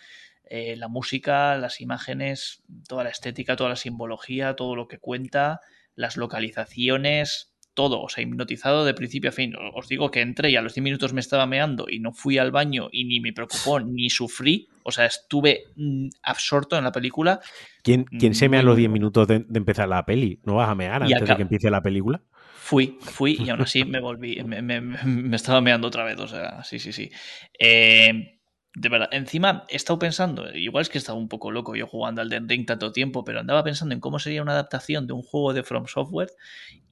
Eh, 0.45 0.75
la 0.75 0.87
música, 0.87 1.57
las 1.57 1.81
imágenes, 1.81 2.63
toda 2.87 3.03
la 3.03 3.09
estética, 3.09 3.55
toda 3.55 3.69
la 3.71 3.75
simbología, 3.75 4.55
todo 4.55 4.75
lo 4.75 4.87
que 4.87 4.99
cuenta, 4.99 5.61
las 5.95 6.17
localizaciones, 6.17 7.52
todo, 7.73 8.01
o 8.01 8.09
sea, 8.09 8.23
hipnotizado 8.23 8.85
de 8.85 8.93
principio 8.93 9.29
a 9.29 9.33
fin. 9.33 9.53
Os 9.73 9.87
digo 9.87 10.11
que 10.11 10.21
entré 10.21 10.51
y 10.51 10.55
a 10.55 10.61
los 10.61 10.73
10 10.73 10.83
minutos 10.83 11.13
me 11.13 11.21
estaba 11.21 11.45
meando 11.45 11.85
y 11.89 11.99
no 11.99 12.13
fui 12.13 12.37
al 12.37 12.51
baño 12.51 12.89
y 12.91 13.05
ni 13.05 13.19
me 13.19 13.33
preocupó 13.33 13.79
ni 13.79 14.09
sufrí. 14.09 14.69
O 14.83 14.91
sea, 14.91 15.05
estuve 15.05 15.65
mm, 15.75 16.09
absorto 16.23 16.77
en 16.77 16.83
la 16.83 16.91
película. 16.91 17.39
¿Quién, 17.83 18.05
quién 18.05 18.33
se 18.33 18.49
mea 18.49 18.61
a 18.61 18.63
los 18.63 18.77
10 18.77 18.89
minutos 18.89 19.27
de, 19.27 19.45
empezar 19.53 19.87
la 19.87 20.05
peli? 20.05 20.39
¿No 20.43 20.55
vas 20.55 20.69
a 20.69 20.75
mear 20.75 21.03
antes 21.03 21.27
de 21.27 21.35
que 21.35 21.41
empiece 21.41 21.69
la 21.69 21.81
película? 21.81 22.21
Fui, 22.55 22.97
fui 23.01 23.37
y 23.39 23.49
aún 23.49 23.61
así 23.61 23.83
me 23.85 23.99
volví, 23.99 24.41
me, 24.43 24.61
me, 24.61 25.35
estaba 25.35 25.59
meando 25.59 25.87
otra 25.87 26.05
vez, 26.05 26.17
o 26.19 26.27
sea, 26.27 26.63
sí, 26.63 26.79
sí, 26.79 26.93
sí. 26.93 27.11
Eh, 27.59 28.39
de 28.75 28.89
verdad, 28.89 29.09
encima 29.11 29.65
he 29.69 29.75
estado 29.75 29.99
pensando, 29.99 30.51
igual 30.55 30.81
es 30.81 30.89
que 30.89 30.97
he 30.97 30.99
estado 30.99 31.17
un 31.17 31.29
poco 31.29 31.51
loco 31.51 31.75
yo 31.75 31.85
jugando 31.85 32.21
al 32.21 32.29
Den 32.29 32.65
tanto 32.65 32.91
tiempo, 32.91 33.23
pero 33.23 33.39
andaba 33.39 33.63
pensando 33.63 33.93
en 33.93 34.01
cómo 34.01 34.17
sería 34.17 34.41
una 34.41 34.53
adaptación 34.53 35.05
de 35.05 35.13
un 35.13 35.21
juego 35.21 35.53
de 35.53 35.61
From 35.61 35.85
Software 35.85 36.31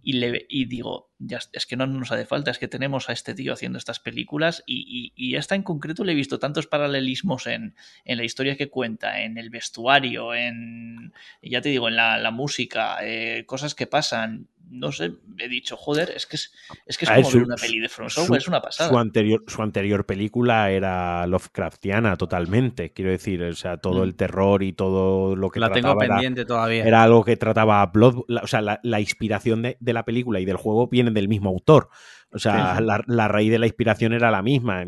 y, 0.03 0.13
le, 0.13 0.45
y 0.47 0.65
digo, 0.65 1.09
ya, 1.17 1.39
es 1.51 1.65
que 1.65 1.75
no 1.75 1.87
nos 1.87 2.11
hace 2.11 2.25
falta, 2.27 2.51
es 2.51 2.59
que 2.59 2.67
tenemos 2.67 3.09
a 3.09 3.13
este 3.13 3.33
tío 3.33 3.53
haciendo 3.53 3.79
estas 3.79 3.99
películas 3.99 4.63
y, 4.67 5.11
y, 5.15 5.35
esta 5.35 5.55
en 5.55 5.63
concreto 5.63 6.03
le 6.03 6.11
he 6.11 6.15
visto 6.15 6.37
tantos 6.37 6.67
paralelismos 6.67 7.47
en, 7.47 7.75
en, 8.05 8.17
la 8.17 8.23
historia 8.25 8.57
que 8.57 8.69
cuenta, 8.69 9.21
en 9.21 9.39
el 9.39 9.49
vestuario, 9.49 10.35
en, 10.35 11.13
ya 11.41 11.61
te 11.61 11.69
digo, 11.69 11.87
en 11.87 11.95
la, 11.95 12.19
la 12.19 12.31
música, 12.31 12.97
eh, 13.01 13.43
cosas 13.47 13.73
que 13.73 13.87
pasan 13.87 14.47
no 14.71 14.91
sé, 14.93 15.11
he 15.37 15.49
dicho, 15.49 15.75
joder, 15.75 16.11
es 16.15 16.25
que 16.25 16.37
es, 16.37 16.53
es, 16.85 16.97
que 16.97 17.03
es 17.03 17.11
como 17.11 17.43
una 17.43 17.55
peli 17.55 17.79
de 17.79 17.89
From 17.89 18.09
Software, 18.09 18.39
es 18.39 18.47
una 18.47 18.61
pasada. 18.61 18.89
Su 18.89 18.97
anterior, 18.97 19.43
su 19.45 19.61
anterior 19.61 20.05
película 20.05 20.71
era 20.71 21.27
Lovecraftiana 21.27 22.15
totalmente, 22.15 22.93
quiero 22.93 23.11
decir, 23.11 23.43
o 23.43 23.53
sea, 23.53 23.77
todo 23.77 23.99
mm. 23.99 24.03
el 24.03 24.15
terror 24.15 24.63
y 24.63 24.71
todo 24.71 25.35
lo 25.35 25.49
que 25.49 25.59
la 25.59 25.71
tengo 25.71 25.97
pendiente 25.97 26.45
todavía. 26.45 26.85
Era 26.85 27.03
algo 27.03 27.25
que 27.25 27.35
trataba 27.35 27.85
Blood, 27.87 28.23
o 28.41 28.47
sea, 28.47 28.61
la, 28.61 28.99
inspiración 29.01 29.61
de, 29.61 29.77
la 29.81 30.05
película 30.05 30.39
y 30.39 30.45
del 30.45 30.57
juego 30.57 30.87
vienen 30.87 31.13
del 31.13 31.27
mismo 31.27 31.49
autor. 31.49 31.89
O 32.31 32.39
sea, 32.39 32.79
la, 32.79 33.27
raíz 33.27 33.51
de 33.51 33.59
la 33.59 33.67
inspiración 33.67 34.13
era 34.13 34.31
la 34.31 34.41
misma. 34.41 34.85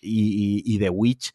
Y, 0.00 0.62
y, 0.64 0.78
The 0.78 0.88
Witch 0.88 1.34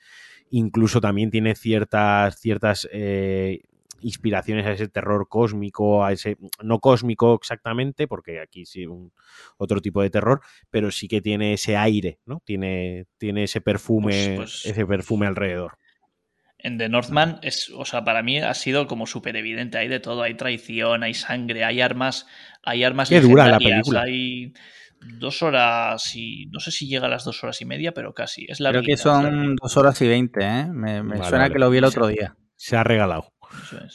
incluso 0.50 1.00
también 1.00 1.30
tiene 1.30 1.56
ciertas, 1.56 2.40
ciertas 2.40 2.90
eh, 2.92 3.62
inspiraciones 4.02 4.66
a 4.66 4.72
ese 4.72 4.88
terror 4.88 5.28
cósmico, 5.30 6.04
a 6.04 6.12
ese, 6.12 6.38
no 6.64 6.80
cósmico 6.80 7.36
exactamente, 7.36 8.08
porque 8.08 8.40
aquí 8.40 8.66
sí 8.66 8.86
un 8.86 9.12
otro 9.58 9.82
tipo 9.82 10.02
de 10.02 10.10
terror, 10.10 10.42
pero 10.70 10.92
sí 10.92 11.08
que 11.08 11.22
tiene 11.22 11.54
ese 11.54 11.78
aire, 11.78 12.20
¿no? 12.26 12.42
Tiene, 12.46 13.06
tiene 13.18 13.44
ese 13.44 13.62
perfume, 13.62 14.34
pues, 14.36 14.62
pues 14.64 14.66
ese 14.66 14.86
perfume 14.86 15.28
alrededor. 15.28 15.78
En 16.64 16.78
The 16.78 16.90
Northman 16.90 17.40
es, 17.42 17.72
o 17.76 17.86
sea, 17.86 18.04
para 18.04 18.22
mí 18.22 18.40
ha 18.40 18.54
sido 18.54 18.86
como 18.86 19.08
súper 19.08 19.36
evidente, 19.36 19.80
hay 19.80 19.88
de 19.88 20.00
todo, 20.00 20.22
hay 20.22 20.36
traición, 20.36 21.02
hay 21.02 21.16
sangre, 21.16 21.64
hay 21.64 21.82
armas, 21.82 22.28
hay 22.64 22.84
armas 22.84 23.10
Qué 23.10 23.20
dura 23.20 23.48
la 23.48 23.58
película. 23.58 24.02
hay 24.02 24.54
dos 25.02 25.42
horas 25.42 26.16
y 26.16 26.46
no 26.52 26.60
sé 26.60 26.72
si 26.72 26.88
llega 26.88 27.08
a 27.08 27.10
las 27.10 27.26
dos 27.26 27.44
horas 27.44 27.60
y 27.62 27.66
media, 27.66 27.94
pero 27.94 28.14
casi. 28.14 28.46
Es 28.48 28.60
la 28.60 28.70
Creo 28.70 28.84
que 28.84 28.98
son 28.98 29.56
dos 29.56 29.76
horas 29.78 30.00
y 30.02 30.08
veinte, 30.08 30.46
¿eh? 30.46 30.66
Me, 30.68 31.02
suena 31.24 31.50
que 31.50 31.60
lo 31.60 31.70
vi 31.70 31.80
el 31.80 31.86
otro 31.86 32.08
día. 32.08 32.36
Se 32.56 32.78
ha 32.78 32.84
regalado. 32.84 33.34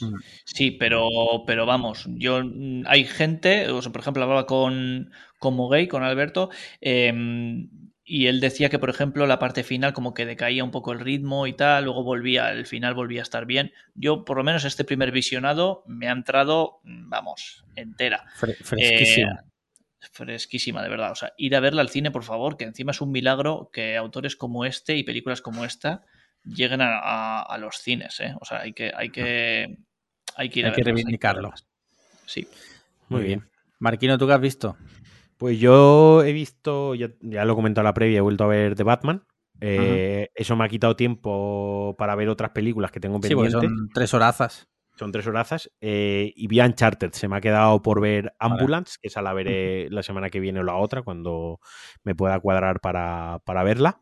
Mm. 0.00 0.14
Sí, 0.44 0.70
pero, 0.70 1.08
pero 1.46 1.66
vamos, 1.66 2.06
yo 2.08 2.42
mm, 2.44 2.84
hay 2.86 3.04
gente, 3.04 3.70
o 3.70 3.82
sea, 3.82 3.92
por 3.92 4.00
ejemplo, 4.00 4.22
hablaba 4.22 4.46
con, 4.46 5.10
como 5.38 5.68
gay 5.68 5.88
con 5.88 6.02
Alberto, 6.02 6.50
em, 6.80 7.68
y 8.04 8.26
él 8.28 8.40
decía 8.40 8.68
que, 8.68 8.78
por 8.78 8.90
ejemplo, 8.90 9.26
la 9.26 9.38
parte 9.38 9.64
final 9.64 9.92
como 9.92 10.14
que 10.14 10.26
decaía 10.26 10.62
un 10.62 10.70
poco 10.70 10.92
el 10.92 11.00
ritmo 11.00 11.46
y 11.46 11.54
tal, 11.54 11.84
luego 11.84 12.04
volvía, 12.04 12.52
el 12.52 12.66
final 12.66 12.94
volvía 12.94 13.20
a 13.20 13.24
estar 13.24 13.46
bien. 13.46 13.72
Yo, 13.94 14.24
por 14.24 14.36
lo 14.36 14.44
menos, 14.44 14.64
este 14.64 14.84
primer 14.84 15.10
visionado 15.10 15.82
me 15.86 16.08
ha 16.08 16.12
entrado, 16.12 16.80
mm, 16.84 17.08
vamos, 17.08 17.64
entera. 17.74 18.24
fresquísima. 18.36 19.42
Eh, 19.42 19.46
fresquísima, 20.12 20.82
de 20.82 20.88
verdad. 20.88 21.10
O 21.10 21.16
sea, 21.16 21.32
ir 21.36 21.56
a 21.56 21.60
verla 21.60 21.82
al 21.82 21.88
cine, 21.88 22.12
por 22.12 22.22
favor, 22.22 22.56
que 22.56 22.64
encima 22.64 22.92
es 22.92 23.00
un 23.00 23.10
milagro 23.10 23.70
que 23.72 23.96
autores 23.96 24.36
como 24.36 24.64
este 24.64 24.96
y 24.96 25.02
películas 25.02 25.42
como 25.42 25.64
esta 25.64 26.04
lleguen 26.46 26.80
a, 26.82 27.56
los 27.58 27.76
cines. 27.76 28.20
¿eh? 28.20 28.34
O 28.40 28.44
sea, 28.44 28.60
hay 28.60 28.72
que, 28.72 28.92
hay 28.94 29.10
que, 29.10 29.76
hay 30.36 30.48
que 30.48 30.60
ir 30.60 30.66
hay 30.66 30.72
que 30.72 30.84
reivindicarlo. 30.84 31.52
Sí. 32.26 32.46
Muy 33.08 33.22
bien. 33.22 33.48
Marquino, 33.78 34.18
¿tú 34.18 34.26
qué 34.26 34.32
has 34.32 34.40
visto? 34.40 34.76
Pues 35.36 35.58
yo 35.58 36.22
he 36.22 36.32
visto, 36.32 36.94
ya, 36.94 37.08
lo 37.20 37.52
he 37.52 37.56
comentado 37.56 37.82
en 37.82 37.86
la 37.86 37.94
previa, 37.94 38.18
he 38.18 38.22
vuelto 38.22 38.44
a 38.44 38.48
ver 38.48 38.74
The 38.74 38.84
Batman. 38.84 39.24
Eh, 39.60 40.28
eso 40.34 40.56
me 40.56 40.64
ha 40.64 40.68
quitado 40.68 40.96
tiempo 40.96 41.94
para 41.98 42.14
ver 42.14 42.28
otras 42.28 42.50
películas 42.50 42.90
que 42.90 43.00
tengo 43.00 43.20
pendientes. 43.20 43.52
Sí, 43.52 43.66
son 43.66 43.88
tres 43.92 44.14
horazas. 44.14 44.68
Son 44.96 45.12
tres 45.12 45.26
horazas. 45.26 45.70
Eh, 45.80 46.32
y 46.34 46.46
vi 46.46 46.60
Uncharted. 46.60 47.12
Se 47.12 47.28
me 47.28 47.36
ha 47.36 47.40
quedado 47.40 47.82
por 47.82 48.00
ver 48.00 48.34
Ambulance, 48.38 48.96
que 49.00 49.08
esa 49.08 49.20
la 49.20 49.34
veré 49.34 49.90
la 49.90 50.02
semana 50.02 50.30
que 50.30 50.40
viene 50.40 50.60
o 50.60 50.62
la 50.62 50.76
otra, 50.76 51.02
cuando 51.02 51.60
me 52.02 52.14
pueda 52.14 52.40
cuadrar 52.40 52.80
para, 52.80 53.40
para 53.44 53.62
verla. 53.62 54.00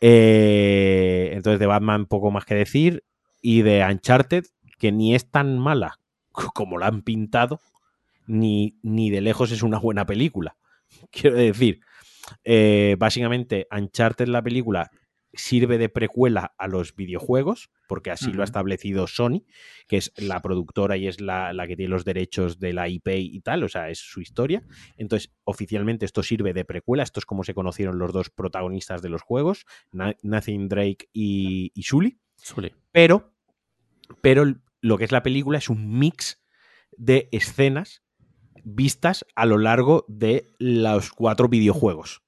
Eh, 0.00 1.30
entonces 1.32 1.58
de 1.58 1.66
Batman 1.66 2.06
poco 2.06 2.30
más 2.30 2.44
que 2.44 2.54
decir. 2.54 3.04
Y 3.40 3.62
de 3.62 3.84
Uncharted, 3.84 4.44
que 4.78 4.92
ni 4.92 5.14
es 5.14 5.30
tan 5.30 5.58
mala 5.58 5.98
como 6.54 6.78
la 6.78 6.86
han 6.88 7.02
pintado, 7.02 7.60
ni, 8.26 8.78
ni 8.82 9.10
de 9.10 9.20
lejos 9.20 9.52
es 9.52 9.62
una 9.62 9.78
buena 9.78 10.06
película. 10.06 10.56
Quiero 11.10 11.36
decir, 11.36 11.80
eh, 12.44 12.96
básicamente 12.98 13.66
Uncharted 13.70 14.28
la 14.28 14.42
película 14.42 14.90
sirve 15.32 15.78
de 15.78 15.88
precuela 15.88 16.54
a 16.58 16.66
los 16.66 16.94
videojuegos, 16.94 17.70
porque 17.86 18.10
así 18.10 18.32
lo 18.32 18.42
ha 18.42 18.44
establecido 18.44 19.06
Sony, 19.06 19.44
que 19.86 19.96
es 19.96 20.12
la 20.16 20.40
productora 20.40 20.96
y 20.96 21.06
es 21.06 21.20
la, 21.20 21.52
que 21.66 21.76
tiene 21.76 21.90
los 21.90 22.04
derechos 22.04 22.58
de 22.58 22.72
la 22.72 22.88
IP 22.88 23.08
y 23.08 23.40
tal, 23.40 23.64
o 23.64 23.68
sea, 23.68 23.90
es 23.90 23.98
su 23.98 24.20
historia. 24.20 24.62
Entonces, 24.96 25.32
oficialmente 25.44 26.04
esto 26.04 26.22
sirve 26.22 26.52
de 26.52 26.64
precuela, 26.64 27.02
esto 27.02 27.20
es 27.20 27.26
como 27.26 27.44
se 27.44 27.54
conocieron 27.54 27.98
los 27.98 28.12
dos 28.12 28.30
protagonistas 28.30 29.02
de 29.02 29.08
los 29.08 29.22
juegos, 29.22 29.66
Nathan 29.92 30.68
Drake 30.68 31.08
y, 31.12 31.72
y 31.74 31.82
Sully. 31.82 32.18
Pero, 32.92 33.32
pero 34.20 34.44
lo 34.80 34.98
que 34.98 35.04
es 35.04 35.12
la 35.12 35.22
película 35.22 35.58
es 35.58 35.68
un 35.68 35.98
mix 35.98 36.42
de 36.96 37.28
escenas 37.32 38.02
vistas 38.64 39.24
a 39.34 39.46
lo 39.46 39.58
largo 39.58 40.04
de 40.08 40.52
los 40.58 41.10
cuatro 41.10 41.48
videojuegos. 41.48 42.22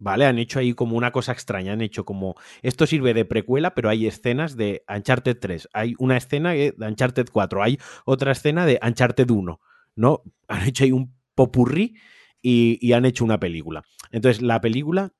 ¿Vale? 0.00 0.26
Han 0.26 0.38
hecho 0.38 0.58
ahí 0.58 0.72
como 0.72 0.96
una 0.96 1.12
cosa 1.12 1.30
extraña, 1.30 1.74
han 1.74 1.82
hecho 1.82 2.04
como, 2.04 2.34
esto 2.62 2.86
sirve 2.86 3.14
de 3.14 3.24
precuela, 3.24 3.74
pero 3.74 3.88
hay 3.88 4.06
escenas 4.06 4.56
de 4.56 4.82
Uncharted 4.88 5.38
3, 5.38 5.68
hay 5.72 5.94
una 5.98 6.16
escena 6.16 6.50
de 6.52 6.74
Uncharted 6.76 7.28
4, 7.30 7.62
hay 7.62 7.78
otra 8.04 8.32
escena 8.32 8.66
de 8.66 8.80
Uncharted 8.82 9.30
1, 9.30 9.60
¿no? 9.94 10.22
Han 10.48 10.66
hecho 10.66 10.82
ahí 10.82 10.90
un 10.90 11.14
popurrí 11.36 11.94
y, 12.42 12.78
y 12.80 12.94
han 12.94 13.04
hecho 13.04 13.24
una 13.24 13.38
película. 13.38 13.84
Entonces, 14.10 14.42
la 14.42 14.60
película 14.60 15.12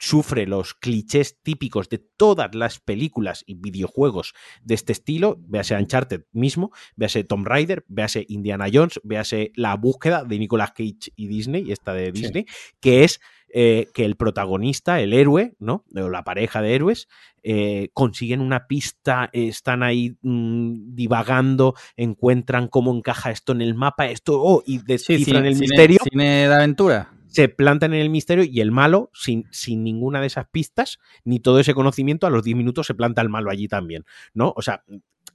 sufre 0.00 0.46
los 0.46 0.74
clichés 0.74 1.40
típicos 1.42 1.88
de 1.88 1.98
todas 1.98 2.54
las 2.54 2.80
películas 2.80 3.44
y 3.46 3.54
videojuegos 3.54 4.32
de 4.62 4.74
este 4.74 4.92
estilo, 4.92 5.38
véase 5.46 5.76
Uncharted 5.76 6.22
mismo, 6.32 6.72
véase 6.96 7.22
Tomb 7.22 7.46
Raider, 7.46 7.84
véase 7.86 8.24
Indiana 8.28 8.66
Jones, 8.72 8.98
véase 9.04 9.52
La 9.54 9.76
búsqueda 9.76 10.24
de 10.24 10.38
Nicolas 10.38 10.70
Cage 10.72 11.12
y 11.14 11.28
Disney, 11.28 11.70
esta 11.70 11.92
de 11.92 12.12
Disney, 12.12 12.46
que 12.80 13.04
es 13.04 13.20
eh, 13.52 13.88
que 13.94 14.04
el 14.04 14.16
protagonista, 14.16 15.00
el 15.00 15.12
héroe, 15.12 15.54
¿no? 15.58 15.84
O 15.94 16.08
la 16.08 16.24
pareja 16.24 16.62
de 16.62 16.74
héroes, 16.74 17.08
eh, 17.42 17.90
consiguen 17.94 18.40
una 18.40 18.66
pista, 18.66 19.30
están 19.32 19.82
ahí 19.82 20.16
mm, 20.22 20.94
divagando, 20.94 21.74
encuentran 21.96 22.68
cómo 22.68 22.94
encaja 22.94 23.30
esto 23.30 23.52
en 23.52 23.62
el 23.62 23.74
mapa, 23.74 24.06
esto, 24.06 24.40
oh, 24.42 24.62
y 24.66 24.78
descifran 24.78 25.46
el 25.46 25.56
misterio. 25.56 25.98
Cine 26.10 26.48
de 26.48 26.54
aventura 26.54 27.12
se 27.30 27.48
plantan 27.48 27.94
en 27.94 28.00
el 28.00 28.10
misterio 28.10 28.44
y 28.44 28.60
el 28.60 28.72
malo, 28.72 29.10
sin, 29.14 29.46
sin, 29.52 29.84
ninguna 29.84 30.20
de 30.20 30.26
esas 30.26 30.48
pistas, 30.48 30.98
ni 31.24 31.38
todo 31.38 31.60
ese 31.60 31.74
conocimiento, 31.74 32.26
a 32.26 32.30
los 32.30 32.42
10 32.42 32.56
minutos 32.56 32.88
se 32.88 32.94
planta 32.94 33.22
el 33.22 33.28
malo 33.28 33.50
allí 33.50 33.68
también, 33.68 34.04
¿no? 34.34 34.52
O 34.56 34.62
sea, 34.62 34.82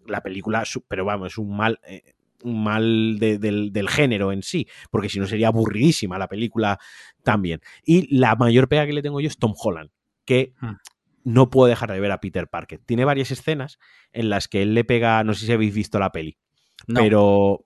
la 0.05 0.21
película, 0.21 0.63
pero 0.87 1.05
vamos, 1.05 1.33
es 1.33 1.37
un 1.37 1.55
mal, 1.55 1.79
eh, 1.87 2.13
mal 2.45 3.17
del, 3.19 3.89
género 3.89 4.31
en 4.31 4.43
sí, 4.43 4.67
porque 4.91 5.09
si 5.09 5.19
no 5.19 5.27
sería 5.27 5.47
aburridísima 5.47 6.17
la 6.17 6.27
película 6.27 6.79
también. 7.23 7.61
Y 7.83 8.15
la 8.15 8.35
mayor 8.35 8.67
pega 8.67 8.85
que 8.85 8.93
le 8.93 9.01
tengo 9.01 9.19
yo 9.19 9.27
es 9.27 9.37
Tom 9.37 9.53
Holland, 9.57 9.89
que 10.25 10.53
hmm. 10.59 10.73
no 11.23 11.49
puedo 11.49 11.67
dejar 11.67 11.91
de 11.91 11.99
ver 11.99 12.11
a 12.11 12.19
Peter 12.19 12.47
Parker. 12.47 12.79
Tiene 12.85 13.05
varias 13.05 13.31
escenas 13.31 13.79
en 14.11 14.29
las 14.29 14.47
que 14.47 14.61
él 14.61 14.73
le 14.73 14.83
pega, 14.83 15.23
no 15.23 15.33
sé 15.33 15.45
si 15.45 15.51
habéis 15.51 15.73
visto 15.73 15.99
la 15.99 16.11
peli, 16.11 16.37
pero 16.87 17.63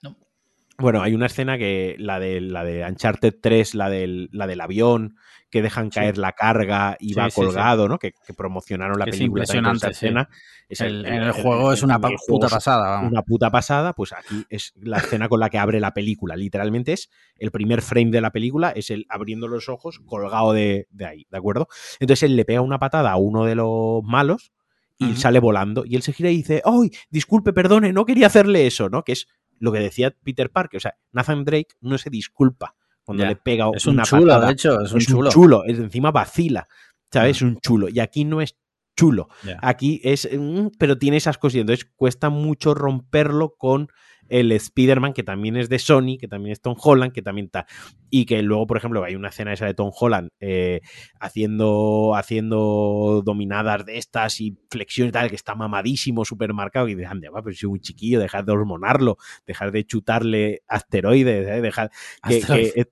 Bueno, 0.78 1.02
hay 1.02 1.14
una 1.14 1.26
escena 1.26 1.58
que 1.58 1.96
la 2.00 2.20
de 2.20 2.40
la 2.40 2.64
de 2.64 2.86
Uncharted 2.86 3.36
3, 3.42 3.76
la 3.76 3.90
del, 3.90 4.30
la 4.32 4.48
del 4.48 4.62
avión, 4.62 5.18
que 5.50 5.62
dejan 5.62 5.90
caer 5.90 6.18
la 6.18 6.32
carga 6.34 6.96
y 7.00 7.10
Sí, 7.10 7.14
va 7.16 7.30
colgado, 7.30 7.88
¿no? 7.88 7.98
Que, 7.98 8.14
que 8.26 8.34
promocionaron 8.34 9.00
la 9.00 9.06
Que 9.06 9.12
película. 9.12 9.44
esa 9.44 9.58
impresionante, 9.58 9.86
sí. 9.88 10.06
escena. 10.06 10.30
Es 10.68 10.82
El- 10.82 11.06
en 11.06 11.24
el 11.24 11.32
juego 11.32 11.74
es 11.74 11.82
una 11.82 12.00
puta 12.00 12.48
pasada, 12.48 12.90
vamos. 12.92 13.12
Una 13.12 13.24
puta 13.24 13.50
pasada, 13.50 13.94
pues 13.94 14.14
aquí 14.14 14.46
es 14.50 14.74
la 14.80 14.98
escena 15.00 15.28
con 15.28 15.40
la 15.40 15.50
que 15.50 15.58
abre 15.58 15.80
la 15.80 15.94
película. 15.94 16.36
Literalmente 16.36 16.94
es 16.94 17.10
el 17.38 17.50
primer 17.52 17.82
frame 17.82 18.12
de 18.12 18.22
la 18.22 18.32
película, 18.32 18.70
es 18.70 18.92
el 18.92 19.06
abriendo 19.10 19.48
los 19.48 19.70
ojos 19.70 20.00
colgado 20.06 20.54
de, 20.54 20.88
de 20.92 21.06
ahí, 21.06 21.28
¿de 21.32 21.38
acuerdo? 21.38 21.68
Entonces 22.00 22.24
él 22.24 22.36
le 22.36 22.46
pega 22.46 22.62
una 22.62 22.78
patada 22.78 23.12
a 23.12 23.18
uno 23.18 23.46
de 23.46 23.56
los 23.56 24.04
malos 24.04 24.52
y 25.00 25.16
sale 25.16 25.40
volando. 25.40 25.86
Y 25.86 25.96
él 25.96 26.02
se 26.04 26.14
gira 26.14 26.30
y 26.30 26.36
dice, 26.38 26.62
¡ay! 26.66 26.92
Disculpe, 27.10 27.54
perdone, 27.54 27.94
no 27.94 28.06
quería 28.06 28.28
hacerle 28.28 28.68
eso, 28.68 28.90
¿no? 28.90 29.04
Que 29.04 29.14
es 29.14 29.28
lo 29.58 29.72
que 29.72 29.80
decía 29.80 30.14
Peter 30.24 30.52
Parker. 30.52 30.78
O 30.78 30.82
sea, 30.82 30.96
Nathan 31.14 31.46
Drake 31.46 31.70
no 31.82 31.98
se 31.98 32.10
disculpa 32.10 32.76
cuando 33.10 33.24
Ya. 33.24 33.30
le 33.30 33.36
pega 33.38 33.72
Es 33.74 33.88
un 33.88 33.96
una 33.96 34.04
chulo, 34.04 34.28
patada. 34.28 34.46
de 34.46 34.54
hecho, 34.54 34.82
es 34.82 34.92
un 34.92 34.98
Es 35.00 35.06
chulo. 35.34 35.64
es 35.66 35.80
encima 35.80 36.12
vacila, 36.12 36.68
¿sabes? 37.12 37.38
Es 37.38 37.42
un 37.42 37.60
chulo. 37.60 37.90
Y 37.90 38.00
aquí 38.00 38.24
no 38.24 38.40
es 38.40 38.56
chulo. 38.96 39.30
Ya. 39.44 39.58
Aquí 39.64 40.00
es, 40.04 40.30
mm, 40.32 40.68
pero 40.78 41.00
tiene 41.00 41.18
esas 41.18 41.40
cosillas. 41.40 41.62
Entonces 41.62 41.90
cuesta 41.96 42.30
mucho 42.30 42.76
romperlo 42.76 43.56
con 43.58 43.88
el 44.30 44.52
Spider-Man, 44.52 45.14
que 45.14 45.24
también 45.24 45.58
es 45.58 45.70
de 45.70 45.80
Sony, 45.80 46.18
que 46.20 46.28
también 46.28 46.54
es 46.54 46.62
Tom 46.62 46.76
Holland, 46.82 47.12
que 47.12 47.22
también 47.22 47.46
está. 47.48 47.66
Y 48.10 48.26
que 48.26 48.42
luego, 48.42 48.66
por 48.68 48.78
ejemplo, 48.78 49.04
hay 49.04 49.16
una 49.16 49.30
escena 49.30 49.54
esa 49.54 49.66
de 49.66 49.74
Tom 49.74 49.92
Holland 49.94 50.30
eh, 50.40 50.82
haciendo, 51.20 52.14
haciendo 52.16 53.22
dominadas 53.26 53.86
de 53.86 53.98
estas 53.98 54.40
y 54.42 54.58
flexión 54.70 55.08
y 55.10 55.12
tal, 55.12 55.30
que 55.30 55.36
está 55.36 55.56
mamadísimo, 55.56 56.26
súper 56.26 56.54
marcado. 56.54 56.88
Y 56.88 56.96
dices, 56.96 57.12
anda, 57.12 57.30
va, 57.30 57.42
pero 57.42 57.54
si 57.56 57.66
es 57.66 57.72
un 57.72 57.80
chiquillo, 57.80 58.20
dejar 58.20 58.46
de 58.46 58.52
hormonarlo, 58.52 59.18
dejar 59.46 59.72
de 59.72 59.84
chutarle 59.86 60.62
asteroides, 60.68 61.48
¿eh? 61.48 61.62
dejar 61.62 61.92
que, 62.28 62.40
que- 62.56 62.86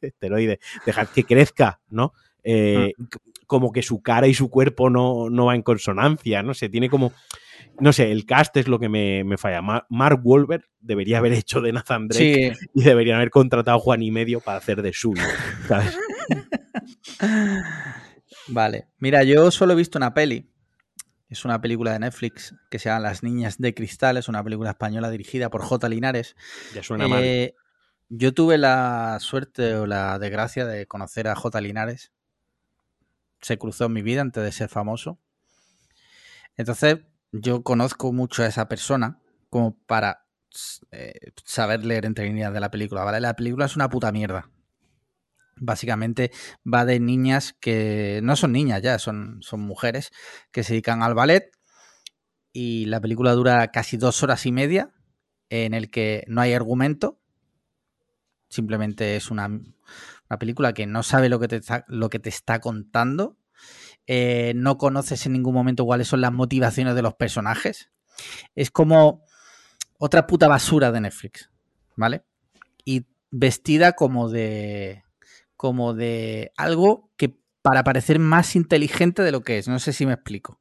esteroide, 0.00 0.60
dejar 0.86 1.08
que 1.08 1.24
crezca, 1.24 1.80
¿no? 1.90 2.12
Eh, 2.44 2.92
c- 2.96 3.18
Como 3.46 3.72
que 3.72 3.82
su 3.82 4.02
cara 4.02 4.26
y 4.26 4.34
su 4.34 4.50
cuerpo 4.50 4.90
no, 4.90 5.30
no 5.30 5.46
va 5.46 5.54
en 5.54 5.62
consonancia, 5.62 6.42
no 6.42 6.54
sé, 6.54 6.68
tiene 6.68 6.88
como, 6.90 7.12
no 7.80 7.92
sé, 7.92 8.10
el 8.12 8.26
cast 8.26 8.56
es 8.56 8.68
lo 8.68 8.78
que 8.78 8.88
me, 8.88 9.24
me 9.24 9.36
falla. 9.38 9.62
Ma- 9.62 9.86
Mark 9.88 10.20
Wahlberg 10.24 10.64
debería 10.80 11.18
haber 11.18 11.32
hecho 11.32 11.60
de 11.60 11.72
Nathan 11.72 12.08
Drake 12.08 12.54
Sí, 12.58 12.66
y 12.74 12.82
deberían 12.82 13.16
haber 13.16 13.30
contratado 13.30 13.76
a 13.76 13.80
Juan 13.80 14.02
y 14.02 14.10
medio 14.10 14.40
para 14.40 14.58
hacer 14.58 14.82
de 14.82 14.92
suyo, 14.92 15.22
¿sabes? 15.66 15.96
Vale, 18.48 18.88
mira, 18.98 19.24
yo 19.24 19.50
solo 19.50 19.72
he 19.72 19.76
visto 19.76 19.98
una 19.98 20.14
peli. 20.14 20.50
Es 21.28 21.44
una 21.44 21.60
película 21.60 21.92
de 21.92 21.98
Netflix 21.98 22.54
que 22.70 22.78
se 22.78 22.88
llama 22.88 23.00
Las 23.00 23.22
Niñas 23.22 23.58
de 23.58 23.74
Cristal. 23.74 24.16
Es 24.16 24.28
una 24.28 24.42
película 24.42 24.70
española 24.70 25.10
dirigida 25.10 25.50
por 25.50 25.60
J. 25.62 25.86
Linares. 25.90 26.36
Ya 26.74 26.82
suena 26.82 27.06
mal. 27.06 27.22
Eh, 27.22 27.54
yo 28.08 28.32
tuve 28.32 28.56
la 28.56 29.18
suerte 29.20 29.74
o 29.74 29.84
la 29.86 30.18
desgracia 30.18 30.64
de 30.64 30.86
conocer 30.86 31.28
a 31.28 31.34
J. 31.36 31.60
Linares. 31.60 32.12
Se 33.42 33.58
cruzó 33.58 33.84
en 33.86 33.92
mi 33.92 34.00
vida 34.02 34.22
antes 34.22 34.42
de 34.42 34.52
ser 34.52 34.70
famoso. 34.70 35.18
Entonces, 36.56 37.00
yo 37.32 37.62
conozco 37.62 38.12
mucho 38.12 38.42
a 38.42 38.46
esa 38.46 38.68
persona 38.68 39.20
como 39.50 39.76
para 39.86 40.26
eh, 40.90 41.32
saber 41.44 41.84
leer 41.84 42.06
entre 42.06 42.26
líneas 42.26 42.52
de 42.52 42.60
la 42.60 42.70
película. 42.70 43.04
¿vale? 43.04 43.20
La 43.20 43.34
película 43.34 43.66
es 43.66 43.76
una 43.76 43.88
puta 43.88 44.12
mierda. 44.12 44.50
Básicamente 45.56 46.30
va 46.72 46.84
de 46.84 47.00
niñas 47.00 47.54
que 47.58 48.20
no 48.22 48.36
son 48.36 48.52
niñas 48.52 48.80
ya, 48.80 48.98
son, 48.98 49.38
son 49.42 49.60
mujeres 49.60 50.10
que 50.52 50.62
se 50.62 50.74
dedican 50.74 51.02
al 51.02 51.14
ballet. 51.14 51.50
Y 52.52 52.86
la 52.86 53.00
película 53.00 53.32
dura 53.32 53.68
casi 53.68 53.96
dos 53.96 54.22
horas 54.22 54.46
y 54.46 54.52
media, 54.52 54.94
en 55.50 55.74
el 55.74 55.90
que 55.90 56.24
no 56.28 56.40
hay 56.40 56.54
argumento. 56.54 57.20
Simplemente 58.48 59.16
es 59.16 59.30
una, 59.30 59.46
una 59.46 60.38
película 60.38 60.72
que 60.72 60.86
no 60.86 61.02
sabe 61.02 61.28
lo 61.28 61.38
que 61.38 61.48
te 61.48 61.56
está, 61.56 61.84
lo 61.88 62.08
que 62.08 62.18
te 62.18 62.30
está 62.30 62.60
contando. 62.60 63.36
Eh, 64.08 64.52
no 64.56 64.78
conoces 64.78 65.26
en 65.26 65.34
ningún 65.34 65.52
momento 65.54 65.84
cuáles 65.84 66.08
son 66.08 66.22
las 66.22 66.32
motivaciones 66.32 66.94
de 66.94 67.02
los 67.02 67.14
personajes. 67.14 67.90
Es 68.54 68.70
como 68.70 69.22
otra 69.98 70.26
puta 70.26 70.48
basura 70.48 70.90
de 70.90 71.00
Netflix, 71.02 71.50
¿vale? 71.94 72.24
Y 72.84 73.06
vestida 73.30 73.92
como 73.92 74.30
de 74.30 75.04
como 75.56 75.92
de 75.92 76.52
algo 76.56 77.10
que 77.16 77.36
para 77.62 77.84
parecer 77.84 78.18
más 78.18 78.56
inteligente 78.56 79.22
de 79.22 79.32
lo 79.32 79.42
que 79.42 79.58
es. 79.58 79.68
No 79.68 79.78
sé 79.78 79.92
si 79.92 80.06
me 80.06 80.14
explico. 80.14 80.60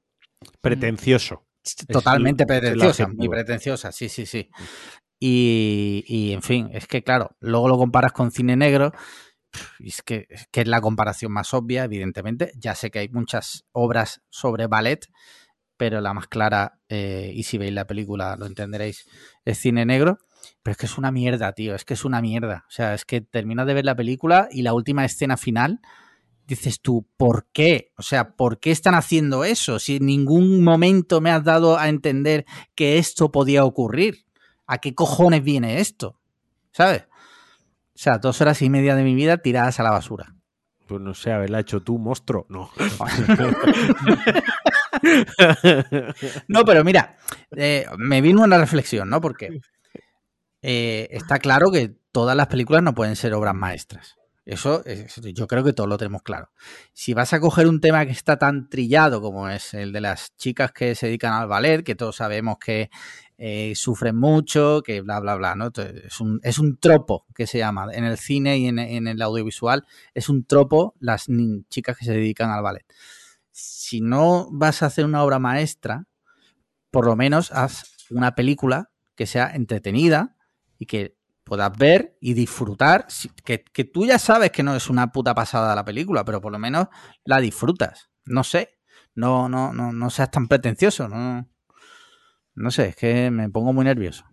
Pretencioso. 0.61 1.45
Totalmente 1.87 2.43
el- 2.43 2.47
pretenciosa, 2.47 3.07
muy 3.07 3.29
pretenciosa, 3.29 3.91
sí, 3.91 4.09
sí, 4.09 4.25
sí. 4.25 4.49
Y, 5.19 6.03
y, 6.07 6.33
en 6.33 6.41
fin, 6.41 6.69
es 6.73 6.85
que 6.87 7.03
claro, 7.03 7.35
luego 7.39 7.67
lo 7.67 7.77
comparas 7.77 8.11
con 8.11 8.31
cine 8.31 8.55
negro, 8.55 8.91
y 9.79 9.89
es 9.89 10.01
que, 10.01 10.27
es 10.29 10.47
que 10.51 10.61
es 10.61 10.67
la 10.67 10.81
comparación 10.81 11.31
más 11.31 11.53
obvia, 11.53 11.83
evidentemente. 11.83 12.51
Ya 12.55 12.75
sé 12.75 12.91
que 12.91 12.99
hay 12.99 13.09
muchas 13.09 13.65
obras 13.71 14.21
sobre 14.29 14.67
ballet, 14.67 15.07
pero 15.77 16.01
la 16.01 16.13
más 16.13 16.27
clara, 16.27 16.79
eh, 16.89 17.31
y 17.33 17.43
si 17.43 17.57
veis 17.57 17.73
la 17.73 17.87
película 17.87 18.35
lo 18.35 18.45
entenderéis, 18.45 19.07
es 19.45 19.59
cine 19.59 19.85
negro. 19.85 20.19
Pero 20.63 20.71
es 20.73 20.77
que 20.77 20.85
es 20.85 20.97
una 20.97 21.11
mierda, 21.11 21.51
tío, 21.53 21.75
es 21.75 21.85
que 21.85 21.93
es 21.93 22.05
una 22.05 22.21
mierda. 22.21 22.65
O 22.67 22.71
sea, 22.71 22.93
es 22.93 23.05
que 23.05 23.21
terminas 23.21 23.67
de 23.67 23.73
ver 23.73 23.85
la 23.85 23.95
película 23.95 24.47
y 24.51 24.61
la 24.61 24.73
última 24.73 25.05
escena 25.05 25.37
final 25.37 25.81
dices 26.47 26.81
tú, 26.81 27.07
¿por 27.17 27.47
qué? 27.51 27.91
O 27.97 28.01
sea, 28.01 28.35
¿por 28.35 28.59
qué 28.59 28.71
están 28.71 28.95
haciendo 28.95 29.43
eso? 29.43 29.79
Si 29.79 29.97
en 29.97 30.05
ningún 30.05 30.63
momento 30.63 31.19
me 31.21 31.31
has 31.31 31.43
dado 31.43 31.77
a 31.77 31.89
entender 31.89 32.45
que 32.73 32.97
esto 32.97 33.31
podía 33.31 33.65
ocurrir. 33.65 34.25
¿A 34.65 34.79
qué 34.79 34.95
cojones 34.95 35.43
viene 35.43 35.79
esto? 35.79 36.19
¿Sabes? 36.71 37.05
O 37.97 37.99
sea, 37.99 38.19
dos 38.19 38.41
horas 38.41 38.61
y 38.61 38.69
media 38.69 38.95
de 38.95 39.03
mi 39.03 39.15
vida 39.15 39.37
tiradas 39.37 39.79
a 39.79 39.83
la 39.83 39.89
basura. 39.89 40.35
Pues 40.87 41.01
no 41.01 41.15
sé, 41.15 41.31
haberla 41.31 41.61
hecho 41.61 41.81
tú, 41.81 41.97
monstruo. 41.97 42.45
No. 42.47 42.69
No, 46.47 46.65
pero 46.65 46.83
mira, 46.83 47.17
eh, 47.55 47.85
me 47.97 48.19
vino 48.21 48.43
una 48.43 48.57
reflexión, 48.57 49.09
¿no? 49.09 49.21
Porque 49.21 49.59
eh, 50.61 51.07
está 51.11 51.37
claro 51.37 51.69
que 51.71 51.95
todas 52.11 52.35
las 52.35 52.47
películas 52.47 52.81
no 52.81 52.95
pueden 52.95 53.15
ser 53.15 53.33
obras 53.33 53.53
maestras. 53.53 54.16
Eso 54.47 54.81
es- 54.85 55.15
yo 55.33 55.45
creo 55.45 55.61
que 55.61 55.73
todos 55.73 55.89
lo 55.89 55.97
tenemos 55.97 56.23
claro. 56.23 56.49
Si 56.93 57.13
vas 57.13 57.33
a 57.33 57.41
coger 57.41 57.67
un 57.67 57.81
tema 57.81 58.05
que 58.05 58.13
está 58.13 58.37
tan 58.37 58.69
trillado 58.69 59.21
como 59.21 59.49
es 59.49 59.73
el 59.73 59.91
de 59.91 59.99
las 59.99 60.37
chicas 60.37 60.71
que 60.71 60.95
se 60.95 61.07
dedican 61.07 61.33
al 61.33 61.49
ballet, 61.49 61.83
que 61.83 61.95
todos 61.95 62.15
sabemos 62.15 62.57
que 62.57 62.89
eh, 63.37 63.73
sufren 63.75 64.15
mucho, 64.15 64.81
que 64.83 65.01
bla, 65.01 65.19
bla, 65.19 65.35
bla, 65.35 65.53
¿no? 65.55 65.69
Es 65.75 66.21
un, 66.21 66.39
es 66.43 66.59
un 66.59 66.77
tropo 66.77 67.25
que 67.35 67.45
se 67.45 67.57
llama 67.57 67.87
en 67.93 68.05
el 68.05 68.17
cine 68.17 68.57
y 68.57 68.67
en, 68.67 68.79
en 68.79 69.07
el 69.07 69.21
audiovisual, 69.21 69.85
es 70.13 70.29
un 70.29 70.45
tropo 70.45 70.95
las 70.99 71.25
chicas 71.69 71.97
que 71.97 72.05
se 72.05 72.13
dedican 72.13 72.49
al 72.49 72.63
ballet. 72.63 72.85
Si 73.51 73.99
no 74.01 74.47
vas 74.51 74.81
a 74.81 74.85
hacer 74.87 75.03
una 75.05 75.23
obra 75.23 75.39
maestra, 75.39 76.07
por 76.89 77.05
lo 77.05 77.17
menos 77.17 77.51
haz 77.51 77.97
una 78.09 78.33
película 78.35 78.91
que 79.15 79.25
sea 79.25 79.51
entretenida 79.53 80.37
y 80.79 80.85
que 80.85 81.16
puedas 81.47 81.75
ver 81.77 82.17
y 82.19 82.33
disfrutar. 82.33 83.07
Que, 83.43 83.63
que 83.63 83.83
tú 83.85 84.05
ya 84.05 84.19
sabes 84.19 84.51
que 84.51 84.61
no 84.63 84.75
es 84.75 84.89
una 84.89 85.11
puta 85.11 85.33
pasada 85.33 85.73
la 85.73 85.85
película, 85.85 86.23
pero 86.25 86.41
por 86.41 86.51
lo 86.51 86.59
menos 86.59 86.87
la 87.23 87.39
disfrutas. 87.39 88.09
No 88.25 88.43
sé. 88.43 88.77
No, 89.15 89.47
no, 89.49 89.73
no, 89.73 89.91
no 89.93 90.09
seas 90.09 90.29
tan 90.29 90.47
pretencioso. 90.47 91.07
No, 91.07 91.49
no 92.55 92.71
sé, 92.71 92.87
es 92.89 92.95
que 92.95 93.31
me 93.31 93.49
pongo 93.49 93.73
muy 93.73 93.85
nervioso. 93.85 94.25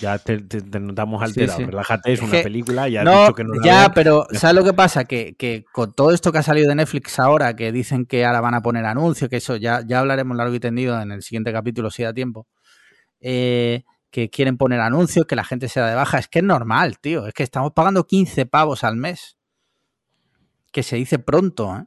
Ya 0.00 0.18
te, 0.18 0.38
te- 0.38 0.62
te 0.62 0.80
notamos 0.80 1.22
alterado. 1.22 1.58
sí. 1.58 1.64
Relájate, 1.66 2.12
es, 2.12 2.18
Es 2.20 2.24
una 2.24 2.38
que- 2.38 2.42
película. 2.42 2.88
Ya 2.88 3.00
has 3.00 3.04
no, 3.04 3.20
dicho 3.22 3.34
que 3.34 3.44
no 3.44 3.54
la 3.54 3.64
ya, 3.66 3.92
pero 3.94 4.26
¿sabes 4.32 4.56
lo 4.56 4.64
que 4.64 4.72
pasa? 4.72 5.04
Que, 5.04 5.36
que 5.36 5.64
con 5.72 5.92
todo 5.92 6.10
esto 6.12 6.32
que 6.32 6.38
ha 6.38 6.42
salido 6.42 6.68
de 6.70 6.74
Netflix 6.74 7.18
ahora, 7.18 7.54
que 7.54 7.70
dicen 7.70 8.06
que 8.06 8.24
ahora 8.24 8.40
van 8.40 8.54
a 8.54 8.62
poner 8.62 8.86
anuncios, 8.86 9.28
que 9.28 9.36
eso 9.36 9.56
ya, 9.56 9.82
ya 9.86 10.00
hablaremos 10.00 10.36
largo 10.38 10.54
y 10.54 10.60
tendido 10.60 10.98
en 11.00 11.12
el 11.12 11.22
siguiente 11.22 11.52
capítulo 11.52 11.90
si 11.90 12.02
da 12.02 12.14
tiempo. 12.14 12.46
eh, 13.20 13.84
que 14.10 14.30
quieren 14.30 14.56
poner 14.56 14.80
anuncios, 14.80 15.26
que 15.26 15.36
la 15.36 15.44
gente 15.44 15.68
se 15.68 15.80
da 15.80 15.88
de 15.88 15.94
baja. 15.94 16.18
Es 16.18 16.28
que 16.28 16.38
es 16.38 16.44
normal, 16.44 16.98
tío. 16.98 17.26
Es 17.26 17.34
que 17.34 17.42
estamos 17.42 17.72
pagando 17.72 18.06
15 18.06 18.46
pavos 18.46 18.84
al 18.84 18.96
mes. 18.96 19.36
Que 20.72 20.82
se 20.82 20.96
dice 20.96 21.18
pronto, 21.18 21.76
¿eh? 21.76 21.84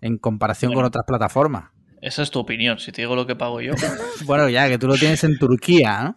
En 0.00 0.16
comparación 0.18 0.72
con 0.72 0.84
otras 0.84 1.04
plataformas. 1.06 1.70
Esa 2.00 2.22
es 2.22 2.30
tu 2.30 2.38
opinión. 2.38 2.78
Si 2.78 2.92
te 2.92 3.02
digo 3.02 3.16
lo 3.16 3.26
que 3.26 3.34
pago 3.36 3.60
yo. 3.60 3.72
Bueno, 4.24 4.48
ya 4.48 4.68
que 4.68 4.78
tú 4.78 4.86
lo 4.86 4.94
tienes 4.94 5.22
en 5.24 5.36
Turquía, 5.38 6.02
¿no? 6.02 6.16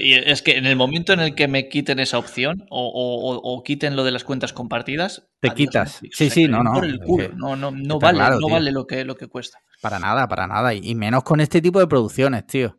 Y 0.00 0.14
es 0.14 0.42
que 0.42 0.56
en 0.56 0.64
el 0.66 0.76
momento 0.76 1.12
en 1.12 1.20
el 1.20 1.34
que 1.34 1.48
me 1.48 1.68
quiten 1.68 1.98
esa 1.98 2.18
opción 2.18 2.64
o, 2.70 2.86
o- 2.88 3.32
o- 3.34 3.40
o 3.56 3.62
quiten 3.62 3.96
lo 3.96 4.04
de 4.04 4.12
las 4.12 4.24
cuentas 4.24 4.52
compartidas, 4.52 5.26
Te 5.40 5.48
adiós, 5.48 5.56
quitas. 5.56 5.92
Netflix. 6.02 6.16
Sí, 6.16 6.24
O 6.24 6.28
sea, 6.28 6.34
sí, 6.34 6.48
no, 6.48 6.62
no, 6.62 6.72
por 6.72 6.84
el 6.84 6.94
es 6.94 7.00
culo. 7.06 7.28
que 7.30 7.34
No, 7.36 7.56
no, 7.56 7.70
no 7.72 7.98
vale, 7.98 8.18
claro, 8.18 8.34
no 8.40 8.46
tío. 8.46 8.54
vale 8.54 8.72
lo 8.72 8.86
que, 8.86 9.04
lo 9.04 9.16
que 9.16 9.26
cuesta. 9.28 9.58
Para 9.82 9.98
nada, 9.98 10.26
para 10.28 10.46
nada. 10.46 10.72
Y 10.72 10.80
y 10.88 10.94
menos 10.94 11.22
con 11.24 11.40
este 11.40 11.60
tipo 11.60 11.78
de 11.80 11.86
producciones, 11.86 12.46
tío. 12.46 12.78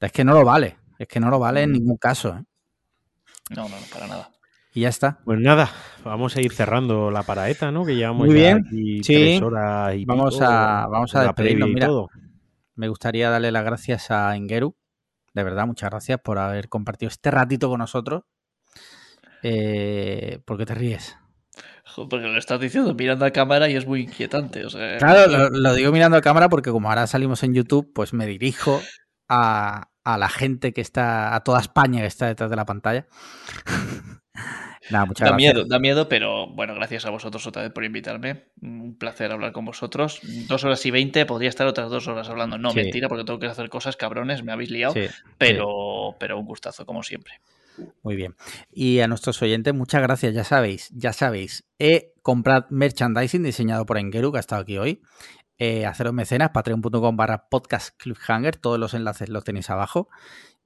Es 0.00 0.12
que 0.12 0.24
no 0.24 0.32
lo 0.34 0.44
vale. 0.44 0.76
Es 0.98 1.08
que 1.08 1.20
no 1.20 1.30
lo 1.30 1.38
vale 1.38 1.62
en 1.62 1.72
ningún 1.72 1.96
caso. 1.96 2.30
¿eh? 2.30 2.44
No, 3.56 3.68
no, 3.68 3.76
no, 3.80 3.86
para 3.92 4.06
nada. 4.06 4.30
Y 4.74 4.82
ya 4.82 4.88
está. 4.90 5.18
Pues 5.24 5.40
nada, 5.40 5.70
vamos 6.04 6.36
a 6.36 6.40
ir 6.40 6.52
cerrando 6.52 7.10
la 7.10 7.22
paraeta, 7.22 7.70
¿no? 7.72 7.84
Que 7.84 7.96
llevamos 7.96 8.26
Muy 8.26 8.36
ya 8.36 8.54
bien. 8.54 8.64
aquí 8.66 9.02
Sí. 9.04 9.14
tres 9.14 9.42
horas 9.42 9.94
y 9.94 10.04
Vamos 10.04 10.34
pico 10.34 10.44
a- 10.46 10.86
vamos 10.88 11.14
a 11.14 11.22
despedirnos, 11.22 11.68
mira. 11.70 11.86
todo. 11.86 12.10
Me 12.74 12.88
gustaría 12.88 13.30
darle 13.30 13.50
las 13.50 13.64
gracias 13.64 14.10
a 14.10 14.36
Ingeru 14.36 14.76
de 15.34 15.44
verdad, 15.44 15.66
muchas 15.66 15.90
gracias 15.90 16.18
por 16.20 16.38
haber 16.38 16.68
compartido 16.68 17.08
este 17.08 17.30
ratito 17.30 17.68
con 17.68 17.78
nosotros. 17.78 18.24
Eh, 19.42 20.40
¿Por 20.44 20.58
qué 20.58 20.66
te 20.66 20.74
ríes? 20.74 21.16
Porque 21.94 22.26
lo 22.26 22.38
estás 22.38 22.60
diciendo 22.60 22.94
mirando 22.94 23.24
a 23.24 23.30
cámara 23.30 23.68
y 23.68 23.76
es 23.76 23.86
muy 23.86 24.02
inquietante. 24.02 24.62
Claro, 24.98 25.48
lo, 25.50 25.74
digo 25.74 25.92
mirando 25.92 26.16
a 26.16 26.20
cámara 26.20 26.48
porque 26.48 26.70
como 26.70 26.88
ahora 26.88 27.06
salimos 27.06 27.42
en 27.42 27.54
YouTube, 27.54 27.92
pues 27.94 28.12
me 28.12 28.26
dirijo 28.26 28.80
a, 29.28 29.88
la 30.04 30.28
gente 30.28 30.72
que 30.72 30.80
está, 30.80 31.34
a 31.34 31.40
toda 31.44 31.60
España 31.60 32.00
que 32.00 32.06
está 32.06 32.26
detrás 32.26 32.50
de 32.50 32.56
la 32.56 32.64
pantalla. 32.64 33.06
da 34.90 35.32
miedo, 35.36 35.64
da 35.66 35.78
miedo, 35.78 36.08
pero 36.08 36.46
bueno, 36.46 36.74
gracias 36.74 37.04
a 37.04 37.10
vosotros 37.10 37.46
otra 37.46 37.62
vez 37.62 37.72
por 37.72 37.84
invitarme. 37.84 38.44
Un 38.62 38.96
placer 38.96 39.30
hablar 39.32 39.52
con 39.52 39.64
vosotros. 39.64 40.20
Dos 40.48 40.64
horas 40.64 40.84
y 40.86 40.90
veinte, 40.90 41.26
podría 41.26 41.50
estar 41.50 41.66
otras 41.66 41.90
dos 41.90 42.08
horas 42.08 42.28
hablando. 42.28 42.58
No, 42.58 42.72
mentira, 42.72 43.08
porque 43.08 43.24
tengo 43.24 43.38
que 43.38 43.46
hacer 43.46 43.68
cosas, 43.68 43.96
cabrones, 43.96 44.42
me 44.42 44.52
habéis 44.52 44.70
liado. 44.70 44.94
pero, 45.36 46.16
pero 46.18 46.38
un 46.38 46.46
gustazo, 46.46 46.86
como 46.86 47.02
siempre. 47.02 47.34
Muy 48.02 48.16
bien. 48.16 48.34
Y 48.72 49.00
a 49.00 49.08
nuestros 49.08 49.40
oyentes, 49.42 49.74
muchas 49.74 50.02
gracias. 50.02 50.34
Ya 50.34 50.44
sabéis, 50.44 50.90
ya 50.94 51.12
sabéis. 51.12 51.64
He 51.78 52.14
comprado 52.22 52.66
merchandising 52.70 53.42
diseñado 53.42 53.86
por 53.86 53.98
Engeru, 53.98 54.32
que 54.32 54.38
ha 54.38 54.40
estado 54.40 54.62
aquí 54.62 54.78
hoy. 54.78 55.00
Eh, 55.58 55.86
haceros 55.86 56.12
mecenas, 56.12 56.50
patreon.com 56.50 57.16
barra 57.16 57.48
podcast 57.48 57.96
cliffhanger. 58.00 58.56
Todos 58.56 58.78
los 58.78 58.94
enlaces 58.94 59.28
los 59.28 59.44
tenéis 59.44 59.70
abajo. 59.70 60.08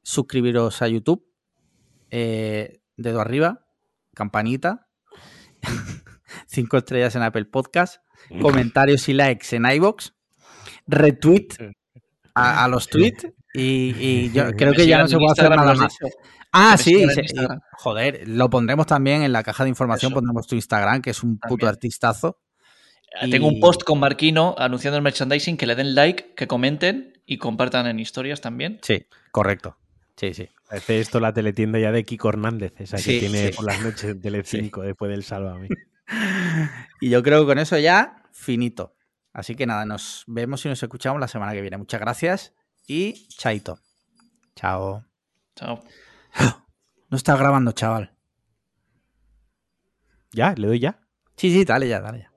Suscribiros 0.03 0.83
a 0.83 0.89
YouTube. 0.89 1.27
Eh, 2.11 2.81
dedo 2.97 3.21
arriba. 3.21 3.67
Campanita. 4.15 4.89
Cinco 6.47 6.77
estrellas 6.77 7.15
en 7.17 7.23
Apple 7.23 7.47
Podcast. 7.47 8.03
Comentarios 8.41 9.09
y 9.09 9.15
likes 9.15 9.57
en 9.57 9.67
iBox. 9.67 10.15
Retweet 10.87 11.49
a, 12.35 12.69
los 12.69 12.89
tweets. 12.89 13.29
Y, 13.55 14.31
yo 14.33 14.51
creo 14.57 14.73
que 14.73 14.87
ya 14.87 14.99
no 14.99 15.09
se 15.09 15.17
puede 15.17 15.33
hacer 15.33 15.51
nada 15.51 15.75
más. 15.75 15.97
Ah, 16.53 16.77
sí, 16.77 17.03
joder, 17.79 18.29
lo 18.29 18.51
pondremos 18.51 18.87
también 18.87 19.23
en 19.23 19.33
la 19.33 19.43
caja 19.43 19.65
de 19.65 19.71
información, 19.71 20.13
pondremos 20.13 20.47
tu 20.47 20.55
Instagram, 20.55 21.01
que 21.01 21.11
es 21.11 21.23
un 21.23 21.39
puto 21.39 21.67
artistazo. 21.67 22.39
Eh, 23.21 23.29
tengo 23.31 23.49
un 23.49 23.61
post 23.61 23.83
con 23.83 24.01
Marquino 24.01 24.55
anunciando 24.59 24.97
el 24.97 25.03
merchandising, 25.03 25.57
que 25.57 25.67
le 25.67 25.75
den 25.75 25.95
like, 25.95 26.35
que 26.35 26.47
comenten 26.47 27.21
y 27.27 27.39
compartan 27.39 27.87
en 27.87 27.99
historias 27.99 28.41
también. 28.41 28.79
Sí, 28.83 29.07
correcto. 29.31 29.77
Sí, 30.17 30.35
sí. 30.35 30.49
Parece 30.69 31.01
esto 31.01 31.21
la 31.21 31.33
teletienda 31.33 31.79
ya 31.79 31.93
de 31.93 32.05
Kiko 32.05 32.29
Hernández, 32.29 32.75
esa 32.79 32.97
que 32.97 33.21
tiene 33.21 33.51
por 33.51 33.65
las 33.65 33.81
noches 33.83 34.05
en 34.05 34.23
Tele5 34.23 34.83
después 34.83 35.11
del 35.11 35.25
Sálvame. 35.25 35.69
y 37.01 37.11
yo 37.11 37.23
creo 37.23 37.41
que 37.41 37.47
con 37.47 37.59
eso 37.59 37.79
ya, 37.79 38.23
finito. 38.33 38.95
Así 39.33 39.55
que 39.55 39.67
nada, 39.67 39.85
nos 39.85 40.25
vemos 40.27 40.65
y 40.65 40.69
nos 40.69 40.83
escuchamos 40.83 41.21
la 41.21 41.29
semana 41.29 41.53
que 41.53 41.61
viene. 41.61 41.77
Muchas 41.79 42.01
gracias 42.01 42.55
y 42.87 43.27
chaito. 43.29 43.79
Chao. 44.55 45.05
Chao. 45.57 45.83
No 47.11 47.17
está 47.19 47.37
grabando, 47.37 47.73
chaval. 47.73 48.17
¿Ya? 50.33 50.55
¿Le 50.57 50.67
doy 50.67 50.81
ya? 50.81 50.99
Sí, 51.37 51.53
sí, 51.53 51.63
dale 51.67 51.87
ya, 51.87 52.01
dale 52.01 52.21
ya. 52.21 52.32